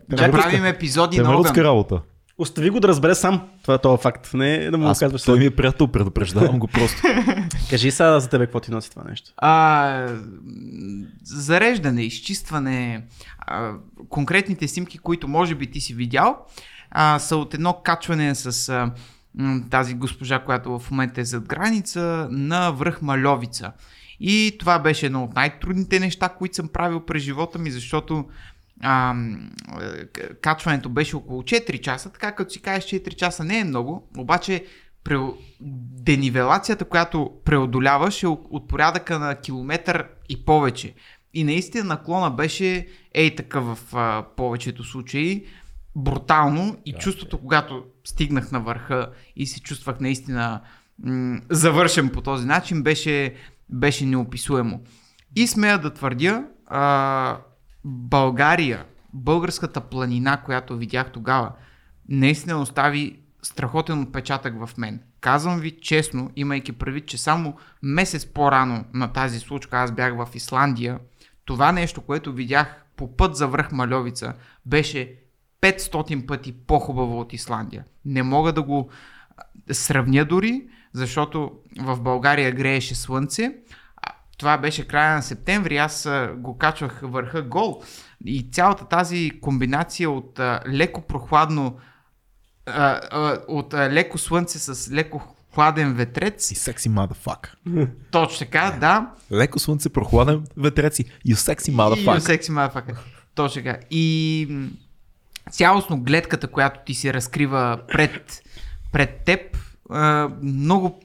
да 0.09 0.31
правим 0.31 0.65
епизоди 0.65 1.21
на 1.21 1.37
огън. 1.37 1.57
работа. 1.57 2.01
Остави 2.43 2.71
го 2.71 2.81
да 2.81 2.89
разбере 2.89 3.15
сам 3.15 3.49
това, 3.63 3.79
това 3.79 3.97
факт. 3.97 4.35
Не 4.35 4.71
да 4.71 4.79
му 4.79 4.87
Аз, 4.87 4.99
казваш. 4.99 5.23
той 5.23 5.39
ми 5.39 5.45
е 5.45 5.51
приятел, 5.51 5.89
предупреждавам 5.89 6.59
го 6.59 6.67
просто. 6.67 7.03
Кажи 7.71 7.91
сега 7.91 8.21
за 8.21 8.29
тебе 8.29 8.47
какво 8.47 8.61
ти 8.61 8.71
носи 8.71 8.91
това 8.91 9.05
нещо. 9.09 9.33
А, 9.37 10.09
зареждане, 11.23 12.03
изчистване, 12.03 13.05
а, 13.39 13.73
конкретните 14.09 14.69
снимки, 14.69 14.99
които 14.99 15.29
може 15.29 15.55
би 15.55 15.71
ти 15.71 15.81
си 15.81 15.95
видял, 15.95 16.47
а, 16.91 17.19
са 17.19 17.37
от 17.37 17.55
едно 17.55 17.81
качване 17.85 18.35
с 18.35 18.69
а, 18.69 18.91
тази 19.71 19.95
госпожа, 19.95 20.39
която 20.39 20.79
в 20.79 20.91
момента 20.91 21.21
е 21.21 21.25
зад 21.25 21.49
граница, 21.49 22.29
на 22.31 22.71
връх 22.71 23.03
Маловица. 23.03 23.73
И 24.21 24.57
това 24.59 24.79
беше 24.79 25.07
едно 25.07 25.25
от 25.25 25.35
най-трудните 25.35 26.01
неща, 26.01 26.29
които 26.29 26.55
съм 26.55 26.69
правил 26.69 27.01
през 27.01 27.23
живота 27.23 27.59
ми, 27.59 27.71
защото 27.71 28.25
а, 28.83 29.15
е, 29.81 30.05
качването 30.35 30.89
беше 30.89 31.17
около 31.17 31.43
4 31.43 31.81
часа, 31.81 32.13
така 32.13 32.33
като 32.33 32.53
си 32.53 32.63
кажеш 32.63 32.85
4 32.85 33.15
часа 33.15 33.45
не 33.45 33.59
е 33.59 33.65
много, 33.65 34.09
обаче 34.19 34.65
пре- 35.05 35.35
денивелацията, 36.03 36.85
която 36.85 37.31
преодоляваш 37.45 38.23
е 38.23 38.27
от 38.27 38.69
порядъка 38.69 39.19
на 39.19 39.35
километър 39.35 40.09
и 40.29 40.45
повече. 40.45 40.95
И 41.35 41.45
наистина 41.45 41.85
наклона 41.85 42.31
беше 42.31 42.87
ей 43.15 43.35
такъв 43.35 43.65
в 43.65 43.97
а, 43.97 44.27
повечето 44.37 44.85
случаи, 44.85 45.45
брутално 45.97 46.77
и 46.87 46.93
чувството, 46.93 47.39
когато 47.39 47.85
стигнах 48.05 48.53
на 48.53 48.61
върха 48.61 49.11
и 49.37 49.47
се 49.47 49.61
чувствах 49.61 50.01
наистина 50.01 50.61
м- 51.05 51.41
завършен 51.51 52.09
по 52.09 52.21
този 52.21 52.47
начин, 52.47 52.83
беше, 52.83 53.35
беше 53.69 54.07
неописуемо. 54.07 54.81
И 55.37 55.47
смея 55.47 55.79
да 55.79 55.95
твърдя, 55.95 56.45
а, 56.67 57.39
България, 57.85 58.85
българската 59.13 59.81
планина, 59.81 60.37
която 60.37 60.77
видях 60.77 61.13
тогава, 61.13 61.53
наистина 62.09 62.61
остави 62.61 63.19
страхотен 63.43 64.03
отпечатък 64.03 64.67
в 64.67 64.79
мен. 64.79 65.01
Казвам 65.21 65.61
ви 65.61 65.81
честно, 65.81 66.31
имайки 66.37 66.73
предвид, 66.73 67.07
че 67.07 67.19
само 67.19 67.57
месец 67.83 68.27
по-рано 68.27 68.85
на 68.95 69.13
тази 69.13 69.39
случка 69.41 69.79
аз 69.79 69.93
бях 69.93 70.17
в 70.17 70.29
Исландия, 70.35 70.99
това 71.45 71.73
нещо, 71.73 72.01
което 72.01 72.33
видях 72.33 72.85
по 72.97 73.17
път 73.17 73.37
за 73.37 73.49
връх 73.49 73.73
Мальовица, 73.73 74.35
беше 74.67 75.15
500 75.63 76.27
пъти 76.27 76.53
по-хубаво 76.53 77.21
от 77.21 77.33
Исландия. 77.33 77.85
Не 78.05 78.23
мога 78.23 78.53
да 78.53 78.63
го 78.63 78.91
сравня 79.71 80.25
дори, 80.25 80.69
защото 80.93 81.53
в 81.81 82.01
България 82.01 82.53
грееше 82.53 82.95
слънце. 82.95 83.55
Това 84.43 84.59
беше 84.59 84.89
края 84.89 85.17
на 85.17 85.23
септември, 85.23 85.77
аз 85.77 86.09
го 86.35 86.59
качвах 86.59 87.01
върха 87.03 87.43
гол 87.43 87.83
и 88.27 88.51
цялата 88.53 88.85
тази 88.85 89.31
комбинация 89.41 90.11
от 90.11 90.39
а, 90.39 90.61
леко 90.69 91.01
прохладно 91.01 91.77
а, 92.67 93.01
а, 93.11 93.39
от 93.49 93.75
а, 93.75 93.91
леко 93.91 94.19
слънце 94.19 94.59
с 94.59 94.93
леко 94.93 95.37
хладен 95.55 95.95
ветрец. 95.95 96.51
И 96.51 96.55
секси 96.55 96.89
мадафак. 96.89 97.57
Точно 98.11 98.39
така, 98.39 98.77
да. 98.81 99.11
Леко 99.33 99.59
слънце, 99.59 99.89
прохладен 99.89 100.45
ветрец 100.57 100.99
и 100.99 101.05
you 101.05 101.35
sexy 101.35 101.75
motherfucker. 101.75 102.19
секси 102.19 102.51
мадафака. 102.53 103.01
Точно 103.35 103.63
така. 103.63 103.79
И 103.91 104.49
цялостно 105.51 106.01
гледката, 106.01 106.49
която 106.49 106.81
ти 106.87 106.95
се 106.95 107.15
разкрива 107.15 107.81
пред, 107.89 108.43
пред 108.93 109.25
теб, 109.25 109.41
много 110.43 111.01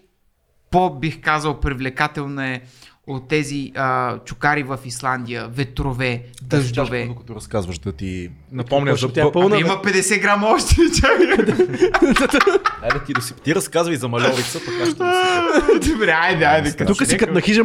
по, 0.71 0.99
бих 0.99 1.21
казал, 1.21 1.59
привлекателна 1.59 2.47
е 2.47 2.61
от 3.07 3.27
тези 3.27 3.71
а, 3.75 4.19
чукари 4.19 4.63
в 4.63 4.79
Исландия, 4.85 5.47
ветрове, 5.47 6.23
дъждове. 6.41 7.05
Докато 7.07 7.35
разказваш 7.35 7.79
да 7.79 7.91
ти 7.91 8.29
напомня 8.51 8.95
за... 8.95 9.13
тя 9.13 9.21
е 9.21 9.31
пълна. 9.31 9.55
Абе, 9.55 9.65
има 9.65 9.73
50 9.73 10.21
грама 10.21 10.47
още. 10.47 10.75
Айде 12.81 13.05
ти 13.05 13.13
да 13.13 13.21
си... 13.21 13.33
Ти 13.43 13.55
разказвай 13.55 13.95
за 13.95 14.07
малевица, 14.07 14.59
така 14.59 14.85
ще 14.85 14.93
да 14.93 15.79
си... 15.83 15.91
Добре, 15.91 16.11
айде, 16.11 16.45
айде. 16.45 16.71
като 16.75 16.95
Тук 16.95 17.07
си 17.07 17.17
като 17.17 17.33
на 17.33 17.41
хижа. 17.41 17.63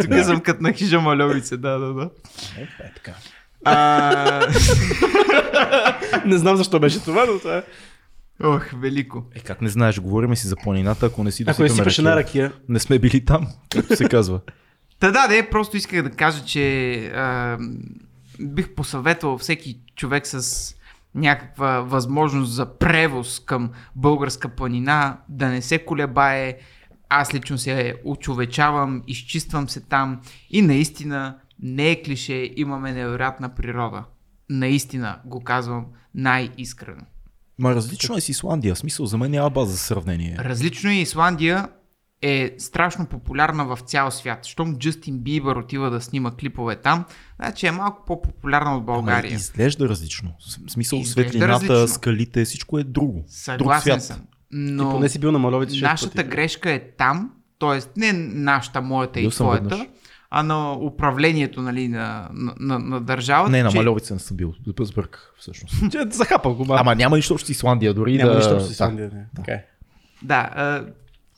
Тук 0.00 0.14
съм 0.24 0.40
като 0.40 0.62
на 0.62 0.72
хижа 0.72 1.00
малевица, 1.00 1.56
да, 1.56 1.78
да, 1.78 1.94
да. 1.94 2.10
Е, 2.58 2.68
така. 2.94 3.12
А, 3.64 4.46
Не 6.24 6.38
знам 6.38 6.56
защо 6.56 6.80
беше 6.80 7.04
това, 7.04 7.24
но 7.24 7.38
това 7.38 7.56
е. 7.56 7.62
Ох, 8.44 8.70
велико. 8.74 9.24
Е, 9.34 9.40
как 9.40 9.62
не 9.62 9.68
знаеш, 9.68 10.00
говорим 10.00 10.36
си 10.36 10.46
за 10.46 10.56
планината, 10.56 11.06
ако 11.06 11.24
не 11.24 11.30
си 11.30 11.44
Ако 11.46 11.62
не 11.62 11.68
сипаш 11.68 11.98
една 11.98 12.16
ракия. 12.16 12.52
Не 12.68 12.78
сме 12.78 12.98
били 12.98 13.24
там, 13.24 13.46
както 13.70 13.96
се 13.96 14.04
казва. 14.04 14.40
Та 15.00 15.10
да, 15.10 15.28
де, 15.28 15.48
просто 15.50 15.76
исках 15.76 16.02
да 16.02 16.10
кажа, 16.10 16.44
че 16.44 17.06
а, 17.06 17.58
бих 18.40 18.74
посъветвал 18.74 19.38
всеки 19.38 19.80
човек 19.96 20.26
с 20.26 20.74
някаква 21.14 21.80
възможност 21.80 22.52
за 22.52 22.78
превоз 22.78 23.40
към 23.40 23.70
българска 23.96 24.48
планина 24.48 25.18
да 25.28 25.48
не 25.48 25.62
се 25.62 25.78
колебае. 25.78 26.58
Аз 27.08 27.34
лично 27.34 27.58
се 27.58 27.94
очовечавам, 28.04 29.02
изчиствам 29.06 29.68
се 29.68 29.80
там 29.80 30.20
и 30.50 30.62
наистина 30.62 31.36
не 31.62 31.90
е 31.90 32.02
клише, 32.02 32.52
имаме 32.56 32.92
невероятна 32.92 33.54
природа. 33.54 34.04
Наистина 34.50 35.18
го 35.24 35.44
казвам 35.44 35.86
най-искрено. 36.14 37.02
Ма 37.58 37.74
различно 37.74 38.16
е 38.16 38.20
с 38.20 38.28
Исландия. 38.28 38.74
В 38.74 38.78
смисъл, 38.78 39.06
за 39.06 39.18
мен 39.18 39.30
няма 39.30 39.50
база 39.50 39.72
за 39.72 39.78
сравнение. 39.78 40.36
Различно 40.38 40.90
е 40.90 40.94
Исландия 40.94 41.68
е 42.22 42.54
страшно 42.58 43.06
популярна 43.06 43.64
в 43.66 43.78
цял 43.80 44.10
свят. 44.10 44.46
Щом 44.46 44.76
Джастин 44.76 45.18
Бибър 45.18 45.56
отива 45.56 45.90
да 45.90 46.00
снима 46.00 46.30
клипове 46.30 46.76
там, 46.76 47.04
значи 47.36 47.66
е 47.66 47.70
малко 47.70 48.04
по-популярна 48.06 48.70
от 48.70 48.76
Ама 48.78 48.84
България. 48.84 49.32
изглежда 49.32 49.88
различно. 49.88 50.32
В 50.66 50.70
смисъл, 50.70 50.98
Изглежда 50.98 51.30
светлината, 51.30 51.64
различно. 51.68 51.88
скалите, 51.88 52.44
всичко 52.44 52.78
е 52.78 52.84
друго. 52.84 53.12
Друг 53.12 53.24
Съгласен 53.28 53.82
свят. 53.92 54.02
съм. 54.02 54.16
Ти 54.16 54.24
Но 54.52 54.90
поне 54.90 55.08
си 55.08 55.18
бил 55.18 55.32
на 55.32 55.38
маловица 55.38 55.74
шест 55.74 55.82
нашата 55.82 56.14
пъти. 56.14 56.28
грешка 56.28 56.70
е 56.70 56.80
там, 56.90 57.30
т.е. 57.58 58.00
не 58.00 58.12
нашата, 58.12 58.80
моята 58.80 59.20
и 59.20 59.22
Бил 59.22 59.30
съм 59.30 59.46
твоята, 59.46 59.68
веднъж. 59.68 59.86
А 60.30 60.42
на 60.42 60.72
управлението 60.72 61.62
нали, 61.62 61.88
на, 61.88 62.28
на, 62.32 62.54
на, 62.60 62.78
на 62.78 63.00
държавата. 63.00 63.50
Не, 63.52 63.62
на 63.62 63.70
че- 63.70 63.76
Малевица 63.76 64.14
не 64.14 64.20
съм 64.20 64.36
бил. 64.36 64.54
Сбърках, 64.80 65.34
всъщност. 65.38 65.74
Захапал 66.12 66.54
го, 66.54 66.64
ма. 66.64 66.76
Ама 66.78 66.94
няма 66.94 67.16
нищо 67.16 67.34
общо 67.34 67.46
с 67.46 67.50
Исландия, 67.50 67.94
дори 67.94 68.16
Няма 68.16 68.30
да... 68.30 68.36
нищо 68.36 68.52
общо 68.52 68.64
с 68.64 68.68
да. 68.68 68.72
Исландия. 68.72 69.10
Така 69.36 69.52
е. 69.52 69.64
Да, 70.22 70.50
а, 70.54 70.84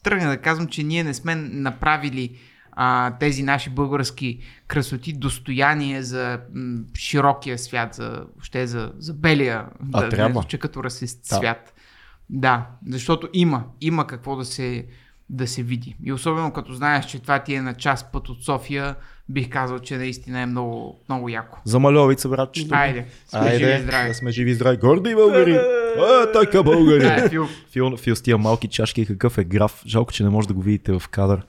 тръгна 0.02 0.28
да 0.28 0.36
казвам, 0.36 0.66
че 0.66 0.82
ние 0.82 1.04
не 1.04 1.14
сме 1.14 1.34
направили 1.34 2.36
а, 2.72 3.10
тези 3.18 3.42
наши 3.42 3.70
български 3.70 4.38
красоти 4.66 5.12
достояние 5.12 6.02
за 6.02 6.40
м, 6.54 6.78
широкия 6.98 7.58
свят, 7.58 7.94
за, 7.94 8.08
въобще 8.10 8.66
за, 8.66 8.92
за 8.98 9.14
белия, 9.14 9.66
А, 9.92 10.00
да, 10.02 10.08
трябва. 10.08 10.28
не 10.28 10.32
звуча 10.34 10.58
като 10.58 10.84
расист 10.84 11.20
Да. 11.30 11.36
свят. 11.36 11.74
Да, 12.30 12.66
защото 12.88 13.28
има, 13.32 13.64
има 13.80 14.06
какво 14.06 14.36
да 14.36 14.44
се, 14.44 14.86
да 15.30 15.46
се 15.46 15.62
види. 15.62 15.96
И 16.04 16.12
особено 16.12 16.52
като 16.52 16.72
знаеш, 16.72 17.06
че 17.06 17.18
това 17.18 17.38
ти 17.38 17.54
е 17.54 17.62
на 17.62 17.74
час 17.74 18.12
път 18.12 18.28
от 18.28 18.44
София, 18.44 18.94
бих 19.28 19.48
казал, 19.48 19.78
че 19.78 19.96
наистина 19.96 20.40
е 20.40 20.46
много, 20.46 21.00
много 21.08 21.28
яко. 21.28 21.58
За 21.64 21.78
Малевица, 21.78 22.28
братче. 22.28 22.66
Айде, 22.70 23.06
сме 23.28 23.50
живи 23.50 23.62
и 23.62 23.66
Айде, 23.66 23.82
здрави. 23.82 24.08
да 24.08 24.14
сме 24.14 24.30
живи 24.30 24.50
и 24.50 24.54
здрави. 24.54 24.76
Горди 24.76 25.14
българи! 25.14 25.58
А, 26.00 26.32
така 26.32 26.62
българи! 26.62 26.98
Да, 27.00 27.28
Фил. 27.28 27.46
Фил, 27.70 27.96
Фил 27.96 28.16
с 28.16 28.22
тия 28.22 28.38
малки 28.38 28.68
чашки, 28.68 29.06
какъв 29.06 29.38
е 29.38 29.44
граф. 29.44 29.82
Жалко, 29.86 30.12
че 30.12 30.24
не 30.24 30.30
може 30.30 30.48
да 30.48 30.54
го 30.54 30.62
видите 30.62 30.92
в 30.92 31.02
кадър. 31.08 31.42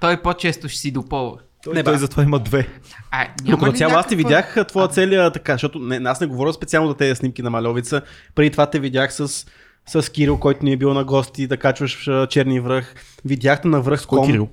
Той 0.00 0.22
по-често 0.22 0.68
ще 0.68 0.78
си 0.78 0.90
допълва. 0.90 1.38
Той, 1.64 1.74
Не, 1.74 1.82
той 1.82 1.92
бе. 1.92 1.98
затова 1.98 2.22
има 2.22 2.38
две. 2.38 2.68
А, 3.10 3.28
Но 3.44 3.58
като 3.58 3.72
цяло 3.72 3.90
аз 3.90 3.96
някаква- 3.96 4.16
видях 4.16 4.56
а, 4.56 4.64
твоя 4.64 4.88
целия 4.88 5.30
така, 5.32 5.52
защото 5.52 5.78
не, 5.78 6.00
аз 6.04 6.20
не 6.20 6.26
говоря 6.26 6.52
специално 6.52 6.88
за 6.88 6.96
тези 6.96 7.14
снимки 7.14 7.42
на 7.42 7.50
Малевица. 7.50 8.02
Преди 8.34 8.50
това 8.50 8.66
те 8.66 8.78
видях 8.78 9.12
с, 9.14 9.46
с 9.86 10.12
Кирил, 10.12 10.38
който 10.38 10.64
ни 10.64 10.72
е 10.72 10.76
бил 10.76 10.94
на 10.94 11.04
гости, 11.04 11.46
да 11.46 11.56
качваш 11.56 12.08
Черни 12.28 12.60
връх. 12.60 12.94
Видяхте 13.24 13.68
на 13.68 13.80
връх 13.80 14.06
Кой 14.06 14.18
Ком 14.18 14.26
Кирил? 14.26 14.48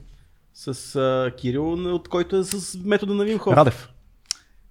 С 0.54 0.96
а, 0.96 1.32
Кирил, 1.38 1.96
от 1.96 2.08
който 2.08 2.36
е 2.36 2.44
с 2.44 2.78
метода 2.84 3.14
на 3.14 3.24
Вимхов. 3.24 3.54
Радев. 3.58 3.90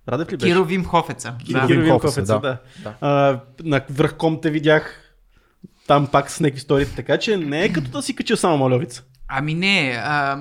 Радев 0.08 0.32
ли 0.32 0.36
беше? 0.36 0.52
Киро 0.52 0.64
Вим 0.64 0.84
Хофеца. 0.84 1.34
Киро 1.46 1.60
Да. 1.60 1.66
Вим 1.66 1.80
Кирил 1.80 1.98
Хофеца, 1.98 2.20
Вимховеца, 2.20 2.40
да. 2.40 2.58
да. 2.82 2.94
А, 3.00 3.40
на 3.62 3.80
връх 3.90 4.16
Ком 4.16 4.40
те 4.40 4.50
видях 4.50 5.02
там 5.86 6.06
пак 6.06 6.30
с 6.30 6.40
някакви 6.40 6.58
истории, 6.58 6.86
така 6.96 7.18
че 7.18 7.36
не 7.36 7.64
е 7.64 7.72
като 7.72 7.90
да 7.90 8.02
си 8.02 8.16
качил 8.16 8.36
само 8.36 8.58
Малевица. 8.58 9.02
Ами 9.28 9.54
не, 9.54 10.00
а, 10.04 10.38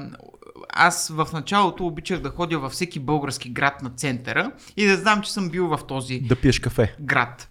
аз 0.70 1.10
в 1.10 1.28
началото 1.34 1.86
обичах 1.86 2.20
да 2.20 2.30
ходя 2.30 2.60
във 2.60 2.72
всеки 2.72 3.00
български 3.00 3.50
град 3.50 3.82
на 3.82 3.90
центъра 3.90 4.52
и 4.78 4.86
да 4.86 4.98
знам, 4.98 5.22
че 5.22 5.34
съм 5.34 5.50
бил 5.50 5.68
в 5.68 5.80
този 5.88 6.20
Да 6.20 6.36
пиеш 6.36 6.60
кафе. 6.60 6.96
град. 7.02 7.50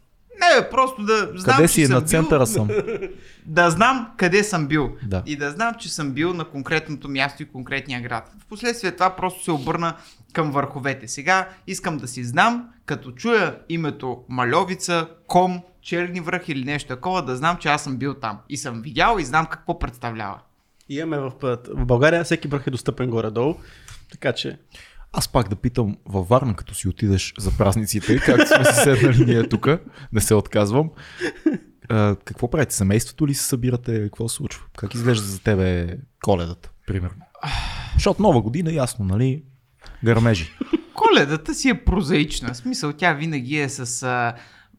Не, 0.54 0.60
бе, 0.60 0.70
просто 0.70 1.02
да 1.02 1.30
знам, 1.34 1.56
Къде 1.56 1.68
че 1.68 1.74
си 1.74 1.82
е? 1.82 1.86
съм 1.86 1.94
На 1.94 2.00
бил, 2.00 2.08
центъра 2.08 2.46
съм. 2.46 2.68
Да 3.46 3.70
знам 3.70 4.10
къде 4.16 4.44
съм 4.44 4.66
бил. 4.66 4.96
Да. 5.02 5.22
И 5.26 5.36
да 5.36 5.50
знам, 5.50 5.74
че 5.74 5.92
съм 5.94 6.10
бил 6.10 6.34
на 6.34 6.44
конкретното 6.44 7.08
място 7.08 7.42
и 7.42 7.48
конкретния 7.48 8.00
град. 8.00 8.32
Впоследствие 8.40 8.92
това 8.92 9.10
просто 9.10 9.44
се 9.44 9.50
обърна 9.50 9.96
към 10.32 10.50
върховете. 10.50 11.08
Сега 11.08 11.48
искам 11.66 11.98
да 11.98 12.08
си 12.08 12.24
знам, 12.24 12.68
като 12.86 13.10
чуя 13.10 13.58
името 13.68 14.18
Мальовица, 14.28 15.08
Ком, 15.26 15.60
Черни 15.82 16.20
връх 16.20 16.48
или 16.48 16.64
нещо 16.64 16.88
такова, 16.88 17.22
да 17.22 17.36
знам, 17.36 17.56
че 17.56 17.68
аз 17.68 17.84
съм 17.84 17.96
бил 17.96 18.14
там. 18.14 18.38
И 18.48 18.56
съм 18.56 18.82
видял 18.82 19.16
и 19.18 19.24
знам 19.24 19.46
какво 19.46 19.78
представлява. 19.78 20.38
И 20.88 20.96
имаме 20.96 21.18
в, 21.18 21.32
път- 21.40 21.68
в 21.72 21.86
България 21.86 22.24
всеки 22.24 22.48
връх 22.48 22.66
е 22.66 22.70
достъпен 22.70 23.10
горе-долу, 23.10 23.54
така 24.12 24.32
че 24.32 24.58
Аз 25.16 25.28
пак 25.28 25.48
да 25.48 25.56
питам 25.56 25.96
във 26.06 26.28
Варна, 26.28 26.56
като 26.56 26.74
си 26.74 26.88
отидеш 26.88 27.34
за 27.38 27.56
празниците, 27.58 28.18
както 28.18 28.46
сме 28.46 28.64
си 28.64 28.80
седнали 28.80 29.24
ние 29.24 29.48
тук, 29.48 29.68
не 30.12 30.20
се 30.20 30.34
отказвам. 30.34 30.90
а, 31.88 32.16
какво 32.24 32.50
правите? 32.50 32.74
Семейството 32.74 33.26
ли 33.26 33.34
се 33.34 33.44
събирате? 33.44 34.02
Какво 34.02 34.28
се 34.28 34.36
случва? 34.36 34.62
Как 34.76 34.94
изглежда 34.94 35.26
за 35.26 35.42
тебе 35.42 35.96
коледата, 36.22 36.70
примерно? 36.86 37.22
Защото 37.94 38.22
нова 38.22 38.42
година, 38.42 38.72
ясно, 38.72 39.04
нали? 39.04 39.42
Гърмежи. 40.04 40.52
Коледата 40.94 41.54
си 41.54 41.68
е 41.68 41.84
прозаична. 41.84 42.54
В 42.54 42.56
смисъл, 42.56 42.92
тя 42.92 43.12
винаги 43.12 43.58
е 43.58 43.68
с 43.68 44.02
а, 44.02 44.34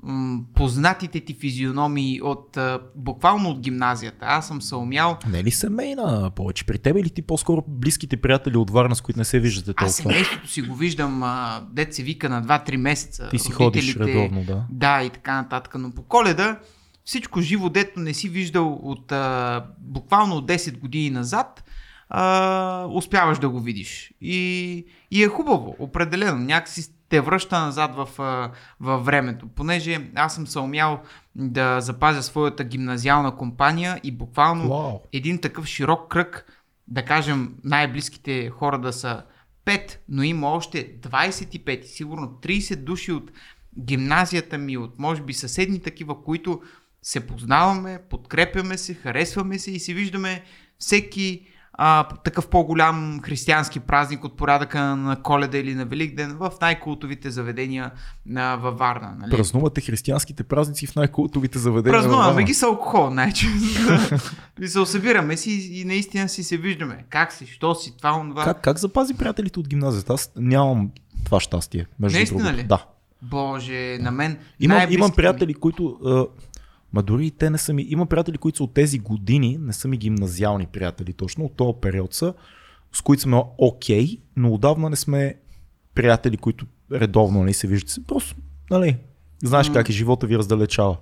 м, 0.06 0.40
познатите 0.53 1.19
ти 1.19 1.34
физиономии 1.34 2.22
от 2.22 2.57
а, 2.57 2.80
буквално 2.95 3.49
от 3.49 3.60
гимназията. 3.60 4.26
Аз 4.26 4.48
съм 4.48 4.61
се 4.61 4.76
умял. 4.76 5.18
Не 5.30 5.44
ли 5.44 5.52
семейна 5.52 6.32
повече 6.36 6.65
при 6.65 6.77
теб 6.77 6.98
или 6.98 7.10
ти 7.10 7.22
по-скоро 7.22 7.64
близките 7.68 8.18
приятели 8.18 8.57
от 8.57 8.69
Варна, 8.69 8.95
с 8.95 9.02
които 9.02 9.19
не 9.19 9.26
се 9.26 9.40
виждате 9.40 9.65
толкова? 9.65 9.86
Аз 9.86 9.95
семейството 9.95 10.48
си 10.48 10.61
го 10.61 10.76
виждам, 10.76 11.23
а, 11.23 11.61
дет 11.72 11.94
се 11.94 12.03
вика 12.03 12.30
на 12.30 12.44
2-3 12.44 12.77
месеца. 12.77 13.30
Ти 13.30 13.40
си 13.40 13.52
ходиш 13.52 13.95
редовно, 13.95 14.44
да. 14.44 14.65
Да, 14.69 15.03
и 15.03 15.10
така 15.10 15.36
нататък. 15.36 15.76
Но 15.80 15.91
по 15.91 16.03
коледа 16.03 16.60
всичко 17.06 17.41
живо, 17.41 17.69
дето 17.69 17.99
не 17.99 18.14
си 18.14 18.30
виждал 18.30 18.80
от 18.84 19.11
а, 19.11 19.65
буквално 19.80 20.36
от 20.36 20.48
10 20.48 20.80
години 20.80 21.10
назад, 21.10 21.64
а, 22.10 22.88
успяваш 22.91 23.40
да 23.40 23.49
го 23.49 23.60
видиш. 23.60 24.14
И, 24.22 24.86
и 25.11 25.23
е 25.23 25.27
хубаво, 25.27 25.76
определено. 25.80 26.38
Някакси 26.38 26.94
те 27.10 27.22
връща 27.22 27.60
назад 27.60 27.95
в, 27.95 28.10
във 28.80 29.06
времето. 29.06 29.48
Понеже 29.48 30.11
аз 30.15 30.36
съм 30.36 30.48
се 30.48 30.60
умял 30.60 31.02
да 31.36 31.82
запазя 31.82 32.23
своята 32.23 32.64
гимназиална 32.64 33.36
компания 33.36 33.99
и 34.03 34.11
буквално 34.11 34.69
Вау. 34.69 34.99
един 35.14 35.41
такъв 35.41 35.65
широк 35.65 36.11
кръг, 36.11 36.45
да 36.88 37.06
кажем 37.06 37.56
най-близките 37.64 38.49
хора 38.49 38.80
да 38.80 38.94
са 38.94 39.23
5, 39.65 39.98
но 40.10 40.23
има 40.23 40.49
още 40.49 40.98
25, 40.99 41.84
сигурно 41.84 42.27
30 42.27 42.76
души 42.76 43.11
от 43.11 43.32
гимназията 43.80 44.57
ми, 44.57 44.77
от 44.77 44.99
може 44.99 45.22
би 45.22 45.34
съседни 45.34 45.82
такива, 45.82 46.23
които 46.23 46.61
се 47.02 47.27
познаваме, 47.27 47.99
подкрепяме 48.10 48.77
се, 48.77 48.94
харесваме 48.94 49.60
се 49.60 49.72
и 49.72 49.80
се 49.80 49.94
виждаме 49.94 50.44
всеки 50.80 51.48
а, 51.77 52.03
такъв 52.23 52.47
по-голям 52.47 53.19
християнски 53.23 53.80
празник 53.80 54.23
от 54.23 54.38
порядъка 54.38 54.95
на 54.95 55.15
Коледа 55.15 55.57
или 55.57 55.76
на 55.76 55.85
Великден 55.85 56.38
в 56.39 56.52
най-култовите 56.61 57.31
заведения 57.31 57.91
на, 58.26 58.56
във 58.56 58.77
Варна. 58.77 59.15
Нали? 59.19 59.31
Празнувате 59.31 59.81
християнските 59.81 60.43
празници 60.43 60.88
в 60.88 60.95
най-култовите 60.95 61.60
заведения. 61.60 62.02
Празнуваме 62.02 62.43
ги 62.43 62.53
с 62.53 62.64
алкохол, 62.64 63.10
най-често. 63.10 64.19
Се 64.65 64.85
събираме 64.85 65.38
си 65.38 65.69
и 65.72 65.85
наистина 65.85 66.30
си 66.30 66.43
се 66.43 66.57
виждаме. 66.57 67.06
Как 67.10 67.34
си, 67.34 67.45
що 67.47 67.76
си, 67.76 67.93
това, 67.97 68.14
онова. 68.19 68.43
Как, 68.43 68.61
как 68.61 68.77
запази 68.77 69.14
приятелите 69.14 69.60
от 69.60 69.68
гимназията? 69.68 70.14
Аз 70.14 70.31
нямам 70.35 70.91
това 71.26 71.39
щастие. 71.39 71.85
Между 71.99 72.18
Наистина 72.18 72.43
другото. 72.43 72.57
ли? 72.60 72.64
Да. 72.64 72.85
Боже, 73.22 73.97
на 74.02 74.11
мен 74.11 74.38
Имам, 74.60 74.88
имам 74.89 75.10
ми- 75.10 75.15
приятели, 75.15 75.53
които. 75.53 75.97
Ма 76.95 77.03
дори 77.03 77.26
и 77.26 77.31
те 77.31 77.49
не 77.49 77.57
са 77.57 77.73
ми. 77.73 77.85
Имам 77.89 78.07
приятели, 78.07 78.38
които 78.38 78.57
са 78.57 78.63
от 78.63 78.73
тези 78.73 78.99
години, 78.99 79.57
не 79.61 79.73
са 79.73 79.88
ми 79.88 79.97
гимназиални 79.97 80.65
приятели 80.65 81.13
точно, 81.13 81.45
от 81.45 81.55
този 81.55 81.73
период 81.81 82.13
са, 82.13 82.34
с 82.93 83.01
които 83.01 83.22
сме 83.22 83.41
окей, 83.57 84.17
но 84.38 84.53
отдавна 84.53 84.89
не 84.89 84.95
сме 84.95 85.35
приятели, 85.95 86.38
които 86.38 86.65
редовно 86.91 87.39
нали, 87.39 87.53
се 87.53 87.67
виждат. 87.67 88.07
Просто, 88.07 88.35
нали, 88.72 88.97
знаеш 89.43 89.69
как 89.69 89.89
и 89.89 89.93
живота 89.93 90.27
ви 90.27 90.38
раздалечава. 90.38 90.97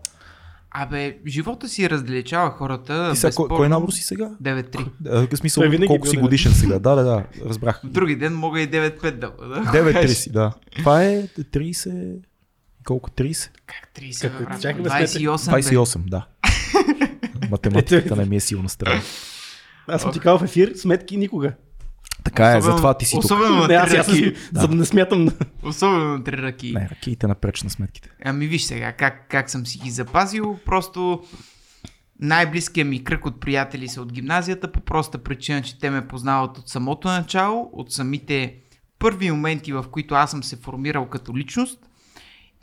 Абе, 0.72 1.18
живота 1.28 1.70
си 1.70 1.90
различава 1.90 2.52
хората. 2.52 3.12
Ти 3.12 3.18
сега, 3.18 3.32
кой, 3.36 3.44
безспорно. 3.44 3.58
кой 3.58 3.70
набор 3.70 3.92
си 3.92 4.04
сега? 4.04 4.32
9-3. 4.44 4.90
А, 5.10 5.28
В 5.28 5.38
смисъл, 5.38 5.64
Той 5.64 5.88
колко 5.88 6.08
си 6.08 6.18
годишен 6.18 6.52
сега? 6.52 6.80
Да, 6.80 6.96
да, 6.96 7.04
да, 7.04 7.24
разбрах. 7.46 7.82
В 7.84 7.90
други 7.90 8.16
ден 8.16 8.36
мога 8.36 8.62
и 8.62 8.70
9-5 8.70 9.12
да 9.12 9.32
бъда. 9.32 9.56
9-3 9.56 10.08
си, 10.08 10.32
да. 10.32 10.54
Това 10.78 11.04
е 11.04 11.28
30... 11.28 12.16
Колко? 12.84 13.10
30? 13.10 13.50
Как 13.66 13.90
30, 13.96 14.22
Как- 14.22 14.46
брат? 14.46 14.62
чакай, 14.62 14.82
бе, 14.84 14.90
сметай. 14.90 15.08
28, 15.08 15.46
бе. 15.48 15.62
28, 15.64 16.00
да. 16.00 16.28
Математиката 17.52 18.16
не 18.16 18.26
ми 18.26 18.36
е 18.36 18.40
силна 18.40 18.70
страна. 18.70 19.02
Аз 19.88 20.02
съм 20.02 20.12
ти 20.12 20.20
казал 20.20 20.38
в 20.40 20.44
ефир, 20.44 20.74
сметки 20.76 21.18
никога. 21.18 21.54
Така 22.24 22.46
е, 22.46 22.58
Особено- 22.58 22.72
затова 22.72 22.94
ти 22.94 23.06
си 23.06 23.12
тук. 23.12 23.24
Особено 23.24 23.56
на 23.56 23.68
Не, 23.68 23.74
аз, 23.74 23.90
три 23.90 23.98
аз, 23.98 24.10
ръки. 24.10 24.34
за 24.54 24.68
да 24.68 24.76
не 24.76 24.86
смятам. 24.86 25.30
Особено 25.64 26.06
на 26.08 26.24
три 26.24 26.38
ръки. 26.38 26.74
Не, 26.74 26.90
ракиите 26.90 27.28
напреч 27.28 27.64
на 27.64 27.70
сметките. 27.70 28.10
Ами 28.26 28.48
виж 28.48 28.64
сега, 28.64 28.92
как, 28.92 29.26
как 29.30 29.50
съм 29.50 29.66
си 29.66 29.80
ги 29.80 29.92
запазил. 29.92 30.60
Просто 30.66 31.24
най-близкият 32.20 32.88
ми 32.88 33.04
кръг 33.04 33.26
от 33.26 33.40
приятели 33.40 33.88
са 33.88 34.02
от 34.02 34.14
гимназията, 34.14 34.72
по 34.72 34.80
проста 34.80 35.18
причина, 35.18 35.62
че 35.62 35.80
те 35.80 35.90
ме 35.90 36.08
познават 36.08 36.58
от 36.58 36.70
самото 36.70 37.08
начало, 37.08 37.70
от 37.74 37.92
самите 37.92 38.56
първи 39.00 39.32
моменти, 39.32 39.74
в 39.74 39.86
които 39.92 40.16
аз 40.16 40.32
съм 40.32 40.44
се 40.44 40.56
формирал 40.56 41.06
като 41.06 41.38
личност 41.38 41.80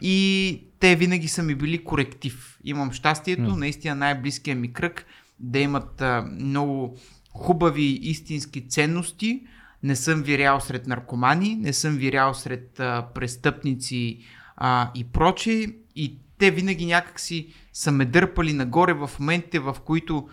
и 0.03 0.63
те 0.81 0.97
винаги 0.97 1.29
са 1.29 1.43
ми 1.43 1.55
били 1.55 1.85
коректив. 1.85 2.59
Имам 2.65 2.93
щастието, 2.93 3.43
М. 3.43 3.57
наистина 3.57 3.95
най-близкият 3.95 4.59
ми 4.59 4.73
кръг 4.73 5.07
да 5.41 5.59
имат 5.59 6.01
а, 6.01 6.23
много 6.41 6.97
хубави 7.33 7.99
истински 8.03 8.69
ценности. 8.69 9.43
Не 9.83 9.97
съм 9.97 10.23
вирял 10.23 10.61
сред 10.61 10.87
наркомани, 10.87 11.55
не 11.55 11.73
съм 11.73 11.97
вирял 11.97 12.35
сред 12.35 12.81
а, 12.81 13.07
престъпници 13.15 14.19
а, 14.57 14.91
и 14.95 15.05
прочее. 15.05 15.67
И 15.97 16.19
те 16.39 16.51
винаги 16.51 16.87
някакси 16.87 17.49
са 17.73 17.93
ме 17.93 18.05
дърпали 18.05 18.53
нагоре 18.53 18.93
в 18.93 19.11
моментите, 19.21 19.59
в 19.59 19.77
които 19.85 20.29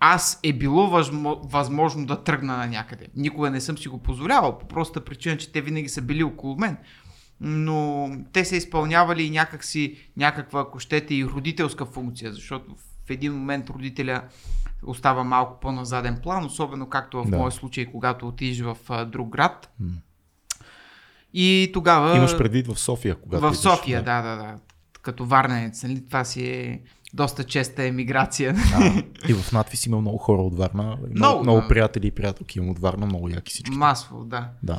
аз 0.00 0.40
е 0.42 0.52
било 0.52 0.86
възмо, 0.90 1.36
възможно 1.44 2.06
да 2.06 2.22
тръгна 2.24 2.56
на 2.56 2.66
някъде. 2.66 3.06
Никога 3.16 3.50
не 3.50 3.60
съм 3.60 3.78
си 3.78 3.88
го 3.88 4.02
позволявал, 4.02 4.58
по 4.58 4.68
проста 4.68 5.04
причина, 5.04 5.36
че 5.36 5.52
те 5.52 5.60
винаги 5.60 5.88
са 5.88 6.02
били 6.02 6.22
около 6.22 6.56
мен. 6.56 6.76
Но 7.40 8.10
те 8.32 8.44
са 8.44 8.56
изпълнявали 8.56 9.22
и 9.22 9.30
някакси 9.30 9.96
някаква, 10.16 10.60
ако 10.60 10.78
щете, 10.78 11.14
и 11.14 11.24
родителска 11.24 11.86
функция, 11.86 12.32
защото 12.32 12.74
в 13.06 13.10
един 13.10 13.32
момент 13.32 13.70
родителя 13.70 14.22
остава 14.86 15.24
малко 15.24 15.60
по-на 15.60 15.84
заден 15.84 16.18
план, 16.22 16.44
особено 16.44 16.88
както 16.88 17.24
в 17.24 17.30
Да. 17.30 17.36
моя 17.36 17.52
случай, 17.52 17.86
когато 17.86 18.28
отидеш 18.28 18.60
в 18.60 18.76
а, 18.88 19.04
друг 19.04 19.28
град. 19.28 19.72
М. 19.80 19.88
И 21.34 21.70
тогава... 21.74 22.16
Имаш 22.16 22.38
предвид 22.38 22.66
в 22.66 22.78
София, 22.78 23.14
когато 23.14 23.44
В 23.44 23.48
идеш, 23.48 23.58
София, 23.58 24.02
да, 24.02 24.22
да, 24.22 24.36
да. 24.36 24.54
Като 25.02 25.24
варненец, 25.24 25.82
нали? 25.82 26.06
Това 26.06 26.24
си 26.24 26.46
е 26.46 26.80
доста 27.14 27.44
честа 27.44 27.84
емиграция. 27.84 28.54
А, 28.74 29.02
и 29.28 29.34
в 29.34 29.52
надвис 29.52 29.86
има 29.86 30.00
много 30.00 30.18
хора 30.18 30.42
от 30.42 30.56
Варна. 30.56 30.82
Много, 30.82 30.96
Много, 30.96 31.10
много, 31.16 31.42
много 31.42 31.60
да. 31.60 31.68
приятели 31.68 32.06
и 32.06 32.10
приятелки 32.10 32.58
имам 32.58 32.70
от 32.70 32.78
Варна, 32.78 33.06
много 33.06 33.28
яки 33.28 33.50
всички. 33.52 33.76
Масово, 33.76 34.24
да. 34.24 34.48
Да. 34.62 34.78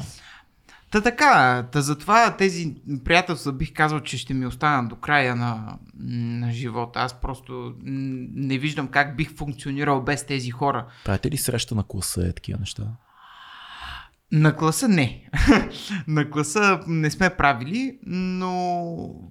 Та 0.91 1.01
така, 1.01 1.63
та 1.71 1.81
затова 1.81 2.37
тези 2.37 2.75
приятелства 3.05 3.51
бих 3.51 3.73
казал, 3.73 3.99
че 3.99 4.17
ще 4.17 4.33
ми 4.33 4.45
останат 4.45 4.89
до 4.89 4.95
края 4.95 5.35
на, 5.35 5.77
на 5.99 6.51
живота. 6.51 6.99
Аз 6.99 7.21
просто 7.21 7.73
не 7.83 8.57
виждам 8.57 8.87
как 8.87 9.15
бих 9.15 9.35
функционирал 9.35 10.01
без 10.01 10.25
тези 10.25 10.51
хора. 10.51 10.85
Правите 11.05 11.31
ли 11.31 11.37
среща 11.37 11.75
на 11.75 11.83
класа 11.83 12.27
е 12.27 12.33
такива 12.33 12.59
неща? 12.59 12.83
На 14.31 14.55
класа 14.55 14.87
не. 14.87 15.29
на 16.07 16.29
класа 16.29 16.79
не 16.87 17.11
сме 17.11 17.29
правили, 17.29 17.99
но 18.05 18.73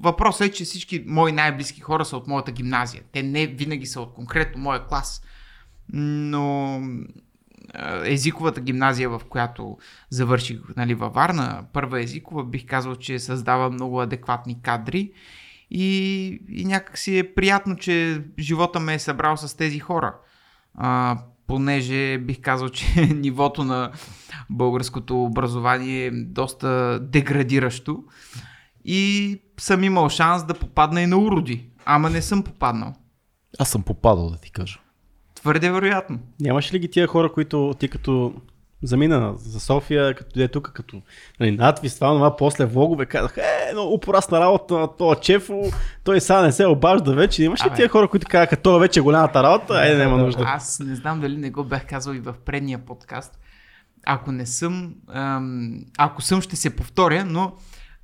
въпросът 0.01 0.47
е, 0.47 0.53
че 0.53 0.65
всички 0.65 1.05
мои 1.07 1.33
най-близки 1.33 1.81
хора 1.81 2.05
са 2.05 2.17
от 2.17 2.27
моята 2.27 2.53
гимназия. 2.53 3.03
Те 3.13 3.23
не 3.23 3.47
винаги 3.47 3.87
са 3.87 4.01
от 4.01 4.15
конкретно 4.15 4.63
моя 4.63 4.87
клас. 4.87 5.23
Но 5.93 6.81
езиковата 8.05 8.61
гимназия, 8.61 9.09
в 9.09 9.21
която 9.29 9.79
завърших 10.11 10.61
нали, 10.77 10.95
във 10.95 11.15
Варна, 11.15 11.65
първа 11.73 12.03
езикова, 12.03 12.45
бих 12.45 12.67
казал, 12.67 12.97
че 12.97 13.19
създава 13.19 13.71
много 13.71 14.01
адекватни 14.01 14.63
кадри 14.63 15.13
и, 15.71 16.29
и 16.49 16.65
някак 16.65 16.99
си 16.99 17.19
е 17.19 17.35
приятно, 17.35 17.77
че 17.77 18.25
живота 18.39 18.81
ме 18.81 18.95
е 18.95 18.99
събрал 18.99 19.37
с 19.37 19.57
тези 19.57 19.79
хора. 19.79 20.15
А, 20.75 21.19
понеже 21.47 22.19
бих 22.19 22.41
казал, 22.41 22.69
че 22.69 23.01
нивото 23.15 23.65
на 23.65 23.93
българското 24.51 25.25
образование 25.25 26.07
е 26.07 26.11
доста 26.11 27.01
деградиращо 27.03 28.05
и 28.85 29.41
съм 29.59 29.85
имал 29.85 30.09
шанс 30.09 30.45
да 30.45 30.55
попадна 30.55 31.03
и 31.03 31.07
на 31.07 31.19
уроди, 31.19 31.71
ама 31.85 32.11
не 32.11 32.23
съм 32.23 32.43
попаднал. 32.43 32.95
Аз 33.59 33.69
съм 33.71 33.83
попадал, 33.83 34.31
да 34.31 34.39
ти 34.39 34.51
кажа. 34.51 34.79
Твърде 35.47 35.71
вероятно. 35.71 36.19
Нямаш 36.41 36.73
ли 36.73 36.79
ги 36.79 36.89
тия 36.89 37.07
хора, 37.07 37.33
които 37.33 37.75
ти 37.79 37.89
като 37.89 38.35
замина 38.83 39.35
за 39.37 39.61
София, 39.61 40.15
като 40.15 40.35
дойде 40.35 40.49
тук, 40.49 40.73
като 40.75 41.03
нали, 41.41 41.51
надвис, 41.51 41.95
това, 41.95 42.09
това, 42.09 42.37
после 42.37 42.65
влогове, 42.65 43.07
казах, 43.07 43.37
е, 43.37 43.73
много 43.73 44.01
порасна 44.01 44.41
работа 44.41 44.75
на 44.75 44.97
този 44.97 45.21
чефо, 45.21 45.63
той 46.05 46.21
сега 46.21 46.43
не 46.43 46.53
се 46.53 46.67
обажда 46.67 47.15
вече. 47.15 47.45
Имаш 47.45 47.65
ли 47.65 47.67
Абе. 47.67 47.77
тия 47.77 47.89
хора, 47.89 48.09
които 48.09 48.27
казаха, 48.31 48.57
това 48.57 48.79
вече 48.79 49.01
е 49.01 49.03
голямата 49.03 49.43
работа, 49.43 49.93
е, 49.93 49.97
няма 49.97 50.19
нужда. 50.19 50.45
Аз 50.47 50.81
не 50.81 50.95
знам 50.95 51.21
дали 51.21 51.37
не 51.37 51.51
го 51.51 51.65
бях 51.65 51.87
казал 51.87 52.13
и 52.15 52.21
в 52.21 52.35
предния 52.45 52.79
подкаст. 52.79 53.39
Ако 54.07 54.33
не 54.33 54.47
съм, 54.47 54.95
ам, 55.09 55.81
ако 55.99 56.23
съм, 56.23 56.43
ще 56.43 56.57
се 56.57 56.77
повторя, 56.77 57.25
но 57.25 57.53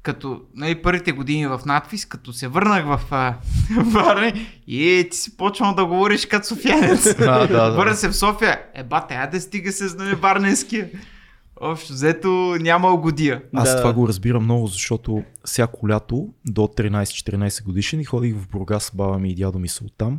като 0.02 0.40
нали, 0.54 0.82
първите 0.82 1.12
години 1.12 1.46
в 1.46 1.60
надвис, 1.66 2.04
като 2.04 2.32
се 2.32 2.48
върнах 2.48 2.84
в 2.84 3.00
а, 3.10 3.34
Варна 3.84 4.32
и 4.66 4.98
е, 4.98 5.08
ти 5.08 5.16
си 5.16 5.36
почнал 5.36 5.74
да 5.74 5.86
говориш 5.86 6.26
като 6.26 6.46
софиянец. 6.46 7.14
Да, 7.18 7.46
да, 7.46 7.70
да. 7.70 7.70
Върна 7.70 7.94
се 7.94 8.08
в 8.08 8.16
София. 8.16 8.60
Е, 8.74 8.84
бате, 8.84 9.14
айде 9.14 9.40
стига 9.40 9.72
се 9.72 9.88
с 9.88 9.94
нали, 9.96 10.14
варненския. 10.14 10.90
Общо 11.60 11.92
взето 11.92 12.56
няма 12.60 12.92
угодия. 12.92 13.42
Аз 13.54 13.68
Да, 13.68 13.76
това 13.76 13.88
да. 13.88 13.94
го 13.94 14.08
разбирам 14.08 14.44
много, 14.44 14.66
защото 14.66 15.22
всяко 15.44 15.88
лято 15.88 16.28
до 16.46 16.60
13-14 16.60 17.64
годишен 17.64 18.00
и 18.00 18.04
ходих 18.04 18.36
в 18.36 18.48
Бургас, 18.48 18.92
баба 18.94 19.18
ми 19.18 19.30
и 19.30 19.34
дядо 19.34 19.58
ми 19.58 19.68
са 19.68 19.84
оттам 19.84 20.18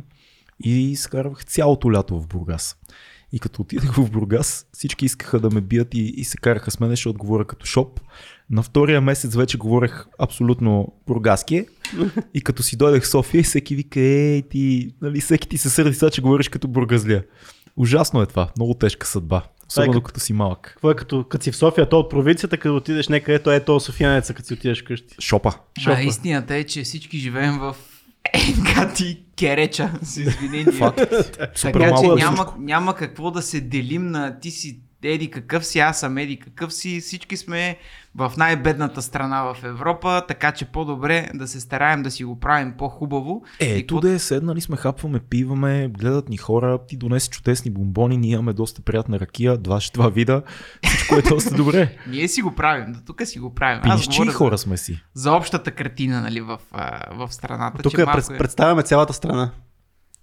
и 0.64 0.90
изкарвах 0.90 1.44
цялото 1.44 1.92
лято 1.92 2.20
в 2.20 2.26
Бургас. 2.26 2.76
И 3.32 3.38
като 3.38 3.62
отидах 3.62 3.94
в 3.94 4.10
Бургас, 4.10 4.66
всички 4.72 5.04
искаха 5.04 5.40
да 5.40 5.50
ме 5.50 5.60
бият 5.60 5.94
и, 5.94 6.00
и 6.00 6.24
се 6.24 6.38
караха 6.38 6.70
с 6.70 6.80
мен, 6.80 6.90
защото 6.90 7.18
говоря 7.18 7.44
като 7.44 7.66
шоп. 7.66 8.00
На 8.50 8.62
втория 8.62 9.00
месец 9.00 9.36
вече 9.36 9.58
говорех 9.58 10.06
абсолютно 10.18 10.92
бургаски. 11.06 11.66
И 12.34 12.40
като 12.40 12.62
си 12.62 12.76
дойдах 12.76 13.02
в 13.02 13.08
София, 13.08 13.42
всеки 13.42 13.76
вика, 13.76 14.00
ей 14.00 14.42
ти, 14.42 14.90
нали, 15.02 15.20
всеки 15.20 15.48
ти 15.48 15.58
се 15.58 15.70
сърди 15.70 15.94
сега, 15.94 16.10
че 16.10 16.20
говориш 16.22 16.48
като 16.48 16.68
бургазлия. 16.68 17.24
Ужасно 17.76 18.22
е 18.22 18.26
това, 18.26 18.48
много 18.56 18.74
тежка 18.74 19.06
съдба. 19.06 19.42
Особено 19.68 19.92
като- 19.92 20.02
като 20.02 20.20
си 20.20 20.32
малък. 20.32 20.60
Какво 20.62 20.90
е 20.90 20.96
като, 20.96 21.24
като 21.24 21.44
си 21.44 21.52
в 21.52 21.56
София, 21.56 21.88
то 21.88 21.98
от 21.98 22.10
провинцията, 22.10 22.56
като 22.58 22.76
отидеш 22.76 23.08
някъде, 23.08 23.38
то 23.38 23.52
е 23.52 23.64
то 23.64 23.80
Софиянеца, 23.80 24.34
като 24.34 24.46
си 24.46 24.54
отидеш 24.54 24.82
вкъщи. 24.82 25.14
Шопа. 25.20 25.52
Шопа. 25.80 25.96
А 25.98 26.02
истината 26.02 26.54
е, 26.54 26.64
че 26.64 26.82
всички 26.82 27.18
живеем 27.18 27.58
в 27.58 27.76
енгати 28.32 29.22
кереча, 29.38 29.90
с 30.02 30.16
извинение. 30.16 30.72
Факт. 30.72 31.00
Супер 31.54 31.72
Така 31.80 31.96
че 32.00 32.06
е 32.06 32.14
няма, 32.14 32.54
няма 32.58 32.94
какво 32.94 33.30
да 33.30 33.42
се 33.42 33.60
делим 33.60 34.10
на 34.10 34.40
ти 34.40 34.50
си 34.50 34.80
еди 35.04 35.30
какъв 35.30 35.66
си, 35.66 35.78
аз 35.78 36.00
съм 36.00 36.18
еди 36.18 36.38
какъв 36.38 36.72
си. 36.72 37.00
Всички 37.00 37.36
сме 37.36 37.76
в 38.16 38.32
най-бедната 38.36 39.02
страна 39.02 39.42
в 39.42 39.64
Европа, 39.64 40.22
така 40.28 40.52
че 40.52 40.64
по-добре 40.64 41.30
да 41.34 41.48
се 41.48 41.60
стараем 41.60 42.02
да 42.02 42.10
си 42.10 42.24
го 42.24 42.40
правим 42.40 42.74
по-хубаво. 42.78 43.42
Е, 43.60 43.78
ето 43.78 44.00
да 44.00 44.10
е, 44.10 44.18
седнали 44.18 44.60
сме, 44.60 44.76
хапваме, 44.76 45.20
пиваме, 45.20 45.88
гледат 45.88 46.28
ни 46.28 46.36
хора, 46.36 46.78
ти 46.88 46.96
донеси 46.96 47.28
чудесни 47.28 47.70
бомбони, 47.70 48.16
ние 48.16 48.32
имаме 48.32 48.52
доста 48.52 48.82
приятна 48.82 49.20
ракия, 49.20 49.58
два, 49.58 49.80
два 49.94 50.08
вида, 50.08 50.42
всичко 50.86 51.14
е 51.14 51.22
доста 51.22 51.54
добре. 51.54 51.96
Ние 52.08 52.28
си 52.28 52.42
го 52.42 52.54
правим, 52.54 52.92
до 52.92 52.98
тук 53.06 53.22
си 53.24 53.38
го 53.38 53.54
правим. 53.54 53.80
Аз 53.84 54.00
Пинищи 54.00 54.18
говоря 54.18 54.32
хора 54.32 54.56
за, 54.56 54.62
сме 54.62 54.76
си. 54.76 55.02
за 55.14 55.32
общата 55.32 55.70
картина 55.70 56.20
нали, 56.20 56.40
в, 56.40 56.58
в 57.12 57.28
страната. 57.30 57.82
Тук 57.82 57.92
че 57.92 58.04
малко 58.04 58.26
пред, 58.28 58.38
представяме 58.38 58.82
цялата 58.82 59.12
страна. 59.12 59.50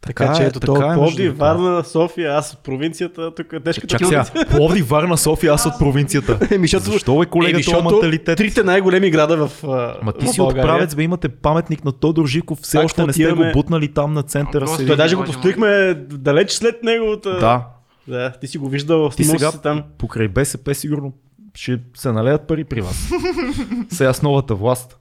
Така, 0.01 0.23
Така 0.23 0.35
че 0.35 0.43
е, 0.43 0.47
ето 0.47 0.59
така 0.59 0.73
то 0.73 0.91
е, 0.91 0.95
Пловдив, 0.95 1.25
другото. 1.25 1.39
Варна, 1.39 1.83
София, 1.83 2.33
аз 2.33 2.53
от 2.53 2.59
провинцията, 2.59 3.35
тук 3.35 3.53
е 3.53 3.59
тежката 3.59 3.87
Чак 3.87 4.05
сега, 4.05 4.25
Пловдив, 4.49 4.89
Варна, 4.89 5.17
София, 5.17 5.53
аз 5.53 5.65
от 5.65 5.73
провинцията. 5.79 6.39
Еми, 6.51 6.67
защото- 6.67 6.91
Защо 6.91 7.23
е 7.23 7.25
колега 7.25 7.51
този 7.51 7.63
защото 7.63 7.83
менталитет? 7.91 8.37
Трите 8.37 8.63
най-големи 8.63 9.09
града 9.09 9.47
в, 9.47 9.63
Ма 10.03 10.13
ти 10.13 10.27
си 10.27 10.41
от 10.41 10.55
правец, 10.55 10.95
бе, 10.95 11.03
имате 11.03 11.29
паметник 11.29 11.85
на 11.85 11.91
Тодор 11.91 12.25
Живков, 12.25 12.59
все 12.61 12.77
Пак 12.77 12.85
още 12.85 13.05
не 13.05 13.13
сте 13.13 13.31
го 13.31 13.43
бутнали 13.53 13.87
там 13.87 14.13
на 14.13 14.23
центъра. 14.23 14.65
Просто. 14.65 14.87
Той 14.87 14.95
даже 14.95 15.15
го 15.15 15.23
построихме 15.23 15.93
далеч 16.09 16.51
след 16.51 16.83
неговата... 16.83 17.39
Да, 17.39 17.65
да. 18.07 18.31
Ти 18.31 18.47
си 18.47 18.57
го 18.57 18.69
виждал, 18.69 19.09
ти 19.09 19.23
сега 19.23 19.51
си 19.51 19.61
там. 19.61 19.83
покрай 19.97 20.27
БСП 20.27 20.75
сигурно 20.75 21.13
ще 21.53 21.79
се 21.97 22.11
налеят 22.11 22.47
пари 22.47 22.63
при 22.63 22.81
вас. 22.81 23.09
Сега 23.89 24.13
с 24.13 24.21
новата 24.21 24.55
власт. 24.55 24.97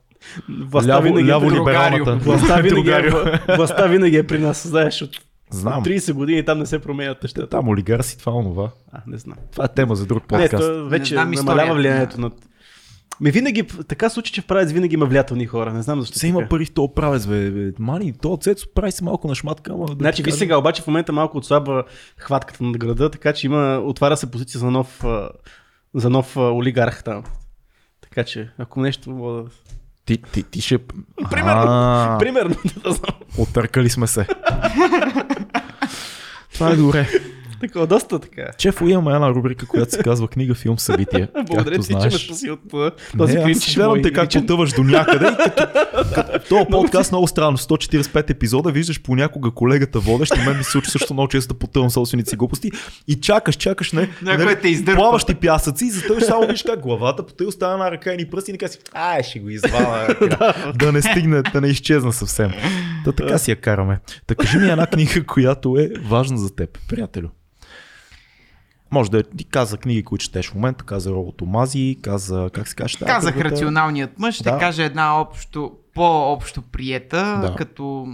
Властта 0.49 0.93
ляво, 0.93 1.03
винаги, 1.03 1.29
ляво 1.29 1.47
е, 1.47 1.53
либералната. 1.53 2.17
властта, 2.17 2.57
винаги 2.57 2.91
е, 2.91 3.03
Другарио. 3.03 3.57
властта 3.57 3.87
винаги 3.87 4.17
е 4.17 4.27
при 4.27 4.39
нас, 4.39 4.67
знаеш, 4.67 5.03
от 5.03 5.11
Знам. 5.51 5.85
30 5.85 6.13
години 6.13 6.45
там 6.45 6.59
не 6.59 6.67
се 6.67 6.79
променят 6.79 7.23
нещата. 7.23 7.49
Там 7.49 7.69
олигарси, 7.69 8.19
това 8.19 8.33
онова. 8.33 8.71
А, 8.93 9.01
не 9.07 9.19
знам. 9.19 9.37
Това 9.53 9.65
е 9.65 9.69
тема 9.69 9.97
за 9.97 10.07
друг 10.07 10.23
Не, 10.23 10.39
подкаст. 10.39 10.65
то 10.65 10.89
вече 10.89 11.15
знам 11.15 11.31
намалява 11.31 11.75
влиянието 11.75 12.21
на... 12.21 12.31
Ми 13.21 13.31
винаги, 13.31 13.63
така 13.89 14.11
случи, 14.11 14.33
че 14.33 14.41
в 14.41 14.47
правец 14.47 14.73
винаги 14.73 14.95
има 14.95 15.07
влиятелни 15.07 15.47
хора. 15.47 15.73
Не 15.73 15.83
знам 15.83 16.01
защо. 16.01 16.19
Се 16.19 16.27
има 16.27 16.49
пари 16.49 16.65
в 16.65 16.75
този 16.75 16.93
правец, 16.97 17.27
бе. 17.27 17.51
бе. 17.51 17.73
Мани, 17.79 18.13
то 18.23 18.39
Цецо 18.41 18.67
прави 18.75 18.93
се 18.93 19.05
малко 19.05 19.29
на 19.29 19.35
шматка, 19.35 19.73
ама 19.73 19.87
да 19.87 19.93
Значи, 19.95 20.23
виж 20.23 20.35
сега, 20.35 20.57
обаче 20.57 20.83
в 20.83 20.87
момента 20.87 21.13
малко 21.13 21.39
отслабва 21.39 21.85
хватката 22.17 22.65
на 22.65 22.73
града, 22.73 23.11
така 23.11 23.33
че 23.33 23.47
има, 23.47 23.83
отваря 23.85 24.17
се 24.17 24.31
позиция 24.31 24.59
за 24.59 24.71
нов, 24.71 25.05
за 25.95 26.11
нов 26.11 26.37
олигарх 26.37 27.05
там. 27.05 27.25
Така 28.01 28.25
че, 28.25 28.51
ако 28.59 28.81
нещо 28.81 29.11
мога 29.11 29.43
да... 29.43 29.51
Ти, 30.11 30.19
ти, 30.33 30.43
ти 30.43 30.61
ще... 30.61 30.79
Примерно. 31.31 31.63
А, 31.67 32.17
Примерно, 32.19 32.57
да 32.85 32.93
знам. 32.93 33.15
Отъркали 33.39 33.91
сме 33.91 34.07
се. 34.07 34.27
Това 36.55 36.71
е 36.71 36.77
добре. 36.77 37.09
Такова, 37.61 37.87
доста 37.87 38.19
така. 38.19 38.51
Чефо 38.59 38.89
имаме 38.89 39.15
една 39.15 39.31
рубрика, 39.31 39.67
която 39.67 39.91
се 39.91 39.99
казва 39.99 40.29
книга, 40.29 40.55
филм, 40.55 40.79
събитие. 40.79 41.29
Благодаря 41.47 41.79
ти, 41.79 41.87
че 41.87 41.95
ме 41.95 42.01
знаеш. 42.01 42.25
спаси 42.25 42.51
от 42.51 42.61
а, 42.75 42.91
този 43.19 43.35
не, 43.35 43.41
аз 43.41 43.45
кринч. 43.45 43.75
гледам 43.75 44.03
те 44.03 44.13
как 44.13 44.33
потъваш 44.33 44.73
до 44.73 44.83
някъде. 44.83 45.27
И 45.27 45.51
като, 45.51 46.13
като, 46.15 46.49
този 46.49 46.67
подкаст 46.71 47.13
много 47.13 47.27
странно. 47.27 47.59
145 47.59 48.31
епизода, 48.31 48.73
виждаш 48.73 49.03
понякога 49.03 49.51
колегата 49.51 49.99
водещ, 49.99 50.37
и 50.37 50.41
мен 50.41 50.59
ми 50.59 50.65
се 50.65 50.71
случва 50.71 50.91
също 50.91 51.15
много 51.15 51.29
често 51.29 51.55
да 51.55 51.59
потъвам 51.59 51.91
собствените 51.91 52.31
си 52.31 52.37
глупости. 52.37 52.71
И 53.09 53.21
чакаш, 53.21 53.57
чакаш, 53.57 53.93
не. 53.93 54.09
Някой 54.23 54.57
те 54.57 54.69
издърпа. 54.69 55.01
Плаващи 55.01 55.35
пясъци, 55.35 55.85
и 55.85 55.91
зато 55.91 56.21
само 56.21 56.47
виж 56.47 56.63
как 56.63 56.81
главата, 56.81 57.27
потъй 57.27 57.47
остава 57.47 57.77
на 57.77 57.91
ръка 57.91 58.15
и 58.15 58.17
ни 58.17 58.27
пръсти 58.27 58.51
и 58.51 58.55
така 58.55 58.69
си, 58.69 58.79
ай, 58.93 59.23
ще 59.23 59.39
го 59.39 59.49
извала. 59.49 60.09
да 60.75 60.93
не 60.93 61.03
стигне, 61.03 61.43
да 61.43 61.61
не 61.61 61.69
изчезна 61.69 62.13
съвсем. 62.13 62.53
Та 63.05 63.13
така 63.13 63.39
си 63.39 63.51
я 63.51 63.57
караме. 63.57 63.99
Та 64.27 64.35
кажи 64.35 64.59
ми 64.59 64.71
една 64.71 64.87
книга, 64.87 65.27
която 65.27 65.77
е 65.79 65.91
важна 66.09 66.39
за 66.39 66.55
теб, 66.55 66.79
приятелю. 66.89 67.29
Може 68.91 69.11
да 69.11 69.19
е, 69.19 69.23
ти 69.23 69.45
каза 69.45 69.79
книги, 69.79 70.03
които 70.03 70.25
четеш 70.25 70.51
в 70.51 70.55
момента, 70.55 70.85
каза 70.85 71.11
Робо 71.11 71.33
Томази, 71.33 71.97
каза, 72.03 72.51
как 72.53 72.69
се 72.69 72.75
каже? 72.75 72.99
Казах 72.99 73.35
другата? 73.35 73.55
рационалният 73.55 74.19
мъж, 74.19 74.35
ще 74.35 74.45
Да. 74.45 74.59
кажа 74.59 74.85
една 74.85 75.21
общо, 75.21 75.73
по-общо 75.95 76.63
приета, 76.63 77.39
Да. 77.43 77.55
като 77.55 78.07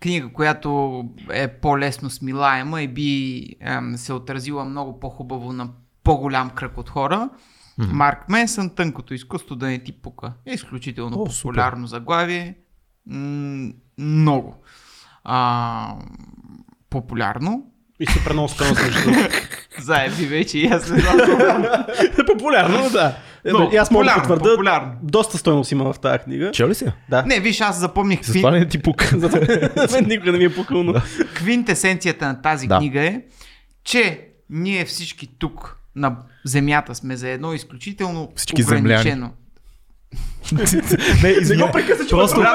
книга, 0.00 0.32
която 0.32 1.02
е 1.30 1.48
по-лесно 1.48 2.10
смилаема 2.10 2.82
и 2.82 2.88
би 2.88 3.46
ем, 3.60 3.96
се 3.96 4.12
отразила 4.12 4.64
много 4.64 5.00
по-хубаво 5.00 5.52
на 5.52 5.68
по-голям 6.04 6.50
кръг 6.50 6.78
от 6.78 6.88
хора. 6.88 7.30
Марк 7.78 8.28
Менсън, 8.28 8.70
Тънкото 8.70 9.14
изкуство 9.14 9.56
да 9.56 9.66
не 9.66 9.78
ти 9.78 9.92
пука. 9.92 10.32
Изключително 10.46 11.16
О, 11.16 11.24
популярно 11.24 11.86
заглавие. 11.86 12.54
М- 13.06 13.72
много. 13.98 14.54
А, 15.24 15.96
популярно. 16.90 17.66
И 18.02 18.06
супер 18.06 18.32
много 18.32 18.48
скъсно 18.48 18.74
също. 18.74 19.10
Заеби 19.78 20.26
вече 20.26 20.58
и 20.58 20.66
аз 20.66 20.90
не 20.90 21.00
знам. 21.00 21.66
Популярно, 22.26 22.90
да. 22.90 23.16
Е, 23.44 23.52
Но, 23.52 23.70
и 23.72 23.76
аз 23.76 23.90
мога 23.90 24.04
да 24.04 24.14
потвърда, 24.14 24.50
популярно. 24.50 24.92
доста 25.02 25.38
стойност 25.38 25.72
има 25.72 25.92
в 25.92 25.98
тази 25.98 26.18
книга. 26.18 26.50
Чел 26.50 26.68
ли 26.68 26.74
си? 26.74 26.86
Да. 27.10 27.22
Не, 27.22 27.40
виж, 27.40 27.60
аз 27.60 27.78
запомних 27.78 28.24
За 28.24 28.32
това 28.32 28.50
не 28.50 28.68
ти 28.68 28.82
пука. 28.82 29.16
Никога 30.06 30.32
не 30.32 30.38
ми 30.38 30.44
е 30.44 30.54
пукал, 30.54 30.82
но... 30.82 30.94
квинтесенцията 31.34 32.26
на 32.26 32.42
тази 32.42 32.66
Да. 32.66 32.78
книга 32.78 33.00
е, 33.00 33.20
че 33.84 34.28
ние 34.50 34.84
всички 34.84 35.26
тук 35.38 35.76
на 35.96 36.16
Земята 36.44 36.94
сме 36.94 37.16
за 37.16 37.28
едно 37.28 37.52
изключително 37.52 38.32
Всички 38.36 38.62
ограничено. 38.62 39.30
Не, 41.22 41.28
извиня. 41.28 41.66
го 41.66 41.72
прекъсвай, 41.72 42.06
че 42.06 42.10
просто, 42.14 42.40
ме 42.40 42.46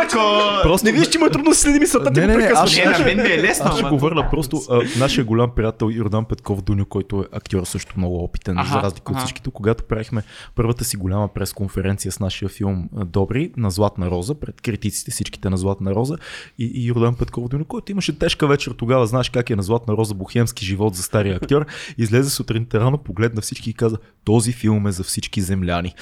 просто, 0.64 0.86
Не 0.86 0.92
виждаш, 0.92 1.10
че 1.10 1.20
му 1.20 1.26
е 1.26 1.30
трудно 1.30 1.50
да 1.50 1.56
следи 1.56 1.80
мисълта, 1.80 2.14
ти 2.14 2.20
Не, 2.20 2.26
го 2.26 2.32
не, 2.32 2.38
не, 2.38 2.52
аз. 2.56 2.78
Не, 2.78 2.86
на 2.86 3.00
мен 3.00 3.18
ми 3.18 3.30
е 3.30 3.42
лесно. 3.42 3.66
Аз 3.66 3.80
ще 3.80 3.90
го 3.90 3.98
върна 4.00 4.30
просто. 4.30 4.62
А, 4.70 4.82
нашия 5.00 5.26
голям 5.26 5.52
приятел 5.56 5.90
Йордан 5.92 6.26
Петков 6.26 6.62
Дуню, 6.62 6.86
който 6.86 7.20
е 7.20 7.38
актьор 7.38 7.64
също 7.64 7.94
много 7.98 8.24
опитен, 8.24 8.58
Аха, 8.58 8.74
за 8.74 8.82
разлика 8.82 9.12
от 9.12 9.18
аха. 9.18 9.26
всичкито, 9.26 9.52
когато 9.52 9.84
правихме 9.84 10.24
първата 10.56 10.84
си 10.84 10.98
голяма 10.98 11.28
пресконференция 11.28 12.12
с 12.12 12.20
нашия 12.20 12.50
филм 12.50 12.90
Добри 13.06 13.52
на 13.58 13.72
Златна 13.72 14.12
Роза, 14.12 14.36
пред 14.36 14.62
критиците 14.62 15.12
всичките 15.12 15.50
на 15.50 15.58
Златна 15.58 15.96
Роза 15.96 16.16
и, 16.60 16.72
и 16.76 16.88
Йордан 16.88 17.16
Петков 17.16 17.48
Дуню, 17.48 17.66
който 17.66 17.92
имаше 17.92 18.20
тежка 18.20 18.48
вечер 18.48 18.72
тогава, 18.78 19.08
знаеш 19.08 19.30
как 19.30 19.50
е 19.50 19.56
на 19.56 19.64
Златна 19.64 19.94
Роза, 19.94 20.14
бухемски 20.14 20.66
живот 20.66 20.96
за 20.96 21.04
стария 21.04 21.36
актьор, 21.36 21.66
излезе 21.98 22.30
сутринта 22.30 22.80
рано, 22.80 22.98
погледна 22.98 23.42
всички 23.42 23.70
и 23.70 23.74
каза, 23.74 23.98
този 24.26 24.52
филм 24.52 24.88
е 24.88 24.92
за 24.92 25.04
всички 25.04 25.42
земляни. 25.42 25.94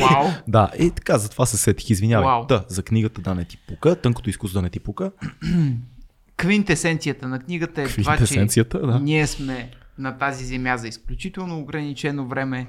Вау. 0.00 0.26
да, 0.48 0.70
и 0.78 0.90
така, 0.90 1.18
затова 1.24 1.46
се 1.46 1.56
сетих, 1.56 1.90
извинявай. 1.90 2.26
Вау. 2.26 2.46
Да, 2.46 2.64
за 2.68 2.82
книгата 2.82 3.20
да 3.20 3.34
не 3.34 3.44
ти 3.44 3.56
пука, 3.68 4.00
тънкото 4.00 4.30
изкуство 4.30 4.58
да 4.58 4.62
не 4.62 4.70
ти 4.70 4.80
пука. 4.80 5.12
Квинтесенцията 6.36 7.28
на 7.28 7.38
книгата 7.38 7.82
е 7.82 7.86
това, 7.86 8.16
че 8.16 8.64
да. 8.64 9.00
ние 9.00 9.26
сме 9.26 9.70
на 9.98 10.18
тази 10.18 10.44
земя 10.44 10.76
за 10.76 10.88
изключително 10.88 11.58
ограничено 11.58 12.26
време 12.26 12.66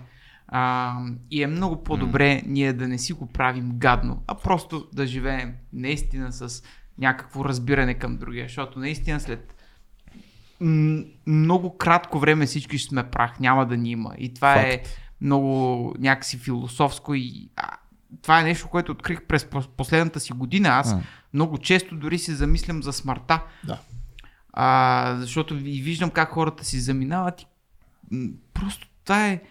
а, 0.48 0.94
и 1.32 1.44
е 1.44 1.48
много 1.48 1.84
по-добре 1.84 2.42
ние 2.46 2.74
да 2.74 2.88
не 2.88 2.98
си 2.98 3.14
го 3.14 3.28
правим 3.28 3.72
гадно, 3.74 4.24
а 4.28 4.36
просто 4.36 4.88
да 4.94 5.08
живеем 5.08 5.54
наистина 5.74 6.32
с 6.32 6.64
някакво 6.98 7.46
разбиране 7.46 7.94
към 7.94 8.18
другия, 8.18 8.46
защото 8.46 8.80
наистина 8.80 9.20
след 9.20 9.56
много 11.28 11.78
кратко 11.78 12.20
време 12.20 12.46
всички 12.46 12.78
ще 12.78 12.90
сме 12.90 13.04
прах, 13.04 13.40
няма 13.40 13.66
да 13.66 13.78
ни 13.78 13.92
има. 13.92 14.14
И 14.18 14.34
това 14.34 14.54
Факт. 14.54 14.68
е 14.68 14.84
много 15.22 15.94
някакси 16.00 16.38
философско 16.38 17.16
и 17.16 17.50
а, 17.56 17.78
това 18.22 18.40
е 18.40 18.44
нещо, 18.44 18.68
което 18.68 18.92
открих 18.92 19.22
през 19.22 19.44
пос- 19.44 19.68
последната 19.68 20.20
си 20.20 20.34
година. 20.34 20.70
Аз 20.70 20.94
М. 20.94 21.02
много 21.34 21.58
често 21.58 21.96
дори 21.96 22.20
се 22.20 22.36
замислям 22.36 22.84
за 22.84 22.94
смъртта. 22.94 23.44
Да. 23.64 23.80
А, 24.54 25.16
защото 25.20 25.56
и 25.56 25.82
виждам 25.82 26.10
как 26.10 26.30
хората 26.30 26.66
си 26.66 26.80
заминават 26.80 27.42
и 27.42 27.48
просто 28.54 28.88
това 29.04 29.28
е 29.28 29.42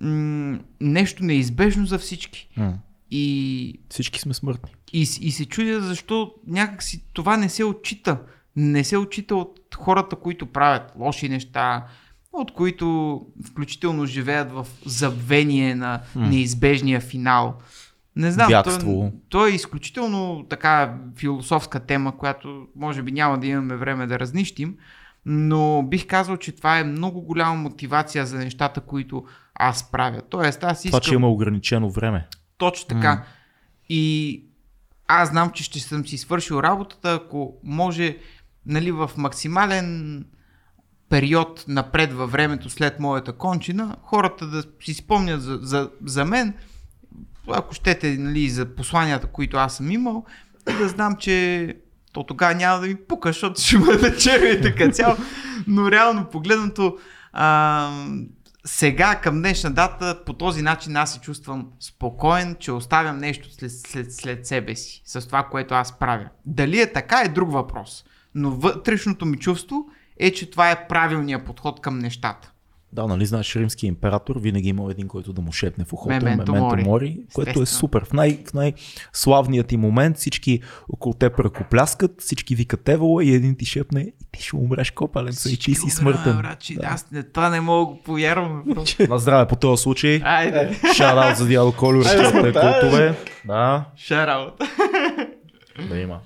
м- 0.00 0.58
нещо 0.80 1.24
неизбежно 1.24 1.86
за 1.86 1.98
всички. 1.98 2.48
М. 2.56 2.74
И, 3.10 3.80
Всички 3.88 4.20
сме 4.20 4.34
смъртни. 4.34 4.70
и, 4.92 5.00
и 5.00 5.32
се 5.32 5.46
чудя 5.46 5.80
защо 5.80 6.34
някакси 6.46 7.04
това 7.12 7.36
не 7.36 7.48
се 7.48 7.64
отчита. 7.64 8.18
Не 8.56 8.84
се 8.84 8.96
отчита 8.96 9.36
от 9.36 9.76
хората, 9.76 10.16
които 10.16 10.46
правят 10.46 10.92
лоши 10.96 11.28
неща 11.28 11.84
от 12.32 12.52
които 12.52 13.20
включително 13.44 14.06
живеят 14.06 14.52
в 14.52 14.66
забвение 14.86 15.74
на 15.74 16.00
неизбежния 16.16 17.00
финал. 17.00 17.58
Не 18.16 18.30
знам, 18.30 18.48
Бягство. 18.48 19.12
то, 19.12 19.38
то 19.38 19.46
е 19.46 19.50
изключително 19.50 20.46
така 20.50 20.94
философска 21.16 21.80
тема, 21.80 22.16
която 22.16 22.66
може 22.76 23.02
би 23.02 23.12
няма 23.12 23.38
да 23.38 23.46
имаме 23.46 23.76
време 23.76 24.06
да 24.06 24.18
разнищим, 24.18 24.76
но 25.26 25.82
бих 25.82 26.06
казал, 26.06 26.36
че 26.36 26.52
това 26.52 26.78
е 26.78 26.84
много 26.84 27.20
голяма 27.20 27.54
мотивация 27.54 28.26
за 28.26 28.38
нещата, 28.38 28.80
които 28.80 29.24
аз 29.54 29.90
правя. 29.90 30.22
Тоест, 30.28 30.64
аз 30.64 30.82
Това, 30.82 30.88
искам... 30.88 31.00
че 31.00 31.14
има 31.14 31.28
ограничено 31.28 31.90
време. 31.90 32.26
Точно 32.58 32.88
така. 32.88 33.24
И 33.88 34.44
аз 35.08 35.28
знам, 35.28 35.50
че 35.50 35.64
ще 35.64 35.80
съм 35.80 36.06
си 36.06 36.18
свършил 36.18 36.60
работата, 36.62 37.14
ако 37.14 37.54
може 37.64 38.16
нали, 38.66 38.90
в 38.90 39.10
максимален 39.16 40.24
период 41.08 41.64
напред 41.68 42.12
във 42.12 42.32
времето 42.32 42.70
след 42.70 43.00
моята 43.00 43.32
кончина, 43.32 43.96
хората 44.02 44.46
да 44.46 44.64
си 44.80 44.94
спомнят 44.94 45.42
за, 45.42 45.58
за, 45.62 45.90
за 46.04 46.24
мен, 46.24 46.54
ако 47.48 47.74
щете 47.74 48.16
нали, 48.18 48.48
за 48.48 48.74
посланията, 48.74 49.26
които 49.26 49.56
аз 49.56 49.76
съм 49.76 49.90
имал, 49.90 50.24
да 50.78 50.88
знам, 50.88 51.16
че 51.16 51.76
то 52.12 52.22
тогава 52.22 52.54
няма 52.54 52.80
да 52.80 52.86
ми 52.86 52.96
пука, 52.96 53.28
защото 53.28 53.60
ще 53.60 53.78
бъде 53.78 54.16
червя 54.16 54.48
и 54.48 54.62
така 54.62 54.90
цяло. 54.90 55.16
Но 55.66 55.90
реално 55.90 56.28
погледнато, 56.30 56.98
а, 57.32 58.04
сега 58.64 59.14
към 59.14 59.38
днешна 59.38 59.70
дата 59.70 60.24
по 60.26 60.32
този 60.32 60.62
начин 60.62 60.96
аз 60.96 61.12
се 61.12 61.20
чувствам 61.20 61.68
спокоен, 61.80 62.56
че 62.60 62.72
оставям 62.72 63.18
нещо 63.18 63.48
след, 63.52 63.72
след, 63.72 64.14
след 64.14 64.46
себе 64.46 64.76
си, 64.76 65.02
с 65.04 65.26
това, 65.26 65.42
което 65.42 65.74
аз 65.74 65.98
правя. 65.98 66.28
Дали 66.46 66.80
е 66.80 66.92
така 66.92 67.22
е 67.24 67.28
друг 67.28 67.52
въпрос. 67.52 68.04
Но 68.34 68.50
вътрешното 68.50 69.26
ми 69.26 69.38
чувство 69.38 69.86
е, 70.18 70.32
че 70.32 70.50
това 70.50 70.70
е 70.70 70.88
правилният 70.88 71.44
подход 71.46 71.80
към 71.80 71.98
нещата. 71.98 72.51
Да, 72.94 73.06
нали 73.06 73.26
знаеш, 73.26 73.56
римски 73.56 73.86
император 73.86 74.38
винаги 74.40 74.68
имал 74.68 74.90
един, 74.90 75.08
който 75.08 75.32
да 75.32 75.42
му 75.42 75.52
шепне 75.52 75.84
в 75.84 75.92
ухото, 75.92 76.08
Мементо 76.14 76.52
Мементо 76.52 76.76
мори. 76.90 77.18
Което 77.34 77.62
е 77.62 77.66
супер. 77.66 78.04
В, 78.04 78.12
най- 78.12 78.38
в 78.46 78.54
най-славният 78.54 79.66
ти 79.66 79.76
момент 79.76 80.16
всички 80.16 80.60
около 80.88 81.14
теб 81.14 81.38
ръкопляскат, 81.38 82.20
всички 82.20 82.54
викат 82.54 82.88
Евола 82.88 83.24
и 83.24 83.34
един 83.34 83.56
ти 83.56 83.64
шепне 83.64 84.00
и 84.00 84.12
ти 84.32 84.42
ще 84.42 84.56
умреш 84.56 84.90
копаленца 84.90 85.50
и 85.50 85.56
ти 85.56 85.74
си 85.74 85.90
смъртен. 85.90 86.36
Брат, 86.36 86.58
че 86.60 86.76
аз 86.84 87.10
не, 87.10 87.22
това 87.22 87.48
не 87.50 87.60
мога 87.60 87.80
да 87.80 87.96
го 87.96 88.02
повярвам. 88.02 88.64
просто. 88.74 89.06
На 89.08 89.18
здраве 89.18 89.46
по 89.48 89.56
този 89.56 89.82
случай. 89.82 90.20
Айде, 90.24 90.80
Шараут 90.96 91.36
за 91.36 91.46
Дядо 91.46 91.72
Колю, 91.76 92.02
да. 92.02 92.52
култове. 92.52 93.14
Да, 93.46 93.84
шараут. 93.96 94.54
да 95.88 95.98
има. 95.98 96.20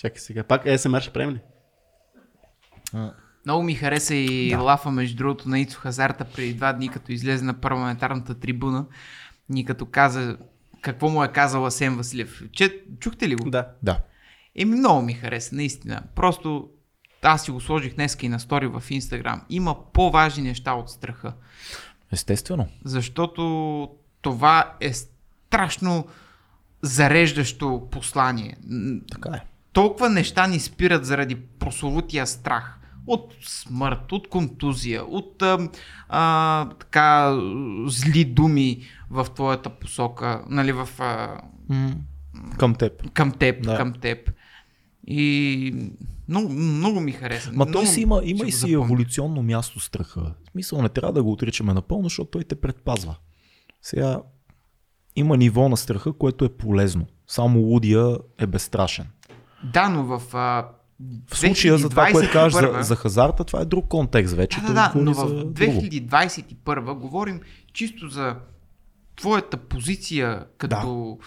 Чакай 0.00 0.18
сега, 0.18 0.42
пак 0.42 0.64
ASMR 0.64 1.00
ще 1.00 1.10
правим 1.12 1.30
ли? 1.30 1.40
Много 3.46 3.62
ми 3.62 3.74
хареса 3.74 4.14
и 4.14 4.50
Да. 4.50 4.58
лафа 4.58 4.90
между 4.90 5.16
другото 5.16 5.48
на 5.48 5.60
Ицо 5.60 5.78
Хазарта 5.80 6.24
преди 6.24 6.54
два 6.54 6.72
дни, 6.72 6.88
като 6.88 7.12
излезе 7.12 7.44
на 7.44 7.54
парламентарната 7.54 8.34
трибуна, 8.34 8.86
ни 9.48 9.64
като 9.64 9.86
каза 9.86 10.36
какво 10.80 11.08
му 11.08 11.24
е 11.24 11.28
казал 11.28 11.66
Асен 11.66 11.96
Василев. 11.96 12.42
Че, 12.52 12.80
чухте 13.00 13.28
ли 13.28 13.36
го? 13.36 13.50
Да. 13.50 13.68
Да. 13.82 13.98
Еми 14.56 14.76
много 14.76 15.02
ми 15.02 15.14
хареса, 15.14 15.54
наистина. 15.54 16.02
Просто 16.14 16.68
аз 17.22 17.44
си 17.44 17.50
го 17.50 17.60
сложих 17.60 17.94
днеска 17.94 18.26
и 18.26 18.28
на 18.28 18.40
стори 18.40 18.66
в 18.66 18.82
Инстаграм. 18.90 19.42
Има 19.50 19.92
по-важни 19.92 20.42
неща 20.42 20.72
от 20.72 20.90
страха. 20.90 21.32
Естествено. 22.12 22.68
Защото 22.84 23.88
това 24.22 24.72
е 24.80 24.92
страшно 24.92 26.06
зареждащо 26.82 27.88
послание. 27.90 28.56
Така 29.12 29.28
е. 29.36 29.40
толкова 29.72 30.10
неща 30.10 30.46
ни 30.46 30.60
спират 30.60 31.04
заради 31.06 31.36
прословутия 31.36 32.26
страх. 32.26 32.78
От 33.06 33.32
смърт, 33.42 34.12
от 34.12 34.28
контузия, 34.28 35.04
от 35.04 35.42
а, 35.42 35.68
а, 36.08 36.68
така 36.68 37.38
зли 37.86 38.24
думи 38.24 38.80
в 39.10 39.26
твоята 39.34 39.70
посока, 39.70 40.44
нали, 40.48 40.72
в, 40.72 40.88
а, 40.98 41.40
Към 42.58 42.74
теб. 42.74 43.10
към 43.12 43.32
теб, 43.32 43.62
Да. 43.62 43.76
към 43.76 43.92
теб. 43.92 44.32
И 45.06 45.90
много, 46.28 46.48
много 46.48 47.00
ми 47.00 47.12
хареса. 47.12 47.50
Ма 47.54 47.72
той 47.72 47.86
си 47.86 48.00
има, 48.00 48.20
има 48.24 48.44
и 48.46 48.52
си 48.52 48.58
запомня. 48.58 48.84
еволюционно 48.84 49.42
място 49.42 49.80
страха. 49.80 50.20
В 50.20 50.50
смисъл 50.50 50.82
не 50.82 50.88
трябва 50.88 51.12
да 51.12 51.22
го 51.22 51.32
отричаме 51.32 51.74
напълно, 51.74 52.04
защото 52.04 52.30
той 52.30 52.44
те 52.44 52.54
предпазва. 52.54 53.16
Сега 53.82 54.20
има 55.16 55.36
ниво 55.36 55.68
на 55.68 55.76
страха, 55.76 56.12
което 56.12 56.44
е 56.44 56.48
полезно. 56.48 57.06
Само 57.26 57.58
лудия 57.60 58.16
е 58.38 58.46
безстрашен. 58.46 59.06
Да, 59.72 59.88
но 59.88 60.04
в 60.04 60.36
а, 60.36 60.68
В 61.26 61.38
случая 61.38 61.78
за 61.78 61.88
това, 61.88 62.08
което 62.12 62.32
кажеш 62.32 62.52
за, 62.52 62.60
2021 62.60 62.80
за 62.80 62.96
хазарта, 62.96 63.44
това 63.44 63.60
е 63.60 63.64
друг 63.64 63.88
контекст 63.88 64.34
вече. 64.34 64.60
Да, 64.60 64.66
да, 64.66 64.72
да, 64.74 64.92
но 64.96 65.14
в 65.14 65.26
друго. 65.26 65.52
2021 65.52 66.94
говорим 66.94 67.40
чисто 67.72 68.08
за 68.08 68.36
твоята 69.16 69.56
позиция 69.56 70.44
като, 70.58 71.18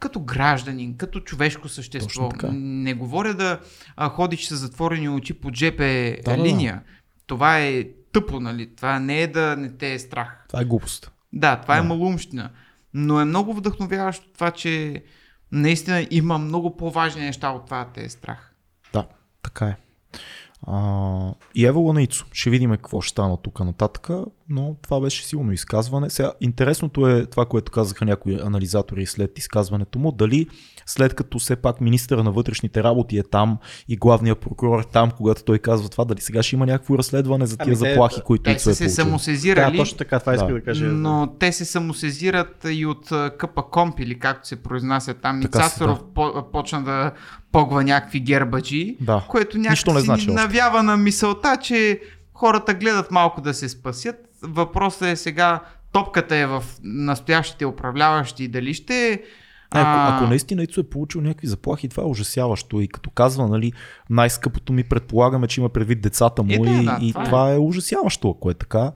като 0.00 0.20
гражданин, 0.20 0.96
като 0.96 1.20
човешко 1.20 1.68
същество. 1.68 2.30
Не 2.52 2.94
говоря 2.94 3.34
да 3.34 3.60
а, 3.96 4.08
ходиш 4.08 4.46
с 4.46 4.56
затворени 4.56 5.08
очи 5.08 5.34
по 5.34 5.50
ЖП 5.54 5.76
Да, 6.24 6.30
да, 6.30 6.36
да. 6.36 6.44
линия. 6.44 6.82
Това 7.26 7.58
е 7.58 7.84
тъпо, 8.12 8.40
нали? 8.40 8.74
Това 8.76 8.98
не 9.00 9.22
е 9.22 9.26
да 9.26 9.56
не 9.56 9.70
те 9.72 9.92
е 9.92 9.98
страх. 9.98 10.44
Това 10.48 10.60
е 10.60 10.64
глупост. 10.64 11.12
Да, 11.32 11.56
това 11.56 11.74
Да. 11.74 11.80
е 11.80 11.82
малумщина. 11.82 12.50
Но 12.94 13.20
е 13.20 13.24
много 13.24 13.54
вдъхновяващо 13.54 14.26
това, 14.34 14.50
че 14.50 15.02
наистина 15.52 16.06
има 16.10 16.38
много 16.38 16.76
по-важни 16.76 17.22
неща 17.22 17.50
от 17.50 17.64
това 17.64 17.84
да 17.84 17.90
те 17.92 18.04
е 18.04 18.08
страх. 18.08 18.47
Така 19.42 19.66
е. 19.66 19.76
А, 20.62 21.34
и 21.54 21.66
Ева 21.66 21.80
Ланаицо. 21.80 22.26
Ще 22.32 22.50
видим 22.50 22.70
какво 22.70 23.00
ще 23.00 23.10
стане 23.10 23.32
от 23.32 23.42
тук 23.42 23.60
нататък, 23.60 24.08
но 24.48 24.76
това 24.82 25.00
беше 25.00 25.24
силно 25.24 25.52
изказване. 25.52 26.10
Сега, 26.10 26.32
интересното 26.40 27.08
е 27.08 27.26
това, 27.26 27.46
което 27.46 27.72
казаха 27.72 28.04
някои 28.04 28.40
анализатори 28.40 29.06
след 29.06 29.38
изказването 29.38 29.98
му, 29.98 30.12
дали 30.12 30.48
след 30.88 31.14
като 31.14 31.38
все 31.38 31.56
пак 31.56 31.80
министъра 31.80 32.22
на 32.22 32.30
вътрешните 32.32 32.82
работи 32.82 33.18
е 33.18 33.22
там 33.22 33.58
и 33.88 33.96
главният 33.96 34.38
прокурор 34.38 34.80
е 34.80 34.84
там, 34.84 35.10
когато 35.10 35.44
той 35.44 35.58
казва 35.58 35.88
това, 35.88 36.04
дали 36.04 36.20
сега 36.20 36.42
ще 36.42 36.56
има 36.56 36.66
някакво 36.66 36.98
разследване 36.98 37.46
за 37.46 37.56
тия 37.56 37.64
Ами 37.64 37.74
те- 37.74 37.78
заплахи, 37.80 38.20
които 38.20 38.42
Те 38.42 38.52
са 38.52 38.74
се 38.74 38.84
получил. 38.84 38.86
Да, 38.86 38.94
самосезирали. 39.02 39.76
точно 39.76 39.98
така, 39.98 40.20
това 40.20 40.32
Да. 40.34 40.46
да 40.46 40.62
кажа. 40.62 40.84
Но 40.84 41.34
те 41.38 41.52
се 41.52 41.64
самосезират 41.64 42.66
и 42.66 42.86
от 42.86 43.08
Къпа 43.38 43.62
Комп 43.62 44.00
или 44.00 44.18
както 44.18 44.48
се 44.48 44.56
произнася 44.56 45.14
там. 45.14 45.38
И 45.38 45.42
Така 45.42 45.58
Цацаров 45.60 45.98
по- 46.14 46.50
почна 46.52 46.82
да 46.82 47.12
погва 47.52 47.84
някакви 47.84 48.20
гербаджи, 48.20 48.96
Да. 49.00 49.24
което 49.28 49.58
някакси 49.58 49.90
не 49.90 50.00
значи 50.00 50.26
ни 50.26 50.32
още. 50.32 50.42
навява 50.42 50.82
на 50.82 50.96
мисълта, 50.96 51.56
че 51.56 52.00
хората 52.34 52.74
гледат 52.74 53.10
малко 53.10 53.40
да 53.40 53.54
се 53.54 53.68
спасят. 53.68 54.16
Въпросът 54.42 55.02
е 55.02 55.16
сега, 55.16 55.60
топката 55.92 56.36
е 56.36 56.46
в 56.46 56.64
настоящите 56.82 57.66
управляващи, 57.66 58.48
дали 58.48 58.74
ще... 58.74 59.22
Не, 59.74 59.80
ако, 59.80 60.14
ако 60.14 60.26
наистина 60.26 60.62
Ицо 60.62 60.80
е 60.80 60.90
получил 60.90 61.20
някакви 61.20 61.46
заплахи, 61.46 61.88
това 61.88 62.02
е 62.02 62.06
ужасяващо. 62.06 62.80
И 62.80 62.88
като 62.88 63.10
казва, 63.10 63.48
нали, 63.48 63.72
най-скъпото 64.10 64.72
ми 64.72 64.84
предполагаме, 64.84 65.46
че 65.46 65.60
има 65.60 65.68
предвид 65.68 66.00
децата 66.00 66.42
му 66.42 66.52
Е, 66.52 66.58
да, 66.58 66.70
и, 66.70 66.84
да, 66.84 66.98
и 67.00 67.12
това 67.12 67.22
е. 67.22 67.24
това 67.24 67.52
е 67.52 67.58
ужасяващо, 67.58 68.30
ако 68.30 68.50
е 68.50 68.54
така. 68.54 68.92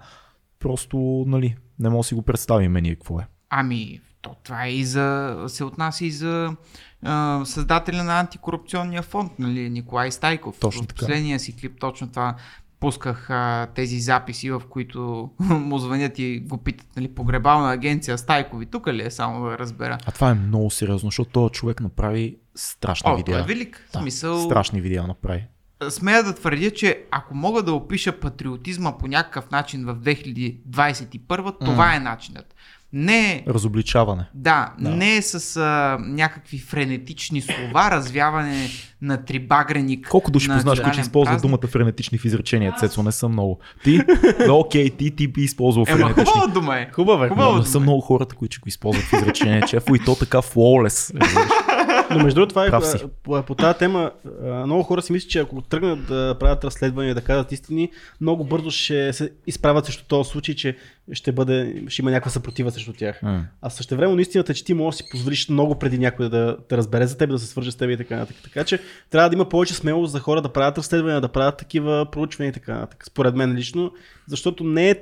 Просто, 0.60 1.24
нали, 1.26 1.56
не 1.78 1.88
мога 1.88 2.00
да 2.00 2.04
си 2.04 2.14
го 2.14 2.22
представим 2.22 2.72
ние 2.72 2.94
какво 2.94 3.20
е. 3.20 3.26
Ами, 3.50 4.00
то, 4.22 4.30
това 4.44 4.66
е 4.66 4.72
и 4.72 4.84
за, 4.84 5.36
се 5.46 5.64
отнася 5.64 6.04
и 6.04 6.10
за 6.10 6.56
а, 7.02 7.44
създателя 7.44 8.04
на 8.04 8.20
антикорупционния 8.20 9.02
фонд, 9.02 9.32
нали, 9.38 9.70
Николай 9.70 10.12
Стайков. 10.12 10.58
Точно 10.60 10.82
в 10.82 10.86
така. 10.86 10.98
последния 10.98 11.40
си 11.40 11.56
клип 11.56 11.80
точно 11.80 12.08
това 12.08 12.34
пусках 12.82 13.30
а, 13.30 13.66
тези 13.74 14.00
записи, 14.00 14.50
в 14.50 14.62
които 14.70 15.30
му 15.40 15.78
звънят 15.78 16.18
и 16.18 16.40
го 16.40 16.58
питат, 16.58 16.86
нали, 16.96 17.14
погребална 17.14 17.72
агенция 17.72 18.18
Стайкови, 18.18 18.66
тук 18.66 18.86
ли 18.86 19.02
е, 19.02 19.10
само 19.10 19.44
да 19.44 19.58
разбера. 19.58 19.98
А 20.06 20.12
това 20.12 20.30
е 20.30 20.34
много 20.34 20.70
сериозно, 20.70 21.06
защото 21.08 21.30
този 21.30 21.52
човек 21.52 21.80
направи 21.80 22.36
страшни 22.54 23.10
О, 23.10 23.14
той 23.14 23.16
видеа. 23.16 23.38
е 23.38 23.42
велик. 23.42 23.88
Да, 23.92 23.98
смисъл, 24.00 24.40
Страшни 24.40 24.80
видеа 24.80 25.06
направи. 25.06 25.44
смея 25.88 26.24
да 26.24 26.34
твърдя, 26.34 26.70
че 26.70 27.04
ако 27.10 27.34
мога 27.34 27.62
да 27.62 27.72
опиша 27.72 28.20
патриотизма 28.20 28.98
по 28.98 29.06
някакъв 29.06 29.50
начин 29.50 29.84
в 29.84 29.96
2021, 29.96 31.64
това 31.64 31.94
е 31.96 32.00
начинът. 32.00 32.54
Не 32.92 33.44
Разобличаване. 33.48 34.24
Да, 34.34 34.72
Да. 34.78 34.90
не 34.90 35.16
е 35.16 35.22
с 35.22 35.56
а, 35.56 35.62
някакви 36.00 36.58
френетични 36.58 37.40
слова, 37.40 37.90
развяване 37.90 38.68
на 39.02 39.24
трибагреник. 39.24 40.08
Колко 40.08 40.30
души 40.30 40.48
на 40.48 40.54
познаваш, 40.54 40.80
които 40.80 41.00
използват 41.00 41.32
празник? 41.32 41.50
думата 41.50 41.70
френетични 41.70 42.18
в 42.18 42.24
изречения? 42.24 42.72
Цецо, 42.72 43.02
не 43.02 43.12
са 43.12 43.28
много. 43.28 43.58
Ти? 43.84 44.00
Да, 44.38 44.52
окей, 44.52 44.90
ти, 44.90 45.10
ти 45.10 45.28
би 45.28 45.40
използвал 45.40 45.84
Ема 45.88 45.96
френетични. 45.98 46.24
хубава 46.26 46.46
дума 46.46 46.76
е. 46.76 46.88
Хубава 46.92 47.26
е. 47.26 47.28
Хубава 47.28 47.46
Но 47.46 47.52
не 47.52 47.58
дума 47.58 47.66
са 47.66 47.78
е. 47.78 47.80
много 47.80 48.00
хората, 48.00 48.34
които 48.34 48.52
ще 48.52 48.60
го 48.60 48.68
използват 48.68 49.04
в 49.04 49.12
изречение. 49.12 49.62
Чефо 49.62 49.94
и 49.94 49.98
то 49.98 50.14
така 50.14 50.42
флолес. 50.42 51.12
Но 52.10 52.24
между 52.24 52.34
другото, 52.34 52.48
това 52.48 52.78
е 52.78 52.82
си. 52.82 53.04
по, 53.22 53.42
по 53.42 53.54
тази 53.54 53.78
тема. 53.78 54.10
а, 54.44 54.66
Много 54.66 54.82
хора 54.82 55.02
си 55.02 55.12
мислят, 55.12 55.30
че 55.30 55.38
ако 55.38 55.62
тръгнат 55.62 56.06
да 56.06 56.36
правят 56.40 56.64
разследвания 56.64 57.14
да 57.14 57.20
казват 57.20 57.52
истини, 57.52 57.90
много 58.20 58.44
бързо 58.44 58.70
ще 58.70 59.12
се 59.12 59.30
изправят 59.46 59.86
срещу 59.86 60.04
този 60.08 60.30
случай, 60.30 60.54
че 60.54 60.76
ще, 61.12 61.32
бъде, 61.32 61.82
ще 61.88 62.02
има 62.02 62.10
някаква 62.10 62.30
съпротива 62.30 62.70
срещу 62.70 62.92
тях. 62.92 63.20
А 63.62 63.70
също 63.70 63.96
време 63.96 64.22
истината 64.22 64.52
е, 64.52 64.54
че 64.54 64.64
ти 64.64 64.74
можеш 64.74 64.98
да 64.98 65.04
си 65.04 65.10
позволиш 65.10 65.48
много 65.48 65.78
преди 65.78 65.98
някой 65.98 66.28
да 66.28 66.56
те 66.68 66.76
разбере 66.76 67.06
за 67.06 67.18
теб, 67.18 67.30
да 67.30 67.38
се 67.38 67.46
свърже 67.46 67.70
с 67.70 67.76
теб 67.76 67.90
и 67.90 67.96
така 67.96 68.16
нататък. 68.16 68.42
Така 68.44 68.64
че 68.64 68.78
трябва 69.10 69.30
да 69.30 69.34
има 69.34 69.48
повече 69.48 69.74
смелост 69.74 70.12
за 70.12 70.20
хора 70.20 70.42
да 70.42 70.48
правят 70.52 70.78
разследвания, 70.78 71.20
да 71.20 71.28
правят 71.28 71.56
такива 71.56 72.06
проучвания 72.12 72.50
и 72.50 72.52
така 72.52 72.74
нататък. 72.74 73.04
Според 73.06 73.34
мен 73.34 73.54
лично, 73.54 73.92
защото 74.28 74.64
не 74.64 74.90
е 74.90 74.96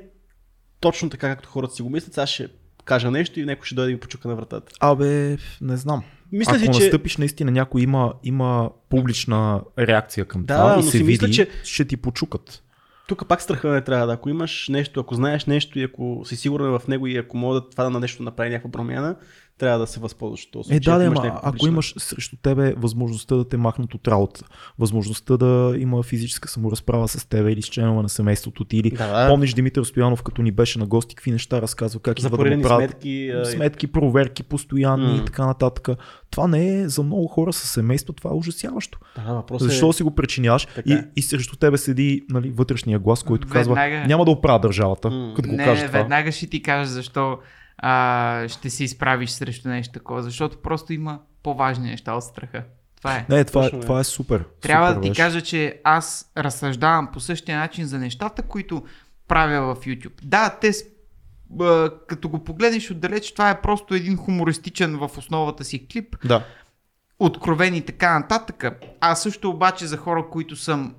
точно 0.81 1.11
така, 1.11 1.29
както 1.29 1.49
хората 1.49 1.75
си 1.75 1.83
го 1.83 1.91
мислят. 1.91 2.19
Аз 2.19 2.31
ще 2.31 2.49
кажа 2.85 3.11
нещо 3.11 3.41
и 3.41 3.45
някой 3.45 3.67
ще 3.67 3.75
дойде 3.75 3.91
и 3.91 3.95
ми 3.95 4.01
почука 4.01 4.29
на 4.29 4.35
вратата. 4.35 4.73
Абе, 4.81 5.37
не 5.61 5.77
знам. 5.77 6.05
Мисля 6.33 6.53
Ако 6.53 6.59
си, 6.61 6.65
че 6.65 6.85
настъпиш, 6.85 7.17
наистина 7.17 7.51
някой 7.51 7.83
има, 7.83 8.15
има 8.23 8.71
публична 8.89 9.61
реакция 9.79 10.25
към 10.25 10.45
Да, 10.45 10.55
това 10.57 10.81
и 10.81 10.83
се 10.83 10.91
си 10.91 11.03
мисля, 11.05 11.27
види, 11.27 11.37
че- 11.37 11.49
ще 11.65 11.85
ти 11.85 11.97
почукат. 11.97 12.63
тук 13.09 13.29
пак 13.29 13.43
страха 13.43 13.69
не 13.69 13.81
трябва 13.81 14.07
да. 14.07 14.13
Ако 14.13 14.29
имаш 14.29 14.69
нещо, 14.69 15.01
ако 15.01 15.15
знаеш 15.15 15.47
нещо 15.47 15.79
и 15.79 15.83
ако 15.83 16.23
си 16.25 16.37
сигурен 16.37 16.79
в 16.79 16.89
него 16.89 17.07
и 17.07 17.17
ако 17.17 17.37
мога 17.37 17.55
да 17.55 17.71
това 17.71 17.91
на 17.91 18.01
нещо 18.01 18.23
направи 18.23 18.51
някаква 18.51 18.71
промяна, 18.71 19.17
трябва 19.61 19.79
да 19.79 19.87
се 19.87 20.01
възползваш 20.01 20.45
от 20.45 20.53
този 20.53 20.63
случай. 20.65 20.77
Е, 20.77 20.81
да, 20.81 20.91
ако 20.93 20.99
да, 20.99 21.05
имаш 21.07 21.19
ама, 21.21 21.31
ако 21.35 21.43
публична- 21.49 21.69
имаш 21.69 21.95
срещу 21.99 22.37
тебе 22.37 22.75
възможността 22.75 23.37
да 23.37 23.49
те 23.49 23.57
махнат 23.57 23.95
от 23.95 24.09
работа, 24.09 24.45
възможността 24.79 25.37
да 25.37 25.75
има 25.79 26.03
физическа 26.03 26.49
саморазправа 26.49 27.09
с 27.09 27.25
тебе 27.25 27.53
или 27.53 27.63
с 27.63 27.67
членове 27.67 28.03
на 28.03 28.09
семейството 28.09 28.65
ти, 28.65 28.77
или 28.77 28.91
Да, 28.91 29.23
да. 29.23 29.29
помниш 29.29 29.55
Димитър 29.55 29.85
Стоянов, 29.85 30.23
като 30.23 30.43
ни 30.43 30.51
беше 30.51 30.79
на 30.79 30.87
гости, 30.87 31.15
какви 31.15 31.31
неща 31.31 31.63
разказва, 31.63 32.01
как 32.01 32.21
за 32.21 32.27
идва 32.27 32.45
да 32.45 32.57
го 32.57 32.63
правят 32.63 32.91
сметки. 32.91 33.33
сметки, 33.47 33.87
проверки 33.87 34.43
постоянни 34.43 35.07
М. 35.07 35.17
и 35.17 35.25
така 35.25 35.47
нататък. 35.47 35.89
Това 36.31 36.47
не 36.47 36.75
е 36.75 36.89
за 36.89 37.03
много 37.03 37.27
хора 37.27 37.53
с 37.53 37.59
семейство, 37.59 38.13
това 38.13 38.31
е 38.31 38.35
ужасяващо. 38.35 38.99
Да, 39.17 39.33
въпросът 39.35 39.69
Защо 39.69 39.89
е... 39.89 39.93
си 39.93 40.03
го 40.03 40.11
причиняваш 40.11 40.67
Така 40.67 40.91
и, 40.91 40.93
е. 40.93 41.05
и 41.17 41.23
срещу 41.23 41.57
тебе 41.57 41.79
седи 41.79 42.25
нали, 42.31 42.51
вътрешния 42.51 42.99
глас, 42.99 43.23
който 43.23 43.49
казва 43.49 43.75
Веднага. 43.75 44.07
няма 44.07 44.25
да 44.25 44.31
оправя 44.31 44.59
държавата, 44.61 45.11
М. 45.11 45.33
като 45.37 45.49
го 45.49 45.57
не, 45.57 45.65
каже 45.65 45.87
това. 45.87 45.99
веднага 45.99 46.33
ще 46.33 46.47
ти 46.47 46.63
кажа 46.63 46.91
защо 46.91 47.39
а, 47.83 48.45
ще 48.49 48.71
се 48.71 48.85
изправиш 48.85 49.31
срещу 49.31 49.69
нещо 49.69 49.93
такова. 49.93 50.23
Защото 50.23 50.63
просто 50.63 50.93
има 50.93 51.19
по-важни 51.43 51.91
неща 51.91 52.13
от 52.15 52.25
страха. 52.25 52.65
Това 52.97 53.17
е. 53.17 53.27
Не, 53.29 53.45
това, 53.45 53.61
е, 53.61 53.65
Точно 53.65 53.79
е. 53.79 53.83
това 53.83 54.01
е 54.01 54.05
супер. 54.05 54.45
Трябва 54.61 54.89
супер 54.89 54.95
да 54.97 55.03
ти 55.03 55.09
беше. 55.09 55.23
кажа, 55.23 55.41
че 55.43 55.81
аз 55.85 56.33
разсъждавам 56.37 57.09
по 57.13 57.21
същия 57.21 57.59
начин 57.59 57.87
за 57.87 57.99
нещата, 57.99 58.43
които 58.43 58.85
правя 59.29 59.75
в 59.75 59.81
YouTube. 59.81 60.23
Да, 60.23 60.59
те 60.61 60.73
като 62.07 62.29
го 62.29 62.45
погледнеш 62.45 62.91
отдалеч, 62.91 63.33
това 63.33 63.51
е 63.51 63.61
просто 63.61 63.95
един 63.95 64.17
хумористичен 64.17 64.97
в 64.99 65.11
основата 65.19 65.65
си 65.65 65.87
клип, 65.89 66.17
Да. 66.25 66.45
откровен 67.19 67.75
и 67.75 67.83
така 67.83 68.19
нататък. 68.19 68.65
Аз 69.01 69.23
също 69.23 69.51
обаче 69.51 69.87
за 69.87 69.97
хора, 69.97 70.25
които 70.31 70.57
съм 70.57 70.95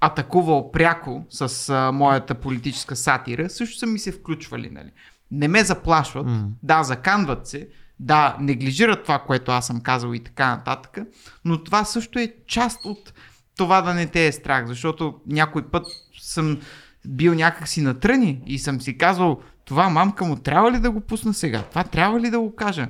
атакувал 0.00 0.72
пряко 0.72 1.24
с 1.30 1.68
а, 1.68 1.92
моята 1.92 2.34
политическа 2.34 2.96
сатира, 2.96 3.50
също 3.50 3.78
са 3.78 3.86
ми 3.86 3.98
се 3.98 4.12
включвали. 4.12 4.70
Нали? 4.70 4.90
Не 5.32 5.48
ме 5.48 5.64
заплашват, 5.64 6.26
М. 6.26 6.48
да, 6.62 6.82
заканват 6.82 7.46
се, 7.46 7.68
да, 8.00 8.36
неглижират 8.40 9.02
това, 9.02 9.18
което 9.18 9.52
аз 9.52 9.66
съм 9.66 9.80
казал 9.80 10.12
и 10.12 10.20
така 10.20 10.56
нататък, 10.56 10.98
но 11.44 11.64
това 11.64 11.84
също 11.84 12.18
е 12.18 12.34
част 12.46 12.84
от 12.84 13.12
това 13.56 13.82
да 13.82 13.94
не 13.94 14.06
те 14.06 14.26
е 14.26 14.32
страх, 14.32 14.66
защото 14.66 15.14
някой 15.26 15.62
път 15.70 15.86
съм 16.20 16.60
бил 17.06 17.34
някакси 17.34 17.80
натръни 17.80 18.42
и 18.46 18.58
съм 18.58 18.80
си 18.80 18.98
казал, 18.98 19.40
това 19.64 19.88
мамка 19.88 20.24
му 20.24 20.36
трябва 20.36 20.72
ли 20.72 20.78
да 20.78 20.90
го 20.90 21.00
пусна 21.00 21.34
сега? 21.34 21.62
Това 21.62 21.84
трябва 21.84 22.20
ли 22.20 22.30
да 22.30 22.40
го 22.40 22.54
кажа? 22.54 22.88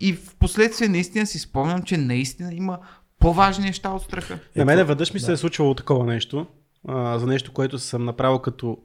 И 0.00 0.12
в 0.12 0.34
последствие 0.38 0.88
наистина 0.88 1.26
си 1.26 1.38
спомням, 1.38 1.82
че 1.82 1.96
наистина 1.96 2.54
има 2.54 2.78
по-важни 3.18 3.64
неща 3.64 3.90
от 3.90 4.02
страха. 4.02 4.38
На 4.56 4.64
мен 4.64 4.86
веднъж 4.86 5.14
ми 5.14 5.20
се 5.20 5.32
е 5.32 5.36
случвало 5.36 5.74
такова 5.74 6.04
нещо, 6.04 6.46
а, 6.88 7.18
за 7.18 7.26
нещо, 7.26 7.52
което 7.52 7.78
съм 7.78 8.04
направил 8.04 8.38
като 8.38 8.78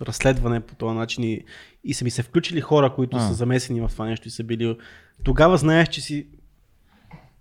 разследване 0.00 0.60
по 0.60 0.74
този 0.74 0.96
начин 0.96 1.24
и, 1.24 1.44
и 1.84 1.94
са 1.94 2.04
ми 2.04 2.10
се 2.10 2.22
включили 2.22 2.60
хора, 2.60 2.94
които 2.94 3.16
А. 3.16 3.20
са 3.20 3.34
замесени 3.34 3.80
в 3.80 3.88
това 3.88 4.06
нещо 4.06 4.28
и 4.28 4.30
са 4.30 4.44
били... 4.44 4.76
Тогава 5.24 5.56
знаеш, 5.56 5.88
че 5.88 6.00
си 6.00 6.26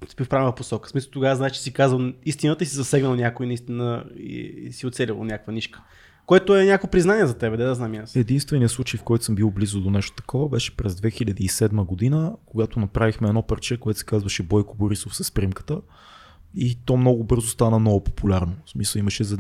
си 0.08 0.16
в 0.24 0.30
правилна 0.30 0.56
посока. 0.56 0.88
В 0.88 0.92
смисъл 0.92 1.12
тогава 1.12 1.36
знаеш, 1.36 1.52
че 1.52 1.62
си 1.62 1.74
казал 1.74 2.12
истината 2.26 2.64
и 2.64 2.68
си 2.68 2.76
засегнал 2.76 3.16
някой 3.16 3.48
наистина 3.48 4.04
и, 4.18 4.54
и 4.68 4.74
си 4.74 4.88
оцелил 4.88 5.24
някаква 5.24 5.54
нишка. 5.54 5.82
Което 6.26 6.56
е 6.58 6.66
някакво 6.66 6.88
признание 6.88 7.26
за 7.26 7.38
тебе, 7.38 7.58
да, 7.58 7.66
да 7.66 7.76
знам 7.76 7.94
аз. 7.94 8.16
Единственият 8.16 8.72
случай, 8.72 9.00
в 9.00 9.04
който 9.04 9.26
съм 9.26 9.36
бил 9.36 9.52
близо 9.52 9.82
до 9.82 9.90
нещо 9.90 10.16
такова, 10.16 10.50
беше 10.50 10.78
през 10.78 10.94
2007 10.94 11.86
година, 11.86 12.36
когато 12.46 12.80
направихме 12.80 13.28
едно 13.28 13.42
парче, 13.42 13.78
което 13.78 14.00
се 14.00 14.06
казваше 14.06 14.44
Бойко 14.44 14.78
Борисов 14.78 15.16
с 15.16 15.32
примката. 15.32 15.82
И 16.56 16.76
то 16.86 16.98
много 16.98 17.24
бързо 17.24 17.48
стана 17.48 17.80
много 17.80 18.04
популярно. 18.04 18.54
В 18.66 18.70
смисъл 18.70 19.00
имаше 19.00 19.24
за 19.24 19.38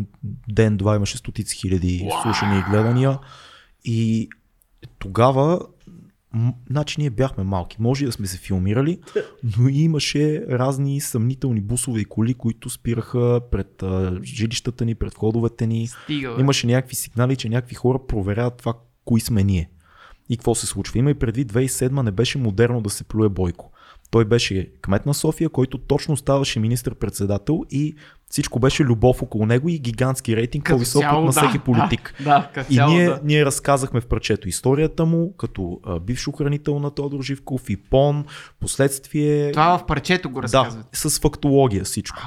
ден-два, 0.47 0.95
имаше 0.95 1.17
стотици 1.17 1.57
хиляди 1.57 2.09
слушания 2.23 2.59
и 2.59 2.71
гледания. 2.71 3.19
И 3.85 4.29
тогава, 4.99 5.59
значи 6.69 7.01
ние 7.01 7.09
бяхме 7.09 7.43
малки, 7.43 7.77
може 7.79 8.03
и 8.03 8.05
да 8.05 8.11
сме 8.11 8.27
се 8.27 8.37
филмирали, 8.37 8.99
но 9.57 9.67
имаше 9.67 10.45
разни 10.49 11.01
съмнителни 11.01 11.61
бусове 11.61 11.99
и 11.99 12.05
коли, 12.05 12.33
които 12.33 12.69
спираха 12.69 13.41
пред 13.51 13.83
а, 13.83 14.19
жилищата 14.23 14.85
ни, 14.85 14.95
пред 14.95 15.13
входовете 15.13 15.67
ни. 15.67 15.87
Стига, 15.87 16.35
бе. 16.35 16.41
Имаше 16.41 16.67
някакви 16.67 16.95
сигнали, 16.95 17.35
че 17.35 17.49
някакви 17.49 17.75
хора 17.75 17.99
проверяват 18.07 18.57
това, 18.57 18.73
кои 19.05 19.21
сме 19.21 19.43
ние. 19.43 19.69
И 20.29 20.37
какво 20.37 20.55
се 20.55 20.65
случва? 20.65 20.99
Има 20.99 21.11
и 21.11 21.13
предвид 21.13 21.53
2007 21.53 22.01
не 22.01 22.11
беше 22.11 22.37
модерно 22.37 22.81
да 22.81 22.89
се 22.89 23.03
плюе 23.03 23.29
Бойко. 23.29 23.71
Той 24.11 24.25
беше 24.25 24.71
кмет 24.81 25.05
на 25.05 25.13
София, 25.13 25.49
който 25.49 25.77
точно 25.77 26.17
ставаше 26.17 26.59
министр-председател 26.59 27.63
и 27.71 27.95
всичко 28.29 28.59
беше 28.59 28.83
любов 28.83 29.21
около 29.21 29.45
него 29.45 29.69
и 29.69 29.79
гигантски 29.79 30.35
рейтинг, 30.35 30.69
по-висок 30.69 31.03
от 31.03 31.25
на 31.25 31.31
да, 31.31 31.31
всеки 31.31 31.59
политик. 31.59 32.15
Да, 32.23 32.49
да 32.53 32.65
И 32.69 32.75
цяло, 32.75 32.93
ние, 32.93 33.05
да. 33.05 33.19
ние 33.23 33.45
разказахме 33.45 34.01
в 34.01 34.07
парчето 34.07 34.49
историята 34.49 35.05
му, 35.05 35.33
като 35.37 35.79
а, 35.85 35.99
бивш 35.99 36.27
охранител 36.27 36.79
на 36.79 36.91
Тодор 36.91 37.21
Живков, 37.21 37.69
ИПОН, 37.69 38.25
последствие... 38.59 39.51
Това 39.51 39.77
в 39.77 39.85
парчето 39.85 40.29
го 40.29 40.35
да, 40.35 40.43
разказвате. 40.43 40.97
с 40.97 41.19
фактология 41.19 41.83
всичко. 41.83 42.21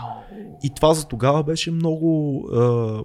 И 0.62 0.70
това 0.76 0.94
за 0.94 1.08
тогава 1.08 1.42
беше 1.42 1.70
много... 1.70 2.40
А, 2.54 3.02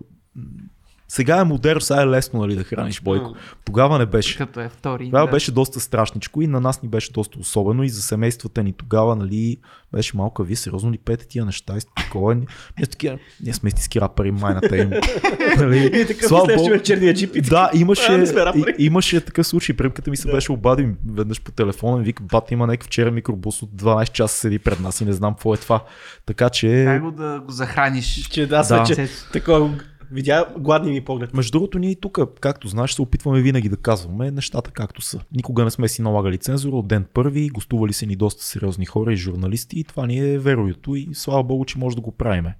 сега 1.08 1.38
е 1.38 1.44
модерно, 1.44 1.82
сега 1.82 2.02
е 2.02 2.08
лесно 2.08 2.40
нали, 2.40 2.56
да 2.56 2.64
храниш 2.64 3.02
Бойко. 3.02 3.36
Тогава 3.66 4.00
не 4.00 4.06
беше. 4.06 4.38
Като 4.38 4.60
е 4.60 4.69
втори. 4.69 5.06
Тогава 5.06 5.26
да. 5.26 5.32
беше 5.32 5.52
доста 5.52 5.80
страшничко 5.80 6.42
и 6.42 6.48
на 6.48 6.60
нас 6.61 6.82
ни 6.84 6.90
беше 6.90 7.11
доста 7.11 7.40
особено 7.40 7.84
и 7.84 7.90
за 7.90 8.02
семействата 8.02 8.64
ни 8.64 8.74
тогава, 8.74 9.16
нали, 9.16 9.58
беше 9.94 10.18
малко, 10.18 10.44
вие 10.44 10.56
сериозно 10.56 10.92
ли 10.92 10.98
пеете 10.98 11.27
тия 11.27 11.45
неща 11.45 11.77
и 11.77 12.03
такова. 12.03 12.36
Ние, 12.36 12.88
такива, 12.90 13.18
ние 13.44 13.53
сме 13.53 13.68
истински 13.68 14.02
рапъри, 14.02 14.32
майната 14.32 14.77
им. 14.77 14.90
нали, 15.58 16.02
И 16.02 16.08
така 16.08 16.27
слава 16.27 16.58
ще 16.60 16.84
черния 16.84 17.14
чип 17.14 17.36
и 17.36 17.42
да, 17.42 17.69
имаше, 17.74 18.24
и, 18.56 18.86
имаше 18.86 19.22
такъв 19.22 19.48
случай. 19.48 19.76
Примката 19.76 20.10
ми 20.10 20.18
се 20.18 20.27
Да. 20.27 20.34
беше 20.34 20.52
обадил 20.52 20.88
веднъж 21.14 21.42
по 21.42 21.52
телефона 21.52 22.02
и 22.02 22.06
вика, 22.06 22.24
бат, 22.24 22.52
има 22.52 22.68
някакъв 22.68 22.88
вчера 22.88 23.11
микробус 23.11 23.61
от 23.61 23.69
12 23.69 24.11
часа 24.11 24.40
седи 24.40 24.60
пред 24.60 24.80
нас 24.80 25.02
и 25.02 25.06
не 25.06 25.14
знам 25.14 25.34
какво 25.34 25.53
е 25.53 25.58
това. 25.58 25.84
Така 26.26 26.50
че, 26.50 26.68
Дай 26.68 27.00
го 27.00 27.11
да 27.11 27.42
го 27.45 27.52
захраниш. 27.52 28.30
че 28.30 28.50
аз 28.52 28.68
Да. 28.68 28.80
вече 28.80 29.08
такова 29.34 29.69
видя 30.11 30.45
гладни 30.60 30.92
ми 30.92 31.02
поглед. 31.02 31.34
между 31.34 31.52
другото, 31.52 31.80
ние 31.80 31.92
и 31.92 31.95
тук, 31.95 32.19
както 32.40 32.68
знаеш, 32.68 32.94
се 32.94 33.02
опитваме 33.02 33.42
винаги 33.42 33.69
да 33.69 33.77
казваме 33.77 34.32
нещата 34.32 34.72
както 34.72 35.02
са. 35.02 35.19
Никога 35.32 35.64
не 35.64 35.72
сме 35.72 35.88
си 35.88 36.02
налагали 36.02 36.38
цензура 36.38 36.76
от 36.76 36.88
ден 36.88 37.06
първи, 37.14 37.50
гостували 37.50 37.94
са 37.94 38.06
ни 38.06 38.16
доста 38.16 38.44
сериозни 38.44 38.86
хора 38.86 39.14
и 39.14 39.18
журналисти 39.18 39.80
и 39.80 39.84
това 39.84 40.08
ни 40.08 40.34
е 40.34 40.40
вероюто 40.40 40.95
и 40.95 41.10
слава 41.14 41.44
богу, 41.44 41.66
че 41.66 41.77
може 41.77 41.95
да 41.95 42.02
го 42.02 42.11
правиме. 42.11 42.56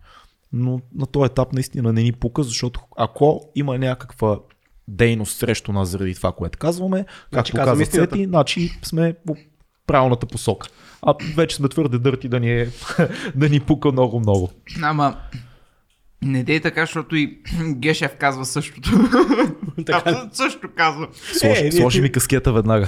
Но 0.54 0.80
на 0.96 1.06
този 1.06 1.26
етап 1.26 1.54
наистина 1.54 1.94
не 1.94 2.04
ни 2.04 2.12
пука, 2.12 2.44
защото 2.44 2.82
ако 2.98 3.42
има 3.56 3.78
някаква 3.78 4.40
дейност 4.88 5.38
срещу 5.38 5.74
нас 5.74 5.90
заради 5.90 6.16
това, 6.16 6.32
което 6.32 6.58
казваме, 6.58 7.06
Значи 7.34 7.52
както 7.54 7.66
каза. 7.66 7.86
Цети, 7.86 8.26
значи 8.26 8.80
сме 8.84 9.16
по 9.26 9.36
правилната 9.88 10.26
посока. 10.26 10.68
А 11.02 11.16
вече 11.36 11.56
сме 11.56 11.70
твърде 11.70 11.98
дърти 11.98 12.30
да 12.30 12.40
ни, 12.40 12.52
е, 12.52 12.70
да 13.36 13.50
ни 13.50 13.60
пука 13.60 13.92
много-много. 13.92 14.50
Ама, 14.82 15.18
не 16.22 16.44
дей 16.44 16.60
така, 16.60 16.82
защото 16.82 17.16
и 17.16 17.40
Гешев 17.66 18.12
казва 18.20 18.46
същото. 18.46 18.90
Така. 19.86 20.30
Също 20.34 20.68
казва. 20.76 21.08
Сложи, 21.34 21.66
Е, 21.68 21.72
сложи 21.72 22.02
ми 22.02 22.12
каскета 22.12 22.54
веднага. 22.54 22.88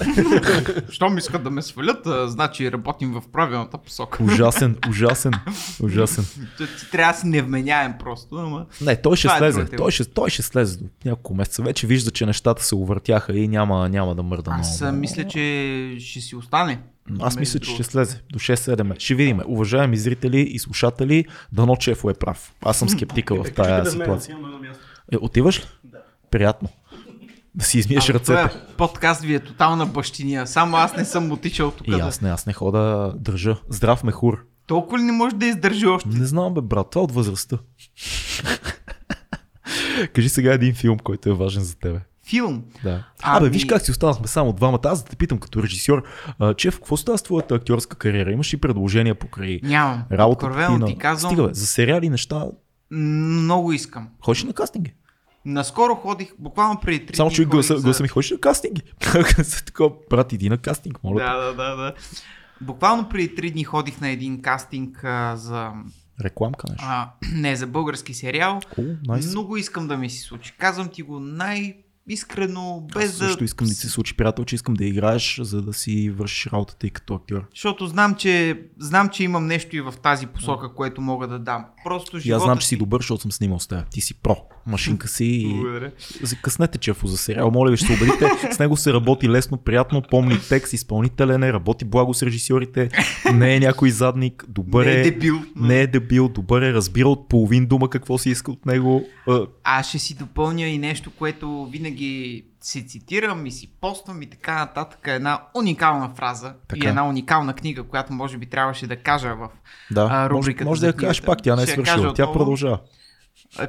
Щом 0.91 1.17
искат 1.17 1.43
да 1.43 1.51
ме 1.51 1.61
свалят, 1.61 2.07
а, 2.07 2.27
значи 2.27 2.71
работим 2.71 3.11
в 3.11 3.23
правилната 3.31 3.77
посока. 3.77 4.23
Ужасен, 4.23 4.77
ужасен, 4.89 5.33
ужасен. 5.83 6.25
Трябва 6.91 7.13
да 7.13 7.19
си 7.19 7.27
невменяем 7.27 7.93
просто, 7.99 8.35
ама... 8.35 8.65
Не, 8.81 8.95
той 8.95 9.15
ще 9.15 9.27
Това 9.27 9.35
е 9.37 9.39
слезе. 9.39 9.65
тема. 9.65 9.77
той, 9.77 9.91
ще, 9.91 10.05
той 10.05 10.29
ще 10.29 10.41
слезе 10.41 10.77
до 10.77 10.85
няколко 11.05 11.33
месеца. 11.33 11.61
Вече 11.61 11.87
вижда, 11.87 12.11
че 12.11 12.25
нещата 12.25 12.63
се 12.63 12.75
увъртяха 12.75 13.37
и 13.37 13.47
няма, 13.47 13.89
няма 13.89 14.15
да 14.15 14.23
мърда 14.23 14.51
Аз 14.53 14.81
много. 14.81 14.97
мисля, 14.97 15.23
че 15.23 15.95
ще 15.99 16.21
си 16.21 16.35
остане. 16.35 16.79
Аз 17.19 17.35
мисля, 17.35 17.59
че 17.59 17.73
ще 17.73 17.83
слезе 17.83 18.21
до 18.33 18.39
6-7 18.39 18.83
месеца. 18.83 19.05
Ще 19.05 19.15
видим. 19.15 19.39
Уважаеми 19.45 19.97
зрители 19.97 20.39
и 20.41 20.59
слушатели, 20.59 21.25
дано 21.51 21.75
Чефо 21.75 22.09
е 22.09 22.13
прав. 22.13 22.53
Аз 22.61 22.77
съм 22.77 22.89
скептика 22.89 23.35
в 23.35 23.53
тази 23.53 23.91
ситуация. 23.91 24.37
Е, 25.11 25.17
отиваш 25.17 25.59
ли? 25.59 25.63
Да. 25.83 25.97
Приятно. 26.31 26.69
Да 27.55 27.65
си 27.65 27.79
измиеш 27.79 28.09
А, 28.09 28.13
ръцете. 28.13 28.47
този 28.49 28.63
подкаст 28.77 29.21
ви 29.21 29.35
е 29.35 29.39
тотална 29.39 29.85
бащиния. 29.85 30.47
Само 30.47 30.77
аз 30.77 30.95
не 30.95 31.05
съм 31.05 31.31
отичал 31.31 31.71
тук. 31.71 31.87
И 31.87 31.91
да- 31.91 31.97
аз 31.97 32.21
не, 32.21 32.29
аз 32.29 32.45
не 32.45 32.53
хода 32.53 33.13
държа. 33.17 33.55
Здрав 33.69 34.03
мехур. 34.03 34.45
Толкова 34.67 34.99
ли 34.99 35.03
не 35.03 35.11
може 35.11 35.35
да 35.35 35.45
издържи 35.45 35.85
още? 35.85 36.09
Не 36.09 36.25
знам, 36.25 36.53
бе, 36.53 36.61
брат, 36.61 36.87
това 36.89 37.01
от 37.01 37.11
възрастта. 37.11 37.57
Кажи 40.13 40.29
сега 40.29 40.53
един 40.53 40.73
филм, 40.75 40.99
който 40.99 41.29
е 41.29 41.33
важен 41.33 41.63
за 41.63 41.75
тебе. 41.75 41.99
Филм. 42.29 42.63
Да. 42.83 43.03
Ами- 43.21 43.37
Абе, 43.37 43.49
виж 43.49 43.65
как 43.65 43.81
си 43.81 43.91
останахме 43.91 44.27
само 44.27 44.53
двамата. 44.53 44.79
Аз 44.83 45.03
да 45.03 45.09
те 45.09 45.15
питам 45.15 45.37
като 45.37 45.63
режисьор, 45.63 46.03
а, 46.39 46.53
Чеф, 46.53 46.75
какво 46.75 46.97
става 46.97 47.17
с 47.17 47.23
твоята 47.23 47.55
актьорска 47.55 47.97
кариера? 47.97 48.31
Имаш 48.31 48.53
ли 48.53 48.57
предложения 48.57 49.15
покрай 49.15 49.59
Нямам. 49.63 50.03
работата 50.11 50.45
Откровено 50.45 50.85
ти 50.85 50.97
казвам, 50.97 51.31
Стига, 51.31 51.47
бе, 51.47 51.53
за 51.53 51.67
сериали 51.67 52.09
неща, 52.09 52.45
много 52.91 53.73
искам. 53.73 54.07
ходиш 54.25 54.43
на 54.43 54.53
кастинги? 54.53 54.93
Наскоро 55.45 55.95
ходих, 55.95 56.33
буквално 56.39 56.79
преди 56.81 57.05
три 57.05 57.15
Само 57.15 57.29
дни 57.29 57.35
чуй 57.35 57.45
гласа, 57.45 57.73
ходих 57.73 57.85
гласа 57.85 58.03
ми, 58.03 58.09
ходиш 58.09 58.31
на 58.31 58.37
кастинги? 58.37 58.81
Такова, 59.65 59.91
брат, 60.09 60.33
иди 60.33 60.49
на 60.49 60.57
кастинг, 60.57 61.03
моля. 61.03 61.23
Да, 61.23 61.33
да, 61.35 61.53
да, 61.53 61.75
да. 61.75 61.93
Буквално 62.61 63.09
преди 63.09 63.35
три 63.35 63.51
дни 63.51 63.63
ходих 63.63 64.01
на 64.01 64.09
един 64.09 64.41
кастинг 64.41 65.03
а, 65.03 65.35
за... 65.35 65.71
Рекламка 66.23 66.67
нещо. 66.69 66.85
А, 66.87 67.11
не, 67.33 67.55
за 67.55 67.67
български 67.67 68.13
сериал. 68.13 68.59
О, 68.79 68.81
найс. 69.03 69.31
Много 69.31 69.57
искам 69.57 69.87
да 69.87 69.97
ми 69.97 70.09
се 70.09 70.21
случи. 70.21 70.53
Казвам 70.57 70.89
ти 70.89 71.01
го 71.01 71.19
най-искрено, 71.19 71.83
Аз 72.95 73.01
без 73.01 73.17
да... 73.17 73.25
също 73.25 73.43
искам 73.43 73.67
да 73.67 73.73
се 73.73 73.89
случи, 73.89 74.13
приятел, 74.17 74.45
че 74.45 74.55
искам 74.55 74.73
да 74.73 74.85
играеш, 74.85 75.39
за 75.43 75.61
да 75.61 75.73
си 75.73 76.09
вършиш 76.09 76.47
работата 76.47 76.87
и 76.87 76.89
като 76.89 77.13
актьор. 77.13 77.45
Защото 77.55 77.87
знам 77.87 78.15
че, 78.15 78.61
знам, 78.77 79.09
че 79.09 79.23
имам 79.23 79.47
нещо 79.47 79.75
и 79.75 79.81
в 79.81 79.93
тази 80.03 80.27
посока, 80.27 80.73
което 80.73 81.01
мога 81.01 81.27
да 81.27 81.39
дам. 81.39 81.65
Просто 81.83 82.17
И 82.17 82.19
аз 82.19 82.23
живота 82.23 82.43
знам, 82.43 82.57
че 82.57 82.67
си 82.67 82.77
добър, 82.77 82.99
защото 82.99 83.21
съм 83.21 83.31
снимал 83.31 83.59
с 83.59 83.67
теб. 83.67 83.89
Ти 83.89 84.01
си 84.01 84.13
про. 84.13 84.37
Машинка 84.65 85.07
си 85.07 85.25
и 85.25 85.53
Благодаря. 85.53 85.91
Закъснете 86.23 86.77
чефо 86.77 87.07
за 87.07 87.17
сериал. 87.17 87.51
Моля 87.51 87.71
ви, 87.71 87.77
ще 87.77 87.85
се 87.85 87.93
убедите. 87.93 88.53
С 88.53 88.59
него 88.59 88.77
се 88.77 88.93
работи 88.93 89.29
лесно, 89.29 89.57
приятно, 89.57 90.01
помни 90.01 90.39
текст, 90.49 90.73
изпълнителен 90.73 91.43
е, 91.43 91.53
работи 91.53 91.85
благо 91.85 92.13
с 92.13 92.23
режисьорите. 92.23 92.89
Не 93.33 93.55
е 93.55 93.59
някой 93.59 93.91
задник, 93.91 94.45
добър 94.47 94.85
Не 94.85 94.91
е. 94.91 94.99
е 94.99 95.03
дебил. 95.03 95.41
Не 95.55 95.81
е 95.81 95.87
дебил, 95.87 96.29
добър 96.29 96.61
е, 96.61 96.73
разбира 96.73 97.07
от 97.07 97.29
половин 97.29 97.65
дума 97.65 97.89
какво 97.89 98.17
се 98.17 98.29
иска 98.29 98.51
от 98.51 98.65
него. 98.65 99.03
А, 99.27 99.45
Аз 99.63 99.89
ще 99.89 99.99
си 99.99 100.13
допълня 100.13 100.67
и 100.67 100.77
нещо, 100.77 101.11
което 101.11 101.67
винаги 101.71 101.98
си 102.61 102.87
цитирам 102.87 103.45
и 103.45 103.51
си 103.51 103.71
поствам 103.81 104.21
и 104.21 104.29
така 104.29 104.55
нататък. 104.55 104.99
Една 105.05 105.41
уникална 105.55 106.09
фраза 106.09 106.53
Така. 106.67 106.85
и 106.85 106.89
една 106.89 107.07
уникална 107.07 107.53
книга, 107.53 107.83
която 107.83 108.13
може 108.13 108.37
би 108.37 108.45
трябваше 108.45 108.87
да 108.87 108.95
кажа 108.95 109.35
в 109.35 109.49
Да, 109.91 110.01
А, 110.03 110.19
може, 110.19 110.29
рубриката 110.29 110.65
може 110.65 110.79
за 110.79 110.85
да 110.85 110.89
я 110.89 110.95
кажеш 110.95 111.23
пак, 111.23 111.43
тя 111.43 111.55
не 111.55 111.63
е 111.63 111.67
свършила. 111.67 112.13
Тя 112.13 112.31
продължава. 112.33 112.79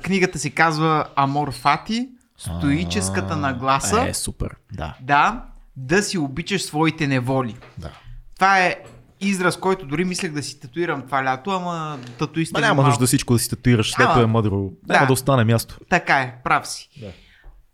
Книгата 0.03 0.39
се 0.39 0.51
казва 0.51 1.07
Амор 1.17 1.53
Фати, 1.53 2.09
стоическата 2.39 3.37
нагласа. 3.37 4.07
Е, 4.09 4.15
супер. 4.15 4.49
Да, 4.73 4.97
Да, 5.01 5.45
да 5.77 6.03
си 6.03 6.19
обичаш 6.19 6.63
своите 6.63 7.07
неволи. 7.07 7.57
да. 7.79 7.91
Това 8.35 8.59
е 8.59 8.77
израз, 9.21 9.57
който 9.57 9.87
дори 9.87 10.05
мислех 10.05 10.33
да 10.33 10.43
си 10.43 10.61
татуирам 10.61 11.03
това 11.03 11.25
лято, 11.25 11.51
ама 11.51 11.99
татуистите... 12.19 12.61
Ма 12.61 12.67
няма 12.67 12.75
малко- 12.75 12.89
нужда 12.89 13.07
всичко 13.07 13.33
да 13.33 13.39
си 13.39 13.51
татуираш, 13.51 13.93
след 13.93 14.09
това 14.09 14.23
е 14.23 14.27
мъдро. 14.27 14.57
Няма 14.57 14.71
да. 15.01 15.07
да 15.07 15.13
остане 15.13 15.45
място. 15.45 15.79
Така 15.89 16.19
е, 16.19 16.35
прав 16.45 16.69
си. 16.69 16.89
Да. 17.01 17.13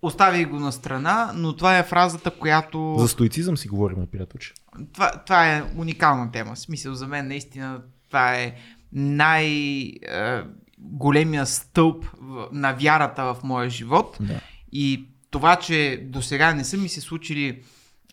Оставих 0.02 0.48
го 0.48 0.56
на 0.56 0.72
страна, 0.72 1.32
но 1.34 1.56
това 1.56 1.78
е 1.78 1.82
фразата, 1.82 2.30
която... 2.30 2.94
За 2.98 3.08
стоицизъм 3.08 3.56
си 3.56 3.68
говорим, 3.68 4.06
приятелче. 4.12 4.52
Това, 4.92 5.10
това 5.10 5.56
е 5.56 5.62
уникална 5.76 6.32
тема. 6.32 6.54
В 6.54 6.58
смисъл 6.58 6.94
за 6.94 7.06
мен 7.06 7.28
наистина 7.28 7.80
това 8.08 8.36
е 8.36 8.54
най... 8.92 9.46
е, 9.46 10.42
големия 10.78 11.46
стълб 11.46 12.06
на 12.52 12.72
вярата 12.72 13.24
в 13.24 13.36
моя 13.42 13.70
живот. 13.70 14.16
Да. 14.20 14.40
И 14.72 15.08
това, 15.30 15.56
че 15.56 16.06
до 16.08 16.22
сега 16.22 16.54
не 16.54 16.64
са 16.64 16.76
ми 16.76 16.88
се 16.88 17.00
случили 17.00 17.62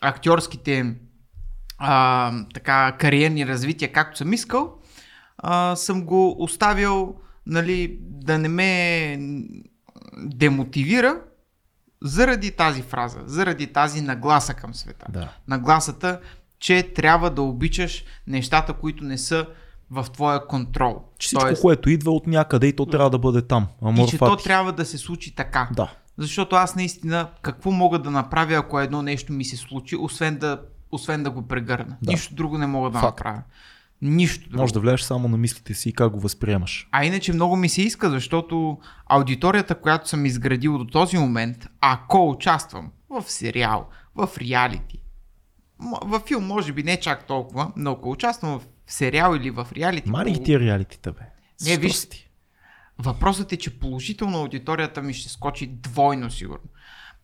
актьорските 0.02 0.96
а, 1.78 2.32
така, 2.54 2.96
кариерни 3.00 3.48
развития, 3.48 3.92
както 3.92 4.18
съм 4.18 4.34
искал, 4.34 4.80
а, 5.38 5.76
съм 5.76 6.06
го 6.06 6.44
оставил 6.44 7.16
нали, 7.46 7.98
да 8.02 8.38
не 8.38 8.48
ме 8.48 9.18
демотивира 10.18 11.22
заради 12.04 12.52
тази 12.52 12.82
фраза, 12.82 13.20
заради 13.26 13.68
тази 13.68 14.02
нагласа 14.02 14.54
към 14.54 14.74
света. 14.74 15.06
Да. 15.10 15.30
Нагласата, 15.48 16.20
че 16.60 16.94
трябва 16.96 17.30
да 17.30 17.42
обичаш 17.42 18.04
нещата, 18.28 18.74
които 18.74 19.04
не 19.04 19.18
са 19.18 19.46
в 19.92 20.06
твоя 20.14 20.48
контрол. 20.48 21.02
Всичко, 21.20 21.48
което 21.62 21.90
идва 21.90 22.12
от 22.12 22.28
някъде 22.28 22.68
и 22.68 22.76
то 22.76 22.86
трябва 22.86 23.10
да 23.10 23.20
бъде 23.20 23.42
там. 23.42 23.68
и 23.82 23.88
Амор 23.88 24.10
че 24.10 24.18
то 24.18 24.36
трябва 24.36 24.74
да 24.74 24.86
се 24.86 24.98
случи 24.98 25.36
така. 25.36 25.70
Да. 25.76 25.92
Защото 26.18 26.56
аз 26.56 26.76
наистина 26.76 27.28
какво 27.42 27.72
мога 27.72 28.00
да 28.00 28.12
направя, 28.12 28.54
ако 28.54 28.80
едно 28.80 29.02
нещо 29.02 29.34
ми 29.34 29.46
се 29.46 29.58
случи, 29.58 29.96
освен 29.96 30.38
да, 30.38 30.62
освен 30.92 31.24
да 31.24 31.30
го 31.32 31.48
прегърна. 31.48 31.98
Да. 32.02 32.12
Нищо 32.12 32.36
друго 32.36 32.58
не 32.58 32.68
мога 32.68 32.90
да 32.90 33.00
Факт. 33.00 33.18
направя. 33.20 33.42
Нищо 34.04 34.50
друго. 34.50 34.62
Може 34.62 34.74
да 34.74 34.80
влезеш 34.80 35.02
само 35.02 35.28
на 35.28 35.38
мислите 35.38 35.74
си 35.74 35.90
и 35.90 35.94
как 35.94 36.12
го 36.12 36.20
възприемаш. 36.20 36.88
А 36.92 37.06
иначе 37.06 37.34
много 37.34 37.56
ми 37.56 37.70
се 37.70 37.82
иска, 37.82 38.10
защото 38.10 38.78
аудиторията, 39.06 39.76
която 39.76 40.10
съм 40.10 40.26
изградил 40.26 40.78
до 40.78 40.86
този 40.86 41.18
момент, 41.18 41.68
ако 41.82 42.30
участвам 42.30 42.92
в 43.10 43.24
сериал, 43.28 43.90
в 44.16 44.30
реалити, 44.42 45.04
във 46.06 46.24
филм 46.24 46.46
може 46.46 46.74
би 46.74 46.84
не 46.84 47.00
чак 47.00 47.28
толкова, 47.28 47.72
но 47.76 47.92
ако 47.92 48.12
участвам 48.12 48.60
в 48.60 48.64
сериал 48.88 49.36
или 49.36 49.50
в 49.50 49.68
реалити, 49.76 50.10
Мари 50.10 50.32
ги 50.32 50.38
по- 50.38 50.44
тия 50.44 50.60
реалитите, 50.60 51.12
бе. 51.12 51.22
Не, 51.66 51.78
виж-. 51.78 52.08
Въпросът 52.98 53.52
е, 53.52 53.58
че 53.58 53.80
положително 53.80 54.38
аудиторията 54.38 55.02
ми 55.02 55.14
ще 55.14 55.30
скочи 55.30 55.68
двойно 55.68 56.32
сигурно. 56.32 56.70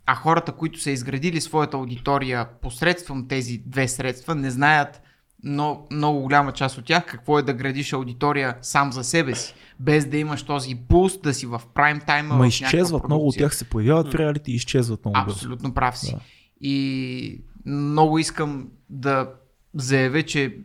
А 0.05 0.15
хората, 0.15 0.51
които 0.51 0.81
са 0.81 0.91
изградили 0.91 1.41
своята 1.41 1.77
аудитория 1.77 2.47
посредством 2.61 3.27
тези 3.27 3.61
две 3.65 3.87
средства, 3.87 4.35
не 4.35 4.51
знаят 4.51 5.01
но, 5.43 5.87
много 5.91 6.19
голяма 6.19 6.51
част 6.51 6.77
от 6.77 6.85
тях 6.85 7.05
какво 7.05 7.39
е 7.39 7.41
да 7.41 7.53
градиш 7.53 7.93
аудитория 7.93 8.57
сам 8.61 8.91
за 8.91 9.03
себе 9.03 9.35
си, 9.35 9.53
без 9.79 10.05
да 10.05 10.17
имаш 10.17 10.43
този 10.43 10.75
буст, 10.75 11.21
да 11.21 11.33
си 11.33 11.45
в 11.45 11.61
прайм 11.73 12.01
тайма. 12.07 12.35
Ма 12.35 12.47
изчезват 12.47 13.03
много 13.03 13.27
от 13.27 13.35
тях, 13.37 13.55
се 13.55 13.65
появяват 13.65 14.13
в 14.13 14.15
реалити 14.15 14.51
и 14.51 14.55
изчезват 14.55 15.05
много. 15.05 15.17
Абсолютно 15.19 15.73
прав 15.73 15.97
си. 15.97 16.11
Да. 16.11 16.19
И 16.61 17.41
много 17.65 18.19
искам 18.19 18.67
да 18.89 19.29
заявя, 19.73 20.23
че 20.23 20.57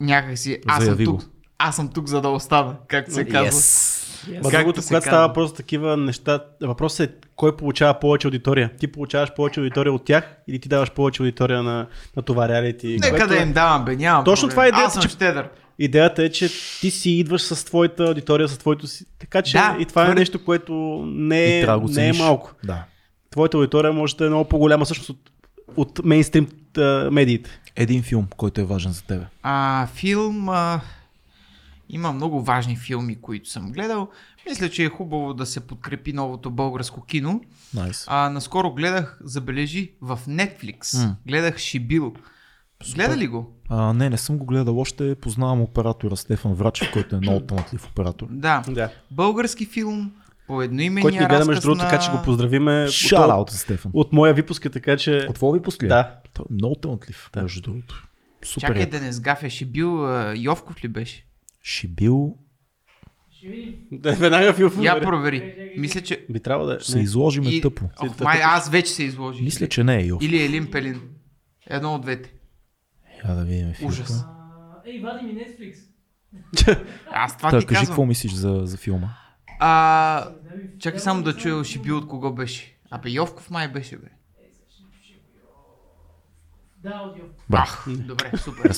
някакси 0.00 0.58
аз 0.66 0.76
съм 0.76 0.84
Заяви 0.84 1.04
тук. 1.04 1.20
го. 1.20 1.26
Аз 1.58 1.76
съм 1.76 1.88
тук 1.88 2.06
за 2.06 2.20
да 2.20 2.28
остана, 2.28 2.76
както 2.88 3.12
се 3.12 3.24
казва. 3.24 3.60
Ма 4.28 4.34
Както 4.34 4.58
другото, 4.58 4.82
когато 4.86 5.06
става 5.06 5.32
просто 5.32 5.56
такива 5.56 5.96
неща, 5.96 6.44
въпросът 6.60 7.10
е 7.10 7.14
кой 7.36 7.56
получава 7.56 8.00
повече 8.00 8.26
аудитория. 8.26 8.70
Ти 8.78 8.86
получаваш 8.86 9.34
повече 9.34 9.60
аудитория 9.60 9.92
от 9.92 10.04
тях 10.04 10.24
или 10.48 10.58
ти 10.58 10.68
даваш 10.68 10.90
повече 10.90 11.22
аудитория 11.22 11.62
на, 11.62 11.86
на 12.16 12.22
това 12.22 12.48
реалити. 12.48 12.98
Нека 13.00 13.10
което 13.10 13.28
да 13.28 13.36
им 13.36 13.52
давам, 13.52 13.84
бе, 13.84 13.96
няма 13.96 14.24
Точно 14.24 14.48
проблем. 14.48 14.52
това 14.52 14.64
е 14.64 14.68
идеята, 14.68 14.86
Аз 14.86 14.92
съм 14.92 15.02
че- 15.02 15.08
щедър. 15.08 15.48
Идеята 15.78 16.22
е, 16.22 16.28
че 16.30 16.48
ти 16.80 16.90
си 16.90 17.10
идваш 17.10 17.42
с 17.42 17.64
твоята 17.64 18.04
аудитория, 18.04 18.48
с 18.48 18.58
твоето 18.58 18.86
си. 18.86 19.04
Така 19.18 19.42
че 19.42 19.52
Да, 19.52 19.76
и 19.80 19.84
това 19.84 20.10
е 20.10 20.14
нещо, 20.14 20.44
което 20.44 20.72
не 21.06 21.60
е, 21.60 21.66
не 21.88 22.08
е 22.08 22.12
малко. 22.12 22.52
Да. 22.64 22.84
Твоята 23.30 23.56
аудитория 23.56 23.92
може 23.92 24.16
да 24.16 24.26
е 24.26 24.28
много 24.28 24.48
по-голяма 24.48 24.84
всъщност 24.84 25.10
от, 25.10 25.18
от 25.76 26.00
мейнстрим 26.04 26.48
медиите. 27.10 27.50
Един 27.76 28.02
филм, 28.02 28.26
който 28.36 28.60
е 28.60 28.64
важен 28.64 28.92
за 28.92 29.02
тебе. 29.02 29.24
А, 29.42 29.86
филм... 29.86 30.48
А... 30.48 30.80
Има 31.88 32.12
много 32.12 32.42
важни 32.42 32.76
филми, 32.76 33.20
които 33.20 33.50
съм 33.50 33.72
гледал. 33.72 34.08
Мисля, 34.48 34.70
че 34.70 34.84
е 34.84 34.88
хубаво 34.88 35.34
да 35.34 35.46
се 35.46 35.60
подкрепи 35.60 36.12
новото 36.12 36.50
българско 36.50 37.04
кино. 37.04 37.40
Найс. 37.74 38.04
А, 38.08 38.30
наскоро 38.30 38.74
гледах, 38.74 39.18
забележи, 39.24 39.92
в 40.00 40.20
Netflix. 40.28 41.06
М. 41.06 41.16
Гледах 41.26 41.58
Шибил. 41.58 42.14
Гледа 42.94 43.16
ли 43.16 43.26
го? 43.26 43.56
А, 43.68 43.92
не, 43.92 44.10
не 44.10 44.18
съм 44.18 44.38
го 44.38 44.46
гледал 44.46 44.80
още. 44.80 45.14
Познавам 45.14 45.60
оператора 45.60 46.16
Стефан 46.16 46.54
Врачев, 46.54 46.92
който 46.92 47.16
е 47.16 47.18
много 47.18 47.40
талантлив 47.40 47.86
оператор. 47.86 48.26
Да. 48.30 48.62
Да. 48.68 48.90
Български 49.10 49.66
филм 49.66 50.12
по 50.46 50.62
едноимения 50.62 51.02
Който 51.02 51.20
ни 51.20 51.26
гледа 51.26 51.44
между 51.44 51.62
другото, 51.62 51.84
на... 51.84 51.90
така 51.90 52.02
че 52.02 52.10
го 52.10 52.22
поздравиме. 52.24 52.88
Шараут 52.88 53.50
от, 53.50 53.56
Стефан. 53.56 53.90
от 53.94 54.12
моя 54.12 54.34
випуск, 54.34 54.64
е 54.64 54.70
така 54.70 54.96
че... 54.96 55.26
От 55.28 55.34
твоя 55.34 55.52
випуск 55.52 55.82
ли? 55.82 55.86
е? 55.86 55.88
Да. 55.88 56.14
Той 56.34 56.44
е 56.50 56.54
много 56.54 56.74
талантлив, 56.74 57.30
между 57.36 57.60
другото. 57.60 58.08
Супер. 58.44 58.66
Чакай 58.66 58.82
е. 58.82 58.86
да 58.86 59.00
не 59.00 59.12
сгафя, 59.12 59.50
Шибил 59.50 60.06
а, 60.06 60.34
Йовков 60.36 60.84
ли 60.84 60.88
беше? 60.88 61.24
Шибил 61.62 62.36
Да, 63.92 64.12
веднага 64.12 64.54
филм. 64.54 64.82
Я 64.82 65.00
провери. 65.00 65.72
Мисля, 65.76 66.00
че... 66.00 66.26
Би 66.30 66.40
трябвало 66.40 66.68
да 66.68 66.76
е. 66.76 66.80
се 66.80 67.00
изложиме 67.00 67.50
И... 67.50 67.60
тъпо. 67.60 67.84
Ох, 68.00 68.20
май, 68.20 68.40
аз 68.44 68.70
вече 68.70 68.92
се 68.92 69.02
изложих. 69.04 69.42
Мисля, 69.42 69.68
че 69.68 69.84
не 69.84 69.96
е 69.96 70.06
Йов. 70.06 70.22
Или 70.22 70.44
Елин 70.44 70.70
Пелин. 70.70 71.00
Едно 71.66 71.94
от 71.94 72.02
двете. 72.02 72.32
Я 73.28 73.34
да 73.34 73.44
видим 73.44 73.72
филма. 73.72 73.92
Ужас. 73.92 74.24
Ей, 74.86 75.00
вади 75.00 75.26
ми 75.26 75.34
Netflix. 75.34 75.76
Аз 77.12 77.36
това 77.36 77.50
Та, 77.50 77.60
ти 77.60 77.66
кажи 77.66 77.78
казвам. 77.78 77.86
какво 77.86 78.06
мислиш 78.06 78.32
за, 78.32 78.60
за 78.64 78.76
филма. 78.76 79.08
А, 79.60 80.28
чакай 80.78 81.00
само 81.00 81.22
да 81.22 81.36
чуя 81.36 81.64
Шибил 81.64 81.96
от 81.98 82.08
кого 82.08 82.32
беше. 82.32 82.76
Абе, 82.90 83.10
Йовков 83.10 83.50
май 83.50 83.68
беше, 83.68 83.96
бе. 83.96 84.08
Да, 86.82 86.90
аудио. 86.90 87.24
Бах, 87.50 87.84
добре, 87.88 88.32
супер. 88.36 88.72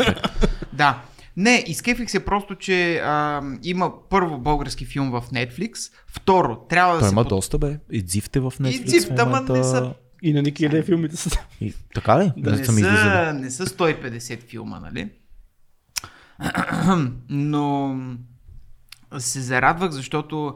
да. 0.72 1.02
Не, 1.36 1.64
изкефих 1.66 2.10
се 2.10 2.24
просто, 2.24 2.54
че 2.54 2.96
а, 2.96 3.42
има 3.62 4.08
първо 4.08 4.38
български 4.38 4.84
филм 4.84 5.10
в 5.10 5.22
Netflix, 5.24 5.74
второ, 6.08 6.56
трябва 6.60 6.94
да 6.94 6.98
Той 6.98 7.08
се... 7.08 7.12
има 7.12 7.22
под- 7.22 7.28
доста 7.28 7.58
бе. 7.58 7.78
И 7.92 8.02
дзифте 8.02 8.40
в 8.40 8.52
Netflix 8.52 8.68
И 8.72 8.84
дзифт, 8.84 9.08
в 9.10 9.24
момента. 9.26 9.52
не 9.52 9.64
са- 9.64 9.94
И 10.22 10.32
на 10.32 10.42
Ники 10.42 10.64
Еле 10.64 10.82
филмите 10.82 11.16
са. 11.16 11.30
И, 11.60 11.74
така 11.94 12.18
ли? 12.18 12.32
не, 12.36 12.64
са 12.64 12.72
ми 12.72 12.80
излизали. 12.80 12.98
са, 13.26 13.32
не 13.34 13.50
са 13.50 13.66
150 13.66 14.40
филма, 14.40 14.80
нали? 14.80 15.10
Но 17.28 17.96
се 19.18 19.40
зарадвах, 19.40 19.90
защото 19.90 20.54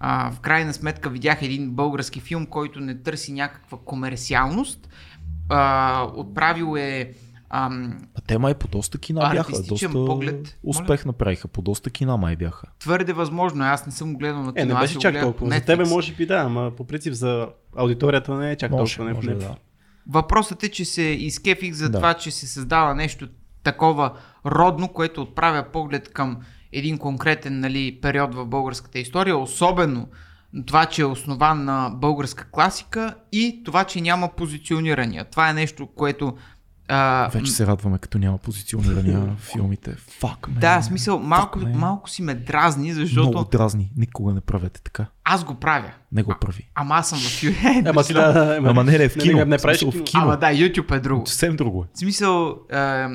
а, 0.00 0.30
в 0.30 0.40
крайна 0.40 0.74
сметка 0.74 1.10
видях 1.10 1.42
един 1.42 1.70
български 1.70 2.20
филм, 2.20 2.46
който 2.46 2.80
не 2.80 2.94
търси 2.96 3.32
някаква 3.32 3.78
комерциалност. 3.78 4.88
А, 5.48 6.02
отправил 6.06 6.76
е 6.76 7.12
ам, 7.52 7.98
А 8.14 8.20
те 8.20 8.38
май 8.38 8.54
по 8.54 8.68
доста 8.68 8.98
кина 8.98 9.30
бяха. 9.32 9.52
Доста 9.62 9.90
поглед. 9.90 10.58
успех 10.62 11.04
направиха. 11.06 11.48
По 11.48 11.62
доста 11.62 11.90
кина 11.90 12.16
май 12.16 12.36
бяха. 12.36 12.66
твърде 12.78 13.12
възможно. 13.12 13.64
Аз 13.64 13.86
не 13.86 13.92
съм 13.92 14.12
го 14.12 14.18
гледал 14.18 14.42
на 14.42 14.52
Е, 14.56 14.60
не 14.60 14.68
кино. 14.68 14.80
беше 14.80 14.98
чак 14.98 15.20
толкова. 15.20 15.48
по 15.48 15.54
За 15.54 15.60
тебе 15.60 15.84
Netflix. 15.84 15.90
може 15.90 16.12
би 16.12 16.26
да, 16.26 16.36
ама 16.36 16.70
по 16.70 16.84
принцип 16.84 17.12
за 17.12 17.48
аудиторията 17.76 18.34
не 18.34 18.50
е 18.50 18.56
чак 18.56 18.70
Може, 18.70 18.96
толкова. 18.96 19.14
може 19.14 19.28
не, 19.28 19.34
да. 19.34 19.54
Въпросът 20.06 20.62
е, 20.62 20.68
че 20.68 20.84
се 20.84 21.02
изкефих 21.02 21.72
за 21.74 21.88
Да. 21.88 21.98
това, 21.98 22.14
че 22.14 22.30
се 22.30 22.46
създава 22.46 22.94
нещо 22.94 23.28
такова 23.62 24.12
родно, 24.46 24.88
което 24.88 25.22
отправя 25.22 25.64
поглед 25.64 26.08
към 26.08 26.36
един 26.72 26.98
конкретен 26.98 27.60
нали, 27.60 27.98
период 28.02 28.34
в 28.34 28.46
българската 28.46 28.98
история, 28.98 29.36
особено 29.36 30.08
това, 30.66 30.86
че 30.86 31.02
е 31.02 31.06
основан 31.06 31.64
на 31.64 31.90
българска 31.90 32.50
класика 32.50 33.14
и 33.32 33.62
това, 33.64 33.84
че 33.84 34.00
няма 34.00 34.28
позиционирания. 34.28 35.24
Това 35.24 35.50
е 35.50 35.54
нещо, 35.54 35.86
което... 35.86 36.36
А, 36.94 37.28
Вече 37.28 37.52
се 37.52 37.66
радваме, 37.66 37.98
като 37.98 38.18
няма 38.18 38.38
позиционирания 38.38 39.18
в 39.20 39.36
филмите. 39.36 39.94
Фак, 40.20 40.48
ме. 40.48 40.54
да, 40.54 40.82
смисъл, 40.82 41.18
малко, 41.18 41.58
Fuck, 41.60 41.74
малко 41.74 42.10
си 42.10 42.22
ме 42.22 42.34
дразни, 42.34 42.92
защото 42.92 43.28
Много 43.28 43.44
дразни. 43.44 43.90
Никога 43.96 44.32
не 44.32 44.40
правете 44.40 44.80
така. 44.82 45.06
аз 45.24 45.44
го 45.44 45.54
правя. 45.54 45.90
Не 46.12 46.22
го 46.22 46.34
прави. 46.40 46.68
Ама 46.74 46.94
аз 46.94 47.08
съм 47.08 47.18
в 47.18 47.42
Ю- 47.42 47.52
Ама 47.86 48.02
ти 48.02 48.12
да, 48.12 48.58
Ама 48.64 48.84
не, 48.84 48.98
не, 48.98 49.08
в 49.08 49.18
кино. 49.18 49.38
Не, 49.38 49.44
не, 49.44 49.58
правиш 49.58 49.82
В 49.82 49.90
кино. 49.90 50.04
кино. 50.04 50.22
Ама 50.22 50.36
да, 50.36 50.46
YouTube 50.46 50.96
е 50.96 51.00
друго. 51.00 51.26
Съвсем 51.26 51.56
друго 51.56 51.84
е. 51.84 51.86
В 51.94 51.98
смисъл, 51.98 52.56
е, 52.72 53.06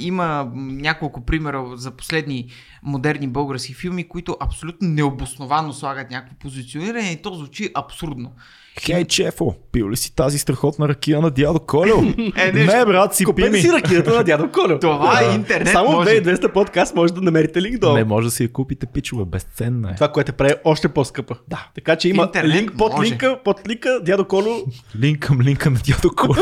има 0.00 0.50
няколко 0.54 1.24
примера 1.24 1.64
за 1.74 1.90
последни 1.90 2.48
модерни 2.82 3.28
български 3.28 3.74
филми, 3.74 4.08
които 4.08 4.36
абсолютно 4.40 4.88
необосновано 4.88 5.72
слагат 5.72 6.10
някакво 6.10 6.36
позициониране 6.36 7.10
и 7.10 7.22
то 7.22 7.34
звучи 7.34 7.70
абсурдно. 7.74 8.32
Хей, 8.76 9.04
Чефо, 9.04 9.54
пил 9.72 9.90
ли 9.90 9.96
си 9.96 10.14
тази 10.16 10.38
страхотна 10.38 10.88
ракия 10.88 11.20
на 11.20 11.30
дядо 11.30 11.60
Колю? 11.60 12.02
Е, 12.36 12.52
нещо- 12.52 12.76
не, 12.76 12.84
брат, 12.84 13.14
си 13.14 13.24
Купете 13.24 13.50
ми. 13.50 13.58
си 13.58 13.72
ракията 13.72 14.14
на 14.14 14.24
дядо 14.24 14.50
Колю. 14.50 14.78
Това 14.78 15.20
е 15.20 15.24
Да. 15.24 15.34
интернет, 15.34 15.68
Само 15.68 15.88
в 15.88 15.92
може. 15.92 16.10
2200 16.10 16.48
подкаст 16.48 16.94
може 16.94 17.14
да 17.14 17.20
намерите 17.20 17.62
линк 17.62 17.78
долу. 17.78 17.96
Не 17.96 18.04
може 18.04 18.24
да 18.24 18.30
си 18.30 18.42
я 18.42 18.52
купите, 18.52 18.86
пичове, 18.86 19.24
безценна 19.24 19.90
е. 19.90 19.94
Това, 19.94 20.08
което 20.08 20.26
те 20.26 20.36
прави 20.36 20.54
още 20.64 20.88
по-скъпа. 20.88 21.34
Да. 21.48 21.68
Така 21.74 21.96
че 21.96 22.08
има 22.08 22.22
Интернет 22.22 22.54
линк 22.54 22.72
под 22.78 22.92
може. 22.92 23.10
линка, 23.10 23.38
под 23.44 23.68
линка, 23.68 24.00
дядо 24.02 24.24
Колю, 24.24 24.54
Линк 25.00 25.18
към 25.18 25.40
линка 25.40 25.70
на 25.70 25.78
дядо 25.78 26.10
Колю. 26.10 26.34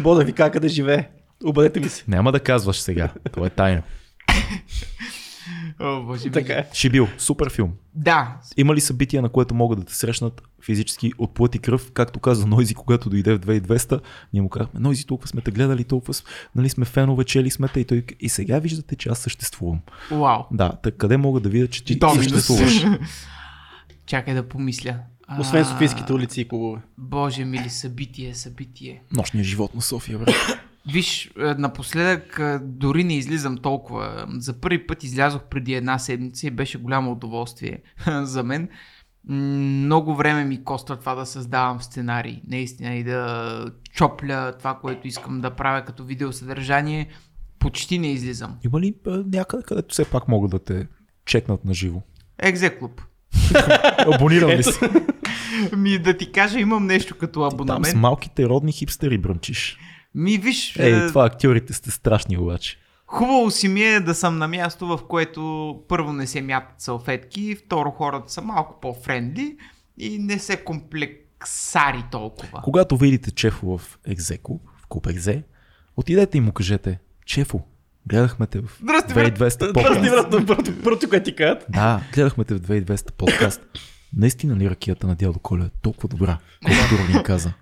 мога 0.00 0.18
да 0.18 0.24
ви 0.24 0.32
кажа 0.32 0.50
къде 0.50 0.68
живее. 0.68 1.08
Обадете 1.44 1.80
ми 1.80 1.88
се. 1.88 2.04
Няма 2.08 2.32
да 2.32 2.40
казваш 2.40 2.76
сега. 2.76 3.08
Това 3.32 3.46
е 3.46 3.50
тайна. 3.50 3.82
О, 5.80 6.02
боже 6.02 6.30
Така 6.30 6.52
е. 6.52 6.66
Шибил, 6.74 7.08
супер 7.18 7.52
филм. 7.52 7.72
Да, 7.94 8.36
Има 8.56 8.74
ли 8.74 8.80
събития, 8.80 9.22
на 9.22 9.28
което 9.28 9.54
могат 9.54 9.78
да 9.78 9.84
те 9.84 9.94
срещнат 9.94 10.42
физически 10.64 11.12
от 11.18 11.34
плът 11.34 11.54
и 11.54 11.58
кръв, 11.58 11.92
както 11.92 12.20
каза 12.20 12.46
Нойзи, 12.46 12.74
когато 12.74 13.10
дойде 13.10 13.34
в 13.34 13.40
2200, 13.40 14.00
ние 14.32 14.42
му 14.42 14.48
казахме, 14.48 14.80
Нойзи, 14.80 15.06
толкова 15.06 15.28
сме 15.28 15.40
те 15.40 15.50
гледали, 15.50 15.84
толкова 15.84 16.14
нали, 16.54 16.68
сме 16.68 16.84
фенове, 16.84 17.24
чели 17.24 17.50
сме 17.50 17.68
те 17.68 17.80
и 17.80 17.84
той 17.84 18.04
и 18.20 18.28
сега 18.28 18.58
виждате, 18.58 18.96
че 18.96 19.08
аз 19.08 19.18
съществувам. 19.18 19.80
вау. 20.10 20.42
Да, 20.52 20.72
так 20.82 20.96
къде 20.96 21.16
мога 21.16 21.40
да 21.40 21.48
видя, 21.48 21.68
че 21.68 21.84
ти 21.84 21.98
Доминус. 21.98 22.24
съществуваш? 22.24 22.84
Чакай 24.06 24.34
да 24.34 24.48
помисля. 24.48 24.96
А, 25.26 25.40
Освен 25.40 25.64
Софийските 25.64 26.12
улици 26.12 26.40
и 26.40 26.48
клубове. 26.48 26.80
Боже 26.98 27.44
мили, 27.44 27.70
събитие, 27.70 28.34
събитие. 28.34 29.02
Нощният 29.12 29.46
живот 29.46 29.74
на 29.74 29.82
София, 29.82 30.18
брат. 30.18 30.34
Виж, 30.92 31.30
е, 31.38 31.42
напоследък 31.42 32.38
е, 32.38 32.58
дори 32.62 33.04
не 33.04 33.16
излизам 33.16 33.58
толкова. 33.58 34.26
За 34.28 34.60
първи 34.60 34.86
път 34.86 35.04
излязох 35.04 35.42
преди 35.42 35.74
една 35.74 35.98
седмица 35.98 36.46
и 36.46 36.50
беше 36.50 36.78
голямо 36.78 37.12
удоволствие 37.12 37.78
за 38.22 38.42
мен. 38.42 38.68
Много 39.28 40.14
време 40.14 40.44
ми 40.44 40.64
коства 40.64 40.96
това 40.96 41.14
да 41.14 41.26
създавам 41.26 41.82
сценарий, 41.82 42.42
наистина, 42.48 42.94
и 42.94 43.04
да 43.04 43.64
чопля 43.92 44.52
това, 44.58 44.78
което 44.78 45.08
искам 45.08 45.40
да 45.40 45.50
правя 45.50 45.84
като 45.84 46.04
видеосъдържание. 46.04 47.08
Почти 47.58 47.98
не 47.98 48.12
излизам. 48.12 48.56
Има 48.64 48.80
ли 48.80 48.94
а, 49.06 49.24
някъде, 49.32 49.62
където 49.62 49.92
все 49.92 50.04
пак 50.04 50.28
могат 50.28 50.50
да 50.50 50.58
те 50.58 50.86
чекнат 51.26 51.64
на 51.64 51.74
живо? 51.74 52.02
Екзеклуб. 52.38 53.02
Абонирам 54.14 54.50
ли 54.50 54.62
си? 54.62 54.80
Ми 55.76 55.98
да 55.98 56.16
ти 56.16 56.32
кажа, 56.32 56.58
имам 56.60 56.86
нещо 56.86 57.18
като 57.18 57.40
Там 57.40 57.50
с 57.50 57.54
абонамент. 57.54 57.94
малките 57.94 58.46
родни 58.46 58.72
хипстери 58.72 59.18
бръмчиш. 59.18 59.78
Ми 60.14 60.38
виж, 60.38 60.76
е, 60.76 61.06
това 61.06 61.26
актьорите 61.26 61.72
сте 61.72 61.90
страшни 61.90 62.38
обаче. 62.38 62.78
Хубаво 63.06 63.50
си 63.50 63.68
ми 63.68 63.82
е 63.82 64.00
да 64.00 64.14
съм 64.14 64.38
на 64.38 64.48
място, 64.48 64.86
в 64.86 65.00
което 65.08 65.82
първо 65.88 66.12
не 66.12 66.26
се 66.26 66.42
мятат 66.42 66.80
салфетки, 66.80 67.56
второ 67.66 67.90
хората 67.90 68.32
са 68.32 68.42
малко 68.42 68.80
по-френдли 68.80 69.56
и 69.98 70.18
не 70.18 70.38
се 70.38 70.56
комплексари 70.56 72.04
толкова. 72.10 72.60
Когато 72.62 72.96
видите 72.96 73.30
Чефо 73.30 73.78
в 73.78 73.98
Екзеко, 74.06 74.60
в 74.82 74.86
клуб 74.86 75.06
Екзе, 75.06 75.42
отидете 75.96 76.38
и 76.38 76.40
му 76.40 76.52
кажете, 76.52 76.98
Чефо, 77.26 77.60
гледахме 78.06 78.46
те 78.46 78.60
в 78.60 78.78
Здрасти, 78.82 79.14
брат. 79.14 79.38
2200 79.38 79.68
Здрасти, 79.68 79.72
подкаст. 79.72 80.46
брат, 80.46 80.82
първото, 80.84 81.08
което 81.08 81.24
ти 81.24 81.36
кажат. 81.36 81.64
Да, 81.68 82.00
гледахме 82.12 82.44
те 82.44 82.54
в 82.54 82.60
2200 82.60 83.12
подкаст. 83.12 83.60
Наистина 84.16 84.56
ли 84.56 84.70
ракията 84.70 85.06
на 85.06 85.14
дядо 85.14 85.38
Коля 85.38 85.64
е 85.64 85.70
толкова 85.82 86.08
добра, 86.08 86.38
колкото 86.66 87.02
Родин 87.02 87.22
каза? 87.22 87.52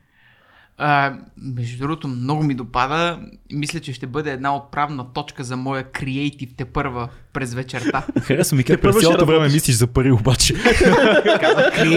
А, 0.85 1.15
между 1.37 1.79
другото, 1.79 2.09
много 2.09 2.43
ми 2.43 2.55
допада. 2.55 3.21
Мисля, 3.53 3.81
че 3.81 3.93
ще 3.93 4.07
бъде 4.07 4.31
една 4.31 4.57
отправна 4.57 5.13
точка 5.13 5.45
за 5.45 5.57
моя 5.57 5.93
креатив 5.93 6.51
те 6.57 6.65
първа 6.65 7.09
през 7.33 7.55
вечерта. 7.55 8.07
Харесва 8.21 8.57
ми 8.57 8.65
как 8.65 8.81
през 8.81 9.01
цялото 9.01 9.27
време 9.27 9.49
мислиш 9.49 9.77
за 9.77 9.87
пари 9.87 10.13
обаче. 10.13 10.55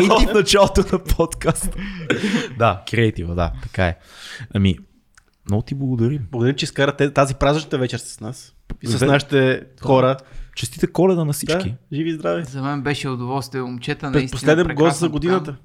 От 0.09 0.33
началото 0.33 0.83
на 0.91 1.03
подкаст. 1.03 1.77
да, 2.57 2.83
креатива, 2.91 3.35
да, 3.35 3.51
така 3.63 3.85
е. 3.85 3.97
Ами, 4.53 4.75
много 5.49 5.61
ти 5.61 5.75
благодарим. 5.75 6.27
Благодарим, 6.31 6.55
че 6.55 6.63
изкарате 6.63 7.13
тази 7.13 7.35
празнична 7.35 7.77
вечер 7.77 7.97
с 7.97 8.19
нас. 8.19 8.53
И 8.81 8.87
с 8.87 9.05
нашите 9.05 9.61
хора. 9.81 10.17
Честита 10.55 10.91
коледа 10.91 11.25
на 11.25 11.33
всички. 11.33 11.69
Да, 11.69 11.75
живи 11.93 12.09
и 12.09 12.13
здрави. 12.13 12.43
За 12.43 12.61
мен 12.61 12.81
беше 12.81 13.09
удоволствие, 13.09 13.61
момчета. 13.61 14.11
Наистина 14.11 14.31
Последен 14.31 14.75
гост 14.75 14.99
за 14.99 15.09
годината. 15.09 15.55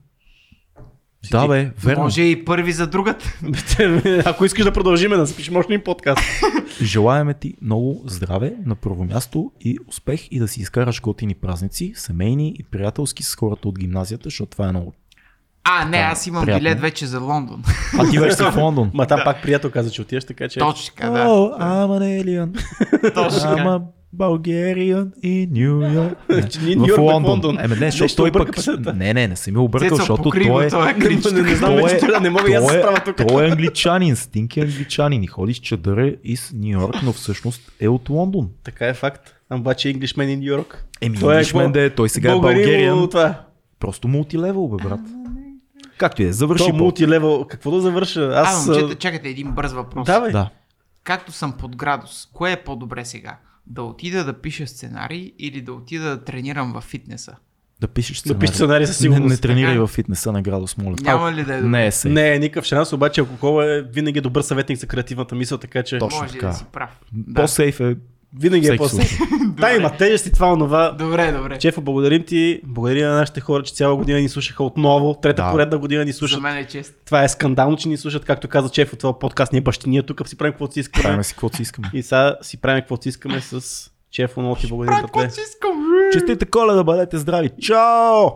Да, 1.31 1.49
бе, 1.49 1.71
верно. 1.83 2.03
Може 2.03 2.23
и 2.23 2.45
първи 2.45 2.73
за 2.73 2.87
другата. 2.87 3.39
Ако 4.25 4.45
искаш 4.45 4.65
да 4.65 4.73
продължиме 4.73 5.17
да 5.17 5.27
запишем 5.27 5.57
още 5.57 5.73
един 5.73 5.85
подкаст. 5.85 6.23
Желаеме 6.83 7.35
ти 7.35 7.55
много 7.63 8.03
здраве 8.07 8.55
на 8.67 8.75
първо 8.75 9.05
място 9.05 9.53
и 9.61 9.79
успех 9.89 10.29
и 10.31 10.39
да 10.39 10.49
си 10.49 10.61
изкараш 10.61 11.01
готини 11.01 11.35
празници, 11.35 11.93
семейни 11.97 12.55
и 12.59 12.65
приятелски 12.65 13.23
с 13.23 13.35
хората 13.35 13.69
от 13.69 13.79
гимназията, 13.79 14.25
защото 14.25 14.51
това 14.51 14.69
е 14.69 14.71
много. 14.71 14.93
А, 15.65 15.85
не, 15.85 15.97
аз 15.99 16.27
имам 16.27 16.45
приятно. 16.45 16.61
билет 16.61 16.81
вече 16.81 17.07
за 17.07 17.21
Лондон. 17.21 17.63
А 17.99 18.11
ти 18.11 18.19
вече 18.19 18.37
си 18.37 18.43
в 18.43 18.57
Лондон. 18.57 18.91
Ма 18.95 19.07
там 19.07 19.21
пак 19.25 19.43
приятел 19.43 19.71
каза, 19.71 19.91
че 19.91 20.03
отиваш, 20.03 20.25
така 20.25 20.49
че... 20.49 20.59
Точно 20.59 20.95
така, 20.95 21.11
да. 21.11 21.21
О, 21.21 21.51
I'm 21.61 22.01
an 22.01 22.25
alien. 22.25 22.65
Точно 23.15 23.41
I'm 23.41 23.83
New 24.17 25.79
York. 25.79 26.49
Че 26.51 26.61
ние 26.61 26.77
Ню 26.77 26.87
Йорк 26.87 27.01
в 27.01 27.03
Лондон. 27.03 27.59
Еме, 27.61 27.77
не, 27.77 27.91
защото 27.91 28.17
той 28.17 28.33
пък... 28.33 28.57
Не, 28.95 29.15
не, 29.15 29.29
не 29.29 29.37
съм 29.37 29.55
ми 29.55 29.59
объркал, 29.61 29.97
защото 29.97 30.31
той 30.31 30.67
е... 30.67 30.69
той 30.69 30.91
е. 30.91 30.95
Не, 30.95 32.17
е- 32.17 32.21
не 32.21 32.31
мога 32.31 32.51
и 32.51 32.55
да 32.55 32.63
се 32.63 32.77
е- 32.77 32.81
справя 32.81 33.01
тук. 33.05 33.17
Той 33.29 33.45
е 33.47 33.49
англичанин, 33.51 34.17
стинки 34.17 34.61
англичанин 34.61 35.23
и 35.23 35.27
ходи 35.27 35.55
с 35.55 35.59
чадъра 35.59 36.13
из 36.25 36.53
Нью 36.55 36.81
Йорк, 36.81 37.03
но 37.03 37.13
всъщност 37.13 37.73
е 37.81 37.89
от 37.89 38.09
Лондон. 38.09 38.49
Така 38.65 38.87
е 38.87 38.95
факт. 38.95 39.35
Обаче 39.51 39.89
Englishman 39.89 40.39
in 40.39 40.39
New 40.39 40.61
York. 40.61 40.75
Еми, 41.01 41.17
е 41.17 41.21
Englishman 41.21 41.73
да 41.73 41.83
е, 41.83 41.91
той 41.91 42.09
сега 42.09 42.31
е 42.31 42.33
Българиан. 42.33 43.09
Това. 43.09 43.41
Просто 43.81 44.09
мултилевел, 44.09 44.69
бе, 44.69 44.85
брат. 44.85 45.01
Както 45.99 46.23
и 46.23 46.25
е, 46.25 46.33
завърши 46.33 46.71
То 46.71 46.73
мултилевел. 46.75 47.47
Какво 47.49 47.71
да 47.71 47.81
завърша? 47.81 48.33
А, 48.35 48.41
Аз... 48.41 48.67
момчета, 48.67 48.95
чакайте 48.95 49.29
един 49.29 49.51
бърз 49.51 49.73
въпрос. 49.73 50.07
Давай. 50.07 50.33
Да. 50.33 50.51
Както 51.05 51.33
съм 51.33 51.53
под 51.53 51.77
градус, 51.77 52.29
кое 52.33 52.53
е 52.53 52.57
по-добре 52.57 53.05
сега? 53.05 53.37
Да 53.67 53.83
отида 53.83 54.25
да 54.25 54.33
пиша 54.33 54.67
сценарий 54.67 55.33
или 55.39 55.61
да 55.61 55.73
отида 55.73 56.05
да 56.07 56.25
тренирам 56.25 56.73
във 56.73 56.85
фитнеса? 56.85 57.37
Да 57.81 57.89
пишеш 57.89 58.17
Да 58.17 58.21
сценарий. 58.21 58.41
пишеш 58.41 58.55
сценарий 58.55 58.87
със 58.87 59.01
Не, 59.01 59.09
не 59.09 59.15
сигурност. 59.15 59.43
тренирай 59.43 59.79
в 59.79 59.87
фитнеса 59.87 60.33
на 60.33 60.43
градус, 60.43 60.77
моля. 60.77 60.97
Няма 61.03 61.33
ли 61.33 61.45
да 61.45 61.57
е? 61.57 61.61
Не 61.61 61.87
е 61.87 61.91
се. 61.93 62.09
Не, 62.09 62.35
е 62.35 62.39
никакъв 62.39 62.65
шанс, 62.65 62.93
обаче 62.93 63.21
алкохол 63.21 63.63
е 63.63 63.83
винаги 63.83 64.21
добър 64.21 64.43
съветник 64.43 64.79
за 64.79 64.87
креативната 64.87 65.35
мисъл, 65.35 65.59
така 65.59 65.83
че 65.83 65.99
Точно 65.99 66.21
Може 66.21 66.33
така. 66.33 66.47
да 66.47 66.53
си 66.53 66.65
прав. 66.73 66.91
Да. 67.13 67.43
По-сейф 67.43 67.81
е 67.81 67.97
винаги 68.35 68.67
е 68.69 68.77
случай. 68.79 69.07
Да, 69.51 69.73
има 69.73 69.91
тежест 69.91 70.27
и 70.27 70.33
това, 70.33 70.53
онова. 70.53 70.91
Добре, 70.91 71.33
добре. 71.33 71.59
Чефо, 71.59 71.81
благодарим 71.81 72.25
ти. 72.25 72.61
Благодарим 72.65 73.03
на 73.03 73.15
нашите 73.15 73.41
хора, 73.41 73.63
че 73.63 73.75
цяла 73.75 73.97
година 73.97 74.21
ни 74.21 74.29
слушаха 74.29 74.65
отново. 74.65 75.15
Трета 75.15 75.43
Да. 75.43 75.51
поредна 75.51 75.79
година 75.79 76.05
ни 76.05 76.13
За 76.13 76.19
слушат. 76.19 76.41
мен 76.41 76.57
е 76.57 76.65
чест. 76.65 76.95
Това 77.07 77.25
е 77.25 77.29
скандално, 77.29 77.77
че 77.77 77.89
ни 77.89 77.97
слушат. 77.97 78.25
Както 78.25 78.49
каза 78.49 78.69
Чефо, 78.69 78.97
това 78.97 79.19
подкаст 79.19 79.53
ние 79.53 79.61
бащиния 79.61 80.03
тук 80.03 80.29
си 80.29 80.37
правим 80.37 80.53
каквото 80.53 80.73
си 80.75 80.81
искаме. 80.81 81.03
правим 81.03 81.25
си 81.25 81.33
каквото 81.33 81.57
си 81.57 81.63
искаме. 81.63 81.91
И 81.93 82.03
сега 82.03 82.37
си 82.43 82.57
правим 82.57 82.81
каквото 82.83 83.03
си 83.03 83.09
искаме 83.09 83.41
с 83.41 83.61
Чефо. 84.11 84.41
Много 84.41 84.57
ти 84.57 84.67
благодарим, 84.67 84.93
Брат, 84.93 85.13
братле. 85.13 85.23
какво 85.23 85.35
си? 85.35 85.41
Честите 86.13 86.47
коледа, 86.47 86.85
бъдете 86.85 87.19
здрави. 87.19 87.51
Чао! 87.61 88.29